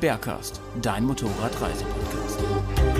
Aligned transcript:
Bergcast, 0.00 0.60
dein 0.80 1.04
Motorradreisepodcast. 1.04 2.99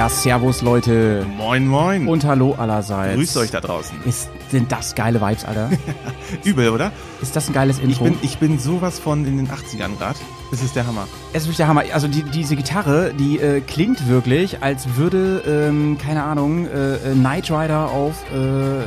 Ja, 0.00 0.08
servus 0.08 0.62
Leute. 0.62 1.26
Moin, 1.36 1.68
moin. 1.68 2.08
Und 2.08 2.24
hallo 2.24 2.54
allerseits. 2.54 3.16
Grüßt 3.16 3.36
euch 3.36 3.50
da 3.50 3.60
draußen. 3.60 4.02
Ist, 4.06 4.30
sind 4.48 4.72
das 4.72 4.94
geile 4.94 5.20
Vibes, 5.20 5.44
Alter? 5.44 5.68
Übel, 6.42 6.70
oder? 6.70 6.90
Ist 7.20 7.36
das 7.36 7.48
ein 7.48 7.52
geiles 7.52 7.76
Ich 7.76 7.84
Intro? 7.84 8.04
bin, 8.04 8.18
ich 8.22 8.38
bin 8.38 8.58
sowas 8.58 8.98
von 8.98 9.26
in 9.26 9.36
den 9.36 9.48
80ern 9.50 9.98
grad. 9.98 10.16
Das 10.50 10.62
ist 10.62 10.74
der 10.74 10.86
Hammer. 10.86 11.06
es 11.32 11.42
ist 11.42 11.46
wirklich 11.46 11.58
der 11.58 11.68
Hammer. 11.68 11.84
Also 11.92 12.08
die, 12.08 12.22
diese 12.24 12.56
Gitarre, 12.56 13.12
die 13.14 13.38
äh, 13.38 13.60
klingt 13.60 14.08
wirklich, 14.08 14.62
als 14.62 14.96
würde, 14.96 15.42
ähm, 15.46 15.96
keine 15.96 16.24
Ahnung, 16.24 16.66
äh, 16.66 16.94
äh, 16.96 17.14
Knight 17.14 17.50
Rider 17.50 17.88
auf, 17.90 18.14
äh, 18.32 18.36
äh, 18.36 18.82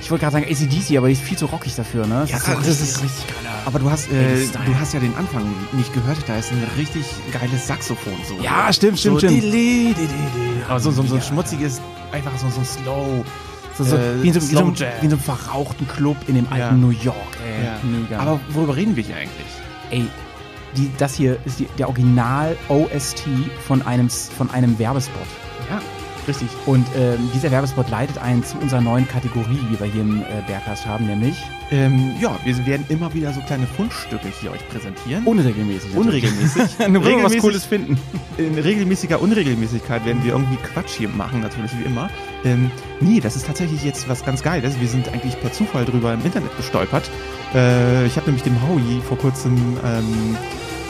ich 0.00 0.10
wollte 0.10 0.24
gerade 0.26 0.32
sagen 0.34 0.46
ACDC, 0.50 0.98
aber 0.98 1.06
die 1.06 1.14
ist 1.14 1.22
viel 1.22 1.38
zu 1.38 1.46
rockig 1.46 1.74
dafür, 1.76 2.06
ne? 2.06 2.26
Ja, 2.28 2.38
so 2.38 2.52
das 2.54 2.68
ist- 2.80 3.02
richtig 3.02 3.26
geiler. 3.28 3.54
Aber 3.64 3.78
du 3.78 3.90
hast, 3.90 4.10
äh, 4.12 4.42
ist 4.42 4.54
du 4.54 4.78
hast 4.78 4.92
ja 4.92 5.00
den 5.00 5.14
Anfang 5.16 5.44
nicht 5.72 5.94
gehört. 5.94 6.18
Da 6.26 6.36
ist 6.36 6.50
ein 6.50 6.62
richtig 6.76 7.04
geiles 7.32 7.66
Saxophon 7.66 8.12
so. 8.28 8.34
Ja, 8.42 8.70
stimmt, 8.72 8.98
stimmt, 8.98 9.20
so, 9.20 9.26
stimmt. 9.26 9.42
dili, 9.42 9.94
dili, 9.94 10.08
dili. 10.08 10.62
Aber 10.68 10.80
so, 10.80 10.90
so, 10.90 11.02
so 11.04 11.14
ein 11.14 11.22
schmutziges, 11.22 11.80
einfach 12.10 12.32
so, 12.38 12.48
so 12.50 12.58
ein 12.60 12.66
Slow. 12.66 13.24
so, 13.78 13.84
so, 13.84 13.96
äh, 13.96 14.22
wie, 14.22 14.28
in 14.28 14.34
so, 14.34 14.40
wie, 14.42 14.54
so, 14.54 14.66
wie 14.66 15.04
in 15.04 15.10
so 15.10 15.16
einem 15.16 15.20
verrauchten 15.20 15.86
Club 15.88 16.16
in 16.26 16.34
dem 16.34 16.46
alten 16.50 16.58
Ja. 16.58 16.72
New 16.72 16.90
York, 16.90 17.16
ey. 17.46 17.64
Ja. 18.10 18.18
Aber 18.18 18.40
worüber 18.50 18.74
reden 18.76 18.96
wir 18.96 19.04
hier 19.04 19.16
eigentlich? 19.16 19.46
Ey, 19.90 20.04
die, 20.76 20.90
das 20.98 21.14
hier 21.14 21.36
ist 21.44 21.58
die, 21.60 21.66
der 21.78 21.88
Original-OST 21.88 23.24
von 23.66 23.82
einem, 23.82 24.08
von 24.10 24.50
einem 24.50 24.78
Werbespot. 24.78 25.26
Ja, 25.70 25.80
richtig. 26.28 26.48
Und 26.66 26.86
ähm, 26.96 27.18
dieser 27.34 27.50
Werbespot 27.50 27.88
leitet 27.90 28.18
einen 28.18 28.44
zu 28.44 28.56
unserer 28.58 28.80
neuen 28.80 29.06
Kategorie, 29.08 29.58
die 29.70 29.78
wir 29.80 29.86
hier 29.86 30.02
im 30.02 30.20
äh, 30.22 30.24
Bergcast 30.46 30.86
haben, 30.86 31.06
nämlich 31.06 31.36
Ähm, 31.70 32.12
ja, 32.20 32.36
wir 32.44 32.66
werden 32.66 32.84
immer 32.90 33.14
wieder 33.14 33.32
so 33.32 33.40
kleine 33.40 33.66
Fundstücke 33.66 34.28
hier 34.40 34.52
euch 34.52 34.68
präsentieren. 34.68 35.24
unregelmäßig. 35.24 35.94
Unregelmäßig. 35.96 36.62
Wenn 36.78 36.92
wir 36.92 37.00
was 37.22 37.32
Regelmäßig- 37.32 37.40
Cooles 37.40 37.64
finden. 37.64 37.96
in 38.36 38.58
regelmäßiger 38.58 39.20
Unregelmäßigkeit 39.22 40.04
werden 40.04 40.22
wir 40.22 40.32
irgendwie 40.32 40.56
Quatsch 40.56 40.90
hier 40.98 41.08
machen, 41.08 41.40
natürlich 41.40 41.70
wie 41.78 41.84
immer. 41.84 42.10
Ähm, 42.44 42.70
nee, 43.00 43.20
das 43.20 43.36
ist 43.36 43.46
tatsächlich 43.46 43.82
jetzt 43.84 44.06
was 44.08 44.22
ganz 44.24 44.42
Geiles. 44.42 44.78
Wir 44.80 44.88
sind 44.88 45.08
eigentlich 45.08 45.40
per 45.40 45.50
Zufall 45.52 45.86
drüber 45.86 46.12
im 46.12 46.22
Internet 46.24 46.54
gestolpert. 46.58 47.08
Äh, 47.54 48.04
ich 48.06 48.16
habe 48.16 48.26
nämlich 48.26 48.42
dem 48.42 48.60
Howie 48.68 49.00
vor 49.08 49.16
kurzem 49.16 49.56
ähm, 49.82 50.36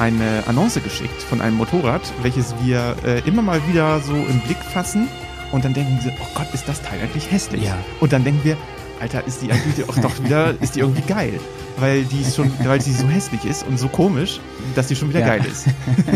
eine 0.02 0.42
Annonce 0.48 0.82
geschickt 0.82 1.22
von 1.22 1.40
einem 1.40 1.56
Motorrad, 1.56 2.00
welches 2.22 2.54
wir 2.62 2.96
äh, 3.04 3.20
immer 3.28 3.42
mal 3.42 3.60
wieder 3.68 4.00
so 4.00 4.14
im 4.14 4.40
Blick 4.40 4.58
fassen 4.58 5.06
und 5.52 5.64
dann 5.64 5.74
denken 5.74 5.98
wir, 6.02 6.12
oh 6.20 6.26
Gott, 6.34 6.48
ist 6.52 6.68
das 6.68 6.82
Teil 6.82 7.00
eigentlich 7.00 7.30
hässlich. 7.30 7.62
Ja. 7.64 7.78
Und 8.00 8.12
dann 8.12 8.24
denken 8.24 8.40
wir, 8.42 8.56
Alter, 9.00 9.24
ist 9.26 9.42
die 9.42 9.52
eigentlich 9.52 9.88
auch 9.88 9.96
doch 9.98 10.22
wieder, 10.24 10.60
ist 10.60 10.74
die 10.74 10.80
irgendwie 10.80 11.02
geil. 11.02 11.38
Weil 11.78 12.04
die 12.04 12.22
schon, 12.30 12.50
weil 12.64 12.80
sie 12.82 12.92
so 12.92 13.08
hässlich 13.08 13.44
ist 13.46 13.66
und 13.66 13.78
so 13.78 13.88
komisch, 13.88 14.40
dass 14.74 14.88
die 14.88 14.96
schon 14.96 15.08
wieder 15.08 15.20
Ja. 15.20 15.26
geil 15.28 15.46
ist. 15.50 15.66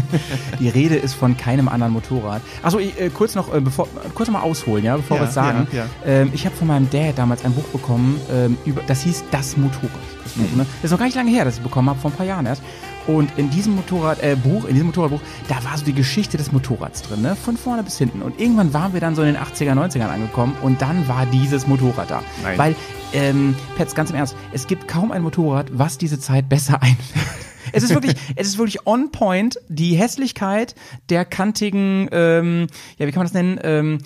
Die 0.60 0.68
Rede 0.68 0.96
ist 0.96 1.14
von 1.14 1.34
keinem 1.36 1.68
anderen 1.68 1.94
Motorrad. 1.94 2.42
Achso, 2.62 2.78
äh, 2.78 3.08
kurz 3.08 3.34
noch, 3.34 3.54
äh, 3.54 3.60
bevor, 3.60 3.88
kurz 4.14 4.28
noch 4.28 4.34
mal 4.40 4.42
ausholen, 4.42 4.84
ja, 4.84 4.96
bevor 4.96 5.16
Ja, 5.16 5.22
wir 5.22 5.28
es 5.28 5.34
sagen. 5.34 5.66
ja. 5.72 5.86
Ähm, 6.04 6.30
ich 6.34 6.44
habe 6.44 6.54
von 6.54 6.66
meinem 6.68 6.90
Dad 6.90 7.16
damals 7.16 7.42
ein 7.42 7.54
Buch 7.54 7.64
bekommen, 7.68 8.20
ähm, 8.30 8.58
über, 8.66 8.82
das 8.86 9.00
hieß 9.02 9.24
Das 9.30 9.56
Motorrad. 9.56 9.90
Das, 10.24 10.32
Buch, 10.34 10.56
ne? 10.56 10.66
das 10.82 10.84
ist 10.84 10.90
noch 10.90 10.98
gar 10.98 11.06
nicht 11.06 11.16
lange 11.16 11.30
her, 11.30 11.46
dass 11.46 11.56
ich 11.56 11.62
bekommen 11.62 11.88
habe, 11.88 11.98
vor 11.98 12.10
ein 12.10 12.16
paar 12.16 12.26
Jahren 12.26 12.44
erst. 12.44 12.62
Und 13.06 13.30
in 13.36 13.50
diesem 13.50 13.76
Motorrad, 13.76 14.22
äh, 14.22 14.36
Buch, 14.36 14.64
in 14.64 14.74
diesem 14.74 14.86
Motorradbuch, 14.86 15.20
da 15.48 15.62
war 15.64 15.76
so 15.78 15.84
die 15.84 15.92
Geschichte 15.92 16.36
des 16.36 16.52
Motorrads 16.52 17.02
drin, 17.02 17.22
ne? 17.22 17.36
Von 17.36 17.56
vorne 17.56 17.82
bis 17.82 17.98
hinten. 17.98 18.22
Und 18.22 18.40
irgendwann 18.40 18.72
waren 18.72 18.92
wir 18.92 19.00
dann 19.00 19.14
so 19.14 19.22
in 19.22 19.34
den 19.34 19.36
80er, 19.36 19.72
90ern 19.72 20.08
angekommen 20.08 20.56
und 20.62 20.82
dann 20.82 21.06
war 21.08 21.26
dieses 21.26 21.66
Motorrad 21.66 22.10
da. 22.10 22.22
Nein. 22.42 22.58
Weil, 22.58 22.76
ähm, 23.12 23.54
Pets, 23.76 23.94
ganz 23.94 24.10
im 24.10 24.16
Ernst, 24.16 24.36
es 24.52 24.66
gibt 24.66 24.88
kaum 24.88 25.12
ein 25.12 25.22
Motorrad, 25.22 25.66
was 25.72 25.98
diese 25.98 26.18
Zeit 26.18 26.48
besser 26.48 26.74
einfällt. 26.82 27.26
Es 27.72 27.82
ist 27.82 27.94
wirklich, 27.94 28.14
es 28.36 28.48
ist 28.48 28.58
wirklich 28.58 28.86
on 28.86 29.10
point, 29.10 29.58
die 29.68 29.94
Hässlichkeit 29.94 30.74
der 31.08 31.24
kantigen, 31.24 32.08
ähm, 32.12 32.66
ja, 32.98 33.06
wie 33.06 33.12
kann 33.12 33.20
man 33.20 33.26
das 33.26 33.34
nennen? 33.34 33.60
Ähm, 33.62 33.98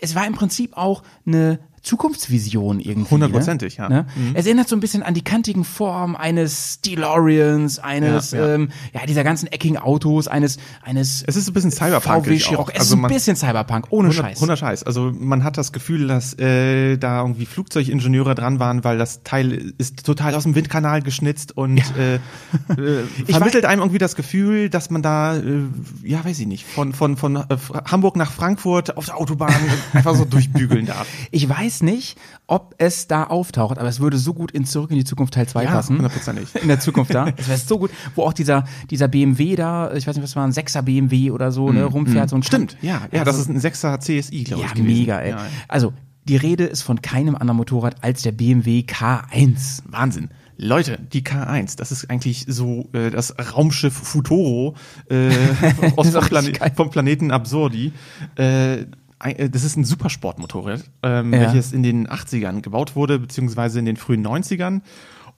es 0.00 0.14
war 0.14 0.26
im 0.26 0.34
Prinzip 0.34 0.76
auch 0.76 1.02
eine 1.26 1.58
Zukunftsvision 1.82 2.80
irgendwie. 2.80 3.10
Hundertprozentig, 3.10 3.78
ne? 3.78 3.84
ja. 3.84 3.88
Ne? 3.88 4.06
Es 4.34 4.46
erinnert 4.46 4.68
so 4.68 4.76
ein 4.76 4.80
bisschen 4.80 5.02
an 5.02 5.14
die 5.14 5.22
kantigen 5.22 5.64
Formen 5.64 6.16
eines 6.16 6.80
DeLoreans, 6.80 7.78
eines, 7.78 8.30
Ja, 8.32 8.38
ja. 8.38 8.54
Ähm, 8.54 8.68
ja, 8.92 9.06
dieser 9.06 9.24
ganzen 9.24 9.46
eckigen 9.48 9.76
Autos, 9.76 10.28
eines, 10.28 10.58
eines 10.82 11.22
Es 11.26 11.36
ist 11.36 11.48
ein 11.48 11.54
bisschen 11.54 11.70
Cyberpunk. 11.70 12.24
VW 12.26 12.38
Chiroc. 12.38 12.70
Es 12.74 12.80
Also 12.80 12.96
ist 12.96 13.04
ein 13.04 13.08
bisschen 13.08 13.36
Cyberpunk, 13.36 13.86
ohne 13.90 14.08
100, 14.08 14.26
Scheiß. 14.26 14.36
100 14.38 14.58
Scheiß. 14.58 14.82
Also 14.84 15.12
man 15.18 15.44
hat 15.44 15.56
das 15.58 15.72
Gefühl, 15.72 16.08
dass 16.08 16.38
äh, 16.38 16.96
da 16.96 17.20
irgendwie 17.20 17.46
Flugzeugingenieure 17.46 18.34
dran 18.34 18.58
waren, 18.60 18.84
weil 18.84 18.98
das 18.98 19.22
Teil 19.22 19.74
ist 19.78 20.04
total 20.04 20.34
aus 20.34 20.44
dem 20.44 20.54
Windkanal 20.54 21.02
geschnitzt 21.02 21.56
und 21.56 21.78
äh, 21.96 22.14
äh, 22.76 23.30
vermittelt 23.30 23.64
einem 23.64 23.82
irgendwie 23.82 23.98
das 23.98 24.16
Gefühl, 24.16 24.70
dass 24.70 24.90
man 24.90 25.02
da, 25.02 25.36
äh, 25.36 25.64
ja 26.02 26.24
weiß 26.24 26.38
ich 26.40 26.46
nicht, 26.46 26.66
von, 26.66 26.92
von, 26.92 27.16
von 27.16 27.36
äh, 27.36 27.44
Hamburg 27.90 28.16
nach 28.16 28.32
Frankfurt 28.32 28.96
auf 28.96 29.06
der 29.06 29.16
Autobahn 29.16 29.54
einfach 29.92 30.14
so 30.14 30.24
durchbügeln 30.24 30.86
darf. 30.86 31.06
Ich 31.30 31.48
weiß 31.48 31.67
nicht, 31.82 32.18
ob 32.46 32.74
es 32.78 33.06
da 33.06 33.24
auftaucht, 33.24 33.78
aber 33.78 33.88
es 33.88 34.00
würde 34.00 34.18
so 34.18 34.34
gut 34.34 34.50
in 34.50 34.64
Zurück 34.64 34.90
in 34.90 34.96
die 34.96 35.04
Zukunft 35.04 35.34
Teil 35.34 35.46
2 35.46 35.64
Ja, 35.64 35.70
passen. 35.70 35.96
hundertprozentig. 35.96 36.48
In 36.62 36.68
der 36.68 36.80
Zukunft 36.80 37.14
da. 37.14 37.30
Das 37.30 37.48
wäre 37.48 37.58
so 37.58 37.78
gut, 37.78 37.90
wo 38.14 38.24
auch 38.24 38.32
dieser, 38.32 38.64
dieser 38.90 39.08
BMW 39.08 39.56
da, 39.56 39.92
ich 39.94 40.06
weiß 40.06 40.16
nicht, 40.16 40.24
was 40.24 40.34
war, 40.36 40.44
ein 40.46 40.52
6er 40.52 40.82
BMW 40.82 41.30
oder 41.30 41.52
so, 41.52 41.70
ne, 41.70 41.84
rumfährt. 41.84 42.30
So 42.30 42.36
ein 42.36 42.40
Mhm. 42.40 42.42
Stimmt, 42.44 42.76
ja, 42.82 43.02
ja, 43.12 43.24
das 43.24 43.36
so- 43.36 43.42
ist 43.42 43.48
ein 43.48 43.60
6er 43.60 43.98
CSI, 44.00 44.44
glaube 44.44 44.62
ja, 44.62 44.68
ich. 44.68 44.74
gewesen. 44.74 44.98
mega, 44.98 45.20
ey. 45.20 45.30
Ja, 45.30 45.36
ja. 45.36 45.46
Also, 45.68 45.92
die 46.24 46.36
Rede 46.36 46.64
ist 46.64 46.82
von 46.82 47.00
keinem 47.02 47.34
anderen 47.36 47.56
Motorrad 47.56 47.96
als 48.02 48.22
der 48.22 48.32
BMW 48.32 48.80
K1. 48.80 49.82
Wahnsinn. 49.86 50.28
Leute, 50.60 50.98
die 51.12 51.22
K1, 51.22 51.76
das 51.78 51.92
ist 51.92 52.10
eigentlich 52.10 52.44
so 52.48 52.88
äh, 52.92 53.10
das 53.10 53.32
Raumschiff 53.54 53.94
Futuro 53.94 54.74
äh, 55.08 55.30
aus 55.96 56.10
vom. 56.10 56.24
Plane 56.26 56.52
vom 56.74 56.90
Planeten 56.90 57.30
Absurdi. 57.30 57.92
Äh, 58.36 58.86
das 59.18 59.64
ist 59.64 59.76
ein 59.76 59.84
Supersportmotorrad, 59.84 60.84
ähm, 61.02 61.32
Ja. 61.32 61.40
welches 61.40 61.72
in 61.72 61.82
den 61.82 62.08
80ern 62.08 62.62
gebaut 62.62 62.94
wurde, 62.96 63.18
beziehungsweise 63.18 63.78
in 63.78 63.84
den 63.84 63.96
frühen 63.96 64.22
90ern. 64.26 64.82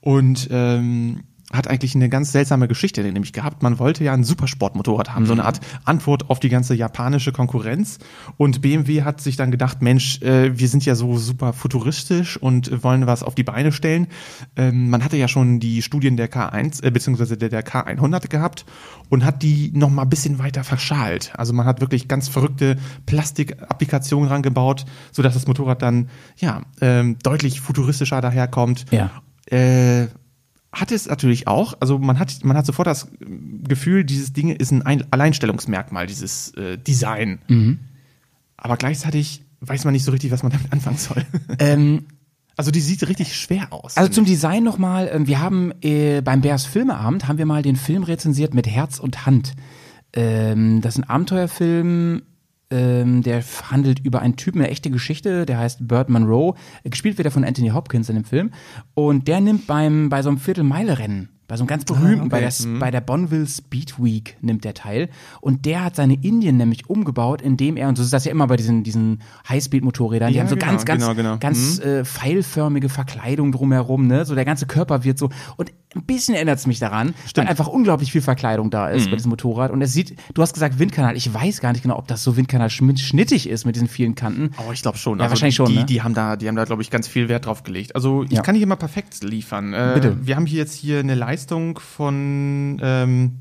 Und 0.01 0.47
ähm, 0.51 1.23
hat 1.53 1.67
eigentlich 1.67 1.95
eine 1.95 2.09
ganz 2.09 2.31
seltsame 2.31 2.67
Geschichte 2.67 3.03
nämlich 3.03 3.33
gehabt. 3.33 3.63
Man 3.63 3.79
wollte 3.79 4.03
ja 4.03 4.13
ein 4.13 4.23
Supersportmotorrad 4.23 5.13
haben, 5.13 5.25
so 5.25 5.33
eine 5.33 5.45
Art 5.45 5.59
Antwort 5.85 6.29
auf 6.29 6.39
die 6.39 6.49
ganze 6.49 6.75
japanische 6.75 7.31
Konkurrenz. 7.31 7.99
Und 8.37 8.61
BMW 8.61 9.03
hat 9.03 9.21
sich 9.21 9.35
dann 9.35 9.51
gedacht, 9.51 9.81
Mensch, 9.81 10.21
äh, 10.21 10.57
wir 10.57 10.67
sind 10.67 10.85
ja 10.85 10.95
so 10.95 11.17
super 11.17 11.53
futuristisch 11.53 12.37
und 12.37 12.83
wollen 12.83 13.07
was 13.07 13.23
auf 13.23 13.35
die 13.35 13.43
Beine 13.43 13.71
stellen. 13.71 14.07
Ähm, 14.55 14.89
man 14.89 15.03
hatte 15.03 15.17
ja 15.17 15.27
schon 15.27 15.59
die 15.59 15.81
Studien 15.81 16.17
der 16.17 16.31
K1, 16.31 16.83
äh, 16.83 16.91
beziehungsweise 16.91 17.37
der, 17.37 17.49
der 17.49 17.65
K100 17.65 18.29
gehabt 18.29 18.65
und 19.09 19.25
hat 19.25 19.43
die 19.43 19.71
noch 19.73 19.89
mal 19.89 20.03
ein 20.03 20.09
bisschen 20.09 20.39
weiter 20.39 20.63
verschalt. 20.63 21.33
Also 21.35 21.53
man 21.53 21.65
hat 21.65 21.81
wirklich 21.81 22.07
ganz 22.07 22.29
verrückte 22.29 22.77
Plastikapplikationen 23.05 24.29
rangebaut, 24.29 24.85
sodass 25.11 25.33
das 25.33 25.47
Motorrad 25.47 25.81
dann 25.81 26.09
ja 26.37 26.61
ähm, 26.79 27.17
deutlich 27.23 27.61
futuristischer 27.61 28.21
daherkommt. 28.21 28.85
Ja. 28.91 29.11
Äh, 29.47 30.07
hat 30.73 30.91
es 30.91 31.07
natürlich 31.07 31.47
auch. 31.47 31.75
Also 31.79 31.97
man 31.99 32.17
hat, 32.19 32.43
man 32.43 32.55
hat 32.57 32.65
sofort 32.65 32.87
das 32.87 33.07
Gefühl, 33.19 34.03
dieses 34.05 34.31
Ding 34.33 34.49
ist 34.49 34.71
ein 34.71 34.81
Ein- 34.83 35.05
Alleinstellungsmerkmal, 35.11 36.07
dieses 36.07 36.53
äh, 36.55 36.77
Design. 36.77 37.79
Aber 38.57 38.77
gleichzeitig 38.77 39.43
weiß 39.59 39.83
man 39.85 39.93
nicht 39.93 40.03
so 40.05 40.11
richtig, 40.11 40.31
was 40.31 40.43
man 40.43 40.51
damit 40.51 40.71
anfangen 40.71 40.97
soll. 40.97 41.25
Ähm, 41.59 42.05
Also 42.57 42.71
die 42.71 42.79
sieht 42.81 43.07
richtig 43.07 43.35
schwer 43.35 43.67
aus. 43.73 43.97
Also 43.97 44.11
zum 44.11 44.25
Design 44.25 44.63
nochmal, 44.63 45.09
ähm, 45.11 45.27
wir 45.27 45.39
haben 45.39 45.71
äh, 45.81 46.21
beim 46.21 46.41
Bears 46.41 46.65
Filmeabend 46.65 47.27
haben 47.27 47.37
wir 47.37 47.45
mal 47.45 47.61
den 47.63 47.75
Film 47.75 48.03
rezensiert 48.03 48.53
mit 48.53 48.67
Herz 48.67 48.99
und 48.99 49.25
Hand. 49.25 49.53
Ähm, 50.13 50.81
das 50.81 50.95
ist 50.95 51.03
ein 51.03 51.09
Abenteuerfilm, 51.09 52.21
ähm, 52.71 53.21
der 53.21 53.43
handelt 53.69 53.99
über 53.99 54.21
einen 54.21 54.35
Typen, 54.35 54.61
eine 54.61 54.71
echte 54.71 54.89
Geschichte, 54.89 55.45
der 55.45 55.59
heißt 55.59 55.87
Burt 55.87 56.09
Monroe. 56.09 56.55
Gespielt 56.83 57.17
wird 57.17 57.25
er 57.25 57.31
von 57.31 57.43
Anthony 57.43 57.69
Hopkins 57.69 58.09
in 58.09 58.15
dem 58.15 58.25
Film. 58.25 58.51
Und 58.93 59.27
der 59.27 59.41
nimmt 59.41 59.67
beim, 59.67 60.09
bei 60.09 60.21
so 60.21 60.29
einem 60.29 60.37
Viertelmeile-Rennen, 60.37 61.29
bei 61.51 61.57
so 61.57 61.63
einem 61.63 61.67
ganz 61.67 61.83
berühmten, 61.83 62.27
okay. 62.27 62.29
bei, 62.29 62.39
der, 62.39 62.79
bei 62.79 62.91
der 62.91 63.01
Bonneville 63.01 63.45
Speed 63.45 64.01
Week 64.01 64.37
nimmt 64.39 64.63
der 64.63 64.73
teil. 64.73 65.09
Und 65.41 65.65
der 65.65 65.83
hat 65.83 65.97
seine 65.97 66.13
Indien 66.13 66.55
nämlich 66.55 66.89
umgebaut, 66.89 67.41
indem 67.41 67.75
er, 67.75 67.89
und 67.89 67.97
so 67.97 68.03
ist 68.03 68.13
das 68.13 68.23
ja 68.23 68.31
immer 68.31 68.47
bei 68.47 68.55
diesen, 68.55 68.83
diesen 68.85 69.21
Highspeed-Motorrädern, 69.49 70.29
die 70.31 70.35
Ja, 70.37 70.43
haben 70.43 70.47
so 70.49 70.55
genau, 70.55 70.67
ganz, 70.71 70.85
ganz, 70.85 71.01
genau, 71.03 71.13
genau. 71.15 71.37
ganz 71.39 71.79
äh, 71.79 72.05
pfeilförmige 72.05 72.87
Verkleidung 72.87 73.51
drumherum, 73.51 74.07
ne? 74.07 74.23
So 74.23 74.33
der 74.33 74.45
ganze 74.45 74.65
Körper 74.65 75.03
wird 75.03 75.17
so. 75.17 75.29
Und 75.57 75.71
ein 75.93 76.03
bisschen 76.05 76.35
erinnert 76.35 76.57
es 76.57 76.67
mich 76.67 76.79
daran, 76.79 77.13
weil 77.35 77.47
einfach 77.47 77.67
unglaublich 77.67 78.13
viel 78.13 78.21
Verkleidung 78.21 78.69
da 78.69 78.87
ist 78.87 79.07
Mhm. 79.07 79.09
bei 79.09 79.15
diesem 79.17 79.29
Motorrad. 79.31 79.71
Und 79.71 79.81
es 79.81 79.91
sieht, 79.91 80.15
du 80.33 80.41
hast 80.41 80.53
gesagt 80.53 80.79
Windkanal. 80.79 81.17
Ich 81.17 81.33
weiß 81.33 81.59
gar 81.59 81.73
nicht 81.73 81.81
genau, 81.81 81.97
ob 81.97 82.07
das 82.07 82.23
so 82.23 82.37
Windkanal 82.37 82.69
schnittig 82.69 83.49
ist 83.49 83.65
mit 83.65 83.75
diesen 83.75 83.89
vielen 83.89 84.15
Kanten. 84.15 84.51
Oh, 84.57 84.71
ich 84.71 84.81
glaube 84.83 84.97
schon. 84.97 85.19
Ja, 85.19 85.29
wahrscheinlich 85.29 85.55
schon, 85.55 85.67
Die, 85.67 85.75
ne? 85.79 85.85
die 85.85 86.01
haben 86.01 86.13
da, 86.13 86.37
die 86.37 86.47
haben 86.47 86.55
da, 86.55 86.63
glaube 86.63 86.81
ich, 86.81 86.91
ganz 86.91 87.09
viel 87.09 87.27
Wert 87.27 87.45
drauf 87.45 87.63
gelegt. 87.63 87.93
Also 87.93 88.23
ich 88.23 88.31
Ja. 88.31 88.41
kann 88.41 88.53
nicht 88.53 88.63
immer 88.63 88.77
perfekt 88.77 89.21
liefern. 89.21 89.73
Äh, 89.73 89.91
Bitte. 89.95 90.17
Wir 90.25 90.37
haben 90.37 90.45
hier 90.45 90.59
jetzt 90.59 90.75
hier 90.75 90.99
eine 90.99 91.13
Leistung 91.15 91.40
von, 91.79 92.79
ähm, 92.81 93.39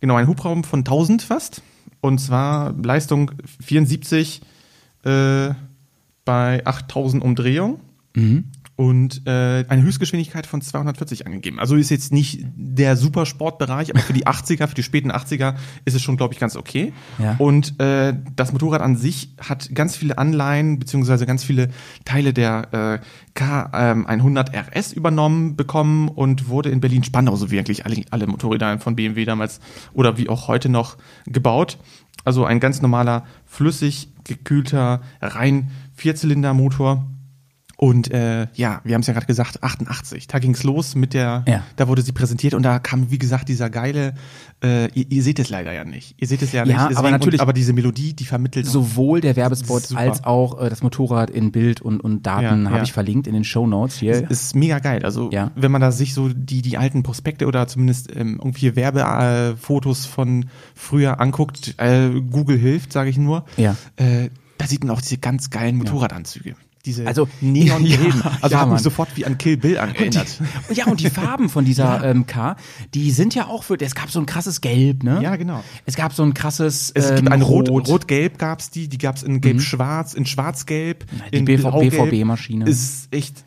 genau, 0.00 0.16
ein 0.16 0.26
Hubraum 0.26 0.64
von 0.64 0.80
1000 0.80 1.22
fast. 1.22 1.62
Und 2.00 2.18
zwar 2.18 2.74
Leistung 2.82 3.32
74 3.60 4.40
äh, 5.04 5.50
bei 6.24 6.66
8000 6.66 7.22
Umdrehungen. 7.22 7.80
Mhm. 8.14 8.44
Und 8.78 9.26
äh, 9.26 9.64
eine 9.66 9.82
Höchstgeschwindigkeit 9.82 10.46
von 10.46 10.60
240 10.60 11.26
angegeben. 11.26 11.58
Also 11.58 11.74
ist 11.74 11.90
jetzt 11.90 12.12
nicht 12.12 12.44
der 12.54 12.96
Supersportbereich, 12.96 13.90
aber 13.90 13.98
für 13.98 14.12
die 14.12 14.24
80er, 14.24 14.68
für 14.68 14.76
die 14.76 14.84
späten 14.84 15.10
80er 15.10 15.56
ist 15.84 15.94
es 15.94 16.02
schon, 16.02 16.16
glaube 16.16 16.34
ich, 16.34 16.38
ganz 16.38 16.54
okay. 16.54 16.92
Ja. 17.18 17.34
Und 17.38 17.80
äh, 17.80 18.14
das 18.36 18.52
Motorrad 18.52 18.80
an 18.80 18.94
sich 18.94 19.34
hat 19.40 19.74
ganz 19.74 19.96
viele 19.96 20.16
Anleihen 20.16 20.78
beziehungsweise 20.78 21.26
ganz 21.26 21.42
viele 21.42 21.70
Teile 22.04 22.32
der 22.32 23.00
äh, 23.02 23.36
K100 23.36 24.54
RS 24.54 24.92
übernommen 24.92 25.56
bekommen 25.56 26.08
und 26.08 26.48
wurde 26.48 26.70
in 26.70 26.78
Berlin-Spandau, 26.78 27.34
so 27.34 27.50
wie 27.50 27.58
eigentlich 27.58 27.84
alle, 27.84 28.04
alle 28.10 28.28
Motorräder 28.28 28.78
von 28.78 28.94
BMW 28.94 29.24
damals 29.24 29.58
oder 29.92 30.18
wie 30.18 30.28
auch 30.28 30.46
heute 30.46 30.68
noch 30.68 30.98
gebaut. 31.26 31.78
Also 32.24 32.44
ein 32.44 32.60
ganz 32.60 32.80
normaler, 32.80 33.24
flüssig 33.44 34.10
gekühlter, 34.22 35.02
rein 35.20 35.72
Vierzylindermotor. 35.96 37.04
Und 37.80 38.10
äh, 38.10 38.48
ja, 38.54 38.80
wir 38.82 38.94
haben 38.94 39.02
es 39.02 39.06
ja 39.06 39.12
gerade 39.12 39.26
gesagt, 39.26 39.62
88. 39.62 40.26
Da 40.26 40.40
ging's 40.40 40.64
los 40.64 40.96
mit 40.96 41.14
der, 41.14 41.44
Ja. 41.46 41.62
da 41.76 41.86
wurde 41.86 42.02
sie 42.02 42.10
präsentiert 42.10 42.54
und 42.54 42.64
da 42.64 42.80
kam, 42.80 43.12
wie 43.12 43.18
gesagt, 43.18 43.48
dieser 43.48 43.70
geile, 43.70 44.14
äh, 44.64 44.90
ihr, 44.98 45.06
ihr 45.12 45.22
seht 45.22 45.38
es 45.38 45.48
leider 45.48 45.72
ja 45.72 45.84
nicht. 45.84 46.16
Ihr 46.20 46.26
seht 46.26 46.42
es 46.42 46.50
ja, 46.50 46.64
Ja, 46.64 46.88
nicht. 46.88 46.98
aber 46.98 47.12
natürlich- 47.12 47.38
und, 47.38 47.42
aber 47.44 47.52
diese 47.52 47.72
Melodie, 47.72 48.14
die 48.14 48.24
vermittelt 48.24 48.66
Sowohl 48.66 49.20
der 49.20 49.36
Werbespot 49.36 49.94
als 49.94 50.24
auch 50.24 50.60
äh, 50.60 50.68
das 50.70 50.82
Motorrad 50.82 51.30
in 51.30 51.52
Bild 51.52 51.80
und, 51.80 52.00
und 52.00 52.26
Daten 52.26 52.64
Ja, 52.64 52.70
habe 52.72 52.82
ich 52.82 52.92
verlinkt 52.92 53.28
in 53.28 53.34
den 53.34 53.44
Show 53.44 53.68
Notes 53.68 53.96
hier. 54.00 54.28
ist 54.28 54.56
mega 54.56 54.80
geil. 54.80 55.04
Also 55.04 55.30
Ja. 55.30 55.52
wenn 55.54 55.70
man 55.70 55.80
da 55.80 55.92
sich 55.92 56.14
so 56.14 56.30
die, 56.30 56.62
die 56.62 56.78
alten 56.78 57.04
Prospekte 57.04 57.46
oder 57.46 57.68
zumindest 57.68 58.10
ähm, 58.16 58.40
irgendwie 58.42 58.74
Werbefotos 58.74 60.04
äh, 60.04 60.08
von 60.08 60.46
früher 60.74 61.20
anguckt, 61.20 61.74
äh, 61.78 62.10
Google 62.28 62.58
hilft, 62.58 62.92
sage 62.92 63.08
ich 63.10 63.18
nur, 63.18 63.44
Ja. 63.56 63.76
äh, 63.94 64.30
da 64.58 64.66
sieht 64.66 64.82
man 64.82 64.90
auch 64.96 65.00
diese 65.00 65.18
ganz 65.18 65.50
geilen 65.50 65.76
Motorradanzüge. 65.76 66.56
Diese 66.88 67.06
Also- 67.06 67.28
neongelben. 67.42 68.22
Ja, 68.24 68.38
also 68.40 68.54
ja, 68.54 68.60
hat 68.60 68.66
Mann. 68.68 68.76
mich 68.76 68.82
sofort 68.82 69.10
wie 69.14 69.26
an 69.26 69.36
Kill 69.36 69.58
Bill 69.58 69.76
erinnert. 69.76 70.40
Und 70.70 70.76
ja, 70.76 70.86
und 70.86 71.00
die 71.00 71.10
Farben 71.10 71.50
von 71.50 71.66
dieser 71.66 72.02
ähm, 72.10 72.26
K, 72.26 72.56
die 72.94 73.10
sind 73.10 73.34
ja 73.34 73.46
auch 73.46 73.62
für, 73.62 73.78
es 73.78 73.94
gab 73.94 74.10
so 74.10 74.18
ein 74.20 74.24
krasses 74.24 74.62
Gelb, 74.62 75.02
ne? 75.02 75.20
Ja, 75.22 75.36
genau. 75.36 75.62
Es 75.84 75.96
gab 75.96 76.14
so 76.14 76.22
ein 76.22 76.32
krasses 76.32 76.90
Es 76.94 77.10
ähm, 77.10 77.16
gibt 77.16 77.30
ein 77.30 77.42
Rot, 77.42 77.68
Rot. 77.68 77.88
Rot-Gelb 77.88 78.38
gab's 78.38 78.70
die, 78.70 78.88
die 78.88 78.96
gab's 78.96 79.22
in 79.22 79.42
Gelb-Schwarz, 79.42 80.14
in 80.14 80.24
Schwarz-Gelb, 80.24 81.04
die 81.30 81.36
in 81.36 81.44
BV. 81.44 81.78
BVB-Maschine. 81.78 82.66
Ist 82.66 83.08
echt 83.12 83.44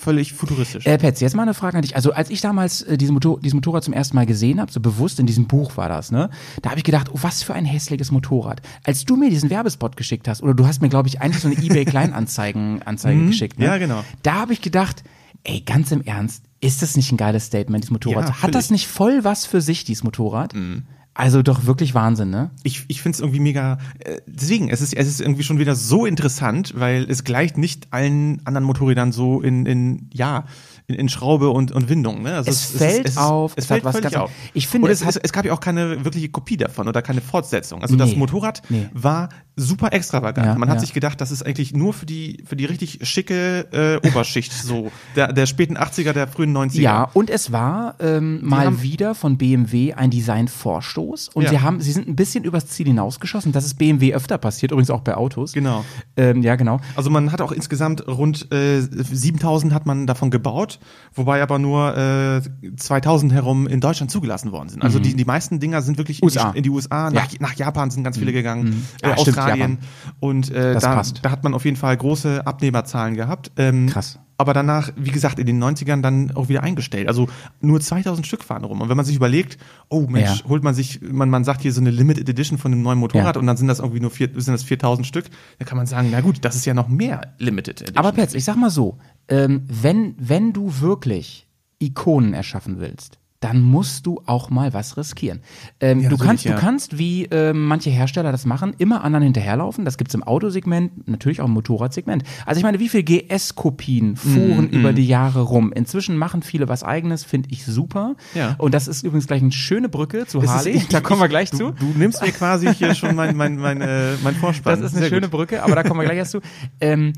völlig 0.00 0.32
futuristisch. 0.32 0.86
Äh, 0.86 0.98
Petz, 0.98 1.20
jetzt 1.20 1.34
mal 1.36 1.42
eine 1.42 1.54
Frage 1.54 1.76
an 1.76 1.82
dich. 1.82 1.94
Also 1.94 2.12
als 2.12 2.30
ich 2.30 2.40
damals 2.40 2.82
äh, 2.82 2.96
dieses, 2.96 3.12
Motor, 3.12 3.40
dieses 3.40 3.54
Motorrad 3.54 3.84
zum 3.84 3.92
ersten 3.92 4.16
Mal 4.16 4.26
gesehen 4.26 4.60
habe, 4.60 4.72
so 4.72 4.80
bewusst 4.80 5.20
in 5.20 5.26
diesem 5.26 5.46
Buch 5.46 5.76
war 5.76 5.88
das, 5.88 6.10
ne? 6.10 6.30
Da 6.62 6.70
habe 6.70 6.78
ich 6.78 6.84
gedacht, 6.84 7.08
oh, 7.12 7.18
was 7.20 7.42
für 7.42 7.54
ein 7.54 7.64
hässliches 7.64 8.10
Motorrad. 8.10 8.62
Als 8.84 9.04
du 9.04 9.16
mir 9.16 9.30
diesen 9.30 9.50
Werbespot 9.50 9.96
geschickt 9.96 10.26
hast, 10.28 10.42
oder 10.42 10.54
du 10.54 10.66
hast 10.66 10.80
mir, 10.80 10.88
glaube 10.88 11.08
ich, 11.08 11.20
eigentlich 11.20 11.42
so 11.42 11.48
eine 11.48 11.58
eBay 11.58 11.84
Kleinanzeigen 11.90 12.82
Anzeige 12.82 13.26
geschickt, 13.26 13.58
ne? 13.58 13.66
Mhm. 13.66 13.70
Ja, 13.70 13.78
genau. 13.78 14.04
Da 14.22 14.34
habe 14.34 14.52
ich 14.52 14.62
gedacht, 14.62 15.04
ey, 15.44 15.60
ganz 15.60 15.92
im 15.92 16.02
Ernst, 16.02 16.44
ist 16.60 16.82
das 16.82 16.96
nicht 16.96 17.12
ein 17.12 17.16
geiles 17.16 17.46
Statement, 17.46 17.84
dieses 17.84 17.92
Motorrad? 17.92 18.28
Ja, 18.28 18.42
Hat 18.42 18.54
das 18.54 18.70
nicht 18.70 18.86
voll 18.86 19.24
was 19.24 19.46
für 19.46 19.60
sich, 19.60 19.84
dieses 19.84 20.04
Motorrad? 20.04 20.54
Mhm. 20.54 20.84
Also 21.20 21.42
doch 21.42 21.66
wirklich 21.66 21.94
Wahnsinn, 21.94 22.30
ne? 22.30 22.50
ich, 22.62 22.84
ich 22.88 23.02
finde 23.02 23.16
es 23.16 23.20
irgendwie 23.20 23.40
mega. 23.40 23.76
Äh, 23.98 24.20
deswegen, 24.26 24.70
es 24.70 24.80
ist, 24.80 24.94
es 24.94 25.06
ist 25.06 25.20
irgendwie 25.20 25.42
schon 25.42 25.58
wieder 25.58 25.74
so 25.74 26.06
interessant, 26.06 26.72
weil 26.76 27.04
es 27.10 27.24
gleicht 27.24 27.58
nicht 27.58 27.88
allen 27.90 28.40
anderen 28.46 28.64
Motorrädern 28.64 29.12
so 29.12 29.42
in, 29.42 29.66
in 29.66 30.08
ja, 30.14 30.44
in, 30.86 30.94
in 30.94 31.08
Schraube 31.10 31.50
und, 31.50 31.72
und 31.72 31.88
Windung. 31.90 32.22
Ne? 32.22 32.34
Also 32.34 32.50
Es 32.50 32.64
fällt 32.64 33.18
auf, 33.18 33.52
Es, 33.56 33.64
es 33.66 33.70
hat 33.70 33.82
fällt 33.82 33.84
was 33.84 34.00
ganz- 34.00 34.14
auf. 34.16 34.30
Ich 34.54 34.66
finde, 34.66 34.90
es 34.90 35.00
es, 35.02 35.06
hat- 35.06 35.16
es, 35.16 35.20
es 35.24 35.32
gab 35.32 35.44
ja 35.44 35.52
auch 35.52 35.60
keine 35.60 36.04
wirkliche 36.06 36.30
Kopie 36.30 36.56
davon 36.56 36.88
oder 36.88 37.02
keine 37.02 37.20
Fortsetzung. 37.20 37.82
Also 37.82 37.96
das 37.96 38.10
Nee. 38.10 38.16
Motorrad 38.16 38.62
Nee. 38.70 38.88
war 38.94 39.28
super 39.60 39.92
extravagant. 39.92 40.46
Ja, 40.46 40.54
Man 40.56 40.68
hat 40.68 40.76
ja. 40.76 40.80
sich 40.80 40.92
gedacht, 40.92 41.20
das 41.20 41.30
ist 41.30 41.44
eigentlich 41.44 41.74
nur 41.74 41.92
für 41.92 42.06
die, 42.06 42.42
für 42.46 42.56
die 42.56 42.64
richtig 42.64 43.00
schicke 43.02 43.66
äh, 44.02 44.08
Oberschicht 44.08 44.52
so. 44.52 44.90
Der, 45.16 45.32
der 45.32 45.46
späten 45.46 45.76
80er, 45.76 46.12
der 46.12 46.26
frühen 46.28 46.56
90er. 46.56 46.80
Ja, 46.80 47.04
und 47.14 47.28
es 47.30 47.52
war 47.52 47.94
ähm, 48.00 48.40
mal 48.42 48.66
haben- 48.66 48.82
wieder 48.82 49.14
von 49.14 49.36
BMW 49.38 49.92
ein 49.92 50.10
Designvorstoß 50.10 51.28
und 51.34 51.44
Ja. 51.44 51.50
sie 51.50 51.60
haben, 51.60 51.80
sie 51.80 51.92
sind 51.92 52.08
ein 52.08 52.16
bisschen 52.16 52.44
übers 52.44 52.66
Ziel 52.66 52.86
hinausgeschossen. 52.86 53.52
Das 53.52 53.64
ist 53.64 53.74
BMW 53.74 54.14
öfter 54.14 54.38
passiert, 54.38 54.72
übrigens 54.72 54.90
auch 54.90 55.00
bei 55.02 55.14
Autos. 55.16 55.52
Genau. 55.52 55.84
Ähm, 56.16 56.42
ja, 56.42 56.56
genau. 56.56 56.80
Also 56.96 57.10
man 57.10 57.30
hat 57.32 57.40
auch 57.40 57.52
insgesamt 57.52 58.06
rund 58.08 58.50
äh, 58.52 58.80
7000 58.80 59.72
hat 59.74 59.86
man 59.86 60.06
davon 60.06 60.30
gebaut, 60.30 60.78
wobei 61.14 61.42
aber 61.42 61.58
nur 61.58 61.96
äh, 61.96 62.40
2000 62.76 63.32
herum 63.32 63.66
in 63.66 63.80
Deutschland 63.80 64.10
zugelassen 64.10 64.52
worden 64.52 64.68
sind. 64.70 64.82
Also 64.82 64.98
die, 64.98 65.14
die 65.14 65.24
meisten 65.24 65.60
Dinger 65.60 65.82
sind 65.82 65.98
wirklich 65.98 66.22
in 66.22 66.30
Mhm. 66.30 66.52
Die, 66.52 66.58
in 66.58 66.62
die 66.62 66.70
USA, 66.70 67.10
nach, 67.10 67.26
nach 67.40 67.54
Japan 67.54 67.90
sind 67.90 68.04
ganz 68.04 68.16
viele 68.16 68.32
gegangen, 68.32 68.86
äh, 69.02 69.08
Ah, 69.08 69.14
stimmt, 69.54 69.78
Australien 69.78 69.78
und 70.20 70.50
äh, 70.50 70.74
Das 70.74 70.82
da, 70.82 70.94
passt. 70.94 71.20
da 71.22 71.30
hat 71.30 71.44
man 71.44 71.54
auf 71.54 71.64
jeden 71.64 71.76
Fall 71.76 71.96
große 71.96 72.46
Abnehmerzahlen 72.46 73.14
gehabt. 73.16 73.52
Ähm, 73.56 73.86
Krass. 73.88 74.18
Aber 74.38 74.54
danach, 74.54 74.90
wie 74.96 75.10
gesagt, 75.10 75.38
in 75.38 75.44
den 75.44 75.62
90ern 75.62 76.00
dann 76.00 76.30
auch 76.34 76.48
wieder 76.48 76.62
eingestellt. 76.62 77.08
Also 77.08 77.28
nur 77.60 77.78
2000 77.78 78.26
Stück 78.26 78.42
fahren 78.42 78.64
rum. 78.64 78.80
Und 78.80 78.88
wenn 78.88 78.96
man 78.96 79.04
sich 79.04 79.14
überlegt, 79.14 79.58
oh 79.90 80.06
Mensch, 80.08 80.40
Ja. 80.40 80.48
holt 80.48 80.62
man 80.64 80.72
sich, 80.74 80.98
man, 81.02 81.28
man 81.28 81.44
sagt 81.44 81.60
hier 81.60 81.74
so 81.74 81.80
eine 81.82 81.90
Limited 81.90 82.26
Edition 82.26 82.56
von 82.56 82.72
einem 82.72 82.80
neuen 82.80 82.98
Motorrad 82.98 83.36
Ja. 83.36 83.40
und 83.40 83.46
dann 83.46 83.58
sind 83.58 83.68
das 83.68 83.80
irgendwie 83.80 84.00
nur 84.00 84.10
vier, 84.10 84.30
sind 84.36 84.54
das 84.54 84.62
4000 84.62 85.06
Stück, 85.06 85.26
dann 85.58 85.68
kann 85.68 85.76
man 85.76 85.86
sagen, 85.86 86.08
na 86.10 86.22
gut, 86.22 86.38
das 86.42 86.56
ist 86.56 86.64
ja 86.64 86.72
noch 86.72 86.88
mehr 86.88 87.34
Limited 87.36 87.82
Edition. 87.82 87.98
Aber 87.98 88.12
Petz, 88.12 88.32
ich 88.32 88.44
sag 88.46 88.56
mal 88.56 88.70
so, 88.70 88.96
ähm, 89.28 89.62
wenn, 89.68 90.14
wenn 90.18 90.54
du 90.54 90.80
wirklich 90.80 91.46
Ikonen 91.78 92.32
erschaffen 92.32 92.80
willst, 92.80 93.18
dann 93.40 93.62
musst 93.62 94.04
du 94.06 94.20
auch 94.26 94.50
mal 94.50 94.74
was 94.74 94.98
riskieren. 94.98 95.40
Ähm, 95.80 95.98
du, 95.98 96.10
natürlich, 96.10 96.22
kannst, 96.26 96.44
ja. 96.44 96.54
du 96.54 96.60
kannst, 96.60 96.98
wie 96.98 97.24
ähm, 97.30 97.66
manche 97.66 97.88
Hersteller 97.88 98.32
das 98.32 98.44
machen, 98.44 98.74
immer 98.76 99.02
anderen 99.02 99.24
hinterherlaufen. 99.24 99.86
Das 99.86 99.96
gibt's 99.96 100.12
im 100.14 100.22
Autosegment, 100.22 101.08
natürlich 101.08 101.40
auch 101.40 101.46
im 101.46 101.52
Motorradsegment. 101.52 102.22
Also 102.44 102.58
ich 102.58 102.64
meine, 102.64 102.78
wie 102.80 102.88
viele 102.90 103.02
GS-Kopien 103.04 104.16
fuhren 104.16 104.66
Mhm, 104.66 104.78
über 104.78 104.92
die 104.92 105.06
Jahre 105.06 105.40
rum? 105.40 105.72
Inzwischen 105.72 106.18
machen 106.18 106.42
viele 106.42 106.68
was 106.68 106.84
eigenes, 106.84 107.24
finde 107.24 107.48
ich 107.50 107.64
super. 107.64 108.14
Ja. 108.34 108.56
Und 108.58 108.74
das 108.74 108.88
ist 108.88 109.04
übrigens 109.04 109.26
gleich 109.26 109.40
eine 109.40 109.52
schöne 109.52 109.88
Brücke 109.88 110.26
zu 110.26 110.40
ist- 110.40 110.48
Harley. 110.50 110.72
ich- 110.72 110.88
da 110.88 111.00
kommen 111.00 111.20
wir 111.22 111.28
gleich 111.28 111.50
du, 111.50 111.56
zu. 111.56 111.70
Du 111.72 111.86
nimmst 111.96 112.20
mir 112.22 112.32
quasi 112.32 112.72
hier 112.74 112.94
schon 112.94 113.14
mein, 113.16 113.36
mein, 113.36 113.56
mein, 113.56 113.80
äh, 113.80 114.12
mein 114.22 114.34
Vorspann. 114.40 114.80
Das 114.82 114.90
ist 114.90 114.96
eine 114.96 115.00
Sehr 115.06 115.08
schöne 115.16 115.28
gut. 115.28 115.30
Brücke, 115.38 115.62
aber 115.62 115.74
da 115.74 115.82
kommen 115.82 115.98
wir 116.00 116.04
gleich 116.04 116.18
erst 116.18 116.32
zu. 116.32 116.40
Ähm, 116.82 117.12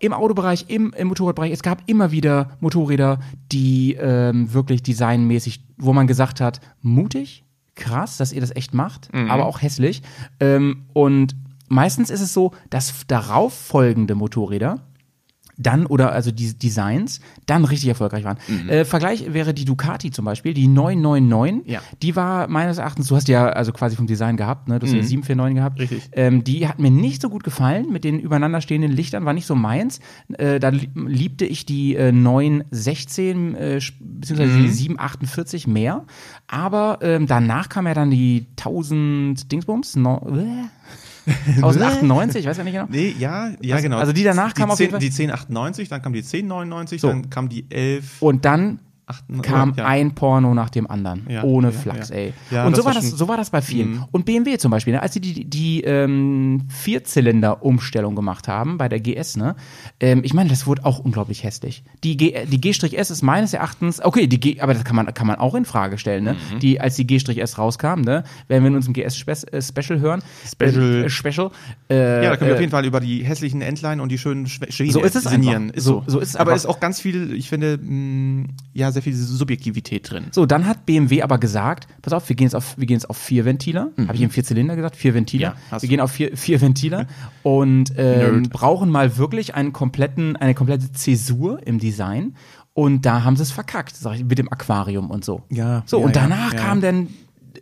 im 0.00 0.12
Autobereich, 0.12 0.66
im, 0.68 0.92
im 0.96 1.08
Motorradbereich, 1.08 1.52
es 1.52 1.62
gab 1.62 1.82
immer 1.86 2.10
wieder 2.10 2.50
Motorräder, 2.60 3.20
die 3.52 3.94
ähm, 3.94 4.52
wirklich 4.52 4.82
designmäßig, 4.82 5.64
wo 5.76 5.92
man 5.92 6.06
gesagt 6.06 6.40
hat, 6.40 6.60
mutig, 6.80 7.44
krass, 7.74 8.16
dass 8.16 8.32
ihr 8.32 8.40
das 8.40 8.54
echt 8.54 8.74
macht, 8.74 9.08
aber 9.28 9.46
auch 9.46 9.62
hässlich. 9.62 10.02
Ähm, 10.40 10.84
und 10.92 11.36
meistens 11.68 12.10
ist 12.10 12.20
es 12.20 12.32
so, 12.32 12.52
dass 12.70 13.06
darauf 13.06 13.52
folgende 13.52 14.14
Motorräder 14.14 14.80
dann 15.56 15.86
oder 15.86 16.12
also 16.12 16.30
die 16.30 16.52
Designs 16.58 17.20
dann 17.46 17.64
richtig 17.64 17.88
erfolgreich 17.88 18.24
waren. 18.24 18.38
Äh, 18.68 18.84
Vergleich 18.84 19.32
wäre 19.32 19.54
die 19.54 19.64
Ducati 19.64 20.10
zum 20.10 20.24
Beispiel, 20.24 20.54
die 20.54 20.66
999. 20.68 21.70
Ja. 21.70 21.80
Die 22.02 22.16
war 22.16 22.48
meines 22.48 22.78
Erachtens, 22.78 23.08
du 23.08 23.16
hast 23.16 23.28
ja 23.28 23.48
also 23.48 23.72
quasi 23.72 23.96
vom 23.96 24.06
Design 24.06 24.36
gehabt, 24.36 24.68
ne? 24.68 24.78
Du 24.78 24.86
hast 24.86 24.92
ja 24.92 24.98
die 25.00 25.06
749 25.06 25.54
gehabt. 25.56 25.78
Richtig. 25.80 26.10
Ähm, 26.12 26.42
die 26.44 26.66
hat 26.68 26.78
mir 26.78 26.90
nicht 26.90 27.22
so 27.22 27.28
gut 27.30 27.44
gefallen 27.44 27.92
mit 27.92 28.04
den 28.04 28.18
übereinanderstehenden 28.18 28.90
Lichtern, 28.92 29.24
war 29.24 29.32
nicht 29.32 29.46
so 29.46 29.54
meins. 29.54 30.00
Äh, 30.38 30.58
da 30.60 30.70
li- 30.70 30.90
liebte 30.94 31.44
ich 31.44 31.64
die 31.66 31.94
äh, 31.96 32.12
916 32.12 33.54
äh, 33.54 33.80
beziehungsweise 34.00 34.58
die 34.58 34.68
748 34.68 35.66
mehr. 35.66 36.04
Aber 36.46 36.98
ähm, 37.02 37.26
danach 37.26 37.68
kam 37.68 37.86
ja 37.86 37.94
dann 37.94 38.10
die 38.10 38.46
1000 38.58 39.50
Dingsbums. 39.52 39.96
No, 39.96 40.20
äh, 41.46 41.56
1098, 41.56 42.40
ich 42.40 42.46
weiß 42.46 42.56
ja 42.58 42.64
nicht 42.64 42.74
genau. 42.74 42.86
Nee, 42.88 43.14
ja, 43.18 43.50
ja, 43.60 43.80
genau. 43.80 43.98
also 43.98 44.12
die 44.12 44.24
danach 44.24 44.54
kam 44.54 44.70
auf 44.70 44.76
10, 44.76 44.84
jeden 44.84 44.92
Fall- 44.92 45.00
Die 45.00 45.06
1098, 45.10 45.88
dann 45.88 46.02
kam 46.02 46.12
die 46.12 46.22
1099, 46.22 47.00
So. 47.00 47.08
dann 47.08 47.30
kam 47.30 47.48
die 47.48 47.64
11. 47.70 48.20
Und 48.20 48.44
dann 48.44 48.80
8, 49.06 49.24
kam 49.42 49.74
ja. 49.76 49.84
ein 49.86 50.14
Porno 50.14 50.54
nach 50.54 50.70
dem 50.70 50.90
anderen. 50.90 51.26
Ja, 51.28 51.42
ohne 51.44 51.68
ja, 51.68 51.72
Flachs, 51.78 52.10
ey. 52.10 52.32
Und 52.64 52.74
so 52.76 52.84
war, 52.84 52.94
das, 52.94 53.04
Mhm. 53.12 53.16
so 53.16 53.28
war 53.28 53.36
das 53.36 53.50
bei 53.50 53.60
vielen. 53.62 54.02
Und 54.12 54.24
BMW 54.24 54.56
zum 54.58 54.70
Beispiel, 54.70 54.94
ne, 54.94 55.02
als 55.02 55.14
sie 55.14 55.20
die, 55.20 55.44
die 55.44 55.82
ähm, 55.82 56.62
Vierzylinder-Umstellung 56.68 58.14
gemacht 58.14 58.48
haben 58.48 58.78
bei 58.78 58.88
der 58.88 59.00
GS, 59.00 59.36
ne? 59.36 59.56
Ähm, 60.00 60.20
ich 60.24 60.34
meine, 60.34 60.48
das 60.50 60.66
wurde 60.66 60.84
auch 60.84 60.98
unglaublich 60.98 61.44
hässlich. 61.44 61.84
Die, 62.02 62.16
G, 62.16 62.46
die 62.46 62.60
G-S 62.60 63.10
ist 63.10 63.22
meines 63.22 63.52
Erachtens, 63.54 64.02
okay, 64.04 64.26
die 64.26 64.40
G, 64.40 64.60
aber 64.60 64.74
das 64.74 64.84
kann 64.84 64.96
man, 64.96 65.12
kann 65.14 65.26
man 65.26 65.36
auch 65.36 65.54
in 65.54 65.64
Frage 65.64 65.98
stellen, 65.98 66.24
ne? 66.24 66.36
Mhm. 66.54 66.58
Die, 66.60 66.80
als 66.80 66.96
die 66.96 67.06
G-S 67.06 67.58
rauskam, 67.58 68.00
ne? 68.00 68.24
Werden 68.48 68.62
wir 68.64 68.68
in 68.68 68.76
unserem 68.76 68.94
GS-Special 68.94 70.00
hören. 70.00 70.22
Special. 70.50 71.04
Äh, 71.04 71.08
Special. 71.10 71.50
Äh, 71.90 72.24
Ja, 72.24 72.30
da 72.30 72.36
können 72.36 72.48
wir 72.48 72.52
äh, 72.52 72.54
auf 72.54 72.60
jeden 72.60 72.72
Fall 72.72 72.84
über 72.84 73.00
die 73.00 73.24
hässlichen 73.24 73.60
Endline 73.62 74.02
und 74.02 74.10
die 74.10 74.18
schönen 74.18 74.46
Schiene 74.46 74.92
So 74.92 75.02
ist 75.02 75.16
es 75.16 75.24
sinnieren. 75.24 75.70
Ist 75.70 75.84
So- 75.84 76.02
so 76.06 76.18
ist 76.20 76.30
es 76.30 76.36
Aber 76.36 76.52
einfach. 76.52 76.56
ist 76.56 76.66
auch 76.66 76.80
ganz 76.80 77.00
viel, 77.00 77.32
ich 77.34 77.48
finde, 77.48 77.78
mh, 77.80 78.46
ja, 78.72 78.90
sehr 78.94 79.02
viel 79.02 79.14
Subjektivität 79.14 80.10
drin. 80.10 80.26
So, 80.30 80.46
dann 80.46 80.66
hat 80.66 80.86
BMW 80.86 81.22
aber 81.22 81.38
gesagt, 81.38 81.86
pass 82.02 82.12
auf, 82.12 82.28
wir 82.28 82.36
gehen 82.36 82.46
jetzt 82.46 82.54
auf, 82.54 82.78
wir 82.78 82.86
gehen 82.86 82.96
jetzt 82.96 83.10
auf 83.10 83.18
vier 83.18 83.44
Ventiler. 83.44 83.90
Habe 83.98 84.14
ich 84.14 84.22
im 84.22 84.30
Vierzylinder 84.30 84.76
gesagt? 84.76 84.96
Vier 84.96 85.14
Ventiler. 85.14 85.50
Mhm. 85.50 85.56
Ja, 85.72 85.82
wir 85.82 85.88
gehen 85.88 86.00
auf 86.00 86.10
vier, 86.10 86.36
vier 86.36 86.60
Ventiler 86.60 87.06
und 87.42 87.92
ähm, 87.96 88.44
brauchen 88.44 88.90
mal 88.90 89.16
wirklich 89.16 89.54
einen 89.54 89.72
kompletten, 89.72 90.36
eine 90.36 90.54
komplette 90.54 90.92
Zäsur 90.92 91.66
im 91.66 91.78
Design. 91.78 92.34
Und 92.72 93.06
da 93.06 93.22
haben 93.22 93.36
sie 93.36 93.42
es 93.42 93.52
verkackt, 93.52 93.94
sag 93.94 94.16
ich, 94.16 94.24
mit 94.24 94.38
dem 94.38 94.50
Aquarium 94.50 95.10
und 95.10 95.24
so. 95.24 95.42
Ja, 95.48 95.84
So, 95.86 95.98
ja, 96.00 96.06
und 96.06 96.16
ja, 96.16 96.22
danach 96.22 96.52
ja. 96.54 96.60
kam 96.60 96.80
dann 96.80 97.08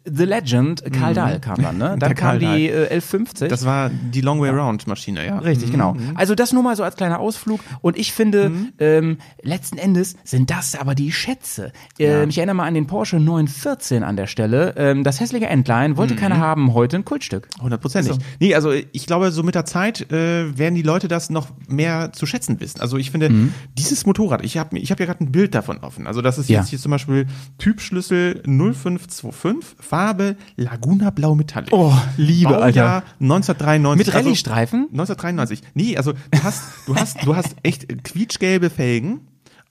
The 0.04 0.24
Legend, 0.24 0.82
Karl 0.92 1.14
Dahl 1.14 1.38
kam 1.40 1.62
dann, 1.62 1.78
ne? 1.78 1.96
Dann 1.98 2.14
kam 2.14 2.38
die 2.40 2.68
äh, 2.68 2.88
1150. 2.90 3.48
Das 3.48 3.64
war 3.64 3.88
die 3.90 4.20
Long 4.20 4.40
Way 4.40 4.50
Round 4.50 4.86
Maschine, 4.86 5.24
ja. 5.26 5.38
Richtig, 5.38 5.70
genau. 5.70 5.96
Also 6.14 6.34
das 6.34 6.52
nur 6.52 6.62
mal 6.62 6.74
so 6.76 6.82
als 6.82 6.96
kleiner 6.96 7.20
Ausflug. 7.20 7.60
Und 7.82 7.96
ich 7.96 8.12
finde, 8.12 8.50
ähm, 8.78 9.18
letzten 9.42 9.78
Endes 9.78 10.16
sind 10.24 10.50
das 10.50 10.74
aber 10.74 10.94
die 10.94 11.12
Schätze. 11.12 11.72
Ähm, 11.98 12.28
Ich 12.30 12.38
erinnere 12.38 12.56
mal 12.56 12.66
an 12.66 12.74
den 12.74 12.86
Porsche 12.86 13.20
914 13.20 14.02
an 14.02 14.16
der 14.16 14.26
Stelle. 14.26 14.74
Ähm, 14.76 15.04
das 15.04 15.20
hässliche 15.20 15.46
Endline 15.46 15.96
wollte 15.96 16.16
keiner 16.16 16.38
haben, 16.38 16.74
heute 16.74 16.96
ein 16.96 17.04
Kultstück. 17.04 17.48
Hundertprozentig. 17.60 18.14
So. 18.14 18.18
Nee, 18.40 18.54
also 18.54 18.72
ich 18.72 19.06
glaube, 19.06 19.30
so 19.30 19.42
mit 19.42 19.54
der 19.54 19.64
Zeit 19.66 20.10
äh, 20.12 20.58
werden 20.58 20.74
die 20.74 20.82
Leute 20.82 21.08
das 21.08 21.30
noch 21.30 21.48
mehr 21.68 22.12
zu 22.12 22.26
schätzen 22.26 22.58
wissen. 22.60 22.80
Also 22.80 22.96
ich 22.98 23.10
finde, 23.10 23.30
Mhm. 23.30 23.54
dieses 23.78 24.04
Motorrad, 24.04 24.44
ich 24.44 24.58
habe 24.58 24.78
ich 24.78 24.90
hab 24.90 24.98
ja 25.00 25.06
gerade 25.06 25.22
ein 25.24 25.30
Bild 25.32 25.54
davon 25.54 25.78
offen. 25.78 26.06
Also 26.06 26.22
das 26.22 26.38
ist 26.38 26.48
Ja. 26.48 26.58
jetzt 26.60 26.70
hier 26.70 26.78
zum 26.78 26.90
Beispiel 26.90 27.26
Typschlüssel 27.58 28.42
0525, 28.46 29.76
Farbe 29.92 30.36
Laguna 30.56 31.10
Blau 31.10 31.34
Metallic. 31.34 31.70
Oh, 31.70 31.92
Liebe, 32.16 32.54
Baujahr 32.54 33.02
1993. 33.20 34.06
Mit 34.06 34.14
Rallye-Streifen? 34.14 34.88
1993. 34.90 35.60
Nee, 35.74 35.98
also 35.98 36.14
du 36.14 36.42
hast, 36.42 36.62
du 36.86 36.96
hast, 36.96 37.26
du 37.26 37.36
hast 37.36 37.56
echt 37.62 38.02
quietschgelbe 38.02 38.70
Felgen. 38.70 39.20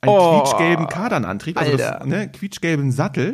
Einen 0.03 0.15
Oh, 0.15 0.39
quietschgelben 0.41 0.88
Kardanantrieb, 0.88 1.60
also 1.60 1.77
das, 1.77 2.03
ne, 2.08 2.27
quietschgelben 2.27 2.91
Sattel. 2.91 3.34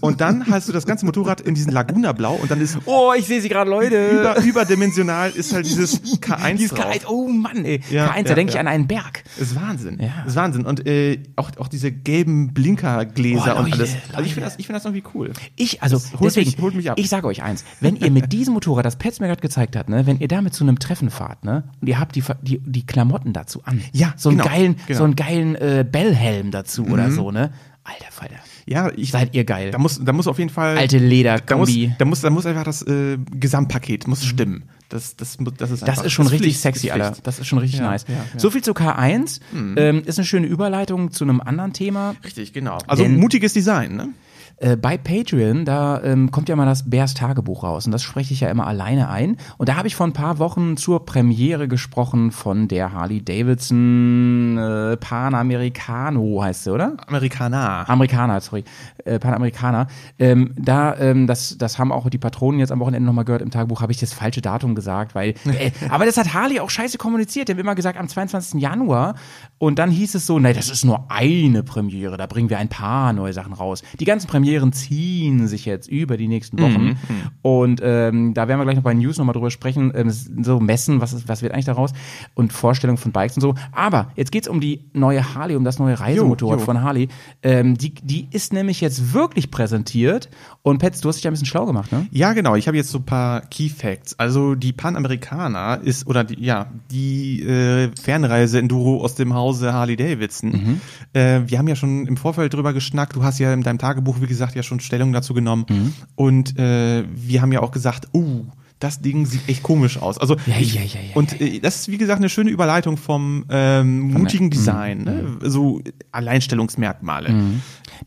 und 0.00 0.20
dann 0.20 0.44
hast 0.50 0.68
du 0.68 0.72
das 0.72 0.86
ganze 0.86 1.06
Motorrad 1.06 1.40
in 1.40 1.54
diesen 1.54 1.70
Laguna-Blau 1.70 2.34
und 2.34 2.50
dann 2.50 2.60
ist 2.60 2.78
Oh, 2.86 3.12
ich 3.16 3.26
sehe 3.26 3.40
sie 3.40 3.48
gerade, 3.48 3.70
Leute. 3.70 4.08
über, 4.08 4.36
überdimensional 4.42 5.30
ist 5.30 5.52
halt 5.54 5.66
dieses 5.66 6.02
K1 6.20 6.54
Dieses 6.56 6.76
drauf. 6.76 6.86
K1, 6.92 7.06
oh 7.06 7.28
Mann, 7.28 7.64
ey. 7.64 7.80
Ja, 7.92 8.08
K1, 8.08 8.22
da 8.24 8.28
ja, 8.30 8.34
denke 8.34 8.48
ich 8.50 8.54
ja. 8.54 8.60
an 8.62 8.66
einen 8.66 8.88
Berg. 8.88 9.22
Ist 9.38 9.54
Wahnsinn. 9.54 10.00
Ja. 10.00 10.24
Ist 10.26 10.34
Wahnsinn. 10.34 10.66
Und 10.66 10.84
äh, 10.84 11.20
auch, 11.36 11.52
auch 11.58 11.68
diese 11.68 11.92
gelben 11.92 12.52
Blinkergläser 12.52 13.54
Oh, 13.56 13.60
und 13.62 13.72
alles. 13.72 13.94
Also 14.12 14.24
ich 14.26 14.34
finde 14.34 14.48
das, 14.48 14.58
ich 14.58 14.66
find 14.66 14.74
das 14.76 14.84
irgendwie 14.84 15.04
cool. 15.14 15.32
Ich, 15.54 15.80
also 15.80 16.02
deswegen, 16.20 16.50
mich- 16.50 16.58
holt 16.60 16.74
mich 16.74 16.90
ab. 16.90 16.98
ich 16.98 17.08
sage 17.08 17.28
euch 17.28 17.44
eins, 17.44 17.64
wenn 17.80 17.94
ihr 17.94 18.10
mit 18.10 18.32
diesem 18.32 18.54
Motorrad, 18.54 18.84
das 18.84 18.96
Petz 18.96 19.20
mir 19.20 19.28
gerade 19.28 19.40
gezeigt 19.40 19.76
hat, 19.76 19.88
ne, 19.88 20.06
wenn 20.08 20.18
ihr 20.18 20.26
damit 20.26 20.54
zu 20.54 20.64
einem 20.64 20.80
Treffen 20.80 21.10
fahrt, 21.10 21.44
ne, 21.44 21.62
und 21.80 21.86
ihr 21.86 22.00
habt 22.00 22.16
die, 22.16 22.24
die, 22.42 22.58
die 22.58 22.84
Klamotten 22.84 23.32
dazu 23.32 23.62
an, 23.64 23.80
Ja, 23.92 24.12
so 24.16 24.30
einen 24.30 24.38
genau, 24.38 24.50
geilen, 24.50 24.76
genau. 24.88 24.98
so 24.98 25.04
einen 25.04 25.14
geilen 25.14 25.54
äh, 25.54 25.83
Bellhelm 25.84 26.50
dazu 26.50 26.86
oder 26.86 27.10
so, 27.10 27.30
ne, 27.30 27.52
alter 27.84 28.10
Falter, 28.10 28.36
Ja, 28.66 28.90
ich, 28.96 29.10
seid 29.12 29.34
ihr 29.34 29.44
geil, 29.44 29.70
da 29.70 29.78
muss, 29.78 30.02
da 30.02 30.12
muss 30.12 30.26
auf 30.26 30.38
jeden 30.38 30.50
Fall. 30.50 30.76
alte 30.78 30.98
da 31.46 31.56
muss, 31.56 31.70
da 31.98 32.04
muss, 32.04 32.20
da 32.22 32.30
muss 32.30 32.46
einfach 32.46 32.64
das 32.64 32.82
äh, 32.82 33.18
Gesamtpaket 33.38 34.08
muss 34.08 34.24
stimmen. 34.24 34.64
Das, 34.88 35.16
das, 35.16 35.38
das 35.58 35.70
ist 35.70 35.88
Das 35.88 36.04
ist 36.04 36.12
schon 36.12 36.26
richtig 36.26 36.52
Pflicht, 36.52 36.60
sexy, 36.60 36.90
Alter. 36.90 37.16
Das 37.22 37.38
ist 37.38 37.46
schon 37.46 37.58
richtig 37.58 37.80
Ja, 37.80 37.90
nice. 37.90 38.04
ja, 38.06 38.14
ja. 38.14 38.24
So 38.38 38.50
viel 38.50 38.62
zu 38.62 38.72
K1. 38.72 39.40
Ähm, 39.76 40.02
ist 40.04 40.18
eine 40.18 40.26
schöne 40.26 40.46
Überleitung 40.46 41.10
zu 41.10 41.24
einem 41.24 41.40
anderen 41.40 41.72
Thema. 41.72 42.14
Richtig, 42.24 42.52
genau. 42.52 42.78
Also 42.86 43.04
mutiges 43.08 43.54
Design, 43.54 43.96
ne? 43.96 44.10
Äh, 44.56 44.76
bei 44.76 44.96
Patreon, 44.96 45.64
da 45.64 46.02
ähm, 46.02 46.30
kommt 46.30 46.48
ja 46.48 46.56
mal 46.56 46.66
das 46.66 46.88
Bears 46.88 47.14
Tagebuch 47.14 47.64
raus 47.64 47.86
und 47.86 47.92
das 47.92 48.02
spreche 48.02 48.32
ich 48.32 48.40
ja 48.40 48.50
immer 48.50 48.66
alleine 48.66 49.08
ein. 49.08 49.36
Und 49.58 49.68
da 49.68 49.76
habe 49.76 49.88
ich 49.88 49.96
vor 49.96 50.06
ein 50.06 50.12
paar 50.12 50.38
Wochen 50.38 50.76
zur 50.76 51.04
Premiere 51.04 51.66
gesprochen 51.68 52.30
von 52.30 52.68
der 52.68 52.92
Harley 52.92 53.24
Davidson 53.24 54.58
äh, 54.58 54.96
Panamericano 54.96 56.42
heißt 56.42 56.64
sie, 56.64 56.72
oder? 56.72 56.96
Amerikaner. 57.06 57.88
Amerikaner, 57.88 58.40
sorry, 58.40 58.64
äh, 59.04 59.18
Panamerikaner. 59.18 59.88
Ähm, 60.18 60.54
da, 60.56 60.96
ähm, 60.98 61.26
das, 61.26 61.58
das 61.58 61.78
haben 61.78 61.90
auch 61.90 62.08
die 62.08 62.18
Patronen 62.18 62.60
jetzt 62.60 62.70
am 62.70 62.80
Wochenende 62.80 63.06
nochmal 63.06 63.24
gehört. 63.24 63.42
Im 63.42 63.50
Tagebuch 63.50 63.80
habe 63.80 63.92
ich 63.92 63.98
das 63.98 64.12
falsche 64.12 64.40
Datum 64.40 64.74
gesagt, 64.74 65.14
weil, 65.14 65.30
äh, 65.46 65.70
aber 65.90 66.06
das 66.06 66.16
hat 66.16 66.32
Harley 66.32 66.60
auch 66.60 66.70
scheiße 66.70 66.98
kommuniziert. 66.98 67.48
Die 67.48 67.52
haben 67.52 67.60
immer 67.60 67.74
gesagt 67.74 67.98
am 67.98 68.08
22. 68.08 68.60
Januar 68.60 69.14
und 69.58 69.78
dann 69.78 69.90
hieß 69.90 70.14
es 70.14 70.26
so, 70.26 70.38
nee, 70.38 70.52
das 70.52 70.70
ist 70.70 70.84
nur 70.84 71.10
eine 71.10 71.62
Premiere, 71.62 72.16
da 72.16 72.26
bringen 72.26 72.50
wir 72.50 72.58
ein 72.58 72.68
paar 72.68 73.12
neue 73.12 73.32
Sachen 73.32 73.52
raus. 73.52 73.82
Die 73.98 74.04
ganzen 74.04 74.28
Premieren 74.44 74.72
ziehen 74.72 75.48
sich 75.48 75.64
jetzt 75.64 75.88
über 75.88 76.16
die 76.16 76.28
nächsten 76.28 76.60
Wochen 76.60 76.98
und 77.42 77.80
ähm, 77.82 78.34
da 78.34 78.48
werden 78.48 78.60
wir 78.60 78.64
gleich 78.64 78.76
noch 78.76 78.82
bei 78.82 78.94
News 78.94 79.18
nochmal 79.18 79.32
drüber 79.32 79.50
sprechen, 79.50 79.92
ähm, 79.94 80.10
so 80.10 80.60
messen, 80.60 81.00
was, 81.00 81.12
ist, 81.12 81.28
was 81.28 81.42
wird 81.42 81.52
eigentlich 81.52 81.64
daraus 81.64 81.92
und 82.34 82.52
Vorstellung 82.52 82.96
von 82.96 83.12
Bikes 83.12 83.36
und 83.36 83.40
so. 83.40 83.54
Aber 83.72 84.10
jetzt 84.16 84.32
geht's 84.32 84.48
um 84.48 84.60
die 84.60 84.84
neue 84.92 85.34
Harley, 85.34 85.56
um 85.56 85.64
das 85.64 85.78
neue 85.78 85.98
Reisemotorrad 85.98 86.60
jo. 86.60 86.64
von 86.64 86.82
Harley. 86.82 87.08
Ähm, 87.42 87.76
die, 87.76 87.94
die 87.94 88.28
ist 88.30 88.52
nämlich 88.52 88.80
jetzt 88.80 89.12
wirklich 89.12 89.50
präsentiert. 89.50 90.28
Und 90.62 90.78
Petz, 90.78 91.00
du 91.00 91.08
hast 91.08 91.16
dich 91.16 91.24
ja 91.24 91.30
ein 91.30 91.34
bisschen 91.34 91.46
schlau 91.46 91.66
gemacht, 91.66 91.92
ne? 91.92 92.06
Ja, 92.10 92.32
genau. 92.32 92.54
Ich 92.54 92.66
habe 92.66 92.76
jetzt 92.76 92.90
so 92.90 92.98
ein 92.98 93.04
paar 93.04 93.42
Key 93.42 93.68
Facts. 93.68 94.18
Also 94.18 94.54
die 94.54 94.72
Panamericana 94.72 95.74
ist 95.74 96.06
oder 96.06 96.24
die, 96.24 96.42
ja 96.42 96.66
die 96.90 97.42
äh, 97.42 97.90
Fernreise 98.00 98.58
Enduro 98.58 99.02
aus 99.02 99.14
dem 99.14 99.34
Hause 99.34 99.72
Harley 99.72 99.96
Davidson. 99.96 100.50
Mhm. 100.50 100.80
Äh, 101.12 101.40
wir 101.46 101.58
haben 101.58 101.68
ja 101.68 101.76
schon 101.76 102.06
im 102.06 102.16
Vorfeld 102.16 102.54
drüber 102.54 102.72
geschnackt. 102.72 103.16
Du 103.16 103.22
hast 103.22 103.38
ja 103.38 103.52
in 103.52 103.62
deinem 103.62 103.78
Tagebuch, 103.78 104.20
wie 104.20 104.26
gesagt, 104.26 104.33
ja 104.54 104.62
schon 104.62 104.80
Stellung 104.80 105.12
dazu 105.12 105.34
genommen. 105.34 105.66
Mhm. 105.68 105.92
Und 106.14 106.58
äh, 106.58 107.04
wir 107.14 107.42
haben 107.42 107.52
ja 107.52 107.60
auch 107.60 107.70
gesagt, 107.70 108.08
uh, 108.14 108.44
das 108.78 109.00
Ding 109.00 109.24
sieht 109.24 109.48
echt 109.48 109.62
komisch 109.62 109.96
aus. 109.98 110.18
Also 110.18 110.36
Ja, 110.46 110.56
ich, 110.58 110.74
ja, 110.74 110.82
ja, 110.82 111.00
und 111.14 111.40
äh, 111.40 111.60
das 111.60 111.76
ist 111.76 111.88
wie 111.88 111.98
gesagt 111.98 112.18
eine 112.18 112.28
schöne 112.28 112.50
Überleitung 112.50 112.96
vom 112.96 113.46
ähm, 113.48 114.12
mutigen 114.12 114.50
Design, 114.50 115.04
ne? 115.04 115.38
so 115.40 115.80
Alleinstellungsmerkmale. 116.12 117.34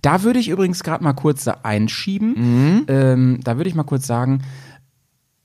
Da 0.02 0.24
würde 0.24 0.40
ich 0.40 0.50
übrigens 0.50 0.84
gerade 0.84 1.04
mal 1.04 1.14
kurz 1.14 1.48
einschieben. 1.48 2.36
Mhm. 2.38 2.86
Ähm, 2.88 3.40
da 3.44 3.58
würde 3.58 3.70
ich 3.70 3.76
mal 3.76 3.84
kurz 3.84 4.06
sagen, 4.06 4.44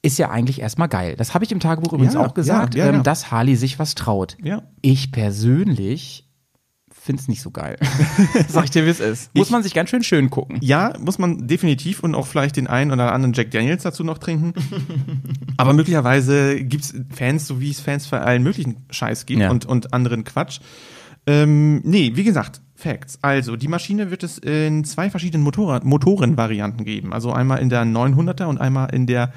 ist 0.02 0.18
ja 0.18 0.30
eigentlich 0.30 0.60
erstmal 0.60 0.88
geil. 0.88 1.14
Das 1.16 1.32
habe 1.32 1.44
ich 1.44 1.52
im 1.52 1.60
Tagebuch 1.60 1.92
übrigens 1.92 2.16
auch 2.16 2.34
gesagt, 2.34 2.74
ähm, 2.74 3.02
dass 3.02 3.30
Harley 3.30 3.56
sich 3.56 3.78
was 3.78 3.94
traut. 3.94 4.36
Ich 4.82 5.12
persönlich 5.12 6.28
finde 7.04 7.21
es 7.21 7.28
nicht 7.28 7.42
so 7.42 7.50
geil. 7.50 7.76
Sag 8.49 8.64
ich 8.64 8.71
dir, 8.71 8.85
wie 8.87 8.90
es 8.90 9.00
ist. 9.00 9.35
Muss 9.35 9.49
Ich- 9.49 9.52
man 9.52 9.62
sich 9.62 9.75
ganz 9.75 9.90
schön 9.90 10.04
schön 10.04 10.30
gucken. 10.30 10.59
Ja, 10.61 10.92
muss 11.00 11.18
man 11.18 11.49
definitiv 11.49 12.02
und 12.02 12.14
auch 12.14 12.26
vielleicht 12.26 12.56
den 12.56 12.66
einen 12.68 12.92
oder 12.92 13.12
anderen 13.12 13.32
Jack 13.32 13.50
Daniels 13.50 13.82
dazu 13.82 14.04
noch 14.04 14.18
trinken. 14.18 14.54
Aber 15.56 15.73
möglicherweise 15.73 16.62
gibt's 16.62 16.94
Fans, 17.14 17.47
so 17.47 17.61
wie 17.61 17.71
es 17.71 17.80
Fans 17.80 18.06
für 18.06 18.21
allen 18.21 18.42
möglichen 18.42 18.76
Scheiß 18.90 19.26
gibt 19.26 19.40
Ja. 19.40 19.50
und, 19.50 19.66
und 19.66 19.92
anderen 19.92 20.25
Quatsch. 20.25 20.61
Ähm, 21.26 21.80
nee, 21.85 22.12
wie 22.14 22.25
gesagt, 22.25 22.61
Facts. 22.75 23.18
Also, 23.23 23.54
die 23.54 23.68
Maschine 23.68 24.11
wird 24.11 24.25
es 24.25 24.38
in 24.38 24.82
zwei 24.85 25.09
verschiedenen 25.09 25.44
Motorrad 25.44 25.85
Motorenvarianten 25.85 26.85
geben. 26.85 27.12
Also 27.12 27.32
einmal 27.32 27.61
in 27.61 27.68
der 27.68 27.85
900er 27.85 28.44
und 28.47 28.61
einmal 28.61 28.92
in 28.92 29.06
der 29.06 29.32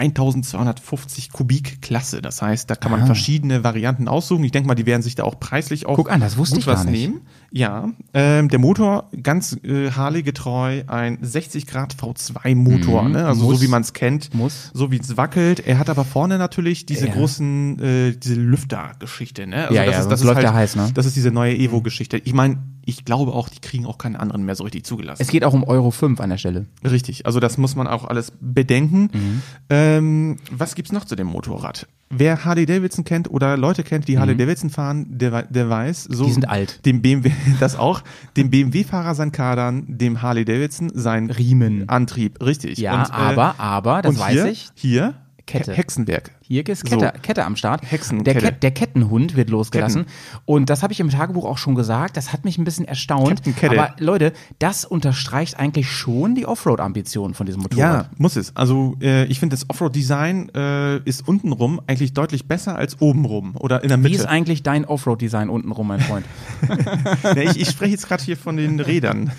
1250 0.00 1.30
Kubik 1.32 1.82
Klasse. 1.82 2.20
Das 2.22 2.42
heißt, 2.42 2.68
da 2.70 2.74
kann 2.74 2.90
man 2.90 3.02
Ah. 3.02 3.06
verschiedene 3.06 3.62
Varianten 3.64 4.08
aussuchen. 4.08 4.42
Ich 4.44 4.52
denke 4.52 4.66
mal, 4.66 4.74
die 4.74 4.86
werden 4.86 5.02
sich 5.02 5.14
da 5.14 5.24
auch 5.24 5.38
preislich 5.38 5.86
auch 5.86 5.96
Guck 5.96 6.10
an, 6.10 6.20
das 6.20 6.36
wusste 6.36 6.54
gut 6.56 6.60
ich 6.60 6.66
gar 6.66 6.76
was 6.76 6.84
nicht. 6.86 7.00
nehmen. 7.08 7.20
Ja, 7.52 7.90
ähm, 8.14 8.48
der 8.48 8.60
Motor 8.60 9.10
ganz 9.22 9.56
äh, 9.64 9.90
Harley 9.90 10.22
getreu, 10.22 10.82
ein 10.86 11.18
60 11.20 11.66
Grad 11.66 11.94
V2 11.96 12.54
Motor, 12.54 13.08
ne? 13.08 13.26
also 13.26 13.42
Mhm. 13.42 13.50
Muss. 13.50 13.58
so 13.60 13.64
wie 13.64 13.68
man 13.68 13.82
es 13.82 13.92
kennt, 13.92 14.32
Muss. 14.34 14.70
so 14.72 14.92
wie 14.92 14.98
es 15.00 15.16
wackelt. 15.16 15.58
Er 15.66 15.78
hat 15.80 15.90
aber 15.90 16.04
vorne 16.04 16.38
natürlich 16.38 16.86
diese 16.86 17.08
Ja. 17.08 17.12
großen, 17.14 17.78
äh, 17.82 18.12
diese 18.16 18.34
Lüfter-Geschichte, 18.36 19.48
ne? 19.48 19.62
Also 19.64 19.74
Ja, 19.74 19.84
ja, 19.84 20.00
sonst 20.02 20.22
läuft 20.22 20.42
der 20.42 20.54
heiß, 20.54 20.76
ne? 20.76 20.90
Das 20.94 21.06
ist 21.06 21.16
diese 21.16 21.32
neue 21.32 21.56
Evo-Geschichte. 21.56 22.18
Ich 22.18 22.32
meine, 22.34 22.58
ich 22.84 23.04
glaube 23.04 23.32
auch, 23.32 23.48
die 23.48 23.60
kriegen 23.60 23.84
auch 23.84 23.98
keinen 23.98 24.16
anderen 24.16 24.44
mehr 24.44 24.54
so 24.54 24.62
richtig 24.64 24.84
zugelassen. 24.84 25.20
Es 25.20 25.28
geht 25.28 25.44
auch 25.44 25.52
um 25.52 25.64
Euro 25.64 25.90
5 25.90 26.20
an 26.20 26.30
der 26.30 26.38
Stelle. 26.38 26.66
Richtig, 26.84 27.26
also 27.26 27.40
das 27.40 27.58
muss 27.58 27.74
man 27.74 27.88
auch 27.88 28.04
alles 28.04 28.32
bedenken. 28.40 29.10
Mhm. 29.12 29.42
Ähm, 29.70 30.36
was 30.52 30.76
gibt's 30.76 30.92
noch 30.92 31.04
zu 31.04 31.16
dem 31.16 31.26
Motorrad? 31.26 31.88
Wer 32.12 32.44
Harley 32.44 32.66
Davidson 32.66 33.04
kennt 33.04 33.30
oder 33.30 33.56
Leute 33.56 33.84
kennt, 33.84 34.08
die 34.08 34.18
Harley 34.18 34.36
Davidson 34.36 34.68
fahren, 34.68 35.06
der, 35.10 35.44
der 35.44 35.70
weiß, 35.70 36.04
so 36.10 36.24
Mhm. 36.24 36.26
Die 36.26 36.32
sind 36.32 36.48
alt. 36.48 36.84
Dem 36.84 37.02
BMW, 37.02 37.30
das 37.60 37.76
auch, 37.76 38.02
dem 38.36 38.50
BMW-Fahrer 38.50 39.14
sein 39.14 39.30
Kadern, 39.30 39.84
dem 39.86 40.20
Harley 40.20 40.44
Davidson 40.44 40.90
sein 40.92 41.30
Riemen. 41.30 41.88
Antrieb, 41.88 42.42
richtig. 42.44 42.78
Ja, 42.78 42.94
Und, 43.02 43.10
äh, 43.10 43.12
aber, 43.12 43.54
aber, 43.60 44.02
das 44.02 44.14
und 44.14 44.20
weiß 44.20 44.32
hier, 44.32 44.46
ich. 44.46 44.68
Hier 44.74 45.14
Kette. 45.46 45.70
He- 45.72 45.76
Hexenwerk. 45.78 46.32
Hier 46.50 46.68
ist 46.68 46.84
Kette, 46.84 47.12
So. 47.14 47.20
Kette 47.22 47.44
am 47.44 47.54
Start. 47.54 47.82
Hexenkette. 47.88 48.40
Der, 48.40 48.50
Ket, 48.50 48.62
der 48.64 48.70
Kettenhund 48.72 49.36
wird 49.36 49.50
losgelassen. 49.50 50.06
Und 50.46 50.68
das 50.68 50.82
habe 50.82 50.92
ich 50.92 50.98
im 50.98 51.08
Tagebuch 51.08 51.44
auch 51.44 51.58
schon 51.58 51.76
gesagt. 51.76 52.16
Das 52.16 52.32
hat 52.32 52.44
mich 52.44 52.58
ein 52.58 52.64
bisschen 52.64 52.86
erstaunt. 52.86 53.40
Aber 53.62 53.94
Leute, 54.00 54.32
das 54.58 54.84
unterstreicht 54.84 55.60
eigentlich 55.60 55.88
schon 55.92 56.34
die 56.34 56.46
Offroad-Ambitionen 56.46 57.34
von 57.34 57.46
diesem 57.46 57.62
Motorrad. 57.62 58.06
Ja, 58.06 58.10
muss 58.18 58.34
es. 58.34 58.56
Also 58.56 58.96
äh, 59.00 59.26
ich 59.26 59.38
finde, 59.38 59.54
das 59.54 59.70
Offroad-Design 59.70 60.48
äh, 60.52 60.96
ist 61.04 61.28
untenrum 61.28 61.80
eigentlich 61.86 62.14
deutlich 62.14 62.48
besser 62.48 62.74
als 62.74 63.00
obenrum 63.00 63.54
oder 63.54 63.84
in 63.84 63.88
der 63.88 63.98
Wie 63.98 64.02
Mitte. 64.02 64.16
ist 64.16 64.26
eigentlich 64.26 64.64
dein 64.64 64.84
Offroad-Design 64.84 65.50
untenrum, 65.50 65.86
mein 65.86 66.00
Freund? 66.00 66.26
Ja, 67.22 67.42
ich, 67.42 67.60
ich 67.60 67.68
spreche 67.68 67.92
jetzt 67.92 68.08
gerade 68.08 68.24
hier 68.24 68.36
von 68.36 68.56
den 68.56 68.80
Rädern. 68.80 69.30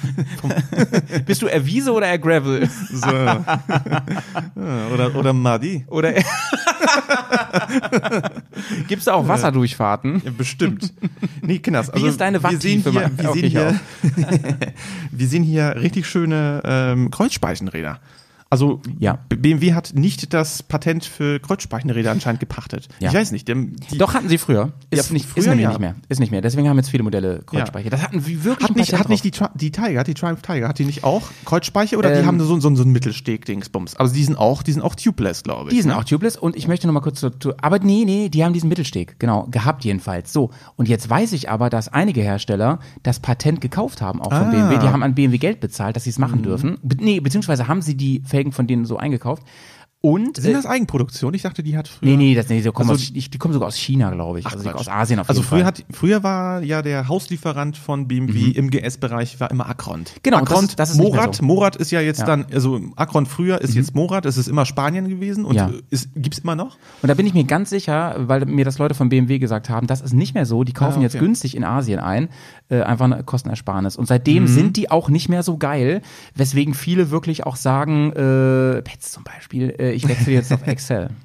Bist 1.25 1.41
du 1.41 1.47
eher 1.47 1.65
Wiese 1.65 1.91
oder 1.91 2.07
eher 2.07 2.19
Gravel? 2.19 2.69
So. 2.89 3.07
Oder, 4.93 5.15
oder 5.15 5.33
Muddy. 5.33 5.85
Oder 5.87 6.13
Gibt's 8.87 9.05
da 9.05 9.13
auch 9.13 9.27
Wasserdurchfahrten? 9.27 10.21
Ja, 10.23 10.31
bestimmt. 10.31 10.93
Nee, 11.41 11.59
Kinders. 11.59 11.89
Also 11.89 12.07
ist 12.07 12.19
deine 12.19 12.41
wir 12.43 12.59
sehen 12.59 12.83
Watttiefe, 12.85 12.91
hier, 12.91 13.11
wir 13.17 13.33
sehen 13.33 13.49
hier, 13.49 13.79
wir 15.11 15.27
sehen 15.27 15.43
hier 15.43 15.75
richtig 15.77 16.07
schöne 16.07 16.61
ähm, 16.65 17.11
Kreuzspeichenräder. 17.11 17.99
Also 18.51 18.81
Ja. 18.99 19.17
BMW 19.29 19.73
hat 19.73 19.93
nicht 19.95 20.33
das 20.33 20.61
Patent 20.61 21.05
für 21.05 21.39
Kreuzspeichenräder 21.39 22.11
anscheinend 22.11 22.41
gepachtet. 22.41 22.89
Ja. 22.99 23.09
Ich 23.09 23.15
weiß 23.15 23.31
nicht. 23.31 23.47
Die, 23.47 23.73
die 23.91 23.97
Doch 23.97 24.13
hatten 24.13 24.27
sie 24.29 24.37
früher. 24.37 24.73
Ist 24.89 25.07
Ja, 25.07 25.13
nicht, 25.13 25.25
früher 25.25 25.39
ist 25.39 25.47
nämlich 25.47 25.67
nicht 25.69 25.79
mehr. 25.79 25.95
Ist 26.09 26.19
nicht 26.19 26.31
mehr. 26.31 26.41
Deswegen 26.41 26.67
haben 26.67 26.75
jetzt 26.77 26.89
viele 26.89 27.01
Modelle 27.03 27.41
Kreuzspeicher. 27.45 27.89
Das 27.89 28.03
hatten 28.03 28.27
wir 28.27 28.43
wirklich 28.43 28.69
hat 28.69 28.75
nicht, 28.75 28.93
hat 28.93 29.07
nicht 29.09 29.23
die, 29.23 29.31
die 29.55 29.71
Tiger, 29.71 30.01
hat 30.01 30.07
die 30.07 30.13
Triumph 30.13 30.41
Tiger, 30.41 30.67
hat 30.67 30.77
die 30.79 30.85
nicht 30.85 31.03
auch 31.05 31.23
Kreuzspeicher 31.45 31.97
oder 31.97 32.11
die 32.11 32.19
Ähm, 32.19 32.25
haben 32.25 32.39
so, 32.41 32.59
so, 32.59 32.75
so 32.75 32.83
einen 32.83 32.91
Mittelsteg-Dingsbums? 32.91 33.95
Also 33.95 34.13
die 34.13 34.23
sind 34.23 34.35
auch, 34.37 34.63
die 34.63 34.73
sind 34.73 34.81
auch 34.81 34.95
tubeless, 34.95 35.43
glaube 35.43 35.69
ich. 35.69 35.75
Die 35.75 35.81
sind 35.81 35.91
ne? 35.91 35.97
auch 35.97 36.03
tubeless 36.03 36.35
und 36.37 36.55
ich 36.57 36.67
möchte 36.67 36.87
noch 36.87 36.93
mal 36.93 36.99
kurz 36.99 37.21
zu, 37.21 37.29
zu, 37.29 37.53
aber 37.61 37.79
nee, 37.79 38.03
nee, 38.05 38.27
die 38.29 38.43
haben 38.43 38.53
diesen 38.53 38.67
Mittelsteg, 38.69 39.17
genau, 39.19 39.47
gehabt 39.49 39.85
jedenfalls. 39.85 40.33
So, 40.33 40.49
und 40.75 40.89
jetzt 40.89 41.09
weiß 41.09 41.31
ich 41.33 41.49
aber, 41.49 41.69
dass 41.69 41.87
einige 41.87 42.21
Hersteller 42.21 42.79
das 43.03 43.21
Patent 43.21 43.61
gekauft 43.61 44.01
haben, 44.01 44.21
auch 44.21 44.29
von 44.31 44.41
Ah. 44.41 44.45
Mhm. 44.45 44.51
BMW. 44.51 44.77
Die 44.79 44.89
haben 44.89 45.03
an 45.03 45.15
BMW 45.15 45.37
Geld 45.37 45.59
bezahlt, 45.61 45.95
dass 45.95 46.03
sie 46.03 46.09
es 46.09 46.19
machen 46.19 46.43
dürfen. 46.43 46.77
Be 46.83 46.97
nee, 46.99 47.19
beziehungsweise 47.21 47.67
haben 47.67 47.81
sie 47.81 47.95
die 47.95 48.21
Felgen 48.41 48.51
von 48.51 48.65
denen 48.65 48.85
so 48.85 48.97
eingekauft. 48.97 49.43
Und 50.03 50.37
Sind 50.37 50.49
äh, 50.49 50.53
das 50.53 50.65
Eigenproduktion? 50.65 51.31
Ich 51.35 51.43
dachte, 51.43 51.61
die 51.61 51.77
hat 51.77 51.87
früher. 51.87 52.09
Nee, 52.09 52.17
nee, 52.17 52.33
das, 52.33 52.49
nee 52.49 52.59
die, 52.59 52.69
kommen 52.71 52.89
Also- 52.89 53.03
aus, 53.03 53.13
die, 53.13 53.29
die 53.29 53.37
kommen 53.37 53.53
sogar 53.53 53.67
aus 53.67 53.75
China, 53.77 54.09
glaube 54.09 54.39
ich. 54.39 54.47
Ach, 54.47 54.53
also 54.53 54.63
die- 54.67 54.73
aus 54.73 54.87
Asien 54.87 55.19
auf 55.19 55.29
Also 55.29 55.41
jeden 55.41 55.49
früher, 55.49 55.59
Fall. 55.59 55.67
hat, 55.67 55.83
früher 55.91 56.23
war 56.23 56.63
ja 56.63 56.81
der 56.81 57.07
Hauslieferant 57.07 57.77
von 57.77 58.07
BMW 58.07 58.49
im 58.49 58.71
GS-Bereich 58.71 59.39
war 59.39 59.51
immer 59.51 59.69
Akront. 59.69 60.15
Genau, 60.23 60.39
das 60.39 60.49
Akront, 60.49 60.69
ist- 60.69 60.79
das 60.79 60.89
ist 60.91 60.97
Morat. 60.97 61.35
so. 61.35 61.45
Morat 61.45 61.75
ist 61.75 61.91
ja 61.91 62.01
jetzt 62.01 62.17
Ja. 62.21 62.23
Mhm. 62.35 62.41
dann, 62.43 62.45
also 62.51 62.81
Akront 62.95 63.27
früher 63.27 63.61
ist 63.61 63.75
jetzt 63.75 63.93
Morat, 63.93 64.25
es 64.25 64.37
ist 64.37 64.47
immer 64.47 64.65
Spanien 64.65 65.07
gewesen 65.07 65.45
und 65.45 65.53
Ja. 65.55 65.69
ist, 65.91 66.09
gibt's 66.15 66.39
immer 66.39 66.55
noch? 66.55 66.77
Und 67.03 67.09
da 67.09 67.13
bin 67.13 67.27
ich 67.27 67.35
mir 67.35 67.43
ganz 67.43 67.69
sicher, 67.69 68.15
weil 68.17 68.43
mir 68.47 68.65
das 68.65 68.79
Leute 68.79 68.95
von 68.95 69.09
BMW 69.09 69.37
gesagt 69.37 69.69
haben, 69.69 69.85
das 69.85 70.01
ist 70.01 70.13
nicht 70.15 70.33
mehr 70.33 70.47
so. 70.47 70.63
Die 70.63 70.73
kaufen 70.73 70.99
Ah, 70.99 71.03
jetzt 71.03 71.15
okay. 71.15 71.25
günstig 71.25 71.55
in 71.55 71.63
Asien 71.63 71.99
ein, 71.99 72.29
äh, 72.69 72.81
einfach 72.81 73.05
eine 73.05 73.23
Kostenersparnis. 73.23 73.97
Und 73.97 74.05
Mhm. 74.05 74.07
seitdem 74.07 74.47
sind 74.47 74.77
die 74.77 74.89
auch 74.89 75.09
nicht 75.09 75.29
mehr 75.29 75.43
so 75.43 75.57
geil, 75.57 76.01
weswegen 76.33 76.73
viele 76.73 77.11
wirklich 77.11 77.45
auch 77.45 77.55
sagen, 77.55 78.11
äh, 78.13 78.81
Pets 78.81 79.11
zum 79.11 79.23
Beispiel, 79.23 79.75
äh, 79.77 79.90
ich 79.93 80.07
wechsle 80.07 80.33
jetzt 80.33 80.51
auf 80.53 80.65
Excel. 80.67 81.09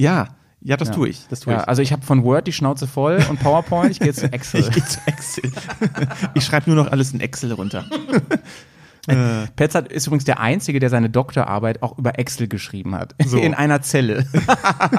Ja, 0.00 0.28
ja, 0.60 0.76
das 0.76 0.92
tue 0.92 1.08
ich. 1.08 1.26
Das 1.28 1.40
tue 1.40 1.52
Ja, 1.52 1.62
ich. 1.62 1.68
also 1.68 1.82
ich 1.82 1.92
habe 1.92 2.02
von 2.06 2.22
Word 2.22 2.46
die 2.46 2.52
Schnauze 2.52 2.86
voll 2.86 3.18
und 3.28 3.40
PowerPoint, 3.42 3.90
ich 3.90 3.98
gehe 3.98 4.06
jetzt 4.08 4.20
zu 4.20 4.32
Excel. 4.32 4.60
Ich 4.60 4.70
gehe 4.70 4.84
zu 4.84 5.00
Excel. 5.06 5.50
ich 6.34 6.44
schreibe 6.44 6.70
nur 6.72 6.84
noch 6.84 6.92
alles 6.92 7.12
in 7.12 7.20
Excel 7.20 7.52
runter. 7.52 7.84
Petz 9.56 9.74
hat, 9.74 9.90
ist 9.92 10.06
übrigens 10.06 10.24
der 10.24 10.40
Einzige, 10.40 10.80
der 10.80 10.90
seine 10.90 11.10
Doktorarbeit 11.10 11.82
auch 11.82 11.98
über 11.98 12.18
Excel 12.18 12.48
geschrieben 12.48 12.94
hat. 12.94 13.14
So. 13.28 13.36
In 13.36 13.52
einer 13.52 13.82
Zelle. 13.82 14.24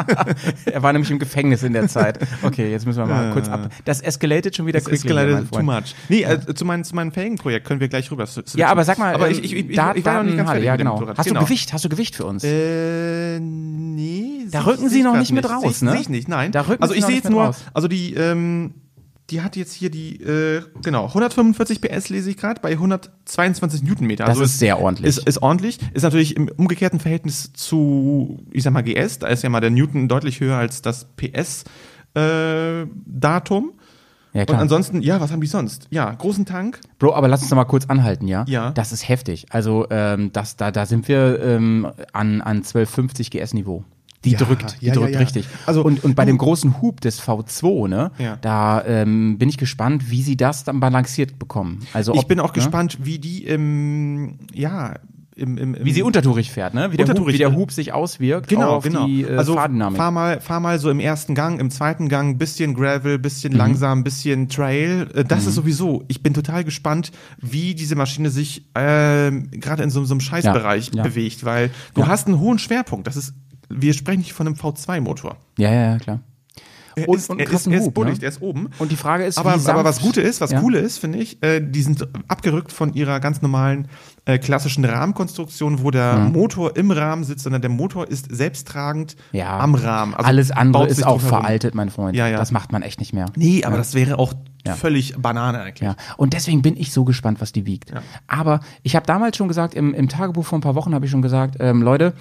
er 0.66 0.84
war 0.84 0.94
nämlich 0.94 1.10
im 1.10 1.18
Gefängnis 1.18 1.64
in 1.64 1.74
der 1.74 1.88
Zeit. 1.88 2.20
Okay, 2.44 2.70
jetzt 2.70 2.86
müssen 2.86 3.00
wir 3.00 3.08
mal 3.08 3.32
kurz 3.34 3.50
ab. 3.50 3.72
Das 3.86 4.02
escalated 4.02 4.56
schon 4.56 4.68
wieder 4.68 4.80
Das 4.80 5.04
leider 5.04 5.50
too 5.50 5.64
much. 5.64 5.96
Nee, 6.10 6.22
äh, 6.22 6.54
zu, 6.54 6.64
meinem, 6.64 6.84
zu 6.84 6.96
meinem 6.96 7.12
Felgenprojekt 7.12 7.66
können 7.66 7.80
wir 7.80 7.88
gleich 7.88 8.12
rüber. 8.12 8.28
switchen. 8.28 8.60
Ja, 8.60 8.68
aber 8.68 8.84
sag 8.84 9.00
mal, 9.00 9.16
aber 9.16 9.28
ähm, 9.28 9.32
ich, 9.32 9.44
ich, 9.46 9.54
ich, 9.56 9.70
ich, 9.72 9.76
Da- 9.76 9.96
ich 9.96 10.06
war 10.06 10.16
noch 10.16 10.24
nicht 10.26 10.38
ganz 10.38 10.50
fertig 10.50 10.66
ja, 10.66 10.76
genau. 10.76 11.02
Hast 11.18 11.28
genau. 11.28 11.40
du 11.40 11.46
Gewicht? 11.48 11.74
Hast 11.74 11.86
du 11.86 11.90
Gewicht 11.90 12.16
für 12.16 12.26
uns? 12.26 12.44
Äh, 12.44 13.40
nee. 13.40 14.46
Da 14.52 14.62
rücken 14.66 14.90
Sie 14.90 15.02
noch 15.02 15.18
nicht 15.18 15.32
mit 15.32 15.50
raus, 15.50 15.82
ne? 15.82 15.94
Seh 15.94 15.98
ich 16.00 16.10
nicht, 16.10 16.28
nein. 16.28 16.52
Da 16.52 16.62
rücken 16.62 16.84
also 16.84 16.94
Sie 16.94 17.00
ich 17.00 17.06
sehe 17.06 17.16
jetzt 17.16 17.30
nur, 17.30 17.46
raus. 17.46 17.58
also 17.74 17.88
die, 17.88 18.14
ähm, 18.14 18.76
die 19.32 19.42
hat 19.42 19.56
jetzt 19.56 19.74
hier 19.74 19.90
die, 19.90 20.22
äh, 20.22 20.62
genau, 20.84 21.08
145 21.08 21.82
PS 21.82 22.10
lese 22.10 22.30
ich 22.30 22.38
gerade 22.38 22.62
bei 22.62 22.72
122 22.72 23.84
Newtonmeter. 23.84 24.26
Das 24.26 24.32
also 24.32 24.44
ist 24.44 24.60
sehr 24.60 24.82
ordentlich. 24.82 25.08
Ist, 25.08 25.28
ist 25.28 25.42
ordentlich. 25.42 25.80
Ist 25.94 26.04
natürlich 26.04 26.36
im 26.36 26.50
umgekehrten 26.50 27.00
Verhältnis 27.00 27.54
zu, 27.54 28.40
ich 28.52 28.64
sag 28.64 28.74
mal, 28.74 28.84
GS. 28.84 29.20
Da 29.20 29.28
ist 29.28 29.44
ja 29.44 29.50
mal 29.50 29.62
der 29.62 29.70
Newton 29.70 30.08
deutlich 30.08 30.40
höher 30.40 30.58
als 30.58 30.82
das 30.82 31.06
PS-Datum. 31.16 31.66
ja, 34.34 34.42
Und 34.42 34.48
klar. 34.48 34.60
ansonsten, 34.60 35.02
ja, 35.02 35.22
was 35.22 35.32
haben 35.32 35.42
die 35.42 35.48
sonst? 35.48 35.88
Ja, 35.92 36.12
großen 36.12 36.46
Tank. 36.46 36.80
Bro, 36.98 37.14
aber 37.14 37.28
lass 37.28 37.42
uns 37.42 37.52
noch 37.52 37.58
mal 37.58 37.66
kurz 37.66 37.86
anhalten, 37.86 38.28
ja? 38.28 38.46
Ja. 38.48 38.72
Das 38.72 38.92
ist 38.92 39.08
heftig. 39.08 39.48
Also, 39.52 39.86
ähm, 39.90 40.32
das, 40.34 40.58
da, 40.58 40.72
da 40.72 40.86
sind 40.86 41.08
wir 41.08 41.42
ähm, 41.42 41.86
an, 42.14 42.42
an 42.42 42.58
1250 42.58 43.32
GS-Niveau. 43.32 43.84
Die 44.26 44.32
Ja, 44.32 44.40
drückt, 44.40 44.82
die 44.82 44.88
ja, 44.88 44.94
drückt 44.94 45.14
ja. 45.14 45.20
richtig. 45.20 45.48
Also, 45.66 45.82
und, 45.84 46.04
und 46.04 46.16
bei 46.16 46.26
dem 46.26 46.38
großen 46.38 46.82
Hub 46.82 47.00
des 47.00 47.22
V2, 47.22 47.88
ne, 47.88 48.12
Ja. 48.18 48.38
da 48.42 48.84
ähm, 48.86 49.38
bin 49.38 49.48
ich 49.48 49.58
gespannt, 49.58 50.12
wie 50.12 50.22
sie 50.22 50.36
das 50.36 50.66
dann 50.66 50.82
balanciert 50.82 51.40
bekommen. 51.40 51.80
Also 51.94 52.14
Ich 52.14 52.20
ob, 52.20 52.28
bin 52.28 52.40
auch 52.42 52.48
ne? 52.50 52.54
gespannt, 52.54 52.98
wie 53.02 53.18
die 53.20 53.46
im, 53.46 54.40
ja, 54.54 54.96
im, 55.38 55.58
im, 55.58 55.74
im 55.74 55.86
Wie 55.86 55.94
sie 55.94 56.02
untertourig 56.04 56.52
fährt, 56.52 56.74
ne? 56.74 56.92
Wie 56.92 56.98
der, 56.98 57.08
Hub, 57.08 57.28
wie 57.28 57.38
der 57.38 57.48
äh, 57.52 57.56
Hub 57.56 57.72
sich 57.72 57.94
auswirkt 57.94 58.50
Genau, 58.50 58.72
auf 58.76 58.84
genau. 58.84 59.06
die 59.08 59.22
äh, 59.24 59.38
also 59.38 59.54
Fahrdynamik. 59.56 59.96
fahr 59.98 60.12
mal, 60.12 60.42
fahr 60.42 60.60
mal 60.60 60.80
so 60.80 60.90
im 60.90 61.00
ersten 61.00 61.34
Gang, 61.34 61.62
im 61.62 61.70
zweiten 61.72 62.10
Gang 62.10 62.38
bisschen 62.38 62.74
Gravel, 62.74 63.20
Mhm. 63.20 63.22
bisschen 63.22 63.54
langsam, 63.54 64.04
bisschen 64.04 64.50
Trail. 64.50 65.08
Äh, 65.16 65.24
Das 65.24 65.46
ist 65.46 65.56
sowieso. 65.56 66.04
Ich 66.10 66.22
bin 66.22 66.34
total 66.34 66.66
gespannt, 66.66 67.14
wie 67.38 67.74
diese 67.74 67.96
Maschine 67.96 68.32
sich 68.32 68.66
ähm, 68.76 69.50
gerade 69.52 69.82
in 69.84 69.90
so, 69.92 70.04
so 70.04 70.14
einem 70.14 70.20
Scheißbereich 70.20 70.88
Ja, 70.90 70.96
ja. 70.98 71.04
bewegt, 71.04 71.46
weil 71.46 71.70
du 71.94 72.02
Ja. 72.02 72.08
hast 72.08 72.28
einen 72.28 72.40
hohen 72.42 72.60
Schwerpunkt. 72.60 73.08
Das 73.08 73.16
ist, 73.16 73.34
wir 73.70 73.94
sprechen 73.94 74.20
nicht 74.20 74.34
von 74.34 74.48
einem 74.48 74.56
V2-Motor. 74.56 75.38
ja, 75.58 75.72
ja, 75.72 75.92
ja, 75.92 75.98
klar. 75.98 76.20
Er 76.96 77.08
Und- 77.08 77.18
ist, 77.18 77.30
und 77.30 77.40
er 77.40 77.50
ist, 77.50 77.68
er 77.68 77.78
ist 77.80 77.86
Hub, 77.86 77.94
bullig, 77.94 78.14
ne? 78.16 78.20
der 78.20 78.30
ist 78.30 78.42
oben. 78.42 78.70
Und 78.80 78.92
die 78.92 78.98
Frage 78.98 79.24
ist, 79.24 79.38
aber, 79.38 79.54
aber 79.54 79.84
was 79.86 80.02
Gute 80.02 80.20
ist, 80.22 80.42
was 80.42 80.52
ja. 80.52 80.60
Coole 80.60 80.80
ist, 80.80 80.98
finde 80.98 81.20
ich, 81.20 81.42
äh, 81.42 81.62
die 81.62 81.82
sind 81.82 82.06
abgerückt 82.28 82.74
von 82.74 82.94
ihrer 82.94 83.20
ganz 83.22 83.42
normalen 83.42 83.88
äh, 84.26 84.38
klassischen 84.38 84.84
Rahmenkonstruktion, 84.84 85.82
wo 85.84 85.92
der 85.92 86.18
Motor 86.18 86.76
im 86.76 86.92
Rahmen 86.92 87.24
sitzt, 87.24 87.44
sondern 87.44 87.62
der 87.62 87.70
Motor 87.70 88.08
ist 88.10 88.28
selbsttragend 88.36 89.16
ja. 89.32 89.60
am 89.60 89.76
Rahmen. 89.76 90.14
Also 90.14 90.28
Alles 90.28 90.52
andere 90.52 90.88
ist 90.88 91.06
auch 91.06 91.20
drumherum. 91.22 91.42
veraltet, 91.44 91.76
mein 91.76 91.90
Freund. 91.90 92.18
Ja, 92.18 92.28
ja. 92.28 92.38
Das 92.38 92.52
macht 92.52 92.72
man 92.74 92.82
echt 92.82 93.00
nicht 93.00 93.14
mehr. 93.14 93.28
Nee, 93.38 93.64
aber 93.64 93.78
das 93.78 93.94
wäre 93.94 94.20
auch 94.20 94.34
Ja. 94.66 94.74
völlig 94.76 95.16
Banane 95.18 95.62
eigentlich. 95.62 95.88
Ja, 95.88 95.96
und 96.18 96.34
deswegen 96.34 96.62
bin 96.64 96.76
ich 96.76 96.92
so 96.92 97.06
gespannt, 97.06 97.40
was 97.40 97.54
die 97.54 97.66
wiegt. 97.66 97.92
Ja. 97.92 98.02
Aber 98.28 98.60
ich 98.84 98.96
habe 98.98 99.06
damals 99.06 99.38
schon 99.38 99.48
gesagt, 99.48 99.74
im, 99.74 99.94
im 99.94 100.10
Tagebuch 100.10 100.46
vor 100.46 100.58
ein 100.58 100.62
paar 100.62 100.76
Wochen 100.76 100.94
habe 100.94 101.06
ich 101.06 101.12
schon 101.12 101.22
gesagt, 101.22 101.56
ähm, 101.62 101.82
Leute, 101.82 102.14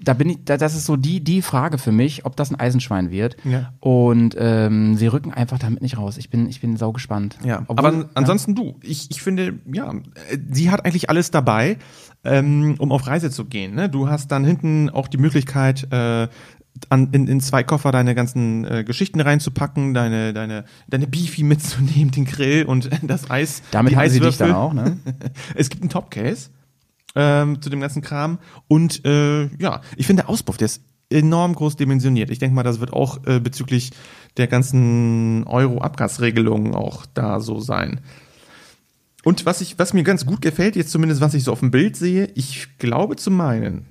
da 0.00 0.14
bin 0.14 0.30
ich, 0.30 0.44
da, 0.44 0.56
das 0.56 0.74
ist 0.74 0.86
so 0.86 0.96
die, 0.96 1.22
die 1.22 1.42
Frage 1.42 1.78
für 1.78 1.92
mich, 1.92 2.24
ob 2.24 2.36
das 2.36 2.50
ein 2.50 2.58
Eisenschwein 2.58 3.10
wird. 3.10 3.36
Ja. 3.44 3.72
Und 3.80 4.36
ähm, 4.38 4.96
sie 4.96 5.06
rücken 5.06 5.32
einfach 5.32 5.58
damit 5.58 5.82
nicht 5.82 5.96
raus. 5.96 6.16
Ich 6.18 6.30
bin, 6.30 6.48
ich 6.48 6.60
bin 6.60 6.76
sau 6.76 6.92
gespannt. 6.92 7.38
Ja, 7.44 7.62
Obwohl- 7.66 7.86
aber 7.86 8.10
ansonsten 8.14 8.54
du. 8.54 8.76
Ich, 8.82 9.10
ich 9.10 9.22
finde, 9.22 9.58
ja, 9.72 9.90
äh, 9.92 10.38
sie 10.50 10.70
hat 10.70 10.84
eigentlich 10.84 11.10
alles 11.10 11.30
dabei, 11.30 11.78
ähm, 12.24 12.74
um 12.78 12.92
auf 12.92 13.06
Reise 13.06 13.30
zu 13.30 13.44
gehen. 13.44 13.74
Ne? 13.74 13.88
Du 13.88 14.08
hast 14.08 14.30
dann 14.32 14.44
hinten 14.44 14.90
auch 14.90 15.08
die 15.08 15.18
Möglichkeit, 15.18 15.86
äh, 15.90 16.28
an, 16.88 17.08
in, 17.12 17.28
in 17.28 17.40
zwei 17.40 17.62
Koffer 17.62 17.92
deine 17.92 18.14
ganzen 18.14 18.64
äh, 18.64 18.84
Geschichten 18.84 19.20
reinzupacken, 19.20 19.94
deine, 19.94 20.32
deine, 20.32 20.64
deine 20.88 21.06
Beefy 21.06 21.42
mitzunehmen, 21.44 22.10
den 22.10 22.24
Grill 22.24 22.64
und 22.64 22.90
das 23.02 23.30
Eis. 23.30 23.62
damit 23.70 23.94
haben 23.96 24.08
sie 24.08 24.20
dich 24.20 24.36
dann 24.36 24.52
auch, 24.52 24.72
ne? 24.72 24.98
Es 25.54 25.70
gibt 25.70 25.82
einen 25.82 25.90
Topcase 25.90 26.50
ähm, 27.14 27.60
zu 27.60 27.70
dem 27.70 27.80
ganzen 27.80 28.02
Kram. 28.02 28.38
Und 28.68 29.04
äh, 29.04 29.46
ja, 29.56 29.80
ich 29.96 30.06
finde 30.06 30.22
der 30.22 30.30
Auspuff, 30.30 30.56
der 30.56 30.66
ist 30.66 30.82
enorm 31.10 31.54
groß 31.54 31.76
dimensioniert. 31.76 32.30
Ich 32.30 32.38
denke 32.38 32.54
mal, 32.54 32.62
das 32.62 32.80
wird 32.80 32.92
auch 32.92 33.26
äh, 33.26 33.40
bezüglich 33.40 33.92
der 34.36 34.46
ganzen 34.46 35.44
Euro-Abgasregelungen 35.44 36.74
auch 36.74 37.06
da 37.06 37.40
so 37.40 37.60
sein. 37.60 38.00
Und 39.22 39.46
was 39.46 39.60
ich, 39.60 39.78
was 39.78 39.94
mir 39.94 40.02
ganz 40.02 40.26
gut 40.26 40.42
gefällt, 40.42 40.76
jetzt 40.76 40.90
zumindest 40.90 41.20
was 41.20 41.34
ich 41.34 41.44
so 41.44 41.52
auf 41.52 41.60
dem 41.60 41.70
Bild 41.70 41.96
sehe, 41.96 42.30
ich 42.34 42.78
glaube 42.78 43.16
zu 43.16 43.30
meinen, 43.30 43.86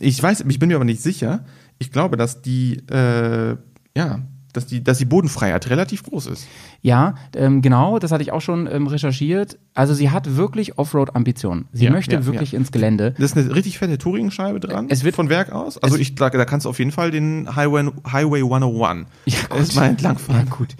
ich 0.00 0.20
weiß, 0.20 0.44
ich 0.48 0.58
bin 0.58 0.68
mir 0.68 0.76
aber 0.76 0.84
nicht 0.84 1.02
sicher, 1.02 1.44
ich 1.78 1.92
glaube, 1.92 2.16
dass 2.16 2.42
die, 2.42 2.78
äh, 2.90 3.56
ja, 3.96 4.20
dass 4.56 4.66
die, 4.66 4.82
dass 4.82 4.98
die 4.98 5.04
Bodenfreiheit 5.04 5.68
relativ 5.70 6.02
groß 6.04 6.26
ist. 6.26 6.46
Ja, 6.82 7.14
ähm, 7.34 7.62
genau, 7.62 7.98
das 7.98 8.10
hatte 8.12 8.22
ich 8.22 8.32
auch 8.32 8.40
schon 8.40 8.66
ähm, 8.70 8.86
recherchiert. 8.86 9.58
Also 9.74 9.92
sie 9.94 10.10
hat 10.10 10.36
wirklich 10.36 10.78
Offroad-Ambitionen. 10.78 11.66
Sie 11.72 11.84
Ja, 11.84 11.90
möchte 11.90 12.14
ja, 12.16 12.24
wirklich 12.26 12.52
ja. 12.52 12.58
ins 12.58 12.72
Gelände. 12.72 13.12
Das 13.18 13.32
ist 13.32 13.36
eine 13.36 13.54
richtig 13.54 13.78
fette 13.78 13.98
Touring-Scheibe 13.98 14.60
dran. 14.60 14.86
Es 14.88 15.04
wird- 15.04 15.14
von 15.16 15.28
Werk 15.28 15.52
aus. 15.52 15.78
Also 15.78 15.96
es- 15.96 16.00
ich 16.02 16.14
sage, 16.18 16.38
da 16.38 16.44
kannst 16.44 16.66
du 16.66 16.70
auf 16.70 16.78
jeden 16.78 16.92
Fall 16.92 17.10
den 17.10 17.54
Highway, 17.56 17.90
Highway 18.10 18.40
101 18.42 19.06
Ja, 19.26 19.38
erstmal 19.56 19.90
entlangfahren. 19.90 20.46
Ja, 20.48 20.54
gut. 20.56 20.74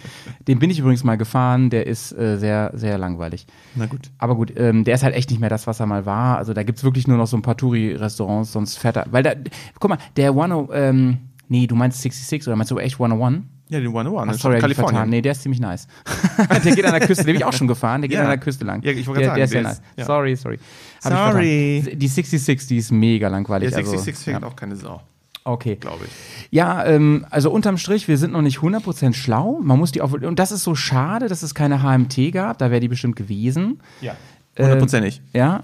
Den 0.48 0.58
bin 0.58 0.70
ich 0.70 0.78
übrigens 0.78 1.04
mal 1.04 1.16
gefahren, 1.16 1.70
der 1.70 1.86
ist 1.86 2.12
äh, 2.12 2.38
sehr, 2.38 2.70
sehr 2.74 2.98
langweilig. 2.98 3.46
Na 3.74 3.86
gut. 3.86 4.10
Aber 4.18 4.34
gut, 4.36 4.52
ähm, 4.56 4.84
der 4.84 4.94
ist 4.94 5.02
halt 5.02 5.14
echt 5.14 5.30
nicht 5.30 5.40
mehr 5.40 5.50
das, 5.50 5.66
was 5.66 5.80
er 5.80 5.86
mal 5.86 6.06
war. 6.06 6.38
Also 6.38 6.52
da 6.54 6.62
gibt's 6.62 6.84
wirklich 6.84 7.06
nur 7.08 7.16
noch 7.18 7.26
so 7.26 7.36
ein 7.36 7.42
paar 7.42 7.56
Touri-Restaurants, 7.56 8.52
sonst 8.52 8.78
fährt 8.78 8.96
er. 8.96 9.06
Weil 9.10 9.22
da, 9.22 9.32
guck 9.80 9.90
mal, 9.90 9.98
der 10.16 10.34
One, 10.34 10.68
ähm, 10.72 11.18
Nee, 11.48 11.68
du 11.68 11.76
meinst 11.76 12.02
66 12.02 12.48
oder 12.48 12.56
meinst 12.56 12.72
du 12.72 12.78
echt 12.78 12.98
101? 12.98 13.44
Ja, 13.68 13.80
den 13.80 13.88
101. 13.88 14.28
Ach, 14.36 14.40
sorry, 14.40 14.56
ich 14.56 14.60
vertan. 14.60 14.60
Kalifornien. 14.60 15.10
Nee, 15.10 15.22
der 15.22 15.32
ist 15.32 15.42
ziemlich 15.42 15.60
nice. 15.60 15.88
der 16.64 16.74
geht 16.74 16.84
an 16.84 16.92
der 16.92 17.00
Küste, 17.06 17.24
den 17.24 17.32
bin 17.32 17.36
ich 17.36 17.44
auch 17.44 17.52
schon 17.52 17.66
gefahren, 17.66 18.00
der 18.02 18.08
geht 18.08 18.16
Ja. 18.16 18.22
an 18.24 18.28
der 18.30 18.38
Küste 18.38 18.64
lang. 18.64 18.82
Ja, 18.82 18.92
ich 18.92 19.06
wollte 19.06 19.22
gerade 19.22 19.34
der 19.36 19.44
ist 19.44 19.50
sehr 19.50 19.62
sagen, 19.64 19.76
nice. 19.76 19.82
ja. 19.96 20.04
Sorry, 20.04 20.36
sorry. 20.36 20.58
Hab 21.04 21.32
Sorry. 21.32 21.96
Die 21.96 22.08
66, 22.08 22.68
die 22.68 22.76
ist 22.76 22.92
mega 22.92 23.28
langweilig. 23.28 23.70
Der 23.70 23.78
also, 23.78 23.90
66 23.90 24.24
fängt 24.24 24.42
ja. 24.42 24.46
auch 24.48 24.54
keine 24.56 24.76
Sau, 24.76 25.00
Okay. 25.44 25.76
glaube 25.76 26.04
ich. 26.04 26.10
Ja, 26.50 26.84
ähm, 26.86 27.26
also 27.30 27.50
unterm 27.50 27.76
Strich, 27.76 28.06
wir 28.08 28.18
sind 28.18 28.32
noch 28.32 28.42
nicht 28.42 28.58
100% 28.58 29.14
schlau. 29.14 29.58
Man 29.62 29.78
muss 29.78 29.90
die 29.92 30.00
auch, 30.00 30.12
und 30.12 30.38
das 30.38 30.52
ist 30.52 30.62
so 30.62 30.74
schade, 30.74 31.28
dass 31.28 31.42
es 31.42 31.54
keine 31.54 31.82
HMT 31.82 32.32
gab, 32.32 32.58
da 32.58 32.70
wäre 32.70 32.80
die 32.80 32.88
bestimmt 32.88 33.16
gewesen. 33.16 33.80
Ja. 34.00 34.14
Hundertprozentig. 34.58 35.20
Ja, 35.32 35.62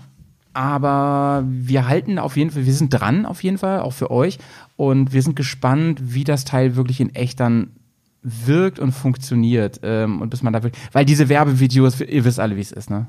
aber 0.55 1.45
wir 1.47 1.89
halten 1.89 2.19
auf 2.19 2.37
jeden 2.37 2.51
Fall, 2.51 2.67
wir 2.67 2.75
sind 2.75 2.91
dran 2.93 3.25
auf 3.27 3.43
jeden 3.43 3.59
Fall, 3.59 3.81
auch 3.81 3.93
für 3.93 4.11
euch. 4.11 4.39
Und 4.77 5.13
wir 5.13 5.23
sind 5.23 5.37
gespannt, 5.37 6.01
wie 6.03 6.25
das 6.25 6.45
Teil 6.45 6.77
wirklich 6.77 7.01
in 7.01 7.15
echt 7.15 7.41
dann 7.41 7.71
wirkt 8.23 8.79
und 8.79 8.93
funktioniert. 8.93 9.81
Ähm, 9.83 10.21
und 10.21 10.31
bis 10.31 10.43
man 10.43 10.53
da 10.53 10.63
wirklich, 10.63 10.83
weil 10.93 11.05
diese 11.05 11.29
Werbevideos, 11.29 12.01
ihr 12.01 12.25
wisst 12.25 12.41
alle, 12.41 12.57
wie 12.57 12.61
es 12.61 12.73
ist, 12.73 12.91
ne? 12.91 13.07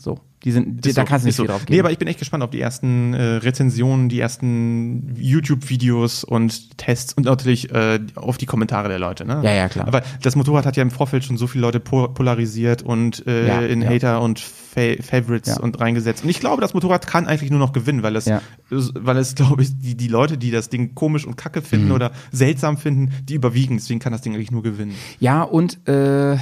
So, 0.00 0.18
die 0.44 0.52
sind, 0.52 0.84
die, 0.84 0.88
Ist 0.88 0.96
da 0.98 1.02
so, 1.02 1.06
kannst 1.08 1.24
du 1.24 1.28
nicht 1.28 1.36
so. 1.36 1.44
drauf 1.44 1.60
geben. 1.66 1.74
Nee, 1.74 1.80
aber 1.80 1.90
ich 1.90 1.98
bin 1.98 2.08
echt 2.08 2.18
gespannt 2.18 2.42
auf 2.42 2.50
die 2.50 2.60
ersten 2.60 3.12
äh, 3.12 3.22
Rezensionen, 3.36 4.08
die 4.08 4.20
ersten 4.20 5.14
YouTube-Videos 5.16 6.24
und 6.24 6.78
Tests 6.78 7.12
und 7.12 7.24
natürlich 7.26 7.70
äh, 7.74 8.00
auf 8.14 8.38
die 8.38 8.46
Kommentare 8.46 8.88
der 8.88 8.98
Leute. 8.98 9.26
Ne? 9.26 9.40
Ja, 9.44 9.52
ja, 9.52 9.68
klar. 9.68 9.86
Aber 9.86 10.02
das 10.22 10.36
Motorrad 10.36 10.64
hat 10.66 10.76
ja 10.76 10.82
im 10.82 10.90
Vorfeld 10.90 11.24
schon 11.24 11.36
so 11.36 11.46
viele 11.46 11.62
Leute 11.62 11.78
po 11.80 12.08
polarisiert 12.08 12.82
und 12.82 13.26
äh, 13.26 13.46
Ja, 13.48 13.60
in 13.60 13.82
ja. 13.82 13.90
Hater 13.90 14.22
und 14.22 14.38
Fa 14.40 14.94
Favorites 15.02 15.56
Ja. 15.56 15.60
und 15.60 15.78
reingesetzt. 15.80 16.24
Und 16.24 16.30
ich 16.30 16.40
glaube, 16.40 16.62
das 16.62 16.72
Motorrad 16.74 17.06
kann 17.06 17.26
eigentlich 17.26 17.50
nur 17.50 17.58
noch 17.60 17.72
gewinnen, 17.72 18.02
weil 18.02 18.16
es, 18.16 18.30
weil 18.70 19.16
es, 19.18 19.34
glaube 19.34 19.62
ich, 19.62 19.76
die, 19.78 19.96
die 19.96 20.08
Leute, 20.08 20.38
die 20.38 20.50
das 20.50 20.68
Ding 20.70 20.94
komisch 20.94 21.26
und 21.26 21.36
kacke 21.36 21.60
finden 21.60 21.86
Mhm. 21.88 21.92
oder 21.92 22.12
seltsam 22.32 22.76
finden, 22.78 23.10
die 23.24 23.34
überwiegen. 23.34 23.76
Deswegen 23.76 24.00
kann 24.00 24.12
das 24.12 24.22
Ding 24.22 24.34
eigentlich 24.34 24.50
nur 24.52 24.62
gewinnen. 24.62 24.94
Ja, 25.18 25.42
und 25.42 25.86
äh, 25.88 26.36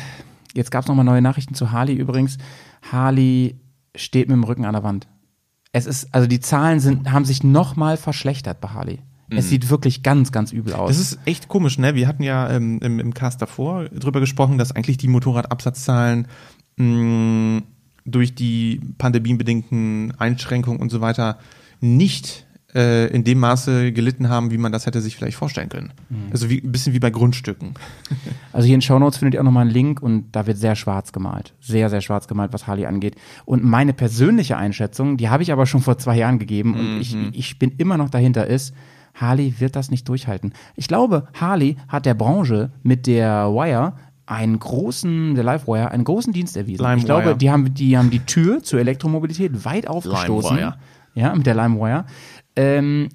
jetzt 0.54 0.70
gab 0.70 0.82
es 0.84 0.88
nochmal 0.88 1.04
neue 1.04 1.22
Nachrichten 1.22 1.54
zu 1.54 1.72
Harley 1.72 1.94
übrigens. 1.94 2.38
Harley 2.92 3.56
steht 3.94 4.28
mit 4.28 4.36
dem 4.36 4.44
Rücken 4.44 4.64
an 4.64 4.74
der 4.74 4.82
Wand. 4.82 5.08
Es 5.72 5.86
ist, 5.86 6.14
also 6.14 6.26
die 6.26 6.40
Zahlen 6.40 6.80
sind, 6.80 7.12
haben 7.12 7.24
sich 7.24 7.44
nochmal 7.44 7.96
verschlechtert 7.96 8.60
bei 8.60 8.68
Harley. 8.68 9.00
Es 9.30 9.50
sieht 9.50 9.68
wirklich 9.68 10.02
ganz, 10.02 10.32
ganz 10.32 10.52
übel 10.52 10.72
aus. 10.72 10.88
Mhm. 10.88 10.92
Das 10.92 10.98
ist 10.98 11.18
echt 11.26 11.48
komisch, 11.48 11.78
ne? 11.78 11.94
Wir 11.94 12.08
hatten 12.08 12.22
ja 12.22 12.48
ähm, 12.50 12.80
im, 12.82 12.98
im 12.98 13.12
Cast 13.12 13.42
davor 13.42 13.84
drüber 13.90 14.20
gesprochen, 14.20 14.56
dass 14.56 14.72
eigentlich 14.72 14.96
die 14.96 15.08
Motorradabsatzzahlen 15.08 16.28
mh, 16.76 17.62
durch 18.06 18.34
die 18.34 18.80
pandemiebedingten 18.96 20.14
Einschränkungen 20.18 20.80
und 20.80 20.90
so 20.90 21.02
weiter 21.02 21.38
nicht 21.80 22.46
äh, 22.78 23.08
in 23.08 23.24
dem 23.24 23.40
Maße 23.40 23.92
gelitten 23.92 24.28
haben, 24.28 24.52
wie 24.52 24.58
man 24.58 24.70
das 24.70 24.86
hätte 24.86 25.00
sich 25.00 25.16
vielleicht 25.16 25.36
vorstellen 25.36 25.68
können. 25.68 25.92
Also 26.30 26.48
wie, 26.48 26.62
ein 26.62 26.70
bisschen 26.70 26.94
wie 26.94 27.00
bei 27.00 27.10
Grundstücken. 27.10 27.74
Also 28.50 28.66
hier 28.66 28.74
in 28.74 28.82
Show 28.82 28.98
Notes 28.98 29.18
findet 29.18 29.34
ihr 29.34 29.40
auch 29.40 29.44
nochmal 29.44 29.62
einen 29.62 29.70
Link 29.70 30.02
und 30.02 30.32
da 30.32 30.46
wird 30.48 30.56
sehr 30.58 30.74
schwarz 30.74 31.12
gemalt. 31.12 31.54
Sehr, 31.60 31.90
sehr 31.90 32.00
schwarz 32.00 32.26
gemalt, 32.26 32.52
was 32.52 32.66
Harley 32.66 32.86
angeht. 32.86 33.14
Und 33.44 33.62
meine 33.62 33.92
persönliche 33.92 34.56
Einschätzung, 34.56 35.16
die 35.16 35.28
habe 35.28 35.44
ich 35.44 35.52
aber 35.52 35.64
schon 35.66 35.80
vor 35.80 35.96
zwei 35.98 36.16
Jahren 36.16 36.40
gegeben 36.40 36.74
und 36.74 37.00
ich, 37.00 37.16
ich 37.32 37.58
bin 37.60 37.72
immer 37.78 37.96
noch 37.96 38.10
dahinter, 38.10 38.48
ist, 38.48 38.74
Harley 39.14 39.54
wird 39.58 39.76
das 39.76 39.90
nicht 39.90 40.08
durchhalten. 40.08 40.54
Ich 40.74 40.88
glaube, 40.88 41.28
Harley 41.34 41.76
hat 41.86 42.04
der 42.04 42.14
Branche 42.14 42.72
mit 42.82 43.06
der 43.06 43.48
Wire 43.52 43.92
einen 44.26 44.58
großen, 44.58 45.34
der 45.34 45.44
Livewire, 45.44 45.90
einen 45.90 46.04
großen 46.04 46.32
Dienst 46.32 46.56
erwiesen. 46.56 46.82
Ich 46.82 46.88
LimeWire. 46.88 47.04
glaube, 47.04 47.36
die 47.36 47.50
haben, 47.50 47.72
die 47.74 47.96
haben 47.96 48.10
die 48.10 48.20
Tür 48.20 48.62
zur 48.62 48.80
Elektromobilität 48.80 49.64
weit 49.64 49.86
aufgestoßen. 49.86 50.56
LimeWire. 50.56 50.76
Ja, 51.14 51.34
mit 51.34 51.46
der 51.46 51.54
LimeWire. 51.54 52.04
Ähm, 52.58 53.08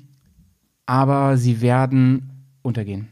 aber 0.85 1.37
sie 1.37 1.59
werden 1.61 2.29
untergehen. 2.61 3.07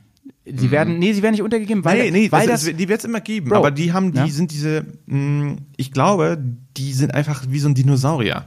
Sie 0.46 0.72
werden, 0.72 0.98
nee, 0.98 1.14
sie 1.14 1.22
werden 1.22 1.34
nicht 1.34 1.44
untergehen, 1.44 1.84
weil, 1.86 2.10
nee, 2.10 2.12
nee, 2.12 2.32
weil 2.32 2.48
das, 2.48 2.66
das, 2.66 2.76
die 2.76 2.90
wird 2.90 3.00
es 3.00 3.06
immer 3.06 3.22
geben. 3.22 3.50
Bro. 3.50 3.58
Aber 3.58 3.72
die 3.72 3.94
haben, 3.94 4.12
die 4.12 4.18
Ja. 4.20 4.28
sind 4.28 4.52
diese, 4.52 4.86
mh, 5.06 5.58
ich 5.78 5.92
glaube, 5.92 6.38
die 6.78 6.94
sind 6.94 7.14
einfach 7.14 7.46
wie 7.50 7.60
so 7.60 7.68
ein 7.70 7.76
Dinosaurier. 7.76 8.46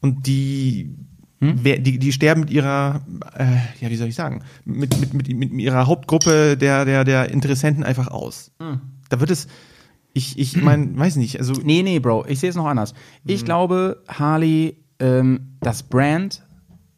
Und 0.00 0.26
die, 0.26 0.94
Hm? 1.40 1.54
wer, 1.62 1.78
die, 1.78 1.98
die 1.98 2.12
sterben 2.12 2.42
mit 2.42 2.50
ihrer, 2.50 3.00
äh, 3.36 3.44
ja, 3.80 3.90
wie 3.90 3.96
soll 3.96 4.08
ich 4.08 4.14
sagen, 4.14 4.42
mit, 4.64 4.96
mit, 5.00 5.12
mit, 5.14 5.28
mit 5.36 5.52
ihrer 5.54 5.86
Hauptgruppe 5.86 6.56
der, 6.56 6.84
der, 6.84 7.04
der 7.04 7.30
Interessenten 7.30 7.82
einfach 7.82 8.08
aus. 8.08 8.52
Da 9.08 9.18
wird 9.20 9.30
es, 9.30 9.48
ich, 10.14 10.38
ich 10.38 10.56
meine, 10.62 10.96
weiß 10.96 11.16
nicht, 11.16 11.38
also 11.40 11.54
Nee, 11.64 11.82
nee, 11.82 11.98
Bro, 11.98 12.26
ich 12.28 12.38
sehe 12.38 12.50
es 12.50 12.56
noch 12.56 12.66
anders. 12.66 12.94
Ich 13.26 13.44
glaube, 13.44 14.02
Harley, 14.08 14.76
ähm, 15.00 15.56
das 15.60 15.82
Brand 15.82 16.44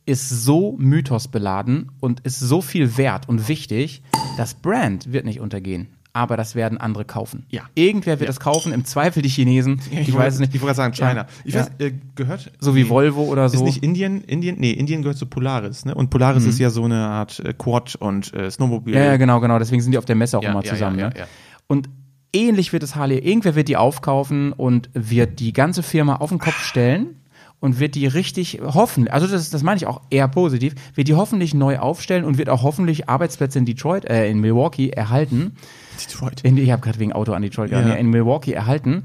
ist 0.06 0.28
so 0.28 0.76
mythosbeladen 0.78 1.90
und 2.00 2.20
ist 2.20 2.40
so 2.40 2.60
viel 2.60 2.96
wert 2.96 3.28
und 3.28 3.48
wichtig, 3.48 4.02
das 4.36 4.54
Brand 4.54 5.12
wird 5.12 5.24
nicht 5.24 5.40
untergehen. 5.40 5.88
Aber 6.16 6.36
das 6.36 6.54
werden 6.54 6.78
andere 6.78 7.04
kaufen. 7.04 7.44
Ja. 7.50 7.62
Irgendwer 7.74 8.20
wird 8.20 8.30
es 8.30 8.38
kaufen, 8.38 8.72
im 8.72 8.84
Zweifel 8.84 9.20
die 9.20 9.28
Chinesen. 9.28 9.80
ich, 9.90 9.96
wollte- 10.12 10.14
weiß 10.18 10.34
es 10.34 10.40
nicht. 10.40 10.54
Ich 10.54 10.60
wollte 10.62 10.76
gerade 10.76 10.94
sagen, 10.94 10.94
China. 10.94 11.22
Ja. 11.22 11.26
Ich 11.44 11.54
Ja. 11.54 11.60
weiß, 11.62 11.70
äh, 11.78 11.92
gehört. 12.14 12.52
So 12.60 12.76
wie 12.76 12.84
nee. 12.84 12.88
Volvo 12.88 13.22
oder 13.24 13.48
so. 13.48 13.56
Ist 13.56 13.62
nicht 13.64 13.82
Indien, 13.82 14.22
Indien, 14.22 14.56
nee, 14.60 14.70
Indien 14.70 15.02
gehört 15.02 15.18
zu 15.18 15.26
Polaris, 15.26 15.84
ne? 15.84 15.92
Und 15.94 16.10
Polaris 16.10 16.44
ist 16.44 16.60
ja 16.60 16.70
so 16.70 16.84
eine 16.84 17.00
Art 17.08 17.40
äh, 17.40 17.52
Quad 17.52 17.96
und 17.96 18.32
äh, 18.32 18.48
Snowmobil. 18.48 18.94
Mhm. 18.94 18.98
Ja, 19.00 19.04
ja, 19.06 19.16
genau, 19.16 19.40
genau. 19.40 19.58
Deswegen 19.58 19.82
sind 19.82 19.90
die 19.90 19.98
auf 19.98 20.04
der 20.04 20.14
Messe 20.14 20.38
auch 20.38 20.42
Ja, 20.44 20.50
immer 20.52 20.64
ja, 20.64 20.70
zusammen. 20.70 21.00
ja, 21.00 21.08
ne? 21.08 21.14
ja, 21.16 21.22
ja. 21.22 21.28
Und 21.66 21.88
ähnlich 22.32 22.72
wird 22.72 22.84
es 22.84 22.94
Harley. 22.94 23.18
Irgendwer 23.18 23.56
wird 23.56 23.66
die 23.66 23.76
aufkaufen 23.76 24.52
und 24.52 24.90
wird 24.94 25.40
die 25.40 25.52
ganze 25.52 25.82
Firma 25.82 26.16
auf 26.16 26.28
den 26.30 26.38
Kopf 26.38 26.62
stellen 26.64 27.16
und 27.64 27.80
wird 27.80 27.94
die 27.94 28.06
richtig 28.06 28.60
hoffen, 28.62 29.08
also 29.08 29.26
das, 29.26 29.48
das 29.50 29.62
meine 29.62 29.78
ich 29.78 29.86
auch 29.86 30.02
eher 30.10 30.28
positiv, 30.28 30.74
wird 30.94 31.08
die 31.08 31.14
hoffentlich 31.14 31.54
neu 31.54 31.78
aufstellen 31.78 32.24
und 32.24 32.36
wird 32.38 32.48
auch 32.50 32.62
hoffentlich 32.62 33.08
Arbeitsplätze 33.08 33.58
in 33.58 33.64
Detroit, 33.64 34.04
äh, 34.04 34.28
in 34.30 34.38
Milwaukee 34.40 34.90
erhalten. 34.90 35.56
Detroit. 36.00 36.42
In, 36.42 36.56
ich 36.58 36.70
habe 36.70 36.82
gerade 36.82 36.98
wegen 36.98 37.12
Auto 37.12 37.32
an 37.32 37.40
Detroit 37.42 37.70
gedacht, 37.70 37.86
Ja. 37.86 37.92
ja. 37.94 37.96
in 37.98 38.08
Milwaukee 38.10 38.52
erhalten. 38.52 39.04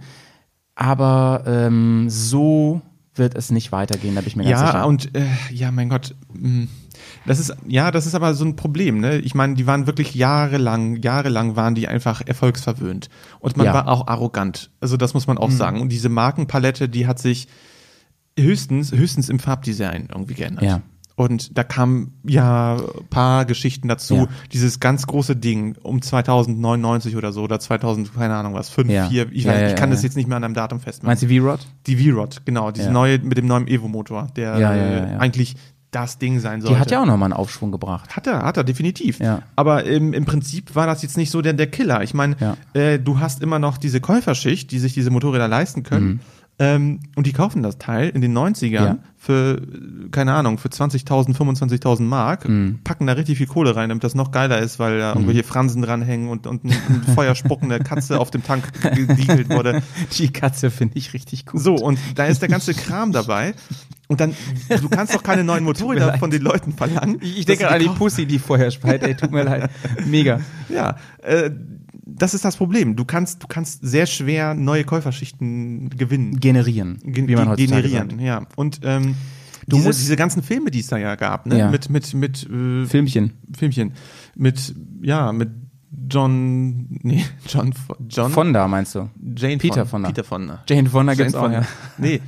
Aber 0.75 1.43
ähm, 1.47 2.09
so 2.09 2.81
wird 3.15 3.35
es 3.35 3.51
nicht 3.51 3.71
weitergehen, 3.71 4.15
da 4.15 4.21
bin 4.21 4.27
ich 4.27 4.35
mir 4.35 4.43
ganz 4.43 4.51
Ja, 4.61 4.67
sicher. 4.67 4.87
und 4.87 5.15
äh, 5.15 5.25
ja, 5.51 5.71
mein 5.71 5.89
Gott. 5.89 6.15
mh, 6.33 6.67
Das 7.25 7.39
ist, 7.39 7.53
ja, 7.67 7.91
das 7.91 8.05
ist 8.05 8.15
aber 8.15 8.33
so 8.33 8.45
ein 8.45 8.55
Problem, 8.55 8.99
ne? 8.99 9.17
Ich 9.19 9.35
meine, 9.35 9.55
die 9.55 9.67
waren 9.67 9.87
wirklich 9.87 10.15
jahrelang, 10.15 10.97
jahrelang 10.97 11.55
waren 11.57 11.75
die 11.75 11.87
einfach 11.87 12.21
erfolgsverwöhnt. 12.25 13.09
Und 13.39 13.57
man 13.57 13.65
Ja. 13.65 13.71
Mhm. 13.71 13.75
war 13.75 13.87
auch 13.89 14.07
arrogant. 14.07 14.69
Also 14.79 14.95
das 14.95 15.13
muss 15.13 15.27
man 15.27 15.37
auch 15.37 15.51
sagen. 15.51 15.81
Und 15.81 15.89
diese 15.89 16.07
Markenpalette, 16.09 16.87
die 16.87 17.07
hat 17.07 17.19
sich 17.19 17.47
höchstens, 18.37 18.91
höchstens 18.91 19.29
im 19.29 19.39
Farbdesign 19.39 20.09
irgendwie 20.09 20.33
geändert. 20.33 20.63
Ja. 20.63 20.81
Und 21.15 21.57
da 21.57 21.65
kamen 21.65 22.13
ja 22.23 22.77
ein 22.77 23.07
paar 23.09 23.43
Geschichten 23.43 23.89
dazu. 23.89 24.15
Ja. 24.15 24.27
Dieses 24.53 24.79
ganz 24.79 25.05
große 25.05 25.35
Ding 25.35 25.75
um 25.83 26.01
2099 26.01 27.17
oder 27.17 27.33
so, 27.33 27.43
oder 27.43 27.59
2000, 27.59 28.15
keine 28.15 28.35
Ahnung 28.35 28.53
was, 28.53 28.69
5, 28.69 28.89
Ja. 28.89 29.09
4, 29.09 29.27
ich, 29.33 29.43
Ja, 29.43 29.51
weiß, 29.51 29.71
ich 29.71 29.77
kann 29.77 29.91
das 29.91 30.01
jetzt 30.01 30.15
nicht 30.15 30.29
mehr 30.29 30.37
an 30.37 30.45
einem 30.45 30.53
Datum 30.53 30.79
festmachen. 30.79 31.09
Meinst 31.09 31.23
du 31.23 31.27
V-Rod? 31.27 31.59
Die 31.87 31.97
V-Rod, 31.97 32.45
genau, 32.45 32.71
diese 32.71 32.89
neue 32.89 33.19
mit 33.19 33.37
dem 33.37 33.47
neuen 33.47 33.67
Evo-Motor, 33.67 34.29
der 34.37 34.57
Ja, 34.59 34.73
ja, 34.73 35.15
äh, 35.15 35.17
eigentlich 35.17 35.57
das 35.91 36.19
Ding 36.19 36.39
sein 36.39 36.61
sollte. 36.61 36.75
Die 36.75 36.79
hat 36.79 36.91
ja 36.91 37.01
auch 37.01 37.05
nochmal 37.05 37.27
einen 37.27 37.33
Aufschwung 37.33 37.71
gebracht. 37.71 38.15
Hat 38.15 38.27
er, 38.27 38.43
hat 38.43 38.57
er, 38.57 38.63
definitiv. 38.63 39.19
Ja. 39.19 39.41
Aber 39.55 39.85
im, 39.85 40.13
im 40.13 40.23
Prinzip 40.23 40.75
war 40.75 40.85
das 40.85 41.01
jetzt 41.01 41.17
nicht 41.17 41.31
so 41.31 41.41
der, 41.41 41.53
der 41.53 41.67
Killer. 41.67 42.03
Ich 42.03 42.13
meine, 42.13 42.35
äh, 42.73 42.99
du 42.99 43.19
hast 43.19 43.41
immer 43.41 43.59
noch 43.59 43.77
diese 43.77 43.99
Käuferschicht, 43.99 44.71
die 44.71 44.79
sich 44.79 44.93
diese 44.93 45.09
Motorräder 45.09 45.47
leisten 45.47 45.83
können. 45.83 46.21
Ähm, 46.61 46.99
und 47.15 47.25
die 47.25 47.31
kaufen 47.31 47.63
das 47.63 47.77
Teil 47.77 48.09
in 48.09 48.19
den 48.21 48.37
90ern 48.37 48.69
Mhm. 48.69 48.73
Ja. 48.73 48.97
für, 49.15 49.61
keine 50.11 50.33
Ahnung, 50.33 50.57
für 50.57 50.67
20.000, 50.69 51.33
25.000 51.35 52.01
Mark, 52.01 52.47
Mhm. 52.49 52.79
packen 52.83 53.07
da 53.07 53.13
richtig 53.13 53.37
viel 53.37 53.47
Kohle 53.47 53.75
rein, 53.77 53.87
damit 53.89 54.03
das 54.03 54.13
noch 54.13 54.31
geiler 54.31 54.59
ist, 54.59 54.77
weil 54.77 54.99
da 54.99 55.13
irgendwelche 55.13 55.43
Fransen 55.43 55.81
dranhängen 55.81 56.27
und, 56.29 56.47
und 56.47 56.65
eine, 56.65 56.73
eine 56.73 57.13
feuerspuckende 57.15 57.79
Katze 57.79 58.19
auf 58.19 58.29
dem 58.29 58.43
Tank 58.43 58.63
gediegelt 58.81 59.49
wurde. 59.49 59.81
Die 60.17 60.33
Katze 60.33 60.69
finde 60.69 60.97
ich 60.97 61.13
richtig 61.13 61.45
gut. 61.45 61.61
So, 61.61 61.75
und 61.75 61.97
da 62.15 62.25
ist 62.25 62.41
der 62.41 62.49
ganze 62.49 62.73
Kram 62.73 63.11
dabei. 63.13 63.53
Und 64.09 64.19
dann, 64.19 64.33
du 64.69 64.89
kannst 64.89 65.13
doch 65.13 65.21
keine 65.23 65.43
neuen 65.43 65.63
Motorräder 65.63 66.17
von 66.17 66.31
den 66.31 66.41
Leuten 66.41 66.73
verlangen. 66.73 67.19
Ich, 67.21 67.39
ich 67.39 67.45
denke 67.45 67.69
an 67.69 67.79
die. 67.79 67.87
Pussy, 67.89 68.25
die 68.25 68.39
vorher 68.39 68.71
speit. 68.71 69.03
Ey, 69.03 69.15
tut 69.15 69.31
mir 69.31 69.43
leid. 69.43 69.69
Mega. 70.07 70.41
Ja, 70.67 70.97
äh, 71.21 71.51
das 72.15 72.33
ist 72.33 72.45
das 72.45 72.57
Problem. 72.57 72.95
Du 72.95 73.05
kannst, 73.05 73.43
du 73.43 73.47
kannst 73.47 73.79
sehr 73.85 74.05
schwer 74.05 74.53
neue 74.53 74.83
Käuferschichten 74.83 75.89
gewinnen. 75.89 76.39
Generieren, 76.39 76.99
Gen- 77.03 77.27
wie 77.27 77.35
man 77.35 77.43
ge- 77.45 77.51
heutzutage 77.65 77.81
generieren, 77.89 78.09
sagt. 78.11 78.21
ja. 78.21 78.41
Und 78.55 78.79
ähm, 78.83 79.15
Du 79.67 79.75
diese, 79.75 79.87
musst- 79.89 80.01
diese 80.01 80.15
ganzen 80.15 80.41
Filme, 80.41 80.71
die 80.71 80.79
es 80.79 80.87
da 80.87 80.97
ja 80.97 81.15
gab, 81.15 81.45
ne? 81.45 81.59
Ja. 81.59 81.69
mit 81.69 81.89
mit 81.89 82.13
mit 82.15 82.43
äh, 82.49 82.85
Filmchen. 82.87 83.33
Filmchen, 83.55 83.93
mit 84.35 84.73
ja 85.01 85.31
mit 85.31 85.49
John, 86.09 86.87
nee 87.03 87.23
John, 87.47 87.73
John 88.09 88.31
Fonda 88.31 88.67
meinst 88.67 88.95
du? 88.95 89.09
Jane 89.35 89.57
Peter 89.57 89.81
Fon- 89.83 89.87
Fonda. 89.87 90.07
Peter 90.09 90.23
Fonda. 90.23 90.63
Jane 90.67 90.89
Fonda 90.89 91.13
gibt's 91.13 91.35
auch, 91.35 91.51
ja. 91.51 91.65
Nee, 91.97 92.21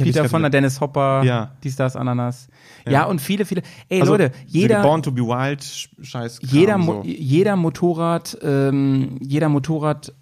ich 0.00 0.06
Peter 0.06 0.20
grad 0.22 0.30
Fonda, 0.30 0.48
Dennis 0.48 0.80
Hopper, 0.80 1.22
Ja. 1.24 1.52
die 1.62 1.70
Stars 1.70 1.96
Ananas. 1.96 2.48
Ja. 2.88 3.04
und 3.04 3.20
viele, 3.20 3.44
viele. 3.44 3.62
Ey, 3.88 4.00
Also, 4.00 4.12
Leute, 4.12 4.32
jeder, 4.46 4.82
Born 4.82 5.02
to 5.02 5.10
be 5.10 5.22
Wild 5.22 5.60
Sch- 5.62 5.88
Scheiß. 6.02 6.38
Jeder, 6.42 6.80
so. 6.80 7.02
jeder 7.04 7.56
Motorrad, 7.56 8.38
ähm, 8.42 9.16
jeder 9.20 9.48
Motorrad 9.48 10.12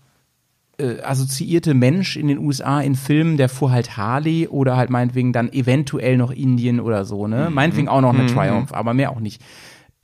äh, 0.78 1.00
assoziierte 1.02 1.72
Mensch 1.74 2.16
in 2.16 2.26
den 2.26 2.38
USA 2.38 2.80
in 2.80 2.96
Filmen, 2.96 3.36
der 3.36 3.48
fuhr 3.48 3.70
halt 3.70 3.96
Harley 3.96 4.48
oder 4.48 4.76
halt 4.76 4.90
meinetwegen 4.90 5.32
dann 5.32 5.52
eventuell 5.52 6.16
noch 6.16 6.32
Indien 6.32 6.80
oder 6.80 7.04
so, 7.04 7.28
ne? 7.28 7.46
Mhm. 7.48 7.54
Meinetwegen 7.54 7.88
auch 7.88 8.00
noch 8.00 8.12
eine 8.12 8.26
Triumph, 8.26 8.72
aber 8.72 8.92
mehr 8.94 9.10
auch 9.12 9.20
nicht. 9.20 9.40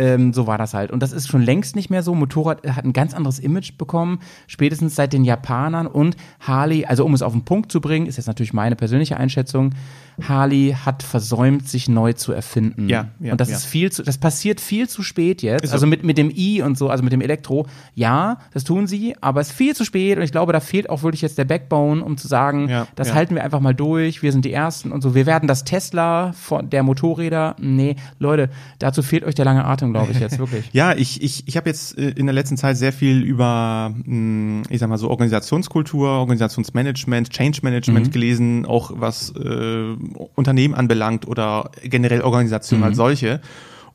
Ähm, 0.00 0.32
so 0.32 0.46
war 0.46 0.56
das 0.56 0.72
halt. 0.72 0.90
Und 0.92 1.02
das 1.02 1.12
ist 1.12 1.28
schon 1.28 1.42
längst 1.42 1.76
nicht 1.76 1.90
mehr 1.90 2.02
so. 2.02 2.14
Motorrad 2.14 2.66
hat 2.66 2.86
ein 2.86 2.94
ganz 2.94 3.12
anderes 3.12 3.38
Image 3.38 3.76
bekommen, 3.76 4.20
spätestens 4.46 4.94
seit 4.96 5.12
den 5.12 5.26
Japanern 5.26 5.86
und 5.86 6.16
Harley, 6.40 6.86
also 6.86 7.04
um 7.04 7.12
es 7.12 7.20
auf 7.20 7.32
den 7.34 7.44
Punkt 7.44 7.70
zu 7.70 7.82
bringen, 7.82 8.06
ist 8.06 8.16
jetzt 8.16 8.26
natürlich 8.26 8.54
meine 8.54 8.76
persönliche 8.76 9.18
Einschätzung, 9.18 9.74
Harley 10.22 10.76
hat 10.84 11.02
versäumt, 11.02 11.68
sich 11.68 11.88
neu 11.88 12.12
zu 12.12 12.32
erfinden. 12.32 12.88
Ja, 12.88 13.08
ja, 13.20 13.32
und 13.32 13.40
das 13.40 13.50
ja. 13.50 13.56
ist 13.56 13.64
viel 13.64 13.90
zu, 13.92 14.02
das 14.02 14.18
passiert 14.18 14.60
viel 14.60 14.88
zu 14.88 15.02
spät 15.02 15.42
jetzt. 15.42 15.62
Ist 15.64 15.70
so. 15.70 15.74
also 15.74 15.86
mit, 15.86 16.04
mit 16.04 16.18
dem 16.18 16.30
i 16.34 16.62
und 16.62 16.76
so, 16.78 16.88
also 16.88 17.02
mit 17.02 17.12
dem 17.12 17.20
Elektro. 17.20 17.66
Ja, 17.94 18.38
das 18.52 18.64
tun 18.64 18.86
sie, 18.86 19.14
aber 19.20 19.40
es 19.40 19.48
ist 19.50 19.56
viel 19.56 19.74
zu 19.74 19.84
spät 19.84 20.16
und 20.18 20.22
ich 20.24 20.32
glaube, 20.32 20.52
da 20.52 20.60
fehlt 20.60 20.88
auch 20.90 21.02
wirklich 21.02 21.22
jetzt 21.22 21.38
der 21.38 21.44
Backbone, 21.44 22.04
um 22.04 22.16
zu 22.16 22.28
sagen, 22.28 22.68
Ja, 22.68 22.86
das 22.96 23.14
halten 23.14 23.34
wir 23.34 23.44
einfach 23.44 23.60
mal 23.60 23.74
durch, 23.74 24.22
wir 24.22 24.32
sind 24.32 24.44
die 24.44 24.52
Ersten 24.52 24.92
und 24.92 25.02
so. 25.02 25.14
Wir 25.14 25.26
werden 25.26 25.46
das 25.46 25.64
Tesla 25.64 26.32
von 26.32 26.70
der 26.70 26.82
Motorräder. 26.82 27.56
Nee, 27.60 27.96
Leute, 28.18 28.50
dazu 28.78 29.02
fehlt 29.02 29.24
euch 29.24 29.34
der 29.34 29.44
lange 29.44 29.64
Atem, 29.64 29.92
glaube 29.92 30.12
ich 30.12 30.20
jetzt 30.20 30.38
wirklich. 30.38 30.68
Ja, 30.72 30.94
ich, 30.94 31.22
ich, 31.22 31.46
ich 31.46 31.56
habe 31.56 31.68
jetzt 31.68 31.98
äh, 31.98 32.10
in 32.10 32.26
der 32.26 32.34
letzten 32.34 32.56
Zeit 32.56 32.76
sehr 32.76 32.92
viel 32.92 33.22
über, 33.22 33.94
mh, 34.04 34.64
ich 34.68 34.78
sag 34.80 34.88
mal 34.88 34.98
so, 34.98 35.08
Organisationskultur, 35.10 36.08
Organisationsmanagement, 36.08 37.30
Change 37.30 37.60
Management 37.62 38.06
Mhm. 38.08 38.10
gelesen, 38.12 38.66
auch 38.66 38.92
was 38.94 39.30
äh, 39.36 39.94
Unternehmen 40.34 40.74
anbelangt 40.74 41.26
oder 41.26 41.70
generell 41.82 42.22
Organisationen 42.22 42.82
Mhm. 42.82 42.88
als 42.88 42.96
solche. 42.96 43.40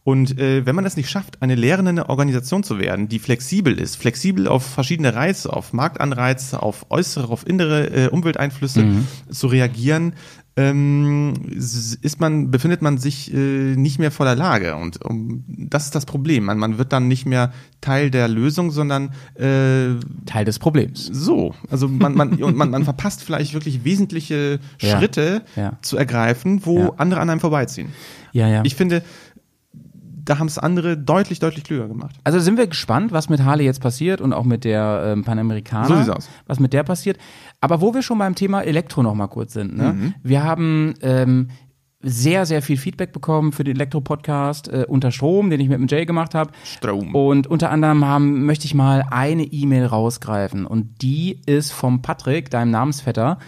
Und 0.03 0.37
äh, 0.37 0.63
wenn 0.67 0.75
man 0.75 0.83
das 0.83 0.97
nicht 0.97 1.09
schafft, 1.09 1.41
eine 1.41 1.55
lehrende 1.55 2.09
Organisation 2.09 2.61
zu 2.63 2.77
werden, 2.77 3.07
die 3.09 3.17
flexibel 3.17 3.79
ist, 3.79 3.95
flexibel 3.97 4.47
auf 4.47 4.63
verschiedene 4.63 5.15
Reize, 5.15 5.51
auf 5.51 5.73
Marktanreize, 5.73 6.61
auf 6.61 6.85
äußere, 6.91 7.27
auf 7.29 7.47
innere 7.47 7.87
äh, 7.89 8.07
Umwelteinflüsse 8.09 8.83
Mhm. 8.83 9.07
zu 9.31 9.47
reagieren, 9.47 10.13
ähm, 10.57 11.33
ist 11.51 12.19
man, 12.19 12.49
befindet 12.49 12.81
man 12.81 12.97
sich 12.97 13.33
äh, 13.33 13.37
nicht 13.75 13.99
mehr 13.99 14.11
vor 14.11 14.25
der 14.25 14.35
Lage. 14.35 14.75
Und 14.75 15.03
um, 15.03 15.43
das 15.47 15.85
ist 15.85 15.95
das 15.95 16.05
Problem. 16.05 16.45
Man, 16.45 16.57
man 16.57 16.77
wird 16.77 16.93
dann 16.93 17.07
nicht 17.07 17.25
mehr 17.25 17.51
Teil 17.81 18.09
der 18.09 18.27
Lösung, 18.27 18.71
sondern 18.71 19.11
äh, 19.35 19.95
Teil 20.25 20.45
des 20.45 20.59
Problems. 20.59 21.05
so. 21.11 21.53
Also 21.69 21.87
man, 21.87 22.15
man, 22.15 22.33
und 22.43 22.55
man, 22.55 22.69
man 22.69 22.83
verpasst 22.85 23.21
vielleicht 23.23 23.53
wirklich 23.53 23.83
wesentliche 23.83 24.59
Ja. 24.79 24.97
Schritte 24.97 25.41
Ja. 25.55 25.73
zu 25.81 25.97
ergreifen, 25.97 26.61
wo 26.65 26.79
Ja. 26.79 26.91
andere 26.97 27.19
an 27.19 27.29
einem 27.29 27.39
vorbeiziehen. 27.41 27.89
Ja, 28.31 28.47
ja. 28.47 28.61
Ich 28.65 28.75
finde, 28.75 29.01
da 30.25 30.39
haben 30.39 30.47
es 30.47 30.57
andere 30.57 30.97
deutlich, 30.97 31.39
deutlich 31.39 31.63
klüger 31.63 31.87
gemacht. 31.87 32.15
Also 32.23 32.39
sind 32.39 32.57
wir 32.57 32.67
gespannt, 32.67 33.11
was 33.11 33.29
mit 33.29 33.43
Harley 33.43 33.63
jetzt 33.65 33.81
passiert 33.81 34.21
und 34.21 34.33
auch 34.33 34.43
mit 34.43 34.63
der 34.63 35.03
ähm, 35.05 35.23
Panamericana. 35.23 35.87
So 35.87 35.95
sieht's 35.95 36.09
aus. 36.09 36.29
Was 36.47 36.59
mit 36.59 36.73
der 36.73 36.83
passiert. 36.83 37.17
Aber 37.61 37.79
wo 37.79 37.93
wir 37.93 38.01
schon 38.01 38.17
beim 38.17 38.35
Thema 38.35 38.61
Elektro 38.61 39.03
noch 39.03 39.13
mal 39.13 39.27
kurz 39.27 39.53
sind. 39.53 39.77
Ne? 39.77 39.93
Mhm. 39.93 40.13
Wir 40.23 40.43
haben 40.43 40.95
ähm, 41.01 41.49
sehr, 42.01 42.45
sehr 42.45 42.61
viel 42.61 42.77
Feedback 42.77 43.13
bekommen 43.13 43.51
für 43.51 43.63
den 43.63 43.75
Elektro-Podcast 43.75 44.67
äh, 44.67 44.85
unter 44.87 45.11
Strom, 45.11 45.49
den 45.49 45.59
ich 45.59 45.69
mit 45.69 45.79
dem 45.79 45.87
Jay 45.87 46.05
gemacht 46.05 46.35
habe. 46.35 46.51
Strom. 46.63 47.13
Und 47.15 47.47
unter 47.47 47.71
anderem 47.71 48.05
haben, 48.05 48.45
möchte 48.45 48.65
ich 48.65 48.73
mal 48.73 49.05
eine 49.09 49.43
E-Mail 49.43 49.85
rausgreifen. 49.85 50.65
Und 50.65 51.01
die 51.01 51.41
ist 51.45 51.71
vom 51.71 52.01
Patrick, 52.01 52.49
deinem 52.49 52.71
Namensvetter. 52.71 53.39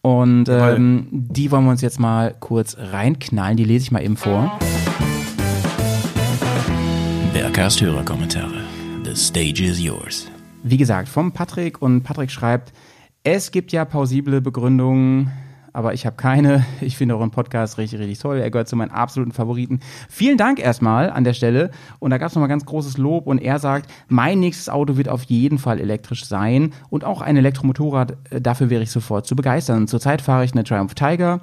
Und 0.00 0.48
ähm, 0.48 1.08
die 1.10 1.50
wollen 1.50 1.64
wir 1.64 1.70
uns 1.70 1.80
jetzt 1.80 1.98
mal 1.98 2.34
kurz 2.38 2.76
reinknallen. 2.78 3.56
Die 3.56 3.64
lese 3.64 3.84
ich 3.84 3.90
mal 3.90 4.02
eben 4.02 4.16
vor. 4.16 4.58
Bergcast 7.54 7.80
Hörerkommentare. 7.82 8.64
The 9.04 9.14
stage 9.14 9.62
is 9.62 9.80
yours. 9.80 10.28
Wie 10.64 10.76
gesagt, 10.76 11.08
vom 11.08 11.30
Patrick 11.30 11.80
und 11.80 12.02
Patrick 12.02 12.32
schreibt, 12.32 12.72
es 13.22 13.52
gibt 13.52 13.70
ja 13.70 13.84
plausible 13.84 14.40
Begründungen, 14.40 15.30
aber 15.72 15.94
ich 15.94 16.04
habe 16.04 16.16
keine. 16.16 16.66
Ich 16.80 16.96
finde 16.96 17.14
euren 17.16 17.30
Podcast 17.30 17.78
richtig, 17.78 18.00
richtig 18.00 18.18
toll. 18.18 18.38
Er 18.38 18.50
gehört 18.50 18.66
zu 18.66 18.74
meinen 18.74 18.90
absoluten 18.90 19.30
Favoriten. 19.30 19.78
Vielen 20.08 20.36
Dank 20.36 20.58
erstmal 20.58 21.10
an 21.10 21.22
der 21.22 21.32
Stelle. 21.32 21.70
Und 22.00 22.10
da 22.10 22.18
gab 22.18 22.30
es 22.30 22.34
nochmal 22.34 22.48
ganz 22.48 22.66
großes 22.66 22.98
Lob 22.98 23.28
und 23.28 23.38
er 23.40 23.60
sagt, 23.60 23.88
mein 24.08 24.40
nächstes 24.40 24.68
Auto 24.68 24.96
wird 24.96 25.08
auf 25.08 25.22
jeden 25.22 25.58
Fall 25.58 25.78
elektrisch 25.78 26.24
sein 26.24 26.72
und 26.90 27.04
auch 27.04 27.20
ein 27.22 27.36
Elektromotorrad, 27.36 28.16
äh, 28.30 28.40
dafür 28.40 28.68
wäre 28.68 28.82
ich 28.82 28.90
sofort 28.90 29.28
zu 29.28 29.36
begeistern. 29.36 29.86
Zurzeit 29.86 30.22
fahre 30.22 30.44
ich 30.44 30.54
eine 30.54 30.64
Triumph 30.64 30.94
Tiger, 30.96 31.40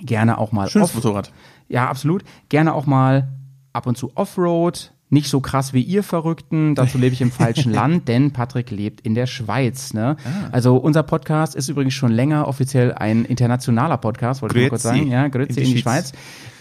gerne 0.00 0.36
auch 0.38 0.50
mal 0.50 0.68
Schönes 0.68 0.88
off- 0.88 0.94
Motorrad. 0.96 1.30
ja, 1.68 1.88
absolut. 1.88 2.24
Gerne 2.48 2.74
auch 2.74 2.86
mal 2.86 3.28
ab 3.72 3.86
und 3.86 3.96
zu 3.96 4.10
Offroad. 4.16 4.92
Nicht 5.10 5.28
so 5.28 5.40
krass 5.40 5.72
wie 5.72 5.80
ihr 5.82 6.02
Verrückten. 6.02 6.74
Dazu 6.74 6.98
lebe 6.98 7.14
ich 7.14 7.20
im 7.22 7.30
falschen 7.30 7.72
Land, 7.72 8.08
denn 8.08 8.32
Patrick 8.32 8.70
lebt 8.70 9.00
in 9.00 9.14
der 9.14 9.26
Schweiz. 9.26 9.94
Ne? 9.94 10.16
Ah. 10.24 10.48
Also 10.52 10.76
unser 10.76 11.02
Podcast 11.02 11.54
ist 11.54 11.68
übrigens 11.68 11.94
schon 11.94 12.12
länger 12.12 12.46
offiziell 12.46 12.92
ein 12.92 13.24
internationaler 13.24 13.96
Podcast, 13.96 14.42
wollte 14.42 14.58
ich 14.58 14.64
mal 14.64 14.68
kurz 14.70 14.82
Grüezi. 14.82 14.98
sagen. 14.98 15.10
Ja, 15.10 15.28
Grüezi 15.28 15.60
In 15.60 15.64
in 15.64 15.68
die 15.70 15.74
die, 15.76 15.80
Schweiz. 15.82 16.12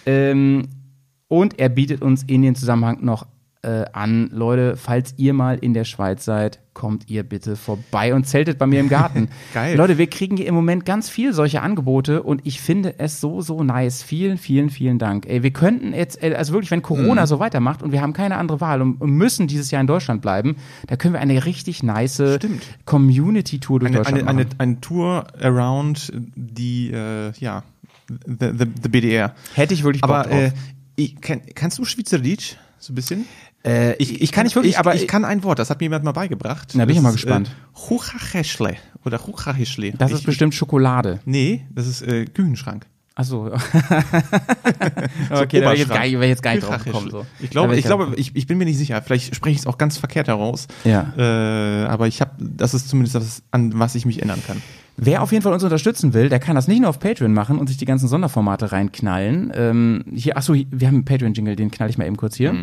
Ähm, 0.06 0.68
und 1.28 1.60
er 1.60 1.68
bietet 1.70 2.02
uns 2.02 2.24
in 2.24 2.42
den 2.42 2.56
Zusammenhang 2.56 3.04
noch 3.04 3.28
äh, 3.64 3.86
an, 3.94 4.30
Leute, 4.32 4.76
falls 4.78 5.14
ihr 5.18 5.34
mal 5.34 5.58
in 5.58 5.74
der 5.74 5.84
Schweiz 5.84 6.24
seid, 6.26 6.60
kommt 6.74 7.10
ihr 7.10 7.24
bitte 7.24 7.56
vorbei 7.56 8.14
und 8.14 8.26
zeltet 8.28 8.60
bei 8.60 8.68
mir 8.68 8.80
im 8.80 8.88
Garten. 8.88 9.30
Geil. 9.54 9.76
Leute, 9.76 9.98
wir 9.98 10.08
kriegen 10.08 10.38
hier 10.38 10.46
im 10.46 10.54
Moment 10.54 10.86
ganz 10.86 11.10
viel 11.10 11.34
solche 11.34 11.62
Angebote 11.62 12.22
und 12.22 12.42
ich 12.46 12.62
finde 12.62 13.00
es 13.00 13.20
so, 13.20 13.42
so 13.42 13.64
nice. 13.64 14.04
Vielen, 14.04 14.38
vielen, 14.38 14.70
vielen 14.70 15.00
Dank. 15.00 15.26
Ey, 15.26 15.42
wir 15.42 15.52
könnten 15.52 15.94
jetzt, 15.94 16.22
äh, 16.22 16.36
also 16.36 16.54
wirklich, 16.54 16.70
wenn 16.70 16.84
Corona 16.84 17.24
Mhm. 17.24 17.28
so 17.28 17.40
weitermacht 17.40 17.82
und 17.82 17.92
wir 17.92 18.02
haben 18.02 18.14
keine 18.14 18.38
andere 18.38 18.62
Wahl 18.62 18.82
und 18.82 19.02
müssen 19.02 19.48
dieses 19.48 19.72
Jahr 19.72 19.82
in 19.82 19.88
Deutschland 19.88 20.22
bleiben, 20.22 20.58
da 20.86 20.96
können 20.96 21.16
wir 21.16 21.20
eine 21.22 21.46
richtig 21.46 21.82
nice. 21.82 22.22
Community-Tour 22.86 23.80
durch 23.80 23.90
Eine, 23.90 23.98
Deutschland 23.98 24.20
eine, 24.22 24.30
eine, 24.30 24.44
machen. 24.46 24.56
eine 24.60 24.82
Tour 24.82 25.26
around 25.42 26.12
die, 26.36 26.92
äh, 26.92 27.32
ja, 27.40 27.64
the, 28.08 28.52
the, 28.58 28.66
the 28.84 28.90
BDR. 28.90 29.34
Hätte 29.56 29.74
ich 29.74 29.84
wirklich 29.84 30.02
Bock 30.02 30.12
Aber 30.12 30.24
drauf. 30.30 30.40
äh, 30.40 30.52
ich, 30.96 31.20
kann, 31.22 31.42
kannst 31.56 31.78
du 31.80 31.86
Schweizerdeutsch? 31.86 32.56
So 32.80 32.94
ein 32.94 32.96
bisschen? 32.96 33.26
Äh, 33.66 33.96
ich, 33.96 34.22
ich 34.22 34.32
kann 34.32 34.46
nicht 34.46 34.56
wirklich, 34.56 34.74
ich, 34.74 34.80
aber 34.80 34.96
ich 34.96 35.08
kann 35.08 35.26
ein 35.26 35.44
Wort, 35.44 35.60
das 35.60 35.70
hat 35.70 35.80
mir 35.80 35.86
jemand 35.86 36.04
mal 36.04 36.12
beigebracht. 36.12 36.74
Na, 36.76 36.86
bin 36.86 36.96
ich 36.96 37.02
mal 37.02 37.10
ist, 37.10 37.16
gespannt. 37.16 37.50
Äh, 37.50 37.90
Huchacheschle 37.90 38.78
oder 39.04 39.26
Huchacheschle. 39.26 39.94
das 39.98 40.12
ich, 40.12 40.18
ist 40.18 40.26
bestimmt 40.26 40.54
Schokolade. 40.54 41.20
Nee, 41.26 41.66
das 41.72 41.88
ist 41.88 42.02
äh, 42.02 42.26
Küchenschrank. 42.26 42.86
Achso. 43.18 43.48
okay, 45.32 45.60
da 45.60 45.66
wäre 45.66 45.74
ich 45.74 45.80
jetzt 45.80 45.90
gar, 45.90 46.04
wär 46.04 46.28
jetzt 46.28 46.44
gar 46.44 46.54
nicht 46.54 46.68
drauf 46.68 46.84
gekommen. 46.84 47.10
So. 47.10 47.26
Ich 47.40 47.50
glaube, 47.50 47.76
ich, 47.76 47.84
glaube 47.84 48.14
ich, 48.16 48.36
ich 48.36 48.46
bin 48.46 48.60
mir 48.60 48.66
nicht 48.66 48.78
sicher. 48.78 49.02
Vielleicht 49.02 49.34
spreche 49.36 49.56
ich 49.56 49.62
es 49.62 49.66
auch 49.66 49.80
ganz 49.80 49.98
verkehrt 49.98 50.28
heraus. 50.28 50.68
Ja. 50.84 51.14
Äh, 51.18 51.88
aber 51.88 52.06
ich 52.06 52.22
habe, 52.22 52.34
das 52.38 52.76
ist 52.76 52.90
zumindest 52.90 53.16
das, 53.16 53.42
an 53.50 53.80
was 53.80 53.96
ich 53.96 54.06
mich 54.06 54.20
erinnern 54.20 54.44
kann. 54.46 54.62
Wer 54.98 55.24
auf 55.24 55.32
jeden 55.32 55.42
Fall 55.42 55.54
uns 55.54 55.64
unterstützen 55.64 56.14
will, 56.14 56.30
der 56.30 56.40
kann 56.40 56.56
das 56.56 56.68
nicht 56.68 56.80
nur 56.80 56.92
auf 56.92 57.00
Patreon 57.00 57.34
machen 57.34 57.58
und 57.58 57.68
sich 57.68 57.78
die 57.78 57.86
ganzen 57.86 58.08
Sonderformate 58.08 58.72
reinknallen. 58.72 59.52
Ähm, 59.56 60.06
hier, 60.14 60.38
achso, 60.38 60.54
wir 60.54 60.88
haben 60.88 60.96
einen 60.96 61.06
Patreon-Jingle, 61.06 61.56
den 61.56 61.72
knall 61.72 61.90
ich 61.90 61.98
mal 61.98 62.06
eben 62.06 62.18
kurz 62.18 62.36
hier. 62.36 62.54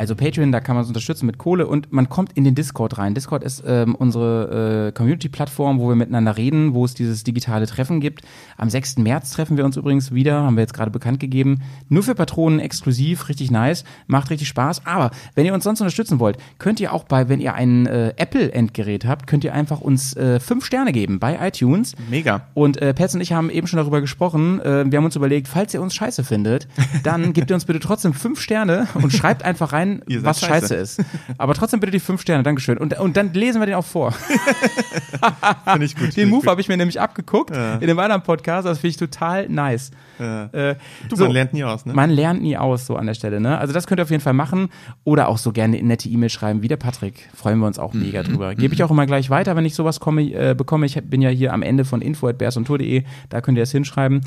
Also 0.00 0.16
Patreon, 0.16 0.50
da 0.50 0.60
kann 0.60 0.76
man 0.76 0.80
uns 0.80 0.88
unterstützen 0.88 1.26
mit 1.26 1.36
Kohle 1.36 1.66
und 1.66 1.92
man 1.92 2.08
kommt 2.08 2.32
in 2.32 2.44
den 2.44 2.54
Discord 2.54 2.96
rein. 2.96 3.14
Discord 3.14 3.44
ist 3.44 3.62
ähm, 3.66 3.94
unsere 3.94 4.86
äh, 4.88 4.92
Community-Plattform, 4.92 5.78
wo 5.78 5.90
wir 5.90 5.94
miteinander 5.94 6.38
reden, 6.38 6.72
wo 6.72 6.86
es 6.86 6.94
dieses 6.94 7.22
digitale 7.22 7.66
Treffen 7.66 8.00
gibt. 8.00 8.22
Am 8.56 8.70
6. 8.70 8.96
März 8.96 9.32
treffen 9.32 9.58
wir 9.58 9.66
uns 9.66 9.76
übrigens 9.76 10.10
wieder, 10.10 10.42
haben 10.42 10.56
wir 10.56 10.62
jetzt 10.62 10.72
gerade 10.72 10.90
bekannt 10.90 11.20
gegeben. 11.20 11.60
Nur 11.90 12.02
für 12.02 12.14
Patronen 12.14 12.60
exklusiv, 12.60 13.28
richtig 13.28 13.50
nice, 13.50 13.84
macht 14.06 14.30
richtig 14.30 14.48
Spaß. 14.48 14.86
Aber 14.86 15.10
wenn 15.34 15.44
ihr 15.44 15.52
uns 15.52 15.64
sonst 15.64 15.82
unterstützen 15.82 16.18
wollt, 16.18 16.38
könnt 16.56 16.80
ihr 16.80 16.94
auch 16.94 17.04
bei, 17.04 17.28
wenn 17.28 17.38
ihr 17.38 17.52
ein 17.52 17.84
äh, 17.84 18.14
Apple-Endgerät 18.16 19.04
habt, 19.04 19.26
könnt 19.26 19.44
ihr 19.44 19.52
einfach 19.52 19.82
uns 19.82 20.16
äh, 20.16 20.40
fünf 20.40 20.64
Sterne 20.64 20.92
geben 20.92 21.18
bei 21.18 21.46
iTunes. 21.46 21.94
Mega. 22.08 22.46
Und 22.54 22.80
äh, 22.80 22.94
Pets 22.94 23.16
und 23.16 23.20
ich 23.20 23.34
haben 23.34 23.50
eben 23.50 23.66
schon 23.66 23.76
darüber 23.76 24.00
gesprochen. 24.00 24.60
Äh, 24.62 24.90
wir 24.90 24.96
haben 24.96 25.04
uns 25.04 25.16
überlegt, 25.16 25.46
falls 25.46 25.74
ihr 25.74 25.82
uns 25.82 25.94
scheiße 25.94 26.24
findet, 26.24 26.68
dann 27.02 27.32
gebt 27.34 27.50
ihr 27.50 27.54
uns 27.54 27.66
bitte 27.66 27.80
trotzdem 27.80 28.14
fünf 28.14 28.40
Sterne 28.40 28.88
und 28.94 29.12
schreibt 29.12 29.44
einfach 29.44 29.74
rein, 29.74 29.89
Ihr 30.06 30.20
seid 30.20 30.24
was 30.30 30.40
scheiße. 30.40 30.68
scheiße. 30.68 30.74
ist. 30.74 31.00
Aber 31.38 31.54
trotzdem 31.54 31.80
bitte 31.80 31.90
die 31.92 32.00
fünf 32.00 32.20
Sterne, 32.22 32.42
Dankeschön. 32.42 32.78
Und, 32.78 32.98
und 32.98 33.16
dann 33.16 33.32
lesen 33.32 33.60
wir 33.60 33.66
den 33.66 33.74
auch 33.74 33.84
vor. 33.84 34.12
Finde 35.64 35.84
ich 35.86 35.96
gut. 35.96 36.16
Den 36.16 36.28
Move 36.28 36.46
habe 36.50 36.60
ich 36.60 36.68
mir 36.68 36.76
nämlich 36.76 37.00
abgeguckt 37.00 37.50
in 37.80 37.86
dem 37.86 37.98
anderen 37.98 38.22
Podcast. 38.22 38.66
Das 38.66 38.78
finde 38.78 38.88
ich 38.90 38.96
total 38.96 39.48
nice. 39.48 39.90
Ja. 40.18 40.44
Äh, 40.52 40.76
Du, 41.08 41.16
so, 41.16 41.24
man 41.24 41.32
lernt 41.32 41.52
nie 41.52 41.64
aus, 41.64 41.86
ne? 41.86 41.94
Man 41.94 42.10
lernt 42.10 42.42
nie 42.42 42.56
aus, 42.56 42.86
so 42.86 42.96
an 42.96 43.06
der 43.06 43.14
Stelle. 43.14 43.40
Ne? 43.40 43.58
Also 43.58 43.72
das 43.72 43.86
könnt 43.86 44.00
ihr 44.00 44.04
auf 44.04 44.10
jeden 44.10 44.22
Fall 44.22 44.32
machen. 44.32 44.68
Oder 45.04 45.28
auch 45.28 45.38
so 45.38 45.52
gerne 45.52 45.78
eine 45.78 45.86
nette 45.86 46.08
E-Mail 46.08 46.30
schreiben, 46.30 46.62
wie 46.62 46.68
der 46.68 46.76
Patrick. 46.76 47.28
Freuen 47.34 47.58
wir 47.58 47.66
uns 47.66 47.78
auch 47.78 47.92
Mhm. 47.94 48.02
mega 48.02 48.22
drüber. 48.22 48.54
Gebe 48.54 48.74
ich 48.74 48.82
auch 48.82 48.90
immer 48.90 49.06
gleich 49.06 49.30
weiter, 49.30 49.56
wenn 49.56 49.64
ich 49.64 49.74
sowas 49.74 50.00
komme, 50.00 50.22
äh, 50.22 50.54
bekomme. 50.54 50.86
Ich 50.86 51.00
bin 51.02 51.22
ja 51.22 51.30
hier 51.30 51.52
am 51.52 51.62
Ende 51.62 51.84
von 51.84 52.02
info.bearsontour.de. 52.02 53.04
Da 53.28 53.40
könnt 53.40 53.56
ihr 53.58 53.62
es 53.64 53.72
hinschreiben. 53.72 54.20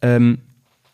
Ähm, 0.00 0.38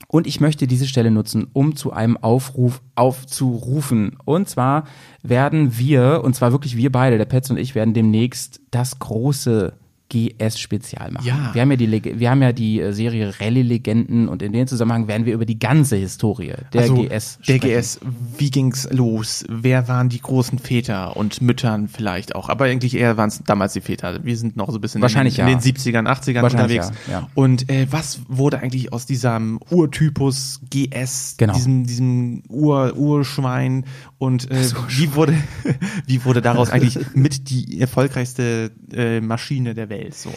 und 0.09 0.27
ich 0.27 0.41
möchte 0.41 0.67
diese 0.67 0.89
Stelle 0.89 1.11
nutzen, 1.11 1.49
um 1.53 1.77
zu 1.77 1.93
einem 1.93 2.17
Aufruf 2.17 2.81
aufzurufen. 2.95 4.17
Und 4.25 4.49
zwar 4.49 4.85
werden 5.23 5.79
wir, 5.79 6.23
und 6.25 6.35
zwar 6.35 6.51
wirklich 6.51 6.77
wir 6.77 6.91
beide, 6.91 7.19
der 7.19 7.27
Petz 7.27 7.51
und 7.51 7.59
ich, 7.59 7.75
werden 7.75 7.93
demnächst 7.93 8.61
das 8.71 8.99
große 8.99 9.75
GS-Spezial 10.09 11.11
machen. 11.11 11.27
Ja. 11.27 11.51
Wir 11.53 11.63
haben 11.63 11.71
ja 11.71 11.77
die, 11.77 11.87
Leg- 11.87 12.19
wir 12.19 12.31
haben 12.31 12.43
ja 12.43 12.53
die 12.53 12.81
äh, 12.81 12.93
Serie 12.93 13.35
Rallye-Legenden 13.41 14.29
und 14.29 14.43
in 14.43 14.53
dem 14.53 14.67
Zusammenhang 14.67 15.09
werden 15.09 15.27
wir 15.27 15.35
über 15.35 15.45
die 15.47 15.59
ganze 15.59 15.97
Historie 15.97 16.55
der 16.73 16.81
Also, 16.83 16.95
GS 17.03 17.39
Der 17.47 17.55
sprechen. 17.59 17.81
GS, 17.81 18.01
wie 18.39 18.51
ging's 18.51 18.89
los? 18.91 19.45
Wer 19.49 19.89
waren 19.89 20.09
die 20.09 20.21
großen 20.21 20.59
Väter 20.59 21.17
und 21.17 21.41
Müttern 21.43 21.89
vielleicht 21.89 22.35
auch? 22.35 22.49
Aber 22.49 22.65
eigentlich 22.67 22.97
eher 22.97 23.17
waren 23.17 23.29
es 23.29 23.43
damals 23.45 23.73
die 23.75 23.81
Väter. 23.81 24.25
Wir 24.25 24.37
sind 24.37 24.57
noch 24.57 24.71
so 24.71 24.79
ein 24.79 24.81
bisschen 24.81 25.03
Wahrscheinlich 25.03 25.39
in, 25.39 25.47
den- 25.47 25.59
ja. 25.59 25.59
in 25.59 25.63
den 25.63 25.77
70ern, 25.77 26.07
80ern 26.09 26.43
Wahrscheinlich 26.43 26.79
unterwegs. 26.81 26.93
ja, 27.09 27.13
ja. 27.21 27.29
Und 27.35 27.69
äh, 27.71 27.87
was 27.91 28.21
wurde 28.29 28.61
eigentlich 28.61 28.93
aus 28.93 29.07
diesem 29.07 29.61
Urtypus 29.71 30.61
GS, 30.71 31.35
Genau. 31.37 31.55
diesem, 31.55 31.87
diesem 31.87 32.43
Ur, 32.49 32.97
Urschwein 32.97 33.85
und 34.19 34.51
äh, 34.51 34.71
wie 34.89 35.15
wurde 35.15 35.35
wie 36.07 36.25
wurde 36.25 36.43
daraus 36.43 36.71
eigentlich 36.71 36.99
mit 37.15 37.51
die 37.51 37.81
erfolgreichste 37.81 38.73
äh, 38.93 39.21
Maschine 39.21 39.75
der 39.75 39.89
Welt 39.89 40.15
so? 40.15 40.31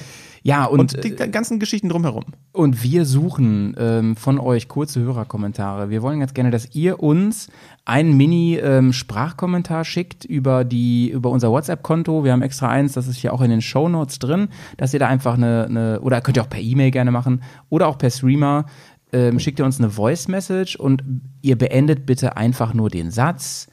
Ja, 0.44 0.65
und, 0.65 0.80
Und, 0.80 1.04
die 1.04 1.15
ganzen 1.15 1.60
Geschichten 1.60 1.89
drumherum. 1.89 2.24
Und 2.52 2.82
wir 2.82 3.06
suchen 3.06 3.76
ähm, 3.78 4.15
von 4.15 4.39
euch 4.39 4.67
kurze 4.67 5.00
Hörerkommentare. 5.00 5.91
Wir 5.91 6.02
wollen 6.02 6.20
ganz 6.20 6.34
gerne, 6.34 6.50
dass 6.50 6.74
ihr 6.74 7.00
uns 7.00 7.50
einen 7.86 8.17
Mini-Sprachkommentar 8.17 9.86
schickt 9.86 10.26
über 10.26 10.63
die 10.63 11.12
über 11.12 11.30
unser 11.30 11.52
WhatsApp-Konto. 11.52 12.24
Wir 12.24 12.32
haben 12.32 12.41
extra 12.41 12.70
eins, 12.70 12.94
das 12.94 13.08
ist 13.08 13.17
hier 13.17 13.34
auch 13.34 13.41
in 13.41 13.52
den 13.52 13.62
Show 13.62 13.88
Notes 13.88 14.17
drin, 14.17 14.48
dass 14.78 14.94
ihr 14.94 15.00
da 15.00 15.08
einfach 15.08 15.36
eine, 15.36 15.65
eine 15.65 16.02
oder 16.02 16.22
könnt 16.22 16.38
ihr 16.38 16.44
auch 16.44 16.50
per 16.50 16.62
E-Mail 16.62 16.89
gerne 16.89 17.12
machen 17.12 17.44
oder 17.70 17.88
auch 17.88 18.00
per 18.00 18.10
Streamer. 18.10 18.65
Ähm, 19.13 19.39
schickt 19.39 19.60
ihr 19.60 19.65
uns 19.65 19.78
eine 19.78 19.91
Voice-Message 19.91 20.78
und 20.78 21.04
ihr 21.41 21.58
beendet 21.58 22.06
bitte 22.06 22.38
einfach 22.38 22.74
nur 22.74 22.89
den 22.89 23.12
Satz. 23.12 23.67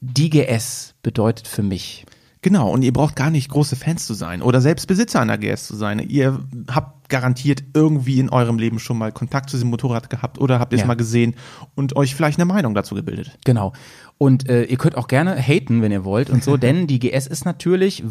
Die 0.00 0.30
GS 0.30 0.94
bedeutet 1.02 1.48
für 1.48 1.62
mich. 1.62 2.06
Genau, 2.40 2.70
und 2.70 2.82
ihr 2.82 2.92
braucht 2.92 3.16
gar 3.16 3.30
nicht 3.30 3.48
große 3.50 3.74
Fans 3.74 4.06
zu 4.06 4.14
sein 4.14 4.42
oder 4.42 4.60
selbst 4.60 4.86
Besitzer 4.86 5.20
einer 5.20 5.38
GS 5.38 5.66
zu 5.66 5.74
sein. 5.74 5.98
Ihr 5.98 6.38
habt 6.70 7.08
garantiert 7.08 7.64
irgendwie 7.74 8.20
in 8.20 8.30
eurem 8.30 8.58
Leben 8.58 8.78
schon 8.78 8.96
mal 8.96 9.10
Kontakt 9.10 9.50
zu 9.50 9.56
diesem 9.56 9.70
Motorrad 9.70 10.08
gehabt 10.08 10.38
oder 10.38 10.60
habt 10.60 10.72
es 10.72 10.80
Ja. 10.80 10.86
mal 10.86 10.94
gesehen 10.94 11.34
und 11.74 11.96
euch 11.96 12.14
vielleicht 12.14 12.38
eine 12.38 12.44
Meinung 12.44 12.74
dazu 12.74 12.94
gebildet. 12.94 13.36
Genau. 13.44 13.72
Und 14.18 14.48
äh, 14.48 14.64
ihr 14.64 14.76
könnt 14.76 14.96
auch 14.96 15.06
gerne 15.06 15.36
haten, 15.36 15.80
wenn 15.80 15.92
ihr 15.92 16.04
wollt 16.04 16.28
und 16.28 16.42
so, 16.42 16.56
denn 16.58 16.86
die 16.88 16.98
GS 16.98 17.26
ist 17.28 17.44
natürlich, 17.44 18.02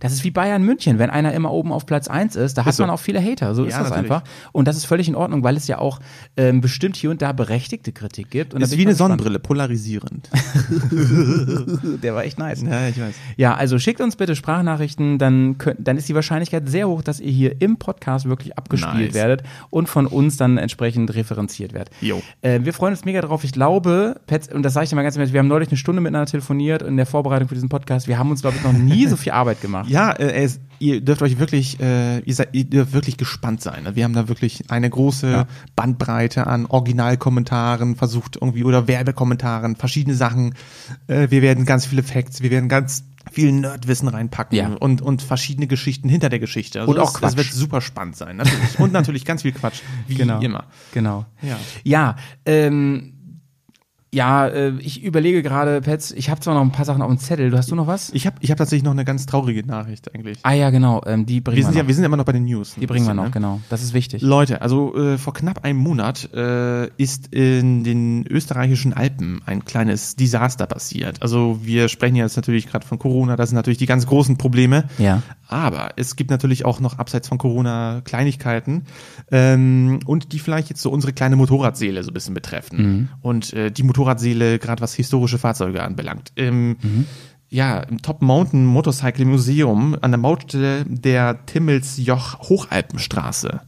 das 0.00 0.12
ist 0.12 0.22
wie 0.24 0.30
Bayern 0.30 0.62
München, 0.62 0.98
wenn 0.98 1.10
einer 1.10 1.34
immer 1.34 1.50
oben 1.52 1.72
auf 1.72 1.86
Platz 1.86 2.06
eins 2.08 2.36
ist, 2.36 2.56
da 2.56 2.64
hat 2.64 2.70
Ist 2.70 2.76
so. 2.76 2.84
man 2.84 2.90
auch 2.90 3.00
viele 3.00 3.20
Hater, 3.20 3.54
so 3.54 3.64
ist 3.64 3.72
Ja, 3.72 3.80
das 3.80 3.90
natürlich. 3.90 4.10
einfach. 4.12 4.28
Und 4.52 4.68
das 4.68 4.76
ist 4.76 4.84
völlig 4.86 5.08
in 5.08 5.14
Ordnung, 5.16 5.42
weil 5.42 5.56
es 5.56 5.66
ja 5.66 5.78
auch 5.78 5.98
ähm, 6.36 6.60
bestimmt 6.60 6.96
hier 6.96 7.10
und 7.10 7.20
da 7.20 7.32
berechtigte 7.32 7.92
Kritik 7.92 8.30
gibt. 8.30 8.54
Und 8.54 8.62
ist 8.62 8.76
wie 8.76 8.82
eine. 8.82 8.94
Sonnenbrille, 8.94 9.38
polarisierend. 9.40 10.30
Der 12.02 12.14
war 12.14 12.24
echt 12.24 12.38
nice. 12.38 12.62
ja, 12.62 12.88
ich 12.88 13.00
weiß. 13.00 13.14
Ja, 13.36 13.54
also 13.54 13.78
schickt 13.78 14.00
uns 14.00 14.16
bitte 14.16 14.36
Sprachnachrichten, 14.36 15.18
dann, 15.18 15.58
könnt, 15.58 15.86
dann 15.86 15.96
ist 15.96 16.08
die 16.08 16.14
Wahrscheinlichkeit 16.14 16.68
sehr 16.68 16.88
hoch, 16.88 17.02
dass 17.02 17.20
ihr 17.20 17.32
hier 17.32 17.60
im 17.60 17.76
Podcast 17.78 18.28
wirklich 18.28 18.56
abgespielt 18.56 19.06
Nice. 19.08 19.14
werdet 19.14 19.42
und 19.70 19.88
von 19.88 20.06
uns 20.06 20.36
dann 20.36 20.58
entsprechend 20.58 21.14
referenziert 21.14 21.72
werdet. 21.72 21.90
Jo. 22.00 22.22
Äh, 22.42 22.60
wir 22.62 22.72
freuen 22.72 22.92
uns 22.92 23.04
mega 23.04 23.20
drauf. 23.20 23.44
Ich 23.44 23.52
glaube, 23.52 24.20
Pets, 24.26 24.52
und 24.52 24.62
das 24.62 24.72
sage 24.74 24.84
ich 24.84 24.90
dir 24.90 24.96
mal 24.96 25.02
ganz 25.02 25.16
ehrlich, 25.16 25.32
wir 25.32 25.40
haben 25.40 25.48
neulich 25.56 25.70
eine 25.70 25.78
Stunde 25.78 26.00
miteinander 26.02 26.30
telefoniert 26.30 26.82
in 26.82 26.96
der 26.96 27.06
Vorbereitung 27.06 27.48
für 27.48 27.54
diesen 27.54 27.68
Podcast. 27.70 28.06
Wir 28.08 28.18
haben 28.18 28.30
uns, 28.30 28.42
glaube 28.42 28.56
ich, 28.58 28.62
noch 28.64 28.72
nie 28.74 29.06
so 29.06 29.16
viel 29.16 29.32
Arbeit 29.32 29.60
gemacht. 29.60 29.88
Ja, 29.96 30.10
äh, 30.12 30.44
es, 30.44 30.60
ihr 30.78 31.00
dürft 31.00 31.22
euch 31.22 31.38
wirklich, 31.38 31.80
äh, 31.80 32.18
ihr, 32.20 32.34
seid, 32.34 32.50
ihr 32.52 32.64
dürft 32.64 32.92
wirklich 32.92 33.16
gespannt 33.16 33.62
sein. 33.62 33.88
Wir 33.94 34.04
haben 34.04 34.12
da 34.12 34.28
wirklich 34.28 34.70
eine 34.70 34.90
große 34.90 35.30
Ja. 35.30 35.46
Bandbreite 35.74 36.46
an 36.46 36.66
Originalkommentaren 36.66 37.96
versucht 37.96 38.36
irgendwie 38.36 38.64
oder 38.64 38.86
Werbekommentaren, 38.88 39.76
verschiedene 39.76 40.14
Sachen. 40.14 40.54
Äh, 41.06 41.30
wir 41.30 41.40
werden 41.42 41.64
ganz 41.64 41.86
viele 41.86 42.02
Facts, 42.02 42.42
wir 42.42 42.50
werden 42.50 42.68
ganz 42.68 43.04
viel 43.32 43.50
Nerdwissen 43.52 44.08
reinpacken 44.08 44.56
Ja. 44.56 44.68
und, 44.78 45.02
und 45.02 45.22
verschiedene 45.22 45.66
Geschichten 45.66 46.08
hinter 46.08 46.28
der 46.28 46.38
Geschichte. 46.38 46.80
Also 46.80 46.92
Und 46.92 46.98
auch 47.00 47.20
es, 47.22 47.30
es 47.30 47.36
wird 47.36 47.48
Quatsch. 47.48 47.56
super 47.56 47.80
spannend 47.80 48.16
sein, 48.16 48.36
natürlich. 48.36 48.78
Und 48.78 48.92
natürlich 48.92 49.24
ganz 49.24 49.42
viel 49.42 49.52
Quatsch, 49.52 49.80
wie 50.06 50.14
immer. 50.20 50.64
Genau. 50.92 51.24
Ja. 51.42 51.56
Ja, 51.82 52.16
ähm, 52.44 53.14
ja, 54.16 54.46
äh, 54.46 54.72
ich 54.78 55.04
überlege 55.04 55.42
gerade, 55.42 55.82
Pets, 55.82 56.10
ich 56.10 56.30
habe 56.30 56.40
zwar 56.40 56.54
noch 56.54 56.62
ein 56.62 56.72
paar 56.72 56.86
Sachen 56.86 57.02
auf 57.02 57.10
dem 57.10 57.18
Zettel. 57.18 57.50
Du 57.50 57.58
hast 57.58 57.70
du 57.70 57.74
noch 57.74 57.86
was? 57.86 58.08
Ich 58.14 58.26
habe 58.26 58.36
ich 58.40 58.50
hab 58.50 58.56
tatsächlich 58.56 58.82
noch 58.82 58.92
eine 58.92 59.04
ganz 59.04 59.26
traurige 59.26 59.62
Nachricht 59.66 60.14
eigentlich. 60.14 60.38
ah 60.42 60.54
ja, 60.54 60.70
genau, 60.70 61.02
ähm, 61.04 61.26
die 61.26 61.42
bringen 61.42 61.56
Wir 61.56 61.60
wir, 61.60 61.64
sind, 61.64 61.74
noch. 61.74 61.82
ja, 61.82 61.86
wir 61.86 61.94
sind 61.94 62.02
ja 62.02 62.06
immer 62.06 62.16
noch 62.16 62.24
bei 62.24 62.32
den 62.32 62.46
News. 62.46 62.76
die 62.80 62.86
bringen 62.86 63.04
wir 63.04 63.10
Ein 63.10 63.16
noch, 63.16 63.24
bisschen, 63.24 63.42
ne? 63.42 63.48
genau. 63.48 63.60
Das 63.68 63.82
ist 63.82 63.92
wichtig. 63.92 64.22
Leute, 64.22 64.62
also 64.62 64.96
äh, 64.96 65.18
vor 65.18 65.34
knapp 65.34 65.64
einem 65.64 65.78
Monat 65.80 66.32
äh, 66.32 66.86
ist 66.96 67.34
in 67.34 67.84
den 67.84 68.26
österreichischen 68.26 68.94
Alpen 68.94 69.42
ein 69.44 69.66
kleines 69.66 70.16
Desaster 70.16 70.66
passiert. 70.66 71.20
Also 71.20 71.58
wir 71.62 71.88
sprechen 71.90 72.16
jetzt 72.16 72.36
natürlich 72.36 72.68
gerade 72.68 72.86
von 72.86 72.98
Corona, 72.98 73.36
das 73.36 73.50
sind 73.50 73.56
natürlich 73.56 73.76
die 73.78 73.84
ganz 73.86 74.06
großen 74.06 74.38
Probleme. 74.38 74.84
Ja. 74.96 75.22
Aber 75.48 75.90
es 75.96 76.16
gibt 76.16 76.30
natürlich 76.30 76.64
auch 76.64 76.80
noch 76.80 76.98
abseits 76.98 77.28
von 77.28 77.36
Corona 77.36 78.00
Kleinigkeiten 78.02 78.84
ähm, 79.30 80.00
und 80.06 80.32
die 80.32 80.38
vielleicht 80.38 80.70
jetzt 80.70 80.80
so 80.80 80.90
unsere 80.90 81.12
kleine 81.12 81.36
Motorradseele 81.36 82.02
so 82.02 82.10
ein 82.10 82.14
bisschen 82.14 82.34
betreffen. 82.34 83.10
Und 83.20 83.52
äh, 83.52 83.70
die 83.70 83.82
Motorradseele, 84.06 84.58
gerade 84.58 84.80
was 84.82 84.94
historische 84.94 85.38
Fahrzeuge 85.38 85.82
anbelangt. 85.82 86.32
Ähm, 86.36 86.76
Ja, 87.48 87.78
im 87.78 88.02
Top 88.02 88.22
Mountain 88.22 88.66
Motorcycle 88.66 89.24
Museum 89.24 89.96
an 90.00 90.10
der 90.10 90.18
Mautstelle 90.18 90.84
der 90.84 91.46
Timmelsjoch 91.46 92.40
Hochalpenstraße. 92.48 93.60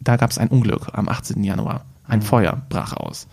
Da 0.00 0.16
gab 0.16 0.30
es 0.30 0.38
ein 0.38 0.48
Unglück 0.48 0.88
am 0.92 1.08
18. 1.08 1.44
Januar. 1.44 1.84
Ein 2.04 2.22
Feuer 2.22 2.62
brach 2.70 2.94
aus. 2.94 3.28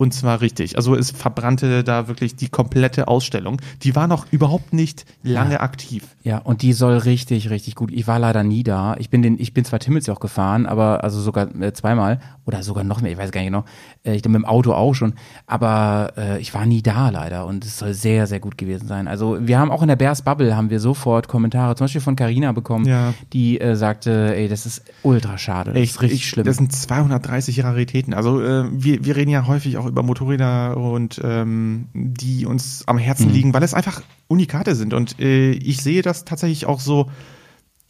Und 0.00 0.14
zwar 0.14 0.40
richtig. 0.40 0.76
Also 0.76 0.94
es 0.94 1.10
verbrannte 1.10 1.82
da 1.82 2.06
wirklich 2.06 2.36
die 2.36 2.48
komplette 2.48 3.08
Ausstellung. 3.08 3.60
Die 3.82 3.96
war 3.96 4.06
noch 4.06 4.26
überhaupt 4.30 4.72
nicht 4.72 5.04
lange 5.24 5.58
aktiv. 5.60 6.04
Ja, 6.22 6.38
und 6.38 6.62
die 6.62 6.72
soll 6.72 6.98
richtig, 6.98 7.50
richtig 7.50 7.74
gut. 7.74 7.90
Ich 7.90 8.06
war 8.06 8.20
leider 8.20 8.44
nie 8.44 8.62
da. 8.62 8.94
Ich 9.00 9.10
bin 9.10 9.22
den, 9.22 9.40
ich 9.40 9.54
bin 9.54 9.64
zwar 9.64 9.80
Timmelsjoch 9.80 10.20
gefahren, 10.20 10.66
aber 10.66 11.02
also 11.02 11.20
sogar 11.20 11.52
äh, 11.60 11.72
zweimal 11.72 12.20
oder 12.46 12.62
sogar 12.62 12.84
noch 12.84 13.00
mehr, 13.02 13.10
ich 13.10 13.18
weiß 13.18 13.32
gar 13.32 13.40
nicht 13.40 13.48
genau. 13.50 13.64
Äh, 14.04 14.14
ich 14.14 14.22
bin 14.22 14.30
mit 14.30 14.42
dem 14.42 14.44
Auto 14.44 14.72
auch 14.72 14.94
schon, 14.94 15.14
aber 15.48 16.12
äh, 16.16 16.38
ich 16.40 16.54
war 16.54 16.64
nie 16.64 16.80
da 16.80 17.08
leider 17.10 17.44
und 17.46 17.64
es 17.64 17.78
soll 17.78 17.92
sehr, 17.92 18.28
sehr 18.28 18.38
gut 18.38 18.56
gewesen 18.56 18.86
sein. 18.86 19.08
Also 19.08 19.36
wir 19.40 19.58
haben 19.58 19.70
auch 19.72 19.82
in 19.82 19.88
der 19.88 19.96
Bears 19.96 20.22
Bubble 20.22 20.56
haben 20.56 20.70
wir 20.70 20.78
sofort 20.78 21.26
Kommentare, 21.26 21.74
zum 21.74 21.86
Beispiel 21.86 22.00
von 22.00 22.14
Carina 22.14 22.52
bekommen, 22.52 22.86
Ja. 22.86 23.14
die 23.32 23.60
äh, 23.60 23.74
sagte, 23.74 24.34
ey, 24.36 24.48
das 24.48 24.64
ist 24.64 24.82
ultra 25.02 25.38
schade. 25.38 25.72
Das 25.72 25.82
ist 25.82 26.02
richtig 26.02 26.20
ich- 26.20 26.28
schlimm. 26.28 26.46
Das 26.46 26.56
sind 26.56 26.70
230 26.72 27.64
Raritäten. 27.64 28.14
Also 28.14 28.40
äh, 28.40 28.64
wir, 28.70 29.04
wir 29.04 29.16
reden 29.16 29.30
ja 29.30 29.46
häufig 29.48 29.76
auch 29.76 29.87
über 29.88 30.02
Motorräder 30.02 30.76
und 30.76 31.20
ähm, 31.24 31.88
die 31.94 32.46
uns 32.46 32.84
am 32.86 32.96
Mhm. 32.96 33.00
Herzen 33.00 33.30
liegen, 33.30 33.52
weil 33.54 33.62
es 33.62 33.74
einfach 33.74 34.02
Unikate 34.28 34.74
sind. 34.74 34.94
Und 34.94 35.18
äh, 35.20 35.50
ich 35.52 35.82
sehe 35.82 36.02
das 36.02 36.24
tatsächlich 36.24 36.66
auch 36.66 36.80
so, 36.80 37.10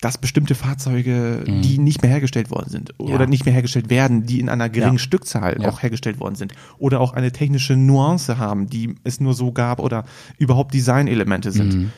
dass 0.00 0.16
bestimmte 0.16 0.54
Fahrzeuge, 0.54 1.42
die 1.44 1.76
nicht 1.78 2.02
mehr 2.02 2.10
hergestellt 2.12 2.52
worden 2.52 2.70
sind 2.70 2.92
Mhm. 3.00 3.08
Ja. 3.08 3.14
oder 3.16 3.26
nicht 3.26 3.44
mehr 3.44 3.52
hergestellt 3.54 3.90
werden, 3.90 4.24
die 4.26 4.38
in 4.38 4.48
einer 4.48 4.68
geringen 4.68 4.92
Ja. 4.94 4.98
Stückzahl 5.00 5.60
Ja. 5.60 5.68
auch 5.68 5.82
hergestellt 5.82 6.20
worden 6.20 6.36
sind 6.36 6.52
oder 6.78 7.00
auch 7.00 7.14
eine 7.14 7.32
technische 7.32 7.76
Nuance 7.76 8.38
haben, 8.38 8.68
die 8.68 8.94
es 9.02 9.18
nur 9.20 9.34
so 9.34 9.50
gab 9.50 9.80
oder 9.80 10.04
überhaupt 10.38 10.72
Designelemente 10.72 11.50
sind. 11.50 11.74
Mhm. 11.74 11.90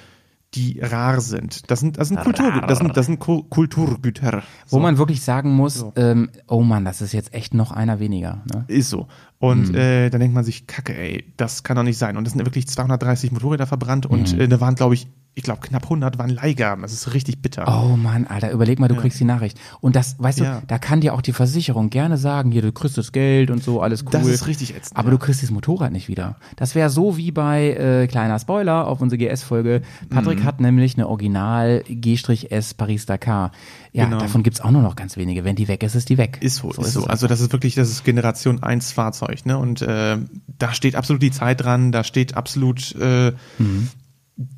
Die 0.55 0.81
rar 0.81 1.21
sind. 1.21 1.71
Das 1.71 1.79
sind, 1.79 1.97
das 1.99 2.09
sind, 2.09 2.19
Kultur, 2.23 2.51
das 2.67 2.79
sind, 2.79 2.97
das 2.97 3.07
sind 3.07 3.21
Ku- 3.21 3.45
Kulturgüter. 3.45 4.43
Wo 4.69 4.79
So. 4.79 4.81
man 4.81 4.99
wirklich 4.99 5.21
sagen 5.23 5.55
muss, 5.55 5.85
ähm, 5.95 6.29
oh 6.49 6.63
Mann, 6.63 6.85
das 6.85 7.03
ist 7.03 7.13
jetzt 7.13 7.33
echt 7.35 7.55
noch 7.55 7.71
einer 7.71 8.01
weniger. 8.01 8.43
Ne? 8.53 8.65
Ist 8.67 8.91
so. 8.91 9.07
Und 9.41 9.75
äh, 9.75 10.11
dann 10.11 10.21
denkt 10.21 10.35
man 10.35 10.45
sich, 10.45 10.67
kacke, 10.67 10.95
ey, 10.97 11.25
das 11.39 11.63
kann 11.63 11.75
doch 11.77 11.83
nicht 11.83 11.97
sein. 11.99 12.17
Und 12.19 12.27
es 12.27 12.35
sind 12.35 12.45
wirklich 12.45 12.69
230 12.69 13.33
Motorräder 13.33 13.67
verbrannt 13.67 14.05
und 14.07 14.39
äh, 14.39 14.47
da 14.49 14.61
waren, 14.61 14.75
glaube 14.75 14.93
ich, 14.95 15.09
ich 15.35 15.45
glaube, 15.45 15.61
knapp 15.63 15.85
100 15.85 16.19
waren 16.19 16.29
Leihgaben. 16.29 16.83
Das 16.83 16.93
ist 16.93 17.15
richtig 17.15 17.41
bitter. 17.41 17.65
Oh 17.69 17.97
Mann, 17.97 18.27
Alter, 18.27 18.51
überleg 18.51 18.81
mal, 18.81 18.89
du 18.89 18.97
kriegst 18.97 19.19
die 19.21 19.25
Nachricht. 19.25 19.59
Und 19.81 19.95
das, 19.97 20.17
weißt 20.19 20.41
Ja. 20.41 20.61
du, 20.61 20.67
da 20.67 20.79
kann 20.79 21.01
dir 21.01 21.15
auch 21.15 21.23
die 21.23 21.33
Versicherung 21.33 21.89
gerne 21.89 22.19
sagen, 22.19 22.51
hier, 22.51 22.63
du 22.63 22.73
kriegst 22.73 22.99
das 22.99 23.13
Geld 23.13 23.51
und 23.51 23.63
so, 23.63 23.81
alles 23.81 24.03
cool. 24.05 24.11
Das 24.11 24.27
ist 24.27 24.47
richtig 24.49 24.77
ätzend, 24.77 24.99
Aber 24.99 25.09
ja. 25.09 25.13
du 25.13 25.19
kriegst 25.19 25.43
das 25.43 25.51
Motorrad 25.53 25.93
nicht 25.93 26.09
wieder. 26.09 26.37
Das 26.57 26.75
wäre 26.75 26.91
so 26.91 27.17
wie 27.17 27.31
bei, 27.31 27.71
äh, 27.71 28.07
kleiner 28.09 28.39
Spoiler 28.41 28.89
auf 28.89 29.01
unsere 29.01 29.19
GS-Folge. 29.19 29.83
Patrick 30.11 30.41
Mhm. 30.41 30.45
hat 30.45 30.61
nämlich 30.61 30.97
eine 30.97 31.09
Original 31.09 31.85
G-S 31.89 32.75
Paris-Dakar. 32.75 33.53
Ja, 33.93 34.05
Genau. 34.05 34.19
davon 34.19 34.43
gibt's 34.43 34.61
auch 34.61 34.71
nur 34.71 34.83
noch 34.83 34.95
ganz 34.97 35.17
wenige. 35.17 35.45
Wenn 35.45 35.57
die 35.57 35.67
weg 35.69 35.83
ist, 35.83 35.95
ist 35.97 36.09
die 36.09 36.17
weg. 36.19 36.39
Ist 36.41 36.57
so, 36.57 36.71
ist 36.71 36.79
es 36.79 36.93
so. 36.93 37.05
Also 37.07 37.27
das 37.27 37.41
ist 37.41 37.53
wirklich, 37.53 37.75
das 37.75 37.91
ist 37.91 38.05
Generation 38.05 38.63
1 38.63 38.93
Fahrzeug, 38.93 39.45
ne? 39.47 39.59
Und 39.59 39.83
äh, 39.83 40.17
da 40.59 40.73
steht 40.75 40.95
absolut 40.95 41.23
die 41.23 41.31
Zeit 41.33 41.63
dran, 41.65 41.91
da 41.91 42.05
steht 42.05 42.37
absolut, 42.37 42.95
äh, 42.97 43.33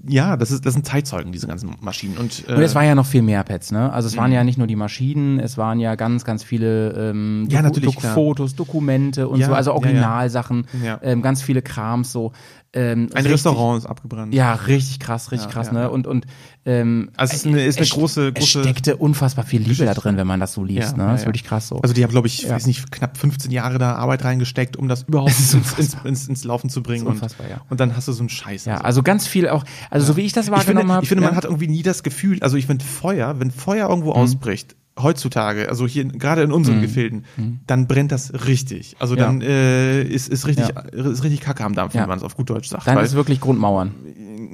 ja, 0.06 0.36
das 0.36 0.52
ist, 0.52 0.64
das 0.64 0.74
sind 0.74 0.86
Zeitzeugen, 0.86 1.32
diese 1.32 1.48
ganzen 1.48 1.74
Maschinen. 1.80 2.16
Und, 2.16 2.44
äh, 2.48 2.54
Und 2.54 2.62
es 2.62 2.74
war 2.76 2.84
ja 2.84 2.94
noch 2.94 3.06
viel 3.06 3.22
mehr 3.22 3.42
Pets, 3.42 3.72
ne? 3.72 3.92
Also 3.92 4.06
es 4.06 4.16
waren 4.16 4.30
ja 4.30 4.44
nicht 4.44 4.56
nur 4.58 4.68
die 4.68 4.76
Maschinen, 4.76 5.40
es 5.40 5.58
waren 5.58 5.80
ja 5.80 5.96
ganz, 5.96 6.24
ganz 6.24 6.44
viele 6.44 6.92
ähm, 7.10 7.42
Mhm. 7.42 7.48
Ja, 7.50 7.62
natürlich, 7.62 7.96
klar. 7.96 8.14
Fotos, 8.14 8.54
Dokumente 8.54 9.28
und 9.28 9.40
Ja, 9.40 9.46
so, 9.48 9.54
also 9.54 9.70
ja, 9.70 9.74
ja. 9.74 9.78
Originalsachen, 9.82 10.66
Ja. 10.84 11.00
ähm, 11.02 11.20
ganz 11.22 11.42
viele 11.42 11.62
Krams 11.62 12.12
so. 12.12 12.32
Ähm, 12.74 13.10
ein 13.14 13.26
Restaurant 13.26 13.78
ist 13.82 13.86
abgebrannt. 13.86 14.32
Ja, 14.32 14.54
richtig 14.54 14.98
krass, 15.00 15.30
richtig 15.32 15.50
krass, 15.50 15.72
ne? 15.72 15.90
Und, 15.90 16.06
und 16.06 16.26
Ähm, 16.64 17.10
Also 17.16 17.32
es 17.32 17.38
ist 17.40 17.46
eine, 17.46 17.64
ist 17.64 17.78
eine 17.78 17.86
es- 17.86 17.90
große, 17.90 18.28
es 18.28 18.34
große. 18.34 18.60
steckte 18.60 18.96
unfassbar 18.96 19.44
viel 19.44 19.60
Liebe 19.62 19.84
da 19.84 19.94
drin, 19.94 20.16
wenn 20.16 20.26
man 20.28 20.38
das 20.38 20.52
so 20.52 20.62
liest. 20.62 20.96
ne? 20.96 21.06
Das 21.08 21.22
ist 21.22 21.26
wirklich 21.26 21.42
krass 21.42 21.66
so. 21.68 21.80
Also 21.80 21.92
die 21.92 22.04
haben, 22.04 22.10
glaube 22.12 22.28
ich, 22.28 22.42
Ja. 22.42 22.50
weiß 22.50 22.66
nicht, 22.66 22.92
knapp 22.92 23.16
15 23.16 23.50
Jahre 23.50 23.78
da 23.78 23.96
Arbeit 23.96 24.24
reingesteckt, 24.24 24.76
um 24.76 24.86
das 24.88 25.02
überhaupt 25.02 25.30
ins, 25.38 25.54
ins, 25.54 25.96
ins, 26.04 26.28
ins 26.28 26.44
Laufen 26.44 26.70
zu 26.70 26.82
bringen. 26.82 27.06
Und, 27.08 27.20
ja. 27.20 27.60
und 27.68 27.80
dann 27.80 27.96
hast 27.96 28.06
du 28.06 28.12
so 28.12 28.20
einen 28.22 28.28
Scheiß. 28.28 28.66
ja, 28.66 28.78
also 28.80 29.02
ganz 29.02 29.26
viel 29.26 29.48
auch, 29.48 29.64
also 29.90 30.06
so 30.06 30.16
wie 30.16 30.20
ich 30.22 30.32
das 30.32 30.46
ich 30.46 30.52
finde, 30.52 30.58
wahrgenommen 30.66 30.92
habe. 30.92 31.02
ich 31.02 31.08
finde 31.08 31.24
ja. 31.24 31.30
man 31.30 31.36
hat 31.36 31.44
irgendwie 31.44 31.66
nie 31.68 31.82
das 31.82 32.04
Gefühl, 32.04 32.38
also 32.42 32.56
ich 32.56 32.66
finde 32.66 32.84
Feuer, 32.84 33.40
wenn 33.40 33.50
Feuer 33.50 33.88
irgendwo 33.88 34.10
Mhm. 34.10 34.16
ausbricht, 34.16 34.76
heutzutage, 35.00 35.68
also 35.70 35.86
hier 35.86 36.04
gerade 36.04 36.42
in 36.42 36.52
unseren 36.52 36.80
Gefilden, 36.82 37.24
dann 37.66 37.86
brennt 37.86 38.12
das 38.12 38.32
richtig. 38.46 38.94
Also 38.98 39.14
Mhm. 39.14 39.18
Ja. 39.20 39.26
dann 39.26 39.40
äh, 39.42 40.02
ist, 40.02 40.28
ist 40.28 40.46
richtig 40.46 40.68
ist 40.92 41.24
richtig 41.24 41.40
Kacke 41.40 41.64
am 41.64 41.74
Dampf, 41.74 41.94
Ja. 41.94 42.04
wie 42.04 42.08
man 42.08 42.18
es 42.18 42.22
auf 42.24 42.36
gut 42.36 42.50
Deutsch 42.50 42.68
sagt. 42.68 42.86
Dann 42.86 42.98
ist 42.98 43.14
wirklich 43.14 43.40
Grundmauern. 43.40 43.94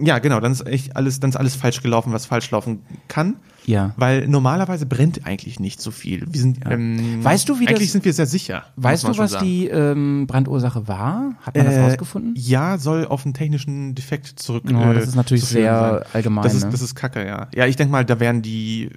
Ja, 0.01 0.19
genau, 0.19 0.41
dann 0.41 0.53
ist 0.53 0.67
echt 0.67 0.97
alles, 0.97 1.21
dann 1.21 1.31
ist 1.31 1.37
alles 1.37 1.55
falsch 1.57 1.83
gelaufen, 1.83 2.13
was 2.13 2.27
falsch 2.27 2.51
laufen 2.51 2.81
kann. 3.09 3.37
Ja. 3.67 3.93
Weil 3.99 4.27
normalerweise 4.29 4.87
brennt 4.87 5.27
eigentlich 5.27 5.61
nicht 5.61 5.83
so 5.83 5.91
viel. 5.91 6.25
Wir 6.33 6.41
sind, 6.41 6.61
ähm, 6.67 7.23
Weißt 7.23 7.47
du, 7.51 7.61
wie 7.61 7.69
eigentlich 7.69 7.89
das- 7.89 7.93
sind 7.93 8.05
wir 8.07 8.15
sehr 8.15 8.25
sicher. 8.27 8.65
Weißt 8.77 9.05
du, 9.05 9.19
was 9.19 9.33
sagen. 9.33 9.45
die 9.45 9.67
ähm, 9.69 10.27
Brandursache 10.27 10.89
war? 10.89 11.35
Hat 11.43 11.55
man 11.55 11.67
das 11.67 11.75
Äh, 11.75 11.83
rausgefunden? 11.83 12.33
Ja, 12.35 12.79
soll 12.79 13.05
auf 13.07 13.27
einen 13.27 13.35
technischen 13.35 13.95
Defekt 13.95 14.27
zurück. 14.41 14.65
Oh, 14.69 14.75
äh, 14.91 14.95
das 14.95 15.09
ist 15.09 15.17
natürlich 15.17 15.45
sehr 15.45 16.01
sein. 16.03 16.11
allgemein, 16.15 16.45
Das 16.45 16.55
ist, 16.55 16.65
ne? 16.65 16.71
das 16.71 16.81
ist 16.81 16.95
Kacke, 16.95 17.27
ja. 17.27 17.49
Ja, 17.55 17.67
ich 17.67 17.77
denke 17.77 17.93
mal, 17.93 18.07
da 18.07 18.19
werden 18.21 18.41
die 18.41 18.89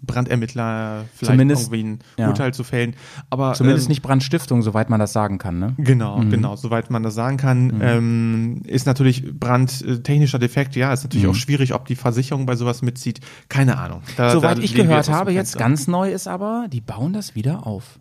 Brandermittler 0.00 1.04
vielleicht 1.14 1.32
Zumindest- 1.32 1.72
irgendwie 1.72 1.84
ein 1.84 1.98
ja. 2.16 2.28
Urteil 2.28 2.54
zu 2.54 2.64
fällen. 2.64 2.94
Aber 3.30 3.54
Zumindest 3.54 3.86
ähm, 3.86 3.90
nicht 3.90 4.02
Brandstiftung, 4.02 4.62
soweit 4.62 4.90
man 4.90 5.00
das 5.00 5.12
sagen 5.12 5.38
kann, 5.38 5.58
ne? 5.58 5.74
Genau, 5.78 6.20
genau, 6.20 6.56
soweit 6.56 6.90
man 6.90 7.02
das 7.02 7.14
sagen 7.14 7.36
kann. 7.36 7.66
Mhm. 7.66 7.80
Ähm, 7.82 8.62
ist 8.64 8.86
natürlich 8.86 9.24
brandtechnischer 9.38 10.38
Defekt, 10.38 10.76
ja, 10.76 10.92
ist 10.92 11.02
natürlich 11.04 11.24
Mhm. 11.26 11.32
auch 11.32 11.36
schwierig, 11.36 11.74
ob 11.74 11.86
die 11.86 11.96
Versicherung 11.96 12.46
bei 12.46 12.54
sowas 12.56 12.82
mitzieht. 12.82 13.20
Keine 13.48 13.78
Ahnung. 13.78 14.02
Da, 14.16 14.30
Soweit 14.30 14.58
da 14.58 14.62
ich 14.62 14.74
gehört 14.74 15.08
habe, 15.08 15.32
jetzt 15.32 15.58
ganz 15.58 15.88
neu 15.88 16.10
ist 16.12 16.28
aber, 16.28 16.66
die 16.72 16.80
bauen 16.80 17.12
das 17.12 17.34
wieder 17.34 17.66
auf. 17.66 17.98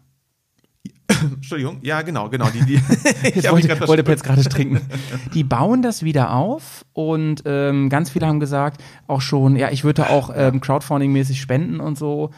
Entschuldigung, 1.36 1.80
ja, 1.82 2.02
genau, 2.02 2.30
genau. 2.30 2.48
Die, 2.50 2.66
die, 2.66 2.76
ich 3.24 3.36
Jetzt 3.36 3.52
wollte, 3.52 3.88
wollte. 3.88 4.04
Petz 4.04 4.24
gerade 4.24 4.44
trinken. 4.44 4.82
Die 5.34 5.44
bauen 5.44 5.82
das 5.82 6.04
wieder 6.04 6.34
auf 6.34 6.86
und 6.94 7.44
ähm, 7.46 7.90
ganz 7.90 8.10
viele 8.10 8.28
haben 8.28 8.40
gesagt, 8.40 8.84
auch 9.08 9.22
schon, 9.22 9.56
ja, 9.56 9.72
ich 9.72 9.84
würde 9.84 10.10
auch 10.10 10.32
ähm, 10.36 10.62
Crowdfunding-mäßig 10.62 11.40
spenden 11.40 11.80
und 11.80 11.98
so. 11.98 12.32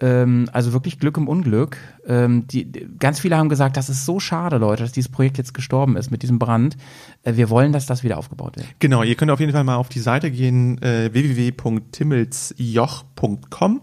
Ähm, 0.00 0.48
also 0.52 0.72
wirklich 0.72 1.00
Glück 1.00 1.16
im 1.16 1.26
Unglück. 1.26 1.76
Ähm, 2.06 2.46
die, 2.46 2.70
die, 2.70 2.86
ganz 2.98 3.18
viele 3.20 3.36
haben 3.36 3.48
gesagt, 3.48 3.76
das 3.76 3.88
ist 3.88 4.06
so 4.06 4.20
schade, 4.20 4.58
Leute, 4.58 4.84
dass 4.84 4.92
dieses 4.92 5.10
Projekt 5.10 5.38
jetzt 5.38 5.54
gestorben 5.54 5.96
ist 5.96 6.12
mit 6.12 6.22
diesem 6.22 6.38
Brand. 6.38 6.76
Äh, 7.24 7.34
wir 7.34 7.50
wollen, 7.50 7.72
dass 7.72 7.86
das 7.86 8.04
wieder 8.04 8.18
aufgebaut 8.18 8.54
wird. 8.56 8.68
Genau, 8.78 9.02
ihr 9.02 9.16
könnt 9.16 9.32
auf 9.32 9.40
jeden 9.40 9.52
Fall 9.52 9.64
mal 9.64 9.74
auf 9.76 9.88
die 9.88 9.98
Seite 9.98 10.30
gehen, 10.30 10.80
äh, 10.82 11.12
www.timmelsjoch.com. 11.12 13.80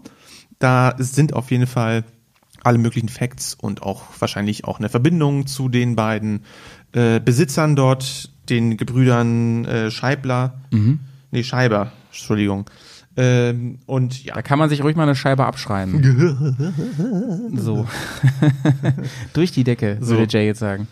Da 0.58 0.94
sind 0.98 1.34
auf 1.34 1.50
jeden 1.50 1.66
Fall 1.66 2.04
alle 2.66 2.78
möglichen 2.78 3.08
Facts 3.08 3.54
und 3.54 3.82
auch 3.82 4.02
wahrscheinlich 4.18 4.64
auch 4.64 4.78
eine 4.78 4.88
Verbindung 4.88 5.46
zu 5.46 5.68
den 5.68 5.94
beiden 5.96 6.44
äh, 6.92 7.20
Besitzern 7.20 7.76
dort, 7.76 8.30
den 8.48 8.76
Gebrüdern 8.76 9.64
äh, 9.64 9.90
Scheibler, 9.90 10.54
nee, 11.30 11.42
Scheiber, 11.44 11.92
Entschuldigung. 12.10 12.68
Ähm, 13.16 13.78
und 13.86 14.22
ja, 14.24 14.34
Da 14.34 14.42
kann 14.42 14.58
man 14.58 14.68
sich 14.68 14.82
ruhig 14.82 14.96
mal 14.96 15.04
eine 15.04 15.14
Scheibe 15.14 15.46
abschreiben. 15.46 17.52
so. 17.56 17.86
Durch 19.32 19.52
die 19.52 19.64
Decke, 19.64 19.98
So. 20.00 20.18
würde 20.18 20.26
Jay 20.28 20.46
jetzt 20.46 20.58
sagen. 20.60 20.86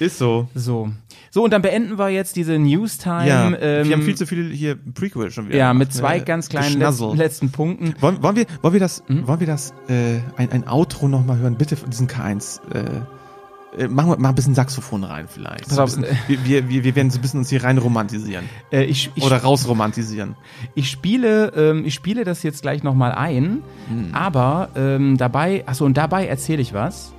ist 0.00 0.18
so. 0.18 0.48
So. 0.54 0.90
So, 1.30 1.44
und 1.44 1.52
dann 1.52 1.62
beenden 1.62 1.98
wir 1.98 2.08
jetzt 2.08 2.36
diese 2.36 2.58
News-Time. 2.58 3.26
Ja, 3.28 3.46
ähm, 3.60 3.88
wir 3.88 3.96
haben 3.96 4.02
viel 4.02 4.16
zu 4.16 4.26
viel 4.26 4.50
hier 4.50 4.76
Prequel 4.76 5.30
schon 5.30 5.48
wieder. 5.48 5.58
Ja, 5.58 5.74
mit 5.74 5.92
zwei 5.92 6.18
ne? 6.18 6.24
ganz 6.24 6.48
kleinen 6.48 6.78
letzten, 6.78 7.16
letzten 7.16 7.50
Punkten. 7.50 7.94
Wollen, 8.00 8.22
wollen 8.22 8.36
wir, 8.36 8.46
wollen 8.62 8.72
wir 8.72 8.80
das, 8.80 9.02
Hm? 9.06 9.26
wollen 9.26 9.40
wir 9.40 9.46
das, 9.46 9.72
äh, 9.88 10.18
ein, 10.36 10.50
ein 10.52 10.68
Outro 10.68 11.08
nochmal 11.08 11.38
hören? 11.38 11.56
Bitte 11.56 11.76
von 11.76 11.90
diesen 11.90 12.08
K1, 12.08 12.60
äh, 12.74 13.82
äh, 13.82 13.88
machen 13.88 14.10
wir 14.10 14.18
mal 14.18 14.30
ein 14.30 14.34
bisschen 14.34 14.54
Saxophon 14.54 15.04
rein 15.04 15.26
vielleicht. 15.28 15.68
Pass 15.68 15.76
So 15.76 15.84
bisschen, 15.84 16.06
wir, 16.26 16.44
wir, 16.46 16.68
wir, 16.68 16.84
wir 16.84 16.94
werden 16.96 17.10
so 17.10 17.18
ein 17.18 17.22
bisschen 17.22 17.40
uns 17.40 17.50
hier 17.50 17.62
rein 17.62 17.76
romantisieren. 17.78 18.46
Äh, 18.72 18.84
ich, 18.84 19.10
ich, 19.14 19.22
Oder 19.22 19.38
raus 19.38 19.68
romantisieren. 19.68 20.34
ich 20.74 20.90
spiele, 20.90 21.52
ähm, 21.54 21.84
ich 21.84 21.94
spiele 21.94 22.24
das 22.24 22.42
jetzt 22.42 22.62
gleich 22.62 22.82
nochmal 22.82 23.12
ein, 23.12 23.62
Hm. 23.88 24.08
aber 24.14 24.70
ähm, 24.76 25.16
dabei, 25.18 25.64
achso, 25.66 25.84
und 25.84 25.96
dabei 25.96 26.26
erzähle 26.26 26.62
ich 26.62 26.72
was. 26.72 27.12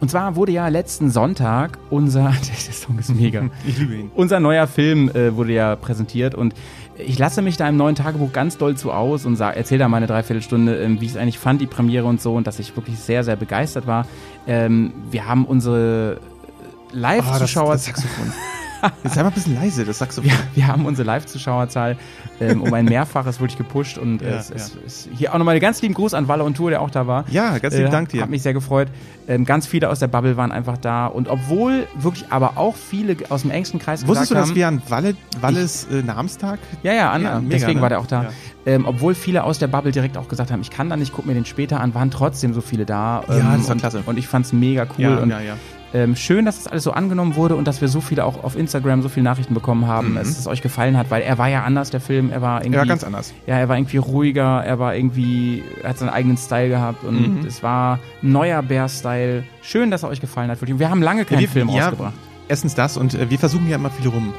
Und 0.00 0.10
zwar 0.10 0.34
wurde 0.34 0.52
ja 0.52 0.68
letzten 0.68 1.10
Sonntag 1.10 1.78
unser, 1.90 2.32
der 2.66 2.74
Song 2.74 2.98
ist 2.98 3.14
mega. 3.14 3.50
Ich 3.66 3.78
liebe 3.78 3.94
ihn. 3.94 4.10
Unser 4.14 4.40
neuer 4.40 4.66
Film 4.66 5.10
äh, 5.10 5.36
wurde 5.36 5.52
ja 5.52 5.76
präsentiert 5.76 6.34
und 6.34 6.54
ich 6.96 7.18
lasse 7.18 7.40
mich 7.42 7.56
da 7.56 7.68
im 7.68 7.76
neuen 7.76 7.94
Tagebuch 7.94 8.32
ganz 8.32 8.58
doll 8.58 8.76
zu 8.76 8.92
aus 8.92 9.24
und 9.24 9.40
erzähle 9.40 9.78
da 9.80 9.88
meine 9.88 10.06
Dreiviertelstunde, 10.06 10.82
ähm, 10.82 11.00
wie 11.00 11.06
ich 11.06 11.12
es 11.12 11.16
eigentlich 11.16 11.38
fand, 11.38 11.60
die 11.60 11.66
Premiere 11.66 12.06
und 12.06 12.20
so 12.20 12.34
und 12.34 12.46
dass 12.46 12.58
ich 12.58 12.76
wirklich 12.76 12.98
sehr, 12.98 13.24
sehr 13.24 13.36
begeistert 13.36 13.86
war. 13.86 14.06
Ähm, 14.46 14.92
wir 15.10 15.26
haben 15.26 15.44
unsere 15.44 16.18
Ah, 16.20 16.92
das, 16.92 17.00
Live-Zuschauer... 17.00 17.72
das 17.72 17.84
Saxophon. 17.84 18.32
Jetzt 19.04 19.14
sei 19.14 19.22
mal 19.22 19.28
ein 19.28 19.34
bisschen 19.34 19.54
leise, 19.54 19.84
das 19.84 19.98
Saxophon. 19.98 20.30
wir, 20.30 20.38
wir 20.54 20.66
haben 20.66 20.86
unsere 20.86 21.06
Live-Zuschauerzahl 21.06 21.96
ähm, 22.40 22.62
um 22.62 22.72
ein 22.74 22.84
Mehrfaches 22.86 23.40
wirklich 23.40 23.58
gepusht 23.58 23.98
und 23.98 24.22
äh, 24.22 24.30
Ja, 24.30 24.36
es, 24.38 24.48
ja. 24.48 24.56
es, 24.56 24.76
es, 24.86 25.08
hier 25.14 25.32
auch 25.34 25.38
nochmal 25.38 25.52
einen 25.52 25.60
ganz 25.60 25.82
lieben 25.82 25.94
Gruß 25.94 26.14
an 26.14 26.28
Walle 26.28 26.44
und 26.44 26.56
Tour, 26.56 26.70
der 26.70 26.80
auch 26.80 26.90
da 26.90 27.06
war. 27.06 27.24
Ja, 27.30 27.58
ganz 27.58 27.74
lieben 27.76 27.90
Dank 27.90 28.08
dir. 28.10 28.22
Hat 28.22 28.30
mich 28.30 28.42
sehr 28.42 28.54
gefreut. 28.54 28.88
Ähm, 29.28 29.44
ganz 29.44 29.66
viele 29.66 29.88
aus 29.90 29.98
der 29.98 30.08
Bubble 30.08 30.36
waren 30.36 30.50
einfach 30.52 30.78
da 30.78 31.06
und 31.06 31.28
obwohl 31.28 31.86
wirklich 31.96 32.24
aber 32.30 32.56
auch 32.56 32.74
viele 32.76 33.16
aus 33.28 33.42
dem 33.42 33.50
engsten 33.50 33.78
Kreis 33.78 34.06
Wusstest 34.06 34.30
du, 34.30 34.34
gesagt 34.34 34.42
dass 34.42 34.48
haben, 34.50 34.56
wir 34.56 34.68
an 34.68 34.82
Walle, 34.88 35.16
Walles 35.40 35.86
äh, 35.90 36.02
Namenstag? 36.02 36.58
ja, 36.82 36.92
ja, 36.92 37.10
an, 37.12 37.22
Ja, 37.22 37.40
mega, 37.40 37.50
deswegen 37.58 37.76
ne? 37.78 37.82
war 37.82 37.88
der 37.90 38.00
auch 38.00 38.06
da. 38.06 38.26
Ähm, 38.66 38.84
obwohl 38.86 39.14
viele 39.14 39.44
aus 39.44 39.58
der 39.58 39.68
Bubble 39.68 39.92
direkt 39.92 40.16
auch 40.18 40.28
gesagt 40.28 40.50
haben, 40.50 40.60
ich 40.60 40.70
kann 40.70 40.90
da 40.90 40.96
nicht, 40.96 41.12
guck 41.12 41.26
mir 41.26 41.34
den 41.34 41.44
später 41.46 41.80
an, 41.80 41.94
waren 41.94 42.10
trotzdem 42.10 42.52
so 42.54 42.60
viele 42.60 42.84
da. 42.86 43.22
Ja, 43.28 43.34
Ähm, 43.34 43.46
das 43.56 43.64
war 43.68 43.72
und, 43.72 43.78
klasse. 43.80 44.02
Und 44.04 44.18
ich 44.18 44.26
fand's 44.26 44.52
mega 44.52 44.82
cool. 44.98 45.04
Ja, 45.04 45.16
und 45.18 45.30
ja, 45.30 45.40
ja. 45.40 45.54
Ähm, 45.92 46.14
schön, 46.16 46.44
dass 46.44 46.56
das 46.58 46.66
alles 46.68 46.84
so 46.84 46.92
angenommen 46.92 47.34
wurde 47.36 47.56
und 47.56 47.66
dass 47.66 47.80
wir 47.80 47.88
so 47.88 48.00
viele 48.00 48.24
auch 48.24 48.44
auf 48.44 48.56
Instagram 48.56 49.02
so 49.02 49.08
viele 49.08 49.24
Nachrichten 49.24 49.54
bekommen 49.54 49.86
haben, 49.86 50.10
Mhm. 50.10 50.14
dass 50.16 50.28
es 50.38 50.46
euch 50.46 50.62
gefallen 50.62 50.96
hat, 50.96 51.10
weil 51.10 51.22
er 51.22 51.38
war 51.38 51.48
ja 51.48 51.64
anders, 51.64 51.90
der 51.90 52.00
Film. 52.00 52.30
Er 52.30 52.42
war 52.42 52.60
irgendwie. 52.62 52.78
Ja, 52.78 52.84
ganz 52.84 53.02
anders. 53.04 53.32
Ja, 53.46 53.58
er 53.58 53.68
war 53.68 53.76
irgendwie 53.76 53.96
ruhiger, 53.96 54.62
er 54.64 54.78
war 54.78 54.94
irgendwie, 54.94 55.62
er 55.82 55.90
hat 55.90 55.98
seinen 55.98 56.10
eigenen 56.10 56.36
Style 56.36 56.68
gehabt 56.68 57.02
und 57.04 57.40
Mhm. 57.40 57.46
es 57.46 57.62
war 57.62 57.98
ein 58.22 58.32
neuer 58.32 58.62
Bear-Style. 58.62 59.44
Schön, 59.62 59.90
dass 59.90 60.02
er 60.04 60.08
euch 60.10 60.20
gefallen 60.20 60.50
hat. 60.50 60.60
wirklich. 60.60 60.78
Wir 60.78 60.90
haben 60.90 61.02
lange 61.02 61.24
keinen 61.24 61.40
wir, 61.40 61.48
Film 61.48 61.68
ja, 61.70 61.84
rausgebracht. 61.86 62.14
Erstens 62.48 62.74
das 62.74 62.96
und 62.96 63.14
äh, 63.14 63.30
wir 63.30 63.38
versuchen 63.38 63.68
ja 63.68 63.76
immer 63.76 63.90
viel 63.90 64.08
rum. 64.08 64.32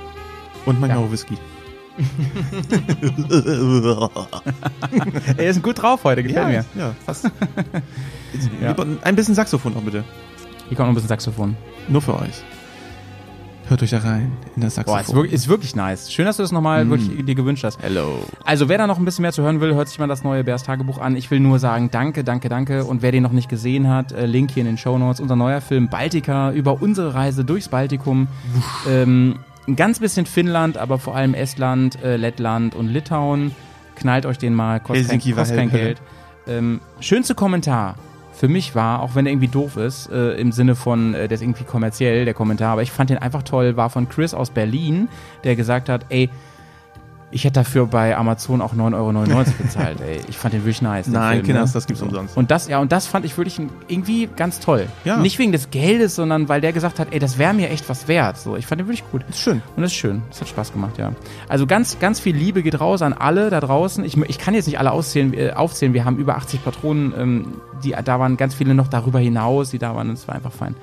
Und 0.66 0.80
manchmal 0.80 1.04
Ja. 1.06 1.12
Whisky. 1.12 1.38
Er 5.38 5.50
ist 5.50 5.62
gut 5.64 5.82
drauf 5.82 6.04
heute, 6.04 6.24
gefällt 6.24 6.48
mir. 6.48 6.66
ja, 6.76 6.94
fast. 7.06 7.30
Ja. 8.62 8.74
Ein 9.02 9.16
bisschen 9.18 9.36
Saxophon 9.36 9.74
noch 9.74 9.82
bitte. 9.82 10.06
Hier 10.72 10.78
kommt 10.78 10.88
noch 10.88 10.94
ein 10.94 10.96
bisschen 10.96 11.10
Saxophon. 11.10 11.58
Nur 11.90 12.02
für 12.02 12.18
euch. 12.18 12.46
Hört 13.68 13.84
euch 13.84 13.90
da 13.90 13.98
rein 13.98 14.32
in 14.56 14.62
das 14.62 14.76
Boah, 14.76 14.84
Saxophon. 14.86 15.02
ist 15.02 15.16
wirklich, 15.16 15.34
ist 15.34 15.48
wirklich 15.50 15.76
nice. 15.76 16.10
Schön, 16.10 16.26
dass 16.26 16.38
du 16.38 16.44
das 16.44 16.54
nochmal 16.54 16.90
wirklich 16.90 17.26
dir 17.26 17.36
gewünscht 17.36 17.66
hast. 17.66 17.78
Hello. 17.82 18.20
Also, 18.46 18.70
wer 18.70 18.78
da 18.78 18.88
noch 18.88 18.98
ein 18.98 19.04
bisschen 19.04 19.24
mehr 19.24 19.34
zu 19.34 19.44
hören 19.44 19.60
will, 19.60 19.76
hört 19.76 19.90
sich 19.90 20.00
mal 20.00 20.08
das 20.08 20.24
neue 20.24 20.46
Bears 20.46 20.64
Tagebuch 20.64 20.98
an. 20.98 21.18
Ich 21.18 21.30
will 21.30 21.42
nur 21.42 21.60
sagen, 21.60 21.90
danke, 21.92 22.24
danke, 22.24 22.48
danke. 22.48 22.86
Und 22.86 23.02
wer 23.02 23.12
den 23.12 23.22
noch 23.22 23.34
nicht 23.34 23.50
gesehen 23.50 23.90
hat, 23.90 24.14
äh, 24.14 24.26
Link 24.26 24.52
hier 24.52 24.62
in 24.62 24.68
den 24.68 24.78
Show 24.78 24.98
Notes. 24.98 25.20
Unser 25.20 25.36
neuer 25.36 25.60
Film 25.60 25.90
Baltica 25.90 26.54
über 26.54 26.82
unsere 26.82 27.16
Reise 27.16 27.44
durchs 27.44 27.68
Baltikum. 27.68 28.30
Ähm, 28.90 29.40
ein 29.68 29.76
ganz 29.76 30.00
bisschen 30.00 30.26
Finnland, 30.26 30.78
aber 30.78 31.00
vor 31.00 31.18
allem 31.18 31.34
Estland, 31.34 32.02
äh, 32.02 32.16
Lettland 32.16 32.76
und 32.76 32.88
Litauen. 32.88 33.54
Knallt 33.98 34.26
euch 34.26 34.38
den 34.38 34.54
mal, 34.54 34.80
kostet 34.80 35.10
kein, 35.10 35.20
Helsinki 35.20 35.36
war 35.36 35.44
kostet 35.44 35.58
kein. 35.58 35.70
Geld. 35.70 36.02
Ähm, 36.48 36.80
schönste 37.02 37.36
Kommentar 37.36 37.96
für 38.42 38.48
mich 38.48 38.74
war, 38.74 39.04
auch 39.04 39.14
wenn 39.14 39.28
er 39.28 39.34
irgendwie 39.34 39.50
doof 39.50 39.78
ist, 39.78 40.10
äh, 40.10 40.32
im 40.32 40.52
Sinne 40.52 40.74
von, 40.74 41.14
äh, 41.14 41.28
der 41.28 41.36
ist 41.36 41.44
irgendwie 41.44 41.64
kommerziell, 41.64 42.26
der 42.26 42.34
Kommentar, 42.34 42.72
aber 42.72 42.82
ich 42.82 42.92
fand 42.92 43.12
den 43.12 43.20
einfach 43.20 43.44
toll, 43.44 43.78
war 43.78 43.92
von 43.92 44.10
Chris 44.10 44.34
aus 44.34 44.50
Berlin, 44.50 45.10
der 45.44 45.56
gesagt 45.56 45.90
hat, 45.90 46.08
ey, 46.10 46.28
ich 47.32 47.46
hätte 47.46 47.62
dafür 47.62 47.88
bei 47.88 48.16
Amazon 48.16 48.62
auch 48.62 48.74
9,99 48.74 48.96
Euro 48.96 49.46
bezahlt, 49.58 50.02
ey. 50.02 50.20
Ich 50.30 50.38
fand 50.38 50.54
den 50.54 50.62
wirklich 50.62 50.82
nice. 50.82 51.06
den 51.06 51.14
Nein, 51.14 51.36
Film, 51.36 51.46
Kinders, 51.48 51.70
ne? 51.70 51.74
das 51.74 51.88
gibt's 51.88 52.02
umsonst. 52.02 52.36
Und 52.36 52.52
das, 52.52 52.68
ja, 52.68 52.80
und 52.80 52.92
das 52.92 53.08
fand 53.08 53.26
ich 53.26 53.38
wirklich 53.38 53.60
irgendwie 53.88 54.28
ganz 54.36 54.60
toll. 54.60 54.88
Ja. 55.06 55.18
Nicht 55.18 55.40
wegen 55.40 55.52
des 55.52 55.72
Geldes, 55.72 56.16
sondern 56.16 56.50
weil 56.50 56.62
der 56.62 56.74
gesagt 56.74 57.00
hat, 57.00 57.08
ey, 57.12 57.20
das 57.20 57.38
wäre 57.38 57.54
mir 57.54 57.70
echt 57.70 57.88
was 57.90 58.08
wert. 58.08 58.38
So, 58.38 58.58
ich 58.58 58.68
fand 58.68 58.82
den 58.82 58.88
wirklich 58.88 59.10
gut. 59.12 59.24
Ist 59.30 59.40
schön. 59.40 59.62
Und 59.76 59.82
das 59.82 59.92
ist 59.92 59.98
schön. 59.98 60.22
Das 60.30 60.42
hat 60.42 60.50
Spaß 60.50 60.74
gemacht, 60.74 60.98
ja. 60.98 61.14
Also 61.48 61.66
ganz, 61.66 62.00
ganz 62.00 62.20
viel 62.20 62.36
Liebe 62.36 62.64
geht 62.64 62.80
raus 62.80 63.02
an 63.02 63.14
alle 63.14 63.50
da 63.50 63.60
draußen. 63.60 64.04
Ich, 64.04 64.18
ich 64.18 64.38
kann 64.38 64.54
jetzt 64.54 64.68
nicht 64.68 64.80
alle 64.80 64.92
auszählen, 64.92 65.34
äh, 65.34 65.52
aufzählen. 65.52 65.94
Wir 65.94 66.06
haben 66.06 66.18
über 66.18 66.36
80 66.36 66.64
Patronen. 66.64 67.14
Ähm, 67.18 67.46
die, 67.84 67.96
da 68.04 68.20
waren 68.20 68.38
ganz 68.38 68.54
viele 68.54 68.76
noch 68.76 68.88
darüber 68.88 69.20
hinaus, 69.20 69.72
die 69.72 69.80
da 69.80 69.96
waren. 69.96 70.10
Und 70.10 70.16
es 70.16 70.28
war 70.28 70.36
einfach 70.36 70.52
fein. 70.52 70.76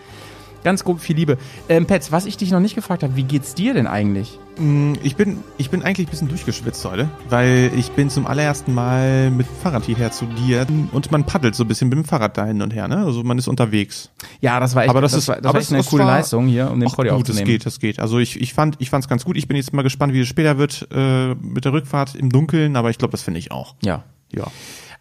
Ganz 0.65 0.83
grob 0.83 1.01
viel 1.01 1.17
Liebe. 1.17 1.39
Ähm, 1.69 1.87
Petz, 1.87 2.11
was 2.11 2.27
ich 2.27 2.37
dich 2.37 2.51
noch 2.51 2.61
nicht 2.61 2.75
gefragt 2.75 3.03
habe, 3.03 3.17
wie 3.17 3.23
geht's 3.23 3.55
dir 3.55 3.75
denn 3.75 3.87
eigentlich? 3.87 4.39
Mm, 4.59 4.95
Ich 5.03 5.17
bin, 5.17 5.39
ich 5.57 5.71
bin 5.71 5.83
eigentlich 5.83 6.07
ein 6.09 6.11
bisschen 6.11 6.29
durchgeschwitzt 6.29 6.85
heute, 6.85 7.09
weil 7.29 7.71
ich 7.77 7.91
bin 7.93 8.11
zum 8.11 8.27
allerersten 8.27 8.75
Mal 8.75 9.31
mit 9.31 9.47
Fahrrad 9.63 9.85
hierher 9.85 10.11
zu 10.11 10.27
dir 10.27 10.67
und 10.93 11.11
man 11.13 11.25
paddelt 11.25 11.55
so 11.55 11.65
ein 11.65 11.69
bisschen 11.69 11.89
mit 11.89 11.99
dem 11.99 12.05
Fahrrad 12.05 12.37
da 12.37 12.45
hin 12.47 12.61
und 12.63 12.75
her, 12.75 12.89
ne? 12.89 13.05
Also 13.05 13.23
man 13.23 13.39
ist 13.39 13.49
unterwegs. 13.49 14.11
Ja, 14.41 14.59
das 14.61 14.75
war 14.75 14.83
echt, 14.83 14.91
Aber 14.91 15.01
das 15.01 15.13
ist- 15.15 15.29
war, 15.29 15.37
das 15.37 15.45
aber 15.45 15.55
war 15.55 15.61
echt 15.61 15.73
eine 15.73 15.85
coole 15.85 16.05
war- 16.05 16.17
Leistung 16.17 16.47
hier, 16.47 16.71
um 16.71 16.81
den 16.81 16.89
Poddy 16.91 17.11
gut, 17.11 17.21
das 17.21 17.31
aufzunehmen. 17.31 17.47
geht, 17.47 17.67
das 17.67 17.79
geht. 17.79 17.99
Also 18.01 18.19
ich, 18.19 18.41
ich 18.41 18.53
fand, 18.55 18.77
ich 18.81 18.91
fand's 18.91 19.09
ganz 19.09 19.25
gut. 19.25 19.37
Ich 19.37 19.47
bin 19.49 19.57
jetzt 19.57 19.73
mal 19.73 19.83
gespannt, 19.83 20.13
wie 20.13 20.21
es 20.21 20.29
später 20.29 20.59
wird 20.59 20.89
äh, 20.93 21.35
mit 21.35 21.65
der 21.65 21.73
Rückfahrt 21.73 22.15
im 22.15 22.31
Dunkeln, 22.31 22.77
aber 22.77 22.91
ich 22.91 22.99
glaube, 22.99 23.13
das 23.13 23.23
finde 23.23 23.39
ich 23.41 23.53
auch. 23.53 23.75
Ja. 23.83 24.05
Ja. 24.35 24.45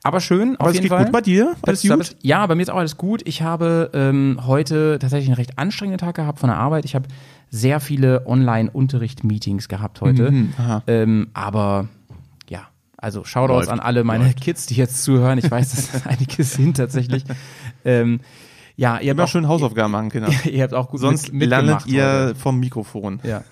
Aber 0.03 0.21
schön, 0.21 0.55
Aber 0.57 0.69
auf 0.69 0.73
jeden 0.73 0.83
geht 0.83 0.91
Fall. 0.91 1.03
gut 1.05 1.11
bei 1.11 1.21
dir? 1.21 1.55
Alles 1.63 1.81
Bist- 1.81 1.93
gut? 2.11 2.15
Ja, 2.21 2.45
bei 2.45 2.55
mir 2.55 2.61
ist 2.61 2.69
auch 2.69 2.77
alles 2.77 2.95
gut. 2.97 3.23
Ich 3.25 3.41
habe 3.41 3.89
ähm, 3.93 4.39
heute 4.45 4.99
tatsächlich 5.01 5.27
einen 5.27 5.35
recht 5.35 5.57
anstrengenden 5.57 5.97
Tag 5.97 6.15
gehabt 6.15 6.39
von 6.39 6.49
der 6.49 6.57
Arbeit. 6.59 6.85
Ich 6.85 6.95
habe 6.95 7.07
sehr 7.49 7.79
viele 7.79 8.25
Online-Unterricht-Meetings 8.27 9.67
gehabt 9.67 10.01
heute. 10.01 10.31
Mhm, 10.31 10.53
aha. 10.57 10.83
ähm, 10.87 11.29
aber 11.33 11.87
ja, 12.49 12.67
also 12.97 13.23
Shoutouts 13.23 13.67
Läuft, 13.67 13.69
an 13.69 13.79
alle 13.79 14.03
meine 14.03 14.25
läuft. 14.25 14.41
Kids, 14.41 14.65
die 14.65 14.75
jetzt 14.75 15.03
zuhören. 15.03 15.37
Ich 15.37 15.49
weiß, 15.49 15.75
dass 15.75 15.91
das 15.91 16.07
einige 16.07 16.43
sind 16.43 16.77
tatsächlich. 16.77 17.23
Ähm, 17.85 18.19
ja, 18.79 18.99
ihr 18.99 19.09
habt 19.09 19.19
auch 19.19 19.27
schön 19.27 19.47
Hausaufgaben 19.47 19.91
machen, 19.91 20.11
Kinder. 20.11 20.29
Ihr 20.45 20.61
habt 20.61 20.75
auch 20.75 20.89
gut 20.91 20.99
Sonst 20.99 21.33
mit, 21.33 21.49
landet 21.49 21.87
ihr 21.87 22.03
heute. 22.03 22.35
vom 22.35 22.59
Mikrofon. 22.59 23.19
Ja. 23.23 23.43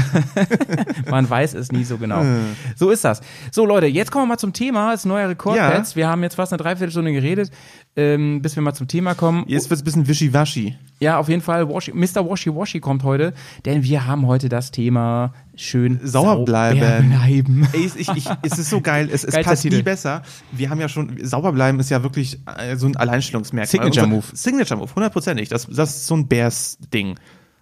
Man 1.10 1.28
weiß 1.28 1.52
es 1.52 1.70
nie 1.70 1.84
so 1.84 1.98
genau. 1.98 2.22
Äh. 2.22 2.38
So 2.74 2.88
ist 2.88 3.04
das. 3.04 3.20
So, 3.50 3.66
Leute, 3.66 3.86
jetzt 3.86 4.10
kommen 4.10 4.24
wir 4.24 4.28
mal 4.28 4.38
zum 4.38 4.54
Thema. 4.54 4.92
Das 4.92 5.00
ist 5.00 5.04
neuer 5.04 5.28
Rekord, 5.28 5.56
Ja. 5.56 5.82
Wir 5.94 6.08
haben 6.08 6.22
jetzt 6.22 6.36
fast 6.36 6.54
eine 6.54 6.62
Dreiviertelstunde 6.62 7.12
geredet, 7.12 7.50
ähm, 7.98 8.40
bis 8.40 8.54
wir 8.54 8.62
mal 8.62 8.74
zum 8.74 8.86
Thema 8.86 9.14
kommen. 9.14 9.44
Jetzt 9.48 9.68
wird's 9.70 9.82
ein 9.82 9.84
bisschen 9.84 10.06
wischiwaschi. 10.06 10.76
Ja, 11.00 11.18
auf 11.18 11.28
jeden 11.28 11.42
Fall. 11.42 11.68
Washi, 11.68 11.92
Mr. 11.92 12.28
Washy 12.28 12.54
Washy 12.54 12.80
kommt 12.80 13.02
heute, 13.02 13.32
denn 13.64 13.82
wir 13.82 14.06
haben 14.06 14.26
heute 14.26 14.48
das 14.48 14.70
Thema 14.70 15.32
schön 15.56 16.00
Sauer 16.02 16.44
bleiben. 16.44 16.80
sauber 16.80 17.02
bleiben. 17.02 17.68
Ey, 17.72 17.90
ich, 17.96 18.08
ich, 18.08 18.24
es 18.42 18.58
ist 18.58 18.70
so 18.70 18.80
geil, 18.80 19.08
es, 19.12 19.24
es 19.24 19.34
passt 19.44 19.62
Titel. 19.62 19.76
nie 19.76 19.82
besser. 19.82 20.22
Wir 20.52 20.70
haben 20.70 20.80
ja 20.80 20.88
schon, 20.88 21.16
sauber 21.24 21.52
bleiben 21.52 21.78
ist 21.80 21.90
ja 21.90 22.02
wirklich 22.02 22.38
äh, 22.56 22.76
so 22.76 22.86
ein 22.86 22.96
Alleinstellungsmerkmal. 22.96 23.66
Signature 23.68 24.06
Unser- 24.06 24.16
Move. 24.16 24.24
Signature 24.32 24.78
Move, 24.78 24.94
hundertprozentig. 24.94 25.48
Das, 25.48 25.66
das 25.66 25.90
ist 25.96 26.06
so 26.06 26.16
ein 26.16 26.26
Bears-Ding. 26.28 27.16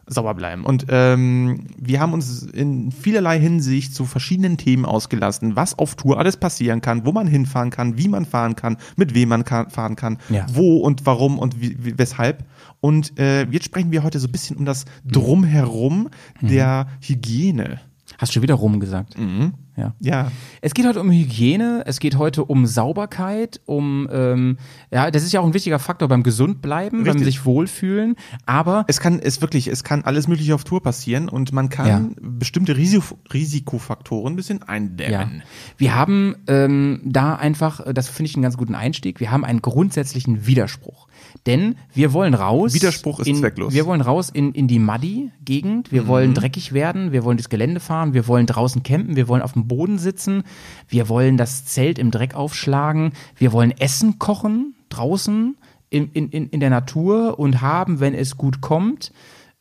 Sauber 0.07 0.35
bleiben. 0.35 0.65
Und 0.65 0.87
ähm, 0.89 1.67
wir 1.79 2.01
haben 2.01 2.13
uns 2.13 2.43
in 2.43 2.93
vielerlei 2.93 3.41
Hinsicht 3.41 3.95
zu 3.95 4.05
verschiedenen 4.05 4.57
Themen 4.57 4.85
ausgelassen, 4.85 5.57
was 5.57 5.79
auf 5.79 5.97
Tour 5.97 6.19
alles 6.19 6.37
passieren 6.37 6.81
kann, 6.81 7.05
wo 7.05 7.13
man 7.13 7.27
hinfahren 7.27 7.71
kann, 7.71 7.99
wie 7.99 8.09
man 8.09 8.25
fahren 8.25 8.55
kann, 8.57 8.77
mit 8.97 9.15
wem 9.15 9.29
man 9.31 9.45
kann, 9.45 9.69
fahren 9.71 9.97
kann, 9.97 10.19
Ja. 10.29 10.47
wo 10.53 10.79
und 10.79 11.07
warum 11.07 11.39
und 11.39 11.61
wie, 11.61 11.77
weshalb. 11.99 12.45
Und 12.81 13.19
äh, 13.19 13.47
jetzt 13.51 13.65
sprechen 13.65 13.91
wir 13.91 14.03
heute 14.05 14.21
so 14.21 14.29
ein 14.29 14.33
bisschen 14.33 14.57
um 14.57 14.65
das 14.65 14.85
Drumherum 15.05 16.09
der 16.41 16.87
Hygiene. 17.01 17.81
Hast 18.19 18.31
du 18.31 18.35
schon 18.35 18.43
wieder 18.43 18.55
rum 18.55 18.81
gesagt? 18.81 19.19
Mhm. 19.19 19.55
Ja. 19.77 19.95
Ja. 20.01 20.33
Es 20.63 20.73
geht 20.73 20.87
heute 20.87 21.01
um 21.01 21.11
Hygiene, 21.11 21.83
es 21.85 22.01
geht 22.01 22.17
heute 22.17 22.45
um 22.47 22.65
Sauberkeit, 22.65 23.61
um, 23.67 24.09
ähm, 24.11 24.57
ja, 24.91 25.11
das 25.11 25.23
ist 25.23 25.33
ja 25.33 25.41
auch 25.41 25.45
ein 25.47 25.53
wichtiger 25.53 25.79
Faktor 25.79 26.09
beim 26.09 26.23
Gesundbleiben, 26.23 27.01
beim 27.05 27.17
Richtig. 27.17 27.25
sich 27.27 27.45
wohlfühlen, 27.45 28.17
aber 28.47 28.85
Es 28.89 29.01
kann, 29.01 29.21
es 29.21 29.43
wirklich, 29.43 29.69
es 29.69 29.85
kann 29.85 30.03
alles 30.05 30.29
mögliche 30.29 30.55
auf 30.55 30.65
Tour 30.65 30.83
passieren 30.83 31.29
und 31.29 31.53
man 31.53 31.69
kann 31.69 32.17
bestimmte 32.21 32.75
Risiko, 32.79 33.19
Risikofaktoren 33.33 34.33
ein 34.33 34.37
bisschen 34.37 34.61
Ja. 34.61 34.69
eindämmen. 34.69 35.43
Wir 35.77 35.95
haben 35.95 36.37
ähm, 36.47 37.01
da 37.05 37.35
einfach, 37.35 37.81
das 37.93 38.09
finde 38.09 38.31
ich 38.31 38.35
einen 38.37 38.43
ganz 38.43 38.57
guten 38.57 38.75
Einstieg, 38.75 39.21
wir 39.21 39.31
haben 39.31 39.45
einen 39.45 39.61
grundsätzlichen 39.61 40.47
Widerspruch. 40.47 41.06
Denn 41.45 41.77
wir 41.93 42.13
wollen 42.13 42.35
raus. 42.35 42.75
Widerspruch 42.75 43.21
ist 43.21 43.27
in, 43.27 43.37
zwecklos. 43.37 43.75
Wir 43.75 43.87
wollen 43.87 44.01
raus 44.01 44.31
in, 44.33 44.53
in 44.53 44.69
die 44.69 44.79
Muddy-Gegend, 44.79 45.93
wir 45.93 46.07
wollen 46.07 46.35
dreckig 46.35 46.73
werden, 46.73 47.13
wir 47.13 47.25
wollen 47.25 47.37
durchs 47.37 47.51
Gelände 47.51 47.81
fahren, 47.81 48.15
wir 48.15 48.27
wollen 48.27 48.47
draußen 48.47 48.83
campen, 48.83 49.17
wir 49.17 49.29
wollen 49.29 49.43
auf 49.43 49.53
dem 49.53 49.69
Boden 49.69 49.99
sitzen, 49.99 50.45
wir 50.89 51.09
wollen 51.09 51.37
das 51.37 51.65
Zelt 51.65 51.99
im 51.99 52.11
Dreck 52.11 52.35
aufschlagen, 52.35 53.13
wir 53.37 53.53
wollen 53.53 53.73
Essen 53.73 54.19
kochen 54.19 54.75
draußen 54.89 55.57
in, 55.91 56.11
in, 56.13 56.31
in, 56.31 56.49
in 56.49 56.61
der 56.61 56.71
Natur 56.71 57.39
und 57.39 57.61
haben, 57.61 58.01
wenn 58.01 58.15
es 58.15 58.37
gut 58.37 58.61
kommt, 58.61 59.13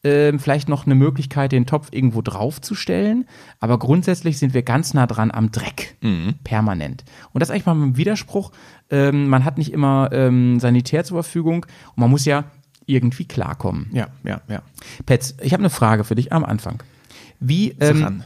ähm, 0.05 0.39
vielleicht 0.39 0.69
noch 0.69 0.85
eine 0.85 0.93
Möglichkeit, 0.93 1.51
den 1.51 1.65
Topf 1.65 1.89
irgendwo 1.91 2.21
draufzustellen. 2.21 3.27
Aber 3.59 3.79
grundsätzlich 3.79 4.37
sind 4.37 4.53
wir 4.53 4.61
ganz 4.61 4.93
nah 4.93 5.07
dran 5.07 5.31
am 5.31 5.51
Dreck. 5.51 5.97
Permanent. 6.43 7.03
Und 7.33 7.39
das 7.41 7.49
ist 7.49 7.53
eigentlich 7.53 7.65
mal 7.65 7.75
ein 7.75 7.97
Widerspruch. 7.97 8.51
Ähm, 8.91 9.27
man 9.27 9.43
hat 9.43 9.57
nicht 9.57 9.73
immer 9.73 10.09
ähm, 10.13 10.59
Sanitär 10.59 11.03
zur 11.03 11.23
Verfügung 11.23 11.65
und 11.65 11.97
man 11.97 12.11
muss 12.11 12.23
ja 12.25 12.45
irgendwie 12.85 13.25
klarkommen. 13.25 13.87
Ja, 13.91 14.09
ja, 14.23 14.41
ja. 14.47 14.61
Petz, 15.07 15.33
ich 15.41 15.53
habe 15.53 15.61
eine 15.61 15.71
Frage 15.71 16.03
für 16.03 16.13
dich 16.13 16.31
am 16.31 16.45
Anfang. 16.45 16.83
Wie 17.39 17.71
ähm, 17.79 18.23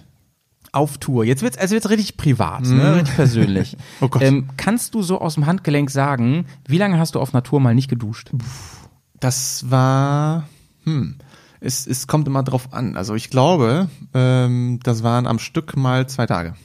auf 0.74 0.98
Tour, 0.98 1.24
jetzt 1.24 1.42
wird's 1.42 1.58
also 1.58 1.76
jetzt 1.76 1.90
richtig 1.90 2.18
privat, 2.18 2.64
ne? 2.64 2.96
richtig 2.96 3.16
persönlich. 3.16 3.78
Oh 4.02 4.10
Gott. 4.10 4.22
Ähm, 4.22 4.50
kannst 4.58 4.96
du 4.96 5.02
so 5.02 5.22
aus 5.22 5.36
dem 5.36 5.46
Handgelenk 5.46 5.90
sagen, 5.90 6.46
wie 6.68 6.78
lange 6.78 7.00
hast 7.00 7.16
du 7.16 7.22
auf 7.22 7.32
Natur 7.32 7.62
mal 7.62 7.74
nicht 7.74 7.90
geduscht? 7.90 8.32
Das 9.20 9.70
war, 9.70 10.48
hm, 10.84 11.16
es, 11.60 11.86
es 11.88 12.08
kommt 12.08 12.28
immer 12.28 12.44
drauf 12.44 12.74
an. 12.74 12.96
Also 12.98 13.16
ich 13.16 13.30
glaube, 13.30 13.90
ähm, 14.14 14.80
das 14.84 15.04
waren 15.04 15.28
am 15.28 15.40
Stück 15.40 15.76
mal 15.78 16.08
zwei 16.08 16.26
Tage. 16.26 16.56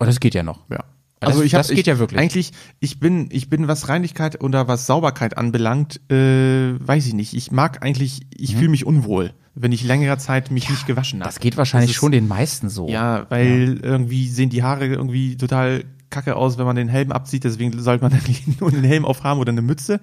Oh, 0.00 0.04
das 0.04 0.20
geht 0.20 0.34
ja 0.34 0.42
noch. 0.42 0.60
Ja. 0.70 0.84
Das- 1.20 1.30
Also 1.30 1.42
ich 1.42 1.54
hab, 1.54 1.60
das 1.60 1.68
geht 1.68 1.78
ich, 1.78 1.86
ja 1.86 1.98
wirklich. 1.98 2.20
Eigentlich, 2.20 2.52
ich 2.80 3.00
bin, 3.00 3.28
ich 3.30 3.48
bin, 3.48 3.66
was 3.68 3.88
Reinigkeit 3.88 4.42
oder 4.42 4.68
was 4.68 4.86
Sauberkeit 4.86 5.38
anbelangt, 5.38 6.00
äh, 6.10 6.74
weiß 6.86 7.06
ich 7.06 7.14
nicht. 7.14 7.32
Ich 7.34 7.50
mag 7.50 7.82
eigentlich, 7.82 8.22
ich 8.34 8.56
fühle 8.56 8.68
mich 8.68 8.84
unwohl, 8.84 9.32
wenn 9.54 9.72
ich 9.72 9.84
längere 9.84 10.18
Zeit 10.18 10.50
mich 10.50 10.68
nicht 10.68 10.86
gewaschen 10.86 11.20
habe. 11.20 11.28
Mhm. 11.28 11.32
Das 11.34 11.40
geht 11.40 11.56
wahrscheinlich 11.56 11.92
ist- 11.92 11.96
schon 11.96 12.12
den 12.12 12.28
meisten 12.28 12.68
so. 12.68 12.88
Ja, 12.88 13.26
weil 13.30 13.78
irgendwie 13.82 14.28
sehen 14.28 14.50
die 14.50 14.62
Haare 14.62 14.86
irgendwie 14.86 15.36
total 15.38 15.84
kacke 16.10 16.36
aus, 16.36 16.58
wenn 16.58 16.66
man 16.66 16.76
den 16.76 16.88
Helm 16.88 17.10
abzieht. 17.10 17.44
Deswegen 17.44 17.80
sollte 17.80 18.04
man 18.04 18.12
eigentlich 18.14 18.60
nur 18.60 18.70
einen 18.70 18.84
Helm 18.84 19.04
aufhaben 19.06 19.40
oder 19.40 19.50
eine 19.52 19.62
Mütze. 19.62 20.00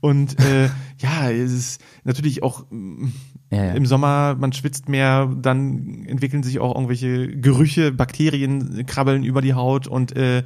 Und 0.00 0.40
äh, 0.40 0.68
ja, 0.98 1.30
es 1.30 1.52
ist 1.52 1.80
natürlich 2.02 2.42
auch 2.42 2.64
mm, 2.70 3.06
Ja, 3.50 3.64
ja. 3.66 3.72
im 3.74 3.86
Sommer, 3.86 4.36
man 4.38 4.52
schwitzt 4.52 4.88
mehr, 4.88 5.30
dann 5.40 6.04
entwickeln 6.08 6.42
sich 6.42 6.58
auch 6.58 6.74
irgendwelche 6.74 7.28
Gerüche, 7.28 7.92
Bakterien 7.92 8.84
krabbeln 8.86 9.22
über 9.22 9.42
die 9.42 9.54
Haut 9.54 9.86
und 9.86 10.16
äh, 10.16 10.42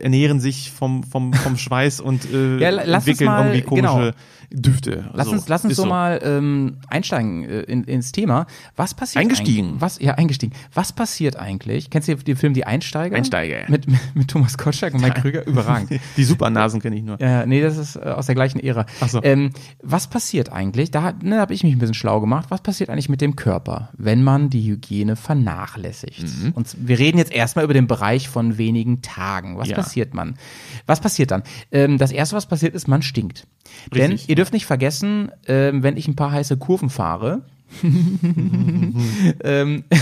ernähren 0.00 0.40
sich 0.40 0.70
vom, 0.70 1.04
vom, 1.04 1.32
vom 1.32 1.56
Schweiß 1.56 2.00
und 2.00 2.30
äh, 2.32 2.58
Ja, 2.58 2.70
entwickeln 2.70 3.26
mal- 3.28 3.46
irgendwie 3.46 3.62
komische 3.62 3.86
genau. 3.86 4.10
Düfte. 4.52 5.10
Lass 5.12 5.26
So, 5.26 5.32
uns, 5.32 5.48
lass 5.48 5.64
uns 5.64 5.76
so, 5.76 5.86
mal 5.86 6.20
ähm, 6.22 6.76
einsteigen 6.88 7.44
äh, 7.44 7.60
in, 7.62 7.84
ins 7.84 8.12
Thema. 8.12 8.46
Was 8.76 8.94
passiert 8.94 9.22
Eingestiegen. 9.24 9.66
eigentlich- 9.68 9.80
Was, 9.80 9.98
ja, 10.00 10.14
eingestiegen. 10.14 10.52
Was 10.72 10.92
passiert 10.92 11.36
eigentlich? 11.36 11.90
Kennst 11.90 12.08
du 12.08 12.14
den 12.16 12.36
Film 12.36 12.54
Die 12.54 12.64
Einsteiger? 12.66 13.16
Einsteiger. 13.16 13.64
Mit, 13.68 13.86
mit, 13.88 13.98
mit 14.14 14.28
Thomas 14.28 14.56
Gottschalk 14.58 14.94
und 14.94 15.00
Mike 15.02 15.20
Krüger? 15.20 15.46
Überragend. 15.46 16.00
Die 16.16 16.24
Supernasen 16.24 16.80
kenne 16.80 16.96
ich 16.96 17.02
nur. 17.02 17.20
Ja, 17.20 17.46
nee, 17.46 17.60
das 17.62 17.76
ist 17.76 17.96
äh, 17.96 18.00
aus 18.00 18.26
der 18.26 18.34
gleichen 18.34 18.60
Ära. 18.60 18.86
Ach 19.00 19.08
so. 19.08 19.22
ähm, 19.22 19.50
was 19.82 20.06
passiert 20.08 20.50
eigentlich? 20.52 20.90
Da, 20.90 21.12
ne, 21.22 21.38
habe 21.40 21.54
ich 21.54 21.62
mich 21.64 21.72
ein 21.74 21.78
bisschen 21.78 21.94
schlau 21.94 22.20
gemacht. 22.20 22.46
Was 22.50 22.62
passiert 22.62 22.90
eigentlich 22.90 23.08
mit 23.08 23.20
dem 23.20 23.36
Körper, 23.36 23.90
wenn 23.96 24.22
man 24.22 24.50
die 24.50 24.62
Hygiene 24.70 25.16
vernachlässigt? 25.16 26.22
Mhm. 26.22 26.52
Und 26.52 26.74
wir 26.78 26.98
reden 26.98 27.18
jetzt 27.18 27.32
erstmal 27.32 27.64
über 27.64 27.74
den 27.74 27.86
Bereich 27.86 28.28
von 28.28 28.58
wenigen 28.58 29.02
Tagen. 29.02 29.58
Was 29.58 29.68
Ja. 29.68 29.76
passiert 29.76 30.14
man? 30.14 30.34
Was 30.86 31.00
passiert 31.00 31.30
dann? 31.30 31.42
Ähm, 31.72 31.98
das 31.98 32.12
erste, 32.12 32.36
was 32.36 32.46
passiert, 32.46 32.74
ist, 32.74 32.88
man 32.88 33.02
stinkt. 33.02 33.46
Denn 33.94 34.12
Richtig. 34.12 34.28
ihr 34.28 34.36
dürft 34.36 34.52
nicht 34.52 34.66
vergessen, 34.66 35.30
ähm, 35.46 35.82
wenn 35.82 35.96
ich 35.96 36.08
ein 36.08 36.16
paar 36.16 36.32
heiße 36.32 36.56
Kurven 36.56 36.90
fahre, 36.90 37.42
ähm, 39.44 39.84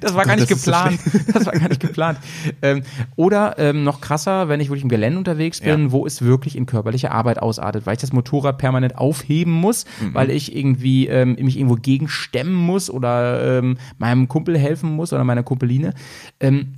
Das 0.00 0.14
war 0.14 0.24
gar 0.24 0.36
nicht 0.36 0.48
das 0.48 0.58
ist 0.58 0.64
so 0.66 0.70
geplant. 0.70 1.00
das 1.34 1.46
war 1.46 1.52
gar 1.52 1.68
nicht 1.68 1.80
geplant. 1.80 2.18
Ähm, 2.62 2.82
oder 3.16 3.58
ähm, 3.58 3.82
noch 3.82 4.00
krasser, 4.00 4.48
wenn 4.48 4.60
ich 4.60 4.68
wirklich 4.68 4.84
im 4.84 4.88
Gelände 4.88 5.18
unterwegs 5.18 5.60
bin, 5.60 5.86
Ja. 5.86 5.90
wo 5.92 6.06
es 6.06 6.22
wirklich 6.22 6.54
in 6.54 6.64
körperliche 6.64 7.10
Arbeit 7.10 7.40
ausartet, 7.42 7.86
weil 7.86 7.94
ich 7.94 8.00
das 8.00 8.12
Motorrad 8.12 8.56
permanent 8.58 8.96
aufheben 8.96 9.52
muss, 9.52 9.86
Mhm. 10.00 10.14
weil 10.14 10.30
ich 10.30 10.54
irgendwie 10.54 11.08
ähm, 11.08 11.36
mich 11.40 11.56
irgendwo 11.56 11.74
gegenstemmen 11.74 12.54
muss 12.54 12.88
oder 12.88 13.58
ähm, 13.58 13.78
meinem 13.98 14.28
Kumpel 14.28 14.56
helfen 14.56 14.90
muss 14.94 15.12
oder 15.12 15.24
meiner 15.24 15.42
Kumpeline. 15.42 15.92
Ähm, 16.38 16.74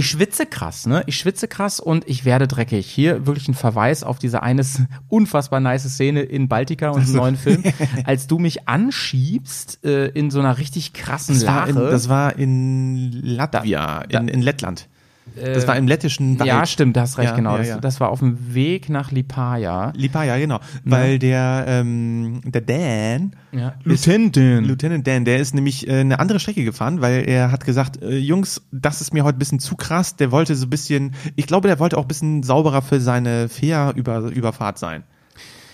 ich 0.00 0.10
schwitze 0.10 0.46
krass, 0.46 0.86
ne? 0.86 1.02
Ich 1.06 1.16
schwitze 1.16 1.46
krass 1.48 1.80
und 1.80 2.08
ich 2.08 2.24
werde 2.24 2.48
dreckig. 2.48 2.86
Hier 2.86 3.26
wirklich 3.26 3.48
ein 3.48 3.54
Verweis 3.54 4.02
auf 4.02 4.18
diese 4.18 4.42
eine 4.42 4.62
s- 4.62 4.82
unfassbar 5.08 5.60
nice 5.60 5.84
Szene 5.88 6.22
in 6.22 6.48
Baltica 6.48 6.90
und 6.90 7.06
im 7.06 7.12
neuen 7.14 7.36
Film, 7.36 7.62
als 8.04 8.26
du 8.26 8.38
mich 8.38 8.68
anschiebst 8.68 9.84
äh, 9.84 10.06
in 10.08 10.30
so 10.30 10.40
einer 10.40 10.58
richtig 10.58 10.92
krassen 10.92 11.34
Das 11.36 11.46
war, 11.46 11.66
Lache. 11.66 11.70
in, 11.70 11.76
das 11.90 12.08
war 12.08 12.36
in 12.38 13.10
Latvia, 13.22 14.02
in, 14.02 14.28
in 14.28 14.42
Lettland. 14.42 14.88
Das 15.36 15.66
war 15.68 15.76
im 15.76 15.86
lettischen 15.86 16.38
Wald. 16.40 16.48
ja, 16.48 16.66
stimmt, 16.66 16.96
du 16.96 17.00
hast 17.00 17.16
recht, 17.16 17.30
Ja, 17.30 17.36
genau. 17.36 17.52
ja, 17.52 17.58
das, 17.58 17.68
ja. 17.68 17.78
das 17.78 18.00
war 18.00 18.08
auf 18.08 18.18
dem 18.18 18.52
Weg 18.52 18.88
nach 18.88 19.12
Lipaja. 19.12 19.92
Lipaja, 19.94 20.36
genau. 20.38 20.58
Weil 20.84 21.18
der, 21.20 21.64
ähm, 21.68 22.40
der 22.44 22.60
Dan, 22.62 23.36
Ja. 23.52 23.74
Lieutenant 23.84 24.36
Dan. 24.36 24.64
Lieutenant 24.64 25.06
Dan, 25.06 25.24
der 25.24 25.38
ist 25.38 25.54
nämlich 25.54 25.86
äh, 25.86 26.00
eine 26.00 26.18
andere 26.18 26.40
Strecke 26.40 26.64
gefahren, 26.64 27.00
weil 27.00 27.28
er 27.28 27.52
hat 27.52 27.64
gesagt, 27.64 28.02
äh, 28.02 28.18
Jungs, 28.18 28.62
das 28.72 29.00
ist 29.00 29.14
mir 29.14 29.22
heute 29.22 29.36
ein 29.36 29.38
bisschen 29.38 29.60
zu 29.60 29.76
krass. 29.76 30.16
Der 30.16 30.32
wollte 30.32 30.56
so 30.56 30.66
ein 30.66 30.70
bisschen, 30.70 31.14
ich 31.36 31.46
glaube, 31.46 31.68
der 31.68 31.78
wollte 31.78 31.96
auch 31.96 32.02
ein 32.02 32.08
bisschen 32.08 32.42
sauberer 32.42 32.82
für 32.82 33.00
seine 33.00 33.48
Fährüberfahrt 33.48 34.78
sein. 34.78 35.04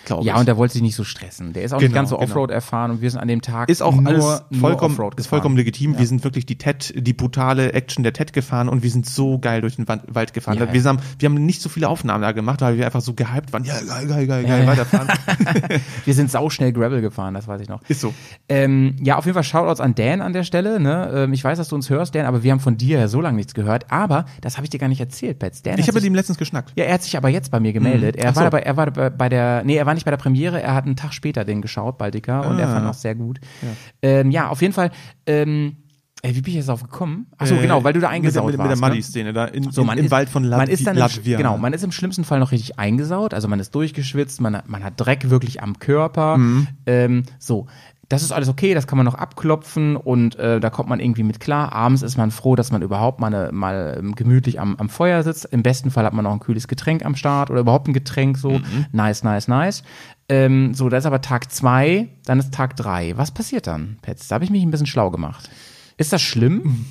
Glaube 0.07 0.23
ich. 0.23 0.29
Ja, 0.29 0.39
und 0.39 0.47
der 0.47 0.57
wollte 0.57 0.73
sich 0.73 0.83
nicht 0.83 0.97
so 0.97 1.05
stressen. 1.05 1.53
Der 1.53 1.63
ist 1.65 1.73
auch 1.73 1.79
nicht 1.79 1.89
Genau, 1.89 1.95
ganz 2.01 2.11
so 2.11 2.17
genau. 2.17 2.31
Offroad 2.31 2.51
erfahren 2.51 2.91
und 2.91 3.01
wir 3.03 3.11
sind 3.11 3.21
an 3.21 3.29
dem 3.29 3.43
Tag 3.43 3.69
ist 3.69 3.83
auch 3.83 3.95
nur, 3.95 4.09
alles 4.09 4.43
vollkommen, 4.59 4.99
ist 5.17 5.27
vollkommen 5.27 5.57
legitim. 5.57 5.99
Wir 5.99 6.07
sind 6.07 6.25
wirklich 6.25 6.47
die 6.47 6.57
TED, 6.57 6.95
die 6.97 7.13
brutale 7.13 7.73
Action 7.75 8.03
der 8.03 8.13
TED 8.13 8.33
gefahren 8.33 8.69
und 8.69 8.83
wir 8.83 8.91
sind 8.91 9.07
so 9.07 9.39
geil 9.39 9.61
durch 9.61 9.77
den 9.77 9.87
Wald 9.89 10.33
gefahren. 10.33 10.59
Ja, 10.59 10.73
wir, 10.73 10.81
ja. 10.81 10.89
haben, 10.89 10.99
wir 11.19 11.29
haben 11.29 11.35
nicht 11.45 11.61
so 11.61 11.69
viele 11.69 11.89
Aufnahmen 11.89 12.23
da 12.23 12.33
gemacht, 12.33 12.61
weil 12.63 12.77
wir 12.79 12.87
einfach 12.87 13.01
so 13.01 13.15
gehypt 13.15 13.53
waren. 13.53 13.65
Ja, 13.65 13.75
geil, 13.81 14.07
geil, 14.07 14.27
geil, 14.27 14.43
Ja, 14.43 14.49
geil, 14.49 14.61
ja. 14.63 14.67
weiterfahren. 14.67 15.09
Wir 16.05 16.15
sind 16.15 16.31
sauschnell 16.31 16.73
Gravel 16.73 17.01
gefahren, 17.01 17.35
das 17.35 17.49
weiß 17.49 17.61
ich 17.61 17.69
noch. 17.69 17.81
Ist 17.89 18.01
so. 18.01 18.15
Ähm, 18.49 18.97
ja, 19.03 19.17
auf 19.17 19.25
jeden 19.25 19.35
Fall 19.35 19.45
Shoutouts 19.45 19.81
an 19.81 19.95
Dan 19.95 20.21
an 20.21 20.33
der 20.33 20.45
Stelle. 20.45 20.79
Ne? 20.81 21.11
Ähm, 21.15 21.33
ich 21.33 21.43
weiß, 21.43 21.59
dass 21.59 21.69
du 21.69 21.75
uns 21.75 21.91
hörst, 21.91 22.15
Dan, 22.15 22.27
aber 22.27 22.43
wir 22.43 22.53
haben 22.53 22.61
von 22.61 22.77
dir 22.77 22.99
ja 23.01 23.09
so 23.09 23.21
lange 23.21 23.37
nichts 23.37 23.55
gehört. 23.55 23.91
Aber 23.91 24.27
das 24.41 24.57
habe 24.57 24.65
ich 24.65 24.71
dir 24.71 24.79
gar 24.79 24.89
nicht 24.89 25.01
erzählt, 25.01 25.39
Pets. 25.39 25.63
Dan 25.63 25.79
Ich 25.79 25.89
habe 25.89 25.97
mit 25.97 26.05
ihm 26.05 26.15
letztens 26.15 26.39
geschnackt. 26.39 26.73
Ja, 26.77 26.85
er 26.85 26.95
hat 26.95 27.03
sich 27.03 27.17
aber 27.17 27.29
jetzt 27.29 27.51
bei 27.51 27.61
mir 27.61 27.73
gemeldet. 27.73 28.17
Er 28.17 28.31
Ach 28.31 28.37
war 28.37 28.43
so. 28.45 28.51
dabei, 28.51 28.61
er 28.61 28.77
war 28.77 28.91
bei, 28.91 29.11
bei 29.11 29.29
der, 29.29 29.63
nee, 29.65 29.77
er 29.77 29.87
war 29.87 29.95
nicht 29.97 30.05
bei 30.05 30.11
der 30.13 30.19
Premiere, 30.19 30.63
er 30.63 30.75
hat 30.75 30.85
einen 30.87 30.95
Tag 30.97 31.13
später 31.13 31.45
den 31.45 31.61
geschaut, 31.63 31.99
Baltica, 31.99 32.41
und 32.43 32.59
er 32.59 32.69
Ah. 32.69 32.75
fand 32.75 32.87
auch 32.87 32.95
sehr 32.95 33.15
gut. 33.17 33.41
Ja, 33.63 33.69
ähm, 34.03 34.31
ja 34.31 34.49
auf 34.49 34.63
jeden 34.63 34.73
Fall, 34.75 34.91
ähm, 35.27 35.77
ey, 36.23 36.35
wie 36.35 36.41
bin 36.41 36.51
ich 36.53 36.57
jetzt 36.57 36.69
drauf 36.69 36.83
gekommen? 36.83 37.27
Ach 37.39 37.47
so, 37.47 37.55
Äh, 37.55 37.63
genau, 37.63 37.85
weil 37.85 37.93
du 37.93 38.01
da 38.01 38.09
eingesaut 38.09 38.47
mit, 38.47 38.53
mit, 38.53 38.59
warst. 38.59 38.71
mit 38.71 38.81
der 38.83 38.89
ne? 38.89 38.95
Muddy-Szene 38.95 39.33
da 39.33 39.45
in, 39.47 39.71
So, 39.71 39.85
man 39.85 39.99
im 39.99 40.07
ist, 40.07 40.11
Wald 40.11 40.29
von 40.29 40.49
man 40.49 40.69
ist 40.69 40.87
dann 40.87 40.95
im, 40.97 41.01
Latvia. 41.01 41.37
genau, 41.37 41.59
man 41.59 41.73
ist 41.73 41.85
im 41.85 41.93
schlimmsten 41.93 42.25
Fall 42.25 42.41
noch 42.41 42.53
richtig 42.53 42.79
eingesaut, 42.79 43.35
also 43.35 43.49
man 43.49 43.61
ist 43.61 43.75
durchgeschwitzt, 43.75 44.41
man, 44.41 44.57
hat- 44.57 44.69
man 44.69 44.83
hat 44.83 44.95
Dreck 44.97 45.31
wirklich 45.31 45.63
am 45.63 45.79
Körper. 45.79 46.39
Mhm. 46.39 46.67
Ähm, 46.87 47.23
so, 47.39 47.67
das 48.09 48.23
ist 48.23 48.33
alles 48.33 48.49
okay, 48.49 48.75
das 48.75 48.87
kann 48.87 48.97
man 48.97 49.05
noch 49.05 49.15
abklopfen 49.15 49.97
und 49.97 50.37
äh, 50.37 50.61
da 50.61 50.71
kommt 50.71 50.89
man 50.89 51.01
irgendwie 51.01 51.25
mit 51.25 51.41
klar. 51.41 51.73
Abends 51.73 52.03
ist 52.03 52.17
man 52.17 52.31
froh, 52.31 52.55
dass 52.55 52.71
man 52.71 52.83
überhaupt 52.83 53.21
mal, 53.21 53.35
eine, 53.35 53.53
mal 53.53 53.97
ähm, 53.99 54.15
gemütlich 54.15 54.61
am, 54.61 54.77
am 54.77 54.89
Feuer 54.89 55.23
sitzt. 55.23 55.47
Im 55.47 55.63
besten 55.63 55.91
Fall 55.91 56.05
hat 56.05 56.13
man 56.13 56.25
noch 56.25 56.33
ein 56.33 56.41
kühles 56.41 56.69
Getränk 56.69 57.05
am 57.05 57.17
Start 57.17 57.51
oder 57.51 57.61
überhaupt 57.61 57.89
ein 57.89 57.95
Getränk 57.95 58.39
so. 58.39 58.51
Mhm. 58.51 58.87
Nice, 58.93 59.25
nice, 59.25 59.49
nice. 59.49 59.83
Ähm, 60.29 60.75
so, 60.75 60.89
da 60.89 60.99
ist 60.99 61.07
aber 61.07 61.21
Tag 61.21 61.51
zwei, 61.51 62.09
dann 62.25 62.39
ist 62.39 62.55
Tag 62.55 62.77
drei. 62.77 63.17
Was 63.17 63.33
passiert 63.33 63.67
dann, 63.67 63.99
Pets? 64.03 64.29
Da 64.29 64.35
habe 64.35 64.45
ich 64.45 64.51
mich 64.51 64.63
ein 64.63 64.71
bisschen 64.71 64.87
schlau 64.87 65.11
gemacht. 65.11 65.51
Ist 65.99 66.13
das 66.13 66.21
schlimm? 66.21 66.85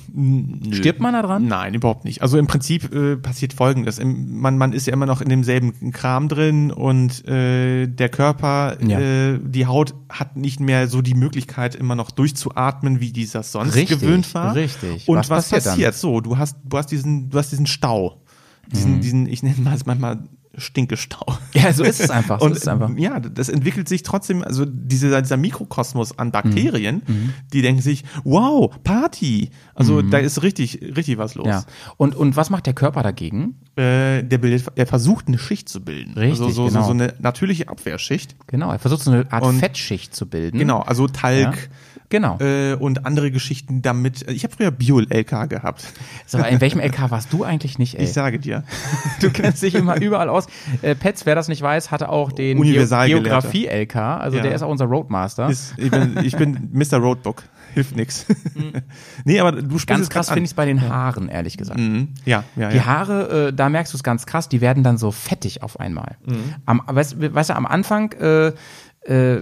Stirbt 0.72 0.98
man 0.98 1.12
da 1.12 1.22
dran? 1.22 1.46
Nein, 1.46 1.74
überhaupt 1.74 2.04
nicht. 2.04 2.22
Also 2.22 2.38
im 2.38 2.48
Prinzip 2.48 2.92
äh, 2.92 3.16
passiert 3.16 3.52
Folgendes. 3.52 4.00
Im, 4.00 4.40
man, 4.40 4.58
man 4.58 4.72
ist 4.72 4.88
ja 4.88 4.92
immer 4.92 5.06
noch 5.06 5.20
in 5.20 5.28
demselben 5.28 5.92
Kram 5.92 6.28
drin 6.28 6.72
und 6.72 7.24
äh, 7.28 7.86
der 7.86 8.08
Körper, 8.08 8.76
Ja. 8.84 8.98
äh, 8.98 9.38
die 9.40 9.66
Haut 9.66 9.94
hat 10.08 10.36
nicht 10.36 10.58
mehr 10.58 10.88
so 10.88 11.02
die 11.02 11.14
Möglichkeit, 11.14 11.76
immer 11.76 11.94
noch 11.94 12.10
durchzuatmen, 12.10 12.98
wie 12.98 13.12
dieser 13.12 13.44
sonst 13.44 13.76
Richtig, 13.76 14.00
gewöhnt 14.00 14.34
war. 14.34 14.56
richtig. 14.56 15.06
Und 15.08 15.18
Was 15.18 15.30
was, 15.30 15.50
passiert 15.50 15.64
passiert? 15.64 15.94
So, 15.94 16.20
du 16.20 16.36
hast, 16.36 16.56
du 16.64 16.76
hast 16.76 16.88
diesen, 16.90 17.30
du 17.30 17.38
hast 17.38 17.52
diesen 17.52 17.66
Stau. 17.66 18.22
Diesen, 18.72 19.00
diesen, 19.00 19.28
ich 19.28 19.44
nenne 19.44 19.60
mal 19.60 19.76
es 19.76 19.86
manchmal 19.86 20.24
Stinkestau. 20.58 21.26
Ja, 21.54 21.72
so 21.72 21.84
ist 21.84 22.00
es 22.00 22.10
einfach. 22.10 22.40
So 22.40 22.46
Und 22.46 22.56
es 22.56 22.66
einfach. 22.68 22.90
ja, 22.96 23.20
das 23.20 23.48
entwickelt 23.48 23.88
sich 23.88 24.02
trotzdem, 24.02 24.42
also 24.42 24.64
dieser, 24.66 25.22
dieser 25.22 25.36
Mikrokosmos 25.36 26.18
an 26.18 26.30
Bakterien, 26.32 27.02
Mhm. 27.06 27.32
die 27.52 27.62
denken 27.62 27.82
sich, 27.82 28.04
wow, 28.24 28.74
Party. 28.84 29.50
Also 29.74 30.02
da 30.02 30.18
ist 30.18 30.42
richtig, 30.42 30.80
richtig 30.96 31.18
was 31.18 31.34
los. 31.34 31.46
Ja. 31.46 31.64
Und, 31.96 32.14
und 32.14 32.36
was 32.36 32.50
macht 32.50 32.66
der 32.66 32.74
Körper 32.74 33.02
dagegen? 33.02 33.56
Äh, 33.76 34.22
der 34.22 34.38
bildet, 34.38 34.64
er 34.74 34.86
versucht 34.86 35.28
eine 35.28 35.38
Schicht 35.38 35.68
zu 35.68 35.82
bilden. 35.84 36.14
Richtig, 36.14 36.40
also 36.46 36.50
so, 36.50 36.66
genau. 36.66 36.84
so, 36.84 36.90
eine 36.92 37.14
natürliche 37.20 37.68
Abwehrschicht. 37.68 38.36
Genau, 38.46 38.70
er 38.72 38.78
versucht 38.78 39.02
so 39.02 39.10
eine 39.10 39.30
Art 39.32 39.44
Und- 39.44 39.58
Fettschicht 39.58 40.14
zu 40.14 40.26
bilden. 40.26 40.58
Genau, 40.58 40.80
also 40.80 41.06
Ja. 41.06 41.52
Genau. 42.08 42.38
äh, 42.40 42.74
und 42.74 43.04
andere 43.06 43.30
Geschichten 43.30 43.82
damit. 43.82 44.30
Ich 44.30 44.44
habe 44.44 44.54
früher 44.54 44.70
Bio-LK 44.70 45.48
gehabt. 45.48 45.84
So, 46.26 46.38
in 46.38 46.60
welchem 46.60 46.80
LK 46.80 47.10
warst 47.10 47.32
du 47.32 47.44
eigentlich 47.44 47.78
nicht, 47.78 47.96
ey? 47.96 48.04
Ich 48.04 48.12
sage 48.12 48.38
dir. 48.38 48.62
Du 49.20 49.30
kennst 49.30 49.62
dich 49.62 49.74
immer 49.74 50.00
überall 50.00 50.28
aus. 50.28 50.46
Äh, 50.82 50.94
Petz, 50.94 51.24
wer 51.26 51.34
das 51.34 51.48
nicht 51.48 51.62
weiß, 51.62 51.90
hatte 51.90 52.08
auch 52.10 52.32
den. 52.32 52.60
Geografie-LK. 52.62 53.96
Also 53.96 54.36
Ja. 54.36 54.42
der 54.42 54.54
ist 54.54 54.62
auch 54.62 54.68
unser 54.70 54.84
Roadmaster. 54.84 55.48
Ist, 55.48 55.74
ich, 55.78 55.90
bin, 55.90 56.18
ich 56.22 56.36
bin 56.36 56.68
Mr. 56.72 56.98
Roadbook. 56.98 57.42
Hilft 57.74 57.96
nix. 57.96 58.26
nee, 59.24 59.38
aber 59.40 59.52
du 59.52 59.76
Mhm. 59.76 59.80
Ganz 59.86 60.08
krass 60.08 60.28
finde 60.28 60.42
ich 60.44 60.50
es 60.50 60.54
bei 60.54 60.64
den 60.64 60.88
Haaren, 60.88 61.28
ehrlich 61.28 61.56
gesagt. 61.58 61.78
Mhm. 61.78 62.08
Ja, 62.24 62.44
ja, 62.56 62.70
Die 62.70 62.76
ja. 62.76 62.86
Haare, 62.86 63.48
äh, 63.48 63.52
da 63.52 63.68
merkst 63.68 63.92
du 63.92 63.96
es 63.96 64.02
ganz 64.02 64.24
krass, 64.26 64.48
die 64.48 64.60
werden 64.60 64.82
dann 64.82 64.96
so 64.98 65.10
fettig 65.10 65.62
auf 65.62 65.78
einmal. 65.80 66.16
Mhm. 66.26 66.54
Am, 66.64 66.82
weißt, 66.86 67.16
weißt 67.34 67.50
du, 67.50 67.56
am 67.56 67.66
Anfang, 67.66 68.12
äh, 68.12 68.52
äh, 69.06 69.40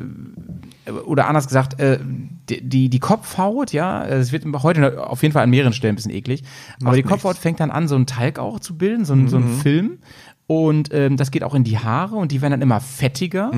oder 1.07 1.29
anders 1.29 1.47
gesagt, 1.47 1.81
äh, 1.81 1.99
die, 2.03 2.61
die, 2.69 2.89
die 2.91 2.99
Kopfhaut, 3.01 3.73
ja, 3.73 4.05
es 4.05 4.33
wird 4.33 4.45
heute 4.63 5.07
auf 5.07 5.23
jeden 5.23 5.33
Fall 5.33 5.43
an 5.43 5.51
mehreren 5.51 5.73
Stellen 5.73 5.95
ein 5.95 5.97
bisschen 5.97 6.13
eklig, 6.13 6.43
aber 6.77 6.87
Macht 6.87 6.97
die 6.97 7.03
Kopfhaut 7.03 7.33
nichts. 7.33 7.43
fängt 7.43 7.61
dann 7.61 7.71
an, 7.71 7.89
so 7.89 7.95
einen 7.95 8.07
Talg 8.07 8.39
auch 8.39 8.61
zu 8.61 8.77
bilden, 8.77 9.05
so, 9.05 9.15
ein 9.15 9.29
so 9.29 9.37
einen 9.37 9.59
Film. 9.59 9.99
Und 10.47 10.93
ähm, 10.93 11.17
das 11.17 11.31
geht 11.31 11.43
auch 11.43 11.55
in 11.55 11.65
die 11.65 11.79
Haare 11.79 12.17
und 12.17 12.31
die 12.31 12.43
werden 12.43 12.53
dann 12.53 12.63
immer 12.63 12.81
fettiger. 12.81 13.51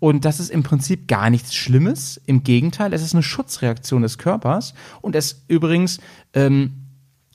Und 0.00 0.24
das 0.26 0.38
ist 0.38 0.50
im 0.50 0.62
Prinzip 0.62 1.08
gar 1.08 1.30
nichts 1.30 1.54
Schlimmes. 1.54 2.20
Im 2.26 2.42
Gegenteil, 2.42 2.92
es 2.92 3.02
ist 3.02 3.14
eine 3.14 3.22
Schutzreaktion 3.22 4.02
des 4.02 4.18
Körpers. 4.18 4.74
Und 5.00 5.16
es 5.16 5.44
übrigens 5.48 5.98
ähm, 6.34 6.88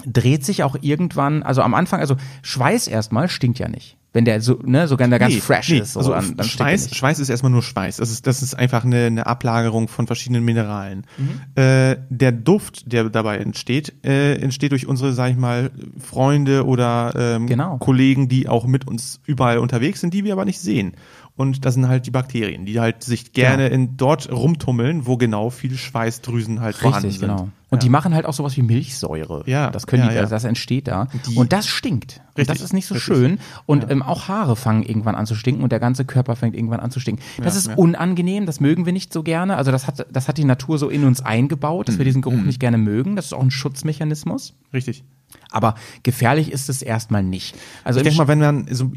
dreht 0.06 0.46
sich 0.46 0.64
auch 0.64 0.76
irgendwann, 0.82 1.42
also 1.42 1.64
am 1.64 1.74
Anfang, 1.74 2.00
also 2.00 2.16
Schweiß 2.44 2.88
erstmal 2.88 3.28
stinkt 3.28 3.58
ja 3.58 3.68
nicht. 3.68 3.98
Wenn 4.14 4.26
der 4.26 4.42
so, 4.42 4.60
ne, 4.66 4.90
sogar 4.90 5.08
der 5.08 5.20
ganz 5.20 5.34
Nee, 5.34 5.40
fresh 5.40 5.70
nee, 5.70 5.78
ist, 5.80 5.94
so, 5.94 6.00
also 6.00 6.12
er 6.12 6.44
Schweiß. 6.44 6.94
Schweiß 6.94 7.20
ist 7.20 7.30
erstmal 7.30 7.52
nur 7.52 7.64
Schweiß. 7.64 7.96
Das 7.96 8.12
ist, 8.12 8.28
das 8.28 8.42
ist 8.42 8.56
einfach 8.56 8.84
eine, 8.84 9.06
eine 9.06 9.26
Ablagerung 9.26 9.88
von 9.88 10.06
verschiedenen 10.06 10.44
Mineralen. 10.44 11.06
Mhm. 11.18 11.42
Äh, 11.62 11.96
der 12.10 12.34
Duft, 12.34 12.92
der 12.92 13.10
dabei 13.10 13.38
entsteht, 13.38 13.94
äh, 14.06 14.36
entsteht 14.36 14.72
durch 14.74 14.86
unsere, 14.86 15.14
sag 15.14 15.32
ich 15.32 15.38
mal, 15.38 15.72
Freunde 15.98 16.66
oder 16.66 17.14
ähm, 17.16 17.48
Genau. 17.48 17.78
Kollegen, 17.78 18.28
die 18.28 18.50
auch 18.50 18.66
mit 18.66 18.86
uns 18.86 19.22
überall 19.26 19.60
unterwegs 19.60 20.02
sind, 20.02 20.14
die 20.14 20.26
wir 20.26 20.34
aber 20.34 20.44
nicht 20.44 20.60
sehen. 20.60 20.94
Und 21.38 21.64
das 21.64 21.76
sind 21.76 21.88
halt 21.88 22.06
die 22.06 22.12
Bakterien, 22.12 22.66
die 22.66 22.82
halt 22.82 23.04
sich 23.04 23.32
gerne 23.32 23.70
in 23.70 23.96
dort 23.96 24.30
rumtummeln, 24.30 25.08
wo 25.08 25.16
genau 25.16 25.50
viele 25.50 25.78
Schweißdrüsen 25.78 26.60
halt 26.60 26.76
vorhanden 26.76 27.08
Richtig, 27.08 27.20
sind. 27.22 27.30
genau. 27.30 27.50
Und 27.72 27.82
die 27.84 27.90
machen 27.90 28.14
halt 28.14 28.26
auch 28.26 28.34
sowas 28.34 28.56
wie 28.58 28.62
Milchsäure. 28.62 29.44
Ja, 29.48 29.72
Das 29.72 29.88
können 29.88 30.04
ja, 30.04 30.10
die, 30.10 30.16
ja. 30.16 30.26
das 30.26 30.44
entsteht 30.44 30.88
da. 30.88 31.08
Die- 31.28 31.36
und 31.38 31.52
das 31.54 31.68
stinkt. 31.68 32.22
Und 32.34 32.38
Richtig, 32.40 32.48
das 32.58 32.62
ist 32.62 32.74
nicht 32.74 32.86
so 32.86 32.94
richtig. 32.96 33.16
schön. 33.16 33.40
Und 33.66 33.90
ähm, 33.90 34.02
auch 34.04 34.28
Haare 34.28 34.56
fangen 34.56 34.84
irgendwann 34.84 35.16
an 35.16 35.26
zu 35.26 35.36
stinken 35.36 35.64
und 35.64 35.72
der 35.72 35.80
ganze 35.80 36.06
Körper 36.06 36.36
fängt 36.36 36.56
irgendwann 36.56 36.80
an 36.82 36.92
zu 36.92 37.00
stinken. 37.00 37.22
Das 37.42 37.56
ist 37.56 37.68
ja. 37.68 37.76
unangenehm, 37.76 38.46
das 38.46 38.60
mögen 38.60 38.86
wir 38.86 38.94
nicht 38.94 39.12
so 39.12 39.24
gerne. 39.24 39.58
Also 39.58 39.72
das 39.72 39.88
hat, 39.88 40.06
das 40.12 40.28
hat 40.28 40.38
die 40.38 40.46
Natur 40.46 40.78
so 40.78 40.90
in 40.90 41.04
uns 41.06 41.22
eingebaut, 41.22 41.88
Mhm. 41.88 41.92
dass 41.92 41.98
wir 41.98 42.06
diesen 42.06 42.22
Geruch 42.22 42.42
nicht 42.42 42.60
gerne 42.60 42.78
mögen. 42.78 43.16
Das 43.16 43.26
ist 43.26 43.34
auch 43.34 43.42
ein 43.42 43.52
Schutzmechanismus. 43.52 44.54
Richtig. 44.74 45.04
Aber 45.50 45.76
gefährlich 46.04 46.52
ist 46.52 46.68
es 46.70 46.82
erstmal 46.82 47.24
nicht. 47.24 47.56
Also 47.86 48.00
Ich 48.00 48.04
denke 48.04 48.18
mal, 48.18 48.28
wenn 48.28 48.40
man 48.40 48.68
so, 48.70 48.92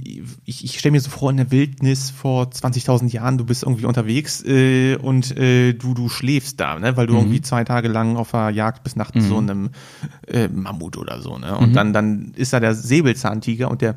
ich, 0.45 0.65
ich 0.65 0.79
stelle 0.81 0.91
mir 0.93 1.01
so 1.01 1.11
vor, 1.11 1.31
in 1.31 1.37
der 1.37 1.51
Wildnis 1.53 2.11
vor 2.11 2.45
20.000 2.47 3.09
Jahren, 3.13 3.39
du 3.39 3.45
bist 3.45 3.63
irgendwie 3.63 3.85
unterwegs 3.87 4.43
äh, 4.45 4.97
und 4.97 5.37
äh, 5.37 5.75
du 5.75 5.95
du 5.95 6.09
schläfst 6.09 6.59
da, 6.59 6.79
ne, 6.81 6.97
weil 6.97 7.07
du 7.07 7.15
irgendwie 7.15 7.41
zwei 7.41 7.63
Tage 7.63 7.87
lang 7.89 8.17
auf 8.17 8.33
der 8.33 8.51
Jagd 8.65 8.83
bist 8.85 8.97
nach 8.97 9.11
so 9.15 9.39
einem 9.39 9.71
äh, 10.27 10.49
Mammut 10.49 10.97
oder 10.97 11.21
so, 11.21 11.37
ne, 11.39 11.57
und 11.59 11.75
dann 11.75 11.93
dann 11.93 12.33
ist 12.35 12.53
da 12.53 12.61
der 12.61 12.75
Säbelzahntiger 12.75 13.71
und 13.71 13.83
der 13.83 13.97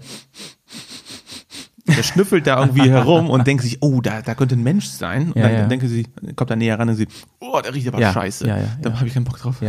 der 1.96 2.04
schnüffelt 2.04 2.46
da 2.48 2.60
irgendwie 2.60 2.90
herum 2.90 3.30
und 3.30 3.48
denkt 3.48 3.64
sich, 3.64 3.78
oh, 3.82 4.02
da, 4.02 4.22
da 4.22 4.36
könnte 4.36 4.56
ein 4.56 4.64
Mensch 4.64 4.88
sein. 4.88 5.32
Und 5.32 5.38
Ja, 5.38 5.44
dann 5.48 5.54
ja. 5.54 5.68
denke 5.68 5.88
sie, 5.88 6.06
kommt 6.36 6.50
er 6.50 6.58
näher 6.58 6.78
ran 6.78 6.90
und 6.90 6.96
sieht, 6.96 7.10
oh, 7.40 7.62
der 7.64 7.74
riecht 7.74 7.88
aber 7.88 8.02
Ja, 8.02 8.12
scheiße. 8.12 8.46
ja, 8.46 8.58
ja, 8.58 8.68
da 8.82 8.94
habe 8.98 9.08
ich 9.08 9.14
keinen 9.14 9.24
Bock 9.24 9.40
drauf. 9.40 9.62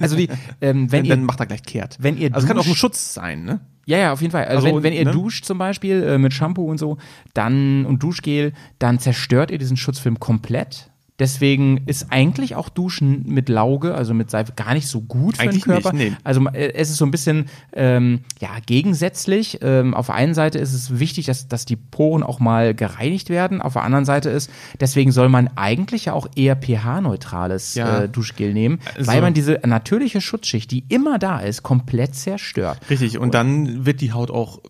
Also 0.00 0.16
die, 0.16 0.28
ähm, 0.60 0.90
wenn 0.90 1.00
Dann, 1.02 1.04
ihr 1.04 1.10
dann 1.16 1.24
macht 1.24 1.38
er 1.38 1.46
gleich 1.46 1.62
kehrt. 1.62 1.96
wenn 2.00 2.18
ihr 2.18 2.34
also 2.34 2.44
es 2.44 2.48
kann 2.48 2.58
auch 2.58 2.66
ein 2.66 2.74
Schutz 2.74 3.14
sein, 3.14 3.44
ne? 3.44 3.60
Ja, 3.86 3.98
ja, 3.98 4.12
auf 4.12 4.20
jeden 4.20 4.32
Fall. 4.32 4.44
Also, 4.46 4.66
Also, 4.66 4.76
wenn, 4.78 4.82
wenn 4.82 4.92
ihr 4.92 5.04
ne? 5.04 5.12
duscht 5.12 5.44
zum 5.44 5.58
Beispiel 5.58 6.02
äh, 6.02 6.18
mit 6.18 6.32
Shampoo 6.34 6.64
und 6.68 6.78
so, 6.78 6.98
dann 7.34 7.86
und 7.86 8.02
Duschgel, 8.02 8.52
dann 8.80 8.98
zerstört 8.98 9.50
ihr 9.52 9.58
diesen 9.58 9.76
Schutzfilm 9.76 10.18
komplett. 10.20 10.90
Deswegen 11.20 11.82
ist 11.86 12.06
eigentlich 12.10 12.56
auch 12.56 12.68
Duschen 12.70 13.22
mit 13.26 13.48
Lauge, 13.48 13.94
also 13.94 14.14
mit 14.14 14.30
Seife, 14.30 14.52
gar 14.56 14.74
nicht 14.74 14.88
so 14.88 15.02
gut 15.02 15.36
für 15.36 15.42
Eigentlich 15.42 15.64
den 15.64 15.72
Körper. 15.74 15.92
nicht, 15.92 16.10
nee. 16.12 16.16
Also 16.24 16.44
äh, 16.48 16.72
es 16.74 16.90
ist 16.90 16.96
so 16.96 17.04
ein 17.04 17.10
bisschen 17.10 17.44
ähm, 17.74 18.20
ja 18.40 18.48
gegensätzlich. 18.66 19.58
Ähm, 19.62 19.94
auf 19.94 20.06
der 20.06 20.14
einen 20.16 20.34
Seite 20.34 20.58
ist 20.58 20.72
es 20.72 20.98
wichtig, 20.98 21.26
dass, 21.26 21.46
dass 21.46 21.66
die 21.66 21.76
Poren 21.76 22.22
auch 22.22 22.40
mal 22.40 22.74
gereinigt 22.74 23.28
werden. 23.30 23.60
Auf 23.60 23.74
der 23.74 23.82
anderen 23.82 24.04
Seite 24.06 24.30
ist, 24.30 24.50
deswegen 24.80 25.12
soll 25.12 25.28
man 25.28 25.48
eigentlich 25.56 26.06
ja 26.06 26.14
auch 26.14 26.26
eher 26.34 26.56
pH-neutrales 26.56 27.74
Ja. 27.74 28.00
äh, 28.02 28.08
Duschgel 28.08 28.52
nehmen, 28.52 28.80
Also- 28.96 29.06
weil 29.10 29.20
man 29.20 29.34
diese 29.34 29.60
natürliche 29.66 30.20
Schutzschicht, 30.20 30.70
die 30.70 30.84
immer 30.88 31.18
da 31.18 31.38
ist, 31.40 31.62
komplett 31.62 32.14
zerstört. 32.14 32.78
Richtig, 32.88 33.18
und 33.18 33.34
dann 33.34 33.84
wird 33.86 34.00
die 34.00 34.12
Haut 34.12 34.30
auch, 34.30 34.60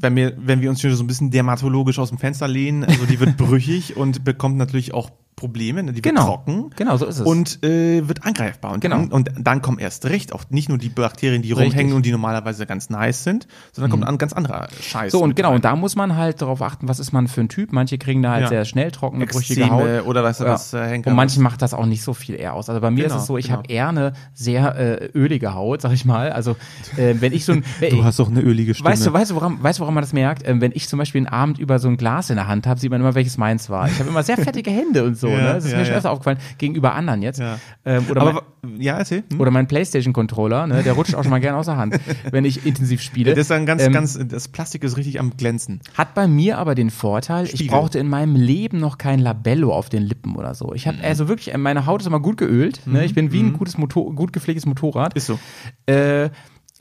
wenn 0.00 0.16
wir, 0.16 0.32
wenn 0.38 0.60
wir 0.60 0.70
uns 0.70 0.80
schon 0.80 0.94
so 0.94 1.04
ein 1.04 1.06
bisschen 1.06 1.30
dermatologisch 1.30 1.98
aus 1.98 2.08
dem 2.08 2.18
Fenster 2.18 2.48
lehnen, 2.48 2.84
also 2.84 3.04
die 3.04 3.20
wird 3.20 3.36
brüchig 3.36 3.96
und 3.96 4.24
bekommt 4.24 4.56
natürlich 4.56 4.94
auch 4.94 5.10
Probleme, 5.38 5.82
ne? 5.82 5.92
die 5.92 6.02
Genau. 6.02 6.20
wird 6.20 6.28
trocken. 6.28 6.70
Genau, 6.76 6.96
so 6.96 7.06
ist 7.06 7.18
es. 7.20 7.26
Und 7.26 7.62
äh, 7.64 8.06
wird 8.08 8.24
angreifbar. 8.26 8.72
Und, 8.72 8.80
Genau. 8.80 8.96
dann, 8.96 9.08
und 9.12 9.30
dann 9.38 9.62
kommen 9.62 9.78
erst 9.78 10.04
recht 10.06 10.32
auch 10.32 10.44
nicht 10.50 10.68
nur 10.68 10.78
die 10.78 10.88
Bakterien, 10.88 11.42
die 11.42 11.52
Richtig. 11.52 11.66
Mhm. 11.68 11.70
rumhängen 11.72 11.94
und 11.94 12.04
die 12.06 12.10
normalerweise 12.12 12.66
ganz 12.66 12.90
nice 12.90 13.22
sind, 13.24 13.46
sondern 13.72 13.90
kommt 13.90 14.04
an 14.04 14.18
ganz 14.18 14.32
anderer 14.32 14.68
Scheiß. 14.82 15.12
So, 15.12 15.20
und 15.22 15.36
genau, 15.36 15.48
rein. 15.50 15.56
und 15.56 15.64
da 15.64 15.76
muss 15.76 15.96
man 15.96 16.16
halt 16.16 16.42
darauf 16.42 16.60
achten, 16.60 16.88
was 16.88 16.98
ist 16.98 17.12
man 17.12 17.28
für 17.28 17.40
ein 17.40 17.48
Typ. 17.48 17.72
Manche 17.72 17.98
kriegen 17.98 18.22
da 18.22 18.32
halt 18.32 18.42
Ja. 18.42 18.48
sehr 18.48 18.64
schnell 18.64 18.90
trockene, 18.90 19.26
brüchige 19.26 19.60
Ekzeme 19.62 20.00
Haut. 20.00 20.06
oder 20.06 20.22
du 20.22 20.44
Ja. 20.44 20.50
was, 20.50 20.74
äh, 20.74 20.86
Henker 20.88 21.10
Und 21.10 21.16
manchen 21.16 21.36
was. 21.44 21.52
macht 21.52 21.62
das 21.62 21.72
auch 21.74 21.86
nicht 21.86 22.02
so 22.02 22.14
viel 22.14 22.34
eher 22.34 22.54
aus. 22.54 22.68
Also 22.68 22.80
bei 22.80 22.90
mir 22.90 23.04
Genau, 23.04 23.14
ist 23.16 23.22
es 23.22 23.26
so, 23.26 23.38
ich 23.38 23.46
genau. 23.46 23.58
habe 23.58 23.68
eher 23.72 23.88
eine 23.88 24.12
sehr 24.34 24.74
äh, 24.76 25.10
ölige 25.16 25.54
Haut, 25.54 25.82
sag 25.82 25.92
ich 25.92 26.04
mal. 26.04 26.32
Also 26.32 26.56
äh, 26.96 27.14
wenn 27.20 27.32
ich 27.32 27.44
so 27.44 27.52
ein... 27.52 27.64
Du 27.90 28.04
hast 28.04 28.18
doch 28.18 28.28
eine 28.28 28.40
ölige 28.40 28.74
Stimme. 28.74 28.90
Weißt 28.90 29.06
du, 29.06 29.12
weißt 29.12 29.30
du, 29.30 29.34
woran, 29.36 29.62
weißt 29.62 29.78
woran 29.80 29.94
man 29.94 30.02
das 30.02 30.12
merkt? 30.12 30.46
Ähm, 30.46 30.60
wenn 30.60 30.72
ich 30.74 30.88
zum 30.88 30.98
Beispiel 30.98 31.20
einen 31.20 31.28
Abend 31.28 31.58
über 31.58 31.78
so 31.78 31.88
ein 31.88 31.96
Glas 31.96 32.28
in 32.30 32.36
der 32.36 32.48
Hand 32.48 32.66
habe, 32.66 32.78
sieht 32.80 32.90
man 32.90 33.00
immer, 33.00 33.14
welches 33.14 33.36
meins 33.38 33.70
war. 33.70 33.88
Ich 33.88 33.98
habe 33.98 34.08
immer 34.08 34.22
sehr 34.22 34.36
fettige 34.36 34.70
Hände 34.70 35.04
und 35.04 35.16
so. 35.16 35.27
Ja, 35.30 35.36
ne? 35.36 35.52
Das 35.54 35.64
ist 35.64 35.72
ja, 35.72 35.78
mir 35.78 35.84
schon 35.84 35.92
ja. 35.92 35.98
öfter 35.98 36.10
aufgefallen, 36.10 36.38
gegenüber 36.58 36.94
anderen 36.94 37.22
jetzt. 37.22 37.38
Ja. 37.40 37.58
Ähm, 37.84 38.04
oder 38.10 38.20
Aber 38.20 38.42
mein, 38.62 38.80
ja, 38.80 38.98
erzähl. 38.98 39.24
Hm? 39.30 39.40
oder 39.40 39.50
mein 39.50 39.66
Playstation-Controller, 39.66 40.66
ne? 40.66 40.82
der 40.82 40.92
rutscht 40.94 41.14
auch 41.14 41.22
schon 41.22 41.30
mal 41.30 41.40
gerne 41.40 41.58
aus 41.58 41.66
der 41.66 41.76
Hand, 41.76 41.98
wenn 42.30 42.44
ich 42.44 42.66
intensiv 42.66 43.00
spiele. 43.02 43.30
Das 43.32 43.42
ist 43.42 43.50
dann 43.50 43.66
ganz, 43.66 43.82
Ähm, 43.82 43.92
ganz, 43.92 44.18
das 44.26 44.48
Plastik 44.48 44.82
ist 44.84 44.96
richtig 44.96 45.20
am 45.20 45.36
Glänzen. 45.36 45.80
Hat 45.96 46.14
bei 46.14 46.26
mir 46.26 46.58
aber 46.58 46.74
den 46.74 46.90
Vorteil, 46.90 47.44
ich 47.44 47.50
Spiegel. 47.52 47.68
brauchte 47.68 47.98
in 47.98 48.08
meinem 48.08 48.36
Leben 48.36 48.78
noch 48.78 48.98
kein 48.98 49.18
Labello 49.18 49.72
auf 49.72 49.88
den 49.88 50.02
Lippen 50.02 50.36
oder 50.36 50.54
so. 50.54 50.72
Ich 50.74 50.86
Mhm. 50.86 50.90
habe 50.90 51.04
also 51.04 51.28
wirklich, 51.28 51.56
meine 51.56 51.86
Haut 51.86 52.00
ist 52.00 52.06
immer 52.06 52.20
gut 52.20 52.36
geölt. 52.36 52.80
Ne? 52.86 53.04
Ich 53.04 53.14
bin 53.14 53.32
wie 53.32 53.40
ein 53.42 53.52
gutes 53.52 53.78
Motor, 53.78 54.14
gut 54.14 54.32
gepflegtes 54.32 54.66
Motorrad. 54.66 55.14
Ist 55.14 55.26
so. 55.26 55.38
Äh, 55.86 56.30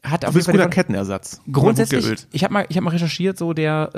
hat 0.04 0.24
auf 0.26 0.32
Du 0.32 0.38
bist 0.38 0.48
jeden 0.48 0.58
Fall 0.60 0.68
guter 0.68 0.76
Kettenersatz. 0.76 1.42
Grundsätzlich, 1.52 2.06
ich 2.32 2.44
habe 2.44 2.54
mal, 2.54 2.66
ich 2.70 2.78
hab 2.78 2.84
mal 2.84 2.92
recherchiert, 2.92 3.38
so 3.38 3.54
der, 3.54 3.90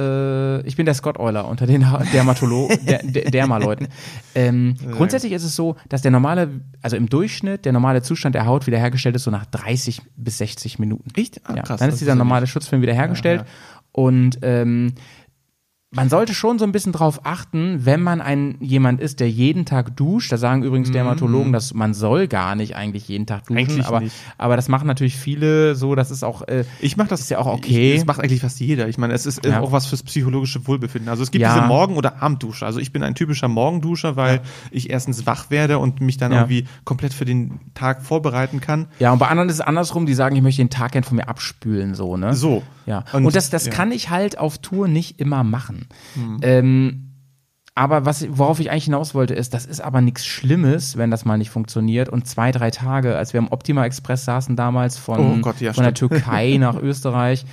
äh, 0.64 0.68
ich 0.68 0.76
bin 0.76 0.86
der 0.86 0.96
Scott 0.96 1.20
Euler 1.20 1.48
unter 1.48 1.68
den 1.68 1.92
Ha- 1.92 2.04
Dermatolo 2.14 2.70
der, 2.88 3.04
der, 3.04 3.30
Derma-Leuten. 3.32 3.88
Ähm, 4.36 4.76
grundsätzlich 4.92 5.34
ist 5.34 5.44
es 5.44 5.56
so, 5.56 5.76
dass 5.90 6.02
der 6.02 6.12
normale, 6.12 6.50
also 6.82 6.96
im 6.96 7.10
Durchschnitt, 7.10 7.66
der 7.66 7.74
normale 7.74 8.02
Zustand 8.02 8.36
der 8.36 8.46
Haut 8.46 8.66
wiederhergestellt 8.68 9.16
ist 9.16 9.24
so 9.24 9.32
nach 9.32 9.46
30 9.46 10.02
bis 10.16 10.38
60 10.40 10.80
Minuten. 10.80 11.10
Echt? 11.16 11.42
Ah, 11.46 11.56
ja, 11.56 11.64
krass, 11.64 11.80
Dann 11.80 11.88
das 11.90 11.96
ist 11.96 12.00
dieser 12.02 12.12
ja 12.12 12.16
normale 12.16 12.48
Schutzfilm 12.48 12.82
wiederhergestellt. 12.82 13.46
Und 13.92 14.40
ähm, 14.44 14.94
man 15.92 16.08
sollte 16.08 16.36
schon 16.36 16.60
so 16.60 16.66
ein 16.66 16.72
bisschen 16.72 16.92
drauf 16.94 17.22
achten, 17.24 17.84
wenn 17.84 18.00
man 18.04 18.22
ein 18.22 18.58
jemand 18.60 19.02
ist, 19.02 19.20
der 19.20 19.30
jeden 19.30 19.66
Tag 19.66 19.98
duscht. 19.98 20.32
Da 20.32 20.38
sagen 20.38 20.62
übrigens 20.62 20.92
Dermatologen, 20.92 21.52
dass 21.52 21.74
man 21.74 21.96
soll 21.96 22.28
gar 22.28 22.54
nicht 22.56 22.76
eigentlich 22.76 23.08
jeden 23.08 23.26
Tag 23.26 23.48
duschen, 23.48 23.58
Eigentlich 23.58 23.86
aber 23.88 24.02
nicht. 24.02 24.16
aber 24.38 24.56
das 24.56 24.68
machen 24.68 24.86
natürlich 24.86 25.16
viele 25.18 25.74
so, 25.74 25.96
das 25.96 26.12
ist 26.12 26.24
auch 26.24 26.48
äh, 26.48 26.64
Ich 26.80 26.96
mache 26.96 27.08
das 27.08 27.22
Ist 27.22 27.30
ja 27.32 27.40
auch 27.40 27.48
okay. 27.48 27.94
Ich, 27.94 28.00
das 28.02 28.06
macht 28.06 28.20
eigentlich 28.20 28.42
fast 28.42 28.60
jeder. 28.60 28.88
Ich 28.88 29.00
meine, 29.00 29.14
es 29.16 29.26
ist 29.26 29.44
Ja. 29.44 29.62
auch 29.62 29.72
was 29.72 29.88
fürs 29.88 30.04
psychologische 30.04 30.68
Wohlbefinden. 30.68 31.10
Also 31.10 31.24
es 31.24 31.32
gibt 31.32 31.42
Ja. 31.42 31.56
diese 31.56 31.66
Morgen- 31.66 31.98
oder 31.98 32.22
Abenddusche. 32.22 32.68
Also 32.68 32.80
ich 32.80 32.94
bin 32.94 33.02
ein 33.02 33.16
typischer 33.16 33.48
Morgenduscher, 33.48 34.16
weil 34.16 34.42
ich 34.70 34.92
erstens 34.92 35.26
wach 35.26 35.50
werde 35.50 35.80
und 35.80 36.02
mich 36.02 36.18
dann 36.18 36.32
Ja. 36.32 36.42
irgendwie 36.42 36.66
komplett 36.84 37.16
für 37.16 37.26
den 37.26 37.62
Tag 37.74 38.04
vorbereiten 38.04 38.62
kann. 38.62 38.86
Ja, 39.00 39.12
und 39.12 39.18
bei 39.18 39.28
anderen 39.28 39.50
ist 39.50 39.56
es 39.56 39.62
andersrum, 39.62 40.06
die 40.06 40.14
sagen, 40.14 40.36
ich 40.36 40.44
möchte 40.44 40.62
den 40.62 40.70
Tag 40.70 40.92
gern 40.92 41.04
von 41.04 41.18
mir 41.18 41.28
abspülen, 41.28 41.96
so, 41.96 42.16
ne? 42.16 42.36
So. 42.36 42.62
Ja. 42.86 43.06
Und, 43.12 43.26
Und- 43.26 43.36
das, 43.36 43.50
das 43.50 43.66
ja. 43.66 43.72
kann 43.72 43.92
ich 43.92 44.12
halt 44.12 44.38
auf 44.38 44.60
Tour 44.60 44.88
nicht 44.88 45.20
immer 45.20 45.44
machen. 45.44 45.79
Ähm, 46.42 47.06
aber 47.76 48.06
was, 48.06 48.26
worauf 48.30 48.60
ich 48.60 48.72
eigentlich 48.72 48.86
hinaus 48.86 49.16
wollte, 49.16 49.34
ist, 49.34 49.54
das 49.54 49.66
ist 49.66 49.80
aber 49.80 50.02
nichts 50.02 50.26
Schlimmes, 50.26 50.98
wenn 50.98 51.12
das 51.12 51.24
mal 51.24 51.38
nicht 51.38 51.50
funktioniert. 51.50 52.10
Und 52.10 52.28
zwei, 52.28 52.52
drei 52.52 52.72
Tage, 52.72 53.16
als 53.16 53.32
wir 53.32 53.40
am 53.40 53.48
Optima 53.52 53.86
Express 53.86 54.26
saßen 54.26 54.58
damals 54.58 54.98
von, 54.98 55.20
Oh 55.20 55.38
Gott, 55.42 55.62
ja, 55.62 55.72
von 55.72 55.86
der. 55.86 55.94
Türkei 55.94 56.58
nach 56.60 56.76
Österreich, 56.82 57.46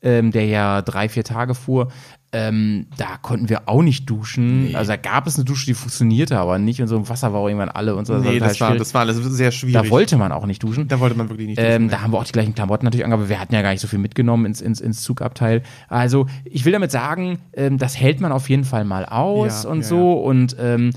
ähm, 0.00 0.30
der 0.30 0.46
ja 0.46 0.80
drei, 0.80 1.08
vier 1.10 1.24
Tage 1.24 1.54
fuhr, 1.54 1.88
ähm, 2.36 2.86
da 2.96 3.16
konnten 3.22 3.48
wir 3.48 3.68
auch 3.68 3.80
nicht 3.80 4.10
duschen. 4.10 4.74
Also 4.74 4.90
da 4.90 4.96
gab 4.96 5.28
es 5.28 5.36
eine 5.36 5.44
Dusche, 5.44 5.66
die 5.66 5.74
funktionierte 5.74 6.36
aber 6.36 6.58
nicht 6.58 6.82
und 6.82 6.88
so 6.88 6.96
im 6.96 7.08
Wasser 7.08 7.32
war 7.32 7.38
auch 7.38 7.46
irgendwann 7.46 7.68
alle 7.68 7.94
und 7.94 8.06
so. 8.06 8.18
Nee, 8.18 8.40
das 8.40 8.60
war, 8.60 8.76
das 8.76 8.92
war 8.92 9.02
alles 9.02 9.18
sehr 9.18 9.52
schwierig. 9.52 9.80
da 9.80 9.88
wollte 9.88 10.16
man 10.16 10.32
auch 10.32 10.44
nicht 10.44 10.60
duschen. 10.60 10.88
da 10.88 10.98
wollte 10.98 11.16
man 11.16 11.28
wirklich 11.28 11.46
nicht. 11.46 11.60
Ähm, 11.60 11.82
duschen, 11.82 11.90
da 11.90 12.00
haben 12.00 12.12
wir 12.12 12.18
auch 12.18 12.24
die 12.24 12.32
gleichen 12.32 12.52
Klamotten 12.52 12.84
natürlich 12.86 13.04
angehabt, 13.04 13.22
aber 13.22 13.28
wir 13.28 13.38
hatten 13.38 13.54
ja 13.54 13.62
gar 13.62 13.70
nicht 13.70 13.80
so 13.80 13.86
viel 13.86 14.00
mitgenommen 14.00 14.46
ins, 14.46 14.60
ins, 14.60 14.80
ins 14.80 15.02
Zugabteil. 15.02 15.62
Also 15.88 16.26
ich 16.44 16.64
will 16.64 16.72
damit 16.72 16.90
sagen, 16.90 17.38
ähm, 17.52 17.78
das 17.78 17.98
hält 18.00 18.20
man 18.20 18.32
auf 18.32 18.50
jeden 18.50 18.64
Fall 18.64 18.84
mal 18.84 19.06
aus 19.06 19.62
Ja, 19.62 19.70
und 19.70 19.82
ja, 19.82 19.84
so. 19.84 20.14
Und 20.14 20.56
ähm, 20.58 20.90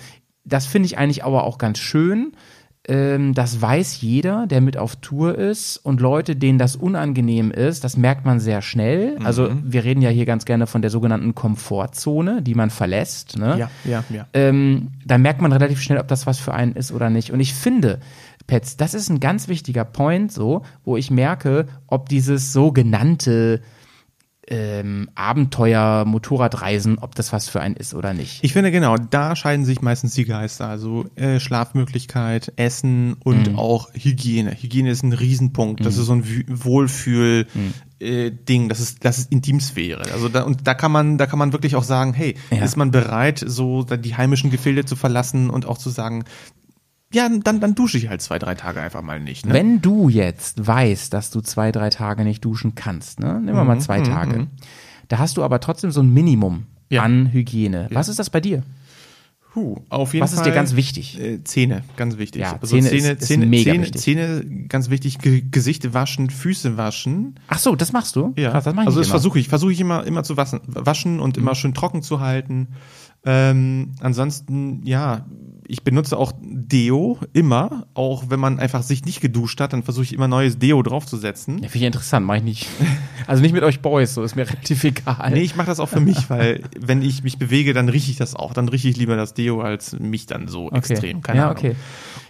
das 0.44 0.66
finde 0.66 0.88
ich 0.88 0.98
eigentlich 0.98 1.24
aber 1.24 1.44
auch 1.44 1.60
ganz 1.60 1.78
schön. 1.78 2.32
Ähm, 2.90 3.34
das 3.34 3.62
weiß 3.62 4.00
jeder, 4.02 4.48
der 4.48 4.62
mit 4.62 4.78
auf 4.78 4.96
Tour 4.98 5.36
ist. 5.38 5.78
Und 5.78 6.00
Leute, 6.00 6.36
denen 6.36 6.58
das 6.58 6.76
unangenehm 6.78 7.52
ist, 7.52 7.84
das 7.84 7.98
merkt 7.98 8.26
man 8.26 8.40
sehr 8.40 8.62
schnell. 8.62 9.18
Also 9.24 9.50
Mhm. 9.50 9.64
wir 9.66 9.84
reden 9.84 10.02
ja 10.02 10.10
hier 10.10 10.26
ganz 10.26 10.46
gerne 10.46 10.68
von 10.68 10.82
der 10.82 10.90
sogenannten 10.90 11.36
Komfortzone, 11.36 12.42
die 12.42 12.56
man 12.56 12.70
verlässt. 12.70 13.38
Ne? 13.38 13.58
Ja, 13.60 13.70
ja, 13.84 14.04
ja. 14.10 14.26
ähm, 14.34 14.90
da 15.06 15.18
merkt 15.18 15.42
man 15.42 15.52
relativ 15.52 15.82
schnell, 15.82 16.00
ob 16.00 16.08
das 16.08 16.26
was 16.28 16.40
für 16.40 16.54
einen 16.54 16.74
ist 16.74 16.92
oder 16.94 17.10
nicht. 17.10 17.32
Und 17.32 17.42
ich 17.42 17.54
finde, 17.54 18.00
Pets, 18.48 18.78
das 18.78 18.94
ist 18.94 19.10
ein 19.10 19.20
ganz 19.20 19.50
wichtiger 19.50 19.84
Point, 19.84 20.32
so, 20.32 20.62
wo 20.86 20.96
ich 20.96 21.12
merke, 21.12 21.68
ob 21.88 22.08
dieses 22.08 22.54
sogenannte 22.54 23.62
ähm, 24.50 25.10
Abenteuer, 25.16 26.06
Motorradreisen, 26.06 27.00
ob 27.00 27.16
das 27.16 27.34
was 27.34 27.50
für 27.50 27.60
einen 27.62 27.76
ist 27.76 27.94
oder 27.94 28.14
nicht. 28.14 28.44
Ich 28.44 28.54
finde 28.54 28.72
genau, 28.72 28.96
da 28.98 29.36
scheiden 29.36 29.66
sich 29.66 29.82
meistens 29.82 30.14
die 30.14 30.26
Geister. 30.26 30.68
Also 30.68 31.06
äh, 31.16 31.40
Schlafmöglichkeit, 31.40 32.54
Essen 32.56 33.16
und 33.24 33.52
Mhm. 33.52 33.60
auch 33.60 33.90
Hygiene. 33.94 34.52
Hygiene 34.52 34.90
ist 34.90 35.04
ein 35.04 35.14
Riesenpunkt. 35.14 35.86
Das 35.86 35.98
ist 35.98 36.06
so 36.06 36.14
ein 36.14 36.24
Wohlfühl. 36.48 37.48
Mhm. 37.54 37.74
Äh, 38.00 38.30
Ding, 38.32 38.70
das 38.70 38.80
ist 38.80 39.04
das 39.04 39.18
ist 39.18 39.32
Intimsphäre. 39.32 40.04
Also 40.14 40.30
da, 40.30 40.44
und 40.44 40.68
da 40.68 40.76
kann 40.76 40.92
man 40.92 41.18
da 41.18 41.26
kann 41.26 41.40
man 41.40 41.52
wirklich 41.52 41.76
auch 41.76 41.84
sagen, 41.84 42.14
hey, 42.14 42.36
Ja. 42.52 42.64
ist 42.64 42.78
man 42.78 42.92
bereit, 42.92 43.44
so 43.46 43.84
die 43.84 44.16
heimischen 44.16 44.52
Gefilde 44.52 44.86
zu 44.86 44.96
verlassen 44.96 45.50
und 45.50 45.66
auch 45.66 45.80
zu 45.80 45.90
sagen, 45.90 46.24
ja, 47.14 47.30
dann 47.30 47.60
dann 47.60 47.76
dusche 47.76 47.98
ich 47.98 48.10
halt 48.10 48.22
zwei 48.22 48.38
drei 48.40 48.56
Tage 48.56 48.82
einfach 48.82 49.02
mal 49.02 49.20
nicht. 49.20 49.46
Ne? 49.46 49.54
Wenn 49.54 49.82
du 49.82 50.10
jetzt 50.10 50.66
weißt, 50.66 51.14
dass 51.14 51.32
du 51.32 51.42
zwei, 51.42 51.72
drei 51.72 51.90
Tage 51.90 52.24
nicht 52.24 52.44
duschen 52.44 52.76
kannst, 52.76 53.20
ne? 53.20 53.34
nehmen 53.36 53.56
wir 53.58 53.62
Mhm, 53.62 53.68
mal 53.68 53.80
zwei 53.80 54.02
Tage, 54.02 54.48
da 55.08 55.18
hast 55.20 55.38
du 55.38 55.44
aber 55.44 55.60
trotzdem 55.60 55.92
so 55.92 56.02
ein 56.02 56.14
Minimum 56.14 56.66
Ja. 56.90 57.04
an 57.04 57.32
Hygiene. 57.32 57.88
Was 57.92 58.10
ist 58.10 58.20
das 58.20 58.30
bei 58.30 58.42
dir? 58.42 58.64
Puh, 59.54 59.78
auf 59.90 60.14
jeden 60.14 60.24
Was 60.24 60.34
ist 60.34 60.40
Fall. 60.42 60.50
dir 60.50 60.54
ganz 60.54 60.76
wichtig? 60.76 61.20
Äh, 61.20 61.44
Zähne, 61.44 61.82
ganz 61.96 62.18
wichtig. 62.20 62.42
Ja, 62.42 62.60
also 62.62 62.76
Zähne 62.76 62.90
Zähne, 62.90 63.12
ist- 63.14 63.22
ist 63.22 63.28
Zähne, 63.28 63.46
mega 63.48 63.72
Zähne, 63.72 63.84
wichtig. 63.86 64.02
Zähne, 64.02 64.46
ganz 64.68 64.90
wichtig. 64.92 65.18
Ge 65.18 65.44
Gesicht 65.50 65.94
waschen, 65.96 66.30
Füße 66.30 66.78
waschen. 66.78 67.40
Ach 67.48 67.58
so, 67.58 67.76
das 67.76 67.92
machst 67.92 68.16
du? 68.16 68.34
Ja, 68.38 68.52
Krass, 68.52 68.66
das 68.66 68.76
mach 68.76 68.84
ich 68.84 68.88
also 68.88 69.00
das. 69.00 69.08
Mhm. 69.08 69.12
versuche 69.12 69.40
ich, 69.40 69.48
versuche 69.50 69.72
ich 69.72 69.80
immer, 69.80 70.06
immer 70.06 70.24
zu 70.24 70.38
waschen, 70.38 70.60
waschen 70.68 71.20
und 71.20 71.38
immer 71.38 71.56
schön 71.56 71.74
trocken 71.74 72.04
zu 72.04 72.20
halten. 72.20 72.68
Ähm, 73.26 73.92
ansonsten, 74.00 74.82
ja, 74.86 75.26
ich 75.68 75.84
benutze 75.84 76.18
auch 76.18 76.32
Deo 76.42 77.18
immer, 77.34 77.88
auch 77.94 78.30
wenn 78.30 78.40
man 78.40 78.58
einfach 78.60 78.84
sich 78.84 79.04
nicht 79.04 79.20
geduscht 79.20 79.60
hat, 79.60 79.74
dann 79.74 79.84
versuche 79.84 80.06
ich 80.06 80.14
immer 80.14 80.30
neues 80.30 80.58
Deo 80.60 80.82
draufzusetzen. 80.82 81.56
Ja, 81.56 81.68
finde 81.68 81.78
ich 81.78 81.84
interessant, 81.84 82.26
mache 82.26 82.38
ich 82.38 82.44
nicht. 82.44 82.68
Also 83.26 83.42
nicht 83.42 83.52
mit 83.52 83.64
euch 83.64 83.82
Boys, 83.82 84.14
so 84.14 84.24
ist 84.24 84.38
mir 84.38 84.44
relativ 84.50 84.86
egal. 84.86 85.32
Nee, 85.34 85.42
ich 85.42 85.58
mache 85.58 85.68
das 85.68 85.82
auch 85.82 85.90
für 85.90 86.00
mich, 86.00 86.30
weil 86.30 86.64
wenn 86.80 87.02
ich 87.02 87.24
mich 87.24 87.38
bewege, 87.38 87.74
dann 87.74 87.90
rieche 87.90 88.10
ich 88.10 88.16
das 88.16 88.36
auch. 88.36 88.54
Dann 88.54 88.70
rieche 88.70 88.88
ich 88.88 88.96
lieber 88.96 89.18
das 89.18 89.34
Deo 89.34 89.60
als 89.60 90.00
mich 90.00 90.28
dann 90.28 90.48
so 90.48 90.72
extrem. 90.72 91.22
Keine 91.22 91.40
ja, 91.40 91.46
Ahnung. 91.50 91.58
okay. 91.58 91.76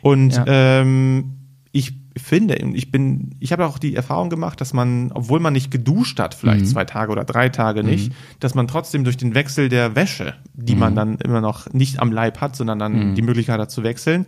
Und 0.02 0.34
Ja. 0.34 0.46
ähm, 0.48 1.34
ich 1.72 1.94
finde, 2.20 2.56
ich 2.56 2.92
bin, 2.92 3.36
ich 3.40 3.52
habe 3.52 3.66
auch 3.66 3.78
die 3.78 3.96
Erfahrung 3.96 4.30
gemacht, 4.30 4.60
dass 4.62 4.74
man, 4.74 5.12
obwohl 5.14 5.40
man 5.40 5.54
nicht 5.54 5.72
geduscht 5.72 6.20
hat, 6.20 6.34
vielleicht 6.36 6.62
Mhm. 6.62 6.70
zwei 6.70 6.86
Tage 6.86 7.12
oder 7.12 7.24
drei 7.24 7.50
Tage 7.50 7.84
nicht, 7.84 8.12
dass 8.40 8.56
man 8.56 8.68
trotzdem 8.68 9.04
durch 9.04 9.18
den 9.18 9.36
Wechsel 9.36 9.70
der 9.70 9.96
Wäsche, 9.96 10.36
die 10.54 10.74
Mhm. 10.74 10.80
man 10.80 10.96
dann 10.96 11.18
immer 11.18 11.42
noch 11.42 11.72
nicht 11.74 12.00
am 12.00 12.12
Leib 12.12 12.42
hat, 12.42 12.56
sondern 12.56 12.80
dann 12.80 13.16
die 13.16 13.22
Möglichkeit 13.22 13.60
hat 13.60 13.72
zu 13.72 13.84
wechseln, 13.84 14.26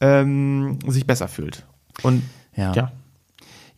ähm, 0.00 0.78
sich 0.86 1.06
besser 1.06 1.28
fühlt. 1.28 1.64
Und 2.02 2.22
Ja. 2.56 2.72
ja, 2.74 2.92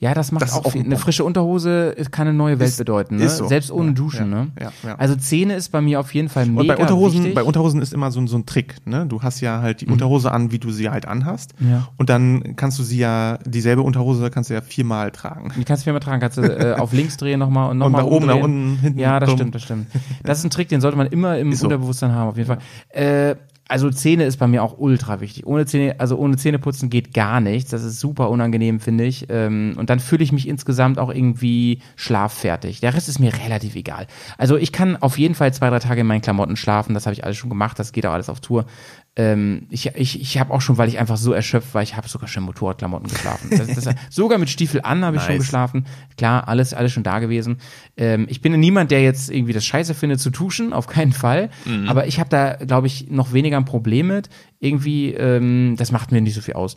Ja, 0.02 0.14
das 0.14 0.32
macht 0.32 0.42
Das 0.42 0.52
auch 0.54 0.64
auch 0.64 0.72
viel. 0.72 0.80
ein 0.80 0.86
Eine 0.86 0.96
frische 0.96 1.22
Unterhose 1.22 1.94
kann 2.10 2.26
eine 2.26 2.36
neue 2.36 2.58
Welt 2.58 2.70
Ist- 2.70 2.78
bedeuten, 2.78 3.16
ne? 3.18 3.24
ist 3.24 3.36
so. 3.36 3.46
Selbst 3.46 3.70
ohne 3.70 3.90
Ja, 3.90 3.94
Duschen, 3.94 4.32
ja, 4.32 4.36
ne? 4.44 4.50
ja, 4.60 4.72
ja. 4.82 4.94
Also 4.96 5.14
Zähne 5.14 5.54
ist 5.54 5.68
bei 5.70 5.80
mir 5.80 6.00
auf 6.00 6.12
jeden 6.12 6.28
Fall 6.28 6.44
mega 6.46 6.60
Und 6.60 6.66
bei 6.66 6.76
Unterhosen, 6.76 7.18
wichtig. 7.20 7.34
bei 7.36 7.44
Unterhosen 7.44 7.80
ist 7.80 7.94
immer 7.94 8.10
so, 8.10 8.20
ein- 8.20 8.26
so 8.26 8.36
ein 8.36 8.44
Trick, 8.44 8.76
ne? 8.84 9.06
Du 9.06 9.22
hast 9.22 9.40
ja 9.40 9.60
halt 9.62 9.80
die 9.80 9.86
Unterhose 9.86 10.32
an, 10.32 10.50
wie 10.50 10.58
du 10.58 10.72
sie 10.72 10.90
halt 10.90 11.06
anhast. 11.06 11.52
Ja. 11.60 11.86
Und 11.98 12.10
dann 12.10 12.56
kannst 12.56 12.80
du 12.80 12.82
sie 12.82 12.98
ja, 12.98 13.38
dieselbe 13.46 13.82
Unterhose 13.82 14.28
kannst 14.30 14.50
du 14.50 14.54
ja 14.54 14.60
viermal 14.60 15.12
tragen. 15.12 15.52
Die 15.56 15.62
kannst 15.64 15.82
du 15.82 15.84
viermal 15.84 16.00
tragen, 16.00 16.20
kannst 16.20 16.36
du 16.36 16.42
äh, 16.42 16.74
auf 16.80 16.92
links 16.92 17.16
drehen 17.16 17.38
nochmal 17.38 17.70
und 17.70 17.78
nochmal 17.78 18.02
nach 18.02 18.10
oben, 18.10 18.26
nach 18.26 18.34
unten, 18.34 18.78
hinten, 18.82 18.98
Ja, 18.98 19.20
das 19.20 19.28
dumm. 19.28 19.38
stimmt, 19.38 19.54
das 19.54 19.62
stimmt. 19.62 19.86
Das 20.24 20.38
ist 20.38 20.44
ein 20.44 20.50
Trick, 20.50 20.68
den 20.68 20.80
sollte 20.80 20.96
man 20.98 21.06
immer 21.06 21.38
im 21.38 21.52
so. 21.52 21.66
Unterbewusstsein 21.66 22.10
haben, 22.10 22.28
auf 22.30 22.36
jeden 22.36 22.48
Fall. 22.48 22.58
Äh, 22.88 23.36
also 23.72 23.90
Zähne 23.90 24.24
ist 24.24 24.36
bei 24.36 24.46
mir 24.46 24.62
auch 24.62 24.76
ultra 24.76 25.22
wichtig. 25.22 25.46
Ohne 25.46 25.64
Zähne, 25.64 25.98
also 25.98 26.18
ohne 26.18 26.36
Zähneputzen 26.36 26.90
geht 26.90 27.14
gar 27.14 27.40
nichts. 27.40 27.70
Das 27.70 27.82
ist 27.82 28.00
super 28.00 28.28
unangenehm, 28.28 28.80
finde 28.80 29.04
ich. 29.04 29.28
Ähm, 29.30 29.72
und 29.78 29.88
dann 29.88 29.98
fühle 29.98 30.22
ich 30.22 30.30
mich 30.30 30.46
insgesamt 30.46 30.98
auch 30.98 31.08
irgendwie 31.08 31.80
schlaffertig. 31.96 32.80
Der 32.80 32.92
Rest 32.92 33.08
ist 33.08 33.18
mir 33.18 33.32
relativ 33.32 33.74
egal. 33.74 34.08
Also 34.36 34.58
ich 34.58 34.72
kann 34.72 34.96
auf 34.96 35.16
jeden 35.16 35.34
Fall 35.34 35.54
zwei, 35.54 35.70
drei 35.70 35.78
Tage 35.78 36.02
in 36.02 36.06
meinen 36.06 36.20
Klamotten 36.20 36.56
schlafen. 36.56 36.92
Das 36.92 37.06
habe 37.06 37.14
ich 37.14 37.24
alles 37.24 37.38
schon 37.38 37.48
gemacht. 37.48 37.78
Das 37.78 37.92
geht 37.92 38.04
auch 38.04 38.12
alles 38.12 38.28
auf 38.28 38.40
Tour. 38.40 38.66
Ähm, 39.14 39.66
ich 39.68 39.86
ich, 39.94 40.20
ich 40.22 40.38
habe 40.38 40.54
auch 40.54 40.62
schon, 40.62 40.78
weil 40.78 40.88
ich 40.88 40.98
einfach 40.98 41.18
so 41.18 41.34
erschöpft 41.34 41.74
war, 41.74 41.82
ich 41.82 41.96
habe 41.98 42.08
sogar 42.08 42.28
schon 42.28 42.44
Motorradklamotten 42.44 43.08
geschlafen. 43.10 43.50
Das, 43.50 43.66
das, 43.66 43.94
sogar 44.10 44.38
mit 44.38 44.48
Stiefel 44.48 44.80
an 44.82 45.04
habe 45.04 45.16
ich 45.18 45.22
schon 45.22 45.34
Nice. 45.34 45.42
geschlafen. 45.42 45.86
Klar, 46.16 46.48
alles, 46.48 46.72
alles 46.72 46.92
schon 46.92 47.02
da 47.02 47.18
gewesen. 47.18 47.58
Ähm, 47.98 48.26
ich 48.30 48.40
bin 48.40 48.58
niemand, 48.58 48.90
der 48.90 49.02
jetzt 49.02 49.28
irgendwie 49.30 49.52
das 49.52 49.66
Scheiße 49.66 49.92
findet 49.92 50.20
zu 50.20 50.30
duschen, 50.30 50.72
auf 50.72 50.86
keinen 50.86 51.12
Fall. 51.12 51.50
Mhm. 51.66 51.88
Aber 51.90 52.06
ich 52.06 52.20
habe 52.20 52.30
da, 52.30 52.54
glaube 52.54 52.86
ich, 52.86 53.10
noch 53.10 53.34
weniger 53.34 53.58
ein 53.58 53.66
Problem 53.66 54.06
mit. 54.06 54.30
Irgendwie, 54.60 55.12
ähm, 55.12 55.74
das 55.76 55.92
macht 55.92 56.10
mir 56.10 56.22
nicht 56.22 56.34
so 56.34 56.40
viel 56.40 56.54
aus. 56.54 56.76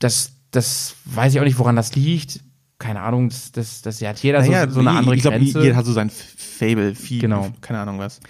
Das, 0.00 0.32
das 0.50 0.96
weiß 1.04 1.32
ich 1.34 1.38
auch 1.40 1.44
nicht, 1.44 1.58
woran 1.60 1.76
das 1.76 1.94
liegt. 1.94 2.40
Keine 2.78 3.02
Ahnung, 3.02 3.28
das, 3.28 3.52
das, 3.52 3.82
das 3.82 4.02
hat 4.02 4.18
jeder 4.18 4.42
so, 4.42 4.52
so 4.68 4.80
eine 4.80 4.90
andere 4.90 5.14
ich 5.14 5.22
glaube, 5.22 5.38
Grenze. 5.38 5.62
jeder 5.62 5.76
hat 5.76 5.86
so 5.86 5.92
sein 5.92 6.10
Fable, 6.10 6.94
viel, 6.96 7.20
Genau. 7.20 7.50
keine 7.60 7.78
Ahnung 7.78 7.98
was. 8.00 8.20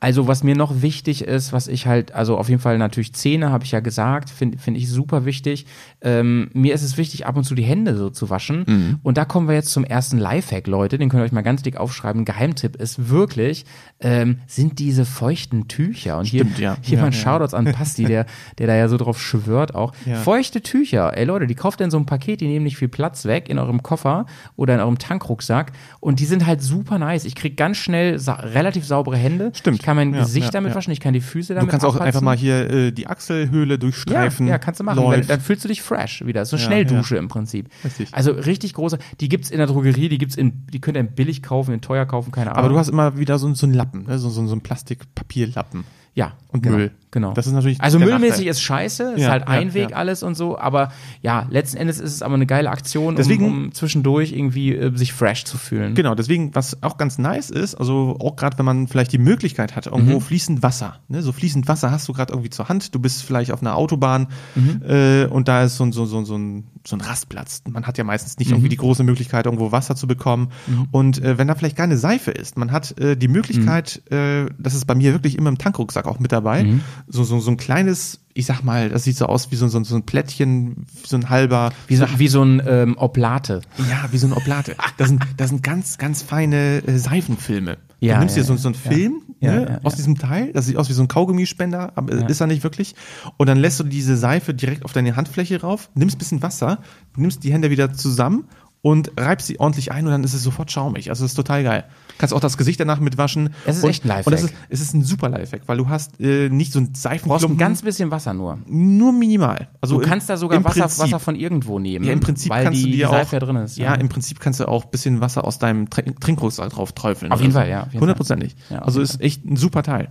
Also 0.00 0.28
was 0.28 0.44
mir 0.44 0.54
noch 0.54 0.80
wichtig 0.80 1.22
ist, 1.22 1.52
was 1.52 1.66
ich 1.66 1.88
halt, 1.88 2.14
also 2.14 2.38
auf 2.38 2.48
jeden 2.48 2.60
Fall 2.60 2.78
natürlich 2.78 3.14
Zähne, 3.14 3.50
habe 3.50 3.64
ich 3.64 3.72
ja 3.72 3.80
gesagt, 3.80 4.30
finde 4.30 4.56
find 4.56 4.76
ich 4.76 4.88
super 4.88 5.24
wichtig. 5.24 5.66
Ähm, 6.00 6.50
mir 6.52 6.72
ist 6.72 6.82
es 6.82 6.96
wichtig, 6.96 7.26
ab 7.26 7.36
und 7.36 7.42
zu 7.42 7.56
die 7.56 7.64
Hände 7.64 7.96
so 7.96 8.08
zu 8.08 8.30
waschen. 8.30 8.64
Mhm. 8.66 8.98
Und 9.02 9.18
da 9.18 9.24
kommen 9.24 9.48
wir 9.48 9.56
jetzt 9.56 9.72
zum 9.72 9.82
ersten 9.82 10.18
Lifehack, 10.18 10.68
Leute, 10.68 10.98
den 10.98 11.08
könnt 11.08 11.22
ihr 11.22 11.24
euch 11.24 11.32
mal 11.32 11.42
ganz 11.42 11.62
dick 11.62 11.76
aufschreiben. 11.78 12.24
Geheimtipp 12.24 12.76
ist 12.76 13.08
wirklich, 13.08 13.64
ähm, 13.98 14.38
sind 14.46 14.78
diese 14.78 15.04
feuchten 15.04 15.66
Tücher. 15.66 16.18
Und 16.18 16.28
Stimmt, 16.28 16.58
hier, 16.58 16.64
ja. 16.64 16.76
hier 16.80 16.98
Ja, 16.98 17.02
mal 17.02 17.08
ein 17.08 17.12
ja. 17.12 17.18
Shoutouts 17.18 17.54
an 17.54 17.64
Pasti, 17.72 18.04
der, 18.04 18.26
der 18.58 18.68
da 18.68 18.76
ja 18.76 18.86
so 18.86 18.98
drauf 18.98 19.20
schwört 19.20 19.74
auch. 19.74 19.92
Ja. 20.06 20.14
Feuchte 20.14 20.60
Tücher, 20.62 21.16
ey 21.16 21.24
Leute, 21.24 21.48
die 21.48 21.56
kauft 21.56 21.80
in 21.80 21.90
so 21.90 21.96
einem 21.96 22.06
Paket, 22.06 22.40
die 22.40 22.46
nehmen 22.46 22.64
nicht 22.64 22.76
viel 22.76 22.88
Platz 22.88 23.24
weg 23.24 23.48
in 23.48 23.58
eurem 23.58 23.82
Koffer 23.82 24.26
oder 24.54 24.74
in 24.74 24.80
eurem 24.80 24.98
Tankrucksack. 24.98 25.72
Und 25.98 26.20
die 26.20 26.24
sind 26.26 26.46
halt 26.46 26.62
super 26.62 27.00
nice. 27.00 27.24
Ich 27.24 27.34
krieg 27.34 27.56
ganz 27.56 27.78
schnell 27.78 28.20
sa 28.20 28.34
relativ 28.34 28.86
saubere 28.86 29.16
Hände. 29.16 29.50
Stimmt. 29.54 29.87
Ich 29.88 29.90
kann 29.90 29.96
mein 29.96 30.12
Ja, 30.12 30.20
Gesicht 30.20 30.44
ja, 30.44 30.50
damit 30.50 30.74
waschen, 30.74 30.92
ich 30.92 31.00
kann 31.00 31.14
die 31.14 31.22
Füße 31.22 31.54
Du 31.54 31.60
damit 31.60 31.70
kannst 31.70 31.86
auch 31.86 31.94
abpatzen. 31.94 32.06
einfach 32.08 32.20
mal 32.20 32.36
hier 32.36 32.68
äh, 32.70 32.92
die 32.92 33.06
Achselhöhle 33.06 33.78
durchstreifen. 33.78 34.46
Ja, 34.46 34.58
kannst 34.58 34.80
du 34.80 34.84
machen. 34.84 34.98
Läuft. 34.98 35.30
Dann, 35.30 35.40
fühlst 35.40 35.64
du 35.64 35.68
dich 35.68 35.80
fresh 35.80 36.26
wieder. 36.26 36.44
So 36.44 36.56
eine 36.56 36.64
Schnelldusche 36.66 37.16
im 37.16 37.28
Prinzip. 37.28 37.70
Richtig. 37.82 38.12
Also 38.12 38.32
richtig 38.32 38.74
große. 38.74 38.98
Die 39.20 39.30
gibt's 39.30 39.48
in 39.48 39.56
der 39.56 39.66
Drogerie, 39.66 40.10
die 40.10 40.18
gibt's 40.18 40.36
in, 40.36 40.66
die 40.66 40.78
könnt 40.82 40.98
ihr 40.98 41.04
billig 41.04 41.42
kaufen, 41.42 41.72
in 41.72 41.80
teuer 41.80 42.04
kaufen, 42.04 42.32
keine 42.32 42.50
Ahnung. 42.50 42.58
Aber 42.64 42.68
du 42.68 42.78
hast 42.78 42.88
immer 42.88 43.16
wieder 43.16 43.38
so, 43.38 43.54
so 43.54 43.64
einen 43.64 43.74
Lappen, 43.74 44.02
ne? 44.04 44.18
so, 44.18 44.28
so, 44.28 44.44
so 44.46 44.52
einen 44.52 44.60
Plastikpapierlappen. 44.60 45.84
ja 46.14 46.32
und 46.48 46.62
genau, 46.62 46.76
Müll. 46.76 46.90
Genau. 47.10 47.32
Das 47.32 47.46
ist 47.46 47.54
natürlich 47.54 47.80
also 47.80 47.98
müllmäßig 47.98 48.30
Nachteil. 48.30 48.46
ist 48.48 48.60
scheiße, 48.62 49.02
ist 49.16 49.22
Ja, 49.22 49.30
halt 49.30 49.42
ja, 49.42 49.48
Einweg 49.48 49.90
ja. 49.92 49.96
alles 49.96 50.22
und 50.22 50.36
so. 50.36 50.58
Aber 50.58 50.92
ja, 51.22 51.46
letzten 51.50 51.78
Endes 51.78 51.98
ist 52.00 52.12
es 52.12 52.22
aber 52.22 52.34
eine 52.34 52.44
geile 52.44 52.68
Aktion, 52.70 53.16
Deswegen- 53.16 53.46
um, 53.46 53.64
um 53.64 53.72
zwischendurch 53.72 54.32
irgendwie 54.32 54.74
äh, 54.74 54.94
sich 54.96 55.12
fresh 55.14 55.44
zu 55.44 55.56
fühlen. 55.56 55.94
Genau, 55.94 56.14
deswegen, 56.14 56.54
was 56.54 56.82
auch 56.82 56.98
ganz 56.98 57.16
nice 57.16 57.48
ist, 57.50 57.74
also 57.76 58.16
auch 58.20 58.36
gerade 58.36 58.58
wenn 58.58 58.66
man 58.66 58.88
vielleicht 58.88 59.12
die 59.12 59.18
Möglichkeit 59.18 59.74
hat, 59.74 59.86
irgendwo 59.86 60.16
Mhm. 60.16 60.20
fließend 60.20 60.62
Wasser, 60.62 60.98
ne? 61.08 61.22
so 61.22 61.32
fließend 61.32 61.66
Wasser 61.66 61.90
hast 61.90 62.06
du 62.08 62.12
gerade 62.12 62.32
irgendwie 62.34 62.50
zur 62.50 62.68
Hand, 62.68 62.94
du 62.94 62.98
bist 62.98 63.22
vielleicht 63.22 63.52
auf 63.52 63.62
einer 63.62 63.74
Autobahn 63.76 64.26
Mhm. 64.54 64.82
äh, 64.86 65.24
und 65.26 65.48
da 65.48 65.64
ist 65.64 65.76
so, 65.76 65.84
ein- 65.84 65.92
so, 65.92 66.04
so, 66.04 66.24
so, 66.24 66.36
ein, 66.36 66.64
so 66.86 66.94
ein 66.96 67.00
Rastplatz. 67.00 67.62
Man 67.68 67.86
hat 67.86 67.96
ja 67.96 68.04
meistens 68.04 68.32
Mhm. 68.36 68.40
nicht 68.40 68.50
irgendwie 68.50 68.68
die 68.68 68.76
große 68.76 69.02
Möglichkeit, 69.02 69.46
irgendwo 69.46 69.72
Wasser 69.72 69.96
zu 69.96 70.06
bekommen. 70.06 70.48
Und 70.90 71.22
äh, 71.22 71.38
wenn 71.38 71.48
da 71.48 71.54
vielleicht 71.54 71.76
keine 71.76 71.96
Seife 71.96 72.30
ist, 72.32 72.56
man 72.58 72.70
hat 72.70 72.98
äh, 73.00 73.16
die 73.16 73.28
Möglichkeit, 73.28 74.02
Mhm. 74.10 74.16
äh, 74.16 74.46
das 74.58 74.74
ist 74.74 74.86
bei 74.86 74.94
mir 74.94 75.12
wirklich 75.12 75.36
immer 75.38 75.48
im 75.48 75.56
Tankrucksack 75.58 76.06
auch 76.06 76.18
mit 76.18 76.32
dabei, 76.32 76.66
so, 77.06 77.24
so, 77.24 77.40
so 77.40 77.50
ein 77.50 77.56
kleines, 77.56 78.20
ich 78.34 78.46
sag 78.46 78.62
mal, 78.62 78.88
das 78.88 79.04
sieht 79.04 79.16
so 79.16 79.26
aus 79.26 79.50
wie 79.50 79.56
so, 79.56 79.68
so, 79.68 79.82
so 79.84 79.94
ein 79.94 80.04
Plättchen, 80.04 80.86
so 81.04 81.16
ein 81.16 81.28
halber, 81.30 81.72
Wie 81.86 81.96
so, 81.96 82.06
wie 82.16 82.28
so 82.28 82.42
ein 82.42 82.62
ähm, 82.66 82.96
Oblate. 82.98 83.62
ja, 83.90 84.08
wie 84.10 84.18
so 84.18 84.26
eine 84.26 84.36
Oblate. 84.36 84.76
Das 84.96 85.08
sind, 85.08 85.22
das 85.36 85.50
sind 85.50 85.62
ganz, 85.62 85.98
ganz 85.98 86.22
feine 86.22 86.82
äh, 86.86 86.98
Seifenfilme. 86.98 87.78
Ja, 88.00 88.14
du 88.14 88.20
nimmst 88.20 88.36
ja, 88.36 88.42
dir 88.42 88.46
so, 88.46 88.56
so 88.56 88.68
einen. 88.68 88.74
Film 88.74 89.22
Ja, 89.40 89.52
ne, 89.52 89.66
ja, 89.68 89.80
aus 89.82 89.96
diesem 89.96 90.18
Teil, 90.18 90.52
das 90.52 90.66
sieht 90.66 90.76
aus 90.76 90.88
wie 90.88 90.92
so 90.92 91.02
ein 91.02 91.08
Kaugummispender, 91.08 91.92
aber 91.96 92.28
ist 92.28 92.40
er 92.40 92.46
nicht 92.46 92.62
wirklich. 92.62 92.94
Und 93.36 93.48
dann 93.48 93.58
lässt 93.58 93.80
du 93.80 93.84
diese 93.84 94.16
Seife 94.16 94.54
direkt 94.54 94.84
auf 94.84 94.92
deine 94.92 95.16
Handfläche 95.16 95.60
rauf, 95.60 95.90
nimmst 95.94 96.16
ein 96.16 96.18
bisschen 96.18 96.42
Wasser, 96.42 96.78
nimmst 97.16 97.42
die 97.42 97.52
Hände 97.52 97.70
wieder 97.70 97.92
zusammen 97.92 98.44
und 98.88 99.12
reibst 99.18 99.46
sie 99.48 99.60
ordentlich 99.60 99.92
ein 99.92 100.06
und 100.06 100.12
dann 100.12 100.24
ist 100.24 100.32
es 100.32 100.42
sofort 100.42 100.72
schaumig. 100.72 101.10
Also 101.10 101.22
das 101.24 101.32
ist 101.32 101.36
total 101.36 101.62
geil. 101.62 101.84
Kannst 102.16 102.32
auch 102.32 102.40
das 102.40 102.56
Gesicht 102.56 102.80
danach 102.80 103.00
mitwaschen. 103.00 103.50
Es 103.66 103.76
ist 103.76 103.84
und, 103.84 103.90
echt 103.90 104.04
ein 104.04 104.08
Lifehack. 104.08 104.26
Und 104.26 104.32
das 104.32 104.42
ist, 104.44 104.54
es 104.70 104.80
ist 104.80 104.94
ein 104.94 105.02
super 105.02 105.28
Lifehack, 105.28 105.62
weil 105.66 105.76
du 105.76 105.88
hast 105.90 106.18
äh, 106.20 106.48
nicht 106.48 106.72
so 106.72 106.80
ein 106.80 106.92
Du 106.94 107.28
brauchst 107.28 107.44
ein 107.44 107.58
ganz 107.58 107.82
bisschen 107.82 108.10
Wasser 108.10 108.32
nur. 108.32 108.58
nur 108.66 109.12
minimal. 109.12 109.68
Also 109.82 109.96
Du 109.96 110.02
im- 110.02 110.08
kannst 110.08 110.30
da 110.30 110.38
sogar 110.38 110.64
Wasser, 110.64 110.80
Prinzip. 110.80 111.04
Wasser 111.04 111.20
von 111.20 111.36
irgendwo 111.36 111.78
nehmen. 111.78 112.06
Ja, 112.06 112.12
im 112.12 112.20
Prinzip 112.20 112.50
weil 112.50 112.64
kannst 112.64 112.80
die, 112.80 112.84
du 112.84 112.90
dir 112.92 112.96
die 112.96 113.06
auch, 113.06 113.12
Seife 113.12 113.36
ja 113.36 113.40
drin 113.40 113.56
ist. 113.56 113.76
Ja, 113.76 113.94
im 113.94 114.08
Prinzip 114.08 114.40
kannst 114.40 114.58
du 114.60 114.66
auch 114.66 114.84
ein 114.86 114.90
bisschen 114.90 115.20
Wasser 115.20 115.44
aus 115.44 115.58
deinem 115.58 115.90
Trink 115.90 116.18
Trinkrucksack 116.20 116.70
drauf 116.70 116.92
träufeln. 116.92 117.30
Auf 117.30 117.40
jeden 117.40 117.52
so. 117.52 117.58
Fall, 117.58 117.68
ja, 117.68 117.88
Hundertprozentig. 117.92 118.56
Ja, 118.70 118.78
also 118.80 119.02
ist 119.02 119.20
echt 119.20 119.44
ein 119.44 119.56
super 119.56 119.82
Teil. 119.82 120.08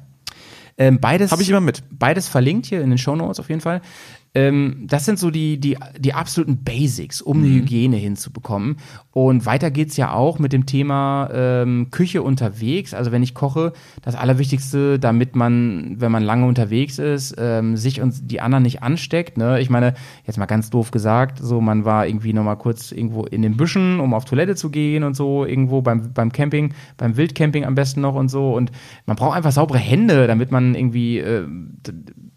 Ähm, 0.77 0.99
beides 1.01 1.31
Habe 1.31 1.41
ich 1.41 1.49
immer 1.49 1.59
mit. 1.59 1.81
Beides 1.91 2.27
verlinkt 2.27 2.67
hier 2.67 2.81
in 2.81 2.89
den 2.91 2.99
Show 2.99 3.15
Notes 3.15 3.39
auf 3.39 3.49
jeden 3.49 3.61
Fall. 3.61 3.81
Ähm, 4.33 4.85
das 4.87 5.05
sind 5.05 5.17
so 5.19 5.31
die, 5.31 5.59
die, 5.59 5.77
die 5.97 6.13
absoluten 6.13 6.63
Basics, 6.63 7.21
um 7.21 7.39
Mhm. 7.39 7.43
die 7.43 7.53
Hygiene 7.55 7.97
hinzubekommen. 7.97 8.77
Und 9.11 9.45
weiter 9.45 9.71
geht's 9.71 9.97
ja 9.97 10.13
auch 10.13 10.37
mit 10.37 10.53
dem 10.53 10.65
Thema 10.65 11.29
ähm, 11.33 11.87
Küche 11.89 12.21
unterwegs. 12.21 12.93
Also 12.93 13.11
wenn 13.11 13.23
ich 13.23 13.33
koche, 13.33 13.73
das 14.03 14.15
Allerwichtigste, 14.15 14.99
damit 14.99 15.35
man, 15.35 15.95
wenn 15.99 16.11
man 16.11 16.23
lange 16.23 16.45
unterwegs 16.45 16.99
ist, 16.99 17.35
ähm, 17.39 17.77
sich 17.77 18.01
und 18.01 18.29
die 18.31 18.41
anderen 18.41 18.63
nicht 18.63 18.83
ansteckt. 18.83 19.37
Ne? 19.37 19.59
Ich 19.59 19.69
meine, 19.71 19.95
jetzt 20.25 20.37
mal 20.37 20.45
ganz 20.45 20.69
doof 20.69 20.91
gesagt, 20.91 21.39
so 21.41 21.61
man 21.61 21.83
war 21.83 22.05
irgendwie 22.05 22.33
noch 22.33 22.43
mal 22.43 22.55
kurz 22.57 22.91
irgendwo 22.91 23.25
in 23.25 23.41
den 23.41 23.57
Büschen, 23.57 23.99
um 23.99 24.13
auf 24.13 24.25
Toilette 24.25 24.55
zu 24.55 24.69
gehen 24.69 25.03
und 25.03 25.15
so, 25.15 25.45
irgendwo 25.45 25.81
beim, 25.81 26.13
beim 26.13 26.31
Camping, 26.31 26.73
beim 26.97 27.17
Wildcamping 27.17 27.65
am 27.65 27.73
besten 27.75 28.01
noch 28.01 28.15
und 28.15 28.29
so. 28.29 28.53
Und 28.53 28.71
man 29.07 29.15
braucht 29.15 29.35
einfach 29.35 29.51
saubere 29.51 29.79
Hände, 29.79 30.27
damit 30.27 30.51
man 30.51 30.75
irgendwie 30.75 31.17
äh, 31.17 31.47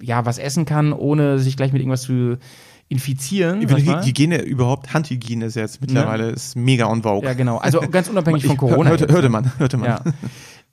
ja 0.03 0.27
was 0.27 0.39
essen 0.39 0.65
kann, 0.65 0.93
ohne 0.93 1.39
sich 1.39 1.57
gleich 1.57 1.73
mit 1.73 1.81
irgendwas 1.81 2.03
zu 2.03 2.39
infizieren. 2.89 3.61
Hygiene 3.69 4.43
überhaupt, 4.43 4.93
Handhygiene 4.93 5.47
ist 5.47 5.55
jetzt 5.55 5.81
mittlerweile 5.81 6.31
ist 6.31 6.57
mega 6.57 6.87
on 6.87 7.03
vogue. 7.03 7.25
Ja, 7.25 7.35
genau. 7.35 7.59
Also 7.59 7.81
ganz 7.81 8.09
unabhängig 8.09 8.45
von 8.47 8.57
Corona. 8.57 8.91
Hörte, 8.91 9.05
jetzt, 9.05 9.13
hörte 9.13 9.29
ne? 9.29 9.31
man, 9.31 9.59
hörte 9.59 9.77
man. 9.77 9.89
Ja, 9.89 10.03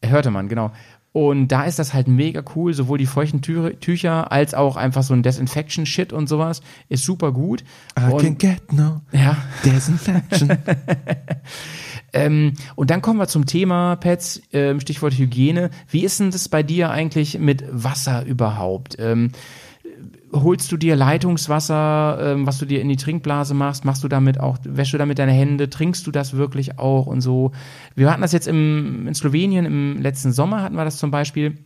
hörte 0.09 0.31
man, 0.31 0.49
genau. 0.49 0.71
Und 1.13 1.47
da 1.47 1.63
ist 1.63 1.79
das 1.79 1.93
halt 1.93 2.07
mega 2.07 2.43
cool, 2.55 2.73
sowohl 2.73 2.97
die 2.97 3.05
feuchten 3.05 3.41
Tü 3.41 3.73
Tücher 3.79 4.31
als 4.31 4.53
auch 4.53 4.77
einfach 4.77 5.03
so 5.03 5.13
ein 5.13 5.23
Desinfection-Shit 5.23 6.13
und 6.13 6.27
sowas 6.27 6.61
ist 6.89 7.05
super 7.05 7.31
gut. 7.31 7.61
I 7.97 8.01
can 8.01 8.11
Und, 8.11 8.39
get 8.39 8.73
no 8.73 9.01
ja, 9.11 9.37
disinfection. 9.63 10.49
ähm, 12.17 12.53
und 12.75 12.89
dann 12.89 13.03
kommen 13.03 13.19
wir 13.19 13.27
zum 13.27 13.45
Thema, 13.45 13.95
Pets, 13.95 14.41
ähm, 14.51 14.79
Stichwort 14.79 15.13
Hygiene. 15.13 15.69
Wie 15.87 16.03
ist 16.03 16.19
denn 16.19 16.31
das 16.31 16.49
bei 16.49 16.63
dir 16.63 16.89
eigentlich 16.89 17.37
mit 17.37 17.63
Wasser 17.71 18.25
überhaupt? 18.25 18.95
Ähm, 18.97 19.29
holst 20.33 20.71
du 20.71 20.77
dir 20.77 20.95
Leitungswasser, 20.95 22.17
ähm, 22.19 22.47
was 22.47 22.57
du 22.57 22.65
dir 22.65 22.81
in 22.81 22.89
die 22.89 22.95
Trinkblase 22.95 23.53
machst, 23.53 23.85
machst 23.85 24.03
du 24.03 24.07
damit 24.07 24.39
auch, 24.39 24.57
wäschst 24.63 24.93
du 24.93 24.97
damit 24.97 25.19
deine 25.19 25.31
Hände, 25.31 25.69
trinkst 25.69 26.07
du 26.07 26.11
das 26.11 26.33
wirklich 26.33 26.79
auch 26.79 27.05
und 27.05 27.21
so. 27.21 27.51
Wir 27.95 28.11
hatten 28.11 28.23
das 28.23 28.31
jetzt 28.31 28.47
im, 28.47 29.07
in 29.07 29.13
Slowenien 29.13 29.65
im 29.65 30.01
letzten 30.01 30.31
Sommer 30.31 30.63
hatten 30.63 30.75
wir 30.75 30.85
das 30.85 30.97
zum 30.97 31.11
Beispiel. 31.11 31.57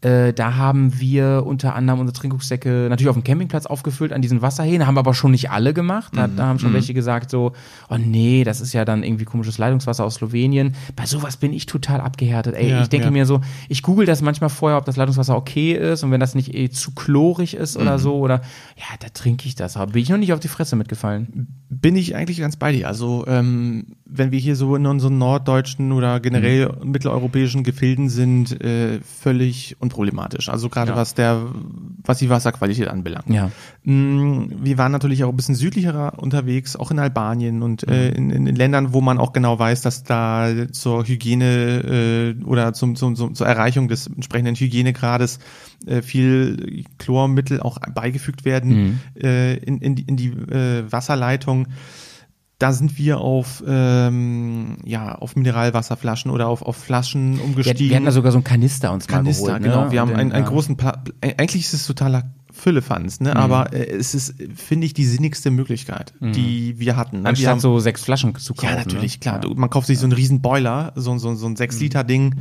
Äh, 0.00 0.32
da 0.32 0.54
haben 0.54 1.00
wir 1.00 1.42
unter 1.44 1.74
anderem 1.74 1.98
unsere 1.98 2.16
Trinkrucksäcke 2.16 2.86
natürlich 2.88 3.08
auf 3.08 3.16
dem 3.16 3.24
Campingplatz 3.24 3.66
aufgefüllt 3.66 4.12
an 4.12 4.22
diesen 4.22 4.42
Wasserhähnen, 4.42 4.86
haben 4.86 4.96
aber 4.96 5.12
schon 5.12 5.32
nicht 5.32 5.50
alle 5.50 5.74
gemacht. 5.74 6.12
Da, 6.14 6.28
da 6.28 6.46
haben 6.46 6.60
schon 6.60 6.72
welche 6.72 6.94
gesagt 6.94 7.30
so, 7.30 7.52
oh 7.90 7.96
nee, 7.98 8.44
das 8.44 8.60
ist 8.60 8.72
ja 8.72 8.84
dann 8.84 9.02
irgendwie 9.02 9.24
komisches 9.24 9.58
Leitungswasser 9.58 10.04
aus 10.04 10.14
Slowenien. 10.14 10.76
Bei 10.94 11.04
sowas 11.04 11.36
bin 11.36 11.52
ich 11.52 11.66
total 11.66 12.00
abgehärtet. 12.00 12.54
Ey, 12.54 12.70
Ja, 12.70 12.82
ich 12.82 12.88
denke 12.88 13.06
ja. 13.06 13.10
mir 13.10 13.26
so, 13.26 13.40
ich 13.68 13.82
google 13.82 14.06
das 14.06 14.22
manchmal 14.22 14.50
vorher, 14.50 14.78
ob 14.78 14.84
das 14.84 14.94
Leitungswasser 14.94 15.36
okay 15.36 15.72
ist 15.72 16.04
und 16.04 16.12
wenn 16.12 16.20
das 16.20 16.36
nicht 16.36 16.54
eh 16.54 16.70
zu 16.70 16.92
chlorig 16.92 17.54
ist 17.54 17.76
oder 17.76 17.98
so 17.98 18.18
oder 18.18 18.42
ja, 18.76 18.96
da 19.00 19.08
trinke 19.08 19.48
ich 19.48 19.56
das. 19.56 19.76
Aber 19.76 19.92
bin 19.92 20.02
ich 20.02 20.10
noch 20.10 20.18
nicht 20.18 20.32
auf 20.32 20.40
die 20.40 20.46
Fresse 20.46 20.76
mitgefallen. 20.76 21.48
Bin 21.70 21.96
ich 21.96 22.14
eigentlich 22.14 22.38
ganz 22.38 22.54
bei 22.54 22.70
dir. 22.70 22.86
Also, 22.86 23.24
ähm, 23.26 23.96
wenn 24.10 24.30
wir 24.32 24.38
hier 24.38 24.56
so 24.56 24.74
in 24.74 24.86
unseren 24.86 25.18
norddeutschen 25.18 25.92
oder 25.92 26.18
generell 26.20 26.68
Mhm. 26.82 26.90
mitteleuropäischen 26.92 27.62
Gefilden 27.62 28.08
sind, 28.08 28.58
äh, 28.62 29.00
völlig 29.00 29.76
unproblematisch. 29.80 30.48
Also 30.48 30.68
gerade 30.70 30.92
Ja. 30.92 30.96
was 30.96 31.14
der, 31.14 31.46
was 32.04 32.18
die 32.18 32.30
Wasserqualität 32.30 32.88
anbelangt. 32.88 33.28
Ja. 33.28 33.50
Mm, 33.84 34.50
Wir 34.62 34.78
waren 34.78 34.92
natürlich 34.92 35.24
auch 35.24 35.28
ein 35.30 35.36
bisschen 35.36 35.54
südlicher 35.54 36.18
unterwegs, 36.18 36.74
auch 36.76 36.90
in 36.90 36.98
Albanien 36.98 37.62
und 37.62 37.86
Mhm. 37.86 37.92
äh, 37.92 38.08
in, 38.08 38.30
in, 38.30 38.56
Ländern, 38.56 38.92
wo 38.94 39.00
man 39.02 39.18
auch 39.18 39.32
genau 39.32 39.58
weiß, 39.58 39.82
dass 39.82 40.04
da 40.04 40.48
zur 40.72 41.06
Hygiene 41.06 42.34
äh, 42.40 42.44
oder 42.44 42.72
zum, 42.72 42.96
zum, 42.96 43.14
zum, 43.14 43.34
zur 43.34 43.46
Erreichung 43.46 43.88
des 43.88 44.06
entsprechenden 44.06 44.54
Hygienegrades 44.54 45.38
äh, 45.86 46.00
viel 46.02 46.84
Chlormittel 46.98 47.60
auch 47.60 47.78
beigefügt 47.94 48.44
werden 48.44 49.00
äh, 49.22 49.56
in, 49.58 49.78
in 49.80 49.94
die, 49.94 50.02
in 50.02 50.16
die 50.16 50.28
äh, 50.28 50.90
Wasserleitung. 50.90 51.66
Da 52.58 52.72
sind 52.72 52.98
wir 52.98 53.18
auf, 53.20 53.62
ähm, 53.66 54.78
ja, 54.84 55.14
auf 55.14 55.36
Mineralwasserflaschen 55.36 56.30
oder 56.30 56.48
auf, 56.48 56.62
auf 56.62 56.76
Flaschen 56.76 57.36
Wir, 57.36 57.44
umgestiegen. 57.44 57.90
wir 57.90 57.96
hatten 57.96 58.06
da 58.06 58.10
sogar 58.10 58.32
so 58.32 58.38
einen 58.38 58.44
Kanister 58.44 58.92
uns 58.92 59.06
Kanister, 59.06 59.52
mal 59.52 59.58
geholt. 59.58 59.62
genau. 59.72 59.84
Ne? 59.84 59.92
Wir 59.92 60.00
haben 60.00 60.14
einen, 60.14 60.32
einen 60.32 60.44
ja. 60.44 60.50
großen, 60.50 60.76
Pla 60.76 61.04
eigentlich 61.20 61.64
ist 61.64 61.74
es 61.74 61.86
totaler 61.86 62.24
Füllefanz, 62.50 63.20
ne? 63.20 63.36
aber 63.36 63.72
äh, 63.72 63.86
es 63.86 64.14
ist, 64.14 64.34
finde 64.56 64.86
ich, 64.86 64.94
die 64.94 65.04
sinnigste 65.04 65.50
Möglichkeit, 65.50 66.12
die 66.20 66.78
wir 66.78 66.96
hatten. 66.96 67.18
Ne? 67.18 67.22
wir 67.22 67.28
Anstatt 67.30 67.50
haben, 67.50 67.60
so 67.60 67.78
sechs 67.78 68.02
Flaschen 68.02 68.34
zu 68.34 68.54
kaufen. 68.54 68.72
ja, 68.72 68.76
natürlich, 68.76 69.14
ne? 69.14 69.20
klar. 69.20 69.40
Du, 69.40 69.54
man 69.54 69.70
kauft 69.70 69.86
sich 69.86 69.98
so 69.98 70.06
einen 70.06 70.12
riesen 70.12 70.40
Boiler, 70.40 70.92
so, 70.96 71.16
so, 71.18 71.34
so 71.34 71.46
ein 71.46 71.56
6-Liter-Ding 71.56 72.34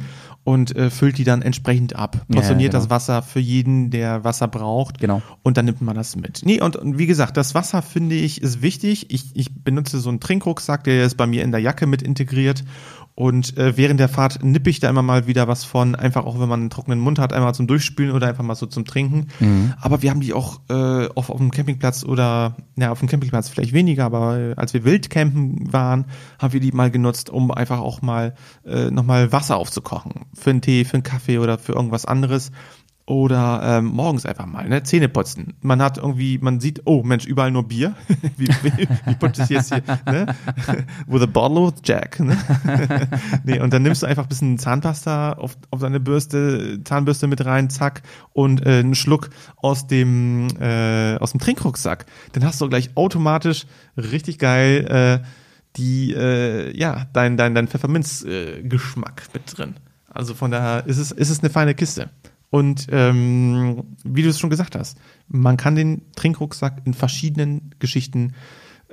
und 0.47 0.73
äh, 0.77 0.89
füllt 0.89 1.17
die 1.17 1.25
dann 1.25 1.41
entsprechend 1.41 1.97
ab. 1.97 2.25
Ja, 2.29 2.35
Portioniert 2.35 2.71
genau. 2.71 2.81
das 2.81 2.89
Wasser 2.89 3.21
für 3.21 3.41
jeden, 3.41 3.89
der 3.89 4.23
Wasser 4.23 4.47
braucht. 4.47 4.97
Genau. 4.97 5.21
Und 5.43 5.57
dann 5.57 5.65
nimmt 5.65 5.81
man 5.81 5.93
das 5.93 6.15
mit. 6.15 6.39
Nee, 6.45 6.61
und, 6.61 6.77
und 6.77 6.97
wie 6.97 7.05
gesagt, 7.05 7.35
das 7.35 7.53
Wasser 7.53 7.81
finde 7.81 8.15
ich 8.15 8.41
ist 8.41 8.61
wichtig. 8.61 9.11
Ich, 9.11 9.35
ich 9.35 9.53
benutze 9.53 9.99
so 9.99 10.07
einen 10.07 10.21
Trinkrucksack, 10.21 10.85
der 10.85 11.03
ist 11.03 11.15
bei 11.15 11.27
mir 11.27 11.43
in 11.43 11.51
der 11.51 11.59
Jacke 11.59 11.85
mit 11.85 12.01
integriert. 12.01 12.63
Und 13.17 13.57
äh, 13.57 13.75
während 13.77 13.99
der 13.99 14.09
Fahrt 14.09 14.43
nippe 14.43 14.69
ich 14.69 14.79
da 14.79 14.87
immer 14.91 15.01
mal 15.01 15.25
wieder 15.25 15.47
was 15.47 15.63
von, 15.63 15.95
einfach 15.95 16.27
auch 16.27 16.39
wenn 16.39 16.47
man 16.47 16.59
einen 16.59 16.69
trockenen 16.69 16.99
Mund 16.99 17.17
hat, 17.17 17.33
einmal 17.33 17.55
zum 17.55 17.65
Durchspülen 17.65 18.13
oder 18.13 18.27
einfach 18.27 18.43
mal 18.43 18.53
so 18.53 18.67
zum 18.67 18.85
Trinken. 18.85 19.29
Aber 19.81 20.03
wir 20.03 20.11
haben 20.11 20.21
die 20.21 20.33
auch 20.33 20.59
äh, 20.69 21.07
auf, 21.15 21.31
auf 21.31 21.37
dem 21.37 21.49
Campingplatz 21.49 22.03
oder, 22.03 22.57
ja, 22.75 22.91
auf 22.91 22.99
dem 22.99 23.07
Campingplatz 23.07 23.49
vielleicht 23.49 23.73
weniger, 23.73 24.05
aber 24.05 24.37
äh, 24.37 24.53
als 24.55 24.75
wir 24.75 24.85
Wildcampen 24.85 25.73
waren, 25.73 26.05
haben 26.37 26.53
wir 26.53 26.59
die 26.59 26.71
mal 26.71 26.91
genutzt, 26.91 27.31
um 27.31 27.49
einfach 27.49 27.79
auch 27.79 28.03
mal 28.03 28.35
äh, 28.67 28.91
nochmal 28.91 29.31
Wasser 29.31 29.57
aufzukochen. 29.57 30.27
Für 30.35 30.51
einen 30.51 30.61
Tee, 30.61 30.85
für 30.85 30.93
einen 30.93 31.03
Kaffee 31.03 31.39
oder 31.39 31.57
für 31.57 31.73
irgendwas 31.73 32.05
anderes. 32.05 32.51
Oder 33.07 33.61
ähm, 33.63 33.85
morgens 33.85 34.25
einfach 34.25 34.45
mal, 34.45 34.67
ne? 34.67 34.83
Zähne 34.83 35.07
putzen. 35.07 35.53
Man 35.61 35.81
hat 35.81 35.97
irgendwie, 35.97 36.39
man 36.39 36.59
sieht, 36.59 36.81
oh 36.83 37.03
Mensch, 37.03 37.25
überall 37.25 37.51
nur 37.51 37.65
Bier. 37.65 37.95
wie, 38.37 38.49
wie, 38.63 38.89
wie 39.05 39.15
putze 39.15 39.43
ich 39.43 39.49
jetzt 39.49 39.73
hier, 39.73 39.81
ne? 40.05 40.35
With 41.07 41.21
a 41.21 41.25
bottle 41.25 41.61
of 41.61 41.75
Jack, 41.85 42.19
ne? 42.19 42.37
nee, 43.45 43.61
und 43.61 43.71
dann 43.71 43.83
nimmst 43.83 44.03
du 44.03 44.07
einfach 44.07 44.23
ein 44.23 44.27
bisschen 44.27 44.59
Zahnpasta 44.59 45.33
auf, 45.33 45.57
auf 45.71 45.79
deine 45.79 46.01
Bürste, 46.01 46.83
Zahnbürste 46.83 47.27
mit 47.27 47.45
rein, 47.45 47.69
zack, 47.69 48.01
und 48.33 48.65
äh, 48.65 48.79
einen 48.79 48.93
Schluck 48.93 49.29
aus 49.55 49.87
dem, 49.87 50.49
äh, 50.59 51.15
aus 51.15 51.31
dem 51.31 51.39
Trinkrucksack. 51.39 52.07
Dann 52.33 52.43
hast 52.43 52.59
du 52.59 52.67
gleich 52.67 52.89
automatisch 52.95 53.67
richtig 53.95 54.37
geil 54.37 55.21
äh, 55.23 55.27
die, 55.77 56.13
äh, 56.13 56.77
ja, 56.77 57.05
dein, 57.13 57.37
dein, 57.37 57.55
dein 57.55 57.69
Pfefferminz-Geschmack 57.69 58.57
äh, 58.57 58.63
Geschmack 58.63 59.23
mit 59.33 59.57
drin. 59.57 59.75
Also 60.09 60.33
von 60.33 60.51
daher 60.51 60.85
ist 60.87 60.97
es, 60.97 61.11
ist 61.11 61.29
es 61.29 61.39
eine 61.39 61.49
feine 61.49 61.73
Kiste. 61.73 62.09
Und 62.49 62.87
ähm, 62.91 63.83
wie 64.03 64.23
du 64.23 64.29
es 64.29 64.39
schon 64.39 64.49
gesagt 64.49 64.75
hast, 64.75 64.97
man 65.27 65.57
kann 65.57 65.75
den 65.75 66.11
Trinkrucksack 66.15 66.81
in 66.85 66.93
verschiedenen 66.93 67.75
Geschichten 67.79 68.33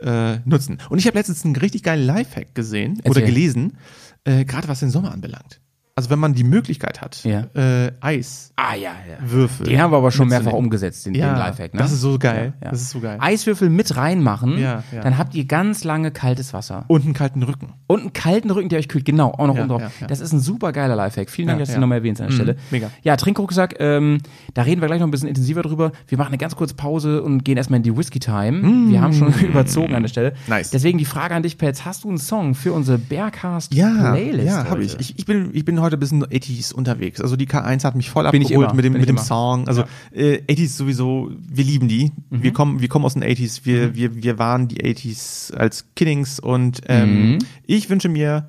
äh, 0.01 0.39
nutzen. 0.45 0.79
Und 0.91 0.99
ich 0.99 1.07
habe 1.07 1.17
letztens 1.17 1.45
einen 1.45 1.57
richtig 1.57 1.83
geilen 1.85 2.05
Lifehack 2.05 2.55
gesehen 2.55 2.95
oder 3.05 3.21
Erzähl. 3.21 3.27
gelesen, 3.27 3.77
äh, 4.25 4.45
gerade 4.45 4.69
was 4.69 4.81
den 4.81 4.91
Sommer 4.91 5.13
anbelangt. 5.13 5.61
Also 5.97 6.11
wenn 6.11 6.19
man 6.19 6.35
die 6.35 6.43
Möglichkeit 6.43 7.01
hat, 7.01 7.23
Ja. 7.23 7.45
äh, 7.55 7.93
Eis, 8.01 8.53
Ah 8.57 8.75
ja, 8.75 8.91
ja. 9.09 9.17
Würfel. 9.31 9.67
Den 9.67 9.81
haben 9.81 9.93
wir 9.93 9.99
aber 9.99 10.11
schon 10.11 10.27
mehrfach 10.27 10.53
umgesetzt, 10.53 11.07
den, 11.07 11.15
Ja, 11.15 11.33
den 11.35 11.39
Lifehack. 11.39 11.73
Ne? 11.73 11.79
das 11.79 11.93
ist 11.93 12.01
so 12.01 12.19
geil. 12.19 12.53
Ja. 12.63 12.71
Das 12.71 12.81
ist 12.83 12.91
so 12.91 12.99
geil. 12.99 13.17
Eiswürfel 13.21 13.71
mit 13.71 13.97
reinmachen, 13.97 14.61
dann 14.93 15.19
habt 15.19 15.37
ihr 15.37 15.45
ganz 15.45 15.85
lange 15.85 16.11
kaltes 16.11 16.53
Wasser. 16.53 16.85
Und 16.89 17.05
einen 17.05 17.15
kalten 17.15 17.45
Rücken. 17.45 17.75
Und 17.87 18.01
einen 18.01 18.13
kalten 18.13 18.51
Rücken, 18.51 18.69
der 18.71 18.81
euch 18.81 18.89
kühlt. 18.89 19.05
Genau, 19.05 19.31
auch 19.31 19.47
noch 19.47 19.57
Ja, 19.57 19.67
drauf. 19.69 19.83
Das 20.09 20.19
ist 20.19 20.33
ein 20.33 20.41
super 20.41 20.73
geiler 20.73 20.97
Lifehack. 20.97 21.31
Vielen 21.31 21.47
Dank, 21.47 21.61
dass 21.61 21.73
du 21.73 21.79
nochmal 21.79 21.99
erwähnst 21.99 22.21
an 22.21 22.27
der 22.29 22.33
Mhm, 22.33 22.43
Stelle. 22.43 22.57
mega. 22.73 22.91
Ja, 23.05 23.17
Trinkrucksack, 23.17 23.77
ähm, 23.79 24.19
da 24.55 24.63
reden 24.63 24.81
wir 24.81 24.89
gleich 24.89 24.99
noch 25.01 25.07
ein 25.07 25.13
bisschen 25.13 25.29
intensiver 25.29 25.63
drüber. 25.63 25.93
Wir 26.09 26.19
machen 26.19 26.29
eine 26.31 26.39
ganz 26.39 26.57
kurze 26.57 26.75
Pause 26.75 27.23
und 27.23 27.45
gehen 27.45 27.57
erstmal 27.57 27.77
in 27.77 27.83
die 27.85 27.97
Whisky-Time. 27.97 28.91
Wir 28.91 29.01
haben 29.01 29.13
schon 29.13 29.29
überzogen 29.49 29.95
an 29.95 30.03
der 30.03 30.09
Stelle. 30.09 30.33
Nice. 30.49 30.71
Deswegen 30.71 30.99
die 30.99 31.05
Frage 31.05 31.35
an 31.37 31.45
dich, 31.45 31.57
Pets. 31.57 31.85
Hast 31.85 32.03
du 32.03 32.09
einen 32.09 32.19
Song 32.19 32.57
für 32.57 32.73
unsere 32.73 32.99
Bearcast 32.99 33.73
Ja, 33.75 34.11
Playlist? 34.13 34.47
ja, 34.47 34.69
habe 34.69 34.83
ich. 34.83 34.99
ich. 34.99 35.19
Ich 35.19 35.25
bin, 35.27 35.51
ich 35.53 35.65
bin 35.65 35.79
heute 35.85 35.97
ein 35.97 36.01
bisschen 36.01 36.25
80s 36.25 36.73
unterwegs. 36.75 37.21
Also 37.21 37.37
die 37.37 37.47
K1 37.47 37.85
hat 37.85 37.95
mich 37.95 38.11
voll 38.11 38.29
Bin 38.31 38.43
abgeholt 38.43 38.67
immer, 38.71 38.75
mit 38.75 38.85
dem, 38.85 38.93
mit 38.95 39.03
dem 39.09 39.11
immer. 39.17 39.21
Song. 39.25 39.69
Also 39.69 39.85
äh, 40.13 40.39
80s 40.49 40.77
sowieso, 40.77 41.31
wir 41.39 41.65
lieben 41.65 41.87
die. 41.89 42.13
Mhm. 42.31 42.43
Wir 42.43 42.53
kommen, 42.53 42.81
wir 42.81 42.89
kommen 42.89 43.05
aus 43.05 43.15
den 43.15 43.23
80s. 43.25 43.61
Wir, 43.65 43.95
wir, 43.95 44.17
wir 44.23 44.39
waren 44.39 44.69
die 44.69 44.83
80s 44.85 45.55
als 45.55 45.87
Kiddings 45.95 46.41
und 46.41 46.81
ähm, 46.89 47.33
Mhm. 47.35 47.39
ich 47.67 47.89
wünsche 47.91 48.09
mir 48.09 48.49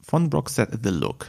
von 0.00 0.28
Broxette 0.30 0.78
The 0.82 0.90
Look. 0.90 1.26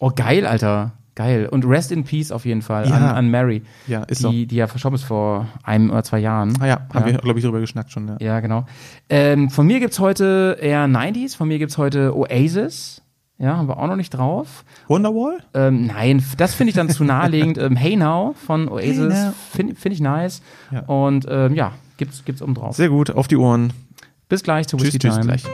Oh, 0.00 0.10
geil, 0.14 0.46
Alter. 0.46 0.92
Geil. 1.14 1.48
Und 1.50 1.64
Rest 1.64 1.90
in 1.90 2.04
Peace 2.04 2.30
auf 2.30 2.44
jeden 2.44 2.62
Fall 2.62 2.88
Ja. 2.88 2.94
an, 2.94 3.02
an 3.16 3.28
Mary. 3.30 3.62
Ja, 3.88 4.04
ist 4.04 4.18
die, 4.20 4.22
so. 4.22 4.30
die 4.30 4.54
ja 4.54 4.68
verstorben 4.68 4.94
ist 4.94 5.02
vor 5.02 5.48
einem 5.64 5.90
oder 5.90 6.04
zwei 6.04 6.20
Jahren. 6.20 6.56
Ah 6.60 6.66
ja, 6.66 6.86
haben 6.94 7.06
wir, 7.06 7.14
glaube 7.14 7.40
ich, 7.40 7.44
drüber 7.44 7.58
geschnackt 7.58 7.90
schon. 7.90 8.06
Ja. 8.06 8.16
Ja, 8.20 8.38
genau. 8.40 8.66
Ähm, 9.08 9.50
von 9.50 9.66
mir 9.66 9.80
gibt's 9.80 9.98
heute 9.98 10.56
eher 10.60 10.86
90s, 10.86 11.36
von 11.36 11.48
mir 11.48 11.58
gibt's 11.58 11.76
heute 11.76 12.16
Oasis. 12.16 13.02
Ja, 13.40 13.56
haben 13.56 13.68
wir 13.68 13.78
auch 13.78 13.86
noch 13.86 13.94
nicht 13.96 14.10
drauf. 14.10 14.64
Wonderwall? 14.88 15.38
Ähm, 15.54 15.86
nein, 15.86 16.24
das 16.38 16.54
finde 16.54 16.70
ich 16.70 16.74
dann 16.76 16.88
zu 16.90 17.04
naheliegend. 17.04 17.56
ähm, 17.58 17.76
hey 17.76 17.94
Now 17.94 18.34
von 18.46 18.68
Oasis 18.68 19.14
Now. 19.14 19.32
finde 19.54 19.76
find 19.76 19.94
ich 19.94 20.00
nice. 20.00 20.42
Ja. 20.72 20.80
Und 20.80 21.24
ähm, 21.30 21.54
ja, 21.54 21.72
gibt's, 21.98 22.24
gibt's 22.24 22.42
oben 22.42 22.54
drauf. 22.54 22.74
Sehr 22.74 22.88
gut, 22.88 23.12
auf 23.12 23.28
die 23.28 23.36
Ohren. 23.36 23.72
Bis 24.28 24.42
gleich 24.42 24.66
zu 24.66 24.76
Tschüss, 24.76 24.86
Whisky 24.86 24.98
tschüss, 24.98 25.14
Time. 25.14 25.26
gleich. 25.26 25.44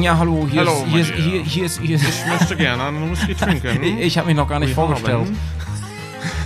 Ja, 0.00 0.16
hallo, 0.16 0.46
hier 0.50 0.60
Hallo, 0.60 0.72
ist, 0.72 0.86
hier 0.86 1.00
ist, 1.02 1.12
hier, 1.12 1.42
hier 1.42 1.64
ist, 1.66 1.80
hier 1.80 1.96
ist, 1.96 2.04
Ich 2.08 2.26
möchte 2.26 2.56
gerne 2.56 2.84
einen 2.84 3.10
Whisky 3.10 3.34
trinken. 3.34 3.82
ich 3.98 4.16
habe 4.16 4.26
mich 4.26 4.36
noch 4.36 4.48
gar 4.48 4.58
nicht 4.58 4.70
Wir 4.70 4.74
vorgestellt. 4.74 5.18
haben 5.18 5.38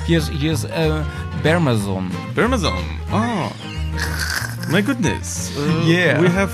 Hier 0.06 0.18
ist, 0.18 0.30
hier 0.30 0.52
ist 0.52 0.64
äh, 0.64 0.90
Bermazon. 1.44 2.10
Birmazon. 2.34 2.72
Oh, 3.12 3.52
my 4.72 4.82
goodness. 4.82 5.52
Uh, 5.56 5.88
Yeah. 5.88 6.20
We 6.20 6.28
have. 6.34 6.50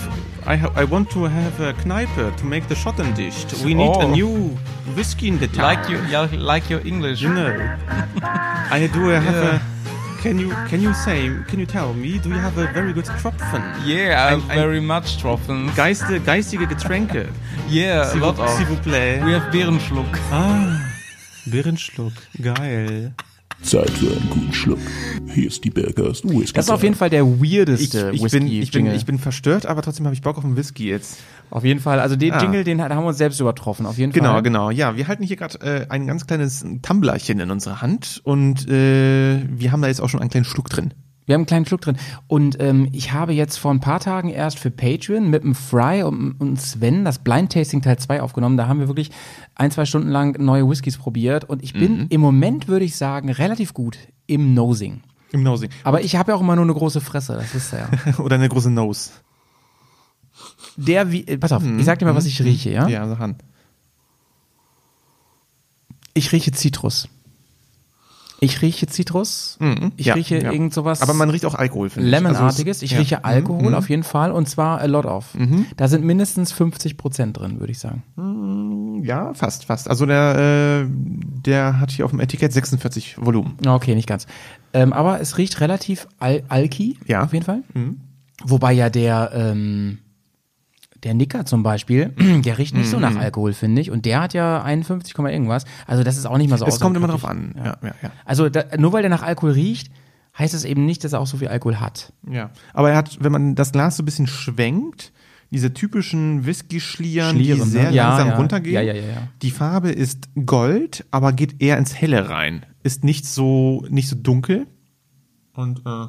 I, 0.47 0.57
ha 0.57 0.71
I 0.75 0.85
want 0.85 1.11
to 1.13 1.25
have 1.25 1.61
a 1.61 1.73
Kneipe 1.85 2.37
to 2.37 2.45
make 2.47 2.67
the 2.69 2.75
Schotten 2.75 3.15
dicht. 3.15 3.53
We 3.65 3.75
need 3.75 3.95
a 3.97 4.07
Oh. 4.07 4.11
new 4.11 4.57
whiskey 4.97 5.29
in 5.29 5.39
the 5.39 5.47
town. 5.49 5.65
Like 5.65 5.89
you, 5.89 5.99
like 6.39 6.69
your 6.69 6.85
English. 6.85 7.21
You 7.23 7.31
know. 7.33 7.53
I 8.71 8.89
do 8.93 9.09
have 9.09 9.25
Yeah. 9.25 9.57
a. 9.57 9.61
Can 10.23 10.39
you 10.39 10.51
can 10.69 10.81
you 10.81 10.93
say 10.95 11.31
can 11.49 11.59
you 11.59 11.67
tell 11.67 11.93
me 11.95 12.19
do 12.19 12.29
you 12.29 12.39
have 12.39 12.57
a 12.57 12.67
very 12.73 12.93
good 12.93 13.07
Tropfen? 13.21 13.63
Yeah, 13.85 14.31
I'm 14.33 14.41
very 14.43 14.81
much 14.81 15.17
Tropfen. 15.21 15.71
Geiste, 15.75 16.21
geistige 16.21 16.67
Getränke. 16.69 17.27
Yeah, 17.69 18.05
S'il 18.05 18.21
S'il 18.57 18.67
vous 18.67 18.81
plaît. 18.83 19.21
We 19.25 19.33
have 19.35 19.51
Bärenschluck. 19.51 20.19
Ah, 20.31 20.79
Birrenschluck. 21.47 22.13
Geil. 22.41 23.13
Zeit 23.63 23.91
für 23.91 24.07
einen 24.11 24.29
guten 24.31 24.53
Schluck. 24.53 24.79
Hier 25.33 25.47
ist 25.47 25.65
die 25.65 25.71
Bergast 25.71 26.25
Whisky. 26.29 26.53
Das 26.55 26.67
ist 26.67 26.71
auf 26.71 26.83
jeden 26.83 26.95
Fall 26.95 27.11
der 27.11 27.23
Ich, 27.23 27.41
weirdeste 27.53 28.11
ich, 28.13 28.23
Whisky 28.23 28.39
bin, 28.39 28.47
ich, 28.49 28.71
bin, 28.71 28.87
ich 28.87 29.07
bin 29.07 29.19
verstört, 29.19 29.67
aber 29.67 29.83
trotzdem 29.83 30.05
habe 30.07 30.15
ich 30.15 30.21
Bock 30.23 30.37
auf 30.39 30.45
einen 30.45 30.57
Whisky 30.57 30.89
jetzt. 30.89 31.19
auf 31.51 31.65
jeden 31.65 31.81
Fall. 31.81 32.01
Also 32.01 32.17
den 32.17 32.33
Ah. 32.33 32.43
Jingle, 32.43 32.65
den 32.65 32.83
haben 32.83 33.03
wir 33.05 33.09
uns 33.09 33.19
selbst 33.19 33.41
übertroffen. 33.41 33.87
Auf 33.87 33.99
jeden 33.99 34.13
Genau, 34.13 34.33
Fall. 34.33 34.43
genau. 34.43 34.71
Ja, 34.71 34.97
wir 34.97 35.07
halten 35.09 35.23
hier 35.23 35.37
gerade 35.37 35.59
äh, 35.61 35.87
ein 35.91 36.07
ganz 36.07 36.27
kleines 36.27 36.65
Tumblerchen 36.83 37.39
in 37.41 37.51
unserer 37.51 37.81
Hand 37.83 38.21
und 38.25 38.69
äh, 38.69 39.43
wir 39.49 39.71
haben 39.73 39.83
da 39.83 39.89
jetzt 39.89 40.01
auch 40.01 40.09
schon 40.09 40.21
einen 40.21 40.31
kleinen 40.31 40.45
Schluck 40.45 40.69
drin. 40.69 40.93
Wir 41.33 41.37
haben 41.37 41.41
einen 41.41 41.47
kleinen 41.47 41.65
Schluck 41.65 41.81
drin. 41.81 41.97
Und 42.27 42.61
ähm, 42.61 42.91
ich 42.93 43.15
habe 43.15 43.33
jetzt 43.33 43.57
vor 43.57 43.71
ein 43.73 43.81
paar 43.81 44.01
Tagen 44.01 44.29
erst 44.29 44.59
für 44.59 44.71
Patreon 44.71 45.31
mit 45.31 45.45
dem 45.45 45.55
Fry 45.55 46.03
und, 46.03 46.33
und 46.33 46.61
Sven 46.61 47.07
das 47.07 47.21
Blind 47.21 47.51
Tasting 47.51 47.81
Teil 47.81 47.99
2 47.99 48.21
aufgenommen. 48.21 48.59
Da 48.59 48.69
haben 48.69 48.81
wir 48.81 48.87
wirklich 48.87 49.11
ein, 49.55 49.71
zwei 49.71 49.87
Stunden 49.87 50.11
lang 50.11 50.37
neue 50.45 50.69
Whiskys 50.69 50.99
probiert. 50.99 51.45
Und 51.49 51.63
ich 51.63 51.73
Mhm. 51.73 51.79
bin 51.79 52.07
im 52.11 52.21
Moment, 52.21 52.69
würde 52.69 52.85
ich 52.85 52.97
sagen, 52.97 53.31
relativ 53.31 53.73
gut 53.73 53.97
im 54.27 54.53
Nosing. 54.53 55.01
Im 55.31 55.43
Nosing. 55.43 55.71
Aber 55.85 56.03
ich 56.03 56.17
habe 56.17 56.33
ja 56.33 56.37
auch 56.37 56.43
immer 56.43 56.55
nur 56.55 56.67
eine 56.67 56.75
große 56.75 57.01
Fresse, 57.01 57.43
das 57.51 57.73
ihr 57.73 57.79
ja. 57.79 58.19
Oder 58.19 58.35
eine 58.35 58.51
große 58.51 58.71
Nose. 58.71 59.13
Der 60.77 61.13
wie, 61.13 61.27
äh, 61.27 61.39
pass 61.39 61.53
auf, 61.53 61.63
ich 61.65 61.85
sag 61.87 61.99
dir 61.99 62.05
mal, 62.05 62.15
was 62.15 62.27
ich 62.27 62.43
rieche, 62.43 62.69
ja? 62.73 62.85
Mhm. 62.85 62.91
Ja, 62.91 63.09
sag 63.09 63.21
an. 63.21 63.37
Ich 66.13 66.31
rieche 66.33 66.53
Zitrus. 66.53 67.09
Ich 68.45 68.61
rieche 68.61 68.89
Zitrus. 68.89 69.57
Ich 69.97 70.07
Ja, 70.07 70.15
rieche 70.15 70.39
ja. 70.43 70.51
irgend 70.51 70.75
sowas. 70.75 71.01
Aber 71.01 71.15
man 71.15 71.31
riecht 71.31 71.45
auch 71.47 71.55
Alkohol, 71.55 71.91
finde 71.91 72.09
ich. 72.09 72.11
Lemonartiges. 72.11 72.79
Also 72.79 72.85
ich 72.85 72.91
ja. 72.93 72.99
rieche 72.99 73.25
Alkohol 73.25 73.73
auf 73.77 73.89
jeden 73.89 74.03
Fall 74.03 74.33
und 74.33 74.49
zwar 74.49 74.81
a 74.81 74.87
lot 74.87 75.07
of. 75.07 75.37
Da 75.77 75.87
sind 75.87 76.05
mindestens 76.05 76.51
50 76.51 76.97
Prozent 76.97 77.39
drin, 77.39 77.61
würde 77.61 77.71
ich 77.71 77.79
sagen. 77.79 78.03
Ja, 79.05 79.33
fast, 79.35 79.67
fast. 79.67 79.89
Also 79.89 80.07
der, 80.07 80.83
äh, 80.85 80.91
der 80.91 81.79
hat 81.79 81.93
hier 81.93 82.05
auf 82.05 82.11
dem 82.11 82.19
Etikett 82.21 82.53
46 82.53 83.17
Volumen. 83.25 83.57
Okay, 83.67 83.95
nicht 83.95 84.09
ganz. 84.09 84.27
Ähm, 84.73 84.93
aber 84.93 85.21
es 85.21 85.39
riecht 85.39 85.61
relativ 85.61 86.09
al 86.19 86.43
alki, 86.49 86.99
Ja. 87.07 87.23
auf 87.23 87.33
jeden 87.33 87.45
Fall. 87.45 87.63
Wobei 88.45 88.73
ja 88.73 88.91
der, 88.91 89.31
ähm, 89.35 89.99
der 91.03 91.15
Nicker 91.15 91.45
zum 91.45 91.63
Beispiel, 91.63 92.15
der 92.45 92.59
riecht 92.59 92.75
nicht 92.75 92.89
so 92.89 92.99
nach 92.99 93.17
Alkohol, 93.17 93.53
finde 93.53 93.81
ich. 93.81 93.91
Und 93.91 94.07
der 94.07 94.21
hat 94.21 94.35
ja 94.35 94.63
51, 94.63 95.15
Komma 95.15 95.31
irgendwas. 95.31 95.65
Also 95.87 96.05
das 96.05 96.17
ist 96.17 96.27
auch 96.27 96.39
nicht 96.39 96.51
mal 96.51 96.59
so 96.59 96.67
Es 96.67 96.81
kommt 96.81 96.97
immer 96.97 97.09
drauf 97.09 97.25
an. 97.25 97.55
Ja, 97.57 97.77
ja, 97.83 97.95
ja. 98.03 98.11
Also 98.25 98.49
da, 98.49 98.65
nur 98.79 98.93
weil 98.93 99.03
der 99.03 99.11
nach 99.11 99.23
Alkohol 99.23 99.53
riecht, 99.53 99.91
heißt 100.39 100.55
es 100.55 100.65
eben 100.65 100.87
nicht, 100.87 101.05
dass 101.05 101.13
er 101.13 101.21
auch 101.21 101.27
so 101.27 101.37
viel 101.37 101.49
Alkohol 101.49 101.81
hat. 101.81 102.13
Ja. 102.31 102.51
Aber 102.73 102.91
er 102.91 102.97
hat, 102.97 103.19
wenn 103.21 103.33
man 103.33 103.55
das 103.55 103.73
Glas 103.73 103.97
so 103.97 104.03
ein 104.03 104.07
bisschen 104.07 104.27
schwenkt, 104.27 105.13
diese 105.51 105.75
typischen 105.75 106.47
Whisky-Schlieren, 106.47 107.37
die 107.37 107.53
ne? 107.53 107.65
sehr 107.67 107.91
Ja, 107.91 108.17
langsam 108.17 108.39
runtergehen. 108.39 108.75
Ja, 108.75 108.81
ja, 108.81 108.95
ja. 108.95 109.29
Die 109.43 109.51
Farbe 109.51 109.91
ist 109.91 110.31
Gold, 110.47 111.05
aber 111.11 111.33
geht 111.33 111.61
eher 111.61 111.77
ins 111.77 111.95
Helle 111.95 112.31
rein. 112.31 112.65
Ist 112.83 113.05
nicht 113.05 113.27
so, 113.27 113.85
nicht 113.91 114.09
so 114.09 114.17
dunkel. 114.17 114.67
Und, 115.53 115.83
äh, 115.85 116.07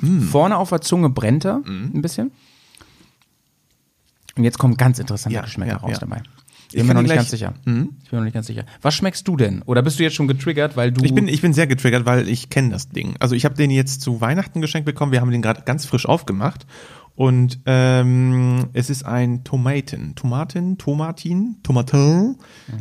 Vorne 0.00 0.56
auf 0.56 0.70
der 0.70 0.80
Zunge 0.80 1.10
brennt 1.10 1.44
er 1.44 1.62
ein 1.66 2.02
bisschen. 2.02 2.30
Und 4.36 4.44
jetzt 4.44 4.58
kommen 4.58 4.76
ganz 4.76 4.98
interessante 4.98 5.34
Ja, 5.34 5.42
Geschmäcker 5.42 5.72
ja, 5.72 5.76
raus 5.78 5.92
ja. 5.92 5.98
dabei. 5.98 6.22
Ich 6.72 6.76
Bin 6.76 6.86
mir 6.86 6.94
noch 6.94 7.02
nicht 7.02 7.14
ganz 7.14 7.30
sicher. 7.30 7.52
Ich 7.64 7.64
bin 7.64 7.96
noch 8.12 8.22
nicht 8.22 8.32
ganz 8.32 8.46
sicher. 8.46 8.64
Was 8.80 8.94
schmeckst 8.94 9.26
du 9.26 9.36
denn? 9.36 9.62
Oder 9.62 9.82
bist 9.82 9.98
du 9.98 10.04
jetzt 10.04 10.14
schon 10.14 10.28
getriggert, 10.28 10.76
weil 10.76 10.92
du 10.92 11.04
Ich 11.04 11.12
bin, 11.12 11.26
ich 11.26 11.42
bin 11.42 11.52
sehr 11.52 11.66
getriggert, 11.66 12.06
weil 12.06 12.28
ich 12.28 12.48
kenne 12.48 12.70
das 12.70 12.88
Ding. 12.88 13.16
Also 13.18 13.34
ich 13.34 13.44
habe 13.44 13.56
den 13.56 13.70
jetzt 13.70 14.02
zu 14.02 14.20
Weihnachten 14.20 14.60
geschenkt 14.60 14.86
bekommen. 14.86 15.10
Wir 15.10 15.20
haben 15.20 15.32
den 15.32 15.42
gerade 15.42 15.62
ganz 15.62 15.84
frisch 15.84 16.06
aufgemacht. 16.06 16.66
Und 17.16 17.58
ähm, 17.66 18.68
es 18.72 18.88
ist 18.88 19.04
ein 19.04 19.42
Tomaten. 19.42 20.14
Tomaten, 20.14 20.78
Tomatin, 20.78 21.56
Tomatin. 21.64 22.36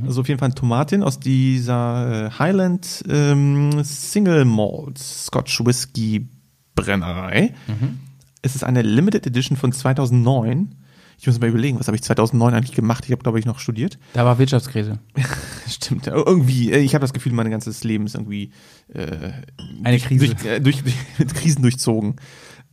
Also 0.06 0.22
auf 0.22 0.28
jeden 0.28 0.40
Fall 0.40 0.50
ein 0.50 0.56
Tomatin 0.56 1.02
aus 1.02 1.20
dieser 1.20 2.28
äh, 2.28 2.30
Highland 2.38 3.04
ähm, 3.10 3.84
Single 3.84 4.46
Malt 4.46 5.00
Scotch 5.00 5.66
Whisky 5.66 6.30
Brennerei. 6.82 7.54
Es 8.42 8.56
ist 8.56 8.64
eine 8.64 8.82
Limited 8.82 9.28
Edition 9.28 9.58
von 9.58 9.72
2009. 9.72 10.76
Ich 11.20 11.28
muss 11.28 11.40
mal 11.40 11.50
überlegen, 11.50 11.78
was 11.78 11.88
habe 11.88 11.98
ich 11.98 12.04
2009 12.04 12.54
eigentlich 12.54 12.76
gemacht? 12.76 13.04
Ich 13.06 13.12
habe, 13.12 13.22
glaube 13.22 13.40
ich, 13.40 13.46
noch 13.46 13.60
studiert. 13.60 14.00
Da 14.14 14.24
war 14.24 14.40
Wirtschaftskrise. 14.40 15.00
Stimmt. 15.68 16.08
Irgendwie, 16.08 16.72
äh, 16.72 16.80
ich 16.80 16.96
habe 16.96 17.02
das 17.02 17.12
Gefühl, 17.12 17.34
mein 17.34 17.52
ganzes 17.52 17.84
Leben 17.84 18.06
ist 18.06 18.16
irgendwie 18.16 18.52
äh, 18.94 19.32
Eine 19.84 20.00
Krise. 20.00 20.28
Durch, 20.28 20.46
äh, 20.46 20.62
durch, 20.62 20.82
durch, 20.82 20.96
mit 21.18 21.36
Krisen 21.36 21.62
durchzogen. 21.62 22.16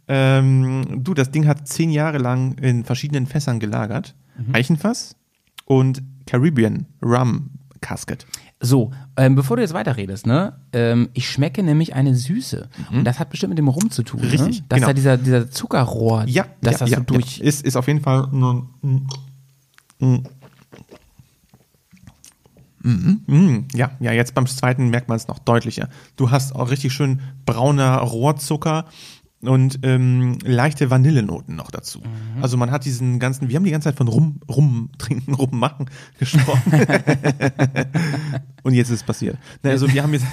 Ähm, 0.07 1.03
du, 1.03 1.15
das 1.15 1.33
Ding 1.33 1.49
hat 1.49 1.67
zehn 1.67 1.91
Jahre 1.91 2.19
lang 2.19 2.57
in 2.59 2.85
verschiedenen 2.85 3.27
Fässern 3.27 3.59
gelagert. 3.59 4.15
Mhm. 4.39 4.55
Eichenfass 4.55 5.17
und 5.65 6.03
Caribbean 6.27 6.87
Rum 7.03 7.51
Casket. 7.81 8.27
So, 8.59 8.91
ähm, 9.19 9.35
bevor 9.35 9.57
du 9.57 9.63
jetzt 9.63 9.75
weiterredest, 9.75 10.27
ne, 10.27 10.55
ähm, 10.73 11.11
ich 11.13 11.29
schmecke 11.29 11.63
nämlich 11.63 11.95
eine 11.95 12.15
Süße. 12.15 12.69
Und 12.91 13.05
das 13.05 13.19
hat 13.19 13.29
bestimmt 13.29 13.51
mit 13.51 13.59
dem 13.59 13.69
Rum 13.69 13.91
zu 13.91 14.03
tun. 14.03 14.21
Richtig, 14.21 14.61
ne? 14.61 14.67
Dass 14.69 14.77
genau. 14.77 14.87
da 14.87 14.93
dieser, 14.95 15.17
dieser 15.19 15.51
Zuckerrohr, 15.51 16.25
Ja, 16.27 16.47
dass 16.63 16.75
ja, 16.75 16.79
das 16.79 16.91
ja, 16.91 16.99
so 16.99 17.05
durch. 17.05 17.39
Ja. 17.39 17.45
Ist, 17.45 17.67
ist 17.67 17.77
auf 17.77 17.87
jeden 17.87 18.01
Fall 18.01 18.29
mm, 18.29 19.07
mm, 23.27 23.65
ja, 23.75 23.91
ja, 24.01 24.13
jetzt 24.13 24.35
beim 24.35 24.47
zweiten 24.47 24.89
merkt 24.89 25.09
man 25.09 25.17
es 25.17 25.29
noch 25.29 25.39
deutlicher. 25.39 25.89
Du 26.17 26.31
hast 26.31 26.55
auch 26.55 26.71
richtig 26.71 26.93
schön 26.93 27.21
brauner 27.45 27.99
Rohrzucker 27.99 28.87
und 29.49 29.81
ähm, 29.83 30.39
leichte 30.45 30.91
Vanillenoten 30.91 31.57
noch 31.57 31.71
dazu. 31.71 32.01
Mhm. 32.01 32.43
Also 32.43 32.57
man 32.57 32.71
hat 32.71 32.85
diesen 32.85 33.19
ganzen, 33.19 33.49
wir 33.49 33.57
haben 33.57 33.65
die 33.65 33.71
ganze 33.71 33.89
Zeit 33.89 33.97
von 33.97 34.09
Rum, 34.09 34.41
Rum 34.49 34.91
trinken, 34.99 35.35
Rum 35.35 35.59
machen 35.59 35.87
gesprochen. 36.19 36.73
und 38.63 38.75
jetzt 38.75 38.89
ist 38.91 39.01
es 39.01 39.03
passiert. 39.03 39.39
Ne, 39.63 39.71
also 39.71 39.93
wir 39.93 40.03
haben 40.03 40.13
jetzt, 40.13 40.27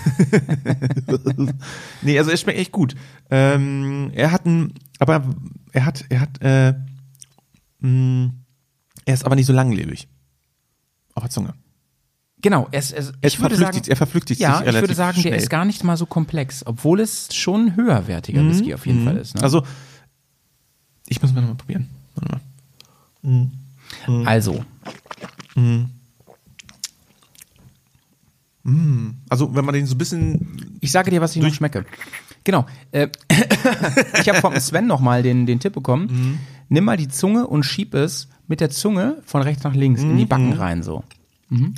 nee, 2.01 2.17
also 2.17 2.31
es 2.31 2.41
schmeckt 2.41 2.59
echt 2.59 2.71
gut. 2.71 2.95
Ähm, 3.29 4.11
er 4.13 4.31
hat 4.31 4.45
ein, 4.45 4.73
aber 4.99 5.23
er 5.71 5.85
hat, 5.85 6.05
er 6.09 6.19
hat, 6.19 6.41
äh, 6.41 6.73
mh, 7.79 8.31
er 9.05 9.13
ist 9.13 9.25
aber 9.25 9.35
nicht 9.35 9.47
so 9.47 9.53
langlebig. 9.53 10.07
Auf 11.15 11.23
der 11.23 11.29
Zunge. 11.29 11.53
Genau, 12.43 12.67
es, 12.71 12.91
es, 12.91 13.13
Es 13.21 13.33
ich 13.33 13.39
würde 13.41 13.55
sagen, 13.55 13.81
er 13.87 13.95
verflüchtigt 13.95 14.39
ja, 14.41 14.51
sich 14.51 14.59
ich 14.59 14.65
würde 14.67 14.77
relativ 14.79 14.97
sagen, 14.97 15.15
der 15.15 15.21
schnell. 15.29 15.39
ist 15.39 15.49
gar 15.49 15.63
nicht 15.65 15.83
mal 15.83 15.97
so 15.97 16.05
komplex, 16.05 16.63
obwohl 16.65 16.99
es 16.99 17.33
schon 17.33 17.75
höherwertiger 17.75 18.45
Whisky 18.45 18.73
auf 18.75 18.85
jeden 18.85 19.05
Fall 19.05 19.17
ist. 19.17 19.35
Ne? 19.35 19.41
Also, 19.43 19.63
ich 21.07 21.21
muss 21.21 21.33
mal 21.33 21.41
noch 21.41 21.47
mal 21.49 21.55
probieren. 21.55 21.89
Warte 22.15 22.41
mal. 23.23 24.25
also, 24.25 24.63
Also, 29.29 29.55
wenn 29.55 29.65
man 29.65 29.73
den 29.73 29.85
so 29.85 29.95
ein 29.95 29.97
bisschen, 29.97 30.75
ich 30.79 30.91
sage 30.91 31.11
dir, 31.11 31.21
was 31.21 31.35
ich 31.35 31.41
noch 31.41 31.53
schmecke. 31.53 31.85
Genau. 32.43 32.65
Äh, 32.91 33.07
ich 34.21 34.27
habe 34.29 34.39
vom 34.41 34.57
Sven 34.59 34.85
nochmal 34.87 35.23
den, 35.23 35.45
den 35.45 35.59
Tipp 35.59 35.73
bekommen. 35.73 36.07
Mhm. 36.11 36.39
Nimm 36.69 36.83
mal 36.85 36.97
die 36.97 37.07
Zunge 37.07 37.47
und 37.47 37.63
schieb 37.63 37.93
es 37.93 38.27
mit 38.47 38.59
der 38.59 38.69
Zunge 38.69 39.21
von 39.25 39.41
rechts 39.41 39.63
nach 39.63 39.73
links 39.75 40.01
in 40.01 40.17
die 40.17 40.25
Backen 40.25 40.47
Mhm. 40.49 40.53
rein 40.53 40.83
so. 40.83 41.03
Mhm. 41.49 41.75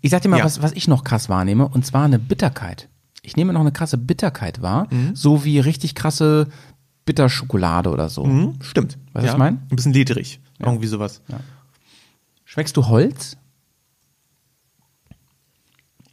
Ich 0.00 0.10
sag 0.10 0.22
dir 0.22 0.28
mal, 0.28 0.38
Ja. 0.38 0.44
was, 0.44 0.62
was 0.62 0.72
ich 0.72 0.88
noch 0.88 1.04
krass 1.04 1.28
wahrnehme, 1.28 1.68
und 1.68 1.84
zwar 1.86 2.04
eine 2.04 2.18
Bitterkeit. 2.18 2.88
Ich 3.22 3.36
nehme 3.36 3.52
noch 3.52 3.60
eine 3.60 3.72
krasse 3.72 3.98
Bitterkeit 3.98 4.62
wahr, 4.62 4.86
Mhm. 4.90 5.14
so 5.14 5.44
wie 5.44 5.58
richtig 5.60 5.94
krasse 5.94 6.48
Bitterschokolade 7.04 7.90
oder 7.90 8.08
so. 8.08 8.54
stimmt. 8.60 8.98
Weißt 9.12 9.24
du, 9.24 9.28
was 9.28 9.32
ich 9.32 9.36
mein? 9.38 9.62
Ein 9.70 9.76
bisschen 9.76 9.92
ledrig. 9.92 10.40
Irgendwie 10.58 10.86
sowas. 10.86 11.20
Schmeckst 12.44 12.76
du 12.76 12.86
Holz? 12.86 13.36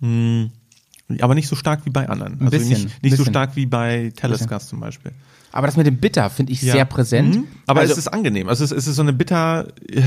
Aber 0.01 1.35
nicht 1.35 1.47
so 1.47 1.55
stark 1.55 1.85
wie 1.85 1.89
bei 1.89 2.07
anderen. 2.09 2.39
Also 2.39 2.51
bisschen, 2.51 2.69
nicht, 2.69 3.03
nicht 3.03 3.11
so 3.13 3.17
bisschen. 3.23 3.33
stark 3.33 3.55
wie 3.55 3.65
bei 3.65 4.11
Telescast 4.15 4.69
zum 4.69 4.79
Beispiel. 4.79 5.11
Aber 5.55 5.67
das 5.67 5.77
mit 5.77 5.87
dem 5.87 5.97
Bitter 5.97 6.29
finde 6.29 6.51
ich 6.51 6.59
sehr 6.59 6.83
präsent. 6.83 7.35
Mhm. 7.35 7.43
Aber 7.65 7.79
also, 7.79 7.93
es 7.93 7.97
ist 7.97 8.09
angenehm. 8.09 8.49
Also 8.49 8.65
es 8.65 8.71
ist, 8.71 8.77
es 8.79 8.87
ist 8.87 8.95
so 8.97 9.01
eine 9.01 9.13
bitter. 9.13 9.67
äh, 9.89 10.01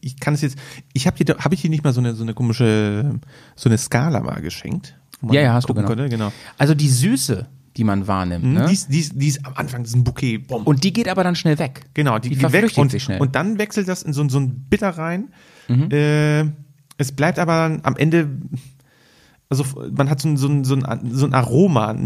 ich 0.00 0.20
kann 0.20 0.34
es 0.34 0.40
jetzt. 0.42 0.56
Ich 0.92 1.06
habe 1.08 1.22
dir, 1.22 1.36
habe 1.38 1.54
ich 1.54 1.62
dir 1.62 1.68
nicht 1.70 1.82
mal 1.82 1.92
so 1.92 2.00
eine 2.00 2.14
so 2.14 2.22
eine 2.22 2.32
komische 2.32 3.18
so 3.56 3.68
eine 3.68 3.76
Skala 3.76 4.20
mal 4.20 4.40
geschenkt. 4.40 4.96
ja, 5.30 5.40
ja, 5.40 5.52
hast 5.54 5.68
du 5.68 5.74
genau. 5.74 5.88
Konnte, 5.88 6.08
genau. 6.08 6.32
Also 6.58 6.74
die 6.74 6.88
Süße, 6.88 7.48
die 7.76 7.82
man 7.84 8.06
wahrnimmt, 8.06 8.44
Mhm. 8.44 8.52
ne? 8.52 8.66
Die, 8.66 8.72
ist, 8.74 8.92
die, 8.92 9.00
ist, 9.00 9.12
die 9.20 9.26
ist 9.28 9.44
am 9.44 9.54
Anfang 9.56 9.82
ist 9.82 9.96
ein 9.96 10.04
Bouquet. 10.04 10.38
Bom. 10.38 10.62
und 10.62 10.84
die 10.84 10.92
geht 10.92 11.08
aber 11.08 11.24
dann 11.24 11.34
schnell 11.34 11.58
weg. 11.58 11.82
Genau, 11.94 12.18
die, 12.20 12.28
die 12.28 12.36
die 12.36 12.52
weg 12.52 12.70
und, 12.76 12.90
sich 12.92 13.02
schnell. 13.02 13.20
und 13.20 13.34
dann 13.34 13.58
wechselt 13.58 13.88
das 13.88 14.02
in 14.04 14.12
so, 14.12 14.28
so 14.28 14.38
ein 14.38 14.66
Bitter 14.70 14.90
rein. 14.90 15.32
Mhm. 15.68 15.88
Äh, 15.90 16.44
es 16.98 17.10
bleibt 17.10 17.38
aber 17.40 17.68
dann 17.68 17.80
am 17.82 17.96
Ende, 17.96 18.28
also 19.48 19.64
man 19.90 20.08
hat 20.08 20.20
so 20.20 20.28
ein, 20.28 20.36
so 20.36 20.46
ein, 20.48 20.62
so 20.64 20.76
ein, 20.76 21.10
so 21.10 21.26
ein 21.26 21.34
Aroma, 21.34 21.96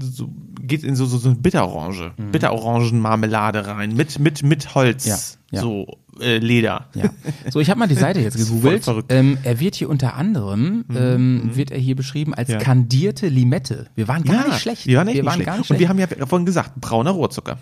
so, 0.00 0.28
geht 0.62 0.84
in 0.84 0.96
so, 0.96 1.06
so, 1.06 1.18
so 1.18 1.28
eine 1.28 1.38
Bitterorange, 1.38 2.12
Bitterorangenmarmelade 2.30 3.66
rein, 3.66 3.94
mit, 3.94 4.18
mit, 4.18 4.42
mit 4.42 4.74
Holz, 4.74 5.04
Mhm. 5.06 5.10
Ja, 5.10 5.18
ja. 5.56 5.60
so 5.60 5.98
äh, 6.20 6.38
Leder. 6.38 6.88
Ja. 6.94 7.10
So, 7.50 7.60
ich 7.60 7.68
habe 7.70 7.78
mal 7.80 7.86
die 7.88 7.94
Seite 7.94 8.20
jetzt 8.20 8.36
gegoogelt. 8.38 8.86
Ähm, 9.08 9.38
er 9.42 9.60
wird 9.60 9.74
hier 9.74 9.88
unter 9.90 10.14
anderem, 10.14 10.84
ähm, 10.94 11.50
wird 11.54 11.70
er 11.70 11.78
hier 11.78 11.96
beschrieben 11.96 12.32
als 12.34 12.48
Ja. 12.50 12.58
kandierte 12.58 13.28
Limette. 13.28 13.86
Wir 13.94 14.08
waren 14.08 14.24
gar 14.24 14.46
nicht 14.48 14.60
schlecht. 14.60 14.86
Wir 14.86 14.98
waren 14.98 15.06
wir 15.08 15.14
nicht 15.14 15.24
waren 15.24 15.34
schlecht. 15.34 15.46
gar 15.46 15.52
nicht 15.54 15.60
Und 15.60 15.66
schlecht. 15.66 15.80
wir 15.80 15.88
haben 15.88 15.98
ja 15.98 16.26
vorhin 16.26 16.46
gesagt, 16.46 16.80
brauner 16.80 17.10
Rohrzucker. 17.12 17.58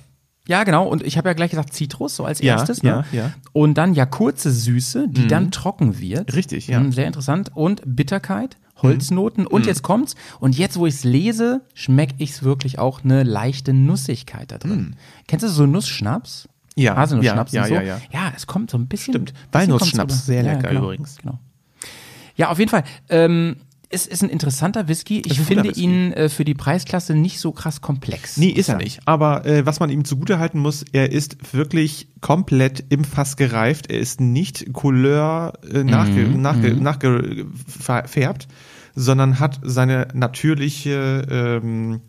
Ja, 0.50 0.64
genau. 0.64 0.86
Und 0.86 1.02
ich 1.02 1.16
habe 1.16 1.28
ja 1.28 1.32
gleich 1.32 1.50
gesagt 1.50 1.72
Zitrus, 1.72 2.16
so 2.16 2.24
als 2.24 2.40
Ja, 2.40 2.56
erstes. 2.56 2.82
ja, 2.82 2.98
ne? 2.98 3.04
ja. 3.12 3.30
Und 3.52 3.74
dann 3.78 3.94
ja 3.94 4.04
kurze 4.04 4.50
Süße, 4.50 5.06
die 5.08 5.26
dann 5.28 5.50
trocken 5.50 5.98
wird. 6.00 6.34
Richtig, 6.34 6.66
ja. 6.66 6.80
Mhm, 6.80 6.92
Sehr 6.92 7.06
interessant. 7.06 7.52
Und 7.54 7.82
Bitterkeit, 7.86 8.56
Holznoten. 8.82 9.46
Und 9.46 9.66
jetzt 9.66 9.82
kommt's. 9.82 10.16
Und 10.40 10.58
jetzt, 10.58 10.76
wo 10.78 10.86
ich's 10.86 11.04
lese, 11.04 11.62
schmecke 11.74 12.14
ich's 12.18 12.42
wirklich 12.42 12.78
auch 12.78 13.04
eine 13.04 13.22
leichte 13.22 13.72
Nussigkeit 13.72 14.50
da 14.50 14.58
drin. 14.58 14.96
Kennst 15.28 15.44
du 15.44 15.48
so 15.48 15.66
Nussschnaps? 15.66 16.48
Ja, 16.76 16.96
Haselnussschnaps 16.96 17.52
ja, 17.52 17.62
und 17.62 17.68
so. 17.68 17.74
ja, 17.74 17.82
ja. 17.82 18.00
Ja, 18.12 18.32
es 18.34 18.46
kommt 18.46 18.70
so 18.70 18.78
ein 18.78 18.86
bisschen. 18.86 19.14
Stimmt. 19.14 19.34
Walnussschnaps, 19.52 20.26
sehr 20.26 20.42
lecker 20.42 20.68
genau, 20.68 20.82
übrigens. 20.84 21.16
Genau. 21.18 21.38
Ja, 22.36 22.50
auf 22.50 22.58
jeden 22.58 22.70
Fall. 22.70 22.84
Ähm, 23.08 23.56
es 23.92 24.06
ist 24.06 24.22
ein 24.22 24.30
interessanter 24.30 24.86
Whisky. 24.86 25.20
Ich 25.26 25.40
finde 25.40 25.64
Whisky. 25.70 25.82
ihn 25.82 26.12
äh, 26.12 26.28
für 26.28 26.44
die 26.44 26.54
Preisklasse 26.54 27.14
nicht 27.14 27.40
so 27.40 27.50
krass 27.50 27.80
komplex. 27.80 28.36
Nee, 28.36 28.50
ist 28.50 28.68
er 28.68 28.76
nicht. 28.76 29.00
Aber 29.04 29.44
äh, 29.44 29.66
was 29.66 29.80
man 29.80 29.90
ihm 29.90 30.04
zugutehalten 30.04 30.60
muss, 30.60 30.84
er 30.92 31.10
ist 31.10 31.52
wirklich 31.52 32.06
komplett 32.20 32.84
im 32.88 33.02
Fass 33.02 33.36
gereift. 33.36 33.90
Er 33.90 33.98
ist 33.98 34.20
nicht 34.20 34.72
Couleur 34.72 35.54
äh, 35.68 35.82
nachge, 35.82 36.24
Mhm, 36.24 36.40
nachge, 36.40 36.74
nachgefärbt, 36.74 38.46
sondern 38.94 39.40
hat 39.40 39.58
seine 39.64 40.06
natürliche, 40.14 41.60
ähm, 41.62 42.00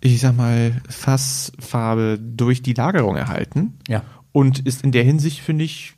ich 0.00 0.20
sag 0.20 0.36
mal, 0.36 0.80
Fassfarbe 0.88 2.18
durch 2.22 2.62
die 2.62 2.74
Lagerung 2.74 3.16
erhalten. 3.16 3.74
Ja. 3.88 4.04
Und 4.30 4.60
ist 4.60 4.84
in 4.84 4.92
der 4.92 5.02
Hinsicht, 5.02 5.40
finde 5.40 5.64
ich, 5.64 5.94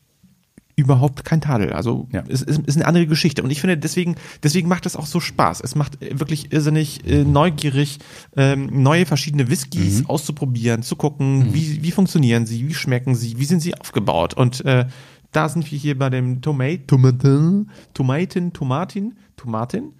überhaupt 0.80 1.24
kein 1.24 1.40
Tadel. 1.40 1.72
Also 1.72 2.08
Ja. 2.12 2.24
es 2.28 2.42
ist, 2.42 2.60
ist 2.66 2.76
eine 2.76 2.86
andere 2.86 3.06
Geschichte. 3.06 3.42
Und 3.42 3.50
ich 3.50 3.60
finde, 3.60 3.78
deswegen, 3.78 4.16
deswegen 4.42 4.68
macht 4.68 4.86
es 4.86 4.96
auch 4.96 5.06
so 5.06 5.20
Spaß. 5.20 5.60
Es 5.62 5.74
macht 5.74 5.98
wirklich 6.00 6.52
irrsinnig 6.52 7.06
äh, 7.06 7.24
neugierig, 7.24 7.98
ähm, 8.36 8.82
neue 8.82 9.06
verschiedene 9.06 9.48
Whiskys 9.48 10.06
auszuprobieren, 10.06 10.82
zu 10.82 10.96
gucken, 10.96 11.54
wie, 11.54 11.82
wie 11.82 11.90
funktionieren 11.90 12.46
sie, 12.46 12.68
wie 12.68 12.74
schmecken 12.74 13.14
sie, 13.14 13.38
wie 13.38 13.44
sind 13.44 13.60
sie 13.60 13.74
aufgebaut. 13.78 14.34
Und 14.34 14.64
äh, 14.64 14.86
da 15.32 15.48
sind 15.48 15.70
wir 15.70 15.78
hier 15.78 15.96
bei 15.98 16.10
dem 16.10 16.42
Tomate, 16.42 16.86
Tomaten, 16.86 17.70
Tomaten, 17.94 18.52
Tomatin, 18.52 19.14
Tomatin 19.36 19.92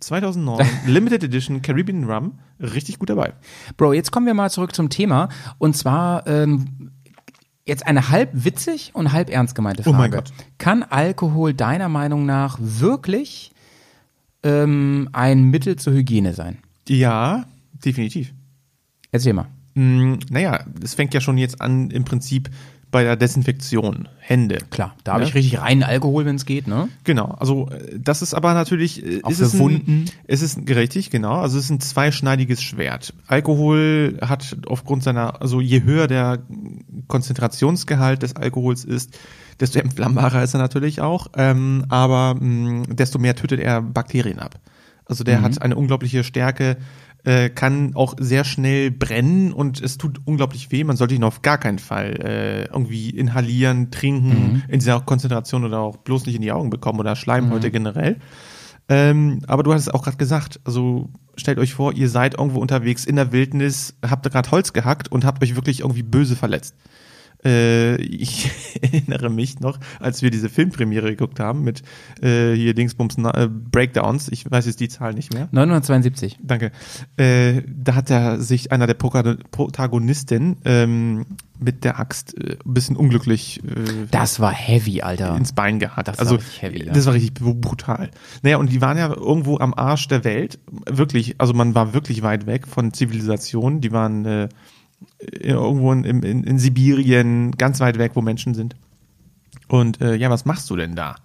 2009 0.00 0.66
Limited 0.86 1.24
Edition 1.24 1.62
Caribbean 1.62 2.04
Rum. 2.04 2.38
Richtig 2.60 2.98
gut 2.98 3.10
dabei. 3.10 3.34
Bro, 3.76 3.92
jetzt 3.92 4.12
kommen 4.12 4.26
wir 4.26 4.34
mal 4.34 4.50
zurück 4.50 4.74
zum 4.74 4.88
Thema. 4.90 5.28
Und 5.58 5.76
zwar 5.76 6.26
ähm, 6.26 6.90
jetzt 7.66 7.86
eine 7.86 8.08
halb 8.08 8.30
witzig 8.32 8.92
und 8.94 9.12
halb 9.12 9.28
ernst 9.28 9.54
gemeinte 9.54 9.82
Frage. 9.82 9.96
Oh 9.96 9.98
mein 9.98 10.10
Gott. 10.10 10.32
Kann 10.58 10.82
Alkohol 10.82 11.52
deiner 11.52 11.88
Meinung 11.88 12.24
nach 12.24 12.58
wirklich 12.60 13.52
ähm, 14.42 15.08
ein 15.12 15.44
Mittel 15.44 15.76
zur 15.76 15.92
Hygiene 15.92 16.32
sein? 16.32 16.58
Ja, 16.88 17.44
definitiv. 17.72 18.32
Erzähl 19.10 19.32
mal. 19.32 19.48
Mm, 19.74 20.14
naja, 20.30 20.64
es 20.82 20.94
fängt 20.94 21.12
ja 21.12 21.20
schon 21.20 21.36
jetzt 21.36 21.60
an 21.60 21.90
im 21.90 22.04
Prinzip 22.04 22.48
bei 22.90 23.02
der 23.02 23.16
Desinfektion. 23.16 24.08
Hände. 24.18 24.58
Klar, 24.70 24.96
da 25.04 25.12
habe 25.12 25.22
Ja. 25.22 25.28
ich 25.28 25.34
richtig 25.34 25.60
reinen 25.60 25.82
Alkohol, 25.84 26.24
wenn 26.24 26.34
es 26.34 26.46
geht, 26.46 26.66
ne? 26.66 26.88
Genau, 27.04 27.36
also 27.38 27.68
äh, 27.70 27.96
das 27.98 28.22
ist 28.22 28.34
aber 28.34 28.54
natürlich, 28.54 29.04
äh, 29.06 29.20
Auch 29.22 29.30
ist 29.30 29.38
es 29.40 29.54
ein, 29.54 29.60
Wunden. 29.60 30.04
Es 30.26 30.42
ist 30.42 30.58
richtig, 30.68 31.10
genau. 31.10 31.34
Also 31.40 31.58
es 31.58 31.64
ist 31.64 31.70
ein 31.70 31.80
zweischneidiges 31.80 32.60
Schwert. 32.62 33.14
Alkohol 33.28 34.18
hat 34.20 34.56
aufgrund 34.66 35.02
seiner, 35.04 35.40
also 35.40 35.60
je 35.60 35.82
höher 35.84 36.06
der 36.08 36.38
Konzentrationsgehalt 37.06 38.22
des 38.22 38.36
Alkohols 38.36 38.84
ist, 38.84 39.18
desto 39.60 39.78
entflammbarer 39.78 40.42
ist 40.42 40.54
er 40.54 40.58
natürlich 40.60 41.00
auch. 41.00 41.28
Ähm, 41.36 41.84
aber 41.88 42.34
mh, 42.38 42.94
desto 42.94 43.18
mehr 43.18 43.34
tötet 43.36 43.60
er 43.60 43.80
Bakterien 43.82 44.38
ab. 44.38 44.58
Also 45.08 45.22
der 45.22 45.40
hat 45.40 45.62
eine 45.62 45.76
unglaubliche 45.76 46.24
Stärke, 46.24 46.78
äh, 47.26 47.50
kann 47.50 47.96
auch 47.96 48.14
sehr 48.18 48.44
schnell 48.44 48.92
brennen 48.92 49.52
und 49.52 49.82
es 49.82 49.98
tut 49.98 50.20
unglaublich 50.24 50.70
weh. 50.70 50.84
Man 50.84 50.96
sollte 50.96 51.16
ihn 51.16 51.24
auf 51.24 51.42
gar 51.42 51.58
keinen 51.58 51.80
Fall 51.80 52.20
äh, 52.22 52.64
irgendwie 52.66 53.10
inhalieren, 53.10 53.90
trinken, 53.90 54.62
in 54.68 54.78
dieser 54.78 55.00
Konzentration 55.00 55.64
oder 55.64 55.80
auch 55.80 55.96
bloß 55.96 56.26
nicht 56.26 56.36
in 56.36 56.42
die 56.42 56.52
Augen 56.52 56.70
bekommen 56.70 57.00
oder 57.00 57.16
Schleimhäute 57.16 57.72
generell. 57.72 58.20
Ähm, 58.88 59.40
aber 59.48 59.64
du 59.64 59.74
hast 59.74 59.82
es 59.82 59.88
auch 59.88 60.04
gerade 60.04 60.16
gesagt, 60.16 60.60
also 60.64 61.10
stellt 61.36 61.58
euch 61.58 61.74
vor, 61.74 61.92
ihr 61.94 62.08
seid 62.08 62.38
irgendwo 62.38 62.60
unterwegs 62.60 63.04
in 63.04 63.16
der 63.16 63.32
Wildnis, 63.32 63.96
habt 64.08 64.30
gerade 64.30 64.50
Holz 64.52 64.72
gehackt 64.72 65.10
und 65.10 65.24
habt 65.24 65.42
euch 65.42 65.56
wirklich 65.56 65.80
irgendwie 65.80 66.04
böse 66.04 66.36
verletzt. 66.36 66.76
Äh, 67.46 67.96
ich 68.02 68.50
erinnere 68.82 69.30
mich 69.30 69.60
noch, 69.60 69.78
als 70.00 70.20
wir 70.22 70.30
diese 70.30 70.48
Filmpremiere 70.48 71.10
geguckt 71.10 71.38
haben 71.40 71.62
mit 71.62 71.82
äh, 72.20 72.54
hier 72.54 72.74
Dingsbums 72.74 73.16
äh, 73.18 73.48
Breakdowns, 73.48 74.28
ich 74.30 74.50
weiß 74.50 74.66
jetzt 74.66 74.80
die 74.80 74.88
Zahl 74.88 75.14
nicht 75.14 75.32
mehr. 75.32 75.48
972. 75.52 76.38
Danke. 76.42 76.72
Äh, 77.16 77.62
da 77.68 77.94
hat 77.94 78.10
er 78.10 78.40
sich 78.40 78.72
einer 78.72 78.86
der 78.86 78.94
Protagonisten 78.94 80.56
ähm, 80.64 81.26
mit 81.58 81.84
der 81.84 81.98
Axt 81.98 82.36
äh, 82.38 82.56
ein 82.66 82.74
bisschen 82.74 82.96
unglücklich 82.96 83.62
äh, 83.64 84.06
Das 84.10 84.40
war 84.40 84.52
heavy, 84.52 85.02
Alter. 85.02 85.36
ins 85.36 85.52
Bein 85.52 85.78
gehackt. 85.78 86.08
Das 86.08 86.16
war 86.18 86.22
also 86.22 86.34
richtig 86.36 86.62
heavy, 86.62 86.84
ja. 86.86 86.92
das 86.92 87.06
war 87.06 87.14
richtig 87.14 87.34
br- 87.34 87.54
brutal. 87.54 88.10
Naja, 88.42 88.56
und 88.58 88.70
die 88.72 88.80
waren 88.80 88.98
ja 88.98 89.08
irgendwo 89.14 89.58
am 89.58 89.72
Arsch 89.74 90.08
der 90.08 90.24
Welt. 90.24 90.58
Wirklich, 90.90 91.36
also 91.38 91.54
man 91.54 91.74
war 91.74 91.94
wirklich 91.94 92.22
weit 92.22 92.46
weg 92.46 92.66
von 92.66 92.92
Zivilisation. 92.92 93.80
Die 93.80 93.92
waren 93.92 94.24
äh, 94.26 94.48
irgendwo 95.18 95.92
in, 95.92 96.04
in, 96.04 96.44
in 96.44 96.58
Sibirien, 96.58 97.52
ganz 97.52 97.80
weit 97.80 97.98
weg, 97.98 98.12
wo 98.14 98.22
Menschen 98.22 98.54
sind. 98.54 98.76
Und 99.68 100.00
äh, 100.00 100.14
ja, 100.14 100.30
was 100.30 100.44
machst 100.44 100.70
du 100.70 100.76
denn 100.76 100.94
da, 100.94 101.16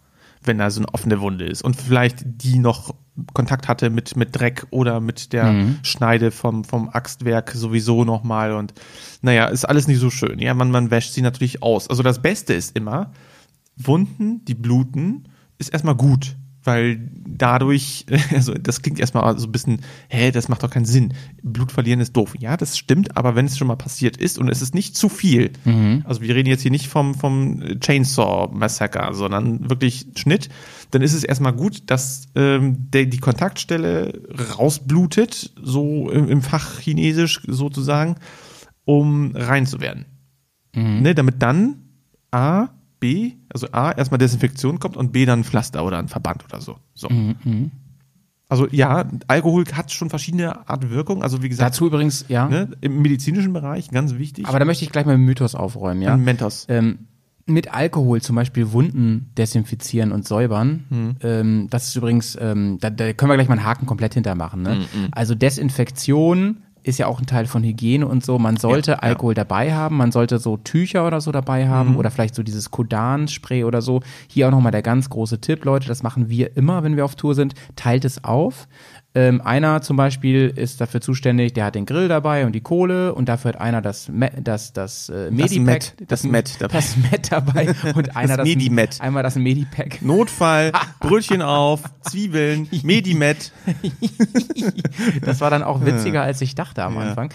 wenn 0.43 0.57
da 0.57 0.69
so 0.69 0.81
eine 0.81 0.93
offene 0.93 1.21
Wunde 1.21 1.45
ist 1.45 1.61
und 1.61 1.75
vielleicht 1.75 2.23
die 2.25 2.59
noch 2.59 2.95
Kontakt 3.33 3.67
hatte 3.67 3.89
mit, 3.89 4.15
mit 4.15 4.35
Dreck 4.35 4.65
oder 4.71 4.99
mit 4.99 5.33
der 5.33 5.51
Mhm. 5.51 5.79
Schneide 5.83 6.31
vom, 6.31 6.63
vom 6.63 6.89
Axtwerk 6.89 7.51
sowieso 7.51 8.03
nochmal 8.05 8.53
und 8.53 8.73
naja, 9.21 9.47
ist 9.47 9.65
alles 9.65 9.87
nicht 9.87 9.99
so 9.99 10.09
schön. 10.09 10.39
Ja, 10.39 10.53
man, 10.53 10.71
man 10.71 10.89
wäscht 10.89 11.13
sie 11.13 11.21
natürlich 11.21 11.61
aus. 11.61 11.89
Also 11.89 12.03
das 12.03 12.21
Beste 12.21 12.53
ist 12.53 12.75
immer, 12.75 13.11
Wunden, 13.77 14.43
die 14.45 14.55
bluten, 14.55 15.25
ist 15.57 15.69
erstmal 15.73 15.95
gut, 15.95 16.37
weil 16.63 17.09
dadurch, 17.25 18.05
also 18.33 18.53
das 18.53 18.81
klingt 18.81 18.99
erstmal 18.99 19.37
so 19.39 19.47
ein 19.47 19.51
bisschen, 19.51 19.81
hä, 20.09 20.31
das 20.31 20.49
macht 20.49 20.63
doch 20.63 20.69
keinen 20.69 20.85
Sinn. 20.85 21.13
Blut 21.41 21.71
verlieren 21.71 21.99
ist 21.99 22.15
doof. 22.15 22.33
Ja, 22.39 22.57
das 22.57 22.77
stimmt, 22.77 23.17
aber 23.17 23.35
wenn 23.35 23.45
es 23.45 23.57
schon 23.57 23.67
mal 23.67 23.75
passiert 23.75 24.17
ist 24.17 24.37
und 24.37 24.49
es 24.49 24.61
ist 24.61 24.75
nicht 24.75 24.95
zu 24.95 25.09
viel, 25.09 25.51
also 26.05 26.21
wir 26.21 26.35
reden 26.35 26.49
jetzt 26.49 26.61
hier 26.61 26.71
nicht 26.71 26.87
vom, 26.87 27.15
vom 27.15 27.79
Chainsaw 27.79 28.49
Massacre, 28.53 29.13
sondern 29.13 29.69
wirklich 29.69 30.07
Schnitt, 30.15 30.49
dann 30.91 31.01
ist 31.01 31.13
es 31.13 31.23
erstmal 31.23 31.53
gut, 31.53 31.83
dass 31.87 32.27
ähm, 32.35 32.89
der, 32.91 33.05
die 33.05 33.19
Kontaktstelle 33.19 34.21
rausblutet, 34.57 35.53
so 35.61 36.09
im, 36.09 36.27
im 36.29 36.41
Fach 36.41 36.79
Chinesisch 36.79 37.41
sozusagen, 37.47 38.15
um 38.85 39.35
rein 39.35 39.65
zu 39.65 39.79
werden. 39.79 40.05
Ne, 41.01 41.15
damit 41.15 41.41
dann 41.41 41.75
A, 42.31 42.69
B, 43.01 43.33
also 43.49 43.67
A, 43.73 43.91
erstmal 43.91 44.19
Desinfektion 44.19 44.79
kommt 44.79 44.95
und 44.95 45.11
B, 45.11 45.25
dann 45.25 45.41
ein 45.41 45.43
Pflaster 45.43 45.83
oder 45.83 45.97
ein 45.97 46.07
Verband 46.07 46.45
oder 46.45 46.61
so. 46.61 46.77
so. 46.93 47.09
Also 48.47 48.67
ja, 48.69 49.09
Alkohol 49.27 49.65
hat 49.73 49.91
schon 49.91 50.09
verschiedene 50.09 50.69
Art 50.69 50.89
Wirkung. 50.89 51.23
Also 51.23 51.41
wie 51.41 51.49
gesagt, 51.49 51.73
Dazu 51.73 51.87
übrigens, 51.87 52.25
ja. 52.27 52.47
ne, 52.47 52.69
im 52.81 53.01
medizinischen 53.01 53.53
Bereich 53.53 53.89
ganz 53.89 54.15
wichtig. 54.15 54.45
Aber 54.47 54.59
da 54.59 54.65
möchte 54.65 54.85
ich 54.85 54.91
gleich 54.91 55.05
mal 55.05 55.15
einen 55.15 55.25
Mythos 55.25 55.55
aufräumen, 55.55 56.01
ja. 56.01 56.13
Ein 56.13 56.23
Mentos. 56.23 56.65
Ähm, 56.69 57.07
mit 57.45 57.73
Alkohol 57.73 58.21
zum 58.21 58.35
Beispiel 58.35 58.71
Wunden 58.71 59.31
desinfizieren 59.37 60.11
und 60.11 60.27
säubern. 60.27 60.85
Hm. 60.89 61.15
Ähm, 61.21 61.67
das 61.69 61.87
ist 61.87 61.95
übrigens, 61.95 62.37
ähm, 62.39 62.77
da, 62.79 62.89
da 62.89 63.13
können 63.13 63.31
wir 63.31 63.35
gleich 63.35 63.47
mal 63.47 63.57
einen 63.57 63.65
Haken 63.65 63.85
komplett 63.85 64.13
hintermachen. 64.13 64.61
Ne? 64.61 64.85
Also 65.11 65.33
Desinfektion 65.33 66.57
ist 66.83 66.97
ja 66.99 67.07
auch 67.07 67.19
ein 67.19 67.25
Teil 67.27 67.45
von 67.45 67.63
Hygiene 67.63 68.07
und 68.07 68.25
so. 68.25 68.39
Man 68.39 68.57
sollte 68.57 68.91
Ja, 68.91 68.97
ja. 68.97 69.03
Alkohol 69.03 69.33
dabei 69.33 69.73
haben, 69.73 69.97
man 69.97 70.11
sollte 70.11 70.39
so 70.39 70.57
Tücher 70.57 71.05
oder 71.05 71.21
so 71.21 71.31
dabei 71.31 71.67
haben 71.67 71.91
Mhm. 71.91 71.97
oder 71.97 72.11
vielleicht 72.11 72.35
so 72.35 72.43
dieses 72.43 72.71
Kodan-Spray 72.71 73.63
oder 73.63 73.81
so. 73.81 74.01
Hier 74.27 74.47
auch 74.47 74.51
nochmal 74.51 74.71
der 74.71 74.81
ganz 74.81 75.09
große 75.09 75.39
Tipp, 75.41 75.65
Leute, 75.65 75.87
das 75.87 76.03
machen 76.03 76.29
wir 76.29 76.55
immer, 76.57 76.83
wenn 76.83 76.95
wir 76.95 77.05
auf 77.05 77.15
Tour 77.15 77.35
sind. 77.35 77.53
Teilt 77.75 78.05
es 78.05 78.23
auf. 78.23 78.67
Ähm, 79.13 79.41
einer 79.41 79.81
zum 79.81 79.97
Beispiel 79.97 80.47
ist 80.47 80.79
dafür 80.79 81.01
zuständig, 81.01 81.53
der 81.53 81.65
hat 81.65 81.75
den 81.75 81.85
Grill 81.85 82.07
dabei 82.07 82.45
und 82.45 82.53
die 82.53 82.61
Kohle 82.61 83.13
und 83.13 83.27
dafür 83.27 83.49
hat 83.49 83.61
einer 83.61 83.81
das, 83.81 84.07
Me 84.07 84.31
das, 84.41 84.71
das, 84.71 85.09
äh, 85.09 85.29
Medipack, 85.29 85.93
das 86.07 86.23
Met 86.23 86.55
dabei. 86.61 86.73
das 86.73 86.95
Met 86.95 87.31
dabei 87.31 87.75
und 87.93 88.15
einer 88.15 88.37
das, 88.37 88.47
Medimet. 88.47 89.01
einmal 89.01 89.21
das 89.23 89.35
Medipack. 89.35 90.01
Notfall, 90.01 90.71
Brötchen 91.01 91.41
auf, 91.41 91.83
Zwiebeln, 92.01 92.69
Medimet. 92.83 93.51
Das 95.21 95.41
war 95.41 95.49
dann 95.49 95.63
auch 95.63 95.85
witziger, 95.85 96.21
als 96.21 96.41
ich 96.41 96.55
dachte 96.55 96.83
am 96.83 96.97
Anfang. 96.97 97.33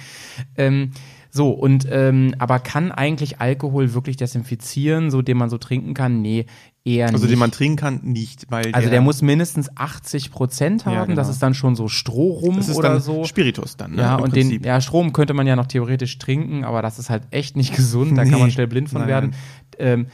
Ähm, 0.57 0.93
so, 1.31 1.51
und 1.51 1.87
aber 1.91 2.35
aber 2.39 2.61
kann 2.61 2.93
eigentlich 2.93 3.41
Alkohol 3.41 3.93
wirklich 3.93 4.17
desinfizieren, 4.17 5.11
so 5.11 5.21
den 5.21 5.37
man 5.37 5.51
so 5.51 5.59
trinken 5.59 5.95
kann? 5.95 6.23
Nee, 6.23 6.47
eher 6.87 7.07
Also 7.09 7.25
nicht. 7.25 7.33
den 7.33 7.39
man 7.39 7.51
trinken 7.51 7.77
kann, 7.77 8.01
nicht, 8.05 8.47
weil 8.51 8.73
also 8.73 8.89
der 8.89 9.01
muss 9.01 9.21
mindestens 9.21 9.69
80 9.77 10.31
Prozent 10.31 10.87
haben, 10.87 10.95
Ja, 10.95 11.05
genau. 11.05 11.17
das 11.17 11.29
ist 11.29 11.43
dann 11.43 11.53
schon 11.55 11.75
so 11.77 11.89
Strohrum 11.89 12.57
das 12.57 12.69
ist 12.69 12.77
oder 12.77 13.01
so. 13.01 13.25
Spiritus 13.25 13.77
dann. 13.77 13.93
Ne, 13.97 14.03
Ja, 14.03 14.17
im 14.17 14.23
und 14.25 14.37
den, 14.37 14.49
Prinzip. 14.49 14.65
ja, 14.67 14.81
Strom 14.81 15.13
könnte 15.13 15.35
man 15.35 15.47
ja 15.47 15.57
noch 15.57 15.67
theoretisch 15.67 16.19
trinken, 16.19 16.65
aber 16.65 16.81
das 16.83 16.99
ist 16.99 17.11
halt 17.11 17.25
echt 17.31 17.57
nicht 17.57 17.75
gesund, 17.77 18.17
da 18.17 18.23
kann 18.25 18.33
man 18.39 18.45
Nee. 18.45 18.51
schnell 18.53 18.69
blind 18.69 18.89
von 18.89 19.01
Nein, 19.01 19.09
werden. 19.09 19.35
Ähm, 19.79 20.07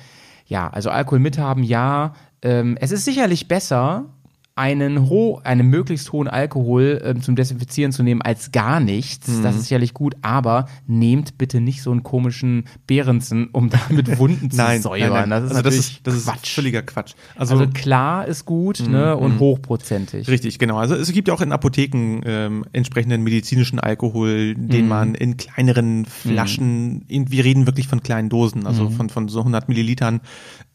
ja, 0.47 0.69
also 0.71 0.91
Alkohol 0.91 1.19
mithaben, 1.21 1.63
ja. 1.63 2.15
Ähm, 2.43 2.77
es 2.81 2.91
ist 2.91 3.05
sicherlich 3.05 3.47
besser, 3.49 4.07
einen, 4.55 5.09
ho 5.09 5.41
einen 5.45 5.69
möglichst 5.69 6.13
hohen 6.13 6.29
Alkohol 6.29 7.01
ähm, 7.05 7.23
zum 7.23 7.37
Desinfizieren 7.37 7.91
zu 7.93 8.03
nehmen 8.03 8.21
als 8.23 8.53
gar 8.53 8.81
nichts. 8.81 9.29
Mhm. 9.29 9.43
Das 9.43 9.57
ist 9.57 9.63
sicherlich 9.63 9.95
gut, 9.95 10.15
aber 10.21 10.67
nehmt 10.87 11.39
bitte 11.39 11.61
nicht 11.61 11.83
so 11.83 11.91
einen 11.91 12.03
komischen 12.03 12.65
Behrensen, 12.87 13.49
um 13.53 13.71
damit 13.71 14.19
Wunden 14.19 14.51
zu 14.51 14.57
nein, 14.59 14.83
säubern. 14.83 15.29
nein, 15.29 15.29
nein. 15.31 15.43
Das 15.43 15.51
ist 15.53 15.57
also 15.57 15.63
das 15.63 15.75
ist, 15.77 16.01
das 16.07 16.15
ist 16.17 16.25
Quatsch. 16.27 16.55
völliger 16.55 16.83
Quatsch. 16.83 17.13
Also, 17.37 17.55
Also 17.57 17.67
klar 17.73 18.27
ist 18.29 18.45
gut 18.45 18.81
ne, 18.87 19.17
und 19.17 19.39
hochprozentig. 19.39 20.29
Richtig, 20.29 20.59
genau. 20.59 20.77
Also 20.79 20.95
es 20.97 21.11
gibt 21.13 21.29
ja 21.29 21.35
auch 21.35 21.41
in 21.41 21.53
Apotheken 21.53 22.21
ähm, 22.27 22.65
entsprechenden 22.73 23.23
medizinischen 23.23 23.79
Alkohol, 23.81 24.55
Mhm. 24.55 24.69
den 24.69 24.89
man 24.89 25.15
in 25.15 25.37
kleineren 25.37 26.05
Flaschen, 26.05 27.03
in, 27.09 27.31
wir 27.31 27.45
reden 27.45 27.67
wirklich 27.67 27.89
von 27.89 28.03
kleinen 28.03 28.29
Dosen, 28.29 28.67
also 28.67 28.85
Mhm. 28.85 28.93
von, 28.93 29.09
von 29.09 29.29
so 29.29 29.39
100 29.41 29.69
Millilitern, 29.69 30.21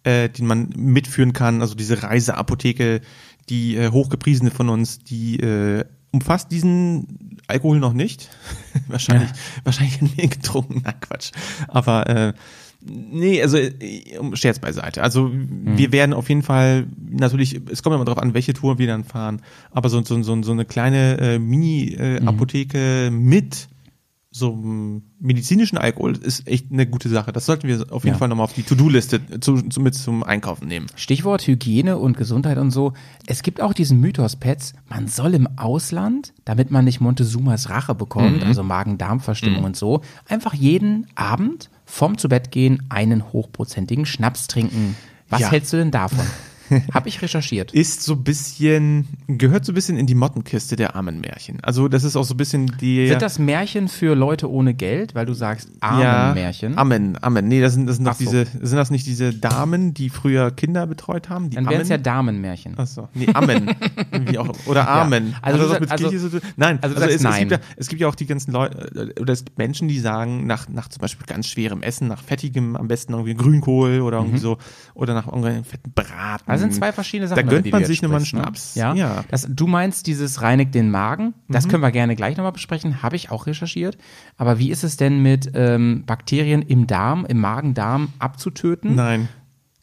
äh, 0.03 0.29
den 0.29 0.45
man 0.47 0.69
mitführen 0.75 1.33
kann. 1.33 1.61
Also 1.61 1.75
diese 1.75 2.01
Reiseapotheke, 2.03 3.01
die 3.49 3.77
äh, 3.77 3.91
hochgepriesene 3.91 4.51
von 4.51 4.69
uns, 4.69 4.99
die 4.99 5.39
äh, 5.39 5.85
umfasst 6.11 6.51
diesen 6.51 7.39
Alkohol 7.47 7.79
noch 7.79 7.93
nicht. 7.93 8.29
wahrscheinlich, 8.87 9.29
wahrscheinlich 9.63 10.01
haben 10.01 10.11
wir 10.15 10.23
ihn 10.23 10.29
getrunken. 10.29 10.81
Na 10.83 10.93
Quatsch. 10.93 11.31
Aber 11.67 12.07
äh, 12.07 12.33
Nee, 12.89 13.41
also 13.41 13.57
äh, 13.57 13.73
Scherz 14.33 14.59
beiseite. 14.59 15.03
Also 15.03 15.31
wir 15.33 15.91
werden 15.91 16.13
auf 16.13 16.29
jeden 16.29 16.43
Fall 16.43 16.85
natürlich, 17.09 17.59
es 17.69 17.83
kommt 17.83 17.95
immer 17.95 18.05
darauf 18.05 18.21
an, 18.21 18.33
welche 18.33 18.53
Tour 18.53 18.77
wir 18.77 18.87
dann 18.87 19.03
fahren, 19.03 19.41
aber 19.71 19.89
so, 19.89 20.01
so, 20.03 20.21
so, 20.21 20.41
so 20.43 20.51
eine 20.51 20.63
kleine 20.65 21.17
äh, 21.17 21.39
Mini-Apotheke 21.39 23.09
mit 23.11 23.67
so 24.37 24.55
medizinischen 25.19 25.77
Alkohol 25.77 26.15
ist 26.17 26.47
echt 26.47 26.71
eine 26.71 26.85
gute 26.87 27.09
Sache. 27.09 27.31
Das 27.33 27.45
sollten 27.45 27.67
wir 27.67 27.85
auf 27.91 28.03
jeden 28.03 28.15
Ja. 28.15 28.17
Fall 28.19 28.27
nochmal 28.27 28.43
auf 28.45 28.53
die 28.53 28.63
To-Do-Liste 28.63 29.39
zu, 29.39 29.61
zu, 29.63 29.81
mit 29.81 29.95
zum 29.95 30.23
Einkaufen 30.23 30.67
nehmen. 30.67 30.87
Stichwort 30.95 31.45
Hygiene 31.47 31.97
und 31.97 32.17
Gesundheit 32.17 32.57
und 32.57 32.71
so. 32.71 32.93
Es 33.25 33.41
gibt 33.43 33.61
auch 33.61 33.73
diesen 33.73 33.99
Mythos, 33.99 34.35
Pets, 34.35 34.73
man 34.89 35.07
soll 35.07 35.33
im 35.33 35.47
Ausland, 35.57 36.33
damit 36.45 36.71
man 36.71 36.85
nicht 36.85 37.01
Montezumas 37.01 37.69
Rache 37.69 37.95
bekommt, 37.95 38.43
also 38.43 38.63
Magen-Darm-Verstimmung 38.63 39.63
und 39.63 39.75
so, 39.75 40.01
einfach 40.27 40.53
jeden 40.53 41.07
Abend 41.15 41.69
vom 41.85 42.17
zu 42.17 42.29
Bett 42.29 42.51
gehen 42.51 42.83
einen 42.89 43.31
hochprozentigen 43.31 44.05
Schnaps 44.05 44.47
trinken. 44.47 44.95
Was 45.29 45.41
Ja. 45.41 45.51
hältst 45.51 45.73
du 45.73 45.77
denn 45.77 45.91
davon? 45.91 46.25
Hab 46.93 47.07
ich 47.07 47.21
recherchiert. 47.21 47.73
Ist 47.73 48.03
so 48.03 48.13
ein 48.13 48.23
bisschen, 48.23 49.07
gehört 49.27 49.65
so 49.65 49.71
ein 49.71 49.75
bisschen 49.75 49.97
in 49.97 50.07
die 50.07 50.15
Mottenkiste 50.15 50.75
der 50.75 50.95
armen 50.95 51.21
Märchen. 51.21 51.59
Also 51.63 51.87
das 51.87 52.03
ist 52.03 52.15
auch 52.15 52.23
so 52.23 52.33
ein 52.33 52.37
bisschen 52.37 52.67
die... 52.81 53.07
Sind 53.07 53.21
das 53.21 53.39
Märchen 53.39 53.87
für 53.87 54.15
Leute 54.15 54.51
ohne 54.51 54.73
Geld, 54.73 55.15
weil 55.15 55.25
du 55.25 55.33
sagst 55.33 55.69
armen 55.79 56.33
Märchen? 56.33 56.77
Amen, 56.77 57.17
Amen. 57.21 57.47
Nee, 57.47 57.61
das 57.61 57.73
sind, 57.73 57.87
das 57.87 57.97
sind 57.97 58.05
doch 58.05 58.13
so. 58.13 58.23
diese, 58.25 58.45
sind 58.45 58.77
das 58.77 58.91
nicht 58.91 59.05
diese 59.05 59.33
Damen, 59.33 59.93
die 59.93 60.09
früher 60.09 60.51
Kinder 60.51 60.87
betreut 60.87 61.29
haben? 61.29 61.49
Die 61.49 61.55
Dann 61.55 61.69
wären 61.69 61.81
es 61.81 61.89
ja 61.89 61.97
Damenmärchen. 61.97 62.77
Achso, 62.77 63.07
nee, 63.13 63.27
Amen. 63.33 63.71
Wie 64.25 64.37
auch, 64.37 64.53
oder 64.65 64.87
Amen. 64.89 65.35
Also 65.41 65.67
mit 65.79 65.91
also- 65.91 66.09
Kirche 66.09 66.19
zu 66.19 66.29
tun? 66.29 66.41
Nein, 66.55 66.79
also 66.81 66.95
also, 66.95 67.07
es, 67.07 67.21
sagst 67.21 67.35
es, 67.35 67.39
gibt 67.39 67.51
ja, 67.51 67.57
nein. 67.57 67.67
es 67.77 67.87
gibt 67.87 68.01
ja 68.01 68.07
auch 68.07 68.15
die 68.15 68.25
ganzen 68.25 68.51
Leute, 68.51 69.13
oder 69.19 69.33
es 69.33 69.45
gibt 69.45 69.57
Menschen, 69.57 69.87
die 69.87 69.99
sagen, 69.99 70.45
nach, 70.47 70.67
nach 70.69 70.87
zum 70.87 71.01
Beispiel 71.01 71.25
ganz 71.25 71.47
schwerem 71.47 71.83
Essen, 71.83 72.07
nach 72.07 72.21
fettigem, 72.21 72.75
am 72.75 72.87
besten 72.87 73.13
irgendwie 73.13 73.35
Grünkohl 73.35 74.01
oder 74.01 74.17
irgendwie 74.17 74.39
so, 74.39 74.57
oder 74.93 75.13
nach 75.13 75.27
irgendeinem 75.27 75.63
fetten 75.63 75.91
Braten. 75.93 76.49
Das 76.57 76.73
sind 76.73 76.73
zwei 76.75 76.91
verschiedene 76.91 77.27
Sachen. 77.27 77.45
Da 77.45 77.49
gönnt 77.51 77.65
die 77.65 77.71
man 77.71 77.85
sich 77.85 78.01
nochmal 78.01 78.17
einen 78.17 78.23
ne? 78.23 78.27
Schnaps. 78.27 78.75
Ja. 78.75 78.93
Ja. 78.93 79.23
Das, 79.29 79.47
du 79.49 79.67
meinst, 79.67 80.07
dieses 80.07 80.41
reinigt 80.41 80.75
den 80.75 80.89
Magen. 80.91 81.33
Das 81.49 81.65
Mhm. 81.65 81.69
können 81.71 81.83
wir 81.83 81.91
gerne 81.91 82.15
gleich 82.15 82.37
nochmal 82.37 82.51
besprechen. 82.51 83.01
Habe 83.03 83.15
ich 83.15 83.31
auch 83.31 83.47
recherchiert. 83.47 83.97
Aber 84.37 84.59
wie 84.59 84.69
ist 84.71 84.83
es 84.83 84.97
denn 84.97 85.21
mit 85.21 85.51
ähm, 85.53 86.03
Bakterien 86.05 86.61
im 86.61 86.87
Darm, 86.87 87.25
im 87.25 87.39
Magen-Darm 87.39 88.09
abzutöten? 88.19 88.95
Nein. 88.95 89.29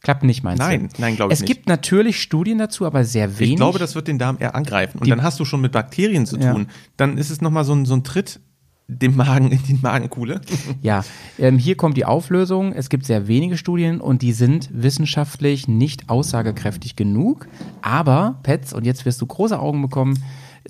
Klappt 0.03 0.23
nicht, 0.23 0.43
meinst 0.43 0.61
Nein, 0.61 0.91
du? 0.95 1.01
nein, 1.01 1.17
glaube 1.17 1.33
ich 1.33 1.39
Es 1.39 1.41
nicht. 1.41 1.49
gibt 1.55 1.67
natürlich 1.67 2.21
Studien 2.21 2.59
dazu, 2.59 2.85
aber 2.85 3.05
sehr 3.05 3.39
wenig. 3.39 3.53
Ich 3.53 3.57
glaube, 3.57 3.79
das 3.79 3.95
wird 3.95 4.07
den 4.07 4.19
Darm 4.19 4.37
eher 4.39 4.55
angreifen. 4.55 4.99
Und 4.99 5.09
dann 5.09 5.23
hast 5.23 5.41
du 5.41 5.47
schon 5.47 5.63
mit 5.63 5.73
Bakterien 5.73 6.27
zu 6.27 6.37
Ja. 6.39 6.53
tun. 6.53 6.67
Dann 6.99 7.17
ist 7.17 7.31
es 7.31 7.41
nochmal 7.41 7.65
so 7.65 7.73
ein, 7.75 7.87
so 7.87 7.95
ein 7.95 8.05
Tritt 8.05 8.41
dem 8.87 9.17
Magen 9.17 9.51
in 9.51 9.63
die 9.63 9.79
Magenkuhle. 9.81 10.41
Ja, 10.83 11.05
ähm, 11.39 11.57
hier 11.59 11.77
kommt 11.77 11.97
die 11.97 12.05
Auflösung. 12.05 12.73
Es 12.73 12.89
gibt 12.91 13.07
sehr 13.07 13.27
wenige 13.29 13.57
Studien 13.57 14.01
und 14.01 14.21
die 14.23 14.33
sind 14.33 14.69
wissenschaftlich 14.73 15.67
nicht 15.69 16.11
aussagekräftig 16.11 16.95
genug. 16.97 17.49
Aber, 17.81 18.39
Pets, 18.43 18.73
und 18.75 18.85
jetzt 18.85 19.07
wirst 19.07 19.21
du 19.23 19.27
große 19.27 19.59
Augen 19.59 19.81
bekommen, 19.81 20.23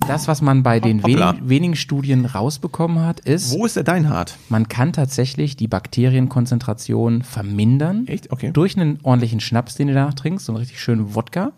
das, 0.07 0.27
was 0.27 0.41
man 0.41 0.63
bei 0.63 0.79
den 0.79 1.03
Hoppla. 1.03 1.33
wenig, 1.33 1.49
wenigen 1.49 1.75
Studien 1.75 2.25
rausbekommen 2.25 2.99
hat, 3.05 3.21
ist, 3.21 3.51
Wo 3.51 3.65
ist 3.65 3.75
der 3.77 3.83
Deinhard? 3.83 4.37
man 4.49 4.67
kann 4.69 4.93
tatsächlich 4.93 5.55
die 5.57 5.67
Bakterienkonzentration 5.67 7.21
vermindern. 7.23 8.07
Echt? 8.07 8.31
Okay. 8.31 8.51
Durch 8.53 8.77
einen 8.77 8.99
ordentlichen 9.03 9.39
Schnaps, 9.39 9.75
den 9.75 9.87
du 9.87 9.93
danach 9.93 10.13
trinkst, 10.13 10.45
so 10.45 10.51
einen 10.51 10.59
richtig 10.59 10.79
schönen 10.81 11.15
Wodka. 11.15 11.51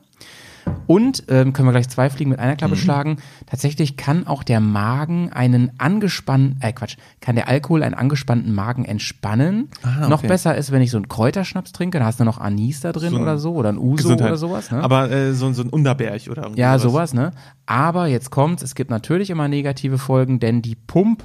Und 0.87 1.23
ähm, 1.27 1.51
können 1.53 1.67
wir 1.67 1.71
gleich 1.73 1.89
zwei 1.89 2.09
Fliegen 2.09 2.29
mit 2.29 2.39
einer 2.39 2.53
Mhm. 2.53 2.57
Klappe 2.57 2.75
schlagen. 2.77 3.17
Tatsächlich 3.45 3.97
kann 3.97 4.25
auch 4.25 4.43
der 4.43 4.59
Magen 4.59 5.31
einen 5.33 5.71
angespannten, 5.79 6.59
äh 6.61 6.71
Quatsch, 6.71 6.95
kann 7.19 7.35
der 7.35 7.47
Alkohol 7.49 7.83
einen 7.83 7.93
angespannten 7.93 8.53
Magen 8.53 8.85
entspannen. 8.85 9.69
Ah, 9.83 10.07
Noch 10.07 10.19
okay. 10.19 10.27
besser 10.27 10.55
ist, 10.55 10.71
wenn 10.71 10.81
ich 10.81 10.91
so 10.91 10.97
einen 10.97 11.07
Kräuterschnaps 11.09 11.73
trinke, 11.73 11.99
da 11.99 12.05
hast 12.05 12.19
du 12.19 12.23
noch 12.23 12.37
Anis 12.39 12.79
da 12.81 12.91
drin 12.93 13.11
So 13.11 13.19
oder 13.19 13.37
so 13.37 13.53
oder 13.53 13.69
ein 13.69 13.77
Uso 13.77 13.95
Gesundheit. 13.95 14.27
oder 14.27 14.37
sowas. 14.37 14.71
Ne? 14.71 14.81
Aber 14.83 15.11
äh, 15.11 15.33
so, 15.33 15.51
so 15.53 15.61
ein 15.63 15.69
Unterberg 15.69 16.21
oder 16.29 16.43
irgendwie 16.43 16.61
Ja, 16.61 16.79
sowas, 16.79 17.13
ne? 17.13 17.31
Aber 17.65 18.07
jetzt 18.07 18.29
kommt's, 18.31 18.63
es 18.63 18.73
gibt 18.75 18.89
natürlich 18.89 19.29
immer 19.29 19.47
negative 19.47 19.97
Folgen, 19.97 20.39
denn 20.39 20.61
die 20.61 20.75
Pump, 20.75 21.23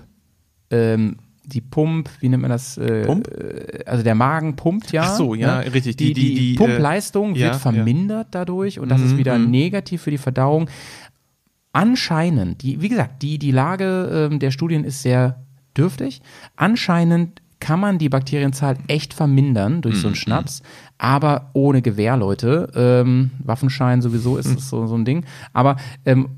ähm, 0.70 1.19
die 1.44 1.60
Pump, 1.60 2.09
wie 2.20 2.28
nennt 2.28 2.43
man 2.43 2.51
das? 2.51 2.78
Äh, 2.78 3.05
Pump? 3.06 3.28
äh, 3.28 3.85
Also 3.85 4.02
der 4.05 4.14
Magen 4.14 4.55
pumpt 4.56 4.93
ja. 4.93 5.02
Ach 5.02 5.16
so, 5.16 5.35
ja, 5.35 5.60
ne? 5.60 5.73
richtig. 5.73 5.97
Die, 5.97 6.12
Die- 6.12 6.14
die, 6.14 6.35
die- 6.35 6.52
die, 6.52 6.55
Pumpleistung 6.56 7.35
äh, 7.35 7.39
ja, 7.39 7.44
wird 7.47 7.56
vermindert 7.56 8.28
dadurch 8.31 8.78
und 8.78 8.89
das 8.89 9.01
Mhm, 9.01 9.06
ist 9.09 9.16
wieder 9.16 9.39
negativ 9.39 10.02
für 10.02 10.10
die 10.10 10.19
Verdauung. 10.19 10.69
Anscheinend, 11.73 12.62
die, 12.62 12.82
wie 12.82 12.89
gesagt, 12.90 13.23
die, 13.23 13.39
die 13.39 13.51
Lage 13.51 14.28
ähm, 14.31 14.39
der 14.39 14.51
Studien 14.51 14.85
ist 14.85 15.02
sehr 15.02 15.43
dürftig. 15.77 16.20
Anscheinend 16.55 17.40
kann 17.60 17.81
man 17.81 17.97
die 17.98 18.09
Bakterienzahl 18.10 18.77
echt 18.89 19.14
vermindern 19.14 19.81
durch 19.81 19.97
Mhm, 19.97 20.01
so 20.01 20.09
einen 20.09 20.14
Schnaps, 20.16 20.62
aber 20.98 21.51
ohne 21.55 21.81
Gewehr, 21.81 22.16
Leute. 22.16 22.70
Ähm, 22.74 23.31
Waffenschein 23.39 24.02
sowieso 24.02 24.36
ist 24.36 24.47
es 24.47 24.69
so, 24.69 24.86
so 24.86 24.97
ein 24.97 25.05
Ding. 25.06 25.24
Aber 25.55 25.77
ähm, 26.05 26.28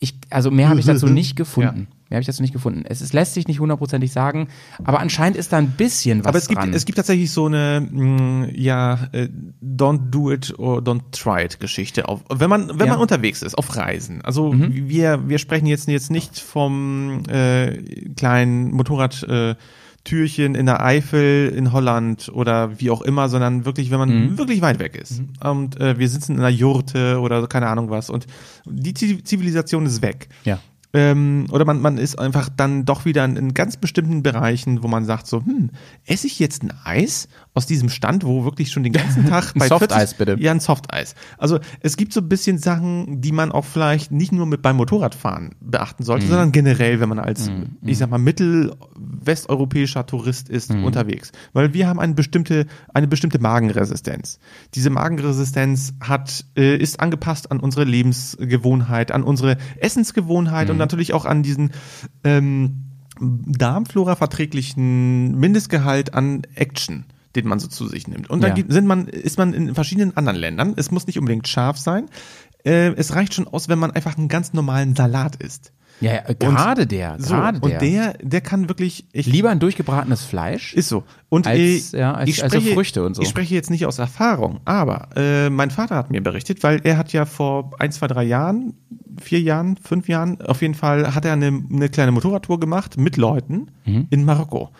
ich, 0.00 0.18
also 0.30 0.50
mehr 0.50 0.68
habe 0.70 0.80
ich 0.80 0.86
dazu 0.86 1.06
nicht 1.08 1.36
gefunden. 1.36 1.86
Mehr 2.10 2.16
habe 2.18 2.20
ich 2.20 2.26
dazu 2.26 2.42
nicht 2.42 2.52
gefunden. 2.52 2.82
Es, 2.86 3.00
es 3.00 3.12
lässt 3.14 3.32
sich 3.34 3.48
nicht 3.48 3.60
hundertprozentig 3.60 4.12
sagen, 4.12 4.48
aber 4.84 5.00
anscheinend 5.00 5.36
ist 5.38 5.52
da 5.52 5.56
ein 5.56 5.70
bisschen 5.70 6.20
was 6.20 6.26
Aber 6.26 6.38
es 6.38 6.48
gibt, 6.48 6.60
dran. 6.60 6.74
es 6.74 6.84
gibt 6.84 6.96
tatsächlich 6.96 7.30
so 7.30 7.46
eine, 7.46 7.86
mh, 7.90 8.48
ja, 8.54 9.08
äh, 9.12 9.28
don't 9.64 10.10
do 10.10 10.30
it 10.30 10.52
or 10.58 10.80
don't 10.80 11.00
try 11.12 11.42
it 11.44 11.60
Geschichte. 11.60 12.06
Auf, 12.08 12.20
wenn 12.28 12.50
man, 12.50 12.68
wenn 12.68 12.78
Ja. 12.80 12.84
Mhm. 12.84 12.90
man 12.90 12.98
unterwegs 13.00 13.40
ist, 13.42 13.56
auf 13.56 13.74
Reisen. 13.76 14.20
Also 14.22 14.52
wir, 14.54 15.28
wir 15.28 15.38
sprechen 15.38 15.66
jetzt, 15.66 15.88
jetzt 15.88 16.10
nicht 16.10 16.38
vom 16.38 17.22
äh, 17.28 17.72
kleinen 18.16 18.72
Motorrad, 18.72 19.22
äh, 19.24 19.54
Türchen 20.04 20.54
in 20.54 20.66
der 20.66 20.84
Eifel 20.84 21.48
in 21.56 21.72
Holland 21.72 22.30
oder 22.34 22.78
wie 22.78 22.90
auch 22.90 23.00
immer, 23.00 23.30
sondern 23.30 23.64
wirklich, 23.64 23.90
wenn 23.90 23.98
man 23.98 24.10
Mhm. 24.32 24.36
wirklich 24.38 24.60
weit 24.60 24.78
weg 24.78 24.96
ist. 24.96 25.22
Und 25.42 25.80
äh, 25.80 25.98
wir 25.98 26.10
sitzen 26.10 26.32
in 26.34 26.40
einer 26.40 26.50
Jurte 26.50 27.18
oder 27.20 27.46
keine 27.46 27.68
Ahnung 27.68 27.88
was 27.88 28.10
und 28.10 28.26
die 28.66 28.92
Ziv- 28.92 29.24
Zivilisation 29.24 29.86
ist 29.86 30.02
weg. 30.02 30.28
ja. 30.44 30.58
Ähm, 30.94 31.46
oder 31.50 31.64
man, 31.64 31.80
man 31.80 31.98
ist 31.98 32.18
einfach 32.20 32.48
dann 32.48 32.84
doch 32.84 33.04
wieder 33.04 33.24
in, 33.24 33.52
ganz 33.52 33.76
bestimmten 33.76 34.22
Bereichen, 34.22 34.84
wo 34.84 34.88
man 34.88 35.04
sagt 35.04 35.26
so, 35.26 35.44
hm, 35.44 35.70
esse 36.06 36.28
ich 36.28 36.38
jetzt 36.38 36.62
ein 36.62 36.72
Eis 36.84 37.28
aus 37.56 37.66
diesem 37.66 37.88
Stand, 37.88 38.24
wo 38.24 38.44
wirklich 38.44 38.72
schon 38.72 38.82
den 38.82 38.92
ganzen 38.92 39.26
Tag 39.26 39.52
bei 39.56 39.68
Softeis, 39.68 40.14
bitte. 40.14 40.36
Ja, 40.40 40.50
ein 40.50 40.58
Softeis. 40.58 41.14
Also 41.38 41.60
es 41.80 41.96
gibt 41.96 42.12
so 42.12 42.20
ein 42.20 42.28
bisschen 42.28 42.58
Sachen, 42.58 43.20
die 43.20 43.30
man 43.30 43.52
auch 43.52 43.64
vielleicht 43.64 44.10
nicht 44.10 44.32
nur 44.32 44.44
mit 44.44 44.60
beim 44.60 44.76
Motorradfahren 44.76 45.54
beachten 45.60 46.02
Mhm. 46.02 46.06
sollte, 46.06 46.26
sondern 46.26 46.50
generell, 46.50 46.98
wenn 46.98 47.08
man 47.08 47.20
als, 47.20 47.50
ich 47.82 47.98
sag 47.98 48.10
mal, 48.10 48.18
mittelwesteuropäischer 48.18 50.04
Tourist 50.06 50.48
ist 50.48 50.72
Mhm. 50.74 50.84
unterwegs. 50.84 51.32
Weil 51.52 51.74
wir 51.74 51.86
haben 51.86 52.00
eine 52.00 52.14
bestimmte, 52.14 52.66
eine 52.92 53.06
bestimmte 53.06 53.38
Magenresistenz. 53.38 54.38
Diese 54.74 54.90
Magenresistenz 54.90 55.94
hat, 56.00 56.44
äh, 56.56 56.76
ist 56.76 56.98
angepasst 57.00 57.50
an 57.50 57.60
unsere 57.60 57.84
Lebensgewohnheit, 57.84 59.12
an 59.12 59.22
unsere 59.22 59.56
Essensgewohnheit 59.78 60.66
Mhm. 60.66 60.72
und 60.72 60.78
natürlich 60.78 61.12
auch 61.12 61.24
an 61.24 61.42
diesen 61.42 61.70
ähm, 62.24 62.80
Darmflora 63.20 64.16
verträglichen 64.16 65.38
Mindestgehalt 65.38 66.14
an 66.14 66.42
Action 66.56 67.04
den 67.36 67.46
man 67.48 67.58
so 67.58 67.68
zu 67.68 67.86
sich 67.88 68.06
nimmt. 68.08 68.30
Und 68.30 68.42
dann 68.42 68.56
Ja. 68.56 68.64
sind 68.68 68.86
man, 68.86 69.06
ist 69.08 69.38
man 69.38 69.52
in 69.54 69.74
verschiedenen 69.74 70.16
anderen 70.16 70.38
Ländern. 70.38 70.74
Es 70.76 70.90
muss 70.90 71.06
nicht 71.06 71.18
unbedingt 71.18 71.48
scharf 71.48 71.78
sein. 71.78 72.06
Äh, 72.64 72.92
es 72.96 73.14
reicht 73.14 73.34
schon 73.34 73.46
aus, 73.46 73.68
wenn 73.68 73.78
man 73.78 73.90
einfach 73.90 74.16
einen 74.16 74.28
ganz 74.28 74.52
normalen 74.52 74.94
Salat 74.96 75.36
isst. 75.36 75.72
Ja, 76.00 76.12
ja, 76.12 76.22
äh, 76.28 76.34
gerade 76.34 76.88
der, 76.88 77.16
So, 77.20 77.34
gerade 77.34 77.60
der. 77.60 77.72
und 77.72 77.82
der, 77.82 78.14
der 78.20 78.40
kann 78.40 78.68
wirklich, 78.68 79.06
ich, 79.12 79.26
Lieber 79.26 79.50
ein 79.50 79.60
durchgebratenes 79.60 80.24
Fleisch. 80.24 80.74
ist 80.74 80.88
so. 80.88 81.04
Und 81.28 81.46
Als, 81.46 81.58
ich, 81.60 81.92
ja, 81.92 82.12
als- 82.14 82.28
ich 82.30 82.42
als 82.42 82.52
so 82.52 82.58
spreche, 82.58 82.74
Früchte 82.74 83.04
und 83.06 83.14
so. 83.14 83.22
Ich 83.22 83.28
spreche 83.28 83.54
jetzt 83.54 83.70
nicht 83.70 83.86
aus 83.86 84.00
Erfahrung, 84.00 84.58
aber 84.64 85.10
äh, 85.14 85.50
mein 85.50 85.70
Vater 85.70 85.94
hat 85.94 86.10
mir 86.10 86.20
berichtet, 86.20 86.64
weil 86.64 86.80
er 86.82 86.96
hat 86.98 87.12
ja 87.12 87.26
vor 87.26 87.70
ein, 87.78 87.92
zwei, 87.92 88.08
drei 88.08 88.24
Jahren, 88.24 88.74
vier 89.22 89.40
Jahren, 89.40 89.76
fünf 89.76 90.08
Jahren, 90.08 90.40
auf 90.42 90.62
jeden 90.62 90.74
Fall 90.74 91.14
hat 91.14 91.24
er 91.24 91.34
eine, 91.34 91.62
eine 91.72 91.88
kleine 91.88 92.10
Motorradtour 92.10 92.58
gemacht 92.58 92.96
mit 92.98 93.16
Leuten 93.16 93.68
Mhm. 93.84 94.08
in 94.10 94.24
Marokko. 94.24 94.70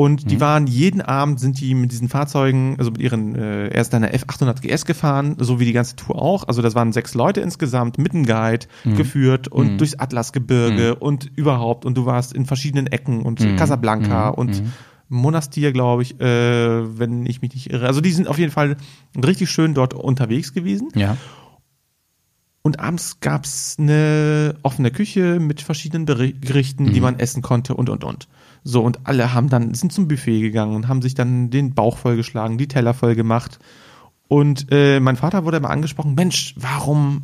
Und 0.00 0.30
die 0.30 0.40
waren 0.40 0.66
jeden 0.66 1.02
Abend 1.02 1.38
sind 1.40 1.60
die 1.60 1.74
mit 1.74 1.92
diesen 1.92 2.08
Fahrzeugen, 2.08 2.74
also 2.78 2.90
mit 2.90 3.02
ihren, 3.02 3.34
äh, 3.34 3.68
er 3.68 3.82
ist 3.82 3.92
dann 3.92 4.02
eine 4.02 4.16
F800 4.16 4.62
GS 4.62 4.86
gefahren, 4.86 5.36
so 5.38 5.60
wie 5.60 5.66
die 5.66 5.74
ganze 5.74 5.94
Tour 5.94 6.16
auch. 6.22 6.48
Also 6.48 6.62
das 6.62 6.74
waren 6.74 6.90
sechs 6.92 7.12
Leute 7.12 7.42
insgesamt 7.42 7.98
mit 7.98 8.14
einem 8.14 8.24
Guide 8.24 8.64
Mhm. 8.84 8.96
geführt 8.96 9.48
und 9.48 9.76
durchs 9.76 9.98
Atlasgebirge 9.98 10.94
und 10.94 11.30
überhaupt. 11.36 11.84
Und 11.84 11.98
du 11.98 12.06
warst 12.06 12.32
in 12.32 12.46
verschiedenen 12.46 12.86
Ecken 12.86 13.20
und 13.20 13.40
Mhm. 13.40 13.56
Casablanca 13.56 14.28
und 14.30 14.62
Monastir, 15.10 15.70
glaube 15.72 16.00
ich, 16.02 16.18
äh, 16.18 16.98
wenn 16.98 17.26
ich 17.26 17.42
mich 17.42 17.52
nicht 17.52 17.70
irre. 17.70 17.86
Also 17.86 18.00
die 18.00 18.12
sind 18.12 18.26
auf 18.26 18.38
jeden 18.38 18.52
Fall 18.52 18.78
richtig 19.22 19.50
schön 19.50 19.74
dort 19.74 19.92
unterwegs 19.92 20.54
gewesen. 20.54 20.88
Ja. 20.94 21.18
Und 22.62 22.80
abends 22.80 23.20
gab's 23.20 23.76
eine 23.78 24.54
offene 24.62 24.90
Küche 24.90 25.40
mit 25.40 25.60
verschiedenen 25.60 26.06
Gerichten, 26.06 26.84
Mhm. 26.84 26.92
die 26.94 27.00
man 27.00 27.18
essen 27.18 27.42
konnte 27.42 27.74
und 27.74 27.90
und 27.90 28.04
und. 28.04 28.28
So, 28.62 28.82
und 28.82 29.00
alle 29.04 29.32
haben 29.32 29.48
dann, 29.48 29.74
sind 29.74 29.92
zum 29.92 30.08
Buffet 30.08 30.40
gegangen 30.40 30.74
und 30.76 30.88
haben 30.88 31.02
sich 31.02 31.14
dann 31.14 31.50
den 31.50 31.74
Bauch 31.74 31.96
vollgeschlagen, 31.98 32.58
die 32.58 32.68
Teller 32.68 32.94
voll 32.94 33.14
gemacht. 33.14 33.58
Und 34.28 34.66
äh, 34.70 35.00
mein 35.00 35.16
Vater 35.16 35.44
wurde 35.44 35.56
immer 35.56 35.70
angesprochen, 35.70 36.14
Mensch, 36.14 36.54
warum, 36.56 37.22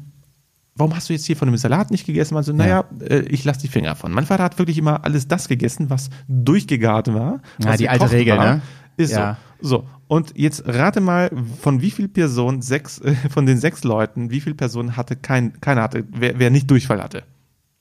warum 0.75 0.95
hast 0.97 1.09
du 1.09 1.13
jetzt 1.13 1.27
hier 1.27 1.37
von 1.37 1.49
dem 1.49 1.57
Salat 1.57 1.91
nicht 1.91 2.07
gegessen? 2.07 2.37
Also, 2.37 2.53
naja, 2.53 2.85
äh, 3.01 3.21
ich 3.21 3.45
lasse 3.45 3.61
die 3.61 3.69
Finger 3.69 3.95
von. 3.97 4.13
Mein 4.13 4.27
Vater 4.27 4.43
hat 4.45 4.59
wirklich 4.59 4.79
immer 4.79 5.05
alles 5.05 5.29
das 5.29 5.49
gegessen, 5.49 5.91
was 5.91 6.11
durchgegart 6.29 7.13
war. 7.13 7.41
Ja, 7.63 7.77
die 7.77 7.89
alte 7.89 8.11
Regel, 8.11 8.37
war. 8.39 8.55
ne? 8.57 8.63
Ist 8.97 9.13
Ja. 9.13 9.35
so. 9.35 9.47
So, 9.59 9.87
und 10.07 10.35
jetzt 10.37 10.65
rate 10.67 11.01
mal, 11.01 11.31
von 11.61 11.81
wie 11.81 11.91
viel 11.91 12.09
Personen, 12.09 12.61
sechs, 12.61 12.99
äh, 12.99 13.15
von 13.31 13.47
den 13.47 13.59
sechs 13.59 13.85
Leuten, 13.85 14.31
wie 14.31 14.41
viel 14.41 14.55
Personen 14.55 14.97
hatte 14.97 15.17
kein, 15.17 15.61
keiner 15.61 15.83
hatte, 15.83 16.05
wer, 16.11 16.39
wer 16.39 16.51
nicht 16.51 16.71
Durchfall 16.71 17.03
hatte. 17.03 17.23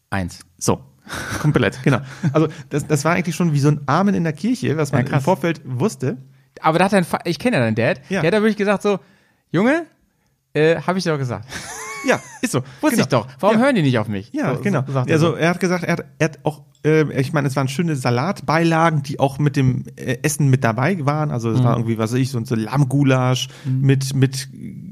Eins. 0.10 0.46
So, 0.58 0.80
komplett, 1.42 1.82
genau. 1.84 2.00
Also 2.34 2.48
das, 2.70 2.88
das 2.88 3.06
war 3.06 3.14
eigentlich 3.14 3.36
schon 3.36 3.54
wie 3.54 3.60
so 3.60 3.70
ein 3.70 3.82
Amen 3.86 4.16
in 4.16 4.24
der 4.24 4.34
Kirche, 4.34 4.76
was 4.78 4.92
man 4.92 5.06
Ja, 5.06 5.14
im 5.14 5.22
Vorfeld 5.22 5.62
wusste. 5.66 6.18
Aber 6.62 6.80
da 6.80 6.86
hat 6.86 6.94
dein 6.94 7.06
ich 7.26 7.38
kenne 7.40 7.58
ja 7.58 7.64
deinen 7.64 7.76
Dad, 7.76 8.02
Ja. 8.10 8.22
der 8.22 8.28
hat 8.30 8.34
da 8.34 8.42
wirklich 8.42 8.58
gesagt 8.58 8.82
so, 8.84 9.00
Junge, 9.52 9.86
äh, 10.54 10.78
habe 10.82 10.98
ich 10.98 11.04
dir 11.04 11.12
doch 11.12 11.20
gesagt. 11.20 11.46
Ja, 12.08 12.20
ist 12.44 12.52
so. 12.52 12.62
Wusste 12.82 13.02
ich 13.02 13.08
doch. 13.08 13.28
Warum 13.40 13.58
ja. 13.58 13.64
hören 13.64 13.74
die 13.74 13.82
nicht 13.82 13.98
auf 13.98 14.08
mich? 14.08 14.32
Ja, 14.32 14.54
So- 14.54 14.62
genau. 14.62 14.84
so 14.86 14.94
er 14.94 15.08
also 15.12 15.30
so. 15.32 15.36
er 15.38 15.50
hat 15.50 15.60
gesagt, 15.60 15.84
er 15.84 15.94
hat, 15.94 16.06
er 16.20 16.26
hat 16.26 16.40
auch, 16.44 16.62
äh, 16.86 17.12
ich 17.20 17.34
meine, 17.34 17.48
es 17.48 17.56
waren 17.56 17.68
schöne 17.68 17.96
Salatbeilagen, 17.96 19.02
die 19.02 19.20
auch 19.20 19.40
mit 19.40 19.56
dem 19.56 19.86
äh, 19.96 20.20
Essen 20.22 20.52
mit 20.52 20.64
dabei 20.64 21.04
waren. 21.04 21.32
Also 21.32 21.50
es 21.50 21.62
Mhm. 21.62 21.64
war 21.64 21.76
irgendwie, 21.78 21.98
was 21.98 22.12
weiß 22.14 22.20
ich, 22.20 22.30
so 22.30 22.38
ein 22.38 22.46
so 22.46 22.54
Lammgulasch 22.54 23.48
mit, 23.66 24.14
mit 24.14 24.50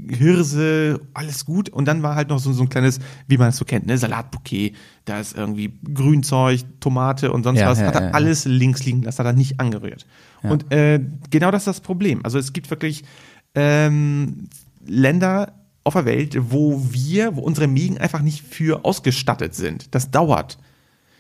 Hirse, 0.10 1.02
alles 1.14 1.46
gut. 1.46 1.70
Und 1.70 1.86
dann 1.88 2.02
war 2.02 2.16
halt 2.16 2.30
noch 2.30 2.40
so, 2.40 2.52
so 2.52 2.64
ein 2.64 2.70
kleines, 2.70 3.00
wie 3.28 3.38
man 3.38 3.50
es 3.50 3.58
so 3.58 3.66
kennt, 3.66 3.86
ne, 3.86 3.96
Salatbouquet. 3.98 4.74
Da 5.06 5.20
ist 5.20 5.36
irgendwie 5.36 5.74
Grünzeug, 5.94 6.62
Tomate 6.80 7.32
und 7.32 7.44
sonst 7.44 7.60
Ja, 7.60 7.70
was. 7.70 7.82
hat 7.82 7.96
er 7.96 8.02
ja, 8.02 8.08
ja. 8.08 8.14
alles 8.14 8.46
links 8.46 8.86
liegen 8.86 9.04
lassen, 9.04 9.20
hat 9.20 9.26
er 9.26 9.34
nicht 9.34 9.60
angerührt. 9.60 10.06
Und 10.44 10.72
äh, 10.74 11.00
genau 11.30 11.52
das 11.52 11.64
ist 11.64 11.68
das 11.68 11.82
Problem. 11.82 12.22
Also 12.24 12.38
es 12.38 12.54
gibt 12.54 12.70
wirklich 12.70 13.04
ähm, 13.56 14.50
Länder 14.86 15.54
auf 15.84 15.94
der 15.94 16.06
Welt, 16.06 16.38
wo 16.40 16.82
wir, 16.92 17.36
wo 17.36 17.42
unsere 17.42 17.68
Mägen 17.68 17.98
einfach 17.98 18.22
nicht 18.22 18.42
für 18.42 18.86
ausgestattet 18.86 19.56
sind. 19.56 19.94
Das 19.94 20.12
dauert. 20.12 20.58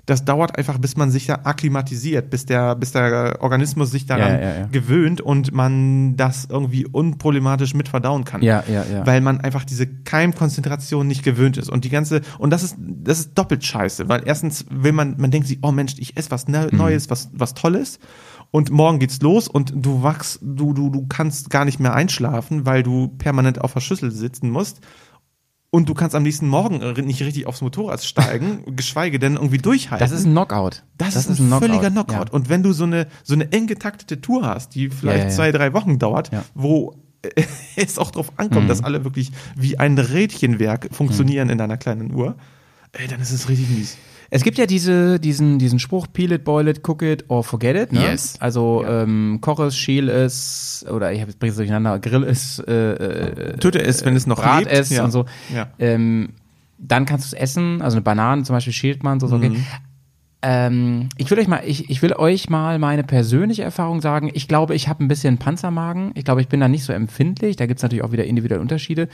Das 0.05 0.25
dauert 0.25 0.57
einfach, 0.57 0.77
bis 0.79 0.97
man 0.97 1.11
sich 1.11 1.27
da 1.27 1.35
akklimatisiert, 1.45 2.29
bis 2.29 2.45
der, 2.45 2.75
bis 2.75 2.91
der 2.91 3.37
Organismus 3.39 3.89
sich 3.91 4.05
daran 4.05 4.33
Ja, 4.33 4.39
ja, 4.41 4.55
ja. 4.59 4.65
gewöhnt 4.67 5.21
und 5.21 5.53
man 5.53 6.17
das 6.17 6.45
irgendwie 6.49 6.85
unproblematisch 6.85 7.73
mit 7.73 7.87
verdauen 7.87 8.25
kann. 8.25 8.41
Ja, 8.41 8.65
ja, 8.67 8.83
ja. 8.83 9.07
Weil 9.07 9.21
man 9.21 9.39
einfach 9.39 9.63
diese 9.63 9.87
Keimkonzentration 9.87 11.07
nicht 11.07 11.23
gewöhnt 11.23 11.57
ist. 11.57 11.69
Und 11.69 11.85
die 11.85 11.89
ganze, 11.89 12.21
und 12.37 12.49
das 12.49 12.63
ist, 12.63 12.75
das 12.79 13.19
ist 13.19 13.37
doppelt 13.37 13.63
scheiße, 13.63 14.09
weil 14.09 14.23
erstens 14.25 14.65
will 14.69 14.91
man, 14.91 15.15
man 15.17 15.31
denkt 15.31 15.47
sich, 15.47 15.59
oh 15.61 15.71
Mensch, 15.71 15.95
ich 15.97 16.17
esse 16.17 16.31
was 16.31 16.47
Ne- 16.47 16.67
Mhm. 16.71 16.77
Neues, 16.77 17.09
was, 17.09 17.29
was 17.33 17.53
Tolles. 17.53 17.99
Und 18.51 18.71
morgen 18.71 18.99
geht's 18.99 19.21
los 19.21 19.47
und 19.47 19.73
du 19.75 20.03
wachst, 20.03 20.39
du, 20.41 20.73
du, 20.73 20.89
du 20.89 21.07
kannst 21.07 21.49
gar 21.49 21.65
nicht 21.65 21.79
mehr 21.79 21.93
einschlafen, 21.93 22.65
weil 22.65 22.83
du 22.83 23.07
permanent 23.07 23.61
auf 23.61 23.73
der 23.73 23.79
Schüssel 23.79 24.11
sitzen 24.11 24.49
musst. 24.49 24.81
Und 25.73 25.89
du 25.89 25.95
kannst 25.95 26.15
am 26.15 26.21
nächsten 26.21 26.47
Morgen 26.47 26.81
äh, 26.83 27.01
nicht 27.01 27.19
richtig 27.23 27.47
aufs 27.47 27.61
Motorrad 27.61 28.03
steigen, 28.03 28.63
geschweige 28.75 29.17
denn 29.17 29.33
irgendwie 29.37 29.57
durchhalten. 29.57 30.07
Das 30.07 30.11
ist 30.17 30.23
ein 30.23 30.31
Knockout. 30.33 30.83
Das, 30.99 31.15
ist 31.15 31.39
ein, 31.39 31.49
völliger 31.49 31.89
Knockout. 31.89 32.29
Und 32.29 32.47
wenn 32.47 32.61
du 32.61 32.73
so 32.73 32.83
eine, 32.83 33.07
so 33.23 33.33
eine 33.33 33.51
eng 33.51 33.65
getaktete 33.65 34.21
Tour 34.21 34.45
hast, 34.45 34.75
die 34.75 34.89
vielleicht 34.91 35.17
Ja, 35.17 35.23
ja, 35.23 35.29
ja. 35.31 35.35
zwei, 35.35 35.51
drei 35.51 35.73
Wochen 35.73 35.97
dauert, 35.97 36.31
Ja. 36.31 36.45
wo 36.53 36.95
äh, 37.23 37.43
es 37.75 37.97
auch 37.97 38.11
drauf 38.11 38.33
ankommt, 38.37 38.65
Mhm. 38.65 38.67
dass 38.69 38.83
alle 38.83 39.03
wirklich 39.03 39.31
wie 39.55 39.79
ein 39.79 39.97
Rädchenwerk 39.97 40.89
funktionieren 40.91 41.49
in 41.49 41.57
deiner 41.57 41.77
kleinen 41.77 42.13
Uhr, 42.13 42.35
ey, 42.91 43.07
dann 43.07 43.19
ist 43.19 43.31
es 43.31 43.49
richtig 43.49 43.67
mies. 43.69 43.97
Es 44.33 44.43
gibt 44.43 44.57
ja 44.57 44.65
diese, 44.65 45.19
diesen, 45.19 45.59
diesen 45.59 45.77
Spruch, 45.77 46.07
peel 46.11 46.31
it, 46.31 46.43
boil 46.43 46.67
it, 46.67 46.81
cook 46.87 47.03
it 47.03 47.25
or 47.27 47.43
forget 47.43 47.75
it. 47.75 47.91
Ne? 47.91 48.01
Yes. 48.01 48.35
Also 48.39 48.83
ähm, 48.87 49.37
koch 49.41 49.59
es, 49.59 49.77
schäl 49.77 50.09
es, 50.09 50.83
oder 50.89 51.13
ich 51.13 51.23
bringe 51.37 51.51
es 51.51 51.55
durcheinander, 51.55 51.99
grill 51.99 52.23
es, 52.23 52.57
äh, 52.59 52.73
äh, 52.73 53.57
Töte 53.57 53.83
es, 53.83 54.03
wenn 54.03 54.15
es 54.15 54.25
noch 54.25 54.41
brat 54.41 54.61
lebt. 54.61 54.71
es 54.71 54.89
Ja. 54.89 55.03
und 55.03 55.11
so. 55.11 55.25
Ja. 55.53 55.67
Ähm, 55.77 56.29
dann 56.79 57.05
kannst 57.05 57.31
du 57.31 57.35
es 57.35 57.41
essen, 57.41 57.83
also 57.83 57.97
eine 57.97 58.01
Banane 58.01 58.41
zum 58.41 58.55
Beispiel 58.55 58.73
schält 58.73 59.03
man, 59.03 59.19
so 59.19 59.27
okay. 59.27 59.49
Mhm. 59.49 59.65
Ähm, 60.45 61.09
ich 61.17 61.31
will 61.31 61.39
euch 61.39 61.47
mal, 61.47 61.61
ich, 61.65 61.89
ich 61.89 62.01
will 62.01 62.13
euch 62.13 62.49
mal 62.49 62.77
meine 62.77 63.03
persönliche 63.03 63.63
Erfahrung 63.63 64.01
sagen. 64.01 64.29
Ich 64.33 64.49
glaube, 64.49 64.75
ich 64.75 64.89
habe 64.89 65.01
ein 65.03 65.07
bisschen 65.07 65.37
Panzermagen. 65.37 66.11
Ich 66.15 66.25
glaube, 66.25 66.41
ich 66.41 66.49
bin 66.49 66.59
da 66.59 66.67
nicht 66.67 66.83
so 66.83 66.91
empfindlich. 66.91 67.55
Da 67.55 67.65
gibt 67.65 67.79
es 67.79 67.83
natürlich 67.83 68.03
auch 68.03 68.11
wieder 68.11 68.25
individuelle 68.25 68.61
Unterschiede. 68.61 69.07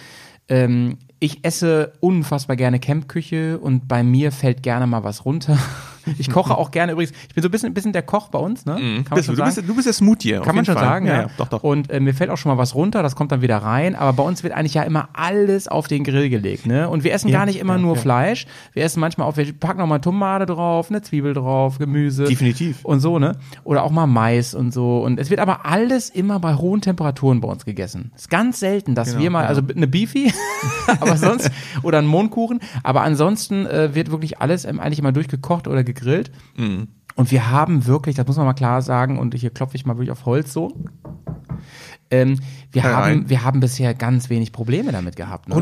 Ähm, 0.49 0.97
ich 1.19 1.43
esse 1.43 1.93
unfassbar 1.99 2.55
gerne 2.55 2.79
Campküche 2.79 3.59
und 3.59 3.87
bei 3.87 4.03
mir 4.03 4.31
fällt 4.31 4.63
gerne 4.63 4.87
mal 4.87 5.03
was 5.03 5.25
runter. 5.25 5.57
Ich 6.17 6.29
koche 6.31 6.57
auch 6.57 6.71
gerne 6.71 6.93
übrigens. 6.93 7.13
Ich 7.27 7.35
bin 7.35 7.41
so 7.41 7.47
ein 7.49 7.51
bisschen, 7.51 7.73
bisschen 7.73 7.93
der 7.93 8.01
Koch 8.01 8.29
bei 8.29 8.39
uns, 8.39 8.65
ne? 8.65 8.73
Kann 8.75 8.81
man 8.81 8.89
Mhm. 8.99 9.05
Schon 9.05 9.35
du, 9.35 9.35
sagen. 9.35 9.55
bist, 9.55 9.69
du 9.69 9.75
bist 9.75 9.85
der 9.87 9.93
Smoothie. 9.93 10.39
Kann 10.43 10.55
man 10.55 10.65
schon 10.65 10.75
Fall. 10.75 10.83
sagen, 10.83 11.05
ja. 11.07 11.27
Doch, 11.37 11.47
doch. 11.47 11.63
Und 11.63 11.89
äh, 11.91 11.99
mir 11.99 12.13
fällt 12.13 12.29
auch 12.29 12.37
schon 12.37 12.51
mal 12.51 12.57
was 12.57 12.75
runter, 12.75 13.03
das 13.03 13.15
kommt 13.15 13.31
dann 13.31 13.41
wieder 13.41 13.57
rein. 13.57 13.95
Aber 13.95 14.13
bei 14.13 14.23
uns 14.23 14.43
wird 14.43 14.53
eigentlich 14.53 14.73
ja 14.73 14.83
immer 14.83 15.09
alles 15.13 15.67
auf 15.67 15.87
den 15.87 16.03
Grill 16.03 16.29
gelegt, 16.29 16.65
ne? 16.65 16.89
Und 16.89 17.03
wir 17.03 17.13
essen 17.13 17.27
Ja, 17.29 17.39
gar 17.39 17.45
nicht 17.45 17.59
immer 17.59 17.75
ja, 17.75 17.79
nur 17.81 17.95
ja. 17.95 18.01
Fleisch. 18.01 18.47
Wir 18.73 18.83
essen 18.83 18.99
manchmal 18.99 19.27
auch, 19.27 19.37
wir 19.37 19.51
packen 19.53 19.81
auch 19.81 19.87
mal 19.87 19.99
Tomate 19.99 20.45
drauf, 20.45 20.89
eine 20.89 21.01
Zwiebel 21.01 21.33
drauf, 21.33 21.77
Gemüse. 21.77 22.25
Definitiv. 22.25 22.83
Und 22.85 22.99
so, 22.99 23.19
ne? 23.19 23.33
Oder 23.63 23.83
auch 23.83 23.91
mal 23.91 24.07
Mais 24.07 24.53
und 24.55 24.73
so. 24.73 24.99
Und 25.03 25.19
es 25.19 25.29
wird 25.29 25.39
aber 25.39 25.65
alles 25.65 26.09
immer 26.09 26.39
bei 26.39 26.55
hohen 26.55 26.81
Temperaturen 26.81 27.41
bei 27.41 27.47
uns 27.47 27.65
gegessen. 27.65 28.11
Es 28.15 28.21
ist 28.23 28.29
ganz 28.29 28.59
selten, 28.59 28.95
dass 28.95 29.09
Genau, 29.09 29.21
wir 29.23 29.29
mal, 29.31 29.45
also 29.45 29.61
eine 29.75 29.87
Beefy, 29.87 30.31
aber 30.99 31.17
sonst, 31.17 31.51
oder 31.83 31.97
ein 31.99 32.07
Mohnkuchen. 32.07 32.59
Aber 32.83 33.01
ansonsten 33.01 33.65
äh, 33.65 33.93
wird 33.95 34.11
wirklich 34.11 34.39
alles 34.39 34.65
ähm, 34.65 34.79
eigentlich 34.79 34.99
immer 34.99 35.11
durchgekocht 35.11 35.67
oder 35.67 35.83
gegrillt. 35.99 36.31
Mhm. 36.57 36.87
Und 37.15 37.31
wir 37.31 37.51
haben 37.51 37.85
wirklich, 37.85 38.15
das 38.15 38.25
muss 38.27 38.37
man 38.37 38.45
mal 38.45 38.53
klar 38.53 38.81
sagen, 38.81 39.19
und 39.19 39.35
hier 39.35 39.49
klopfe 39.49 39.75
ich 39.75 39.85
mal 39.85 39.95
wirklich 39.95 40.11
auf 40.11 40.25
Holz 40.25 40.53
so. 40.53 40.73
Ähm, 42.11 42.39
wir, 42.71 42.83
haben, 42.83 43.29
wir 43.29 43.43
haben 43.43 43.59
bisher 43.59 43.93
ganz 43.93 44.29
wenig 44.29 44.51
Probleme 44.51 44.91
damit 44.91 45.15
gehabt. 45.15 45.49
Ne? 45.49 45.55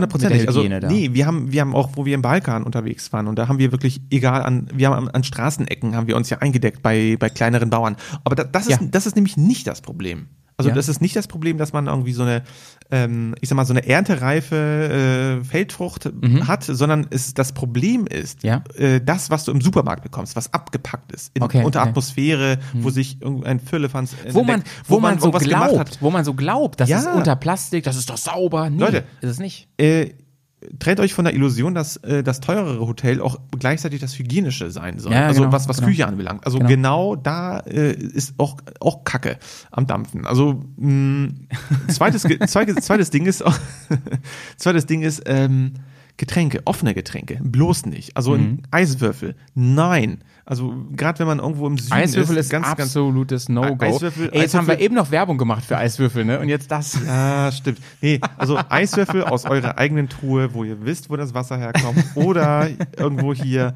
Also, 0.48 0.68
da. 0.68 0.88
nee, 0.88 1.10
wir 1.14 1.26
haben, 1.26 1.52
wir 1.52 1.62
haben 1.62 1.76
auch, 1.76 1.90
wo 1.96 2.06
wir 2.06 2.14
im 2.14 2.22
Balkan 2.22 2.64
unterwegs 2.64 3.12
waren, 3.12 3.28
und 3.28 3.38
da 3.38 3.48
haben 3.48 3.58
wir 3.58 3.72
wirklich, 3.72 4.02
egal 4.12 4.44
an, 4.44 4.70
wir 4.74 4.90
haben 4.90 5.08
an, 5.08 5.10
an 5.10 5.24
Straßenecken 5.24 5.96
haben 5.96 6.08
wir 6.08 6.16
uns 6.16 6.30
ja 6.30 6.38
eingedeckt 6.38 6.82
bei, 6.82 7.18
bei 7.20 7.30
kleineren 7.30 7.70
Bauern. 7.70 7.98
Aber 8.24 8.36
da, 8.36 8.44
das 8.44 8.68
ist, 8.68 8.80
Ja. 8.80 8.88
das 8.90 9.08
ist 9.08 9.16
nämlich 9.16 9.36
nicht 9.36 9.68
das 9.68 9.82
Problem. 9.82 10.28
Also 10.60 10.70
Ja. 10.70 10.76
das 10.76 10.90
ist 10.90 11.02
nicht 11.02 11.16
das 11.16 11.28
Problem, 11.28 11.60
dass 11.60 11.72
man 11.72 11.86
irgendwie 11.86 12.14
so 12.14 12.24
eine, 12.24 12.42
ähm, 12.90 13.36
ich 13.42 13.50
sag 13.50 13.56
mal, 13.56 13.66
so 13.66 13.74
eine 13.74 13.88
erntereife 13.88 15.40
äh, 15.42 15.46
Feldfrucht 15.46 16.10
hat, 16.48 16.64
sondern 16.64 17.06
es, 17.12 17.36
das 17.36 17.52
Problem 17.54 18.08
ist, 18.08 18.44
Mhm. 18.44 18.50
Ja. 18.50 18.64
äh, 18.76 19.00
das, 19.00 19.30
was 19.30 19.46
du 19.46 19.52
im 19.52 19.62
Supermarkt 19.62 20.02
bekommst, 20.04 20.36
was 20.36 20.54
abgepackt 20.54 21.12
ist, 21.12 21.30
in, 21.36 21.44
Okay, 21.44 21.64
unter 21.64 21.82
okay. 21.82 21.90
Atmosphäre, 21.90 22.58
wo 22.74 22.90
sich 22.90 23.22
irgendein 23.22 23.60
Firlefanz 23.60 24.16
wo 24.32 24.42
man, 24.44 24.56
entdeckt, 24.56 24.76
wo, 24.88 25.00
man, 25.00 25.20
so 25.20 25.30
glaubt, 25.32 25.98
wo 26.02 26.10
man 26.10 26.26
so 26.26 26.34
glaubt, 26.34 26.80
das 26.80 26.90
Ja. 26.90 27.00
ist 27.00 27.08
unter 27.08 27.36
Plastik, 27.36 27.84
das 27.84 27.96
ist 27.96 28.10
doch 28.10 28.18
sauber. 28.18 28.70
Nee, 28.72 28.80
Leute. 28.80 29.04
ist 29.22 29.30
es 29.30 29.40
nicht. 29.40 29.68
äh, 29.80 30.10
trennt 30.80 31.00
euch 31.00 31.14
von 31.14 31.24
der 31.26 31.34
Illusion, 31.36 31.76
dass 31.76 31.98
äh, 31.98 32.24
das 32.24 32.40
teurere 32.40 32.80
Hotel 32.88 33.22
auch 33.22 33.40
gleichzeitig 33.58 34.00
das 34.02 34.18
hygienische 34.18 34.72
sein 34.72 34.98
soll. 35.00 35.12
Ja, 35.14 35.28
also 35.28 35.42
genau, 35.42 35.52
was, 35.54 35.68
was 35.70 35.78
genau. 35.78 35.90
Küche 35.90 36.08
anbelangt. 36.08 36.46
Also 36.46 36.58
Genau. 36.58 36.70
genau, 36.70 37.16
da 37.16 37.60
äh, 37.60 37.92
ist 37.94 38.34
auch, 38.38 38.58
auch 38.80 39.04
Kacke 39.04 39.38
am 39.72 39.86
Dampfen. 39.86 40.26
Also 40.26 40.64
mh, 40.78 41.30
zweites, 41.90 42.24
Ge- 42.24 42.40
zweites, 42.48 42.86
zweites 42.86 43.10
Ding 43.12 43.26
ist, 43.28 43.44
zweites 44.58 44.86
Ding 44.86 45.02
ist 45.02 45.22
ähm, 45.26 45.74
Getränke, 46.18 46.62
offene 46.66 46.94
Getränke, 46.96 47.40
bloß 47.44 47.86
nicht. 47.86 48.18
Also 48.18 48.32
Mhm. 48.32 48.38
ein 48.40 48.62
Eiswürfel, 48.72 49.36
nein. 49.54 50.24
Also 50.50 50.74
gerade 50.96 51.20
wenn 51.20 51.28
man 51.28 51.40
irgendwo 51.40 51.68
im 51.68 51.78
Süden 51.78 51.92
Eiswürfel 51.92 52.38
ist, 52.38 52.46
ist 52.46 52.52
ganz, 52.52 52.68
ganz 52.68 52.80
absolutes 52.80 53.50
No-Go. 53.50 53.84
Eiswürfel- 53.84 54.32
Ey, 54.32 54.40
jetzt 54.44 54.56
haben 54.56 54.66
wir 54.66 54.80
eben 54.80 54.96
noch 54.96 55.12
Werbung 55.12 55.38
gemacht 55.38 55.66
für 55.66 55.78
Eiswürfel, 55.78 56.24
ne? 56.24 56.40
Und 56.40 56.48
jetzt 56.48 56.72
das. 56.72 56.98
Ja, 57.06 57.52
stimmt. 57.52 57.80
Nee, 58.00 58.22
also 58.38 58.58
Eiswürfel 58.70 59.26
aus 59.26 59.44
eurer 59.44 59.78
eigenen 59.78 60.08
Truhe, 60.08 60.54
wo 60.54 60.64
ihr 60.64 60.86
wisst, 60.86 61.10
wo 61.10 61.18
das 61.18 61.34
Wasser 61.34 61.58
herkommt. 61.58 62.02
Oder 62.16 62.70
irgendwo 62.96 63.34
hier, 63.34 63.76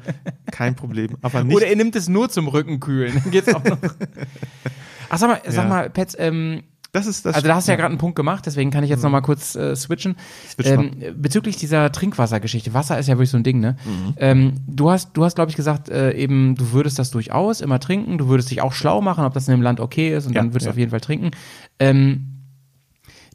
kein 0.50 0.74
Problem. 0.74 1.10
Aber 1.20 1.44
nicht. 1.44 1.54
Oder 1.54 1.68
ihr 1.68 1.76
nimmt 1.76 1.94
es 1.94 2.08
nur 2.08 2.30
zum 2.30 2.48
Rückenkühlen. 2.48 3.20
Dann 3.22 3.30
geht's 3.30 3.54
auch 3.54 3.62
noch. 3.62 3.76
Ach, 5.10 5.18
sag 5.18 5.28
mal, 5.28 5.40
sag 5.44 5.64
Ja. 5.64 5.68
mal, 5.68 5.90
Pets, 5.90 6.16
ähm, 6.18 6.62
das 6.92 7.06
ist 7.06 7.24
das. 7.24 7.34
Also 7.34 7.48
da 7.48 7.54
hast 7.54 7.68
du 7.68 7.72
ja 7.72 7.76
gerade 7.76 7.88
einen 7.90 7.98
Punkt 7.98 8.16
gemacht, 8.16 8.44
deswegen 8.44 8.70
kann 8.70 8.84
ich 8.84 8.90
jetzt 8.90 9.02
noch 9.02 9.10
mal 9.10 9.22
kurz 9.22 9.54
äh, 9.54 9.74
switchen. 9.74 10.16
Switch 10.46 10.68
Ähm, 10.68 10.90
bezüglich 11.16 11.56
dieser 11.56 11.90
Trinkwassergeschichte, 11.90 12.74
Wasser 12.74 12.98
ist 12.98 13.06
ja 13.08 13.14
wirklich 13.14 13.30
so 13.30 13.38
ein 13.38 13.44
Ding, 13.44 13.60
ne? 13.60 13.76
Ähm, 14.16 14.54
du 14.66 14.90
hast, 14.90 15.12
du 15.14 15.24
hast, 15.24 15.34
glaube 15.34 15.50
ich, 15.50 15.56
gesagt, 15.56 15.88
äh, 15.88 16.12
eben, 16.12 16.54
du 16.54 16.72
würdest 16.72 16.98
das 16.98 17.10
durchaus 17.10 17.60
immer 17.62 17.80
trinken, 17.80 18.18
du 18.18 18.28
würdest 18.28 18.50
dich 18.50 18.60
auch 18.60 18.72
schlau 18.74 19.00
machen, 19.00 19.24
ob 19.24 19.32
das 19.32 19.48
in 19.48 19.52
dem 19.52 19.62
Land 19.62 19.80
okay 19.80 20.14
ist 20.14 20.26
und 20.26 20.34
Ja, 20.34 20.42
dann 20.42 20.50
würdest 20.50 20.66
du 20.66 20.68
ja. 20.68 20.72
auf 20.72 20.78
jeden 20.78 20.90
Fall 20.90 21.00
trinken. 21.00 21.30
Ähm, 21.78 22.28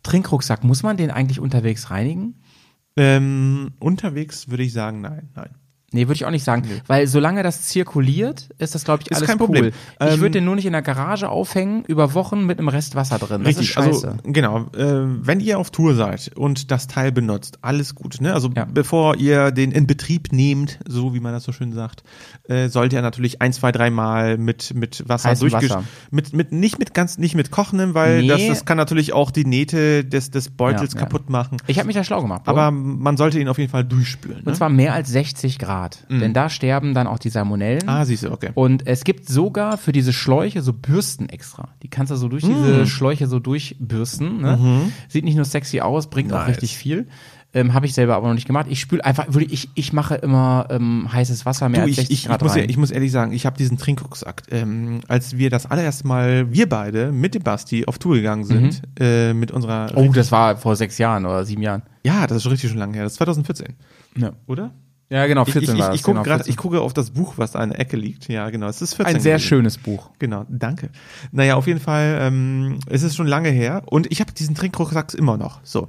Trinkrucksack, 0.03 0.63
muss 0.63 0.83
man 0.83 0.95
den 0.95 1.11
eigentlich 1.11 1.39
unterwegs 1.39 1.89
reinigen? 1.89 2.35
ähm, 2.95 3.73
unterwegs 3.79 4.49
würde 4.49 4.63
ich 4.63 4.73
sagen, 4.73 5.01
nein, 5.01 5.29
nein. 5.35 5.49
Nee, 5.93 6.01
würde 6.07 6.15
ich 6.15 6.25
auch 6.25 6.31
nicht 6.31 6.43
sagen. 6.43 6.63
Weil 6.87 7.07
solange 7.07 7.43
das 7.43 7.61
zirkuliert, 7.61 8.49
ist 8.57 8.75
das, 8.75 8.83
glaube 8.83 9.03
ich, 9.03 9.11
Ist 9.11 9.17
alles 9.17 9.27
kein 9.29 9.39
cool. 9.39 9.45
Problem. 9.45 9.65
Ich 9.67 9.73
Ähm, 10.01 10.19
würde 10.19 10.31
den 10.31 10.43
nur 10.45 10.55
nicht 10.55 10.65
in 10.65 10.73
der 10.73 10.81
Garage 10.81 11.29
aufhängen, 11.29 11.85
über 11.87 12.13
Wochen 12.13 12.45
mit 12.45 12.59
einem 12.59 12.67
Rest 12.67 12.95
Wasser 12.95 13.17
drin. 13.19 13.43
Das 13.45 13.55
ist 13.55 13.67
scheiße. 13.67 14.07
also 14.09 14.17
genau, 14.23 14.65
äh, 14.75 15.05
wenn 15.25 15.39
ihr 15.39 15.57
auf 15.59 15.71
Tour 15.71 15.95
seid 15.95 16.31
und 16.35 16.71
das 16.71 16.87
Teil 16.87 17.13
benutzt, 17.13 17.59
alles 17.61 17.95
gut, 17.95 18.19
ne? 18.19 18.33
Also 18.33 18.49
Ja. 18.53 18.65
bevor 18.65 19.15
ihr 19.15 19.51
den 19.51 19.71
in 19.71 19.87
Betrieb 19.87 20.33
nehmt, 20.33 20.77
so 20.85 21.13
wie 21.13 21.21
man 21.21 21.31
das 21.31 21.45
so 21.45 21.53
schön 21.53 21.71
sagt, 21.71 22.03
äh, 22.49 22.69
sollt 22.69 22.93
ihr 22.93 23.01
natürlich 23.01 23.41
ein, 23.41 23.53
zwei, 23.53 23.71
dreimal 23.71 24.37
mit 24.37 24.73
mit 24.73 25.03
Wasser 25.07 25.29
Heißem 25.29 25.49
durchgesch 25.49 25.71
Wasser. 25.71 25.83
mit 26.11 26.33
mit 26.33 26.51
nicht 26.51 26.79
mit 26.79 26.93
ganz 26.93 27.17
nicht 27.17 27.35
mit 27.35 27.51
kochendem, 27.51 27.93
weil 27.93 28.21
Nee. 28.21 28.27
das, 28.27 28.47
das 28.47 28.65
kann 28.65 28.77
natürlich 28.77 29.13
auch 29.13 29.31
die 29.31 29.45
Nähte 29.45 30.05
des 30.05 30.31
des 30.31 30.49
Beutels 30.49 30.93
Ja, 30.93 30.99
kaputt 30.99 31.29
machen. 31.29 31.57
ich 31.67 31.77
habe 31.79 31.87
mich 31.87 31.95
da 31.95 32.03
schlau 32.03 32.21
gemacht. 32.21 32.43
Bro. 32.45 32.51
Aber 32.51 32.71
man 32.71 33.17
sollte 33.17 33.39
ihn 33.39 33.47
auf 33.47 33.57
jeden 33.57 33.71
Fall 33.71 33.83
durchspülen. 33.83 34.39
Und 34.39 34.45
Ne? 34.47 34.53
zwar 34.53 34.69
mehr 34.69 34.93
als 34.93 35.09
60 35.09 35.59
Grad. 35.59 36.05
Denn 36.09 36.33
da 36.33 36.49
sterben 36.49 36.93
dann 36.93 37.07
auch 37.07 37.19
die 37.19 37.29
Salmonellen. 37.29 37.81
Mhm. 37.83 37.89
ah, 37.89 38.05
siehst 38.05 38.23
du, 38.23 38.31
okay. 38.31 38.51
Und 38.53 38.87
es 38.87 39.03
gibt 39.03 39.27
sogar 39.27 39.77
für 39.77 39.91
diese 39.91 40.13
Schläuche 40.13 40.61
so 40.61 40.73
Bürsten 40.73 41.29
extra. 41.29 41.69
Die 41.83 41.89
kannst 41.89 42.11
du 42.11 42.15
so 42.15 42.27
durch 42.27 42.43
Mhm. 42.43 42.53
diese 42.55 42.87
Schläuche 42.87 43.27
so 43.27 43.39
durchbürsten. 43.39 44.41
Ne? 44.41 44.91
Sieht 45.07 45.25
nicht 45.25 45.35
nur 45.35 45.45
sexy 45.45 45.81
aus, 45.81 46.09
bringt 46.09 46.31
auch 46.33 46.39
Nice. 46.39 46.49
richtig 46.49 46.77
viel. 46.77 47.07
Ähm, 47.57 47.73
Habe 47.73 47.85
ich 47.87 47.93
selber 47.93 48.15
aber 48.15 48.27
noch 48.27 48.35
nicht 48.35 48.45
gemacht. 48.45 48.67
Ich 48.69 48.79
spüle 48.79 49.03
einfach, 49.03 49.25
würde 49.29 49.45
ich, 49.47 49.69
ich 49.73 49.91
mache 49.93 50.15
immer 50.15 50.67
ähm, 50.69 51.11
heißes 51.11 51.45
Wasser 51.45 51.69
mehr 51.69 51.79
Du, 51.81 51.83
als 51.87 51.91
ich, 51.91 51.95
60 51.97 52.13
ich, 52.13 52.23
ich, 52.23 52.27
Grad 52.29 52.41
muss 52.43 52.55
ja, 52.55 52.61
rein. 52.61 52.69
ich 52.69 52.77
muss 52.77 52.91
ehrlich 52.91 53.11
sagen, 53.11 53.31
ich 53.33 53.45
habe 53.45 53.57
diesen 53.57 53.77
Trinkrucksack, 53.77 54.43
ähm, 54.51 55.01
als 55.07 55.37
wir 55.37 55.49
das 55.49 55.65
allererste 55.65 56.07
Mal, 56.07 56.51
wir 56.53 56.69
beide 56.69 57.11
mit 57.11 57.33
dem 57.33 57.41
Basti 57.43 57.85
auf 57.87 57.97
Tour 57.97 58.15
gegangen 58.15 58.43
sind, 58.43 58.81
äh, 58.99 59.33
mit 59.33 59.51
unserer, 59.51 59.91
oh, 59.95 60.11
das 60.13 60.31
war 60.31 60.57
vor 60.57 60.75
sechs 60.75 60.97
Jahren 60.99 61.25
oder 61.25 61.43
sieben 61.45 61.61
Jahren. 61.63 61.81
ja, 62.03 62.27
das 62.27 62.37
ist 62.37 62.43
schon 62.43 62.51
richtig 62.51 62.69
schon 62.69 62.79
lange 62.79 62.93
her, 62.93 63.03
das 63.03 63.13
ist 63.13 63.17
2014, 63.17 63.75
Ja, 64.17 64.33
oder? 64.45 64.71
ja 65.09 65.25
genau, 65.25 65.43
Ich, 65.47 65.53
14 65.53 65.75
ich, 65.75 65.79
war 65.81 65.87
ich, 65.87 65.91
das, 65.91 65.95
ich 65.95 66.03
gucke 66.03 66.13
genau, 66.15 66.23
gerade, 66.23 66.43
14. 66.43 66.51
ich 66.51 66.57
gucke 66.57 66.81
auf 66.81 66.93
das 66.93 67.11
Buch, 67.11 67.33
was 67.37 67.53
da 67.53 67.63
in 67.63 67.69
der 67.71 67.79
Ecke 67.79 67.97
liegt, 67.97 68.27
ja, 68.27 68.49
genau, 68.49 68.67
es 68.67 68.81
ist 68.81 68.93
14 68.93 69.15
Ein 69.15 69.21
sehr 69.21 69.33
gewesen. 69.37 69.47
schönes 69.47 69.77
Buch. 69.77 70.11
Genau, 70.19 70.45
danke. 70.49 70.89
Naja, 71.31 71.55
auf 71.55 71.65
jeden 71.65 71.79
Fall, 71.79 72.17
ähm, 72.21 72.79
es 72.89 73.03
ist 73.03 73.15
schon 73.15 73.25
lange 73.27 73.49
her 73.49 73.81
und 73.85 74.11
ich 74.11 74.19
habe 74.21 74.31
diesen 74.33 74.53
Trinkrucksack 74.53 75.13
immer 75.15 75.37
noch, 75.37 75.59
so. 75.63 75.87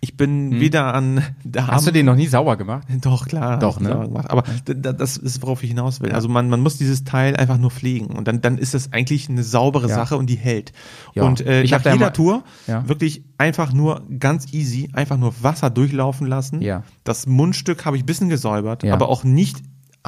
Ich 0.00 0.16
bin 0.16 0.60
wieder 0.60 0.94
an 0.94 1.22
Darm. 1.44 1.66
Hm. 1.66 1.74
Hast 1.74 1.86
du 1.86 1.90
den 1.90 2.06
noch 2.06 2.14
nie 2.14 2.26
sauer 2.26 2.56
gemacht? 2.56 2.86
Doch, 3.00 3.26
klar. 3.26 3.58
Doch, 3.58 3.80
ne? 3.80 3.88
sauber. 3.90 4.24
Aber 4.28 4.44
das 4.64 5.16
ist, 5.16 5.42
worauf 5.42 5.62
ich 5.62 5.70
hinaus 5.70 6.00
will. 6.00 6.12
Also 6.12 6.28
man, 6.28 6.48
man 6.48 6.60
muss 6.60 6.78
dieses 6.78 7.04
Teil 7.04 7.36
einfach 7.36 7.58
nur 7.58 7.70
pflegen 7.70 8.06
und 8.06 8.28
dann, 8.28 8.40
dann 8.40 8.58
ist 8.58 8.74
das 8.74 8.92
eigentlich 8.92 9.28
eine 9.28 9.42
saubere 9.42 9.88
Ja. 9.88 9.94
Sache 9.94 10.16
und 10.16 10.28
die 10.30 10.36
hält. 10.36 10.72
Ja. 11.14 11.24
Und 11.24 11.40
äh, 11.44 11.62
Ich 11.62 11.70
nach 11.72 11.78
jeder 11.84 11.94
immer- 11.94 12.12
Tour 12.12 12.44
Ja. 12.66 12.88
wirklich 12.88 13.24
einfach 13.38 13.72
nur 13.72 14.02
ganz 14.18 14.52
easy, 14.52 14.90
einfach 14.92 15.16
nur 15.16 15.32
Wasser 15.42 15.70
durchlaufen 15.70 16.26
lassen. 16.26 16.62
Ja. 16.62 16.82
Das 17.04 17.26
Mundstück 17.26 17.84
habe 17.84 17.96
ich 17.96 18.02
ein 18.02 18.06
bisschen 18.06 18.28
gesäubert, 18.28 18.84
aber 18.84 19.08
auch 19.08 19.24
nicht 19.24 19.56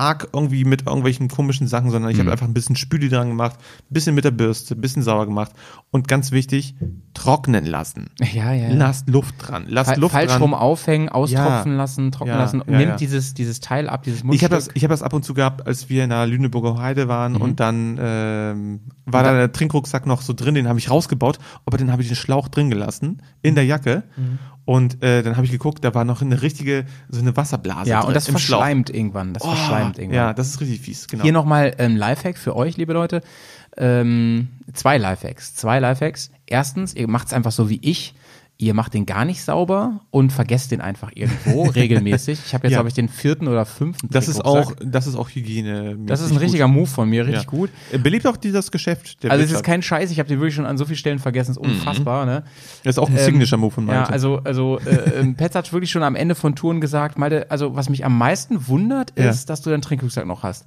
arg 0.00 0.28
irgendwie 0.32 0.64
mit 0.64 0.86
irgendwelchen 0.86 1.28
komischen 1.28 1.66
Sachen, 1.68 1.90
sondern 1.90 2.10
ich 2.10 2.16
Mhm. 2.16 2.22
habe 2.22 2.32
einfach 2.32 2.46
ein 2.48 2.54
bisschen 2.54 2.74
Spüli 2.76 3.08
dran 3.10 3.28
gemacht, 3.28 3.56
bisschen 3.90 4.14
mit 4.14 4.24
der 4.24 4.30
Bürste, 4.30 4.74
bisschen 4.74 5.02
sauber 5.02 5.26
gemacht 5.26 5.52
und 5.90 6.08
ganz 6.08 6.32
wichtig, 6.32 6.74
trocknen 7.14 7.66
lassen. 7.66 8.08
Ja, 8.32 8.52
ja. 8.52 8.68
ja. 8.68 8.74
Lasst 8.74 9.08
Luft 9.08 9.34
dran. 9.38 9.64
Lasst 9.68 9.90
Fa- 9.90 9.96
Luft 9.96 10.12
falsch 10.14 10.30
dran. 10.32 10.42
rum 10.42 10.54
aufhängen, 10.54 11.08
austropfen 11.10 11.72
Ja. 11.72 11.78
lassen, 11.78 12.10
trocknen 12.12 12.34
Ja, 12.36 12.42
lassen 12.42 12.62
nimmt 12.66 12.98
dieses 13.00 13.34
dieses 13.34 13.60
Teil 13.60 13.88
ab, 13.88 14.02
dieses 14.04 14.20
Ich 14.20 14.24
Mundstück. 14.24 14.50
habe 14.50 14.56
das, 14.56 14.68
ich 14.74 14.82
hab 14.84 14.90
das 14.90 15.02
ab 15.02 15.12
und 15.12 15.24
zu 15.24 15.34
gehabt, 15.34 15.66
als 15.66 15.88
wir 15.90 16.02
in 16.04 16.10
der 16.10 16.26
Lüneburger 16.26 16.78
Heide 16.80 17.06
waren 17.08 17.36
und 17.36 17.60
dann 17.60 17.98
ähm, 18.00 18.80
war 19.06 19.22
da 19.22 19.32
der 19.34 19.52
Trinkrucksack 19.52 20.06
noch 20.06 20.22
so 20.22 20.32
drin, 20.32 20.54
den 20.54 20.66
habe 20.68 20.78
ich 20.78 20.90
rausgebaut, 20.90 21.38
aber 21.66 21.76
den 21.76 21.92
habe 21.92 22.00
ich 22.02 22.08
den 22.08 22.16
Schlauch 22.16 22.48
drin 22.48 22.70
gelassen 22.70 23.22
in 23.42 23.54
der 23.54 23.64
Jacke 23.66 24.04
Und 24.70 25.02
äh, 25.02 25.24
dann 25.24 25.34
habe 25.36 25.44
ich 25.46 25.50
geguckt, 25.50 25.82
da 25.84 25.94
war 25.96 26.04
noch 26.04 26.22
eine 26.22 26.42
richtige, 26.42 26.84
so 27.08 27.20
eine 27.20 27.36
Wasserblase 27.36 27.90
Ja, 27.90 28.02
und 28.02 28.14
das 28.14 28.28
im 28.28 28.38
Schlauch. 28.38 28.58
verschleimt 28.60 28.88
irgendwann. 28.88 29.34
Das 29.34 29.42
Oh, 29.42 29.48
verschleimt 29.48 29.98
irgendwann. 29.98 30.14
ja, 30.16 30.32
das 30.32 30.46
ist 30.46 30.60
richtig 30.60 30.80
fies, 30.80 31.08
genau. 31.08 31.24
Hier 31.24 31.32
nochmal 31.32 31.74
ähm, 31.78 31.96
Lifehack 31.96 32.38
für 32.38 32.54
euch, 32.54 32.76
liebe 32.76 32.92
Leute. 32.92 33.20
Ähm, 33.76 34.46
zwei 34.72 34.96
Lifehacks. 34.96 35.56
Zwei 35.56 35.80
Lifehacks. 35.80 36.30
Erstens, 36.46 36.94
ihr 36.94 37.08
macht 37.08 37.26
es 37.26 37.32
einfach 37.32 37.50
so 37.50 37.68
wie 37.68 37.80
ich. 37.82 38.14
Ihr 38.62 38.74
macht 38.74 38.92
den 38.92 39.06
gar 39.06 39.24
nicht 39.24 39.42
sauber 39.42 40.00
und 40.10 40.34
vergesst 40.34 40.70
den 40.70 40.82
einfach 40.82 41.12
irgendwo 41.14 41.62
regelmäßig. 41.74 42.38
Ich 42.44 42.52
habe 42.52 42.66
jetzt, 42.66 42.72
Ja. 42.72 42.78
glaube 42.80 42.88
ich, 42.88 42.94
den 42.94 43.08
vierten 43.08 43.48
oder 43.48 43.64
fünften. 43.64 44.08
das 44.10 44.28
ist 44.28 44.44
auch, 44.44 44.74
das 44.84 45.06
ist 45.06 45.16
auch 45.16 45.30
Hygiene. 45.30 45.96
Das 46.04 46.20
ist 46.20 46.30
ein 46.30 46.36
richtiger 46.36 46.68
Move 46.68 46.86
von 46.86 47.08
mir, 47.08 47.26
richtig 47.26 47.46
gut. 47.46 47.70
Belebt 48.02 48.26
auch 48.26 48.36
dieses 48.36 48.70
Geschäft. 48.70 49.22
Der 49.22 49.30
Also 49.30 49.42
es 49.44 49.50
ist 49.50 49.62
kein 49.64 49.80
Scheiß, 49.80 50.10
ich 50.10 50.18
habe 50.18 50.28
den 50.28 50.40
wirklich 50.40 50.54
schon 50.54 50.66
an 50.66 50.76
so 50.76 50.84
vielen 50.84 50.98
Stellen 50.98 51.18
vergessen, 51.18 51.52
ist 51.52 51.56
unfassbar, 51.56 52.26
ne? 52.26 52.42
das 52.84 52.96
ist 52.96 52.98
auch 52.98 53.08
ein 53.08 53.16
Ähm, 53.16 53.24
Signature-Move 53.24 53.70
von 53.70 53.88
Ja, 53.88 53.94
Malte. 53.94 54.12
also, 54.12 54.40
also 54.44 54.78
äh, 54.84 55.20
ähm, 55.20 55.36
Petz 55.36 55.54
hat 55.54 55.72
wirklich 55.72 55.90
schon 55.90 56.02
am 56.02 56.14
Ende 56.14 56.34
von 56.34 56.54
Touren 56.54 56.82
gesagt, 56.82 57.18
Malte, 57.18 57.50
also 57.50 57.74
was 57.76 57.88
mich 57.88 58.04
am 58.04 58.18
meisten 58.18 58.68
wundert, 58.68 59.14
Ja. 59.18 59.30
ist, 59.30 59.48
dass 59.48 59.62
du 59.62 59.70
deinen 59.70 59.80
Trinkrucksack 59.80 60.26
noch 60.26 60.42
hast. 60.42 60.66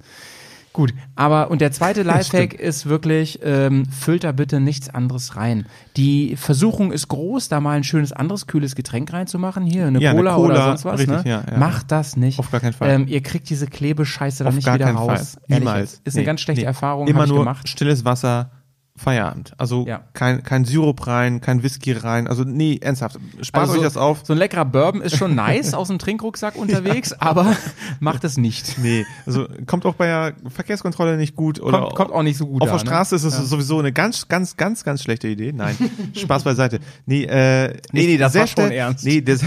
Gut, 0.74 0.92
aber 1.14 1.52
und 1.52 1.60
der 1.60 1.70
zweite 1.70 2.02
Lifehack 2.02 2.52
ist 2.52 2.86
wirklich, 2.86 3.38
ähm, 3.44 3.86
füllt 3.86 4.24
da 4.24 4.32
bitte 4.32 4.58
nichts 4.58 4.88
anderes 4.90 5.36
rein. 5.36 5.66
Die 5.96 6.34
Versuchung 6.34 6.90
ist 6.90 7.06
groß, 7.06 7.48
da 7.48 7.60
mal 7.60 7.76
ein 7.76 7.84
schönes 7.84 8.12
anderes 8.12 8.48
kühles 8.48 8.74
Getränk 8.74 9.12
reinzumachen, 9.12 9.62
hier 9.64 9.86
eine, 9.86 10.00
Ja, 10.00 10.10
eine 10.10 10.18
Cola, 10.18 10.36
oder 10.36 10.54
Cola, 10.54 10.64
sonst 10.66 10.84
was. 10.84 10.98
richtig, 10.98 11.24
ne? 11.24 11.30
ja, 11.30 11.44
ja, 11.48 11.58
Macht 11.58 11.92
das 11.92 12.16
nicht. 12.16 12.40
Auf 12.40 12.50
gar 12.50 12.60
keinen 12.60 12.72
Fall. 12.72 12.90
Ähm, 12.90 13.06
ihr 13.06 13.22
kriegt 13.22 13.48
diese 13.50 13.68
Klebescheiße 13.68 14.42
dann 14.42 14.56
nicht 14.56 14.66
wieder 14.66 14.90
raus. 14.90 15.06
Fall. 15.34 15.42
Ehrlich 15.48 15.58
Niemals. 15.60 15.92
jetzt. 15.92 16.06
Ist 16.08 16.14
eine 16.16 16.22
Nee, 16.22 16.26
ganz 16.26 16.40
schlechte 16.40 16.62
nee. 16.62 16.66
Erfahrung, 16.66 17.06
Immer 17.06 17.28
nur 17.28 17.38
gemacht. 17.38 17.68
stilles 17.68 18.04
Wasser, 18.04 18.50
Feierabend. 18.96 19.54
Also 19.58 19.84
Ja. 19.88 20.02
kein, 20.12 20.44
kein 20.44 20.64
Sirup 20.64 21.08
rein, 21.08 21.40
kein 21.40 21.64
Whisky 21.64 21.90
rein. 21.92 22.28
Also 22.28 22.44
nee, 22.44 22.78
ernsthaft. 22.80 23.18
Spart 23.40 23.62
Also 23.68 23.78
euch 23.78 23.82
das 23.82 23.96
auf. 23.96 24.20
So 24.24 24.34
ein 24.34 24.38
leckerer 24.38 24.64
Bourbon 24.64 25.00
ist 25.02 25.16
schon 25.16 25.34
nice 25.34 25.74
aus 25.74 25.88
dem 25.88 25.98
Trinkrucksack 25.98 26.54
unterwegs, 26.56 27.12
aber 27.12 27.56
macht 27.98 28.22
es 28.22 28.36
nicht. 28.36 28.78
Nee, 28.78 29.04
also 29.26 29.48
kommt 29.66 29.84
auch 29.84 29.94
bei 29.96 30.06
der 30.06 30.34
Verkehrskontrolle 30.48 31.16
nicht 31.16 31.34
gut 31.34 31.60
oder 31.60 31.80
Kommt, 31.80 31.94
kommt 31.96 32.12
auch 32.12 32.22
nicht 32.22 32.36
so 32.36 32.46
gut 32.46 32.62
auf 32.62 32.68
da, 32.68 32.74
der 32.74 32.86
Straße 32.86 33.16
ist 33.16 33.24
es 33.24 33.36
sowieso 33.48 33.80
eine 33.80 33.92
ganz, 33.92 34.28
ganz, 34.28 34.56
ganz, 34.56 34.84
ganz 34.84 35.02
schlechte 35.02 35.26
Idee. 35.26 35.52
Nein, 35.52 35.76
Spaß 36.14 36.44
beiseite. 36.44 36.78
Nee, 37.04 37.24
äh, 37.24 37.76
Nee, 37.92 38.06
nee, 38.06 38.16
das 38.18 38.36
war 38.36 38.46
schon 38.46 38.70
ernst. 38.70 39.04
Nee, 39.04 39.20
das, 39.22 39.40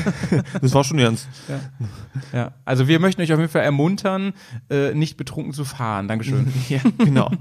das 0.61 0.73
war 0.73 0.83
schon 0.83 0.99
ernst. 0.99 1.25
Ne? 1.47 1.59
Ja. 2.33 2.51
Also 2.65 2.89
wir 2.89 2.99
möchten 2.99 3.21
euch 3.21 3.31
auf 3.31 3.39
jeden 3.39 3.51
Fall 3.51 3.63
ermuntern, 3.63 4.33
äh, 4.69 4.93
nicht 4.93 5.15
betrunken 5.15 5.53
zu 5.53 5.63
fahren. 5.63 6.09
Dankeschön. 6.09 6.51
Ja, 6.67 6.79
genau. 6.97 7.31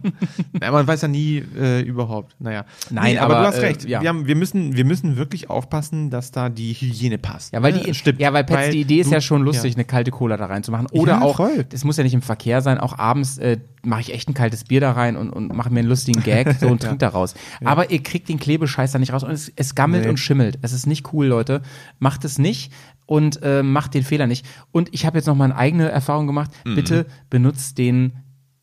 Na, 0.52 0.70
man 0.70 0.86
weiß 0.86 1.02
ja 1.02 1.08
nie 1.08 1.38
äh, 1.58 1.95
überhaupt. 1.96 2.36
Naja. 2.38 2.64
Nein, 2.90 3.14
nee, 3.14 3.18
aber, 3.18 3.34
aber, 3.36 3.42
du 3.42 3.48
hast 3.48 3.58
äh, 3.58 3.66
recht. 3.66 3.84
ja. 3.88 4.00
Wir, 4.02 4.08
haben, 4.08 4.26
wir, 4.26 4.36
müssen, 4.36 4.76
wir 4.76 4.84
müssen 4.84 5.16
wirklich 5.16 5.50
aufpassen, 5.50 6.10
dass 6.10 6.30
da 6.30 6.48
die 6.48 6.72
Hygiene 6.74 7.18
passt. 7.18 7.52
Ja, 7.52 7.62
weil 7.62 7.72
die, 7.72 7.86
Ne? 7.88 7.94
Stimmt. 7.94 8.20
ja, 8.20 8.32
weil 8.32 8.44
Pets, 8.44 8.70
die 8.70 8.80
Idee 8.80 9.00
ist 9.00 9.10
du- 9.10 9.14
ja 9.14 9.20
schon 9.20 9.42
lustig, 9.42 9.72
ja. 9.72 9.76
eine 9.76 9.84
kalte 9.84 10.10
Cola 10.10 10.36
da 10.36 10.46
reinzumachen. 10.46 10.86
Oder 10.92 11.14
Ja, 11.14 11.22
auch, 11.22 11.40
das 11.68 11.84
muss 11.84 11.96
ja 11.96 12.04
nicht 12.04 12.14
im 12.14 12.22
Verkehr 12.22 12.60
sein, 12.62 12.78
auch 12.78 12.98
abends 12.98 13.38
äh, 13.38 13.58
mache 13.84 14.00
ich 14.02 14.12
echt 14.14 14.28
ein 14.28 14.34
kaltes 14.34 14.64
Bier 14.64 14.80
da 14.80 14.92
rein 14.92 15.16
und, 15.16 15.30
und 15.30 15.54
mache 15.54 15.70
mir 15.70 15.80
einen 15.80 15.88
lustigen 15.88 16.22
Gag 16.22 16.52
so 16.60 16.68
und 16.68 16.82
trink 16.82 16.98
da 16.98 17.08
raus. 17.08 17.34
Aber 17.64 17.90
ihr 17.90 18.02
kriegt 18.02 18.28
den 18.28 18.38
Klebescheiß 18.38 18.92
da 18.92 18.98
nicht 18.98 19.12
raus 19.12 19.22
und 19.24 19.30
es, 19.30 19.50
es 19.56 19.74
gammelt 19.74 20.04
Nee. 20.04 20.10
und 20.10 20.16
schimmelt. 20.18 20.58
Es 20.62 20.72
ist 20.72 20.86
nicht 20.86 21.12
cool, 21.12 21.26
Leute. 21.26 21.62
Macht 21.98 22.24
es 22.24 22.38
nicht 22.38 22.72
und 23.06 23.40
äh, 23.42 23.62
macht 23.62 23.94
den 23.94 24.02
Fehler 24.02 24.26
nicht. 24.26 24.44
Und 24.72 24.88
ich 24.92 25.06
habe 25.06 25.16
jetzt 25.18 25.26
noch 25.26 25.36
mal 25.36 25.44
eine 25.44 25.56
eigene 25.56 25.88
Erfahrung 25.88 26.26
gemacht. 26.26 26.50
Mhm. 26.64 26.74
Bitte 26.74 27.06
benutzt 27.30 27.78
den 27.78 28.14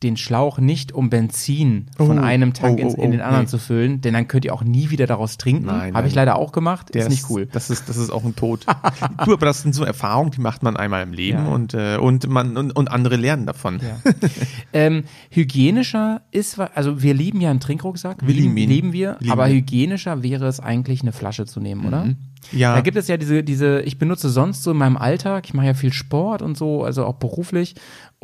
den 0.02 0.16
Schlauch 0.18 0.58
nicht, 0.58 0.92
um 0.92 1.08
Benzin 1.08 1.86
von 1.96 2.18
Oh, 2.18 2.22
einem 2.22 2.52
Tank 2.52 2.78
oh, 2.82 2.94
oh, 2.96 3.02
in 3.02 3.10
den 3.12 3.20
oh, 3.20 3.24
anderen 3.24 3.44
nee. 3.44 3.48
zu 3.50 3.58
füllen, 3.58 4.00
denn 4.02 4.12
dann 4.12 4.28
könnt 4.28 4.44
ihr 4.44 4.52
auch 4.52 4.62
nie 4.62 4.90
wieder 4.90 5.06
daraus 5.06 5.38
trinken. 5.38 5.66
Nein, 5.66 5.94
Habe 5.94 6.08
ich 6.08 6.14
leider 6.14 6.36
auch 6.36 6.52
gemacht. 6.52 6.94
Der 6.94 7.04
ist 7.04 7.10
nicht 7.10 7.30
cool. 7.30 7.46
Das 7.46 7.70
ist, 7.70 7.88
das 7.88 7.96
ist 7.96 8.10
auch 8.10 8.24
ein 8.24 8.36
Tod. 8.36 8.66
du, 9.24 9.32
aber 9.32 9.46
das 9.46 9.62
sind 9.62 9.74
so 9.74 9.82
Erfahrungen, 9.84 10.30
die 10.30 10.40
macht 10.42 10.62
man 10.62 10.76
einmal 10.76 11.02
im 11.02 11.12
Leben 11.14 11.38
Ja. 11.46 11.48
und, 11.48 11.72
äh, 11.74 11.96
und, 11.96 12.28
man, 12.28 12.56
und, 12.56 12.72
und 12.72 12.90
andere 12.90 13.16
lernen 13.16 13.46
davon. 13.46 13.80
Ähm, 14.72 15.04
hygienischer 15.30 16.22
ist, 16.32 16.58
also 16.58 17.00
wir 17.02 17.14
lieben 17.14 17.40
ja 17.40 17.50
einen 17.50 17.60
Trinkrucksack, 17.60 18.26
Wir 18.26 18.34
lieben 18.34 18.56
ihn. 18.56 18.68
lieben 18.68 18.92
wir, 18.92 19.16
Lieben 19.20 19.32
aber. 19.32 19.46
Mhm. 19.46 19.52
hygienischer 19.52 20.22
wäre 20.22 20.46
es 20.46 20.58
eigentlich 20.58 21.02
eine 21.02 21.12
Flasche 21.12 21.46
zu 21.46 21.60
nehmen, 21.60 21.86
oder? 21.86 22.08
Ja. 22.52 22.74
Da 22.74 22.80
gibt 22.80 22.96
es 22.96 23.08
ja 23.08 23.16
diese, 23.16 23.42
diese, 23.42 23.80
ich 23.82 23.98
benutze 23.98 24.28
sonst 24.28 24.62
so 24.62 24.72
in 24.72 24.76
meinem 24.76 24.96
Alltag, 24.96 25.44
ich 25.46 25.54
mache 25.54 25.66
ja 25.66 25.74
viel 25.74 25.92
Sport 25.92 26.42
und 26.42 26.56
so, 26.56 26.84
also 26.84 27.04
auch 27.06 27.14
beruflich 27.14 27.74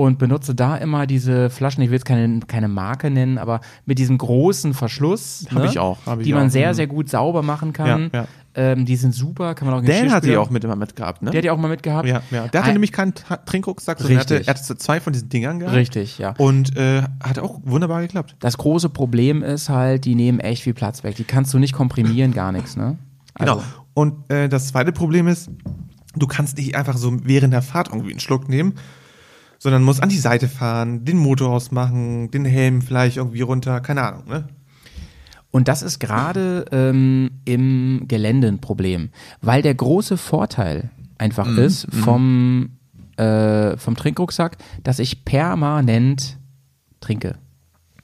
und 0.00 0.18
benutze 0.18 0.54
da 0.54 0.76
immer 0.76 1.06
diese 1.06 1.50
Flaschen, 1.50 1.82
ich 1.82 1.90
will 1.90 1.96
jetzt 1.96 2.06
keine, 2.06 2.40
keine 2.46 2.68
Marke 2.68 3.10
nennen, 3.10 3.36
aber 3.36 3.60
mit 3.84 3.98
diesem 3.98 4.16
großen 4.16 4.72
Verschluss, 4.72 5.46
ne, 5.52 5.66
ich 5.66 5.78
auch, 5.78 5.98
ich 6.18 6.24
die 6.24 6.32
man 6.32 6.46
auch, 6.46 6.50
sehr, 6.50 6.68
mhm. 6.68 6.74
sehr 6.74 6.86
gut 6.86 7.10
sauber 7.10 7.42
machen 7.42 7.74
kann. 7.74 8.10
Ja, 8.14 8.20
ja. 8.20 8.26
Ähm, 8.54 8.86
die 8.86 8.96
sind 8.96 9.14
super, 9.14 9.54
kann 9.54 9.68
man 9.68 9.78
auch 9.78 9.84
Dan 9.84 10.10
hat 10.10 10.24
die 10.24 10.38
auch 10.38 10.48
mit 10.48 10.64
immer 10.64 10.74
mitgehabt, 10.74 11.20
ne? 11.20 11.30
Der 11.30 11.38
hat 11.38 11.44
die 11.44 11.50
auch 11.50 11.58
mal 11.58 11.68
mitgehabt. 11.68 12.08
ja, 12.08 12.22
ja. 12.30 12.48
Der 12.48 12.60
hatte 12.60 12.70
Ein- 12.70 12.72
nämlich 12.72 12.92
keinen 12.92 13.12
Trinkrucksack, 13.44 13.98
sondern 13.98 14.16
er 14.16 14.20
hatte, 14.22 14.40
er 14.40 14.54
hatte 14.54 14.76
zwei 14.78 15.00
von 15.00 15.12
diesen 15.12 15.28
Dingern 15.28 15.60
gehabt. 15.60 15.76
Richtig, 15.76 16.16
ja. 16.16 16.34
Und 16.38 16.78
äh, 16.78 17.02
hat 17.22 17.38
auch 17.38 17.60
wunderbar 17.64 18.00
geklappt. 18.00 18.36
Das 18.40 18.56
große 18.56 18.88
Problem 18.88 19.42
ist 19.42 19.68
halt, 19.68 20.06
die 20.06 20.14
nehmen 20.14 20.40
echt 20.40 20.62
viel 20.62 20.74
Platz 20.74 21.04
weg. 21.04 21.16
Die 21.16 21.24
kannst 21.24 21.52
du 21.52 21.58
nicht 21.58 21.74
komprimieren, 21.74 22.32
gar 22.32 22.52
nichts, 22.52 22.74
ne? 22.74 22.96
Also, 23.34 23.56
Genau. 23.56 23.66
Und 23.92 24.30
äh, 24.30 24.48
das 24.48 24.68
zweite 24.68 24.92
Problem 24.92 25.28
ist, 25.28 25.50
du 26.16 26.26
kannst 26.26 26.56
nicht 26.56 26.74
einfach 26.74 26.96
so 26.96 27.18
während 27.22 27.52
der 27.52 27.62
Fahrt 27.62 27.88
irgendwie 27.88 28.12
einen 28.12 28.20
Schluck 28.20 28.48
nehmen, 28.48 28.74
sondern 29.62 29.82
musst 29.84 30.02
an 30.02 30.08
die 30.08 30.18
Seite 30.18 30.48
fahren, 30.48 31.04
den 31.04 31.18
Motor 31.18 31.50
ausmachen, 31.50 32.30
den 32.30 32.44
Helm 32.46 32.80
vielleicht 32.82 33.18
irgendwie 33.18 33.42
runter, 33.42 33.80
keine 33.80 34.02
Ahnung, 34.02 34.24
ne? 34.26 34.48
Und 35.52 35.68
das 35.68 35.82
ist 35.82 35.98
gerade 35.98 36.64
ähm, 36.72 37.30
im 37.44 38.04
Gelände 38.08 38.48
ein 38.48 38.60
Problem, 38.60 39.10
weil 39.42 39.62
der 39.62 39.74
große 39.74 40.16
Vorteil 40.16 40.90
einfach 41.18 41.46
Mhm. 41.46 41.58
ist 41.58 41.86
vom, 41.92 42.70
äh, 43.16 43.76
vom 43.76 43.96
Trinkrucksack, 43.96 44.56
dass 44.82 44.98
ich 44.98 45.24
permanent 45.24 46.38
trinke. 47.00 47.36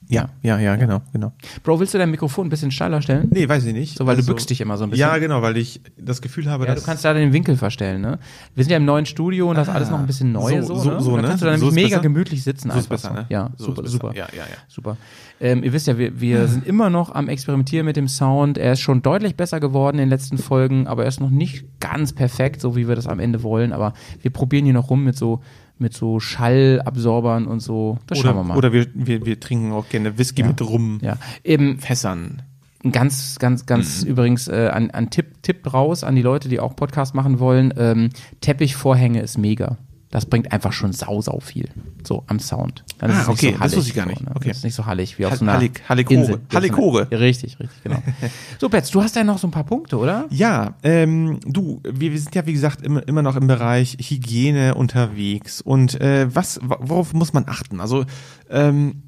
Ja, 0.09 0.29
ja, 0.41 0.57
ja, 0.57 0.77
genau, 0.77 1.01
genau. 1.11 1.33
Bro, 1.63 1.81
willst 1.81 1.93
du 1.93 1.97
dein 1.97 2.09
Mikrofon 2.11 2.47
ein 2.47 2.49
bisschen 2.49 2.71
steiler 2.71 3.01
stellen? 3.01 3.27
Nee, 3.29 3.49
weiß 3.49 3.65
ich 3.65 3.73
nicht. 3.73 3.97
So, 3.97 4.05
weil 4.05 4.15
du 4.15 4.25
bückst 4.25 4.49
dich 4.49 4.61
immer 4.61 4.77
so 4.77 4.85
ein 4.85 4.89
bisschen. 4.89 5.01
Ja, 5.07 5.17
genau, 5.17 5.41
weil 5.41 5.57
ich 5.57 5.81
das 5.97 6.21
Gefühl 6.21 6.49
habe, 6.49 6.65
Ja, 6.65 6.73
dass 6.73 6.83
du 6.83 6.85
kannst 6.85 7.03
da 7.03 7.13
den 7.13 7.33
Winkel 7.33 7.57
verstellen, 7.57 8.01
ne? 8.01 8.17
Wir 8.55 8.63
sind 8.63 8.71
ja 8.71 8.77
im 8.77 8.85
neuen 8.85 9.05
Studio 9.05 9.49
und 9.49 9.57
das 9.57 9.67
ist 9.67 9.73
alles 9.73 9.89
noch 9.89 9.99
ein 9.99 10.07
bisschen 10.07 10.31
neu 10.31 10.61
so- 10.61 10.75
so, 10.75 10.81
so- 10.81 10.89
ne? 10.91 11.01
so, 11.01 11.09
Und 11.11 11.15
da 11.17 11.21
ne? 11.23 11.27
kannst 11.27 11.41
du 11.43 11.45
dann 11.47 11.59
So 11.59 11.65
nämlich 11.65 11.83
mega 11.83 11.97
besser? 11.97 12.01
gemütlich 12.03 12.43
sitzen 12.43 12.71
So 12.71 12.79
ist 12.79 12.87
besser, 12.87 13.11
ne? 13.11 13.25
Ja, 13.29 13.49
super, 13.57 13.83
ist 13.83 13.91
super. 13.91 14.13
Ja, 14.15 14.27
ja, 14.31 14.43
ja. 14.43 14.57
Super. 14.69 14.95
Ähm, 15.41 15.61
ihr 15.63 15.73
wisst 15.73 15.87
ja, 15.87 15.97
wir, 15.97 16.19
wir 16.21 16.47
sind 16.47 16.65
immer 16.65 16.89
noch 16.89 17.13
am 17.13 17.27
Experimentieren 17.27 17.85
mit 17.85 17.97
dem 17.97 18.07
Sound. 18.07 18.57
Er 18.57 18.73
ist 18.73 18.79
schon 18.79 19.01
deutlich 19.01 19.35
besser 19.35 19.59
geworden 19.59 19.97
in 19.97 20.03
den 20.05 20.09
letzten 20.09 20.37
Folgen, 20.37 20.87
aber 20.87 21.03
er 21.03 21.09
ist 21.09 21.19
noch 21.19 21.29
nicht 21.29 21.65
ganz 21.81 22.13
perfekt, 22.13 22.61
so 22.61 22.75
wie 22.77 22.87
wir 22.87 22.95
das 22.95 23.07
am 23.07 23.19
Ende 23.19 23.43
wollen. 23.43 23.73
Aber 23.73 23.93
wir 24.21 24.31
probieren 24.31 24.63
hier 24.65 24.73
noch 24.73 24.89
rum 24.89 25.03
mit 25.03 25.17
so, 25.17 25.41
mit 25.79 25.93
so 25.93 26.19
Schallabsorbern 26.19 27.45
und 27.47 27.59
so. 27.59 27.97
Das 28.07 28.17
schauen 28.19 28.35
wir 28.35 28.39
oder, 28.41 28.43
mal. 28.47 28.57
oder 28.57 28.73
wir, 28.73 28.87
wir, 28.93 29.25
wir 29.25 29.39
trinken 29.39 29.71
auch 29.71 29.87
gerne 29.89 30.17
Whisky 30.17 30.43
mit 30.43 30.61
Rum. 30.61 30.99
ja. 31.01 31.17
Eben, 31.43 31.79
Fässern. 31.79 32.41
ein 32.83 32.91
ganz, 32.91 33.37
ganz, 33.39 33.65
ganz 33.65 34.03
Mhm. 34.03 34.09
übrigens 34.11 34.47
äh, 34.47 34.69
an, 34.71 34.91
an 34.91 35.09
Tipp, 35.09 35.41
Tipp 35.41 35.73
raus 35.73 36.03
an 36.03 36.15
die 36.15 36.21
Leute, 36.21 36.49
die 36.49 36.59
auch 36.59 36.75
Podcast 36.75 37.15
machen 37.15 37.39
wollen. 37.39 37.73
Ähm, 37.77 38.09
Teppichvorhänge 38.41 39.21
ist 39.21 39.37
mega. 39.37 39.77
Das 40.09 40.25
bringt 40.25 40.53
einfach 40.53 40.71
schon 40.71 40.93
sau, 40.93 41.21
sau 41.21 41.41
viel. 41.41 41.67
So 42.07 42.23
am 42.27 42.39
Sound. 42.39 42.85
Dann 42.99 43.11
Ah, 43.11 43.25
okay, 43.27 43.47
so 43.47 43.51
das 43.51 43.59
hallig, 43.59 43.75
wusste 43.77 43.89
ich 43.89 43.95
gar 43.95 44.05
nicht. 44.05 44.19
So, 44.19 44.23
ne? 44.25 44.31
Okay. 44.35 44.47
Das 44.47 44.57
ist 44.59 44.63
nicht 44.63 44.73
so 44.75 44.85
hallig 44.85 45.19
wie 45.19 45.25
auf 45.25 45.31
Hall- 45.31 45.37
so 45.39 45.43
einer 45.45 45.53
Hallig- 45.55 45.81
Halligkore. 45.89 46.17
Insel. 46.19 46.41
Halligkore. 46.53 47.07
Ja, 47.11 47.17
richtig, 47.17 47.59
richtig, 47.59 47.83
genau. 47.83 48.01
so, 48.59 48.69
Betz, 48.69 48.89
du 48.91 49.03
hast 49.03 49.17
ja 49.17 49.25
noch 49.25 49.37
so 49.37 49.47
ein 49.47 49.51
paar 49.51 49.65
Punkte, 49.65 49.97
oder? 49.97 50.25
Ja, 50.29 50.75
ähm, 50.83 51.39
du, 51.45 51.81
wir, 51.83 52.11
wir 52.13 52.19
sind 52.19 52.33
ja 52.35 52.45
wie 52.45 52.53
gesagt 52.53 52.81
immer, 52.83 53.05
immer 53.05 53.21
noch 53.21 53.35
im 53.35 53.47
Bereich 53.47 53.97
Hygiene 53.99 54.75
unterwegs 54.75 55.59
und 55.59 55.99
äh, 55.99 56.33
was, 56.33 56.59
wa- 56.63 56.77
worauf 56.79 57.13
muss 57.13 57.33
man 57.33 57.43
achten? 57.47 57.81
Also 57.81 58.05
ähm, 58.49 59.03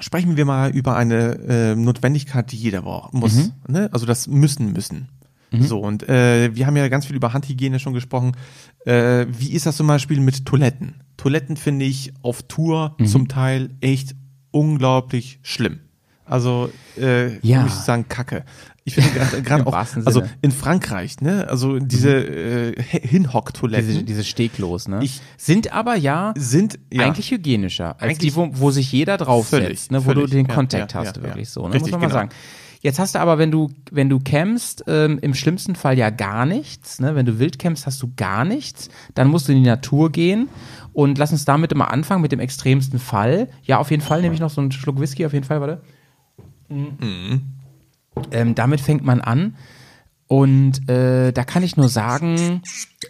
sprechen 0.00 0.36
wir 0.36 0.44
mal 0.44 0.70
über 0.72 0.96
eine 0.96 1.38
äh, 1.46 1.76
Notwendigkeit, 1.76 2.50
die 2.50 2.56
jeder 2.56 2.82
braucht, 2.82 3.14
muss. 3.14 3.52
Ne? 3.68 3.88
Also 3.92 4.04
das 4.04 4.26
müssen 4.26 4.72
müssen. 4.72 5.08
So 5.62 5.80
und 5.80 6.08
äh, 6.08 6.54
wir 6.54 6.66
haben 6.66 6.76
ja 6.76 6.88
ganz 6.88 7.06
viel 7.06 7.16
über 7.16 7.32
Handhygiene 7.32 7.78
schon 7.78 7.94
gesprochen. 7.94 8.32
Äh, 8.86 9.26
wie 9.38 9.52
ist 9.52 9.66
das 9.66 9.76
zum 9.76 9.86
Beispiel 9.86 10.20
mit 10.20 10.44
Toiletten? 10.46 10.96
Toiletten 11.16 11.56
finde 11.56 11.84
ich 11.84 12.12
auf 12.22 12.42
Tour 12.42 12.96
zum 13.06 13.28
Teil 13.28 13.70
echt 13.80 14.14
unglaublich 14.50 15.38
schlimm. 15.42 15.80
Also 16.26 16.70
äh, 16.98 17.38
Ja. 17.46 17.62
muss 17.62 17.74
ich 17.74 17.80
sagen, 17.80 18.06
Kacke. 18.08 18.44
Ich 18.86 18.94
finde 18.94 19.10
gerade- 19.42 19.66
auch, 19.66 19.74
also 20.04 20.22
in 20.42 20.50
Frankreich, 20.52 21.20
ne? 21.20 21.46
Also 21.48 21.78
diese 21.78 22.10
äh, 22.16 22.82
Hinhocktoiletten 22.82 23.86
Diese, 23.88 24.02
diese 24.04 24.24
Steglos, 24.24 24.88
ne? 24.88 25.00
Ich- 25.02 25.20
Sind 25.38 25.72
aber 25.72 25.96
ja, 25.96 26.32
sind 26.36 26.78
ja 26.92 27.06
eigentlich 27.06 27.30
hygienischer 27.30 27.94
als 27.94 28.02
Eigentlich- 28.02 28.18
die, 28.18 28.36
wo, 28.36 28.48
wo 28.52 28.70
sich 28.70 28.90
jeder 28.92 29.16
draufsetzt, 29.16 29.62
Völlig, 29.64 29.90
ne, 29.90 30.04
wo 30.04 30.10
du 30.10 30.20
völlig. 30.20 30.30
den 30.32 30.46
Ja, 30.46 30.54
Kontakt 30.54 30.92
ja, 30.94 31.00
hast, 31.00 31.22
wirklich 31.22 31.48
so, 31.48 31.62
ne, 31.68 31.74
Richtig, 31.74 31.80
muss 31.82 31.90
man 31.92 32.00
mal 32.00 32.06
genau. 32.06 32.18
sagen. 32.18 32.30
Jetzt 32.84 32.98
hast 32.98 33.14
du 33.14 33.18
aber, 33.18 33.38
wenn 33.38 33.50
du, 33.50 33.70
wenn 33.90 34.10
du 34.10 34.18
campst, 34.18 34.84
ähm, 34.88 35.18
im 35.22 35.32
schlimmsten 35.32 35.74
Fall 35.74 35.96
ja 35.96 36.10
gar 36.10 36.44
nichts, 36.44 37.00
ne? 37.00 37.14
Wenn 37.14 37.24
du 37.24 37.38
wild 37.38 37.58
campst, 37.58 37.86
hast 37.86 38.02
du 38.02 38.12
gar 38.14 38.44
nichts. 38.44 38.90
Dann 39.14 39.28
musst 39.28 39.48
du 39.48 39.52
in 39.52 39.62
die 39.62 39.70
Natur 39.70 40.12
gehen. 40.12 40.50
Und 40.92 41.16
lass 41.16 41.32
uns 41.32 41.46
damit 41.46 41.72
immer 41.72 41.90
anfangen, 41.90 42.20
mit 42.20 42.30
dem 42.30 42.40
extremsten 42.40 42.98
Fall. 42.98 43.48
Ja, 43.62 43.78
auf 43.78 43.90
jeden 43.90 44.02
Fall 44.02 44.20
nehme 44.20 44.34
ich 44.34 44.40
noch 44.40 44.50
so 44.50 44.60
einen 44.60 44.70
Schluck 44.70 45.00
Whisky, 45.00 45.24
auf 45.24 45.32
jeden 45.32 45.46
Fall, 45.46 45.62
warte. 45.62 45.80
Mhm. 46.68 47.40
Ähm, 48.30 48.54
damit 48.54 48.82
fängt 48.82 49.02
man 49.02 49.22
an. 49.22 49.56
Und 50.26 50.86
äh, 50.90 51.32
da 51.32 51.42
kann 51.44 51.62
ich 51.62 51.78
nur 51.78 51.88
sagen, 51.88 52.60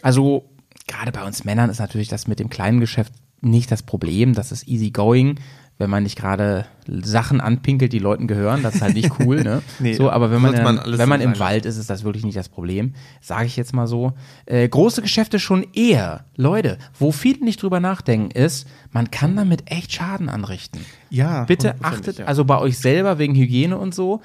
also 0.03 0.49
gerade 0.87 1.11
bei 1.11 1.27
uns 1.27 1.45
Männern 1.45 1.69
ist 1.69 1.81
natürlich 1.81 2.09
das 2.09 2.29
mit 2.29 2.39
dem 2.39 2.49
kleinen 2.49 2.79
Geschäft 2.79 3.13
nicht 3.41 3.73
das 3.73 3.83
Problem. 3.83 4.35
Das 4.35 4.53
ist 4.53 4.69
easy 4.69 4.93
going 4.93 5.41
wenn 5.77 5.91
man 5.91 6.05
nicht 6.05 6.17
gerade 6.17 6.67
Sachen 6.87 7.41
anpinkelt, 7.41 7.93
die 7.93 7.99
Leuten 7.99 8.29
gehören, 8.29 8.63
das 8.63 8.77
ist 8.77 8.83
halt 8.83 8.95
nicht 8.95 9.11
cool, 9.19 9.43
ne? 9.43 9.61
Nee, 9.81 9.95
so, 9.95 10.09
aber 10.11 10.31
wenn 10.31 10.41
man, 10.41 10.63
man 10.63 10.81
wenn 10.87 11.09
man 11.09 11.21
im. 11.21 11.39
Wald 11.39 11.67
ist, 11.67 11.79
ist 11.79 11.91
das 11.91 12.05
wirklich 12.05 12.25
nicht 12.25 12.37
das 12.37 12.49
Problem. 12.49 12.95
Sage 13.21 13.47
ich 13.47 13.57
jetzt 13.57 13.75
mal 13.75 13.89
so. 13.89 14.13
Äh, 14.47 14.69
große 14.69 15.03
Geschäfte 15.03 15.41
schon 15.41 15.67
eher. 15.75 16.27
Leute, 16.37 16.79
wo 16.99 17.11
viele 17.11 17.45
nicht 17.45 17.61
drüber 17.61 17.81
nachdenken, 17.81 18.31
ist, 18.31 18.69
man 18.93 19.11
kann 19.11 19.35
damit 19.35 19.71
echt 19.71 19.93
Schaden 19.93 20.29
anrichten. 20.29 20.81
Ja, 21.11 21.45
Bitte 21.45 21.75
achtet, 21.83 22.19
ja. 22.19 22.27
also 22.27 22.45
bei 22.45 22.59
euch 22.59 22.79
selber 22.79 23.19
wegen 23.19 23.35
Hygiene 23.35 23.77
und 23.77 23.95
so. 23.95 24.21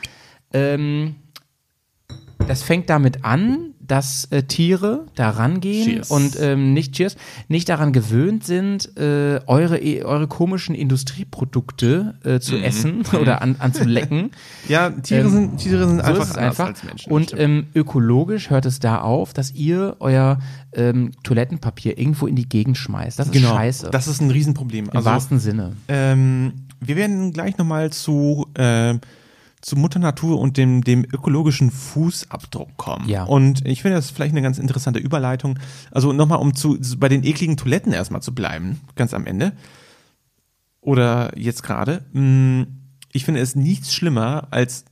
Ähm, 0.53 1.15
das 2.47 2.61
fängt 2.61 2.89
damit 2.89 3.25
an, 3.25 3.68
dass 3.89 4.25
äh, 4.31 4.43
Tiere 4.43 5.05
da 5.15 5.31
rangehen 5.31 5.83
Cheers. 5.85 6.09
und 6.11 6.37
ähm, 6.39 6.73
nicht 6.73 6.93
Cheers, 6.93 7.17
nicht 7.49 7.67
daran 7.67 7.91
gewöhnt 7.91 8.45
sind, 8.45 8.97
äh, 8.97 9.41
eure, 9.47 9.81
eure 10.05 10.27
komischen 10.27 10.75
Industrieprodukte 10.75 12.15
äh, 12.23 12.29
Mhm. 12.35 12.41
zu 12.41 12.57
essen 12.57 13.03
oder 13.19 13.41
an, 13.41 13.55
anzulecken. 13.59 14.31
Ja, 14.69 14.89
Tiere 14.91 15.21
Ähm, 15.21 15.29
sind, 15.31 15.57
Tiere 15.57 15.87
sind 15.87 15.97
So 15.99 16.03
einfach 16.05 16.37
einfach. 16.37 16.67
als 16.67 16.83
Menschen. 16.83 17.11
und 17.11 17.33
ähm, 17.37 17.65
ökologisch 17.75 18.49
hört 18.49 18.65
es 18.65 18.79
da 18.79 19.01
auf, 19.01 19.33
dass 19.33 19.51
ihr 19.53 19.95
euer 19.99 20.39
ähm, 20.73 21.11
Toilettenpapier 21.23 21.97
irgendwo 21.97 22.27
in 22.27 22.35
die 22.35 22.47
Gegend 22.47 22.77
schmeißt. 22.77 23.17
Das 23.17 23.29
ist 23.29 23.41
scheiße. 23.41 23.79
Genau. 23.81 23.91
Das 23.91 24.07
ist 24.07 24.21
ein 24.21 24.29
Riesenproblem. 24.31 24.85
Im 24.85 24.95
Also, 24.95 25.09
wahrsten 25.09 25.39
Sinne. 25.39 25.73
ähm, 25.87 26.53
wir 26.79 26.95
werden 26.95 27.33
gleich 27.33 27.57
nochmal 27.57 27.89
zu, 27.91 28.45
äh, 28.53 28.95
zu 29.61 29.75
Mutter 29.75 29.99
Natur 29.99 30.39
und 30.39 30.57
dem, 30.57 30.83
dem 30.83 31.03
ökologischen 31.03 31.69
Fußabdruck 31.71 32.77
kommen. 32.77 33.09
Ja. 33.09 33.23
Und 33.23 33.65
ich 33.65 33.81
finde 33.81 33.97
das 33.97 34.09
vielleicht 34.09 34.31
eine 34.31 34.41
ganz 34.41 34.57
interessante 34.57 34.99
Überleitung. 34.99 35.59
Also 35.91 36.13
nochmal, 36.13 36.39
um 36.39 36.55
zu, 36.55 36.77
bei 36.97 37.09
den 37.09 37.23
ekligen 37.23 37.57
Toiletten 37.57 37.91
erstmal 37.91 38.21
zu 38.21 38.33
bleiben, 38.33 38.79
ganz 38.95 39.13
am 39.13 39.25
Ende. 39.25 39.51
Oder 40.81 41.37
jetzt 41.37 41.63
gerade. 41.63 42.05
mh, 42.13 42.67
Ich 43.11 43.25
finde 43.25 43.41
es 43.41 43.55
nichts 43.55 43.93
schlimmer, 43.93 44.47
als 44.51 44.85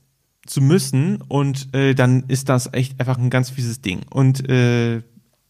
zu 0.46 0.60
müssen 0.60 1.20
und 1.28 1.74
äh, 1.74 1.94
dann 1.94 2.24
ist 2.28 2.48
das 2.48 2.72
echt 2.72 2.98
einfach 3.00 3.18
ein 3.18 3.30
ganz 3.30 3.50
fieses 3.50 3.80
Ding. 3.82 4.00
Und 4.10 4.48
äh, 4.48 5.02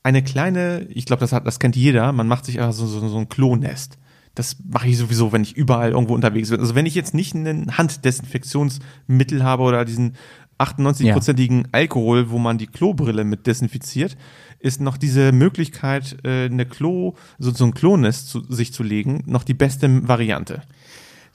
eine 0.03 0.23
kleine, 0.23 0.87
ich 0.91 1.07
glaube, 1.07 1.21
das 1.21 1.33
hat, 1.33 1.47
das 1.47 1.59
kennt 1.61 1.77
jeder, 1.77 2.13
man 2.13 2.27
macht 2.29 2.45
sich 2.45 2.61
einfach 2.61 2.73
so, 2.73 2.87
so, 2.87 3.07
so 3.09 3.19
ein 3.19 3.29
Klonest. 3.29 3.99
Das 4.39 4.57
mache 4.65 4.89
ich 4.89 4.97
sowieso, 4.97 5.33
wenn 5.33 5.43
ich 5.43 5.57
überall 5.57 5.91
irgendwo 5.91 6.15
unterwegs 6.15 6.51
bin. 6.51 6.61
Also 6.61 6.77
wenn 6.77 6.87
ich 6.87 6.95
jetzt 6.95 7.13
nicht 7.13 7.35
ein 7.35 7.77
Handdesinfektionsmittel 7.77 9.43
habe 9.43 9.65
oder 9.65 9.85
diesen 9.85 10.15
98-prozentigen 10.61 11.67
Alkohol, 11.73 12.31
wo 12.31 12.39
man 12.39 12.57
die 12.57 12.69
Klobrille 12.69 13.25
mit 13.25 13.49
desinfiziert, 13.49 14.17
ist 14.61 14.81
noch 14.81 14.97
diese 14.97 15.33
Möglichkeit, 15.33 16.19
äh, 16.25 16.45
eine 16.45 16.67
Klo, 16.67 17.15
so, 17.41 17.51
so 17.51 17.65
ein 17.65 17.75
Klonest 17.75 18.29
zu, 18.29 18.45
sich 18.49 18.73
zu 18.73 18.85
legen, 18.85 19.25
noch 19.27 19.43
die 19.43 19.55
beste 19.55 20.07
Variante. 20.07 20.63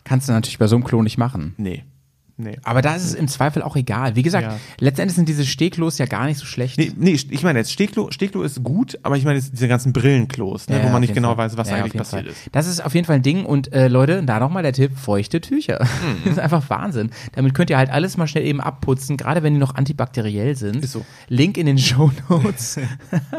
Kannst 0.06 0.30
du 0.30 0.32
natürlich 0.32 0.60
bei 0.60 0.68
so 0.68 0.78
einem 0.78 0.86
Klo 0.86 1.02
nicht 1.02 1.18
machen. 1.18 1.56
Nee. 1.58 1.84
Nee. 2.36 2.58
Aber 2.64 2.82
da 2.82 2.96
ist 2.96 3.04
es 3.06 3.14
im 3.14 3.28
Zweifel 3.28 3.62
auch 3.62 3.76
egal. 3.76 4.16
Wie 4.16 4.24
gesagt, 4.24 4.48
Ja. 4.48 4.58
letztendlich 4.80 5.16
sind 5.16 5.30
diese 5.30 5.46
Stehklos 5.46 6.00
ja 6.00 6.08
gar 6.08 6.26
nicht 6.26 6.40
so 6.40 6.46
schlecht. 6.46 6.80
Nee, 6.80 6.92
nee, 6.98 7.12
ich 7.12 7.44
meine 7.44 7.60
jetzt 7.60 7.72
Stehklo, 7.72 8.10
Stehklo 8.10 8.42
ist 8.42 8.64
gut, 8.64 8.98
aber 9.04 9.18
ich 9.18 9.24
meine 9.24 9.38
jetzt 9.38 9.54
diese 9.54 9.68
ganzen 9.68 9.94
Brillenklos, 9.94 10.68
ne, 10.68 10.80
Ja, 10.80 10.84
wo 10.86 10.90
man 10.90 11.02
nicht 11.02 11.14
genau 11.14 11.36
Fall. 11.36 11.46
weiß, 11.52 11.58
was 11.58 11.70
Ja, 11.70 11.76
eigentlich 11.76 11.94
passiert 11.94 12.24
Fall. 12.24 12.32
ist. 12.32 12.50
Das 12.52 12.66
ist 12.68 12.84
auf 12.84 12.96
jeden 12.96 13.06
Fall 13.06 13.18
ein 13.18 13.22
Ding 13.22 13.46
und 13.46 13.72
äh, 13.72 13.88
Leute, 13.88 14.24
da 14.24 14.40
nochmal 14.40 14.64
der 14.64 14.74
Tipp, 14.74 14.98
feuchte 14.98 15.42
Tücher. 15.42 15.86
Mhm. 16.04 16.18
Das 16.26 16.34
ist 16.34 16.40
einfach 16.40 16.70
Wahnsinn. 16.70 17.12
Damit 17.34 17.54
könnt 17.54 17.70
ihr 17.70 17.78
halt 17.78 17.90
alles 17.92 18.18
mal 18.18 18.28
schnell 18.28 18.46
eben 18.46 18.60
abputzen, 18.62 19.16
gerade 19.16 19.44
wenn 19.44 19.54
die 19.54 19.60
noch 19.60 19.76
antibakteriell 19.76 20.56
sind. 20.56 20.84
Ist 20.84 20.92
so. 20.94 21.06
Link 21.30 21.58
in 21.58 21.66
den 21.68 21.78
Show 21.78 22.12
Notes. 22.30 22.80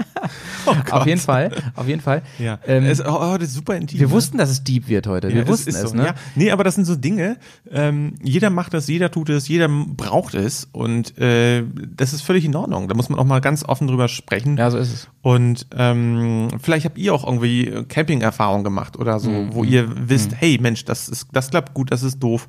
auf 0.90 1.06
jeden 1.06 1.20
Fall, 1.20 1.50
auf 1.74 1.86
jeden 1.88 2.00
Fall. 2.00 2.22
Oh 2.38 2.42
Ja, 2.42 2.58
Ähm, 2.66 2.84
es, 2.84 3.00
oh, 3.00 3.06
oh, 3.08 3.36
das 3.38 3.48
ist 3.48 3.54
super 3.54 3.76
intim. 3.76 3.98
wir 4.00 4.06
ne? 4.06 4.12
wussten, 4.12 4.38
dass 4.38 4.50
es 4.50 4.62
deep 4.64 4.88
wird 4.88 5.06
heute. 5.06 5.28
Wir 5.32 5.46
wussten 5.48 5.70
es, 5.70 5.80
so, 5.80 5.94
ne? 5.94 6.14
Nee, 6.34 6.50
aber 6.50 6.64
das 6.64 6.74
sind 6.76 6.84
so 6.84 6.96
Dinge, 6.96 7.36
ähm, 7.70 8.14
jeder 8.22 8.50
macht 8.50 8.72
das, 8.74 8.83
jeder 8.88 9.10
tut 9.10 9.28
es, 9.30 9.48
jeder 9.48 9.68
braucht 9.68 10.34
es 10.34 10.68
und 10.72 11.16
äh, 11.18 11.64
das 11.96 12.12
ist 12.12 12.22
völlig 12.22 12.44
in 12.44 12.54
Ordnung. 12.56 12.88
Da 12.88 12.94
muss 12.94 13.08
man 13.08 13.18
auch 13.18 13.24
mal 13.24 13.40
ganz 13.40 13.64
offen 13.64 13.86
drüber 13.86 14.08
sprechen. 14.08 14.56
Ja, 14.56 14.70
so 14.70 14.78
ist 14.78 14.92
es. 14.92 15.08
Und 15.22 15.66
ähm, 15.76 16.48
vielleicht 16.60 16.84
habt 16.84 16.98
ihr 16.98 17.14
auch 17.14 17.24
irgendwie 17.26 17.84
Camping-Erfahrung 17.88 18.64
gemacht 18.64 18.96
oder 18.98 19.18
so, 19.20 19.30
Mhm. 19.30 19.54
wo 19.54 19.64
ihr 19.64 20.08
wisst, 20.08 20.32
hey 20.36 20.58
Mensch, 20.60 20.84
das 20.84 21.08
ist, 21.08 21.28
das 21.32 21.50
klappt 21.50 21.74
gut, 21.74 21.90
das 21.92 22.02
ist 22.02 22.18
doof. 22.20 22.48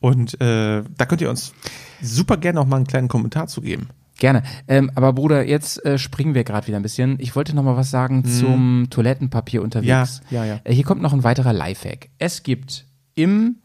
Und 0.00 0.40
äh, 0.40 0.82
da 0.96 1.04
könnt 1.06 1.20
ihr 1.20 1.30
uns 1.30 1.52
super 2.00 2.36
gerne 2.36 2.60
auch 2.60 2.66
mal 2.66 2.76
einen 2.76 2.86
kleinen 2.86 3.08
Kommentar 3.08 3.46
zu 3.48 3.60
geben. 3.60 3.88
Gerne. 4.18 4.42
Ähm, 4.68 4.90
aber 4.96 5.14
Bruder, 5.14 5.46
jetzt 5.46 5.82
äh, 5.84 5.96
springen 5.98 6.34
wir 6.34 6.44
gerade 6.44 6.66
wieder 6.66 6.76
ein 6.78 6.82
bisschen. 6.82 7.16
Ich 7.20 7.36
wollte 7.36 7.54
noch 7.56 7.62
mal 7.62 7.76
was 7.76 7.90
sagen 7.90 8.24
zum 8.24 8.88
Toilettenpapier 8.90 9.62
unterwegs. 9.62 10.20
Mhm. 10.30 10.36
Ja, 10.36 10.44
ja, 10.44 10.54
ja. 10.56 10.60
Äh, 10.64 10.74
hier 10.74 10.84
kommt 10.84 11.00
noch 11.00 11.12
ein 11.14 11.24
weiterer 11.24 11.52
Lifehack. 11.54 12.10
Es 12.18 12.42
gibt 12.42 12.86
im 13.14 13.56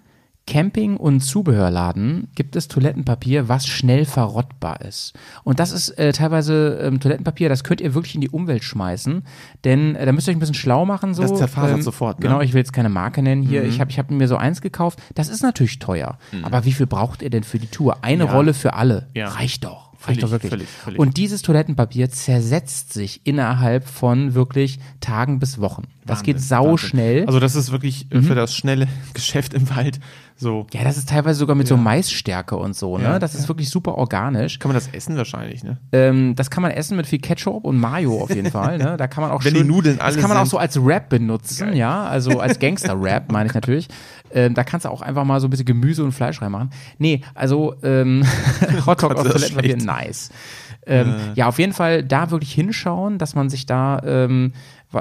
Camping- 0.47 0.97
und 0.97 1.21
Zubehörladen 1.21 2.27
gibt 2.35 2.55
es 2.55 2.67
Toilettenpapier, 2.67 3.49
was 3.49 3.65
schnell 3.65 4.05
verrottbar 4.05 4.81
ist. 4.81 5.13
Und 5.43 5.59
das 5.59 5.71
ist 5.71 5.89
äh, 5.97 6.11
teilweise 6.13 6.79
ähm, 6.83 6.99
Toilettenpapier, 6.99 7.49
das 7.49 7.63
könnt 7.63 7.81
ihr 7.81 7.95
wirklich 7.95 8.13
in 8.15 8.21
die 8.21 8.29
Umwelt 8.29 8.63
schmeißen, 8.63 9.23
denn 9.63 9.95
äh, 9.95 10.05
da 10.05 10.11
müsst 10.11 10.27
ihr 10.27 10.31
euch 10.31 10.37
ein 10.37 10.39
bisschen 10.39 10.53
schlau 10.53 10.85
machen. 10.85 11.13
So. 11.15 11.23
Das 11.23 11.35
zerfasert 11.35 11.81
sofort, 11.83 12.19
ne? 12.19 12.27
Genau, 12.27 12.41
ich 12.41 12.53
will 12.53 12.59
jetzt 12.59 12.73
keine 12.73 12.89
Marke 12.89 13.23
nennen 13.23 13.41
hier. 13.41 13.63
Mhm. 13.63 13.69
Ich 13.69 13.79
habe 13.79 13.89
ich 13.89 13.97
hab 13.97 14.11
mir 14.11 14.27
so 14.27 14.37
eins 14.37 14.61
gekauft. 14.61 14.99
Das 15.15 15.29
ist 15.29 15.41
natürlich 15.41 15.79
teuer. 15.79 16.19
Aber 16.43 16.63
wie 16.65 16.73
viel 16.73 16.85
braucht 16.85 17.21
ihr 17.23 17.29
denn 17.31 17.43
für 17.43 17.57
die 17.57 17.67
Tour? 17.67 17.97
Eine 18.03 18.25
Ja. 18.25 18.31
Rolle 18.31 18.53
für 18.53 18.73
alle. 18.75 19.07
Ja. 19.15 19.29
Reicht 19.29 19.63
doch. 19.65 19.93
Völlig, 19.97 20.17
Reicht 20.17 20.23
doch 20.23 20.31
wirklich. 20.31 20.49
völlig, 20.51 20.67
völlig. 20.69 20.99
Und 20.99 21.17
dieses 21.17 21.41
Toilettenpapier 21.41 22.11
zersetzt 22.11 22.93
sich 22.93 23.21
innerhalb 23.25 23.87
von 23.87 24.35
wirklich 24.35 24.77
Tagen 24.99 25.39
bis 25.39 25.59
Wochen. 25.59 25.85
Das 26.05 26.19
Wahnsinn, 26.19 26.33
geht 26.35 26.41
sau 26.43 26.71
Wahnsinn. 26.71 26.89
schnell. 26.89 27.21
Mhm. 27.21 27.27
Also 27.27 27.39
das 27.39 27.55
ist 27.55 27.71
wirklich 27.71 28.11
äh, 28.11 28.21
für 28.21 28.35
das 28.35 28.55
schnelle 28.55 28.87
Geschäft 29.13 29.53
im 29.53 29.69
Wald 29.75 29.99
so. 30.37 30.67
ja, 30.73 30.83
das 30.83 30.97
ist 30.97 31.07
teilweise 31.09 31.39
sogar 31.39 31.55
mit 31.55 31.65
so 31.67 31.77
Maisstärke 31.77 32.57
und 32.57 32.75
so, 32.75 32.97
ne? 32.97 33.05
Ja, 33.05 33.19
das 33.19 33.35
ist 33.35 33.47
wirklich 33.47 33.69
super 33.69 33.95
organisch. 33.95 34.59
Kann 34.59 34.67
man 34.69 34.75
das 34.75 34.89
essen 34.89 35.15
wahrscheinlich, 35.15 35.63
ne? 35.63 35.77
Ähm, 35.93 36.35
das 36.35 36.49
kann 36.51 36.61
man 36.61 36.71
essen 36.71 36.97
mit 36.97 37.07
viel 37.07 37.19
Ketchup 37.19 37.63
und 37.63 37.79
Mayo 37.79 38.21
auf 38.21 38.35
jeden 38.35 38.51
Fall, 38.51 38.77
ne? 38.77 38.97
Da 38.97 39.07
kann 39.07 39.23
man 39.23 39.31
auch 39.31 39.45
Wenn 39.45 39.53
schön, 39.55 39.63
die 39.63 39.69
Nudeln 39.69 39.97
Das 39.97 40.05
alle 40.07 40.17
kann 40.17 40.29
man 40.29 40.37
auch 40.37 40.45
so 40.45 40.57
als 40.57 40.77
Rap 40.77 41.07
benutzen, 41.07 41.73
ja? 41.73 42.05
Also 42.05 42.39
als 42.41 42.59
Gangster-Rap 42.59 43.31
meine 43.31 43.47
ich 43.47 43.53
natürlich. 43.55 43.87
Ähm, 44.31 44.53
da 44.53 44.65
kannst 44.65 44.85
du 44.85 44.89
auch 44.89 45.01
einfach 45.01 45.23
mal 45.23 45.39
so 45.39 45.47
ein 45.47 45.49
bisschen 45.49 45.65
Gemüse 45.65 46.03
und 46.03 46.11
Fleisch 46.11 46.41
reinmachen. 46.41 46.69
Nee, 46.97 47.21
also 47.33 47.75
ähm, 47.83 48.25
Hotdog 48.85 49.15
das 49.15 49.25
ist 49.27 49.53
Toilettenpapier, 49.53 49.77
nice. 49.77 50.29
Ähm, 50.87 51.15
Ja, 51.35 51.47
auf 51.47 51.59
jeden 51.59 51.73
Fall 51.73 52.03
da 52.03 52.31
wirklich 52.31 52.53
hinschauen, 52.53 53.17
dass 53.17 53.35
man 53.35 53.49
sich 53.49 53.65
da, 53.65 54.01
ähm, 54.05 54.53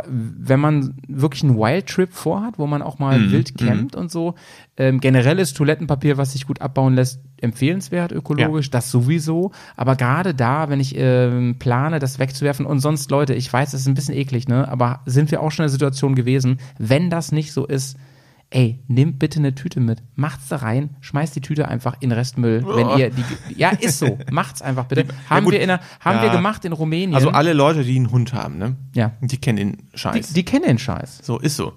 wenn 0.08 0.58
man 0.58 0.94
wirklich 1.06 1.44
einen 1.44 1.56
Wild-Trip 1.56 2.12
vorhat, 2.12 2.58
wo 2.58 2.66
man 2.66 2.82
auch 2.82 2.98
mal 2.98 3.20
Mhm, 3.20 3.30
wild 3.30 3.56
campt 3.58 3.94
und 3.94 4.10
so, 4.10 4.34
ähm, 4.76 4.98
generell 5.00 5.38
ist 5.38 5.56
Toilettenpapier, 5.56 6.16
was 6.16 6.32
sich 6.32 6.46
gut 6.46 6.60
abbauen 6.60 6.94
lässt, 6.94 7.20
empfehlenswert 7.40 8.10
ökologisch, 8.10 8.70
das 8.70 8.90
sowieso. 8.90 9.52
Aber 9.76 9.94
gerade 9.94 10.34
da, 10.34 10.68
wenn 10.68 10.80
ich 10.80 10.94
ähm, 10.96 11.56
plane, 11.58 11.98
das 12.00 12.18
wegzuwerfen 12.18 12.66
und 12.66 12.80
sonst, 12.80 13.10
Leute, 13.10 13.34
ich 13.34 13.52
weiß, 13.52 13.70
das 13.72 13.82
ist 13.82 13.86
ein 13.86 13.94
bisschen 13.94 14.16
eklig, 14.16 14.48
ne? 14.48 14.66
Aber 14.68 15.00
sind 15.06 15.30
wir 15.30 15.42
auch 15.42 15.50
schon 15.52 15.64
in 15.64 15.68
der 15.68 15.72
Situation 15.72 16.14
gewesen, 16.14 16.58
wenn 16.78 17.10
das 17.10 17.30
nicht 17.30 17.52
so 17.52 17.66
ist, 17.66 17.96
ey, 18.54 18.78
nehmt 18.86 19.18
bitte 19.18 19.40
eine 19.40 19.54
Tüte 19.54 19.80
mit, 19.80 20.00
macht's 20.14 20.48
da 20.48 20.56
rein, 20.56 20.96
schmeißt 21.00 21.34
die 21.34 21.40
Tüte 21.40 21.66
einfach 21.66 21.96
in 22.00 22.12
Restmüll, 22.12 22.64
wenn 22.64 22.88
ihr 22.98 23.10
die, 23.10 23.24
ja, 23.56 23.70
ist 23.70 23.98
so, 23.98 24.16
macht's 24.30 24.62
einfach 24.62 24.84
bitte. 24.84 25.06
Haben 25.28 25.44
gut, 25.44 25.54
wir 25.54 25.60
in 25.60 25.68
der, 25.68 25.80
haben 25.98 26.18
ja. 26.18 26.22
wir 26.22 26.30
gemacht 26.30 26.64
in 26.64 26.72
Rumänien. 26.72 27.16
Also 27.16 27.30
alle 27.30 27.52
Leute, 27.52 27.82
die 27.82 27.96
einen 27.96 28.12
Hund 28.12 28.32
haben, 28.32 28.58
ne? 28.58 28.76
Ja. 28.94 29.12
Die 29.20 29.38
kennen 29.38 29.56
den 29.56 29.72
die, 29.92 29.98
Scheiß. 29.98 30.32
die 30.32 30.44
kennen 30.44 30.64
den 30.66 30.78
Scheiß. 30.78 31.18
so 31.22 31.38
ist 31.38 31.56
so. 31.56 31.72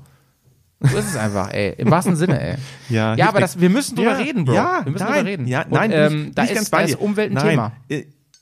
So 0.80 0.98
ist 0.98 1.08
es 1.08 1.16
einfach, 1.18 1.52
ey. 1.52 1.74
Im 1.80 1.90
wahrsten 1.90 2.16
Sinne, 2.16 2.40
ey. 2.40 2.56
Ja, 2.90 3.16
ja 3.16 3.30
aber 3.30 3.40
das, 3.40 3.60
wir 3.60 3.72
müssen 3.72 3.96
drüber 3.96 4.12
Ja, 4.12 4.18
reden, 4.18 4.46
Bro. 4.46 4.54
Ja, 4.54 4.82
wir 4.84 4.92
müssen 4.92 5.04
nein, 5.04 5.14
drüber 5.16 5.30
reden. 5.30 5.48
Ja, 5.48 5.64
Und, 5.64 5.72
nein, 5.72 5.92
ähm, 5.92 6.12
bin 6.12 6.28
ich, 6.28 6.36
da, 6.36 6.44
ist, 6.44 6.54
ganz 6.54 6.70
da 6.70 6.80
ist. 6.82 6.96
Umwelt 7.00 7.32
ein 7.32 7.34
nein, 7.34 7.50
Thema. 7.50 7.72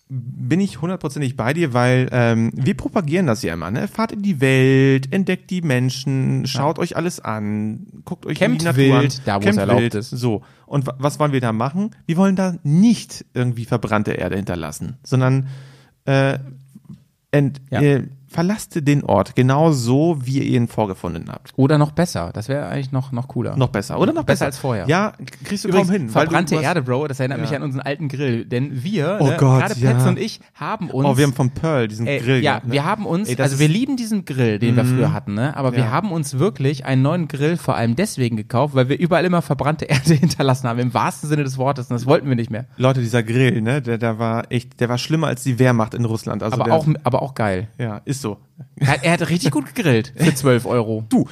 Bin 0.08 0.60
ich 0.60 0.82
hundertprozentig 0.82 1.36
bei 1.36 1.54
dir, 1.54 1.74
weil 1.74 2.08
ähm, 2.12 2.52
wir 2.54 2.78
propagieren 2.78 3.26
das 3.26 3.42
ja 3.42 3.56
immer, 3.56 3.72
ne? 3.72 3.88
Fahrt 3.88 4.12
in 4.12 4.22
die 4.22 4.40
Welt, 4.40 5.12
entdeckt 5.12 5.50
die 5.50 5.64
Menschen, 5.64 6.46
schaut 6.46 6.78
euch 6.78 6.96
alles 6.96 7.20
an, 7.20 7.88
guckt 8.06 8.28
euch 8.28 8.38
Campt 8.38 8.62
die 8.62 8.66
Natur 8.66 8.78
wild, 9.02 9.16
an. 9.16 9.22
da 9.26 9.44
wo 9.44 9.48
es 9.50 9.58
erlaubt 9.58 9.82
wild. 9.82 9.96
ist. 9.96 10.12
So. 10.12 10.44
Und 10.68 10.86
wa- 10.86 10.94
was 11.00 11.18
wollen 11.20 11.32
wir 11.32 11.42
da 11.42 11.52
machen? 11.54 11.90
Wir 12.06 12.18
wollen 12.18 12.36
da 12.36 12.56
nicht 12.62 13.26
irgendwie 13.34 13.66
verbrannte 13.66 14.12
Erde 14.12 14.36
hinterlassen, 14.36 14.98
sondern 15.04 15.48
äh, 16.06 16.38
ent, 17.32 17.60
Ja. 17.72 17.82
äh, 17.82 18.04
verlasst 18.36 18.86
den 18.86 19.04
Ort 19.06 19.34
genau 19.38 19.72
so, 19.72 20.18
wie 20.22 20.40
ihr 20.40 20.60
ihn 20.60 20.68
vorgefunden 20.68 21.30
habt. 21.32 21.54
Oder 21.56 21.78
noch 21.78 21.92
besser. 21.92 22.32
Das 22.34 22.50
wäre 22.50 22.68
eigentlich 22.68 22.92
noch, 22.92 23.14
noch 23.14 23.30
cooler. 23.30 23.56
Noch 23.56 23.70
besser, 23.70 23.98
oder? 23.98 24.12
Noch 24.12 24.26
Besser 24.26 24.46
als 24.46 24.58
vorher. 24.58 24.86
Ja, 24.90 25.14
kriegst 25.46 25.64
du 25.64 25.70
Übrigens, 25.70 25.88
kaum 25.88 25.98
hin. 25.98 26.10
verbrannte 26.10 26.56
Erde, 26.56 26.82
Bro, 26.82 27.08
das 27.08 27.20
erinnert 27.22 27.40
mich 27.40 27.52
Ja. 27.52 27.58
an 27.58 27.64
unseren 27.64 27.82
alten 27.82 28.10
Grill. 28.10 28.44
Denn 28.46 28.84
wir, 28.84 29.20
Oh 29.22 29.28
ne, 29.28 29.38
Gott, 29.38 29.62
gerade 29.62 29.80
ja. 29.80 29.94
Petz 29.94 30.06
und 30.06 30.20
ich, 30.20 30.42
haben 30.54 30.90
uns. 30.90 31.08
Oh, 31.08 31.18
wir 31.18 31.24
haben 31.26 31.34
von 31.34 31.50
Pearl 31.52 31.88
diesen 31.88 32.08
Ey, 32.08 32.20
Grill 32.20 32.44
ja, 32.44 32.54
gehabt, 32.54 32.68
ne? 32.68 32.74
wir 32.74 32.84
haben 32.86 33.06
uns, 33.06 33.30
Ey, 33.30 33.40
also 33.42 33.58
wir 33.60 33.70
lieben 33.70 33.96
diesen 33.96 34.26
Grill, 34.26 34.60
den 34.60 34.76
wir 34.76 34.84
früher 34.84 35.14
hatten, 35.14 35.34
ne? 35.34 35.56
aber 35.56 35.72
wir 35.72 35.80
Ja. 35.86 35.92
haben 35.92 36.12
uns 36.12 36.38
wirklich 36.38 36.86
einen 36.86 37.02
neuen 37.04 37.28
Grill 37.30 37.56
vor 37.56 37.76
allem 37.78 37.96
deswegen 37.96 38.36
gekauft, 38.36 38.76
weil 38.76 38.90
wir 38.90 39.00
überall 39.00 39.24
immer 39.24 39.42
verbrannte 39.42 39.86
Erde 39.90 40.14
hinterlassen 40.14 40.68
haben, 40.68 40.80
im 40.80 40.94
wahrsten 40.94 41.30
Sinne 41.30 41.46
des 41.46 41.58
Wortes. 41.58 41.90
Und 41.90 41.94
das 41.94 42.06
wollten 42.06 42.28
wir 42.28 42.36
nicht 42.36 42.52
mehr. 42.52 42.66
Leute, 42.76 43.00
dieser 43.00 43.24
Grill, 43.24 43.62
ne, 43.62 43.82
der, 43.82 43.98
der 43.98 44.20
war 44.20 44.52
echt, 44.52 44.82
der 44.82 44.90
war 44.90 44.98
schlimmer 44.98 45.28
als 45.28 45.44
die 45.44 45.58
Wehrmacht 45.60 45.94
in 45.94 46.04
Russland. 46.04 46.44
Also 46.44 46.56
Aber 46.56 46.66
der, 46.66 46.74
auch, 46.74 46.86
aber 47.04 47.22
auch 47.22 47.34
geil. 47.36 47.70
ja, 47.78 48.02
ist 48.04 48.22
so. 48.26 48.38
Er, 48.78 48.88
hat- 48.88 49.04
er 49.04 49.12
hat 49.14 49.30
richtig 49.30 49.52
gut 49.52 49.74
gegrillt 49.76 50.14
für 50.18 50.34
12 50.42 50.66
Euro. 50.66 51.04
Du, 51.10 51.28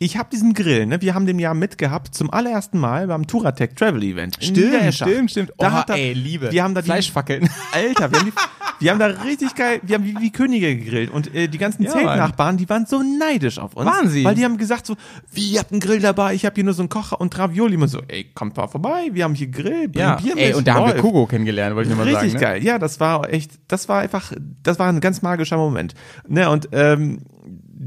ich 0.00 0.16
habe 0.16 0.28
diesen 0.30 0.54
Grill, 0.54 0.86
ne, 0.86 1.02
wir 1.02 1.14
haben 1.14 1.26
den 1.26 1.40
ja 1.40 1.54
mitgehabt 1.54 2.14
zum 2.14 2.32
allerersten 2.32 2.78
Mal 2.78 3.08
beim 3.08 3.26
Touratec 3.26 3.74
Travel 3.74 4.02
Event. 4.04 4.38
in 4.40 4.54
Niedereschach. 4.54 5.08
Da 5.56 5.68
oh, 5.68 5.70
hat 5.72 5.90
er, 5.90 5.96
ey, 5.96 6.12
Liebe. 6.12 6.52
Wir 6.52 6.62
haben 6.62 6.74
da 6.74 6.82
die, 6.82 6.86
Fleischfackeln. 6.86 7.48
Alter, 7.72 8.12
wir 8.12 8.20
haben, 8.20 8.26
die, 8.26 8.84
wir 8.84 8.90
haben 8.92 8.98
da 9.00 9.06
richtig 9.06 9.56
geil, 9.56 9.80
wir 9.82 9.96
haben 9.96 10.04
wie, 10.04 10.16
wie 10.20 10.30
Könige 10.30 10.76
gegrillt 10.76 11.10
und 11.10 11.34
äh, 11.34 11.48
die 11.48 11.58
ganzen 11.58 11.82
Ja, 11.82 11.90
Zeltnachbarn, 11.90 12.56
die 12.56 12.68
waren 12.68 12.86
so 12.86 13.02
neidisch 13.02 13.58
auf 13.58 13.74
uns. 13.74 13.86
Waren 13.86 14.08
sie? 14.08 14.24
Weil 14.24 14.36
die 14.36 14.44
haben 14.44 14.56
gesagt 14.56 14.86
so, 14.86 14.94
wie, 15.32 15.50
ihr 15.50 15.58
habt 15.58 15.72
einen 15.72 15.80
Grill 15.80 15.98
dabei, 15.98 16.32
ich 16.34 16.46
habe 16.46 16.54
hier 16.54 16.64
nur 16.64 16.74
so 16.74 16.82
einen 16.82 16.88
Kocher 16.88 17.20
und 17.20 17.36
Ravioli. 17.36 17.76
Und 17.76 17.88
so, 17.88 18.00
ey, 18.06 18.24
kommt 18.34 18.56
mal 18.56 18.68
vorbei, 18.68 19.10
wir 19.12 19.24
haben 19.24 19.34
hier 19.34 19.48
Grill, 19.48 19.88
bring 19.88 20.00
Ja, 20.00 20.14
Bier 20.14 20.36
ey, 20.36 20.48
mit, 20.48 20.56
und 20.56 20.68
da 20.68 20.74
haben 20.74 20.94
wir. 20.94 21.00
Kugo 21.00 21.26
kennengelernt, 21.26 21.74
wollte 21.74 21.90
ich 21.90 21.96
nur 21.96 22.04
mal 22.04 22.10
Richtig 22.10 22.32
sagen. 22.34 22.44
Ne? 22.44 22.60
geil. 22.60 22.64
Ja, 22.64 22.78
das 22.78 23.00
war 23.00 23.28
echt, 23.32 23.50
das 23.66 23.88
war 23.88 23.98
einfach, 24.00 24.32
das 24.62 24.78
war 24.78 24.88
ein 24.88 25.00
ganz 25.00 25.22
magischer 25.22 25.56
Moment. 25.56 25.94
Ne, 26.28 26.48
und 26.48 26.68
ähm, 26.70 27.22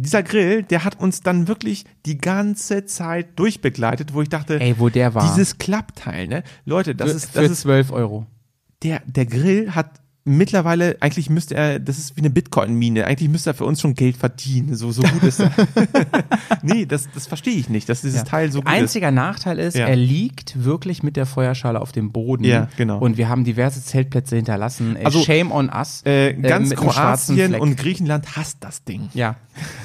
dieser 0.02 0.24
Grill, 0.24 0.64
der 0.64 0.84
hat 0.84 1.00
uns 1.00 1.22
dann 1.22 1.48
wirklich 1.48 1.86
die 2.06 2.18
ganze 2.18 2.86
Zeit 2.86 3.38
durchbegleitet, 3.40 4.14
wo 4.14 4.22
ich 4.22 4.30
dachte, 4.30 4.60
Ey, 4.60 4.76
wo 4.78 4.90
der 4.90 5.14
war. 5.14 5.30
dieses 5.30 5.58
Klappteil, 5.58 6.28
ne? 6.28 6.44
Leute, 6.66 6.96
das 6.96 7.12
für, 7.12 7.18
ist, 7.18 7.36
das 7.36 7.46
für 7.46 7.52
ist, 7.52 7.62
12 7.62 7.92
Euro. 7.92 8.26
der, 8.84 9.02
der 9.06 9.26
Grill 9.26 9.74
hat 9.76 10.02
mittlerweile, 10.24 10.98
eigentlich 11.00 11.30
müsste 11.30 11.56
er, 11.56 11.80
das 11.80 11.98
ist 11.98 12.16
wie 12.16 12.22
eine 12.22 12.30
Bitcoin-Mine, 12.30 13.06
eigentlich 13.08 13.30
müsste 13.30 13.52
er 13.52 13.54
für 13.54 13.66
uns 13.66 13.82
schon 13.82 13.96
Geld 13.96 14.18
verdienen, 14.18 14.76
so, 14.76 14.92
so 14.92 15.02
gut 15.02 15.24
ist 15.24 15.40
er. 15.40 15.52
nee, 16.62 16.86
das, 16.86 17.10
das 17.14 17.28
verstehe 17.28 17.56
ich 17.56 17.70
nicht, 17.70 17.90
dass 17.90 18.02
dieses 18.02 18.24
Teil 18.24 18.52
so 18.52 18.60
gut 18.62 18.72
ist. 18.72 18.78
Einziger 18.78 19.12
Nachteil 19.12 19.58
ist, 19.60 19.76
Ja. 19.76 19.88
er 19.88 19.96
liegt 19.96 20.64
wirklich 20.64 21.02
mit 21.02 21.16
der 21.18 21.26
Feuerschale 21.26 21.82
auf 21.82 21.92
dem 21.92 22.12
Boden. 22.12 22.44
Ja, 22.44 22.68
genau. 22.78 23.00
Und 23.00 23.18
wir 23.18 23.30
haben 23.30 23.44
diverse 23.44 23.84
Zeltplätze 23.84 24.36
hinterlassen. 24.36 24.96
Ey, 24.96 25.06
Also, 25.06 25.22
shame 25.24 25.52
on 25.52 25.70
us. 25.70 26.02
Äh, 26.06 26.34
ganz 26.34 26.70
mit 26.70 26.80
einem 26.80 26.92
schwarzen 26.92 27.36
Kroatien 27.38 27.56
und 27.60 27.78
Griechenland 27.78 28.36
hasst 28.36 28.58
das 28.62 28.84
Ding. 28.84 29.10
Ja, 29.14 29.36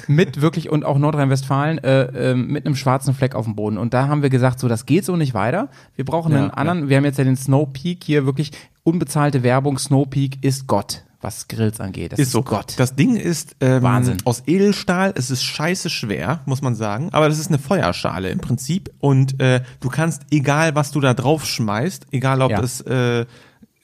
mit 0.07 0.41
wirklich 0.41 0.69
und 0.69 0.85
auch 0.85 0.97
Nordrhein-Westfalen 0.97 1.79
äh, 1.79 2.31
ähm, 2.31 2.47
mit 2.47 2.65
einem 2.65 2.75
schwarzen 2.75 3.13
Fleck 3.13 3.35
auf 3.35 3.45
dem 3.45 3.55
Boden. 3.55 3.77
Und 3.77 3.93
da 3.93 4.07
haben 4.07 4.21
wir 4.21 4.29
gesagt, 4.29 4.59
so 4.59 4.67
das 4.67 4.85
geht 4.85 5.03
so 5.03 5.15
nicht 5.15 5.33
weiter. 5.33 5.69
Wir 5.95 6.05
brauchen 6.05 6.31
Ja, 6.31 6.39
einen 6.41 6.51
anderen. 6.51 6.89
Wir 6.89 6.97
haben 6.97 7.05
jetzt 7.05 7.17
ja 7.17 7.23
den 7.23 7.35
Snow 7.35 7.67
Peak 7.71 8.03
hier 8.03 8.25
wirklich 8.25 8.51
unbezahlte 8.87 9.43
Werbung. 9.43 9.77
Snow 9.77 10.09
Peak 10.09 10.43
ist 10.43 10.65
Gott, 10.67 11.03
was 11.21 11.47
Grills 11.47 11.79
angeht. 11.81 12.13
Das 12.13 12.19
Ist 12.19 12.31
so. 12.31 12.41
Gott. 12.41 12.73
Das 12.77 12.95
Ding 12.95 13.15
ist 13.17 13.55
ähm, 13.59 13.83
Wahnsinn. 13.83 14.17
aus 14.23 14.43
Edelstahl. 14.47 15.13
Es 15.15 15.29
ist 15.29 15.43
scheiße 15.43 15.89
schwer, 15.89 16.39
muss 16.45 16.61
man 16.61 16.73
sagen. 16.75 17.09
Aber 17.11 17.27
das 17.27 17.37
ist 17.39 17.49
eine 17.49 17.59
Feuerschale 17.59 18.29
im 18.29 18.39
Prinzip. 18.39 18.91
Und 18.99 19.39
äh, 19.41 19.61
du 19.81 19.89
kannst, 19.89 20.23
egal 20.31 20.75
was 20.75 20.91
du 20.91 21.01
da 21.01 21.13
drauf 21.13 21.45
schmeißt, 21.45 22.07
egal 22.11 22.41
ob 22.41 22.51
Ja. 22.51 22.61
es 22.61 22.81
äh, 22.81 23.25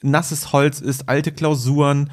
nasses 0.02 0.52
Holz 0.52 0.80
ist, 0.80 1.08
alte 1.08 1.32
Klausuren, 1.32 2.10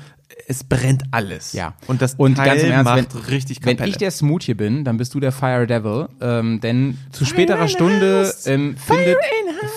es 0.47 0.63
brennt 0.63 1.03
alles. 1.11 1.53
Ja. 1.53 1.73
Und 1.88 2.01
das 2.01 2.15
und 2.15 2.35
Teil 2.35 2.45
ganz 2.47 2.63
im 2.63 2.72
Ernst, 2.72 2.85
macht 2.85 3.15
wenn, 3.15 3.22
richtig 3.34 3.59
wenn 3.63 3.77
Kapelle. 3.77 3.89
ich 3.91 3.97
der 3.97 4.11
Smoothie 4.11 4.53
bin, 4.53 4.84
dann 4.84 4.97
bist 4.97 5.13
du 5.13 5.19
der 5.19 5.31
Fire 5.31 5.68
Devil. 5.68 6.07
Ähm, 6.22 6.59
denn 6.61 6.97
zu 7.11 7.26
späterer 7.26 7.68
Stunde 7.68 8.34
ähm, 8.45 8.76
findet, 8.77 9.18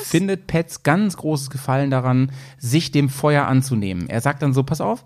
findet 0.05 0.47
Pets 0.47 0.83
ganz 0.83 1.17
großes 1.17 1.51
Gefallen 1.51 1.91
daran, 1.91 2.33
sich 2.59 2.93
dem 2.93 3.09
Feuer 3.09 3.47
anzunehmen. 3.47 4.09
Er 4.09 4.21
sagt 4.21 4.43
dann 4.43 4.53
so, 4.53 4.63
pass 4.63 4.81
auf, 4.81 5.05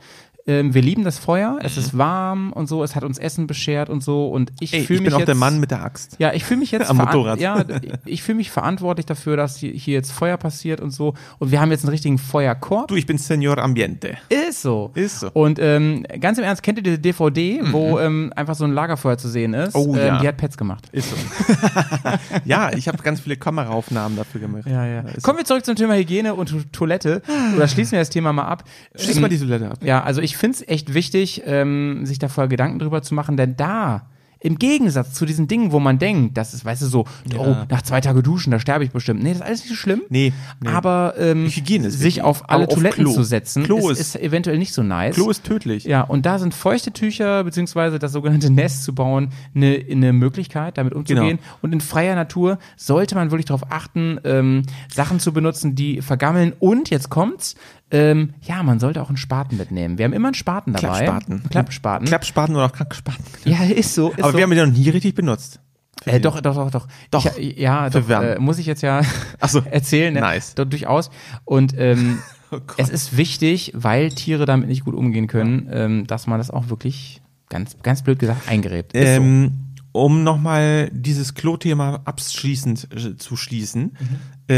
ähm, 0.49 0.75
wir 0.75 0.83
lieben 0.83 1.05
das 1.05 1.19
Feuer, 1.19 1.59
es 1.63 1.77
ist 1.77 1.97
warm 1.97 2.53
und 2.53 2.67
so, 2.69 2.83
es 2.83 2.97
hat 2.97 3.05
uns 3.05 3.19
Essen 3.19 3.47
beschert 3.47 3.89
und 3.91 4.03
so 4.03 4.29
und 4.29 4.51
ich 4.59 4.71
fühle 4.71 4.83
ich 4.83 4.89
mich 4.89 5.03
bin 5.05 5.13
auch 5.15 5.19
jetzt, 5.21 5.29
der 5.29 5.35
Mann 5.37 5.61
mit 5.61 5.71
der 5.71 5.83
Axt. 5.85 6.17
ja, 6.19 6.33
ich 6.33 6.45
fühle 6.45 6.59
mich 6.61 6.71
jetzt 6.73 6.89
Am 6.91 6.97
Motorrad. 6.97 7.39
Ja, 7.41 7.65
ich 8.05 8.23
fühle 8.23 8.37
mich 8.37 8.51
verantwortlich 8.51 9.07
dafür, 9.07 9.37
dass 9.37 9.59
hier 9.59 9.73
jetzt 9.95 10.11
Feuer 10.11 10.37
passiert 10.39 10.81
und 10.81 10.91
so. 10.91 11.15
Und 11.39 11.51
wir 11.53 11.61
haben 11.61 11.71
jetzt 11.71 11.85
einen 11.85 11.91
richtigen 11.91 12.19
Feuerkorb. 12.19 12.89
Du, 12.89 12.97
ich 12.97 13.07
bin 13.07 13.19
Senior 13.19 13.59
Ambiente. 13.59 14.17
Ist 14.29 14.63
so. 14.63 14.91
Ist 14.95 15.21
so. 15.21 15.31
Und 15.33 15.59
ähm, 15.61 16.05
ganz 16.21 16.39
im 16.39 16.45
Ernst, 16.45 16.63
kennt 16.63 16.79
ihr 16.79 16.83
diese 16.83 16.99
DVD, 16.99 17.61
wo 17.71 17.99
ähm, 17.99 18.33
einfach 18.35 18.55
so 18.55 18.65
ein 18.65 18.73
Lagerfeuer 18.73 19.19
zu 19.19 19.29
sehen 19.29 19.53
ist? 19.55 19.75
Oh, 19.75 19.95
ähm, 19.95 20.07
ja. 20.07 20.19
Die 20.21 20.29
hat 20.29 20.37
Pets 20.39 20.57
gemacht. 20.57 20.89
Ist 20.93 21.11
so. 21.11 21.17
ja, 22.45 22.73
ich 22.73 22.89
habe 22.89 22.99
ganz 23.03 23.21
viele 23.21 23.37
Kameraaufnahmen 23.37 24.17
dafür 24.17 24.41
gemacht. 24.41 24.65
Ja, 24.67 24.87
ja. 24.87 25.01
Ist 25.03 25.23
Kommen 25.23 25.39
wir 25.39 25.45
zurück 25.45 25.65
zum 25.65 25.77
Thema 25.77 25.95
Hygiene 25.95 26.35
und 26.35 26.49
To- 26.49 26.63
Toilette. 26.73 27.23
Oder 27.57 27.69
schließen 27.69 27.93
wir 27.93 27.99
das 27.99 28.11
Thema 28.11 28.33
mal 28.33 28.45
ab. 28.45 28.65
Schließ 28.95 29.17
Ähm, 29.17 29.23
mal 29.23 29.29
die 29.29 29.39
Toilette 29.39 29.71
ab. 29.71 29.79
Ja, 29.83 30.03
also 30.03 30.21
ich 30.21 30.37
finde 30.39 30.57
es 30.59 30.69
echt 30.69 30.95
wichtig, 30.95 31.43
ähm, 31.47 32.07
sich 32.07 32.19
da 32.19 32.29
vorher 32.29 32.49
Gedanken 32.49 32.79
drüber 32.79 33.03
zu 33.03 33.15
machen, 33.15 33.37
denn 33.37 33.57
da, 33.57 34.07
im 34.41 34.57
Gegensatz 34.57 35.15
zu 35.15 35.27
diesen 35.27 35.49
Dingen, 35.49 35.73
wo 35.73 35.81
man 35.81 35.99
denkt, 35.99 36.37
das 36.37 36.55
ist, 36.55 36.65
weißt 36.65 36.83
du, 36.83 36.87
so, 36.87 37.05
oh, 37.37 37.57
nach 37.69 37.83
zwei 37.83 38.01
Tagen 38.01 38.23
duschen, 38.23 38.53
da 38.53 38.61
sterbe 38.61 38.85
ich 38.85 38.93
bestimmt. 38.93 39.21
Nee, 39.21 39.31
das 39.31 39.39
ist 39.39 39.45
alles 39.45 39.61
nicht 39.63 39.71
so 39.71 39.75
schlimm. 39.75 40.03
Nee, 40.11 40.33
nee. 40.61 40.69
Aber 40.71 41.15
ähm, 41.19 41.49
sich 41.49 42.23
auf 42.23 42.49
alle 42.49 42.69
auf 42.69 42.75
Toiletten 42.75 43.03
Klo. 43.03 43.15
zu 43.15 43.25
setzen, 43.25 43.65
Klo 43.65 43.91
ist, 43.91 43.99
ist- 43.99 44.15
eventuell 44.15 44.57
nicht 44.59 44.73
so 44.73 44.85
nice. 44.85 45.17
Klo 45.17 45.29
ist 45.29 45.43
tödlich. 45.43 45.83
Ja, 45.83 46.03
und 46.03 46.25
da 46.25 46.39
sind 46.39 46.55
feuchte 46.55 46.93
Tücher 46.93 47.43
beziehungsweise 47.43 47.99
das 47.99 48.13
sogenannte 48.13 48.49
Nest 48.49 48.85
zu 48.85 48.95
bauen 48.95 49.31
eine, 49.57 49.85
eine 49.91 50.13
Möglichkeit, 50.13 50.79
damit 50.79 50.95
umzugehen. 50.95 51.39
Genau. 51.39 51.59
Und 51.63 51.73
in 51.73 51.81
freier 51.81 52.15
Natur 52.15 52.59
sollte 52.77 53.17
man 53.17 53.33
wirklich 53.33 53.47
darauf 53.47 53.73
achten, 53.73 54.21
ähm, 54.23 54.63
Sachen 54.89 55.19
zu 55.19 55.33
benutzen, 55.33 55.75
die 55.75 56.01
vergammeln. 56.01 56.53
Und 56.61 56.91
jetzt 56.91 57.11
kommt's, 57.11 57.57
ähm, 57.91 58.35
ja, 58.43 58.63
man 58.63 58.81
sollte 58.81 59.01
auch 59.03 59.09
einen 59.09 59.17
Spaten 59.17 59.57
mitnehmen. 59.57 59.99
Wir 59.99 60.05
haben 60.05 60.13
immer 60.13 60.29
einen 60.29 60.35
Spaten 60.35 60.73
dabei. 60.73 61.05
Klappspaten. 61.05 61.43
Klappspaten. 61.51 62.07
Klappspaten 62.07 62.55
oder 62.57 62.67
auch 62.67 62.73
Klappspaten. 62.73 63.25
ja, 63.45 63.63
ist 63.65 63.95
so. 63.95 64.11
Ist 64.11 64.21
Aber 64.23 64.33
so. 64.33 64.39
wir 64.39 64.45
haben 64.45 64.53
ihn 64.53 64.59
noch 64.59 64.77
nie 64.79 64.89
richtig 64.91 65.15
benutzt. 65.15 65.61
Äh, 66.05 66.21
doch, 66.21 66.41
doch, 66.41 66.55
doch, 66.55 66.71
doch. 66.71 66.89
Doch. 67.11 67.37
Ich, 67.39 67.59
ja, 67.59 67.91
doch, 67.91 68.09
äh, 68.09 68.39
muss 68.39 68.59
ich 68.59 68.67
jetzt 68.67 68.83
ja 68.83 69.03
so. 69.49 69.61
erzählen. 69.71 70.15
Ne? 70.15 70.21
Nice. 70.21 70.55
Doch, 70.55 70.65
durchaus. 70.67 71.11
Und 71.45 71.75
ähm, 71.77 72.19
Oh 72.51 72.57
es 72.79 72.89
ist 72.89 73.19
wichtig, 73.19 73.73
weil 73.75 74.09
Tiere 74.11 74.47
damit 74.47 74.69
nicht 74.69 74.87
gut 74.87 74.95
umgehen 74.95 75.27
können, 75.27 75.69
ähm, 75.71 76.07
dass 76.07 76.27
man 76.27 76.39
das 76.39 76.51
auch 76.51 76.71
wirklich 76.71 77.21
ganz, 77.51 77.77
ganz 77.83 78.03
blöd 78.03 78.19
gesagt 78.19 78.49
eingräbt. 78.49 78.95
Ist 78.95 79.17
so. 79.17 79.23
Ähm, 79.23 79.53
um 79.93 80.23
nochmal 80.25 80.89
dieses 80.91 81.35
Klo-Thema 81.35 82.01
abschließend 82.07 82.89
äh, 82.95 83.17
zu 83.19 83.37
schließen, 83.37 83.97
Mhm. 84.01 84.57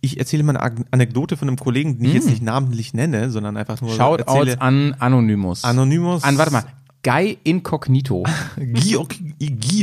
Ich 0.00 0.18
erzähle 0.18 0.42
mal 0.44 0.56
eine 0.56 0.84
Anekdote 0.90 1.36
von 1.36 1.48
einem 1.48 1.56
Kollegen, 1.56 1.98
den 1.98 2.06
ich 2.06 2.14
jetzt 2.14 2.28
nicht 2.28 2.42
namentlich 2.42 2.94
nenne, 2.94 3.30
sondern 3.30 3.56
einfach 3.56 3.80
nur 3.80 3.90
Mhm. 3.92 3.96
Shoutouts 3.96 4.60
an 4.60 4.94
Anonymous. 4.98 5.64
Anonymous. 5.64 6.22
An, 6.24 6.38
warte 6.38 6.52
mal, 6.52 6.64
Guy 7.02 7.38
Incognito. 7.44 8.24
Gio 8.58 9.06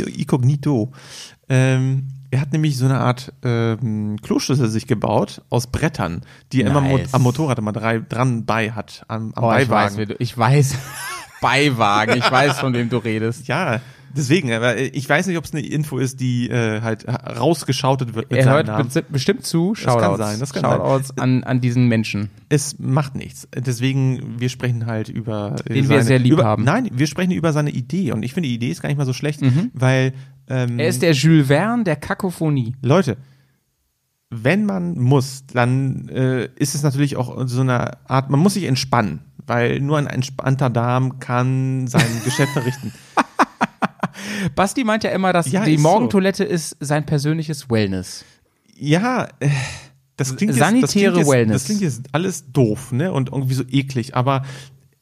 Incognito. 0.06 0.92
Ähm, 1.50 2.08
er 2.32 2.42
hat 2.42 2.52
nämlich 2.52 2.78
so 2.78 2.86
eine 2.86 3.00
Art 3.00 3.32
ähm, 3.44 4.18
Kloschüssel 4.22 4.68
sich 4.70 4.88
gebaut 4.88 5.42
aus 5.50 5.68
Brettern, 5.68 6.22
die 6.52 6.64
er 6.64 6.72
immer 6.72 6.82
Nice. 6.82 7.14
am 7.14 7.22
Motorrad 7.22 7.58
immer 7.60 7.72
drei, 7.72 8.00
dran 8.00 8.46
bei 8.46 8.72
hat, 8.72 9.06
am, 9.08 9.32
am 9.36 9.44
Oh, 9.44 9.52
ich 9.54 9.70
weiß, 9.70 9.96
Beiwagen. 9.96 10.10
du, 10.10 10.16
ich 10.20 10.38
weiß, 10.38 10.76
Beiwagen, 11.42 12.18
ich 12.18 12.30
weiß, 12.30 12.60
von 12.60 12.74
wem 12.74 12.90
du 12.90 12.98
redest. 12.98 13.48
Ja, 13.48 13.80
deswegen, 14.16 14.52
aber 14.54 14.78
ich 14.78 15.08
weiß 15.08 15.28
nicht, 15.28 15.38
ob 15.38 15.44
es 15.46 15.54
eine 15.54 15.66
Info 15.66 15.98
ist, 15.98 16.20
die 16.20 16.50
äh, 16.50 16.82
halt 16.82 17.06
rausgeschautet 17.08 18.16
wird 18.16 18.32
mit 18.32 18.40
Er 18.40 18.50
hört 18.52 18.68
Namen. 18.68 18.90
besti- 18.90 19.04
bestimmt 19.10 19.46
zu. 19.46 19.74
kann 19.74 19.76
Shoutouts. 19.94 20.18
sein, 20.18 20.40
das 20.40 20.54
kann 20.54 20.64
Shoutouts 20.64 21.18
an, 21.18 21.44
an 21.44 21.62
diesen 21.62 21.88
Menschen. 21.88 22.30
Es 22.50 22.80
macht 22.80 23.16
nichts. 23.16 23.48
Deswegen, 23.56 24.40
wir 24.40 24.50
sprechen 24.50 24.86
halt 24.86 25.10
über 25.10 25.56
äh, 25.66 25.74
Den 25.74 25.90
wir 25.90 26.02
sehr 26.04 26.20
lieb 26.20 26.34
über, 26.34 26.46
haben. 26.46 26.62
Mhm. 26.64 26.66
Nein, 26.68 26.90
wir 26.94 27.08
sprechen 27.08 27.32
über 27.32 27.54
seine 27.54 27.72
Idee 27.72 28.12
und 28.12 28.24
ich 28.24 28.34
finde 28.34 28.50
die 28.50 28.56
Idee 28.56 28.70
ist 28.70 28.82
gar 28.82 28.90
nicht 28.90 28.98
mal 28.98 29.06
so 29.06 29.14
schlecht, 29.14 29.42
weil 29.74 30.14
ähm, 30.48 30.80
Er 30.80 30.88
ist 30.88 31.02
der 31.02 31.12
Jules 31.14 31.48
Verne 31.48 31.84
der 31.84 31.96
Kakophonie. 31.96 32.76
Leute, 32.82 33.18
wenn 34.30 34.66
man 34.66 35.00
muss, 35.00 35.46
dann 35.54 36.10
äh, 36.10 36.50
ist 36.56 36.76
es 36.76 36.84
natürlich 36.84 37.16
auch 37.16 37.48
so 37.48 37.62
eine 37.62 37.92
Art, 38.10 38.30
man 38.30 38.40
muss 38.40 38.56
sich 38.56 38.64
entspannen, 38.66 39.20
weil 39.46 39.80
nur 39.80 39.98
ein 39.98 40.08
entspannter 40.08 40.70
Darm 40.70 41.20
kann 41.20 41.88
sein 41.88 42.06
Geschäft 42.24 42.52
verrichten. 42.54 42.92
Basti 44.54 44.84
meint 44.84 45.04
ja 45.04 45.12
immer, 45.12 45.34
dass 45.34 45.52
Ja, 45.52 45.64
die 45.66 45.76
ist 45.76 45.82
so. 45.82 45.88
Morgentoilette 45.90 46.44
ist 46.44 46.76
sein 46.80 47.06
persönliches 47.06 47.70
Wellness. 47.70 48.26
Ja, 48.78 49.28
äh, 49.40 49.50
das 50.18 50.36
klingt 50.36 50.52
jetzt, 50.54 50.60
Sanitäre 50.60 50.82
das 50.82 50.92
klingt 50.92 51.18
jetzt, 51.18 51.28
Wellness. 51.30 51.54
Das 51.54 51.66
klingt 51.66 51.82
jetzt 51.82 52.02
alles 52.12 52.52
doof, 52.52 52.92
ne? 52.92 53.12
Und 53.12 53.30
irgendwie 53.32 53.54
so 53.54 53.64
eklig, 53.70 54.16
aber 54.16 54.44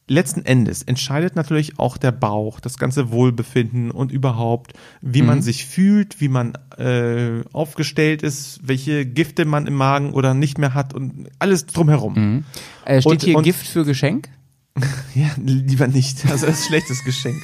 letzten 0.06 0.44
Endes 0.44 0.82
entscheidet 0.82 1.34
natürlich 1.34 1.78
auch 1.78 1.96
der 1.96 2.12
Bauch, 2.12 2.60
das 2.60 2.76
ganze 2.76 3.10
Wohlbefinden 3.10 3.90
und 3.90 4.12
überhaupt, 4.12 4.74
wie 5.00 5.22
Mhm. 5.22 5.26
man 5.28 5.42
sich 5.42 5.64
fühlt, 5.66 6.20
wie 6.20 6.28
man 6.28 6.52
äh, 6.76 7.40
aufgestellt 7.52 8.22
ist, 8.22 8.60
welche 8.62 9.06
Gifte 9.06 9.44
man 9.46 9.66
im 9.66 9.74
Magen 9.74 10.12
oder 10.12 10.34
nicht 10.34 10.58
mehr 10.58 10.74
hat 10.74 10.92
und 10.92 11.28
alles 11.38 11.66
drumherum. 11.66 12.44
Äh, 12.84 13.00
steht 13.00 13.10
Und- 13.12 13.22
hier 13.22 13.38
und- 13.38 13.44
Gift 13.44 13.66
für 13.66 13.84
Geschenk? 13.84 14.28
Ja, 15.14 15.30
lieber 15.36 15.86
nicht. 15.86 16.26
Also 16.26 16.46
das 16.46 16.56
ist 16.56 16.64
ein 16.64 16.68
schlechtes 16.68 17.04
Geschenk. 17.04 17.40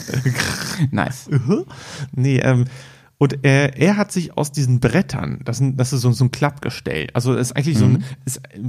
nice. 0.92 1.28
Nee, 2.14 2.38
ähm, 2.38 2.66
und 3.18 3.38
er, 3.42 3.76
er 3.76 3.96
hat 3.96 4.12
sich 4.12 4.36
aus 4.36 4.52
diesen 4.52 4.80
Brettern, 4.80 5.40
das, 5.44 5.58
sind, 5.58 5.78
das 5.78 5.92
ist 5.92 6.02
so, 6.02 6.12
so 6.12 6.24
ein 6.24 6.30
Klappgestell, 6.30 7.08
also 7.14 7.34
ist 7.34 7.52
eigentlich 7.56 7.78
so 7.78 7.86
ein, 7.86 8.04
ist, 8.24 8.36
äh, 8.38 8.60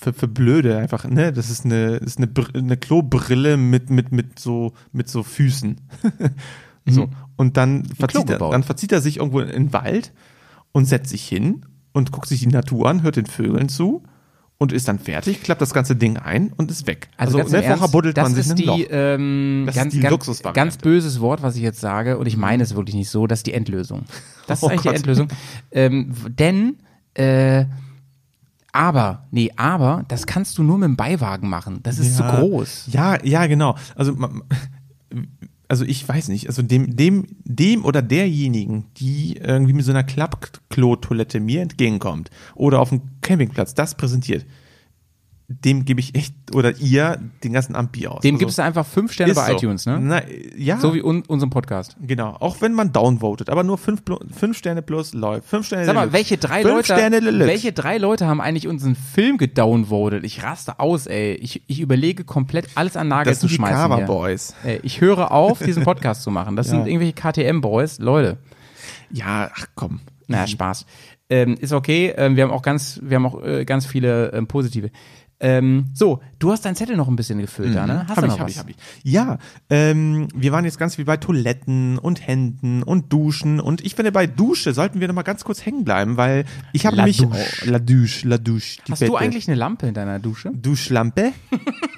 für, 0.00 0.12
für 0.12 0.28
blöde 0.28 0.78
einfach, 0.78 1.04
ne? 1.06 1.32
Das 1.32 1.50
ist 1.50 1.64
eine, 1.64 1.96
ist 1.96 2.18
eine, 2.18 2.26
Br- 2.26 2.54
eine 2.54 2.76
Klobrille 2.76 3.56
mit, 3.56 3.90
mit, 3.90 4.12
mit 4.12 4.38
so, 4.38 4.72
mit 4.92 5.08
so 5.08 5.22
Füßen. 5.22 5.80
so. 6.86 7.08
Und 7.36 7.56
dann 7.56 7.84
verzieht, 7.84 8.28
er, 8.30 8.38
dann 8.38 8.62
verzieht 8.62 8.92
er 8.92 9.00
sich 9.00 9.18
irgendwo 9.18 9.40
in 9.40 9.48
den 9.48 9.72
Wald 9.72 10.12
und 10.72 10.86
setzt 10.86 11.10
sich 11.10 11.26
hin 11.26 11.64
und 11.92 12.10
guckt 12.12 12.28
sich 12.28 12.40
die 12.40 12.46
Natur 12.48 12.88
an, 12.88 13.02
hört 13.02 13.16
den 13.16 13.26
Vögeln 13.26 13.68
zu 13.68 14.02
und 14.64 14.72
ist 14.72 14.88
dann 14.88 14.98
fertig, 14.98 15.42
klappt 15.42 15.60
das 15.62 15.72
ganze 15.72 15.94
Ding 15.94 16.16
ein 16.16 16.52
und 16.56 16.70
ist 16.70 16.86
weg. 16.88 17.08
Also, 17.16 17.38
ganz 17.38 17.52
ne, 17.52 17.62
vorher 17.62 17.88
buddelt 17.88 18.16
das 18.16 18.22
man 18.24 18.34
sich 18.34 18.44
ist 18.46 18.50
ein 18.50 18.56
die, 18.56 18.64
Loch. 18.64 18.80
ähm, 18.90 19.62
Das 19.66 19.76
ist 19.76 19.80
ganz, 19.82 19.92
die 19.94 20.00
ganz, 20.00 20.42
ganz 20.54 20.76
böses 20.78 21.20
Wort, 21.20 21.42
was 21.42 21.54
ich 21.56 21.62
jetzt 21.62 21.80
sage, 21.80 22.18
und 22.18 22.26
ich 22.26 22.36
meine 22.36 22.62
es 22.62 22.74
wirklich 22.74 22.96
nicht 22.96 23.08
so, 23.10 23.26
das 23.26 23.38
ist 23.40 23.46
die 23.46 23.52
Endlösung. 23.54 24.04
Das 24.48 24.58
ist 24.58 24.62
Oh 24.64 24.68
eigentlich 24.68 24.80
die 24.82 24.88
Gott. 24.88 24.96
Endlösung. 24.96 25.28
Ähm, 25.70 26.12
denn, 26.28 26.76
äh, 27.14 27.66
aber, 28.72 29.26
nee, 29.30 29.52
aber, 29.54 30.04
das 30.08 30.26
kannst 30.26 30.58
du 30.58 30.64
nur 30.64 30.78
mit 30.78 30.88
dem 30.88 30.96
Beiwagen 30.96 31.48
machen. 31.48 31.78
Das 31.84 31.98
ist 32.00 32.18
Ja. 32.18 32.30
zu 32.30 32.36
groß. 32.40 32.88
Ja, 32.90 33.24
ja, 33.24 33.46
genau. 33.46 33.76
Also, 33.94 34.14
ma- 34.14 34.30
also 35.68 35.84
ich 35.84 36.06
weiß 36.06 36.28
nicht, 36.28 36.48
also 36.48 36.62
dem, 36.62 36.96
dem, 36.96 37.26
dem 37.44 37.84
oder 37.84 38.02
derjenigen, 38.02 38.86
die 38.96 39.36
irgendwie 39.36 39.72
mit 39.72 39.84
so 39.84 39.92
einer 39.92 40.04
Klappklo-Toilette 40.04 41.40
mir 41.40 41.62
entgegenkommt 41.62 42.30
oder 42.54 42.80
auf 42.80 42.90
dem 42.90 43.02
Campingplatz 43.22 43.74
das 43.74 43.96
präsentiert, 43.96 44.44
dem 45.46 45.84
gebe 45.84 46.00
ich 46.00 46.14
echt, 46.14 46.34
oder 46.54 46.74
ihr, 46.78 47.20
den 47.44 47.52
ganzen 47.52 47.74
Abend 47.74 47.92
Bier 47.92 48.12
aus. 48.12 48.22
Dem 48.22 48.36
Also, 48.36 48.46
gibst 48.46 48.58
du 48.58 48.62
einfach 48.62 48.86
fünf 48.86 49.12
Sterne 49.12 49.34
bei 49.34 49.46
so. 49.48 49.52
iTunes, 49.56 49.84
ne? 49.84 49.98
Na, 50.00 50.22
ja. 50.56 50.78
So 50.80 50.94
wie 50.94 51.02
un 51.02 51.22
unserem 51.28 51.50
Podcast. 51.50 51.96
Genau, 52.00 52.30
auch 52.40 52.62
wenn 52.62 52.72
man 52.72 52.92
downvotet, 52.92 53.50
aber 53.50 53.62
nur 53.62 53.76
fünf, 53.76 54.02
fünf 54.34 54.56
Sterne 54.56 54.80
plus 54.80 55.12
läuft. 55.12 55.46
Fünf 55.46 55.66
Sterne 55.66 55.84
Sag 55.84 55.94
mal, 55.96 56.14
welche 56.14 56.38
drei 56.38 56.62
fünf 56.62 56.74
Leute, 56.74 56.84
Sterne 56.94 57.20
welche 57.46 57.72
drei 57.72 57.98
Leute 57.98 58.26
haben 58.26 58.40
eigentlich 58.40 58.66
unseren 58.68 58.96
Film 58.96 59.36
gedownvotet? 59.36 60.24
Ich 60.24 60.42
raste 60.42 60.80
aus, 60.80 61.06
ey. 61.06 61.34
Ich, 61.34 61.62
ich 61.66 61.80
überlege 61.80 62.24
komplett 62.24 62.68
alles 62.74 62.96
an 62.96 63.08
Nagel 63.08 63.30
Das 63.30 63.40
zu 63.40 63.46
sind 63.46 63.50
die 63.50 63.56
schmeißen. 63.56 63.76
Cover 63.76 63.96
hier. 63.98 64.06
Boys. 64.06 64.54
Ey, 64.64 64.80
ich 64.82 65.02
höre 65.02 65.30
auf, 65.30 65.58
diesen 65.58 65.84
Podcast 65.84 66.22
zu 66.22 66.30
machen. 66.30 66.56
Das 66.56 66.68
sind 66.68 66.86
irgendwelche 66.86 67.12
KTM-Boys. 67.12 67.98
Leute, 67.98 68.38
Ja, 69.10 69.50
ach 69.54 69.66
komm. 69.74 70.00
naja, 70.26 70.46
Spaß. 70.46 70.86
Ähm, 71.30 71.54
ist 71.58 71.72
okay. 71.72 72.12
Ähm, 72.16 72.36
wir 72.36 72.44
haben 72.44 72.50
auch 72.50 72.62
ganz, 72.62 73.00
wir 73.02 73.16
haben 73.16 73.26
auch 73.26 73.42
äh, 73.42 73.64
ganz 73.64 73.86
viele 73.86 74.32
ähm, 74.32 74.46
positive. 74.46 74.90
Ähm, 75.44 75.90
so, 75.92 76.22
du 76.38 76.52
hast 76.52 76.64
deinen 76.64 76.74
Zettel 76.74 76.96
noch 76.96 77.06
ein 77.06 77.16
bisschen 77.16 77.38
gefüllt 77.38 77.76
da, 77.76 77.86
ne? 77.86 78.06
Hast 78.08 78.16
Hab 78.16 78.24
du 78.24 78.24
ich, 78.24 78.32
noch 78.32 78.38
hab 78.38 78.46
was? 78.46 78.52
ich, 78.52 78.58
hab 78.58 78.70
ich. 78.70 78.76
Ja, 79.02 79.36
ähm, 79.68 80.28
wir 80.34 80.52
waren 80.52 80.64
jetzt 80.64 80.78
ganz 80.78 80.94
viel 80.94 81.04
bei 81.04 81.18
Toiletten 81.18 81.98
und 81.98 82.26
Händen 82.26 82.82
und 82.82 83.12
Duschen 83.12 83.60
und 83.60 83.84
ich 83.84 83.94
finde 83.94 84.10
bei 84.10 84.26
Dusche 84.26 84.72
sollten 84.72 85.00
wir 85.00 85.08
noch 85.08 85.14
mal 85.14 85.20
ganz 85.20 85.44
kurz 85.44 85.66
hängen 85.66 85.84
bleiben, 85.84 86.16
weil 86.16 86.46
ich 86.72 86.86
habe 86.86 86.96
Douche. 86.96 87.28
Oh, 87.30 87.70
la 87.70 87.78
Douche, 87.78 88.26
la 88.26 88.38
Douche. 88.38 88.78
Die 88.86 88.92
Hast 88.92 89.02
du 89.02 89.06
Bette. 89.08 89.18
eigentlich 89.18 89.46
eine 89.46 89.56
Lampe 89.56 89.86
in 89.86 89.92
deiner 89.92 90.18
Dusche? 90.18 90.50
Duschlampe? 90.50 91.34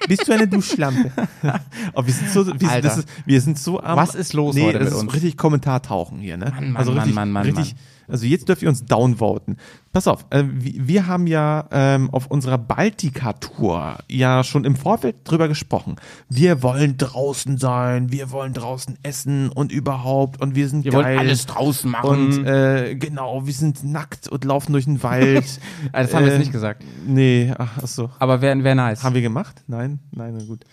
Bist 0.08 0.26
du 0.26 0.32
eine 0.32 0.48
Duschlampe? 0.48 1.12
oh, 1.94 2.04
wir 2.04 2.12
sind 2.12 2.30
so, 2.30 2.46
wir, 2.48 2.68
Alter. 2.68 2.88
das 2.88 2.98
ist, 2.98 3.08
wir 3.26 3.40
sind 3.40 3.60
so 3.60 3.80
am. 3.80 3.96
Was 3.96 4.16
ist 4.16 4.32
los 4.32 4.56
nee, 4.56 4.64
heute 4.64 4.80
das 4.80 4.88
mit 4.88 4.94
ist 4.94 5.02
uns? 5.02 5.14
richtig 5.14 5.36
Kommentartauchen 5.36 6.18
hier, 6.18 6.36
ne? 6.36 6.46
Mann, 6.46 6.72
Mann, 6.72 6.76
also 6.76 6.90
Mann, 6.90 6.98
richtig, 6.98 7.14
Mann, 7.14 7.30
Mann, 7.30 7.42
richtig. 7.44 7.74
Mann. 7.74 7.80
Also 8.08 8.26
jetzt 8.26 8.48
dürft 8.48 8.62
ihr 8.62 8.68
uns 8.68 8.84
downvoten. 8.84 9.56
Pass 9.92 10.06
auf, 10.06 10.26
äh, 10.30 10.44
wir, 10.46 10.86
wir 10.88 11.06
haben 11.06 11.26
ja 11.26 11.66
ähm, 11.70 12.10
auf 12.10 12.26
unserer 12.26 12.58
Baltica-Tour 12.58 13.98
ja 14.08 14.44
schon 14.44 14.64
im 14.64 14.76
Vorfeld 14.76 15.16
drüber 15.24 15.48
gesprochen. 15.48 15.96
Wir 16.28 16.62
wollen 16.62 16.96
draußen 16.98 17.56
sein, 17.58 18.12
wir 18.12 18.30
wollen 18.30 18.52
draußen 18.52 18.98
essen 19.02 19.48
und 19.48 19.72
überhaupt 19.72 20.40
und 20.42 20.54
wir 20.54 20.68
sind 20.68 20.84
Wir 20.84 20.92
geil. 20.92 21.04
wollen 21.04 21.18
alles 21.18 21.46
draußen 21.46 21.90
machen. 21.90 22.08
Und 22.38 22.46
äh, 22.46 22.94
genau, 22.96 23.46
wir 23.46 23.54
sind 23.54 23.84
nackt 23.84 24.28
und 24.28 24.44
laufen 24.44 24.72
durch 24.72 24.84
den 24.84 25.02
Wald. 25.02 25.44
Also, 25.92 26.12
das 26.12 26.14
haben 26.14 26.24
wir 26.24 26.28
Äh, 26.32 26.34
jetzt 26.34 26.38
nicht 26.40 26.52
gesagt. 26.52 26.84
Nee, 27.06 27.52
ach, 27.56 27.70
ach 27.82 27.86
so. 27.86 28.10
Aber 28.18 28.40
wäre 28.42 28.62
wär 28.62 28.74
nice. 28.74 29.02
Haben 29.02 29.14
wir 29.14 29.22
gemacht? 29.22 29.62
Nein? 29.66 30.00
Nein, 30.12 30.34
na 30.38 30.44
gut. 30.44 30.64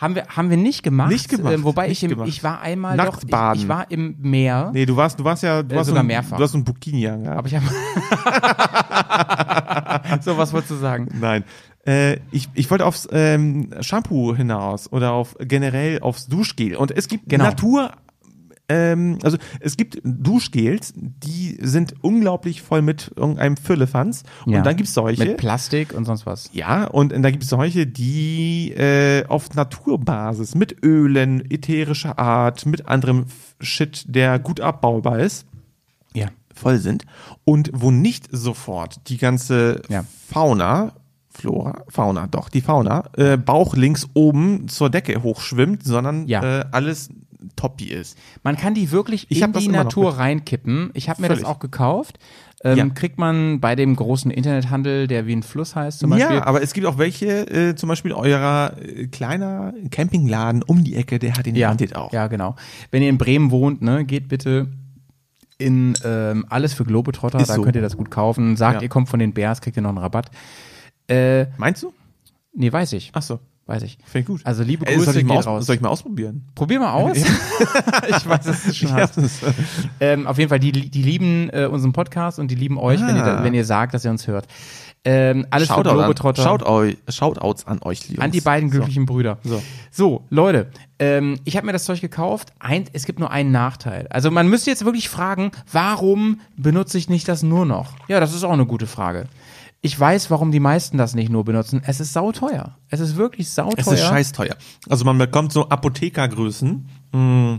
Haben 0.00 0.14
wir, 0.14 0.26
haben 0.28 0.48
wir 0.48 0.56
nicht 0.56 0.82
gemacht. 0.82 1.10
Nicht 1.10 1.28
gemacht, 1.28 1.52
Ähm, 1.52 1.62
wobei 1.64 1.88
nicht 1.88 1.98
ich, 1.98 2.04
im, 2.04 2.10
gemacht. 2.10 2.28
ich 2.28 2.42
war 2.42 2.60
einmal 2.60 2.96
Nackt 2.96 3.30
doch, 3.32 3.52
ich, 3.54 3.62
ich 3.62 3.68
war 3.68 3.90
im 3.90 4.16
Meer. 4.20 4.70
Nee, 4.72 4.86
du 4.86 4.96
warst, 4.96 5.20
du 5.20 5.24
warst 5.24 5.42
ja, 5.42 5.62
du 5.62 5.74
Äh, 5.74 5.78
hast 5.78 5.88
sogar 5.88 6.00
so 6.02 6.04
ein, 6.04 6.06
mehrfach. 6.06 6.36
Du 6.38 6.42
hast 6.42 6.52
so 6.52 6.58
ein 6.58 6.64
Bikini 6.64 7.06
angehabt. 7.06 7.38
Aber 7.38 7.48
ich 7.48 7.54
habe. 7.56 7.66
so, 10.22 10.38
was 10.38 10.52
wolltest 10.52 10.70
du 10.70 10.76
sagen? 10.76 11.08
Nein. 11.20 11.44
Äh, 11.86 12.18
ich, 12.30 12.48
ich 12.54 12.70
wollte 12.70 12.84
aufs 12.86 13.08
ähm, 13.10 13.70
Shampoo 13.80 14.34
hinaus 14.34 14.90
oder 14.92 15.12
auf 15.12 15.36
generell 15.40 16.00
aufs 16.00 16.26
Duschgel. 16.26 16.76
Und 16.76 16.90
es 16.90 17.08
gibt 17.08 17.28
Genau. 17.28 17.44
Natur, 17.44 17.92
ähm, 18.70 19.18
also 19.22 19.36
es 19.60 19.76
gibt 19.76 20.00
Duschgels, 20.04 20.92
die 20.96 21.58
sind 21.60 21.94
unglaublich 22.02 22.62
voll 22.62 22.80
mit 22.82 23.10
irgendeinem 23.16 23.56
Füllefanz. 23.56 24.22
Und 24.46 24.54
dann 24.64 24.76
gibt's 24.76 24.94
solche. 24.94 25.24
Mit 25.24 25.36
Plastik 25.36 25.92
und 25.92 26.04
sonst 26.04 26.24
was. 26.24 26.48
Ja, 26.52 26.84
und 26.84 27.12
da 27.12 27.30
gibt 27.30 27.42
es 27.42 27.48
solche, 27.50 27.86
die 27.86 28.70
äh, 28.72 29.26
auf 29.26 29.54
Naturbasis 29.54 30.54
mit 30.54 30.82
Ölen, 30.84 31.50
ätherischer 31.50 32.18
Art, 32.18 32.64
mit 32.66 32.86
anderem 32.88 33.26
Shit, 33.60 34.04
der 34.06 34.38
gut 34.38 34.60
abbaubar 34.60 35.18
ist, 35.18 35.46
Ja. 36.14 36.28
voll 36.54 36.78
sind 36.78 37.04
und 37.44 37.70
wo 37.74 37.90
nicht 37.90 38.28
sofort 38.30 39.08
die 39.08 39.18
ganze 39.18 39.82
Ja. 39.88 40.04
Fauna, 40.28 40.92
Flora, 41.32 41.84
Fauna, 41.88 42.26
doch, 42.26 42.48
die 42.48 42.60
Fauna, 42.60 43.04
äh, 43.16 43.36
Bauch 43.36 43.74
links 43.76 44.06
oben 44.14 44.68
zur 44.68 44.90
Decke 44.90 45.22
hochschwimmt, 45.22 45.84
sondern 45.84 46.26
Ja. 46.28 46.60
äh, 46.60 46.64
alles 46.72 47.08
Toppi 47.56 47.86
ist. 47.86 48.16
Man 48.42 48.56
kann 48.56 48.74
die 48.74 48.90
wirklich 48.90 49.26
Ich 49.30 49.40
in 49.42 49.52
die 49.52 49.68
Natur 49.68 50.18
reinkippen. 50.18 50.90
Ich 50.94 51.08
habe 51.08 51.22
mir 51.22 51.28
das 51.28 51.44
auch 51.44 51.58
gekauft. 51.58 52.18
Ähm, 52.62 52.76
Ja. 52.76 52.88
Kriegt 52.90 53.18
man 53.18 53.60
bei 53.60 53.74
dem 53.74 53.96
großen 53.96 54.30
Internethandel, 54.30 55.06
der 55.06 55.26
wie 55.26 55.32
ein 55.34 55.42
Fluss 55.42 55.74
heißt 55.74 55.98
zum 56.00 56.10
Beispiel. 56.10 56.36
Ja, 56.36 56.46
aber 56.46 56.62
es 56.62 56.74
gibt 56.74 56.86
auch 56.86 56.98
welche, 56.98 57.48
äh, 57.50 57.74
zum 57.74 57.88
Beispiel 57.88 58.12
eurer 58.12 58.74
äh, 58.82 59.06
kleiner 59.06 59.72
Campingladen 59.90 60.62
um 60.62 60.84
die 60.84 60.94
Ecke, 60.96 61.18
der 61.18 61.34
hat 61.36 61.46
den 61.46 61.54
ja, 61.54 61.68
garantiert 61.68 61.96
auch. 61.96 62.12
ja, 62.12 62.26
genau. 62.26 62.56
Wenn 62.90 63.02
ihr 63.02 63.08
in 63.08 63.16
Bremen 63.18 63.50
wohnt, 63.50 63.80
ne, 63.80 64.04
geht 64.04 64.28
bitte 64.28 64.68
in 65.56 65.94
ähm, 66.04 66.44
alles 66.48 66.72
für 66.74 66.84
Globetrotter, 66.84 67.38
Ist 67.40 67.48
da 67.50 67.54
so. 67.56 67.62
könnt 67.62 67.76
ihr 67.76 67.82
das 67.82 67.96
gut 67.96 68.10
kaufen. 68.10 68.56
Sagt, 68.56 68.76
Ja. 68.76 68.82
ihr 68.82 68.88
kommt 68.88 69.08
von 69.08 69.20
den 69.20 69.32
Bears, 69.32 69.60
kriegt 69.60 69.76
ihr 69.78 69.82
noch 69.82 69.90
einen 69.90 69.98
Rabatt. 69.98 70.30
Äh, 71.08 71.46
Meinst 71.56 71.82
du? 71.82 71.92
nee, 72.54 72.72
weiß 72.72 72.92
ich. 72.94 73.10
Ach 73.14 73.22
so. 73.22 73.40
Weiß 73.70 73.84
ich. 73.84 73.98
Finde 74.04 74.18
ich 74.18 74.26
gut. 74.26 74.40
Also 74.42 74.64
liebe 74.64 74.84
Ey, 74.84 74.96
Grüße 74.96 75.12
soll, 75.12 75.20
ich 75.22 75.28
mal 75.28 75.38
raus. 75.38 75.64
soll 75.64 75.76
ich 75.76 75.80
mal 75.80 75.90
ausprobieren? 75.90 76.44
Probier 76.56 76.80
mal 76.80 76.92
aus. 76.92 77.16
ich 78.08 78.28
weiß, 78.28 78.44
dass 78.44 78.64
du 78.64 78.70
es 78.70 78.76
schon 78.76 78.92
hast. 78.92 79.16
Ähm, 80.00 80.26
auf 80.26 80.38
jeden 80.38 80.48
Fall, 80.48 80.58
die, 80.58 80.72
die 80.72 81.02
lieben 81.04 81.50
äh, 81.50 81.66
unseren 81.66 81.92
Podcast 81.92 82.40
und 82.40 82.48
die 82.50 82.56
lieben 82.56 82.78
euch, 82.78 83.00
wenn, 83.00 83.14
ihr, 83.14 83.22
da, 83.22 83.36
Ah. 83.38 83.44
wenn 83.44 83.54
ihr 83.54 83.64
sagt, 83.64 83.94
dass 83.94 84.04
ihr 84.04 84.10
uns 84.10 84.26
hört. 84.26 84.48
Ähm, 85.04 85.46
alles 85.50 85.68
für 85.68 85.74
Shoutout 85.74 85.90
an, 85.90 85.96
Globetrotter. 85.98 86.42
shout 86.42 86.62
eu, 86.66 86.92
Shoutouts 87.08 87.66
an 87.68 87.78
euch, 87.82 88.08
Jungs. 88.08 88.18
An 88.20 88.32
die 88.32 88.40
beiden 88.40 88.70
glücklichen 88.70 89.06
Brüder. 89.06 89.38
So. 89.44 89.62
So, 89.92 90.24
Leute, 90.30 90.66
ähm, 90.98 91.38
ich 91.44 91.56
habe 91.56 91.64
mir 91.64 91.72
das 91.72 91.84
Zeug 91.84 92.00
gekauft. 92.00 92.52
Ein, 92.58 92.84
es 92.92 93.06
gibt 93.06 93.18
nur 93.20 93.30
einen 93.30 93.52
Nachteil. 93.52 94.08
Also 94.10 94.32
man 94.32 94.48
müsste 94.48 94.68
jetzt 94.68 94.84
wirklich 94.84 95.08
fragen, 95.08 95.52
warum 95.72 96.40
benutze 96.56 96.98
ich 96.98 97.08
nicht 97.08 97.28
das 97.28 97.42
nur 97.44 97.64
noch? 97.66 97.92
Ja, 98.08 98.18
das 98.20 98.34
ist 98.34 98.42
auch 98.42 98.52
eine 98.52 98.66
gute 98.66 98.86
Frage. 98.88 99.26
Ich 99.82 99.98
weiß, 99.98 100.30
warum 100.30 100.52
die 100.52 100.60
meisten 100.60 100.98
das 100.98 101.14
nicht 101.14 101.30
nur 101.30 101.44
benutzen. 101.44 101.80
Es 101.86 102.00
ist 102.00 102.12
sauteuer. 102.12 102.76
Es 102.88 103.00
ist 103.00 103.16
wirklich 103.16 103.48
sauteuer. 103.50 103.78
Es 103.78 103.86
ist 103.86 104.00
scheiß 104.04 104.32
teuer. 104.32 104.56
Also 104.88 105.04
man 105.06 105.16
bekommt 105.16 105.52
so 105.52 105.68
Apothekergrößen. 105.68 106.86
Mm. 107.12 107.54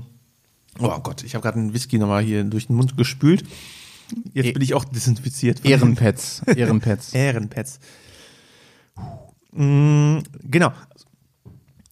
Oh 0.79 0.99
Gott, 1.01 1.23
ich 1.23 1.33
habe 1.35 1.41
gerade 1.43 1.59
einen 1.59 1.73
Whisky 1.73 1.97
nochmal 1.97 2.23
hier 2.23 2.43
durch 2.43 2.67
den 2.67 2.75
Mund 2.75 2.95
gespült. 2.95 3.43
Jetzt 4.33 4.45
E- 4.47 4.51
bin 4.51 4.61
ich 4.61 4.73
auch 4.75 4.85
desinfiziert. 4.85 5.65
Ehrenpets. 5.65 6.41
Ehrenpets. 6.45 7.13
Ehrenpets. 7.13 7.79
Mm, 9.53 10.19
genau. 10.43 10.71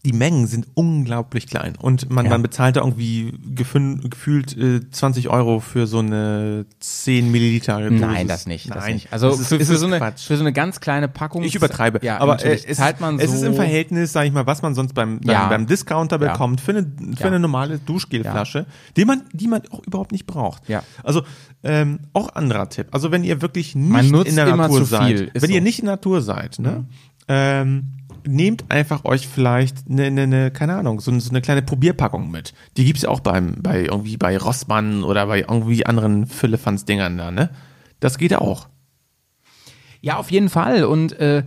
Die 0.06 0.14
Mengen 0.14 0.48
sind 0.48 0.66
unglaublich 0.76 1.48
klein 1.48 1.74
und 1.78 2.10
man, 2.10 2.24
Ja. 2.26 2.32
man 2.32 2.42
bezahlt 2.42 2.78
da 2.78 2.80
irgendwie 2.80 3.34
gefühlt 3.54 4.56
äh, 4.58 4.90
20 4.90 5.28
Euro 5.28 5.60
für 5.60 5.88
so 5.88 6.00
eine 6.00 6.66
10 6.80 7.30
Milliliter 7.32 7.82
Dosis. 7.82 8.00
Nein, 8.00 8.28
das 8.30 8.46
nicht. 8.46 8.70
Das 8.70 8.78
Nein, 8.86 8.94
nicht. 8.94 9.12
Also 9.12 9.30
das 9.30 9.42
ist- 9.42 9.48
für, 9.50 9.60
für, 9.60 9.76
so 9.78 9.88
eine, 9.88 10.14
für 10.16 10.38
so 10.38 10.44
eine 10.44 10.54
ganz 10.54 10.80
kleine 10.80 11.10
Packung. 11.10 11.44
Ich 11.44 11.54
übertreibe, 11.56 12.00
Ja, 12.02 12.20
aber 12.20 12.42
äh, 12.46 12.60
es, 12.66 12.78
zahlt 12.78 13.02
man 13.02 13.18
so. 13.20 13.26
es 13.26 13.34
ist 13.34 13.44
im 13.44 13.56
Verhältnis, 13.56 14.14
sage 14.14 14.28
ich 14.28 14.34
mal, 14.34 14.46
was 14.48 14.62
man 14.62 14.74
sonst 14.74 14.94
beim, 14.94 15.20
beim, 15.20 15.34
Ja. 15.34 15.50
beim 15.50 15.68
Discounter 15.68 16.18
bekommt 16.18 16.62
für 16.62 16.72
eine, 16.72 16.88
für 17.18 17.28
eine 17.28 17.40
normale 17.40 17.78
Duschgelflasche, 17.80 18.68
die 18.96 19.04
man, 19.04 19.24
die 19.34 19.48
man 19.50 19.64
auch 19.70 19.86
überhaupt 19.86 20.14
nicht 20.14 20.26
braucht. 20.26 20.70
Ja. 20.70 20.82
Also 21.04 21.24
ähm, 21.62 22.00
auch 22.14 22.34
anderer 22.36 22.70
Tipp. 22.70 22.88
Also 22.92 23.12
wenn 23.12 23.26
ihr 23.26 23.42
wirklich 23.42 23.76
nicht 23.76 24.14
in 24.28 24.36
der 24.38 24.56
Natur 24.56 24.86
seid, 24.86 25.32
wenn 25.34 25.50
ihr 25.52 25.60
nicht 25.60 25.80
in 25.80 25.86
der 25.88 25.96
Natur 25.96 26.22
seid, 26.22 26.58
ne, 26.60 26.86
ähm, 27.28 27.96
nehmt 28.28 28.72
einfach 28.72 29.06
euch 29.06 29.28
vielleicht 29.28 29.90
eine, 29.90 30.06
eine, 30.06 30.24
eine 30.24 30.52
keine 30.52 30.76
Ahnung, 30.76 31.00
so, 31.00 31.18
so 31.20 31.30
eine 31.30 31.42
kleine 31.42 31.62
Probierpackung 31.62 32.30
mit. 32.30 32.54
Die 32.78 32.86
gibt's 32.86 33.04
ja 33.04 33.10
auch 33.10 33.20
beim, 33.20 33.56
bei 33.62 33.86
irgendwie 33.86 34.18
bei 34.18 34.38
Rossmann 34.38 35.04
oder 35.04 35.28
bei 35.28 35.40
irgendwie 35.42 35.86
anderen 35.86 36.26
Füllefanz-Dingern 36.26 37.18
da, 37.18 37.32
ne? 37.32 37.50
Das 38.00 38.18
geht 38.18 38.32
ja 38.32 38.40
auch. 38.40 38.68
Ja, 40.02 40.18
auf 40.18 40.32
jeden 40.32 40.50
Fall. 40.50 40.86
Und 40.86 41.14
äh, 41.20 41.44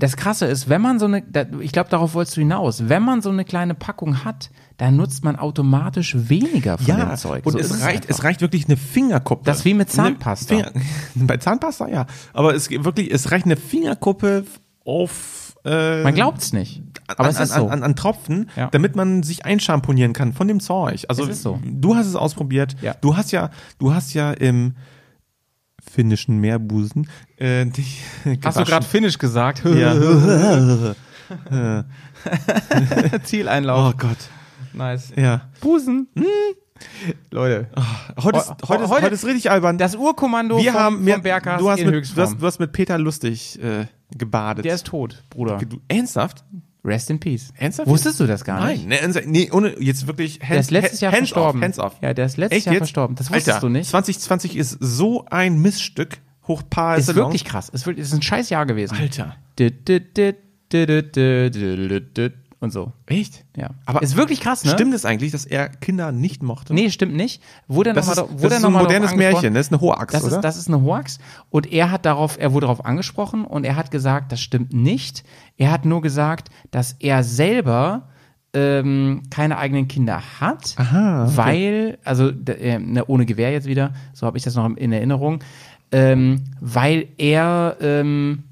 das 0.00 0.16
Krasse 0.16 0.46
ist, 0.46 0.68
wenn 0.68 0.80
man 0.80 0.98
so 0.98 1.06
eine, 1.06 1.22
ich 1.60 1.72
glaube, 1.72 1.90
darauf 1.90 2.14
wolltest 2.14 2.36
du 2.36 2.40
hinaus, 2.40 2.88
wenn 2.88 3.02
man 3.02 3.20
so 3.20 3.28
eine 3.30 3.44
kleine 3.44 3.74
Packung 3.74 4.24
hat, 4.24 4.50
dann 4.78 4.96
nutzt 4.96 5.24
man 5.24 5.36
automatisch 5.36 6.16
weniger 6.16 6.78
von 6.78 6.96
dem 6.96 7.16
Zeug. 7.16 7.44
und 7.44 7.52
So 7.52 7.58
es 7.58 7.82
reicht, 7.82 8.08
es 8.08 8.24
reicht 8.24 8.40
wirklich 8.40 8.64
eine 8.66 8.78
Fingerkuppe. 8.78 9.44
Das 9.44 9.58
ist 9.58 9.64
wie 9.66 9.74
mit 9.74 9.90
Zahnpasta. 9.90 10.54
Finger, 10.56 10.72
bei 11.14 11.36
Zahnpasta, 11.36 11.88
ja. 11.88 12.06
Aber 12.32 12.54
es 12.54 12.70
wirklich, 12.70 13.12
es 13.12 13.30
reicht 13.30 13.44
eine 13.44 13.56
Fingerkuppe 13.56 14.46
auf, 14.86 15.39
äh, 15.64 16.02
Man 16.02 16.14
glaubt's 16.14 16.52
nicht. 16.52 16.82
Aber 17.08 17.24
an, 17.24 17.30
es 17.30 17.40
ist 17.40 17.52
an, 17.52 17.60
so. 17.60 17.68
an, 17.68 17.82
an 17.82 17.96
Tropfen, 17.96 18.50
Ja. 18.56 18.68
damit 18.70 18.94
man 18.96 19.22
sich 19.22 19.44
einschamponieren 19.44 20.12
kann 20.12 20.32
von 20.32 20.46
dem 20.48 20.60
Zeug. 20.60 21.04
Also 21.08 21.30
so. 21.32 21.58
du 21.64 21.96
hast 21.96 22.06
es 22.06 22.14
ausprobiert. 22.16 22.76
Ja. 22.82 22.94
Du 23.00 23.16
hast 23.16 23.32
ja, 23.32 23.50
du 23.78 23.92
hast 23.92 24.14
ja 24.14 24.32
im 24.32 24.74
finnischen 25.82 26.38
Meerbusen 26.38 27.08
äh, 27.36 27.66
dich 27.66 28.02
Hast 28.44 28.58
du 28.58 28.64
gerade 28.64 28.86
Finnisch 28.86 29.18
gesagt? 29.18 29.62
Ja. 29.64 29.94
Zieleinlauf. 33.24 33.94
oh 33.94 33.96
Gott. 33.96 34.18
Nice. 34.72 35.12
Ja. 35.16 35.42
Busen. 35.60 36.08
Leute. 37.30 37.68
Heute 38.22 38.38
ist, 38.38 38.52
heute, 38.68 38.84
ist, 38.84 38.90
heute- 38.90 39.06
ist 39.08 39.24
richtig 39.26 39.50
albern. 39.50 39.78
Das 39.78 39.96
Urkommando 39.96 40.58
wir 40.58 40.72
vom, 40.72 40.80
haben, 40.80 41.06
wir, 41.06 41.14
vom 41.14 41.22
Berghaus 41.22 41.60
du, 41.60 41.70
hast 41.70 41.80
in 41.80 41.90
mit, 41.90 42.16
du, 42.16 42.22
hast, 42.22 42.40
du 42.40 42.46
hast 42.46 42.58
mit 42.58 42.72
Peter 42.72 42.98
Lustig 42.98 43.58
äh, 43.62 43.86
gebadet. 44.16 44.64
Der 44.64 44.74
ist 44.74 44.86
tot, 44.86 45.22
Bruder. 45.30 45.58
du, 45.58 45.78
ernsthaft? 45.88 46.44
Rest 46.84 47.10
in 47.10 47.20
peace. 47.20 47.52
Ernsthaft? 47.58 47.88
Wusstest 47.90 48.20
du 48.20 48.26
das 48.26 48.42
gar 48.44 48.58
Nein, 48.60 48.76
nicht? 48.78 48.88
nee, 48.88 48.96
ernsthaft- 48.96 49.26
nee, 49.26 49.50
ohne 49.52 49.78
jetzt 49.82 50.06
wirklich 50.06 50.40
hands, 50.40 50.48
Der 50.48 50.58
ist 50.60 50.70
letztes 50.70 51.00
Jahr 51.00 51.12
hands 51.12 51.30
verstorben. 51.30 51.60
Off, 51.60 51.64
hands 51.64 51.78
off. 51.78 51.96
Ja, 52.00 52.14
der 52.14 52.24
ist 52.26 52.36
letztes 52.38 52.56
Echt 52.58 52.66
Jahr 52.66 52.74
jetzt? 52.74 52.80
verstorben. 52.80 53.16
Das 53.16 53.28
wusstest 53.30 53.48
Alter, 53.50 53.60
du 53.66 53.68
nicht. 53.68 53.90
2020 53.90 54.56
ist 54.56 54.78
so 54.80 55.24
ein 55.26 55.60
Missstück. 55.60 56.18
Hoch 56.48 56.62
par 56.68 56.96
Ist 56.96 57.14
wirklich 57.14 57.44
krass. 57.44 57.70
Wirklich, 57.72 57.98
ist 57.98 58.14
ein 58.14 58.22
scheiß 58.22 58.48
Jahr 58.50 58.64
gewesen. 58.66 58.96
Alter. 58.98 59.36
Und 62.60 62.72
so. 62.74 62.92
Echt? 63.06 63.46
Ja. 63.56 63.70
Aber 63.86 64.02
ist 64.02 64.16
wirklich 64.16 64.40
krass, 64.42 64.64
ne? 64.64 64.70
Stimmt 64.72 64.92
es 64.92 65.06
eigentlich, 65.06 65.32
dass 65.32 65.46
er 65.46 65.70
Kinder 65.70 66.12
nicht 66.12 66.42
mochte? 66.42 66.74
Nee, 66.74 66.90
stimmt 66.90 67.14
nicht. 67.14 67.42
Wurde 67.68 67.94
Das 67.94 68.06
nochmal 68.06 68.26
ist, 68.26 68.32
wurde 68.34 68.48
das 68.48 68.52
ist 68.58 68.62
noch 68.62 68.68
ein 68.68 68.72
mal 68.74 68.82
modernes 68.82 69.14
Märchen, 69.14 69.54
das 69.54 69.66
ist 69.68 69.72
eine 69.72 69.80
Hoax, 69.80 70.12
Das 70.12 70.24
oder? 70.24 70.36
ist, 70.36 70.40
das 70.42 70.56
ist 70.58 70.68
eine 70.68 70.82
Hoax. 70.82 71.18
Und 71.48 71.72
er 71.72 71.90
hat 71.90 72.04
darauf, 72.04 72.38
er 72.38 72.52
wurde 72.52 72.66
darauf 72.66 72.84
angesprochen 72.84 73.46
und 73.46 73.64
er 73.64 73.76
hat 73.76 73.90
gesagt, 73.90 74.30
das 74.30 74.42
stimmt 74.42 74.74
nicht. 74.74 75.24
Er 75.56 75.70
hat 75.72 75.86
nur 75.86 76.02
gesagt, 76.02 76.50
dass 76.70 76.96
er 76.98 77.24
selber 77.24 78.08
ähm, 78.52 79.22
keine 79.30 79.56
eigenen 79.56 79.88
Kinder 79.88 80.20
hat, 80.40 80.74
Aha, 80.76 81.24
okay. 81.24 81.36
weil, 81.36 81.98
also 82.04 82.28
äh, 82.28 82.78
ne, 82.78 83.04
ohne 83.06 83.24
Gewehr 83.24 83.52
jetzt 83.52 83.68
wieder, 83.68 83.94
so 84.12 84.26
habe 84.26 84.36
ich 84.36 84.44
das 84.44 84.54
noch 84.54 84.68
in 84.76 84.92
Erinnerung, 84.92 85.42
ähm, 85.92 86.44
weil 86.60 87.06
er 87.16 87.76
ähm, 87.80 88.44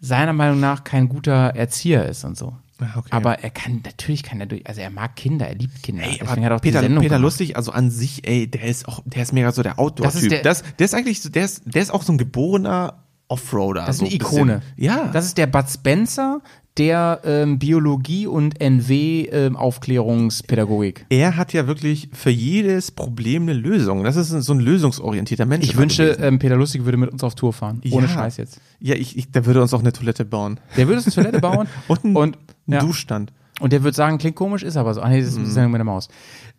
seiner 0.00 0.32
Meinung 0.32 0.58
nach 0.60 0.82
kein 0.82 1.08
guter 1.08 1.54
Erzieher 1.54 2.06
ist 2.08 2.24
und 2.24 2.36
so. 2.36 2.54
Ah, 2.80 2.98
okay. 2.98 3.08
Aber 3.12 3.38
er 3.40 3.50
kann, 3.50 3.80
natürlich 3.84 4.22
kann 4.22 4.40
er 4.40 4.46
durch, 4.46 4.66
also 4.66 4.80
er 4.80 4.90
mag 4.90 5.14
Kinder, 5.16 5.46
er 5.46 5.54
liebt 5.54 5.82
Kinder. 5.82 6.02
Ey, 6.02 6.18
Deswegen 6.20 6.28
aber 6.28 6.40
hat 6.42 6.50
er 6.50 6.56
auch 6.56 6.60
die 6.60 6.68
Peter, 6.68 6.80
Sendung 6.80 7.02
Peter 7.02 7.16
gemacht. 7.16 7.22
Lustig, 7.22 7.56
also 7.56 7.70
an 7.72 7.90
sich, 7.90 8.26
ey, 8.28 8.48
der 8.50 8.64
ist 8.64 8.88
auch, 8.88 9.00
der 9.04 9.22
ist 9.22 9.32
mega 9.32 9.52
so 9.52 9.62
der 9.62 9.72
Das 9.74 9.78
ist 9.78 9.84
Outdoor-Typ. 9.84 10.28
der- 10.30 10.42
Das, 10.42 10.62
der 10.78 10.84
ist 10.84 10.94
eigentlich 10.94 11.22
so, 11.22 11.28
der 11.28 11.44
ist, 11.44 11.62
der 11.66 11.82
ist 11.82 11.90
auch 11.92 12.02
so 12.02 12.12
ein 12.12 12.18
geborener 12.18 13.04
Offroader. 13.28 13.86
Das 13.86 13.96
ist 13.96 13.98
so 14.00 14.04
eine 14.06 14.14
ein 14.14 14.18
bisschen. 14.18 14.36
Ikone. 14.36 14.62
Ja. 14.76 15.10
Das 15.12 15.24
ist 15.26 15.38
der 15.38 15.46
Bud 15.46 15.68
Spencer 15.70 16.40
der 16.76 17.20
ähm, 17.24 17.60
Biologie 17.60 18.26
und 18.26 18.60
NW 18.60 19.26
ähm, 19.30 19.54
Aufklärungspädagogik. 19.56 21.06
er 21.08 21.36
hat 21.36 21.52
ja 21.52 21.66
wirklich 21.66 22.08
für 22.12 22.30
jedes 22.30 22.90
Problem 22.90 23.42
eine 23.44 23.52
Lösung. 23.52 24.04
Das 24.04 24.16
ist 24.16 24.28
so 24.30 24.52
ein 24.52 24.60
lösungsorientierter 24.60 25.46
Mensch. 25.46 25.64
Ich 25.66 25.72
immer 25.74 25.82
wünsche, 25.82 26.04
gewesen. 26.04 26.22
ähm, 26.24 26.38
Peter 26.38 26.56
Lustig 26.56 26.84
würde 26.84 26.98
mit 26.98 27.10
uns 27.10 27.22
auf 27.22 27.34
Tour 27.36 27.52
fahren. 27.52 27.80
Ohne 27.90 28.06
Ja. 28.06 28.12
Scheiß 28.12 28.36
jetzt. 28.38 28.60
Ja, 28.80 28.94
ich, 28.96 29.16
ich, 29.16 29.30
der 29.30 29.46
würde 29.46 29.62
uns 29.62 29.72
auch 29.72 29.80
eine 29.80 29.92
Toilette 29.92 30.24
bauen. 30.24 30.58
Der 30.76 30.86
würde 30.88 30.96
uns 30.98 31.06
eine 31.06 31.14
Toilette 31.14 31.40
bauen 31.40 31.68
Und 31.88 32.04
und, 32.16 32.36
ein 32.36 32.36
ja. 32.66 32.80
Duschstand. 32.80 33.32
und 33.60 33.72
der 33.72 33.82
würde 33.82 33.94
sagen, 33.96 34.18
klingt 34.18 34.36
komisch, 34.36 34.62
ist 34.62 34.76
aber 34.76 34.94
so. 34.94 35.00
Ah, 35.00 35.08
nee, 35.08 35.20
das 35.20 35.30
ist 35.30 35.38
eine 35.38 35.46
Sendung 35.46 35.72
mit 35.72 35.78
der 35.78 35.84
Maus. 35.84 36.08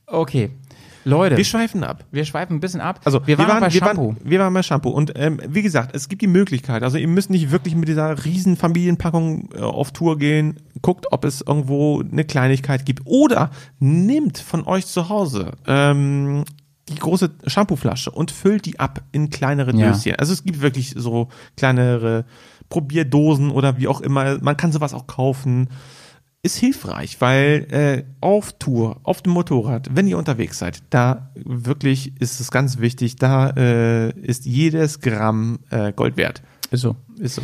Okay. 0.08 0.52
Leute, 1.08 1.38
Wir 1.38 1.46
schweifen 1.46 1.84
ab. 1.84 2.04
wir 2.12 2.26
schweifen 2.26 2.56
ein 2.58 2.60
bisschen 2.60 2.82
ab. 2.82 3.00
Also 3.06 3.26
wir 3.28 3.38
waren, 3.38 3.48
noch 3.48 3.60
bei 3.60 3.72
wir 3.74 3.80
Shampoo. 3.80 4.08
Waren, 4.08 4.18
wir 4.24 4.40
waren 4.40 4.54
bei 4.56 4.64
Shampoo 4.64 4.90
und 4.90 5.12
ähm, 5.16 5.40
wie 5.48 5.62
gesagt, 5.62 5.96
es 5.96 6.10
gibt 6.10 6.24
die 6.24 6.28
Möglichkeit. 6.28 6.82
Also 6.82 6.98
ihr 6.98 7.08
müsst 7.08 7.30
nicht 7.30 7.52
wirklich 7.52 7.76
mit 7.76 7.88
dieser 7.88 8.26
riesen 8.26 8.58
Familienpackung 8.58 9.50
äh, 9.54 9.60
auf 9.60 9.92
Tour 9.92 10.18
gehen. 10.18 10.56
Guckt, 10.82 11.06
ob 11.12 11.24
es 11.26 11.42
irgendwo 11.42 12.02
eine 12.02 12.24
Kleinigkeit 12.24 12.88
gibt 12.88 13.02
oder 13.06 13.52
nehmt 13.80 14.40
von 14.40 14.66
euch 14.66 14.88
zu 14.88 15.08
Hause 15.10 15.52
ähm, 15.68 16.44
die 16.90 16.96
große 16.96 17.30
Shampooflasche 17.46 18.10
und 18.10 18.32
füllt 18.32 18.66
die 18.66 18.80
ab 18.80 19.02
in 19.12 19.30
kleinere 19.30 19.76
Ja. 19.76 19.92
Döschen. 19.92 20.16
Also 20.16 20.34
es 20.34 20.44
gibt 20.44 20.62
wirklich 20.62 20.96
so 20.98 21.28
kleinere 21.56 22.26
Probierdosen 22.70 23.52
oder 23.52 23.78
wie 23.78 23.88
auch 23.88 24.02
immer. 24.02 24.40
Man 24.42 24.58
kann 24.58 24.72
sowas 24.72 24.96
auch 24.96 25.06
kaufen. 25.06 25.70
Ist 26.46 26.58
hilfreich, 26.58 27.20
weil 27.22 27.66
äh, 27.72 28.04
auf 28.22 28.54
Tour, 28.54 29.00
auf 29.02 29.24
dem 29.24 29.34
Motorrad, 29.34 29.90
wenn 29.96 30.08
ihr 30.08 30.18
unterwegs 30.18 30.60
seid, 30.60 30.84
da 30.92 31.32
wirklich 31.34 32.14
ist 32.22 32.40
es 32.40 32.52
ganz 32.52 32.78
wichtig, 32.78 33.16
da 33.16 33.50
äh, 33.50 34.12
ist 34.12 34.46
jedes 34.46 35.00
Gramm 35.02 35.58
äh, 35.72 35.92
Gold 35.92 36.18
wert. 36.18 36.44
Ist 36.70 36.82
so. 36.82 36.96
Ist 37.18 37.36
so. 37.36 37.42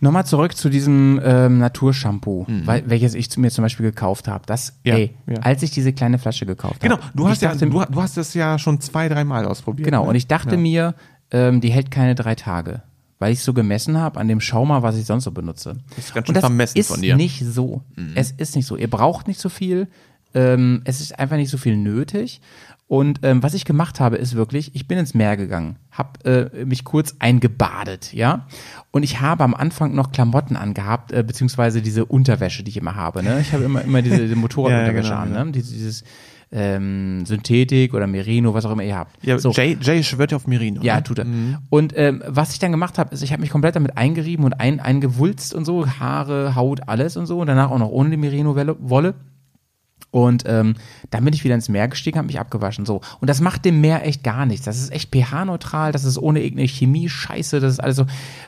Nochmal 0.00 0.26
zurück 0.26 0.54
zu 0.56 0.68
diesem 0.68 1.18
ähm, 1.24 1.58
Naturshampoo, 1.58 2.46
weil, 2.66 2.84
welches 2.88 3.14
ich 3.14 3.34
mir 3.38 3.50
zum 3.50 3.62
Beispiel 3.62 3.86
gekauft 3.86 4.28
habe. 4.28 4.44
Das, 4.46 4.72
Mhm. 4.72 4.90
Ja, 4.90 4.94
ey, 4.96 5.14
ja. 5.26 5.36
als 5.40 5.62
ich 5.62 5.70
diese 5.70 5.92
kleine 5.94 6.18
Flasche 6.18 6.44
gekauft 6.46 6.80
Genau, 6.80 6.98
habe. 6.98 7.10
du 7.14 7.24
ich 7.24 7.30
hast 7.30 7.42
ja, 7.42 7.50
dachte, 7.52 7.66
du, 7.66 7.82
du 7.84 8.02
hast 8.02 8.16
das 8.18 8.34
ja 8.34 8.58
schon 8.58 8.80
zwei, 8.80 9.08
dreimal 9.08 9.46
ausprobiert. 9.46 9.86
Genau, 9.86 10.02
ne? 10.04 10.10
und 10.10 10.14
ich 10.16 10.26
dachte 10.28 10.54
Ja. 10.54 10.60
mir, 10.60 10.94
ähm, 11.30 11.60
die 11.62 11.70
hält 11.70 11.90
keine 11.90 12.14
drei 12.14 12.34
Tage. 12.34 12.82
Weil 13.18 13.32
ich 13.32 13.40
so 13.40 13.52
gemessen 13.52 13.98
habe 13.98 14.20
an 14.20 14.28
dem 14.28 14.40
Schaumer, 14.40 14.82
was 14.82 14.96
ich 14.96 15.04
sonst 15.04 15.24
so 15.24 15.32
benutze. 15.32 15.76
Das 15.96 16.06
ist 16.06 16.14
ganz 16.14 16.28
und 16.28 16.34
schön 16.34 16.40
vermessen 16.40 16.78
ist 16.78 16.88
von 16.88 17.02
dir. 17.02 17.14
Mhm. 17.14 17.18
nicht 17.18 17.44
so. 17.44 17.82
Es 18.14 18.30
ist 18.30 18.54
nicht 18.54 18.66
so. 18.66 18.76
Ihr 18.76 18.88
braucht 18.88 19.26
nicht 19.26 19.40
so 19.40 19.48
viel. 19.48 19.88
Ähm, 20.34 20.82
es 20.84 21.00
ist 21.00 21.18
einfach 21.18 21.36
nicht 21.36 21.50
so 21.50 21.58
viel 21.58 21.76
nötig. 21.76 22.40
Und 22.88 23.20
ähm, 23.22 23.42
was 23.42 23.52
ich 23.52 23.66
gemacht 23.66 24.00
habe, 24.00 24.16
ist 24.16 24.34
wirklich, 24.34 24.74
ich 24.74 24.88
bin 24.88 24.96
ins 24.96 25.12
Meer 25.12 25.36
gegangen, 25.36 25.76
habe 25.90 26.50
äh, 26.54 26.64
mich 26.64 26.84
kurz 26.84 27.16
eingebadet, 27.18 28.14
ja. 28.14 28.46
Und 28.90 29.02
ich 29.02 29.20
habe 29.20 29.44
am 29.44 29.54
Anfang 29.54 29.94
noch 29.94 30.10
Klamotten 30.10 30.56
angehabt, 30.56 31.12
äh, 31.12 31.22
beziehungsweise 31.22 31.82
diese 31.82 32.06
Unterwäsche, 32.06 32.62
die 32.62 32.70
ich 32.70 32.78
immer 32.78 32.94
habe. 32.94 33.22
Ne? 33.22 33.40
Ich 33.42 33.52
habe 33.52 33.64
immer, 33.64 33.82
immer 33.82 34.00
diese, 34.00 34.20
diese 34.20 34.36
Motorradunterwäsche 34.36 35.08
Ja, 35.10 35.16
ja, 35.16 35.20
an, 35.20 35.28
genau, 35.28 35.44
ne? 35.44 35.52
Dieses, 35.52 35.70
dieses 35.72 36.04
ähm, 36.50 37.26
Synthetik 37.26 37.94
oder 37.94 38.06
Merino, 38.06 38.54
was 38.54 38.64
auch 38.64 38.72
immer 38.72 38.82
ihr 38.82 38.96
habt. 38.96 39.22
Ja, 39.24 39.38
so. 39.38 39.50
Jay, 39.50 39.76
Jay 39.80 40.02
schwört 40.02 40.32
ja 40.32 40.36
auf 40.36 40.46
Merino. 40.46 40.82
Ja, 40.82 40.96
ne? 40.96 41.02
tut 41.02 41.18
er. 41.18 41.26
Und 41.70 41.92
ähm, 41.96 42.22
was 42.26 42.52
ich 42.52 42.58
dann 42.58 42.70
gemacht 42.70 42.98
habe, 42.98 43.14
ist, 43.14 43.22
ich 43.22 43.32
habe 43.32 43.40
mich 43.42 43.50
komplett 43.50 43.76
damit 43.76 43.96
eingerieben 43.96 44.44
und 44.44 44.54
ein, 44.54 44.80
eingewulzt 44.80 45.54
und 45.54 45.64
so, 45.64 45.86
Haare, 45.86 46.54
Haut, 46.54 46.88
alles 46.88 47.16
und 47.16 47.26
so. 47.26 47.40
Und 47.40 47.46
danach 47.48 47.70
auch 47.70 47.78
noch 47.78 47.90
ohne 47.90 48.10
die 48.10 48.16
Merino-Wolle. 48.16 49.14
Und 50.10 50.44
ähm, 50.46 50.74
dann 51.10 51.24
bin 51.24 51.34
ich 51.34 51.44
wieder 51.44 51.54
ins 51.54 51.68
Meer 51.68 51.86
gestiegen, 51.88 52.16
habe 52.16 52.28
mich 52.28 52.40
abgewaschen. 52.40 52.86
So. 52.86 53.02
Und 53.20 53.28
das 53.28 53.40
macht 53.40 53.64
dem 53.64 53.82
Meer 53.82 54.06
echt 54.06 54.24
gar 54.24 54.46
nichts. 54.46 54.64
Das 54.64 54.78
ist 54.78 54.90
echt 54.90 55.14
pH-neutral, 55.14 55.92
das 55.92 56.04
ist 56.04 56.16
ohne 56.16 56.40
irgendeine 56.40 56.68
Chemie, 56.68 57.10
Scheiße, 57.10 57.60
das 57.60 57.74
ist 57.74 57.80
alles 57.80 57.96
so. 57.96 58.06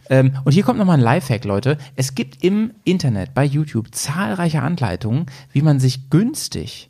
Ähm, 0.09 0.32
und 0.44 0.52
hier 0.52 0.62
kommt 0.62 0.78
nochmal 0.78 0.97
ein 0.97 1.05
Lifehack, 1.05 1.44
Leute. 1.44 1.77
Es 1.97 2.14
gibt 2.14 2.43
im 2.43 2.70
Internet, 2.85 3.35
bei 3.35 3.44
YouTube, 3.44 3.94
zahlreiche 3.94 4.62
Anleitungen, 4.62 5.27
wie 5.52 5.60
man 5.60 5.81
sich 5.81 6.09
günstig 6.09 6.89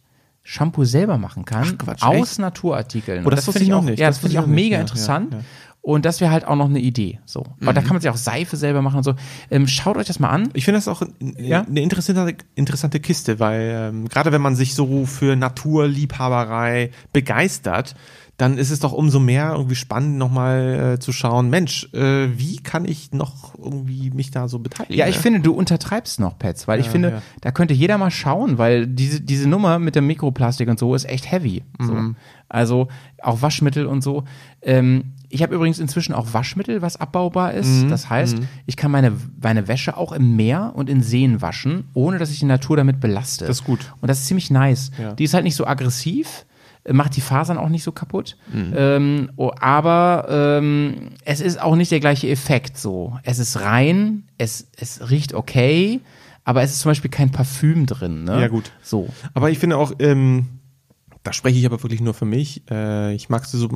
Shampoo 0.52 0.84
selber 0.84 1.16
machen 1.16 1.44
kann. 1.44 1.78
Quatsch, 1.78 2.02
aus 2.02 2.38
Naturartikeln. 2.38 3.24
Oh, 3.24 3.30
das 3.30 3.46
wusste 3.46 3.60
finde 3.60 3.72
ich 3.72 3.72
auch, 3.78 3.82
nicht. 3.84 4.00
Ja, 4.00 4.08
Das 4.08 4.16
das 4.16 4.20
finde 4.22 4.32
ich 4.32 4.38
auch 4.40 4.46
nicht. 4.46 4.54
mega 4.56 4.74
Ja, 4.76 4.80
interessant. 4.80 5.32
ja, 5.32 5.38
ja. 5.38 5.44
Und 5.82 6.04
das 6.04 6.20
wäre 6.20 6.30
halt 6.30 6.44
auch 6.46 6.56
noch 6.56 6.68
eine 6.68 6.80
Idee. 6.80 7.20
So. 7.24 7.42
Aber 7.62 7.72
da 7.72 7.80
kann 7.80 7.90
man 7.94 8.00
sich 8.02 8.10
auch 8.10 8.16
Seife 8.16 8.56
selber 8.58 8.82
machen 8.82 8.98
und 8.98 9.02
so. 9.04 9.14
Ähm, 9.50 9.66
schaut 9.66 9.96
euch 9.96 10.06
das 10.08 10.18
mal 10.18 10.28
an. 10.28 10.50
Ich 10.52 10.64
finde 10.66 10.76
das 10.78 10.88
auch 10.88 11.02
Ja? 11.38 11.62
eine 11.62 11.80
interessante, 11.80 12.34
interessante 12.54 13.00
Kiste, 13.00 13.38
weil 13.40 13.90
ähm, 13.90 14.08
gerade 14.08 14.30
wenn 14.32 14.42
man 14.42 14.56
sich 14.56 14.74
so 14.74 15.06
für 15.06 15.36
Naturliebhaberei 15.36 16.90
begeistert, 17.12 17.94
dann 18.40 18.56
ist 18.56 18.70
es 18.70 18.80
doch 18.80 18.92
umso 18.92 19.20
mehr 19.20 19.52
irgendwie 19.52 19.74
spannend, 19.74 20.16
nochmal 20.16 20.94
äh, 20.94 20.98
zu 20.98 21.12
schauen, 21.12 21.50
Mensch, 21.50 21.92
äh, 21.92 22.28
wie 22.38 22.56
kann 22.56 22.86
ich 22.86 23.12
noch 23.12 23.54
irgendwie 23.58 24.10
mich 24.10 24.30
da 24.30 24.48
so 24.48 24.58
beteiligen? 24.58 24.96
Ja, 24.96 25.08
ich 25.08 25.16
ne? 25.16 25.22
finde, 25.22 25.40
du 25.40 25.52
untertreibst 25.52 26.20
noch, 26.20 26.38
Pets, 26.38 26.66
weil 26.66 26.80
ich 26.80 26.86
Ja, 26.86 26.92
finde, 26.92 27.10
ja. 27.10 27.22
da 27.42 27.50
könnte 27.50 27.74
jeder 27.74 27.98
mal 27.98 28.10
schauen, 28.10 28.56
weil 28.56 28.86
diese, 28.86 29.20
diese 29.20 29.46
Nummer 29.46 29.78
mit 29.78 29.94
dem 29.94 30.06
Mikroplastik 30.06 30.70
und 30.70 30.78
so 30.78 30.94
ist 30.94 31.04
echt 31.04 31.30
heavy. 31.30 31.64
So. 31.78 31.92
Mhm. 31.92 32.16
Also 32.48 32.88
auch 33.22 33.42
Waschmittel 33.42 33.84
und 33.84 34.02
so. 34.02 34.24
Ähm, 34.62 35.12
ich 35.28 35.42
habe 35.42 35.54
übrigens 35.54 35.78
inzwischen 35.78 36.14
auch 36.14 36.32
Waschmittel, 36.32 36.80
was 36.80 36.96
abbaubar 36.96 37.52
ist. 37.52 37.84
Mhm. 37.84 37.88
Das 37.90 38.08
heißt, 38.08 38.38
ich 38.64 38.76
kann 38.76 38.90
meine, 38.90 39.12
meine 39.40 39.68
Wäsche 39.68 39.98
auch 39.98 40.12
im 40.12 40.34
Meer 40.34 40.72
und 40.74 40.88
in 40.88 41.02
Seen 41.02 41.42
waschen, 41.42 41.84
ohne 41.92 42.18
dass 42.18 42.30
ich 42.30 42.38
die 42.40 42.46
Natur 42.46 42.78
damit 42.78 43.00
belaste. 43.00 43.44
Das 43.44 43.58
ist 43.58 43.64
gut. 43.64 43.92
Und 44.00 44.08
das 44.08 44.20
ist 44.20 44.26
ziemlich 44.28 44.50
nice. 44.50 44.90
Ja. 44.98 45.12
Die 45.12 45.24
ist 45.24 45.34
halt 45.34 45.44
nicht 45.44 45.56
so 45.56 45.66
aggressiv, 45.66 46.46
macht 46.92 47.16
die 47.16 47.20
Fasern 47.20 47.58
auch 47.58 47.68
nicht 47.68 47.82
so 47.82 47.92
kaputt. 47.92 48.36
Mhm. 48.52 48.72
Ähm, 48.76 49.30
oh, 49.36 49.52
aber 49.58 50.26
ähm, 50.28 51.10
es 51.24 51.40
ist 51.40 51.60
auch 51.60 51.76
nicht 51.76 51.90
der 51.90 52.00
gleiche 52.00 52.28
Effekt 52.28 52.78
so. 52.78 53.18
Es 53.22 53.38
ist 53.38 53.60
rein, 53.60 54.24
es, 54.38 54.68
es 54.76 55.10
riecht 55.10 55.34
okay, 55.34 56.00
aber 56.44 56.62
es 56.62 56.72
ist 56.72 56.80
zum 56.80 56.90
Beispiel 56.90 57.10
kein 57.10 57.30
Parfüm 57.30 57.86
drin. 57.86 58.24
Ne? 58.24 58.40
Ja, 58.40 58.48
gut. 58.48 58.72
So. 58.82 59.08
Aber 59.34 59.50
ich 59.50 59.58
finde 59.58 59.76
auch, 59.76 59.92
ähm, 59.98 60.46
da 61.22 61.32
spreche 61.32 61.58
ich 61.58 61.66
aber 61.66 61.82
wirklich 61.82 62.00
nur 62.00 62.14
für 62.14 62.24
mich, 62.24 62.62
äh, 62.70 63.14
ich 63.14 63.28
mag 63.28 63.44
so 63.44 63.68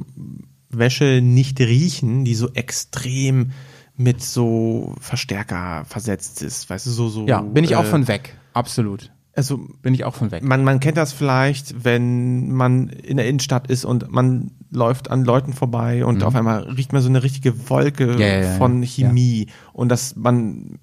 Wäsche 0.70 1.20
nicht 1.22 1.60
riechen, 1.60 2.24
die 2.24 2.34
so 2.34 2.50
extrem 2.52 3.52
mit 3.96 4.22
so 4.22 4.94
Verstärker 5.00 5.84
versetzt 5.84 6.42
ist, 6.42 6.68
weißt 6.68 6.86
du, 6.86 6.90
so, 6.90 7.08
so. 7.08 7.26
Ja, 7.26 7.42
bin 7.42 7.64
ich 7.64 7.76
auch 7.76 7.84
äh, 7.84 7.88
von 7.88 8.08
weg. 8.08 8.36
Absolut. 8.52 9.10
Also, 9.36 9.58
Bin 9.82 9.94
ich 9.94 10.04
auch 10.04 10.14
von 10.14 10.30
weg. 10.30 10.44
man, 10.44 10.62
man 10.62 10.78
kennt 10.78 10.96
das 10.96 11.12
vielleicht, 11.12 11.84
wenn 11.84 12.52
man 12.52 12.88
in 12.88 13.16
der 13.16 13.26
Innenstadt 13.26 13.68
ist 13.68 13.84
und 13.84 14.10
man 14.12 14.52
läuft 14.70 15.10
an 15.10 15.24
Leuten 15.24 15.52
vorbei 15.52 16.04
und 16.04 16.22
auf 16.22 16.34
einmal 16.36 16.62
riecht 16.64 16.92
man 16.92 17.02
so 17.02 17.08
eine 17.08 17.22
richtige 17.22 17.68
Wolke 17.68 18.06
Mhm. 18.14 18.18
Ja, 18.18 18.26
ja, 18.26 18.40
ja, 18.42 18.56
von. 18.58 18.82
Chemie 18.84 19.48
und 19.72 19.88
dass 19.88 20.14
man 20.14 20.78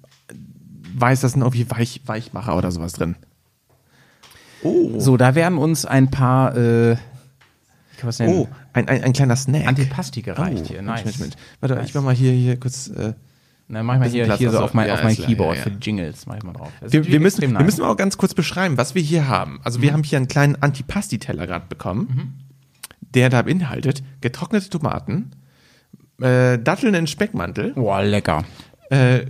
weiß, 0.94 1.20
da 1.22 1.28
sind 1.28 1.40
irgendwie 1.40 1.70
Weich, 1.70 2.02
Weichmacher 2.04 2.56
oder 2.56 2.70
sowas 2.70 2.92
drin. 2.92 3.16
Oh, 4.62 4.98
So, 5.00 5.16
da 5.16 5.34
werden 5.34 5.58
uns 5.58 5.84
ein 5.86 6.10
paar, 6.10 6.56
äh, 6.56 6.96
oh 8.20 8.46
ein, 8.74 8.88
ein, 8.88 9.02
ein 9.02 9.12
kleiner 9.12 9.36
Snack. 9.36 9.66
Antipasti 9.66 10.22
gereicht 10.22 10.64
oh, 10.66 10.68
hier. 10.68 10.82
Nice. 10.82 11.04
Mensch, 11.04 11.18
Mensch. 11.18 11.34
Warte, 11.60 11.74
Nice. 11.76 11.88
ich 11.88 11.94
mach 11.94 12.02
mal 12.02 12.14
hier, 12.14 12.32
hier 12.32 12.58
kurz. 12.60 12.88
Äh, 12.88 13.14
Na, 13.68 13.82
mach 13.82 13.94
ich 13.94 13.98
mal 14.00 14.04
Bisschen 14.04 14.14
hier, 14.16 14.24
Platz, 14.26 14.38
hier 14.38 14.50
so 14.50 14.58
auf 14.60 14.74
mein, 14.74 14.88
ja, 14.88 14.94
auf 14.94 15.02
mein 15.02 15.16
Keyboard 15.16 15.56
ja, 15.56 15.64
ja. 15.64 15.70
für 15.70 15.78
Jingles. 15.78 16.26
Mach 16.26 16.36
ich 16.36 16.42
mal 16.42 16.52
drauf. 16.52 16.70
Das 16.80 16.92
wir, 16.92 17.06
wir, 17.06 17.20
müssen, 17.20 17.40
wir 17.40 17.48
nice. 17.48 17.64
müssen 17.64 17.84
auch 17.84 17.96
ganz 17.96 18.18
kurz 18.18 18.34
beschreiben, 18.34 18.76
was 18.76 18.94
wir 18.94 19.02
hier 19.02 19.28
haben. 19.28 19.60
Also 19.64 19.78
Mhm. 19.78 19.82
wir 19.82 19.92
haben 19.94 20.02
hier 20.04 20.18
einen 20.18 20.28
kleinen 20.28 20.56
Antipasti-Teller 20.56 21.46
gerade 21.46 21.66
bekommen, 21.68 22.34
der 23.00 23.30
da 23.30 23.42
beinhaltet 23.42 24.02
getrocknete 24.20 24.68
Tomaten, 24.68 25.30
äh, 26.20 26.58
Datteln 26.58 26.94
in 26.94 27.06
Speckmantel, 27.06 27.72
Boah, 27.74 28.02
lecker. 28.02 28.44
äh, 28.90 29.26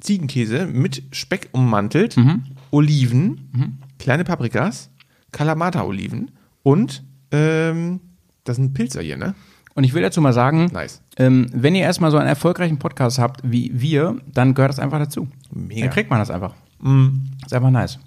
Ziegenkäse 0.00 0.66
mit 0.66 1.02
Speck 1.12 1.48
ummantelt, 1.52 2.16
Mhm. 2.16 2.42
Oliven, 2.70 3.78
kleine 3.98 4.24
Paprikas, 4.24 4.90
Kalamata-Oliven 5.32 6.32
und 6.62 7.02
ähm, 7.30 8.00
das 8.44 8.56
sind 8.56 8.74
Pilzer 8.74 9.00
hier, 9.00 9.16
ne? 9.16 9.34
Und 9.76 9.84
ich 9.84 9.92
will 9.92 10.02
dazu 10.02 10.22
mal 10.22 10.32
sagen, 10.32 10.70
Nice. 10.72 11.02
ähm, 11.18 11.48
wenn 11.52 11.74
ihr 11.74 11.82
erstmal 11.82 12.10
so 12.10 12.16
einen 12.16 12.28
erfolgreichen 12.28 12.78
Podcast 12.78 13.18
habt 13.18 13.42
wie 13.44 13.70
wir, 13.74 14.16
dann 14.32 14.54
gehört 14.54 14.70
das 14.70 14.78
einfach 14.78 14.98
dazu. 14.98 15.28
Mega. 15.52 15.82
Dann 15.82 15.90
kriegt 15.90 16.08
man 16.10 16.18
das 16.18 16.30
einfach. 16.30 16.54
Mm. 16.80 17.08
Ist 17.44 17.52
einfach 17.52 17.70
nice. 17.70 17.98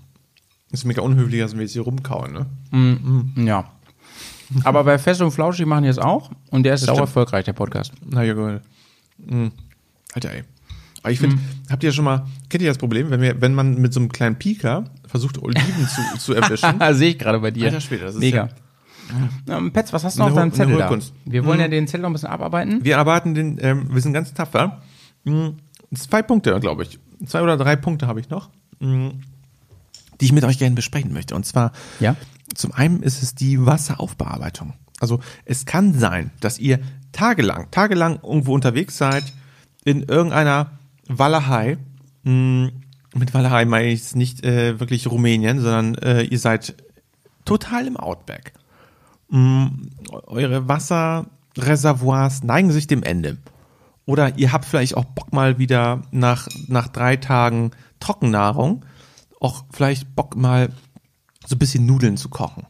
Ist 0.72 0.86
mega 0.86 1.02
unhöflich, 1.04 1.40
dass 1.40 1.54
wir 1.54 1.62
jetzt 1.62 1.74
hier 1.74 1.84
rumkauen, 1.84 2.34
ne? 2.72 3.46
Ja. 3.46 3.66
Aber 4.64 4.84
bei 4.84 4.98
Fest 4.98 5.22
und 5.22 5.30
Flauschig 5.32 5.68
machen 5.68 5.84
die 5.84 5.90
es 5.90 6.00
auch 6.00 6.32
und 6.50 6.64
der 6.64 6.74
ist 6.74 6.82
sau 6.82 6.94
stimmt. 6.94 7.08
erfolgreich, 7.08 7.46
der 7.46 7.54
Podcast. 7.54 7.94
Na 8.04 8.24
ja, 8.24 8.34
gut. 8.34 8.62
Mhm. 9.18 9.52
Alter, 10.14 10.34
ey. 10.34 10.44
Aber 11.04 11.12
ich 11.12 11.20
finde, 11.20 11.38
habt 11.70 11.84
ihr 11.84 11.90
ja 11.90 11.94
schon 11.94 12.06
mal, 12.06 12.26
kennt 12.50 12.64
ihr 12.64 12.70
das 12.70 12.78
Problem, 12.78 13.10
wenn, 13.12 13.22
wir, 13.22 13.40
wenn 13.42 13.54
man 13.54 13.76
mit 13.76 13.94
so 13.94 14.00
einem 14.00 14.12
kleinen 14.12 14.38
Pieker 14.38 14.86
versucht, 15.08 15.38
Oliven 15.38 15.88
zu, 15.88 16.18
zu 16.18 16.34
erwischen? 16.34 16.80
Sehe 16.94 17.12
ich 17.12 17.20
gerade 17.20 17.40
bei 17.40 17.52
dir. 17.52 17.66
Alter 17.66 17.80
Schwede, 17.80 18.06
das 18.06 18.16
ist 18.16 18.20
Mega. 18.20 18.50
Ähm, 19.48 19.72
Petz, 19.72 19.92
was 19.94 20.04
hast 20.04 20.18
du 20.18 20.22
noch 20.22 20.30
auf 20.30 20.36
deinem 20.36 20.54
Zettel 20.54 20.78
da? 20.78 20.98
Wir 21.26 21.46
wollen 21.46 21.60
ja 21.60 21.68
den 21.68 21.88
Zettel 21.88 22.02
noch 22.02 22.10
ein 22.10 22.14
bisschen 22.14 22.30
abarbeiten. 22.30 22.84
Wir 22.84 22.96
erwarten 22.96 23.34
den, 23.34 23.58
ähm, 23.62 23.94
wir 23.94 24.02
sind 24.02 24.14
ganz 24.14 24.34
tapfer. 24.34 24.82
Mhm. 25.24 25.58
Zwei 25.96 26.22
Punkte, 26.22 26.60
glaube 26.60 26.84
ich. 26.84 27.00
Zwei 27.26 27.42
oder 27.42 27.58
drei 27.58 27.76
Punkte 27.76 28.08
habe 28.08 28.20
ich 28.20 28.30
noch, 28.30 28.50
mhm, 28.80 29.22
die 30.22 30.26
ich 30.26 30.32
mit 30.32 30.44
euch 30.44 30.60
gerne 30.60 30.76
besprechen 30.76 31.12
möchte. 31.14 31.36
Und 31.36 31.46
zwar, 31.46 31.72
Ja. 32.00 32.16
zum 32.56 32.72
einen 32.74 33.02
ist 33.04 33.24
es 33.24 33.36
die 33.36 33.66
Wasseraufbearbeitung. 33.66 34.74
Also 35.00 35.20
es 35.46 35.66
kann 35.66 35.94
sein, 35.94 36.32
dass 36.42 36.60
ihr 36.60 36.80
tagelang, 37.12 37.72
tagelang 37.72 38.20
irgendwo 38.22 38.54
unterwegs 38.54 38.98
seid, 38.98 39.24
in 39.86 40.04
irgendeiner 40.04 40.72
Walachei. 41.08 41.78
Mh, 42.24 42.70
Mit 43.16 43.34
Walachei 43.34 43.66
meine 43.66 43.88
ich 43.88 44.02
jetzt 44.02 44.16
nicht 44.16 44.44
äh, 44.46 44.80
wirklich 44.80 45.08
Rumänien, 45.10 45.60
sondern 45.62 45.96
äh, 45.96 46.22
ihr 46.22 46.38
seid 46.38 46.76
total 47.44 47.88
im 47.88 47.98
Outback. 47.98 48.54
Mh, 49.30 49.72
eure 50.28 50.68
Wasserreservoirs 50.68 52.44
neigen 52.44 52.72
sich 52.72 52.88
dem 52.88 53.04
Ende. 53.04 53.38
Oder 54.06 54.38
ihr 54.38 54.52
habt 54.52 54.66
vielleicht 54.66 54.98
auch 54.98 55.06
Bock 55.06 55.34
mal 55.34 55.60
wieder 55.60 56.02
nach, 56.12 56.48
nach 56.68 56.88
drei 56.88 57.16
Tagen 57.16 57.72
Trockennahrung, 58.00 58.84
auch 59.40 59.66
vielleicht 59.72 60.16
Bock 60.16 60.36
mal 60.36 60.70
so 61.46 61.56
ein 61.56 61.60
bisschen 61.60 61.86
Nudeln 61.86 62.18
zu 62.18 62.30
kochen. 62.30 62.66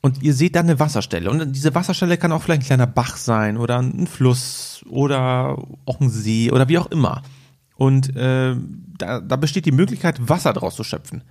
Und 0.00 0.22
ihr 0.22 0.34
seht 0.34 0.56
dann 0.56 0.66
eine 0.66 0.80
Wasserstelle. 0.80 1.30
Und 1.30 1.52
diese 1.52 1.74
Wasserstelle 1.74 2.16
kann 2.16 2.32
auch 2.32 2.42
vielleicht 2.42 2.62
ein 2.62 2.66
kleiner 2.66 2.86
Bach 2.86 3.16
sein 3.16 3.56
oder 3.56 3.78
ein 3.78 4.06
Fluss 4.06 4.84
oder 4.88 5.56
auch 5.86 6.00
ein 6.00 6.10
See 6.10 6.50
oder 6.50 6.68
wie 6.68 6.78
auch 6.78 6.90
immer. 6.90 7.22
Und 7.76 8.16
äh, 8.16 8.56
da, 8.98 9.20
da 9.20 9.36
besteht 9.36 9.66
die 9.66 9.72
Möglichkeit, 9.72 10.28
Wasser 10.28 10.52
draus 10.52 10.74
zu 10.74 10.82
schöpfen. 10.82 11.22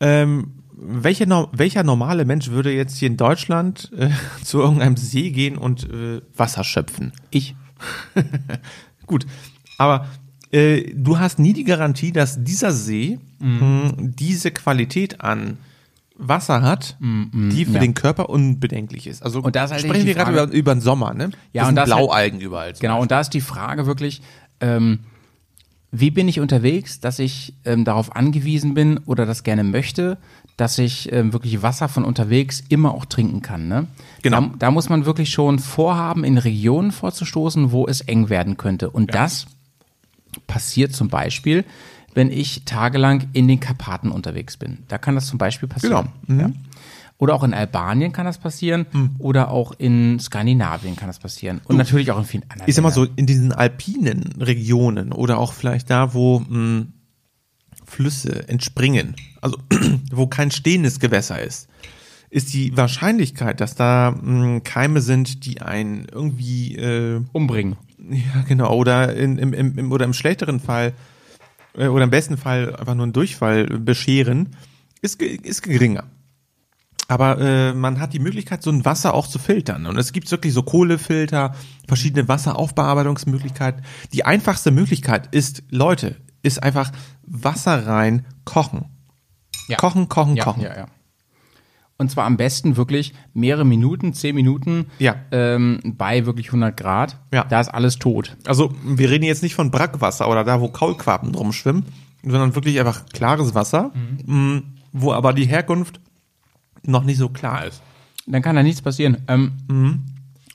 Ähm, 0.00 0.61
welcher, 0.74 1.26
no- 1.26 1.48
welcher 1.52 1.82
normale 1.82 2.24
Mensch 2.24 2.48
würde 2.50 2.72
jetzt 2.72 2.98
hier 2.98 3.08
in 3.08 3.16
Deutschland 3.16 3.90
äh, 3.96 4.10
zu 4.44 4.60
irgendeinem 4.60 4.96
See 4.96 5.30
gehen 5.30 5.56
und 5.58 5.84
äh, 5.90 6.20
Wasser 6.36 6.64
schöpfen? 6.64 7.12
Ich. 7.30 7.54
Gut, 9.06 9.26
aber 9.78 10.06
äh, 10.52 10.92
du 10.94 11.18
hast 11.18 11.38
nie 11.38 11.52
die 11.52 11.64
Garantie, 11.64 12.12
dass 12.12 12.42
dieser 12.42 12.72
See 12.72 13.18
mh, 13.40 13.94
diese 13.98 14.50
Qualität 14.50 15.20
an 15.20 15.58
Wasser 16.16 16.62
hat, 16.62 16.96
die 17.00 17.64
für 17.64 17.72
ja. 17.74 17.80
den 17.80 17.94
Körper 17.94 18.28
unbedenklich 18.28 19.08
ist. 19.08 19.22
Also 19.24 19.40
Und 19.40 19.56
da 19.56 19.64
ist 19.64 19.72
halt 19.72 19.80
sprechen 19.80 20.06
wir 20.06 20.14
gerade 20.14 20.30
über, 20.30 20.52
über 20.52 20.74
den 20.74 20.80
Sommer, 20.80 21.14
ne? 21.14 21.30
Ja, 21.52 21.62
das 21.62 21.62
und 21.62 21.66
sind 21.70 21.76
das 21.76 21.90
halt- 21.90 21.98
Blaualgen 21.98 22.40
überall. 22.40 22.74
zum 22.74 22.80
Genau, 22.82 23.00
und 23.00 23.10
da 23.10 23.20
ist 23.20 23.30
die 23.30 23.40
Frage 23.40 23.86
wirklich, 23.86 24.22
ähm, 24.60 25.00
wie 25.90 26.10
bin 26.12 26.28
ich 26.28 26.38
unterwegs, 26.38 27.00
dass 27.00 27.18
ich 27.18 27.54
ähm, 27.64 27.84
darauf 27.84 28.14
angewiesen 28.14 28.74
bin 28.74 28.98
oder 28.98 29.26
das 29.26 29.42
gerne 29.42 29.64
möchte, 29.64 30.16
dass 30.62 30.78
ich 30.78 31.10
ähm, 31.10 31.32
wirklich 31.32 31.60
Wasser 31.62 31.88
von 31.88 32.04
unterwegs 32.04 32.62
immer 32.68 32.94
auch 32.94 33.04
trinken 33.04 33.42
kann. 33.42 33.66
Ne? 33.66 33.88
Genau. 34.22 34.42
Da, 34.42 34.50
da 34.60 34.70
muss 34.70 34.88
man 34.88 35.06
wirklich 35.06 35.30
schon 35.30 35.58
vorhaben, 35.58 36.22
in 36.22 36.38
Regionen 36.38 36.92
vorzustoßen, 36.92 37.72
wo 37.72 37.88
es 37.88 38.00
eng 38.00 38.28
werden 38.28 38.56
könnte. 38.58 38.88
Und 38.88 39.12
das 39.12 39.48
passiert 40.46 40.94
zum 40.94 41.08
Beispiel, 41.08 41.64
wenn 42.14 42.30
ich 42.30 42.64
tagelang 42.64 43.26
in 43.32 43.48
den 43.48 43.58
Karpaten 43.58 44.12
unterwegs 44.12 44.56
bin. 44.56 44.84
Da 44.86 44.98
kann 44.98 45.16
das 45.16 45.26
zum 45.26 45.36
Beispiel 45.36 45.68
passieren. 45.68 46.10
Genau. 46.28 46.32
Mhm. 46.32 46.40
Ja. 46.40 46.50
Oder 47.18 47.34
auch 47.34 47.42
in 47.42 47.54
Albanien 47.54 48.12
kann 48.12 48.26
das 48.26 48.38
passieren. 48.38 48.86
Oder 49.18 49.50
auch 49.50 49.72
in 49.76 50.20
Skandinavien 50.20 50.94
kann 50.94 51.08
das 51.08 51.18
passieren. 51.18 51.60
Und 51.64 51.76
natürlich 51.76 52.12
auch 52.12 52.18
in 52.18 52.24
vielen 52.24 52.44
anderen 52.44 52.68
Ich 52.68 52.76
sag 52.76 52.82
mal 52.82 52.92
so, 52.92 53.04
in 53.16 53.26
diesen 53.26 53.52
alpinen 53.52 54.34
Regionen 54.38 55.10
oder 55.12 55.38
auch 55.38 55.54
vielleicht 55.54 55.90
da, 55.90 56.14
wo 56.14 56.38
mh, 56.38 56.86
Flüsse 57.92 58.48
entspringen, 58.48 59.14
also 59.40 59.58
wo 60.12 60.26
kein 60.26 60.50
stehendes 60.50 60.98
Gewässer 60.98 61.40
ist, 61.40 61.68
ist 62.30 62.54
die 62.54 62.74
Wahrscheinlichkeit, 62.76 63.60
dass 63.60 63.74
da 63.74 64.10
mh, 64.10 64.60
Keime 64.60 65.02
sind, 65.02 65.44
die 65.44 65.60
einen 65.60 66.06
irgendwie 66.10 66.76
äh, 66.76 67.20
Umbringen. 67.32 67.76
ja 67.98 68.42
genau 68.48 68.74
oder 68.74 69.14
in, 69.14 69.36
im, 69.38 69.52
im, 69.52 69.92
oder 69.92 70.06
im 70.06 70.14
schlechteren 70.14 70.58
Fall 70.58 70.94
äh, 71.76 71.88
oder 71.88 72.04
im 72.04 72.10
besten 72.10 72.38
Fall 72.38 72.74
einfach 72.74 72.94
nur 72.94 73.04
einen 73.04 73.12
Durchfall 73.12 73.66
bescheren, 73.66 74.56
ist 75.02 75.20
ist 75.20 75.62
geringer. 75.62 76.04
Aber 77.08 77.38
äh, 77.38 77.74
man 77.74 78.00
hat 78.00 78.14
die 78.14 78.20
Möglichkeit, 78.20 78.62
so 78.62 78.70
ein 78.70 78.86
Wasser 78.86 79.12
auch 79.12 79.26
zu 79.26 79.38
filtern. 79.38 79.84
Und 79.84 79.98
es 79.98 80.12
gibt 80.12 80.30
wirklich 80.30 80.54
so 80.54 80.62
Kohlefilter, 80.62 81.54
verschiedene 81.86 82.26
Wasseraufbearbeitungsmöglichkeiten. 82.26 83.82
Die 84.14 84.24
einfachste 84.24 84.70
Möglichkeit 84.70 85.34
ist, 85.34 85.62
Leute, 85.68 86.16
ist 86.42 86.62
einfach 86.62 86.90
Wasser 87.26 87.86
rein 87.86 88.26
kochen. 88.44 88.86
Ja. 89.68 89.76
Kochen, 89.76 90.08
kochen, 90.08 90.36
Ja, 90.36 90.44
kochen. 90.44 90.62
ja, 90.62 90.76
ja. 90.76 90.86
Und 91.98 92.10
zwar 92.10 92.24
am 92.24 92.36
besten 92.36 92.76
wirklich 92.76 93.14
mehrere 93.32 93.64
Minuten, 93.64 94.12
zehn 94.12 94.34
Minuten 94.34 94.86
Ja. 94.98 95.14
ähm, 95.30 95.78
bei 95.84 96.26
wirklich 96.26 96.48
100 96.48 96.76
Grad. 96.76 97.18
Ja. 97.32 97.44
Da 97.44 97.60
ist 97.60 97.68
alles 97.68 97.98
tot. 97.98 98.36
Also 98.46 98.74
wir 98.84 99.08
reden 99.08 99.24
jetzt 99.24 99.42
nicht 99.42 99.54
von 99.54 99.70
Brackwasser 99.70 100.28
oder 100.28 100.42
da, 100.42 100.60
wo 100.60 100.68
Kaulquappen 100.68 101.32
drum 101.32 101.52
schwimmen, 101.52 101.84
sondern 102.24 102.54
wirklich 102.56 102.80
einfach 102.80 103.06
klares 103.12 103.54
Wasser, 103.54 103.92
mh, 104.26 104.62
wo 104.92 105.12
aber 105.12 105.32
die 105.32 105.44
Herkunft 105.46 106.00
noch 106.84 107.04
nicht 107.04 107.18
so 107.18 107.28
klar 107.28 107.64
ist. 107.66 107.82
Dann 108.26 108.42
kann 108.42 108.56
da 108.56 108.62
nichts 108.64 108.82
passieren. 108.82 109.18
Ähm, 109.28 109.52
Mhm. 109.68 110.02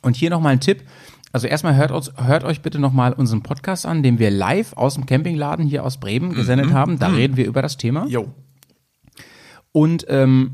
Und 0.01 0.15
hier 0.15 0.30
nochmal 0.30 0.53
ein 0.53 0.59
Tipp. 0.59 0.84
Also 1.32 1.48
erstmal 1.48 1.76
hört, 1.76 1.91
uns, 1.91 2.12
hört 2.18 2.44
euch 2.44 2.62
bitte 2.62 2.80
nochmal 2.80 3.14
unseren 3.14 3.44
Podcast 3.44 3.86
an, 3.86 4.02
den 4.02 4.18
wir 4.18 4.32
live 4.32 4.74
aus 4.74 4.95
dem 4.95 5.06
Campingladen 5.06 5.66
hier 5.66 5.84
aus 5.84 5.98
Bremen 5.98 6.34
gesendet 6.34 6.72
haben. 6.72 6.99
Da 6.99 7.08
reden 7.08 7.38
wir 7.38 7.45
über 7.45 7.62
das 7.62 7.78
Thema. 7.78 8.06
Mhm. 8.06 8.10
Jo. 8.10 8.34
Und 9.72 10.06
ähm, 10.10 10.52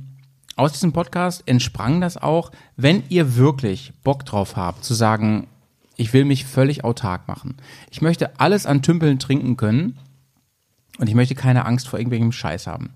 aus 0.55 0.73
diesem 0.73 0.91
Podcast 0.93 1.43
entsprang 1.45 2.01
das 2.01 2.17
auch, 2.17 2.51
wenn 2.75 3.03
ihr 3.09 3.35
wirklich 3.35 3.93
Bock 4.03 4.25
drauf 4.25 4.55
habt, 4.55 4.83
zu 4.83 4.93
sagen, 4.93 5.47
ich 5.95 6.13
will 6.13 6.25
mich 6.25 6.45
völlig 6.45 6.83
autark 6.83 7.27
machen. 7.27 7.55
Ich 7.91 8.01
möchte 8.01 8.39
alles 8.39 8.65
an 8.65 8.81
Tümpeln 8.81 9.19
trinken 9.19 9.57
können 9.57 9.97
und 10.97 11.07
ich 11.07 11.15
möchte 11.15 11.35
keine 11.35 11.65
Angst 11.65 11.87
vor 11.87 11.99
irgendwelchem 11.99 12.31
Scheiß 12.31 12.67
haben. 12.67 12.89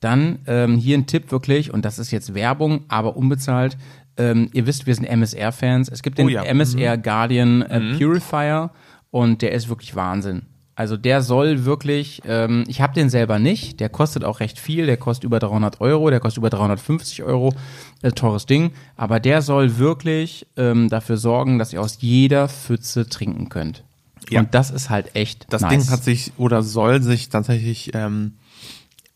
Dann 0.00 0.40
ähm, 0.46 0.76
hier 0.76 0.98
ein 0.98 1.06
Tipp 1.06 1.30
wirklich, 1.30 1.72
und 1.72 1.84
das 1.84 1.98
ist 1.98 2.10
jetzt 2.10 2.34
Werbung, 2.34 2.84
aber 2.88 3.16
unbezahlt. 3.16 3.76
Ähm, 4.16 4.50
ihr 4.52 4.66
wisst, 4.66 4.86
wir 4.86 4.94
sind 4.94 5.04
MSR-Fans. 5.04 5.88
Es 5.88 6.02
gibt 6.02 6.18
den 6.18 6.26
Oh 6.26 6.30
ja. 6.30 6.42
MSR 6.44 6.98
Guardian 6.98 7.62
äh, 7.62 7.96
Purifier 7.98 8.70
und 9.10 9.42
der 9.42 9.52
ist 9.52 9.68
wirklich 9.68 9.96
Wahnsinn. 9.96 10.42
Also 10.74 10.96
der 10.96 11.20
soll 11.20 11.66
wirklich, 11.66 12.22
ähm, 12.26 12.64
ich 12.66 12.80
habe 12.80 12.94
den 12.94 13.10
selber 13.10 13.38
nicht, 13.38 13.78
der 13.78 13.90
kostet 13.90 14.24
auch 14.24 14.40
recht 14.40 14.58
viel, 14.58 14.86
der 14.86 14.96
kostet 14.96 15.24
über 15.24 15.38
300 15.38 15.82
Euro, 15.82 16.08
der 16.08 16.18
kostet 16.18 16.38
über 16.38 16.48
350 16.48 17.22
Euro, 17.22 17.52
äh, 18.00 18.10
teures 18.10 18.46
Ding, 18.46 18.72
aber 18.96 19.20
der 19.20 19.42
soll 19.42 19.76
wirklich 19.76 20.46
ähm, 20.56 20.88
dafür 20.88 21.18
sorgen, 21.18 21.58
dass 21.58 21.74
ihr 21.74 21.80
aus 21.82 21.98
jeder 22.00 22.48
Pfütze 22.48 23.06
trinken 23.06 23.50
könnt. 23.50 23.84
Ja. 24.30 24.40
Und 24.40 24.54
das 24.54 24.70
ist 24.70 24.88
halt 24.88 25.14
echt 25.14 25.46
Das 25.50 25.60
nice. 25.60 25.70
Ding 25.70 25.90
hat 25.90 26.04
sich 26.04 26.32
oder 26.38 26.62
soll 26.62 27.02
sich 27.02 27.28
tatsächlich 27.28 27.90
ähm, 27.94 28.34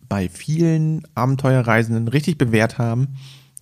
bei 0.09 0.28
vielen 0.28 1.02
Abenteuerreisenden 1.14 2.09
richtig 2.09 2.36
bewährt 2.36 2.77
haben. 2.77 3.16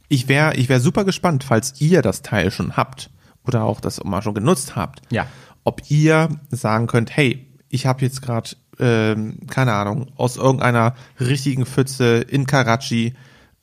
Ich 0.09 0.29
wäre 0.29 0.55
ich 0.57 0.69
wär 0.69 0.81
super 0.81 1.05
gespannt, 1.05 1.45
falls 1.45 1.81
ihr 1.81 2.03
das 2.03 2.23
Teil 2.23 2.51
schon 2.51 2.77
habt 2.77 3.11
oder 3.47 3.65
auch 3.65 3.81
das 3.81 4.03
mal 4.05 4.23
schon 4.23 4.35
genutzt 4.35 4.77
habt. 4.77 5.03
Ja. 5.11 5.27
Ob 5.65 5.83
ihr 5.91 6.29
sagen 6.51 6.87
könnt, 6.87 7.17
hey, 7.17 7.47
ich 7.69 7.87
habe 7.87 8.03
jetzt 8.03 8.23
gerade, 8.23 8.51
ähm, 8.79 9.39
keine 9.49 9.73
Ahnung, 9.73 10.13
aus 10.17 10.37
irgendeiner 10.37 10.95
richtigen 11.19 11.67
Pfütze 11.67 12.19
in 12.19 12.47
Karachi 12.47 13.15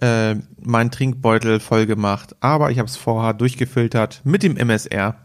äh, 0.01 0.35
meinen 0.59 0.91
Trinkbeutel 0.91 1.59
voll 1.59 1.85
gemacht, 1.85 2.35
aber 2.39 2.72
ich 2.72 2.80
habe 2.80 2.88
es 2.88 2.97
vorher 2.97 3.34
durchgefiltert 3.34 4.22
mit 4.23 4.43
dem 4.43 4.57
MSR. 4.57 5.15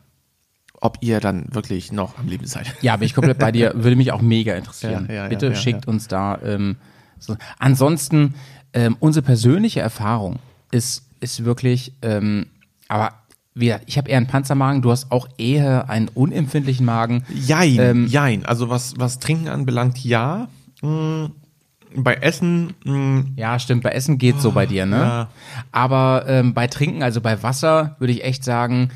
Ob 0.79 0.99
ihr 1.01 1.21
dann 1.21 1.47
wirklich 1.55 1.91
noch 1.91 2.19
am 2.19 2.29
Leben 2.29 2.47
seid. 2.47 2.75
Ja, 2.83 2.97
bin 2.97 3.07
ich 3.07 3.15
komplett 3.15 3.39
bei 3.39 3.51
dir. 3.51 3.73
Würde 3.77 3.97
mich 3.97 4.13
auch 4.13 4.21
mega 4.21 4.55
interessieren. 4.55 5.07
Ja, 5.09 5.15
ja, 5.15 5.29
Bitte 5.29 5.47
ja, 5.47 5.55
schickt 5.55 5.89
uns 5.89 6.07
da. 6.07 6.39
Ähm, 6.43 6.77
so. 7.19 7.39
Ansonsten, 7.59 8.35
ähm, 8.75 8.95
unsere 9.01 9.25
persönliche 9.25 9.81
Erfahrung 9.81 10.39
ist, 10.71 11.06
ist 11.21 11.45
wirklich, 11.45 11.93
ähm, 12.03 12.47
aber 12.89 13.13
wie 13.55 13.67
gesagt, 13.67 13.85
ich 13.87 13.97
habe 13.97 14.11
eher 14.11 14.19
einen 14.19 14.27
Panzermagen, 14.27 14.83
du 14.83 14.91
hast 14.91 15.11
auch 15.11 15.29
eher 15.39 15.89
einen 15.89 16.09
unempfindlichen 16.09 16.85
Magen. 16.85 17.25
Jein, 17.35 17.79
Ähm, 17.79 18.07
jein. 18.07 18.45
Also 18.45 18.69
was, 18.69 18.95
was 18.99 19.19
Trinken 19.19 19.49
anbelangt, 19.49 20.05
ja. 20.05 20.49
Mm, 20.83 21.27
bei 21.95 22.15
Essen, 22.17 22.75
mm, 22.85 23.21
Ja, 23.37 23.59
stimmt, 23.59 23.83
bei 23.83 23.91
Essen 23.93 24.19
geht's 24.19 24.43
so 24.43 24.53
bei 24.53 24.67
dir, 24.67 24.85
ne? 24.85 24.97
ja. 24.97 25.29
Aber 25.73 26.25
ähm, 26.29 26.53
bei 26.53 26.67
Trinken, 26.67 27.03
also 27.03 27.23
bei 27.23 27.43
Wasser, 27.43 27.97
würde 27.99 28.13
ich 28.13 28.25
echt 28.25 28.45
sagen, 28.45 28.91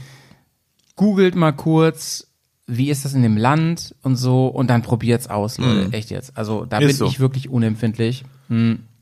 googelt 0.96 1.34
mal 1.34 1.52
kurz, 1.52 2.26
wie 2.66 2.90
ist 2.90 3.06
das 3.06 3.14
in 3.14 3.22
dem 3.22 3.38
Land 3.38 3.94
und 4.02 4.16
so 4.16 4.46
und 4.48 4.68
dann 4.68 4.82
probiert's 4.82 5.26
aus, 5.28 5.56
Leute, 5.56 5.92
echt 5.92 6.10
jetzt. 6.10 6.36
Also 6.36 6.66
da 6.66 6.78
Mhm. 6.80 6.82
Ist 6.82 6.88
bin 6.88 6.96
so. 6.98 7.06
ich 7.06 7.18
wirklich 7.18 7.48
unempfindlich. 7.48 8.24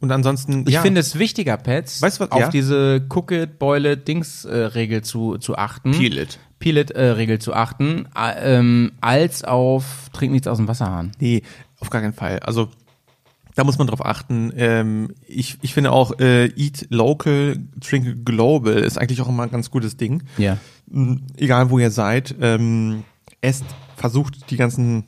Und 0.01 0.11
ansonsten, 0.13 0.65
Ich 0.67 0.75
ja, 0.75 0.83
finde 0.83 1.01
es 1.01 1.19
wichtiger, 1.19 1.57
Pets, 1.57 2.01
Weißt 2.03 2.21
was- 2.21 2.31
auf 2.31 2.41
ja? 2.41 2.49
diese 2.51 3.05
Cook-it-Boil-it-Dings-Regel 3.09 5.03
zu, 5.03 5.39
zu 5.39 5.57
achten. 5.57 5.93
Peel 5.93 6.19
it. 6.19 6.39
Peel-it-Regel 6.59 7.39
zu 7.39 7.55
achten, 7.55 8.07
äh, 8.17 8.57
ähm, 8.59 8.93
als 9.01 9.45
auf 9.45 10.09
trink 10.13 10.33
nichts 10.33 10.49
aus 10.49 10.57
dem 10.59 10.67
Wasserhahn. 10.69 11.13
nee, 11.21 11.43
auf 11.81 11.91
gar 11.91 12.01
keinen 12.03 12.13
Fall. 12.15 12.41
Also 12.41 12.69
da 13.55 13.63
muss 13.65 13.79
man 13.79 13.87
drauf 13.87 14.05
achten. 14.05 14.53
Ähm, 14.57 15.15
ich, 15.27 15.59
ich 15.63 15.75
finde 15.75 15.93
auch 15.93 16.19
äh, 16.19 16.47
Eat 16.57 16.87
Local, 16.91 17.57
Drink 17.77 18.25
Global 18.25 18.75
ist 18.79 18.99
eigentlich 18.99 19.21
auch 19.21 19.29
immer 19.29 19.45
ein 19.45 19.51
ganz 19.51 19.71
gutes 19.71 19.97
Ding. 19.97 20.23
Ja. 20.37 20.59
Mm, 20.89 21.17
egal 21.37 21.71
wo 21.71 21.79
ihr 21.79 21.91
seid, 21.93 22.35
ähm, 22.41 23.05
esst, 23.41 23.65
versucht 23.97 24.51
die 24.51 24.57
ganzen 24.57 25.05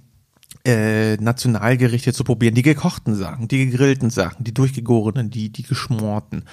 äh, 0.64 1.16
Nationalgerichte 1.16 2.12
zu 2.12 2.24
probieren, 2.24 2.54
die 2.54 2.62
gekochten 2.62 3.14
Sachen, 3.14 3.48
die 3.48 3.66
gegrillten 3.70 4.10
Sachen, 4.10 4.44
die 4.44 4.54
durchgegorenen, 4.54 5.30
die, 5.30 5.50
die 5.50 5.62
geschmorten. 5.62 6.44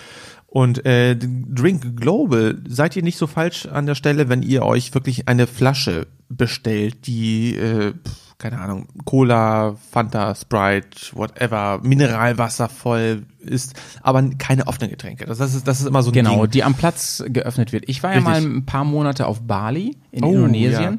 Und 0.48 0.86
äh, 0.86 1.16
Drink 1.18 1.98
Global, 2.00 2.62
seid 2.68 2.96
ihr 2.96 3.04
nicht 3.04 3.18
so 3.18 3.28
falsch 3.28 3.66
an 3.66 3.86
der 3.86 3.96
Stelle, 3.96 4.30
wenn 4.30 4.42
ihr 4.44 4.64
euch 4.64 4.94
wirklich 4.94 5.28
eine 5.28 5.46
Flasche 5.46 6.08
bestellt, 6.30 7.06
die, 7.06 7.56
äh, 7.56 7.94
keine 8.38 8.60
Ahnung, 8.60 8.88
Cola, 9.04 9.76
Fanta, 9.92 10.34
Sprite, 10.36 10.88
whatever, 11.14 11.82
Mineralwasser 11.84 12.70
voll 12.70 13.24
ist, 13.40 13.74
aber 14.02 14.24
keine 14.38 14.68
offenen 14.68 14.90
Getränke. 14.90 15.26
Das 15.26 15.40
ist, 15.42 15.68
das 15.68 15.82
ist 15.82 15.86
immer 15.88 16.02
so 16.02 16.12
ein 16.12 16.14
Genau, 16.14 16.44
Ding. 16.46 16.52
die 16.52 16.64
am 16.64 16.76
Platz 16.76 17.24
geöffnet 17.28 17.74
wird. 17.74 17.84
Ich 17.88 18.02
war 18.04 18.12
ja 18.14 18.20
Richtig. 18.20 18.34
mal 18.34 18.58
ein 18.58 18.66
paar 18.66 18.86
Monate 18.86 19.28
auf 19.28 19.42
Bali 19.42 19.98
in 20.12 20.24
Oh, 20.24 20.32
Indonesien. 20.34 20.94
ja. 20.94 20.98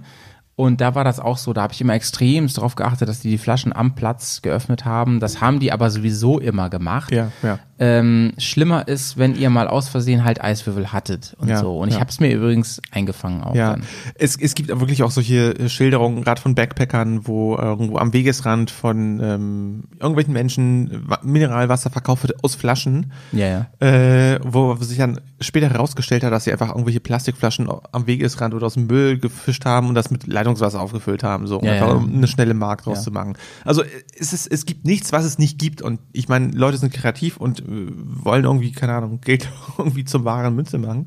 Und 0.59 0.81
da 0.81 0.97
war 0.97 1.05
das 1.05 1.21
auch 1.21 1.39
so, 1.39 1.53
da 1.53 1.63
habe 1.63 1.73
ich 1.73 1.81
immer 1.81 1.95
extremst 1.95 2.59
darauf 2.59 2.75
geachtet, 2.75 3.09
dass 3.09 3.21
die 3.21 3.31
die 3.31 3.39
Flaschen 3.39 3.73
am 3.73 3.95
Platz 3.95 4.43
geöffnet 4.43 4.85
haben. 4.85 5.21
Das 5.21 5.41
haben 5.41 5.61
die 5.61 5.71
aber 5.71 5.89
sowieso 5.89 6.41
immer 6.41 6.69
gemacht. 6.69 7.13
Ja, 7.13 7.31
ja. 7.45 7.61
Ähm, 7.81 8.33
schlimmer 8.39 8.89
ist, 8.89 9.19
wenn 9.19 9.37
ihr 9.37 9.51
mal 9.51 9.69
aus 9.69 9.89
Versehen 9.89 10.25
halt 10.25 10.43
Eiswürfel 10.43 10.93
hattet 10.93 11.37
und 11.39 11.49
Ja, 11.49 11.59
so. 11.59 11.79
Und 11.79 11.89
ich 11.89 11.95
ja. 11.95 12.01
habe 12.01 12.11
es 12.11 12.19
mir 12.19 12.35
übrigens 12.35 12.81
eingefangen 12.91 13.43
auch 13.45 13.55
Ja, 13.55 13.73
dann. 13.75 13.85
es, 14.17 14.37
es 14.41 14.55
gibt 14.57 14.69
wirklich 14.69 15.03
auch 15.05 15.13
solche 15.13 15.57
äh, 15.59 15.69
Schilderungen, 15.69 16.23
gerade 16.25 16.41
von 16.41 16.55
Backpackern, 16.57 17.27
wo 17.29 17.57
irgendwo 17.57 17.99
am 17.99 18.13
Wegesrand 18.13 18.71
von 18.73 19.21
ähm, 19.23 19.85
irgendwelchen 20.01 20.33
Menschen 20.33 21.09
Wa- 21.09 21.21
Mineralwasser 21.23 21.91
verkauft 21.91 22.25
wird 22.25 22.43
aus 22.43 22.57
Flaschen, 22.57 23.13
Ja, 23.33 23.67
ja. 23.81 23.87
äh, 23.87 24.41
wo 24.43 24.75
sich 24.77 24.99
dann 24.99 25.21
später 25.41 25.71
herausgestellt 25.71 26.25
hat, 26.25 26.33
dass 26.33 26.45
sie 26.45 26.53
einfach 26.53 26.71
irgendwelche 26.71 26.99
Plastikflaschen 27.01 27.69
am 27.93 28.07
Wegesrand 28.09 28.55
oder 28.55 28.67
aus 28.67 28.75
dem 28.75 28.89
Müll 28.89 29.19
gefischt 29.19 29.65
haben 29.67 29.89
und 29.89 29.95
das 29.95 30.11
mit 30.11 30.27
Leitungswasser 30.27 30.81
aufgefüllt 30.81 31.23
haben, 31.23 31.47
so 31.47 31.61
Ja, 31.63 31.73
einfach 31.75 31.95
um 31.95 32.13
eine 32.13 32.27
schnelle 32.27 32.55
Mark 32.55 32.83
draus 32.83 33.05
zu 33.05 33.13
machen. 33.13 33.35
Also 33.65 33.83
äh, 33.83 33.87
es, 34.19 34.33
ist, 34.33 34.49
es 34.51 34.67
gibt 34.67 34.85
nichts, 34.85 35.13
was 35.13 35.25
es 35.25 35.39
nicht 35.39 35.59
gibt 35.61 35.81
und 35.81 36.01
ich 36.13 36.29
meine, 36.29 36.49
Leute 36.49 36.77
sind 36.79 36.93
kreativ 36.93 37.37
und 37.37 37.61
äh, 37.61 37.63
wollen 37.69 38.45
irgendwie, 38.45 38.73
keine 38.73 38.95
Ahnung, 38.95 39.21
Geld 39.21 39.49
irgendwie 39.79 40.05
zum 40.05 40.25
wahren 40.25 40.55
Münze 40.55 40.79
machen. 40.79 41.07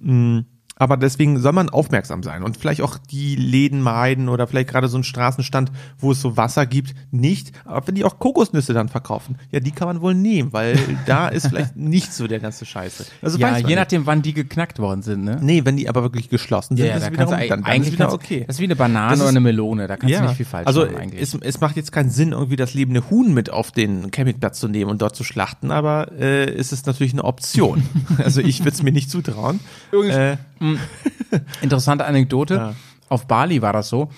Mm, 0.00 0.40
Aber 0.76 0.96
deswegen 0.96 1.38
soll 1.38 1.52
man 1.52 1.68
aufmerksam 1.68 2.22
sein 2.22 2.42
und 2.42 2.56
vielleicht 2.56 2.80
auch 2.80 2.98
die 2.98 3.36
Läden 3.36 3.82
meiden 3.82 4.28
oder 4.28 4.46
vielleicht 4.46 4.70
gerade 4.70 4.88
so 4.88 4.96
einen 4.96 5.04
Straßenstand, 5.04 5.70
wo 5.98 6.12
es 6.12 6.20
so 6.20 6.36
Wasser 6.36 6.66
gibt, 6.66 6.94
nicht. 7.10 7.52
Aber 7.64 7.86
wenn 7.86 7.94
die 7.94 8.04
auch 8.04 8.18
Kokosnüsse 8.18 8.72
dann 8.72 8.88
verkaufen, 8.88 9.36
ja, 9.50 9.60
die 9.60 9.70
kann 9.70 9.86
man 9.86 10.00
wohl 10.00 10.14
nehmen, 10.14 10.52
weil 10.52 10.78
da 11.06 11.28
ist 11.28 11.48
vielleicht 11.48 11.76
nicht 11.76 12.12
so 12.12 12.26
der 12.26 12.40
ganze 12.40 12.64
Scheiße. 12.64 13.04
Also 13.20 13.38
Ja, 13.38 13.56
je 13.58 13.64
nicht. 13.64 13.76
nachdem, 13.76 14.06
wann 14.06 14.22
die 14.22 14.32
geknackt 14.32 14.78
worden 14.78 15.02
sind, 15.02 15.24
ne? 15.24 15.38
Nee, 15.42 15.64
wenn 15.64 15.76
die 15.76 15.88
aber 15.88 16.02
wirklich 16.02 16.28
geschlossen 16.30 16.76
sind, 16.76 16.86
Ja, 16.86 16.92
ja, 16.92 16.96
ist 16.96 17.02
da 17.02 17.10
es 17.10 17.16
kannst 17.16 17.32
du 17.32 17.36
wiederum, 17.36 17.48
dann, 17.48 17.62
dann 17.62 17.70
eigentlich 17.72 17.88
ist 17.88 17.98
wieder 17.98 18.12
okay. 18.12 18.44
Das 18.46 18.56
ist 18.56 18.60
wie 18.60 18.64
eine 18.64 18.76
Banane 18.76 19.14
ist- 19.14 19.20
oder 19.20 19.28
eine 19.28 19.40
Melone, 19.40 19.86
da 19.86 19.96
kannst 19.96 20.16
du 20.16 20.22
nicht 20.22 20.36
viel 20.36 20.46
falsch 20.46 20.66
also 20.66 20.86
machen 20.86 20.96
eigentlich. 20.96 21.22
Es, 21.22 21.34
es 21.34 21.60
macht 21.60 21.76
jetzt 21.76 21.92
keinen 21.92 22.10
Sinn, 22.10 22.32
irgendwie 22.32 22.56
das 22.56 22.74
lebende 22.74 23.08
Huhn 23.10 23.32
mit 23.34 23.50
auf 23.50 23.72
den 23.72 24.10
Campingplatz 24.10 24.58
zu 24.58 24.68
nehmen 24.68 24.90
und 24.90 25.02
dort 25.02 25.14
zu 25.14 25.22
schlachten, 25.22 25.70
aber 25.70 26.10
äh, 26.12 26.50
es 26.50 26.72
ist 26.72 26.86
natürlich 26.86 27.12
eine 27.12 27.24
Option. 27.24 27.82
also 28.18 28.40
ich 28.40 28.60
würde 28.60 28.70
es 28.70 28.82
mir 28.82 28.92
nicht 28.92 29.10
zutrauen. 29.10 29.60
Äh, 29.92 30.36
Interessante 31.62 32.04
Anekdote. 32.04 32.54
Ja. 32.54 32.74
Auf 33.08 33.26
Bali 33.26 33.62
war 33.62 33.72
das 33.72 33.88
so. 33.88 34.10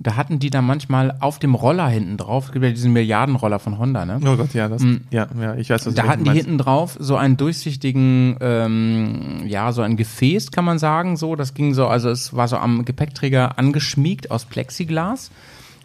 Da 0.00 0.16
hatten 0.16 0.38
die 0.38 0.50
dann 0.50 0.64
manchmal 0.64 1.16
auf 1.20 1.38
dem 1.38 1.54
Roller 1.54 1.86
hinten 1.86 2.16
drauf, 2.16 2.46
es 2.46 2.52
gibt 2.52 2.64
ja 2.64 2.70
diesen 2.70 2.92
Milliardenroller 2.92 3.58
von 3.58 3.78
Honda, 3.78 4.04
ne? 4.04 4.18
oh 4.24 4.36
Gott, 4.36 4.52
ja, 4.52 4.68
das, 4.68 4.82
ja, 5.10 5.28
ja, 5.38 5.54
ich 5.54 5.70
weiß, 5.70 5.86
was 5.86 5.94
Da 5.94 6.04
hatten 6.04 6.24
die 6.24 6.32
hinten 6.32 6.58
drauf 6.58 6.96
so 6.98 7.16
einen 7.16 7.36
durchsichtigen, 7.36 8.36
ähm, 8.40 9.42
ja, 9.46 9.70
so 9.70 9.82
ein 9.82 9.96
Gefäß, 9.96 10.50
kann 10.50 10.64
man 10.64 10.78
sagen, 10.78 11.16
so. 11.16 11.36
Das 11.36 11.54
ging 11.54 11.74
so, 11.74 11.86
also 11.86 12.10
es 12.10 12.34
war 12.34 12.48
so 12.48 12.56
am 12.56 12.84
Gepäckträger 12.84 13.58
angeschmiegt 13.58 14.30
aus 14.30 14.44
Plexiglas. 14.44 15.30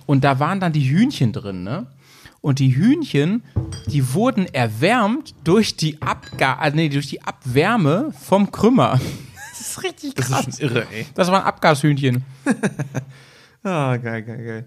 Und 0.07 0.23
da 0.23 0.39
waren 0.39 0.59
dann 0.59 0.71
die 0.71 0.89
Hühnchen 0.89 1.33
drin, 1.33 1.63
ne? 1.63 1.85
Und 2.41 2.59
die 2.59 2.75
Hühnchen, 2.75 3.43
die 3.87 4.13
wurden 4.13 4.45
erwärmt 4.45 5.35
durch 5.43 5.75
die 5.75 6.01
Abga 6.01 6.57
äh, 6.63 6.71
nee, 6.73 6.87
durch 6.87 7.07
die 7.07 7.21
Abwärme 7.21 8.13
vom 8.17 8.51
Krümmer. 8.51 8.99
Das 9.77 9.83
ist 9.83 9.83
richtig 9.83 10.13
Das 10.15 10.27
krass. 10.27 10.47
ist 10.47 10.59
schon 10.59 10.69
irre, 10.69 10.87
ey. 10.91 11.05
Das 11.15 11.29
waren 11.31 11.43
Abgashühnchen. 11.43 12.23
Ah, 13.63 13.97
geil, 13.97 14.23
geil, 14.23 14.45
geil. 14.45 14.65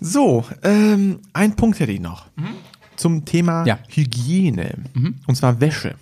So, 0.00 0.44
ähm, 0.62 1.20
ein 1.34 1.54
Punkt 1.56 1.80
hätte 1.80 1.92
ich 1.92 2.00
noch. 2.00 2.26
Zum 2.96 3.24
Thema 3.26 3.66
Ja. 3.66 3.78
Hygiene. 3.88 4.72
Und 5.26 5.34
zwar 5.34 5.60
Wäsche. 5.60 5.96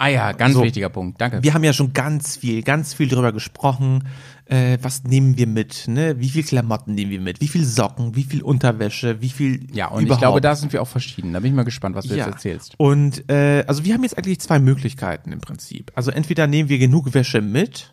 Ah 0.00 0.08
ja, 0.08 0.32
ganz 0.32 0.54
So. 0.54 0.62
wichtiger 0.62 0.88
Punkt. 0.88 1.20
Danke. 1.20 1.42
Wir 1.42 1.52
haben 1.52 1.62
ja 1.62 1.74
schon 1.74 1.92
ganz 1.92 2.38
viel, 2.38 2.62
ganz 2.62 2.94
viel 2.94 3.06
drüber 3.06 3.32
gesprochen. 3.32 4.08
Äh, 4.46 4.78
was 4.80 5.04
nehmen 5.04 5.36
wir 5.36 5.46
mit? 5.46 5.88
Ne? 5.88 6.18
Wie 6.18 6.30
viel 6.30 6.42
Klamotten 6.42 6.94
nehmen 6.94 7.10
wir 7.10 7.20
mit? 7.20 7.42
Wie 7.42 7.48
viel 7.48 7.66
Socken? 7.66 8.16
Wie 8.16 8.24
viel 8.24 8.40
Unterwäsche? 8.40 9.20
Wie 9.20 9.28
viel 9.28 9.66
ja, 9.74 9.88
und 9.88 10.04
überhaupt? 10.04 10.10
ich 10.10 10.18
glaube, 10.18 10.40
da 10.40 10.56
sind 10.56 10.72
wir 10.72 10.80
auch 10.80 10.88
verschieden. 10.88 11.34
Da 11.34 11.40
bin 11.40 11.50
ich 11.50 11.54
mal 11.54 11.64
gespannt, 11.64 11.96
was 11.96 12.06
du 12.06 12.14
ja. 12.14 12.24
jetzt 12.24 12.28
erzählst. 12.28 12.74
Und 12.78 13.28
äh, 13.30 13.62
also 13.66 13.84
wir 13.84 13.92
haben 13.92 14.02
jetzt 14.02 14.16
eigentlich 14.16 14.40
zwei 14.40 14.58
Möglichkeiten 14.58 15.32
im 15.32 15.42
Prinzip. 15.42 15.92
Also 15.94 16.10
entweder 16.10 16.46
nehmen 16.46 16.70
wir 16.70 16.78
genug 16.78 17.12
Wäsche 17.12 17.42
mit 17.42 17.92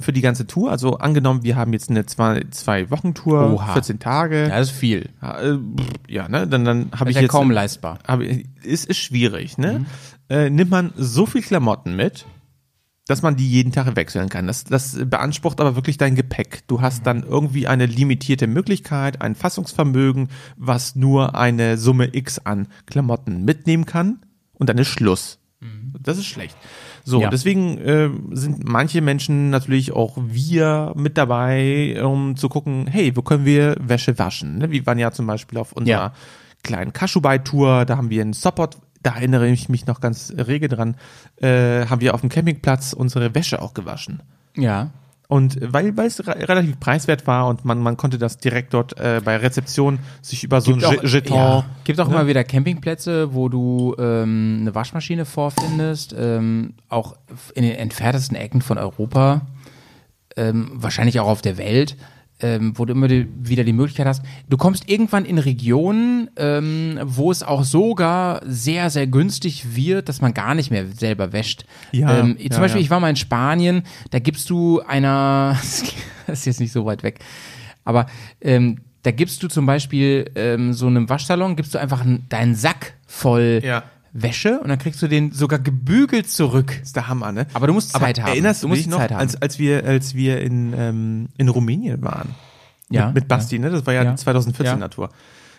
für 0.00 0.12
die 0.12 0.20
ganze 0.20 0.46
Tour. 0.46 0.70
Also 0.70 0.98
angenommen, 0.98 1.42
wir 1.42 1.56
haben 1.56 1.72
jetzt 1.72 1.90
eine 1.90 2.06
zwei, 2.06 2.44
zwei 2.52 2.88
Wochen 2.90 3.14
Tour, 3.14 3.54
Oha. 3.54 3.72
14 3.72 3.98
Tage. 3.98 4.42
Ja, 4.42 4.58
das 4.58 4.70
ist 4.70 4.76
viel. 4.76 5.08
Ja, 5.20 5.40
äh, 5.40 5.58
ja, 6.06 6.28
ne, 6.28 6.46
dann, 6.46 6.64
dann 6.64 6.90
habe 6.92 7.10
ich 7.10 7.16
ist 7.16 7.16
ja 7.16 7.22
jetzt 7.22 7.32
kaum 7.32 7.50
leistbar. 7.50 7.98
aber 8.06 8.24
es 8.24 8.84
ist 8.84 8.96
schwierig, 8.96 9.58
Mhm. 9.58 9.86
Äh, 10.30 10.50
nimmt 10.50 10.70
man 10.70 10.92
so 10.96 11.26
viel 11.26 11.42
Klamotten 11.42 11.96
mit, 11.96 12.26
dass 13.06 13.22
man 13.22 13.36
die 13.36 13.48
jeden 13.50 13.72
Tag 13.72 13.96
wechseln 13.96 14.28
kann. 14.28 14.46
Das, 14.46 14.64
das 14.64 14.98
beansprucht 15.06 15.60
aber 15.60 15.74
wirklich 15.76 15.96
dein 15.96 16.14
Gepäck. 16.14 16.64
Du 16.66 16.82
hast 16.82 17.06
dann 17.06 17.22
irgendwie 17.22 17.66
eine 17.66 17.86
limitierte 17.86 18.46
Möglichkeit, 18.46 19.22
ein 19.22 19.34
Fassungsvermögen, 19.34 20.28
was 20.56 20.94
nur 20.94 21.34
eine 21.34 21.78
Summe 21.78 22.14
X 22.14 22.38
an 22.40 22.68
Klamotten 22.84 23.44
mitnehmen 23.46 23.86
kann 23.86 24.18
und 24.52 24.68
dann 24.68 24.76
ist 24.78 24.88
Schluss. 24.88 25.38
Das 26.00 26.18
ist 26.18 26.26
schlecht. 26.26 26.56
So, 27.04 27.20
Ja. 27.22 27.30
deswegen 27.30 27.78
äh, 27.78 28.10
sind 28.32 28.68
manche 28.68 29.00
Menschen 29.00 29.50
natürlich 29.50 29.90
auch 29.92 30.16
wir 30.20 30.92
mit 30.94 31.16
dabei, 31.18 32.00
um 32.04 32.36
zu 32.36 32.48
gucken, 32.48 32.86
hey, 32.86 33.16
wo 33.16 33.22
können 33.22 33.44
wir 33.46 33.74
Wäsche 33.80 34.18
waschen? 34.18 34.58
Ne? 34.58 34.70
Wir 34.70 34.84
waren 34.86 34.98
ja 34.98 35.10
zum 35.10 35.26
Beispiel 35.26 35.58
auf 35.58 35.72
unserer 35.72 35.96
Ja. 35.96 36.12
kleinen 36.62 36.92
Kaschubai-Tour, 36.92 37.86
da 37.86 37.96
haben 37.96 38.10
wir 38.10 38.20
einen 38.22 38.34
Support, 38.34 38.76
da 39.08 39.16
erinnere 39.16 39.48
ich 39.48 39.68
mich 39.68 39.86
noch 39.86 40.00
ganz 40.00 40.32
rege 40.36 40.68
dran, 40.68 40.96
äh, 41.40 41.86
haben 41.86 42.00
wir 42.00 42.14
auf 42.14 42.20
dem 42.20 42.30
Campingplatz 42.30 42.92
unsere 42.92 43.34
Wäsche 43.34 43.62
auch 43.62 43.74
gewaschen. 43.74 44.22
Ja. 44.56 44.90
Und 45.30 45.58
weil, 45.60 45.94
weil 45.96 46.06
es 46.06 46.26
re 46.26 46.48
relativ 46.48 46.80
preiswert 46.80 47.26
war 47.26 47.48
und 47.48 47.62
man, 47.64 47.78
man 47.80 47.98
konnte 47.98 48.16
das 48.16 48.38
direkt 48.38 48.72
dort 48.72 48.98
äh, 48.98 49.20
bei 49.22 49.36
Rezeption 49.36 49.98
sich 50.22 50.42
über 50.42 50.62
so 50.62 50.72
ein 50.72 50.82
auch, 50.82 50.92
Je- 51.02 51.06
Jeton. 51.06 51.36
ja, 51.36 51.64
gibt 51.84 52.00
auch 52.00 52.08
immer 52.08 52.26
wieder 52.26 52.44
Campingplätze, 52.44 53.34
wo 53.34 53.50
du 53.50 53.94
ähm, 53.98 54.58
eine 54.62 54.74
Waschmaschine 54.74 55.26
vorfindest, 55.26 56.14
ähm, 56.18 56.72
auch 56.88 57.14
in 57.54 57.62
den 57.62 57.74
entferntesten 57.76 58.38
Ecken 58.38 58.62
von 58.62 58.78
Europa, 58.78 59.42
ähm, 60.36 60.70
wahrscheinlich 60.74 61.20
auch 61.20 61.28
auf 61.28 61.42
der 61.42 61.58
Welt, 61.58 61.96
ähm, 62.40 62.72
wo 62.76 62.84
du 62.84 62.92
immer 62.92 63.08
die, 63.08 63.26
wieder 63.38 63.64
die 63.64 63.72
Möglichkeit 63.72 64.06
hast. 64.06 64.22
Du 64.48 64.56
kommst 64.56 64.88
irgendwann 64.88 65.24
in 65.24 65.38
Regionen, 65.38 66.30
ähm, 66.36 66.98
wo 67.02 67.30
es 67.30 67.42
auch 67.42 67.64
sogar 67.64 68.40
sehr, 68.44 68.90
sehr 68.90 69.06
günstig 69.06 69.74
wird, 69.74 70.08
dass 70.08 70.20
man 70.20 70.34
gar 70.34 70.54
nicht 70.54 70.70
mehr 70.70 70.86
selber 70.86 71.32
wäscht. 71.32 71.64
Ja, 71.92 72.18
ähm, 72.18 72.36
ja, 72.38 72.50
zum 72.50 72.60
Beispiel, 72.60 72.80
ja. 72.80 72.84
ich 72.84 72.90
war 72.90 73.00
mal 73.00 73.10
in 73.10 73.16
Spanien, 73.16 73.82
da 74.10 74.18
gibst 74.18 74.50
du 74.50 74.80
einer, 74.80 75.56
das 76.26 76.38
ist 76.40 76.46
jetzt 76.46 76.60
nicht 76.60 76.72
so 76.72 76.84
weit 76.84 77.02
weg, 77.02 77.20
aber 77.84 78.06
ähm, 78.40 78.78
da 79.02 79.10
gibst 79.10 79.42
du 79.42 79.48
zum 79.48 79.66
Beispiel 79.66 80.30
ähm, 80.34 80.72
so 80.72 80.86
einem 80.86 81.08
Waschsalon, 81.08 81.56
gibst 81.56 81.74
du 81.74 81.78
einfach 81.78 82.04
deinen 82.28 82.54
Sack 82.54 82.94
voll 83.06 83.60
Ja. 83.64 83.84
Wäsche 84.12 84.60
und 84.60 84.68
dann 84.68 84.78
kriegst 84.78 85.00
du 85.02 85.08
den 85.08 85.32
sogar 85.32 85.58
gebügelt 85.58 86.30
zurück. 86.30 86.74
Das 86.78 86.88
ist 86.88 86.96
der 86.96 87.08
Hammer, 87.08 87.32
ne? 87.32 87.46
Aber 87.54 87.66
du 87.66 87.72
musst 87.72 87.90
Zeit 87.92 88.20
haben. 88.20 88.28
Erinnerst 88.28 88.62
Du 88.62 88.66
du 88.66 88.68
musst 88.70 88.80
dich 88.82 88.88
noch, 88.88 88.98
Zeit 88.98 89.10
haben. 89.12 89.20
als, 89.20 89.40
als 89.40 89.58
wir, 89.58 89.84
als 89.84 90.14
wir 90.14 90.40
in, 90.40 90.72
ähm, 90.76 91.28
in 91.36 91.48
Rumänien 91.48 92.02
waren? 92.02 92.34
Ja, 92.90 93.06
Mit, 93.06 93.14
mit 93.16 93.28
Basti, 93.28 93.58
ne? 93.58 93.70
Das 93.70 93.84
war 93.86 93.92
ja, 93.94 94.02
Ja. 94.04 94.10
die 94.12 94.16
2014 94.16 94.80
Ja. 94.80 94.88
Tour. 94.88 95.10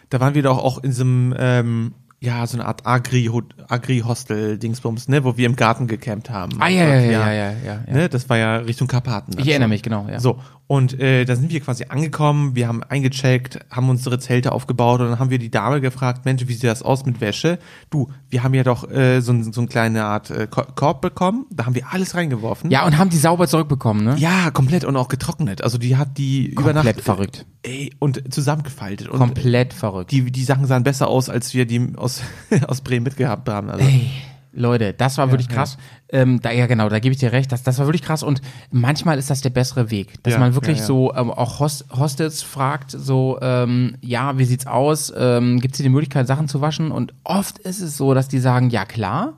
Da 0.10 0.20
waren 0.20 0.34
wir 0.34 0.42
doch 0.42 0.58
auch 0.58 0.84
in 0.84 0.92
so 0.92 1.04
einem, 1.04 1.36
ähm, 1.38 1.94
ja, 2.22 2.46
so 2.48 2.58
eine 2.58 2.66
Art 2.66 2.86
Agri, 2.86 3.30
Agri-Hostel-Dingsbums, 3.68 5.08
ne? 5.08 5.24
Wo 5.24 5.38
wir 5.38 5.46
im 5.46 5.56
Garten 5.56 5.88
gecampt 5.88 6.30
haben. 6.30 6.54
Ah, 6.60 6.68
ja, 6.68 6.86
ja, 6.88 7.00
ja, 7.00 7.32
ja, 7.34 7.52
ja. 7.66 7.94
Ne? 7.94 8.10
Das 8.10 8.30
war 8.30 8.38
ja 8.38 8.58
Richtung 8.58 8.88
Karpaten. 8.88 9.38
Ich 9.40 9.48
erinnere 9.48 9.70
mich, 9.70 9.84
genau, 9.84 10.08
ja. 10.10 10.20
So, 10.20 10.40
und 10.68 11.00
äh, 11.00 11.26
da 11.26 11.36
sind 11.36 11.52
wir 11.52 11.60
quasi 11.62 11.86
angekommen, 11.90 12.56
wir 12.56 12.68
haben 12.68 12.84
eingecheckt, 12.84 13.60
haben 13.72 13.90
unsere 13.90 14.20
Zelte 14.20 14.52
aufgebaut 14.52 15.00
und 15.02 15.10
dann 15.10 15.20
haben 15.20 15.30
wir 15.32 15.40
die 15.40 15.50
Dame 15.50 15.82
gefragt, 15.82 16.26
Mensch, 16.26 16.44
wie 16.48 16.54
sieht 16.54 16.66
das 16.66 16.84
aus 16.84 17.06
mit 17.06 17.22
Wäsche? 17.22 17.58
Du, 17.90 18.10
wir 18.30 18.44
haben 18.44 18.54
ja 18.54 18.64
doch 18.64 18.90
äh, 18.90 19.22
so, 19.22 19.32
ein- 19.32 19.52
so 19.52 19.62
eine 19.62 19.68
kleine 19.68 20.04
Art 20.06 20.30
äh, 20.30 20.48
Ko- 20.48 20.68
Korb 20.76 21.02
bekommen, 21.02 21.46
da 21.52 21.66
haben 21.66 21.74
wir 21.76 21.92
alles 21.92 22.14
reingeworfen. 22.16 22.70
Ja, 22.70 22.86
und 22.86 22.98
haben 22.98 23.10
die 23.10 23.18
sauber 23.18 23.48
zurückbekommen, 23.48 24.04
ne? 24.06 24.16
Ja, 24.18 24.52
komplett 24.52 24.84
und 24.86 24.96
auch 24.96 25.08
getrocknet. 25.08 25.64
Also 25.64 25.78
die 25.78 25.98
hat 25.98 26.18
die 26.18 26.48
über 26.48 26.64
Komplett 26.74 26.98
Nacht 26.98 27.02
verrückt. 27.06 27.46
Ey, 27.64 27.92
und 28.00 28.32
zusammengefaltet. 28.34 29.10
Und 29.10 29.18
Komplett 29.20 29.74
verrückt. 29.74 30.12
die, 30.12 30.32
die 30.32 30.44
Sachen 30.44 30.66
sahen 30.66 30.84
besser 30.84 31.08
aus, 31.08 31.30
als 31.30 31.54
wir 31.54 31.66
die 31.66 31.94
aus, 31.98 32.09
aus 32.68 32.82
Bremen 32.82 33.04
mitgehabt 33.04 33.48
haben. 33.50 33.70
Also, 33.70 33.86
Ey, 33.86 34.10
Leute, 34.52 34.94
das 34.94 35.18
war 35.20 35.30
wirklich 35.30 35.48
krass. 35.48 35.78
Ähm, 36.12 36.42
da, 36.42 36.52
ja, 36.52 36.66
genau, 36.66 36.90
da 36.90 36.98
gebe 37.00 37.14
ich 37.14 37.20
dir 37.20 37.32
recht. 37.32 37.52
Das, 37.52 37.62
das 37.62 37.78
war 37.78 37.86
wirklich 37.86 38.02
krass. 38.02 38.24
Und 38.24 38.42
manchmal 38.72 39.20
ist 39.20 39.30
das 39.30 39.42
der 39.42 39.52
bessere 39.52 39.92
Weg, 39.92 40.22
dass 40.24 40.34
Ja, 40.34 40.40
man 40.40 40.56
wirklich 40.56 40.78
ja, 40.78 40.82
ja. 40.84 40.88
so 40.88 41.14
ähm, 41.16 41.30
auch 41.30 41.60
Host, 41.60 41.86
Hostels 41.92 42.42
fragt, 42.42 42.92
so, 42.92 43.38
ähm, 43.42 43.96
ja, 44.02 44.38
wie 44.40 44.46
sieht's 44.46 44.66
aus? 44.66 45.14
Ähm, 45.16 45.60
Gibt 45.60 45.76
es 45.76 45.78
hier 45.78 45.84
die 45.84 45.90
Möglichkeit, 45.94 46.26
Sachen 46.28 46.48
zu 46.48 46.62
waschen? 46.62 46.92
Und 46.92 47.14
oft 47.24 47.60
ist 47.60 47.80
es 47.80 47.96
so, 47.96 48.14
dass 48.16 48.28
die 48.28 48.40
sagen, 48.40 48.70
ja 48.72 48.86
klar. 48.86 49.38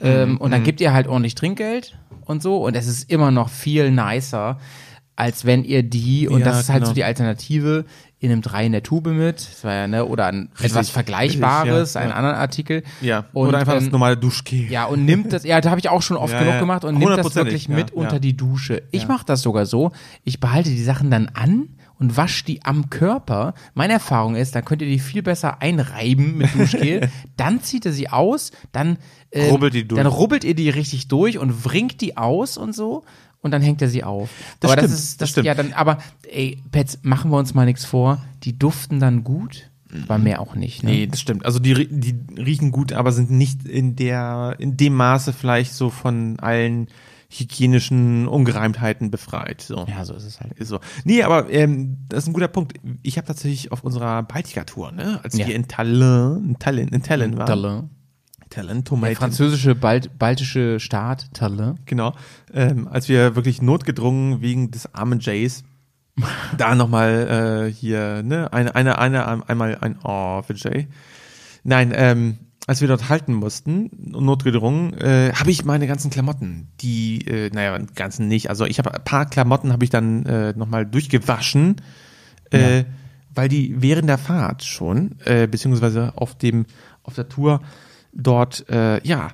Ähm, 0.00 0.32
Mhm, 0.32 0.36
und 0.38 0.50
dann 0.50 0.62
gibt 0.62 0.80
ihr 0.80 0.92
halt 0.92 1.06
ordentlich 1.06 1.34
Trinkgeld 1.34 1.98
und 2.24 2.42
so. 2.42 2.64
Und 2.64 2.76
es 2.76 2.86
ist 2.86 3.10
immer 3.10 3.30
noch 3.30 3.48
viel 3.50 3.90
nicer, 3.90 4.58
als 5.16 5.44
wenn 5.46 5.64
ihr 5.64 5.82
die, 5.82 6.28
und 6.28 6.40
Ja, 6.40 6.46
das 6.46 6.60
ist 6.60 6.68
halt 6.68 6.80
genau. 6.80 6.88
so 6.90 6.94
die 6.94 7.04
Alternative, 7.04 7.84
in 8.18 8.32
einem 8.32 8.40
Drei 8.40 8.64
in 8.64 8.72
der 8.72 8.82
Tube 8.82 9.08
mit, 9.08 9.36
das 9.36 9.62
war 9.62 9.74
ja, 9.74 9.86
ne, 9.86 10.06
oder 10.06 10.26
ein 10.26 10.48
etwas 10.60 10.88
Vergleichbares, 10.88 11.94
ja, 11.94 12.00
einen 12.00 12.10
ja. 12.10 12.16
anderen 12.16 12.36
Artikel. 12.36 12.82
ja. 13.02 13.26
Und, 13.32 13.48
Oder 13.48 13.58
einfach 13.58 13.74
das 13.74 13.84
ähm, 13.84 13.90
normale 13.90 14.16
Duschgel. 14.16 14.70
ja, 14.70 14.86
und 14.86 15.04
nimmt 15.04 15.32
das, 15.32 15.44
ja, 15.44 15.60
da 15.60 15.68
habe 15.70 15.80
ich 15.80 15.90
auch 15.90 16.00
schon 16.00 16.16
oft 16.16 16.32
Ja, 16.32 16.40
genug 16.40 16.58
gemacht 16.58 16.84
und 16.84 16.98
nimmt 16.98 17.18
das 17.18 17.34
wirklich 17.34 17.68
mit 17.68 17.92
unter 17.92 18.18
die 18.18 18.36
Dusche. 18.36 18.82
Ich 18.90 19.06
mache 19.06 19.26
das 19.26 19.42
sogar 19.42 19.66
so, 19.66 19.92
ich 20.24 20.40
behalte 20.40 20.70
die 20.70 20.82
Sachen 20.82 21.10
dann 21.10 21.28
an 21.34 21.68
und 21.98 22.16
wasche 22.16 22.44
die 22.44 22.64
am 22.64 22.88
Körper. 22.88 23.54
Meine 23.74 23.94
Erfahrung 23.94 24.34
ist, 24.34 24.54
dann 24.54 24.64
könnt 24.64 24.80
ihr 24.80 24.88
die 24.88 24.98
viel 24.98 25.22
besser 25.22 25.60
einreiben 25.60 26.38
mit 26.38 26.54
Duschgel, 26.54 27.10
dann 27.36 27.62
zieht 27.62 27.84
ihr 27.84 27.92
sie 27.92 28.08
aus, 28.08 28.50
dann 28.72 28.96
ähm, 29.30 29.50
Rubbelt 29.50 29.74
die 29.74 29.86
durch. 29.86 29.98
Dann 29.98 30.06
rubbelt 30.06 30.44
ihr 30.44 30.54
die 30.54 30.70
richtig 30.70 31.08
durch 31.08 31.38
und 31.38 31.64
wringt 31.66 32.00
die 32.00 32.16
aus 32.16 32.56
und 32.56 32.74
so. 32.74 33.04
Und 33.46 33.52
dann 33.52 33.62
hängt 33.62 33.80
er 33.80 33.88
sie 33.88 34.04
auf. 34.04 34.28
Das 34.60 34.70
aber 34.72 34.80
stimmt, 34.82 34.92
das 34.92 35.00
ist, 35.00 35.20
das 35.22 35.30
stimmt. 35.30 35.46
ja 35.46 35.54
dann, 35.54 35.72
aber 35.72 35.98
ey, 36.30 36.58
Pets, 36.72 36.98
machen 37.02 37.30
wir 37.30 37.38
uns 37.38 37.54
mal 37.54 37.64
nichts 37.64 37.84
vor. 37.86 38.22
Die 38.42 38.58
duften 38.58 39.00
dann 39.00 39.24
gut, 39.24 39.70
aber 40.04 40.18
mehr 40.18 40.40
auch 40.40 40.54
nicht. 40.54 40.82
Ne? 40.82 40.90
Nee, 40.90 41.06
das 41.06 41.20
stimmt. 41.20 41.46
Also 41.46 41.58
die, 41.58 41.88
die 41.88 42.14
riechen 42.36 42.72
gut, 42.72 42.92
aber 42.92 43.12
sind 43.12 43.30
nicht 43.30 43.64
in 43.66 43.96
der, 43.96 44.56
in 44.58 44.76
dem 44.76 44.94
Maße 44.94 45.32
vielleicht 45.32 45.72
so 45.72 45.88
von 45.90 46.38
allen 46.40 46.88
hygienischen 47.28 48.28
Ungereimtheiten 48.28 49.10
befreit. 49.10 49.60
So. 49.60 49.84
Ja, 49.88 50.04
so 50.04 50.14
ist 50.14 50.24
es 50.24 50.40
halt. 50.40 50.52
Ist 50.58 50.68
so. 50.68 50.80
Nee, 51.04 51.22
aber 51.22 51.50
ähm, 51.50 51.98
das 52.08 52.24
ist 52.24 52.28
ein 52.28 52.32
guter 52.32 52.48
Punkt. 52.48 52.74
Ich 53.02 53.16
habe 53.16 53.26
tatsächlich 53.26 53.72
auf 53.72 53.82
unserer 53.84 54.22
Baltica-Tour, 54.22 54.92
ne, 54.92 55.20
als 55.22 55.36
Ja. 55.36 55.46
wir 55.46 55.54
in 55.54 55.68
Tallinn, 55.68 56.50
in 56.50 56.58
Tallinn, 56.58 56.88
in 56.88 57.02
Tallinn 57.02 57.36
waren. 57.36 57.46
Talin. 57.46 57.90
Tallinn, 58.50 58.84
Der 58.84 59.16
französische 59.16 59.74
Balt 59.74 60.18
baltische 60.18 60.80
Staat 60.80 61.32
Talin. 61.34 61.78
Genau. 61.84 62.14
Ähm, 62.52 62.88
als 62.88 63.08
wir 63.08 63.34
wirklich 63.36 63.60
notgedrungen 63.60 64.40
wegen 64.40 64.70
des 64.70 64.94
armen 64.94 65.20
Jays 65.20 65.64
da 66.56 66.74
nochmal 66.74 67.66
äh, 67.68 67.72
hier, 67.72 68.22
ne, 68.22 68.52
eine, 68.52 68.74
eine, 68.74 68.98
eine, 68.98 69.48
einmal 69.48 69.78
ein 69.80 69.98
Oh 70.02 70.42
für 70.42 70.54
Jay. 70.54 70.88
Nein, 71.64 71.92
ähm, 71.94 72.38
als 72.66 72.80
wir 72.80 72.88
dort 72.88 73.08
halten 73.08 73.34
mussten, 73.34 73.90
notgedrungen, 73.96 74.94
äh, 74.94 75.32
habe 75.34 75.50
ich 75.50 75.64
meine 75.64 75.86
ganzen 75.86 76.10
Klamotten, 76.10 76.68
die, 76.80 77.26
äh, 77.26 77.50
naja, 77.52 77.78
ganzen 77.94 78.26
nicht, 78.28 78.50
also 78.50 78.64
ich 78.64 78.78
habe 78.78 78.92
ein 78.92 79.04
paar 79.04 79.26
Klamotten 79.26 79.72
habe 79.72 79.84
ich 79.84 79.90
dann 79.90 80.26
äh, 80.26 80.52
nochmal 80.56 80.84
durchgewaschen, 80.84 81.76
äh, 82.50 82.84
weil 83.34 83.48
die 83.48 83.80
während 83.80 84.08
der 84.08 84.18
Fahrt 84.18 84.64
schon, 84.64 85.16
äh, 85.24 85.46
beziehungsweise 85.46 86.14
auf 86.16 86.36
dem, 86.36 86.66
auf 87.04 87.14
der 87.14 87.28
Tour 87.28 87.60
dort, 88.16 88.68
äh, 88.70 89.00
ja, 89.06 89.28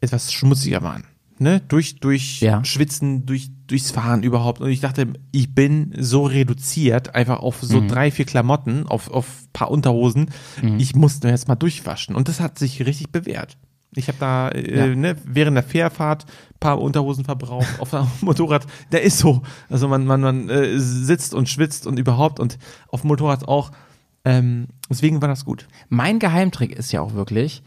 etwas 0.00 0.32
schmutziger 0.32 0.82
waren. 0.82 1.04
Ne? 1.38 1.60
Durch, 1.68 2.00
durch 2.00 2.40
Ja. 2.40 2.64
Schwitzen, 2.64 3.26
durch, 3.26 3.50
durchs 3.66 3.90
Fahren 3.90 4.22
überhaupt. 4.22 4.60
Und 4.62 4.70
ich 4.70 4.80
dachte, 4.80 5.08
ich 5.32 5.54
bin 5.54 5.92
so 5.98 6.24
reduziert, 6.24 7.14
einfach 7.14 7.40
auf 7.40 7.58
so 7.60 7.80
Mhm. 7.82 7.88
drei, 7.88 8.10
vier 8.10 8.24
Klamotten, 8.24 8.86
auf, 8.86 9.10
auf 9.10 9.26
paar 9.52 9.70
Unterhosen. 9.70 10.30
Mhm. 10.62 10.78
Ich 10.78 10.94
musste 10.94 11.28
jetzt 11.28 11.48
mal 11.48 11.54
durchwaschen. 11.56 12.14
Und 12.16 12.28
das 12.28 12.40
hat 12.40 12.58
sich 12.58 12.84
richtig 12.86 13.10
bewährt. 13.10 13.58
Ich 13.94 14.08
habe 14.08 14.18
da 14.18 14.48
äh, 14.48 14.76
Ja. 14.78 14.86
ne, 14.94 15.16
während 15.24 15.56
der 15.56 15.62
Fährfahrt 15.64 16.24
paar 16.58 16.80
Unterhosen 16.80 17.24
verbraucht 17.24 17.80
auf 17.80 17.90
dem 17.90 18.06
Motorrad. 18.22 18.66
Der 18.92 19.02
ist 19.02 19.18
so. 19.18 19.42
Also 19.68 19.88
man, 19.88 20.06
man, 20.06 20.20
man 20.22 20.48
äh, 20.48 20.78
sitzt 20.78 21.34
und 21.34 21.48
schwitzt 21.50 21.86
und 21.86 21.98
überhaupt 21.98 22.40
und 22.40 22.58
auf 22.88 23.02
dem 23.02 23.08
Motorrad 23.08 23.46
auch. 23.46 23.72
Ähm, 24.24 24.68
deswegen 24.90 25.20
war 25.20 25.28
das 25.28 25.44
gut. 25.44 25.68
Mein 25.88 26.18
Geheimtrick 26.18 26.72
ist 26.72 26.92
ja 26.92 27.00
auch 27.02 27.12
wirklich, 27.14 27.62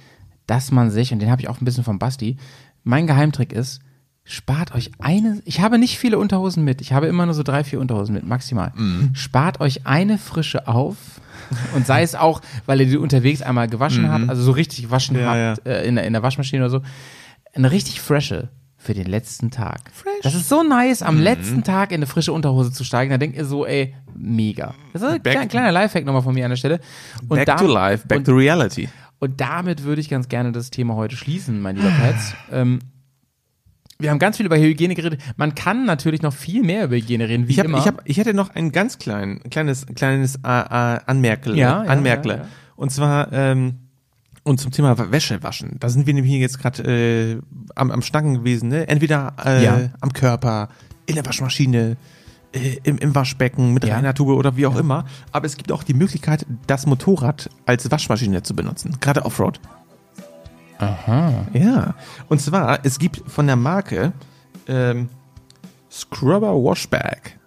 dass 0.50 0.72
man 0.72 0.90
sich, 0.92 1.12
und 1.14 1.20
den 1.20 1.30
habe 1.32 1.42
ich 1.42 1.50
auch 1.50 1.62
ein 1.62 1.66
bisschen 1.66 1.84
vom 1.84 2.00
Basti, 2.00 2.38
mein 2.84 3.08
Geheimtrick 3.08 3.54
ist, 3.54 3.80
spart 4.24 4.74
euch 4.76 4.92
eine, 5.00 5.42
ich 5.46 5.60
habe 5.62 5.78
nicht 5.80 5.98
viele 5.98 6.20
Unterhosen 6.20 6.64
mit, 6.64 6.82
ich 6.82 6.94
habe 6.94 7.08
immer 7.08 7.26
nur 7.26 7.34
so 7.34 7.44
drei, 7.44 7.64
vier 7.64 7.80
Unterhosen 7.80 8.14
mit, 8.14 8.26
maximal. 8.26 8.72
Mhm. 8.76 9.12
Spart 9.14 9.60
euch 9.60 9.86
eine 9.88 10.18
frische 10.18 10.68
auf 10.68 10.96
und 11.76 11.86
sei 11.88 12.04
es 12.04 12.16
auch, 12.16 12.42
weil 12.68 12.80
ihr 12.82 12.88
die 12.88 12.98
unterwegs 12.98 13.42
einmal 13.42 13.68
gewaschen 13.68 14.12
habt, 14.12 14.30
also 14.30 14.44
so 14.44 14.52
richtig 14.52 14.84
gewaschen 14.84 15.16
Mhm. 15.18 15.22
Ja, 15.24 15.50
habt 15.56 15.66
Äh, 15.68 15.84
in, 15.86 15.96
der, 15.96 16.06
in 16.06 16.14
der 16.14 16.22
Waschmaschine 16.24 16.62
oder 16.64 16.70
so, 16.70 16.82
eine 17.56 17.72
richtig 17.72 18.02
frische 18.02 18.50
für 18.78 18.94
den 18.94 19.08
letzten 19.08 19.52
Tag. 19.52 19.82
Fresh. 19.92 20.22
Das 20.24 20.36
ist 20.36 20.48
so 20.48 20.64
nice, 20.64 21.02
Mhm. 21.02 21.08
am 21.08 21.20
letzten 21.20 21.64
Tag 21.64 21.92
in 21.92 21.96
eine 21.98 22.06
frische 22.06 22.32
Unterhose 22.32 22.72
zu 22.72 22.84
steigen. 22.84 23.10
Da 23.12 23.18
denkt 23.18 23.36
ihr 23.36 23.46
so, 23.46 23.66
ey, 23.66 23.94
mega. 24.16 24.74
Das 24.94 25.02
ist 25.02 25.08
ein 25.10 25.22
Back- 25.22 25.34
kleiner, 25.34 25.48
kleiner 25.48 25.72
Lifehack 25.72 26.06
nochmal 26.06 26.22
von 26.22 26.34
mir 26.34 26.46
an 26.46 26.52
der 26.52 26.56
Stelle. 26.58 26.80
Und 27.24 27.30
Back 27.30 27.46
da- 27.48 27.56
to 27.56 27.68
life, 27.68 28.08
back 28.08 28.20
und, 28.20 28.26
to 28.26 28.34
reality. 28.36 28.88
Und 29.20 29.40
damit 29.42 29.84
würde 29.84 30.02
ich 30.02 30.10
ganz 30.10 30.30
gerne 30.30 30.52
das 30.52 30.70
Thema 30.70 30.96
heute 30.96 31.16
schließen, 31.16 31.60
mein 31.62 31.76
lieber 31.76 31.90
Pets. 31.92 32.34
Ähm, 32.52 32.80
wir 34.02 34.12
haben 34.12 34.20
ganz 34.20 34.38
viel 34.38 34.46
über 34.46 34.58
Hygiene 34.58 34.96
geredet. 34.96 35.22
Man 35.36 35.56
kann 35.56 35.86
natürlich 35.86 36.22
noch 36.22 36.34
viel 36.34 36.64
mehr 36.64 36.86
über 36.86 36.96
Hygiene 36.96 37.28
reden, 37.28 37.48
wie 37.50 37.52
Ich, 37.52 37.60
hab, 37.60 37.66
immer. 37.66 37.80
ich, 37.80 37.86
hab, 37.88 38.02
ich 38.06 38.18
hätte 38.18 38.34
noch 38.34 38.50
ein 38.56 38.72
ganz 38.72 38.98
klein, 38.98 39.42
kleines, 39.52 39.86
kleines 39.88 40.36
äh, 40.38 40.40
äh, 40.48 41.00
Anmerkle, 41.06 41.56
Ja, 41.56 41.84
ja, 41.84 41.90
Anmerkle. 41.90 42.38
ja. 42.38 42.46
Und 42.78 42.92
zwar, 42.92 43.34
ähm, 43.34 43.76
und 44.44 44.60
zum 44.62 44.72
Thema 44.72 45.12
Wäsche 45.12 45.44
waschen. 45.44 45.76
Da 45.82 45.90
sind 45.90 46.08
wir 46.08 46.14
nämlich 46.14 46.32
hier 46.32 46.40
jetzt 46.40 46.60
gerade 46.60 46.82
äh, 46.84 47.42
am, 47.76 47.92
am 47.92 48.02
Schnacken 48.02 48.36
gewesen. 48.36 48.70
Ne? 48.70 48.88
Entweder 48.88 49.34
äh, 49.44 49.90
am 50.00 50.14
Körper, 50.14 50.70
in 51.06 51.16
der 51.16 51.26
Waschmaschine, 51.26 51.98
im, 52.84 52.98
im 52.98 53.16
Waschbecken, 53.16 53.74
mit 53.74 53.86
Ja. 53.86 53.96
reiner 53.96 54.14
Tube 54.14 54.30
oder 54.30 54.56
wie 54.58 54.66
auch 54.66 54.76
immer. 54.76 55.06
Aber 55.32 55.46
es 55.46 55.58
gibt 55.58 55.72
auch 55.72 55.84
die 55.84 55.94
Möglichkeit, 55.94 56.46
das 56.68 56.86
Motorrad 56.86 57.50
als 57.66 57.90
Waschmaschine 57.92 58.42
zu 58.44 58.56
benutzen. 58.56 58.98
Gerade 59.00 59.26
Offroad. 59.26 59.60
Aha. 60.80 61.46
Ja. 61.54 61.96
Und 62.28 62.42
zwar, 62.42 62.80
es 62.84 63.00
gibt 63.00 63.22
von 63.30 63.48
der 63.48 63.56
Marke 63.56 64.14
ähm, 64.68 65.10
Scrubber 65.92 66.54
Washbag. 66.54 67.38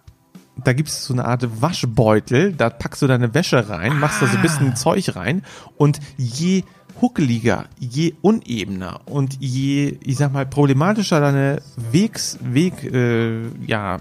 Da 0.63 0.75
gibt 0.75 0.91
es 0.91 1.05
so 1.07 1.15
eine 1.15 1.25
Art 1.25 1.63
Waschbeutel, 1.63 2.53
da 2.53 2.69
packst 2.69 3.01
du 3.03 3.07
deine 3.07 3.33
Wäsche 3.35 3.69
rein, 3.71 3.99
machst 3.99 4.21
da 4.21 4.27
so 4.27 4.37
ein 4.37 4.43
bisschen 4.43 4.77
Zeug 4.77 5.17
rein 5.17 5.43
und 5.79 5.99
je 6.19 6.63
huckeliger, 7.01 7.65
je 7.79 8.15
unebener 8.21 9.01
und 9.07 9.39
je, 9.41 9.97
ich 10.05 10.19
sag 10.19 10.33
mal, 10.33 10.45
problematischer 10.45 11.21
deine 11.21 11.63
Wegs, 11.91 12.39
Weg, 12.43 12.85
äh, 12.85 13.49
ja, 13.67 14.01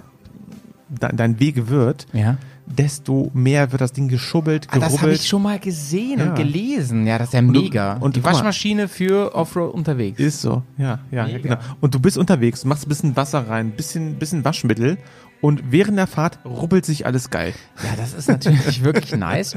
dein 1.00 1.40
Weg 1.40 1.68
wird, 1.70 2.06
Ja. 2.14 2.38
desto 2.66 3.32
mehr 3.34 3.72
wird 3.72 3.82
das 3.82 3.94
Ding 3.94 4.08
geschubbelt, 4.08 4.68
Ah, 4.70 4.76
das 4.76 4.84
habe 4.84 4.96
gerubbelt. 4.98 5.20
ich 5.22 5.28
schon 5.28 5.42
mal 5.42 5.60
gesehen 5.60 6.20
Ja. 6.20 6.26
und 6.30 6.36
gelesen. 6.36 7.06
Ja, 7.08 7.18
das 7.18 7.30
ist 7.30 7.34
ja 7.34 7.42
du- 7.42 7.48
mega. 7.52 7.94
und 7.94 8.16
die 8.16 8.20
guck 8.22 8.32
mal. 8.32 8.36
Waschmaschine 8.38 8.88
für 8.88 9.34
Offroad 9.36 9.74
unterwegs. 9.74 10.20
Ist 10.20 10.42
so, 10.42 10.64
ja, 10.78 11.00
ja, 11.12 11.28
ja, 11.28 11.38
genau. 11.40 11.58
Und 11.80 11.96
du 11.96 12.00
bist 12.00 12.18
unterwegs, 12.18 12.66
machst 12.66 12.86
ein 12.86 12.90
bisschen 12.90 13.16
Wasser 13.16 13.48
rein, 13.48 13.72
bisschen, 13.72 14.16
bisschen 14.16 14.44
Waschmittel 14.46 14.98
und 15.42 15.72
während 15.72 15.98
der 15.98 16.08
Fahrt 16.08 16.40
rubbelt 16.46 16.86
sich 16.86 17.06
alles 17.06 17.30
geil. 17.30 17.54
Ja, 17.84 17.96
das 17.98 18.14
ist 18.14 18.28
natürlich 18.30 18.84
wirklich 18.84 19.16
nice. 19.20 19.56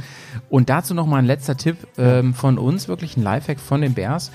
Und 0.49 0.71
dazu 0.71 0.95
noch 0.95 1.07
mal 1.07 1.19
ein 1.19 1.27
letzter 1.27 1.57
Tipp 1.57 1.77
ähm, 1.99 2.33
von 2.35 2.59
uns, 2.59 2.89
wirklich 2.89 3.17
ein 3.17 3.23
Lifehack 3.23 3.61
von 3.61 3.81
den 3.83 3.95
Bears. 3.95 4.31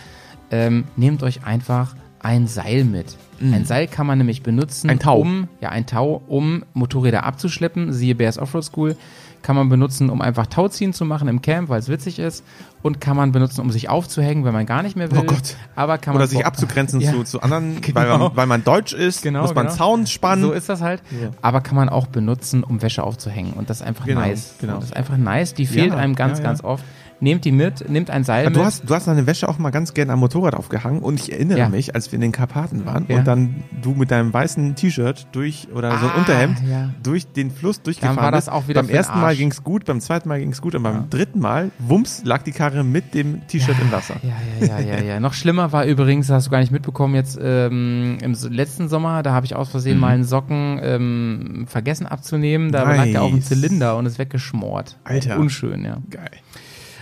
Ähm, 0.51 0.85
nehmt 0.95 1.21
euch 1.23 1.43
einfach 1.45 1.95
ein 2.19 2.47
Seil 2.47 2.83
mit. 2.83 3.15
Ein 3.41 3.65
Seil 3.65 3.87
kann 3.87 4.05
man 4.07 4.17
nämlich 4.17 4.43
benutzen, 4.43 4.87
Mhm. 4.87 4.91
Ein 4.91 4.99
Tau. 4.99 5.17
um 5.19 5.47
ja 5.61 5.69
ein 5.69 5.85
Tau, 5.85 6.21
um 6.27 6.63
Motorräder 6.73 7.23
abzuschleppen. 7.23 7.93
Siehe 7.93 8.15
Bears 8.15 8.37
Offroad 8.37 8.63
School 8.65 8.95
kann 9.41 9.55
man 9.55 9.69
benutzen, 9.69 10.09
um 10.09 10.21
einfach 10.21 10.47
Tauziehen 10.47 10.91
zu 10.91 11.05
machen 11.05 11.29
im 11.29 11.41
Camp, 11.41 11.69
weil 11.69 11.79
es 11.79 11.87
witzig 11.87 12.19
ist. 12.19 12.43
Und 12.81 12.99
kann 12.99 13.15
man 13.15 13.31
benutzen, 13.31 13.61
um 13.61 13.71
sich 13.71 13.87
aufzuhängen, 13.87 14.43
wenn 14.43 14.51
man 14.53 14.65
gar 14.65 14.83
nicht 14.83 14.97
mehr 14.97 15.09
will. 15.11 15.19
Oh 15.19 15.23
Gott. 15.23 15.55
Aber 15.77 15.97
kann 15.97 16.13
man 16.13 16.21
Oder 16.23 16.27
sich 16.29 16.45
abzugrenzen 16.45 16.99
Ja. 17.01 17.11
zu, 17.13 17.23
zu 17.23 17.41
anderen, 17.41 17.77
weil, 17.93 18.07
man, 18.17 18.31
weil 18.35 18.47
man 18.47 18.63
deutsch 18.65 18.91
ist, 18.91 19.21
Genau, 19.21 19.43
muss 19.43 19.55
man 19.55 19.67
genau. 19.67 19.77
Zaun 19.77 20.07
spannen. 20.07 20.43
So 20.43 20.51
ist 20.51 20.67
das 20.67 20.81
halt. 20.81 21.01
Aber 21.41 21.61
kann 21.61 21.77
man 21.77 21.87
auch 21.87 22.07
benutzen, 22.07 22.63
um 22.65 22.81
Wäsche 22.81 23.01
aufzuhängen. 23.03 23.53
Und 23.53 23.69
das 23.69 23.79
ist 23.79 23.87
einfach 23.87 24.05
Genau, 24.05 24.19
nice. 24.19 24.55
genau. 24.59 24.75
Das 24.75 24.85
ist 24.85 24.95
einfach 24.97 25.15
nice. 25.15 25.53
Die 25.53 25.65
fehlt 25.67 25.91
Ja, 25.93 25.95
einem 25.97 26.15
ganz, 26.15 26.39
ja, 26.39 26.43
ja. 26.43 26.49
ganz 26.49 26.61
oft. 26.63 26.83
Nehmt 27.21 27.43
die 27.43 27.51
mit, 27.51 27.89
nehmt 27.89 28.09
ein 28.09 28.23
Seil 28.23 28.43
Ja, 28.45 28.49
mit. 28.49 28.57
du, 28.57 28.63
hast, 28.63 28.89
du 28.89 28.95
hast 28.95 29.07
deine 29.07 29.27
Wäsche 29.27 29.49
auch 29.49 29.57
mal 29.57 29.71
ganz 29.71 29.93
gerne 29.93 30.13
am 30.13 30.19
Motorrad 30.19 30.55
aufgehangen 30.55 31.01
und 31.01 31.19
ich 31.19 31.31
erinnere 31.33 31.57
Ja. 31.59 31.69
mich, 31.69 31.93
als 31.95 32.11
wir 32.11 32.15
in 32.15 32.21
den 32.21 32.31
Karpaten 32.31 32.85
waren 32.85 33.05
Ja. 33.09 33.17
und 33.17 33.27
dann 33.27 33.63
du 33.81 33.91
mit 33.93 34.09
deinem 34.11 34.33
weißen 34.33 34.75
T-Shirt 34.75 35.27
durch 35.33 35.67
oder 35.75 35.91
so 35.97 36.05
ein 36.05 36.11
Ah, 36.15 36.19
Unterhemd 36.19 36.57
ja. 36.69 36.89
durch 37.03 37.27
den 37.27 37.51
Fluss 37.51 37.81
durchgefahren 37.81 38.15
Dann 38.15 38.23
war 38.23 38.31
das 38.31 38.47
auch 38.47 38.67
wieder 38.69 38.81
Beim 38.81 38.89
ersten 38.89 39.19
Mal 39.19 39.35
ging's 39.35 39.63
gut, 39.63 39.85
beim 39.85 39.99
zweiten 39.99 40.29
Mal 40.29 40.39
ging's 40.39 40.61
gut 40.61 40.75
und 40.75 40.83
beim 40.83 41.09
dritten 41.09 41.39
Mal, 41.39 41.71
wumms, 41.79 42.21
lag 42.23 42.43
die 42.43 42.51
Karre 42.51 42.83
mit 42.83 43.13
dem 43.13 43.45
T-Shirt 43.47 43.75
im 43.81 43.91
Wasser. 43.91 44.15
Ja, 44.23 44.65
ja, 44.65 44.79
ja, 44.79 44.97
ja, 44.97 45.03
ja. 45.03 45.19
Noch 45.19 45.33
schlimmer 45.33 45.71
war 45.73 45.85
übrigens, 45.85 46.27
das 46.27 46.35
hast 46.37 46.47
du 46.47 46.51
gar 46.51 46.59
nicht 46.59 46.71
mitbekommen, 46.71 47.15
jetzt 47.15 47.37
ähm, 47.41 48.17
im 48.21 48.35
letzten 48.49 48.87
Sommer, 48.87 49.23
da 49.23 49.33
habe 49.33 49.45
ich 49.45 49.55
aus 49.55 49.69
Versehen 49.69 49.99
mal 49.99 50.13
einen 50.13 50.23
Socken 50.23 50.79
ähm, 50.81 51.65
vergessen 51.67 52.05
abzunehmen. 52.07 52.71
Da 52.71 52.83
lag 52.83 53.03
der 53.05 53.21
auf 53.23 53.29
dem 53.29 53.37
Nice. 53.39 53.47
Zylinder 53.49 53.97
und 53.97 54.05
ist 54.05 54.19
weggeschmort. 54.19 54.97
Alter. 55.03 55.37
Unschön, 55.37 55.83
ja. 55.83 55.97
Geil. 56.09 56.29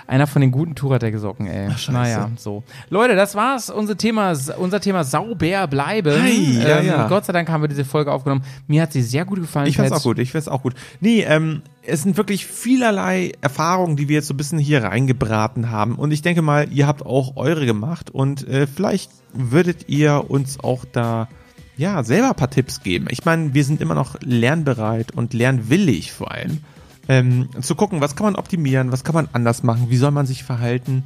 Einer 0.08 0.26
von 0.26 0.42
den 0.42 0.52
guten 0.52 0.74
Touradecke-Socken, 0.74 1.48
ey. 1.48 1.70
scheiße. 1.72 1.92
naja, 1.92 2.32
so. 2.38 2.64
Leute, 2.90 3.16
das 3.16 3.36
war's. 3.36 3.70
Unser 3.70 3.98
Thema, 3.98 4.34
unser 4.58 4.80
Thema 4.80 5.04
sauber 5.04 5.68
bleiben. 5.68 6.14
Ähm, 6.14 6.22
Hi, 6.22 6.60
ja, 6.62 6.80
ja. 6.80 7.08
Gott 7.10 7.26
sei 7.26 7.34
Dank 7.34 7.50
haben 7.50 7.62
wir 7.62 7.68
diese 7.68 7.84
Folge 7.84 8.14
aufgenommen. 8.14 8.44
Mir 8.68 8.84
hat 8.84 8.94
sie 8.94 9.02
sehr 9.02 9.26
gut 9.26 9.42
gefallen. 9.42 9.68
Ich 9.68 9.76
fand's 9.76 9.92
auch 9.92 10.04
gut, 10.04 10.18
ich 10.20 10.32
find's 10.32 10.48
auch 10.48 10.62
gut. 10.62 10.76
Nee, 11.02 11.26
ähm, 11.28 11.62
es 11.86 12.04
sind 12.04 12.16
wirklich 12.16 12.46
vielerlei 12.46 13.34
Erfahrungen, 13.42 13.98
die 13.98 14.08
wir 14.08 14.16
jetzt 14.16 14.28
so 14.28 14.34
ein 14.34 14.38
bisschen 14.38 14.60
hier 14.60 14.82
reingebraten 14.82 15.72
haben. 15.72 15.96
Und 15.96 16.12
ich 16.12 16.22
denke 16.22 16.42
mal, 16.42 16.72
ihr 16.72 16.88
habt 16.88 17.06
auch 17.06 17.36
eure 17.36 17.66
gemacht 17.66 18.10
und 18.10 18.48
äh, 18.48 18.66
vielleicht 18.66 19.12
würdet 19.34 19.90
ihr 19.90 20.30
uns 20.30 20.58
auch 20.62 20.86
da 20.90 21.28
ja 21.76 22.02
selber 22.04 22.30
ein 22.30 22.36
paar 22.36 22.50
Tipps 22.50 22.82
geben. 22.82 23.08
Ich 23.10 23.26
meine, 23.26 23.54
wir 23.54 23.66
sind 23.66 23.82
immer 23.82 23.96
noch 23.96 24.16
lernbereit 24.22 25.12
und 25.12 25.34
lernwillig 25.34 26.14
vor 26.14 26.32
allem. 26.32 26.62
Ähm, 27.10 27.50
zu 27.62 27.76
gucken, 27.76 28.02
was 28.02 28.16
kann 28.16 28.26
man 28.26 28.36
optimieren, 28.36 28.92
was 28.92 29.04
kann 29.04 29.16
man 29.16 29.30
anders 29.34 29.64
machen, 29.64 29.88
wie 29.90 29.98
soll 29.98 30.12
man 30.12 30.26
sich 30.26 30.44
verhalten. 30.44 31.04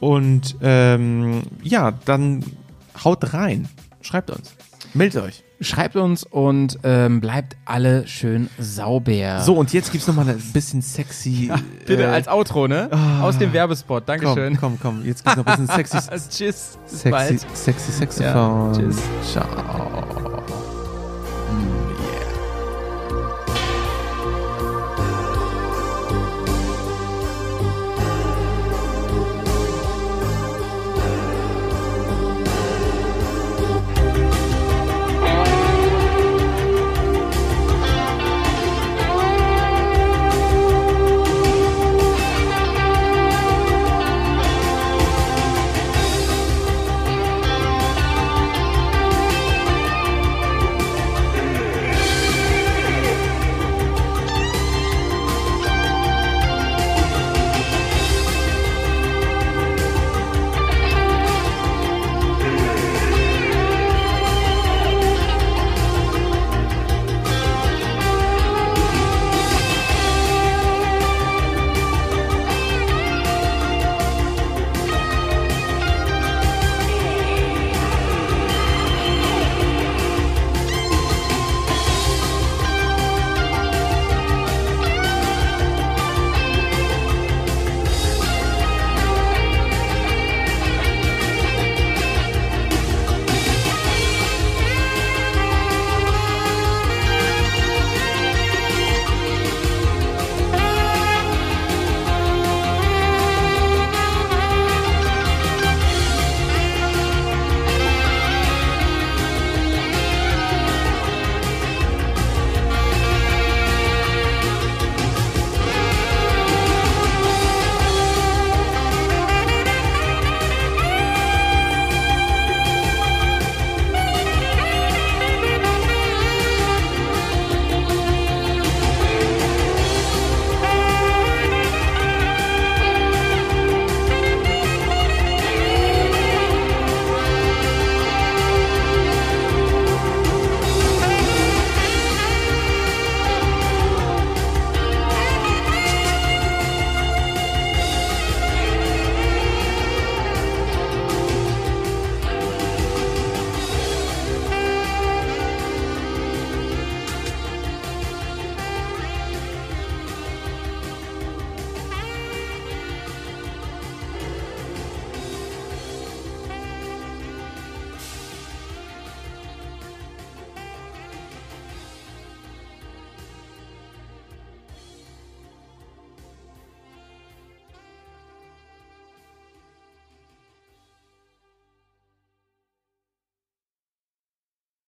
Und 0.00 0.56
ähm, 0.62 1.42
ja, 1.62 1.92
dann 2.04 2.44
haut 3.04 3.32
rein. 3.34 3.68
Schreibt 4.02 4.30
uns. 4.30 4.54
Meldet 4.94 5.22
euch. 5.22 5.42
Schreibt 5.60 5.96
uns 5.96 6.22
und 6.22 6.78
ähm, 6.82 7.20
bleibt 7.20 7.56
alle 7.64 8.06
schön 8.06 8.50
sauber. 8.58 9.40
So, 9.40 9.54
und 9.54 9.72
jetzt 9.72 9.90
gibt's 9.90 10.06
noch 10.06 10.14
mal 10.14 10.28
ein 10.28 10.38
bisschen 10.52 10.82
sexy. 10.82 11.50
Bitte 11.86 12.02
äh, 12.02 12.06
als 12.06 12.28
Outro, 12.28 12.68
ne? 12.68 12.90
Aus 13.22 13.38
dem 13.38 13.54
Werbespot. 13.54 14.04
komm, 14.06 14.20
Dankeschön. 14.20 14.56
komm, 14.58 14.78
komm. 14.80 15.04
Jetzt 15.04 15.24
gibt's 15.24 15.38
noch 15.38 15.46
ein 15.46 15.64
bisschen 15.64 15.76
sexy, 15.88 15.98
Tschüss. 16.28 16.78
Sexy, 16.86 17.10
bald. 17.10 17.46
sexy 17.56 17.92
Saxophon. 17.92 18.34
Ja, 18.34 18.72
tschüss. 18.74 18.98
Ciao. 19.32 20.25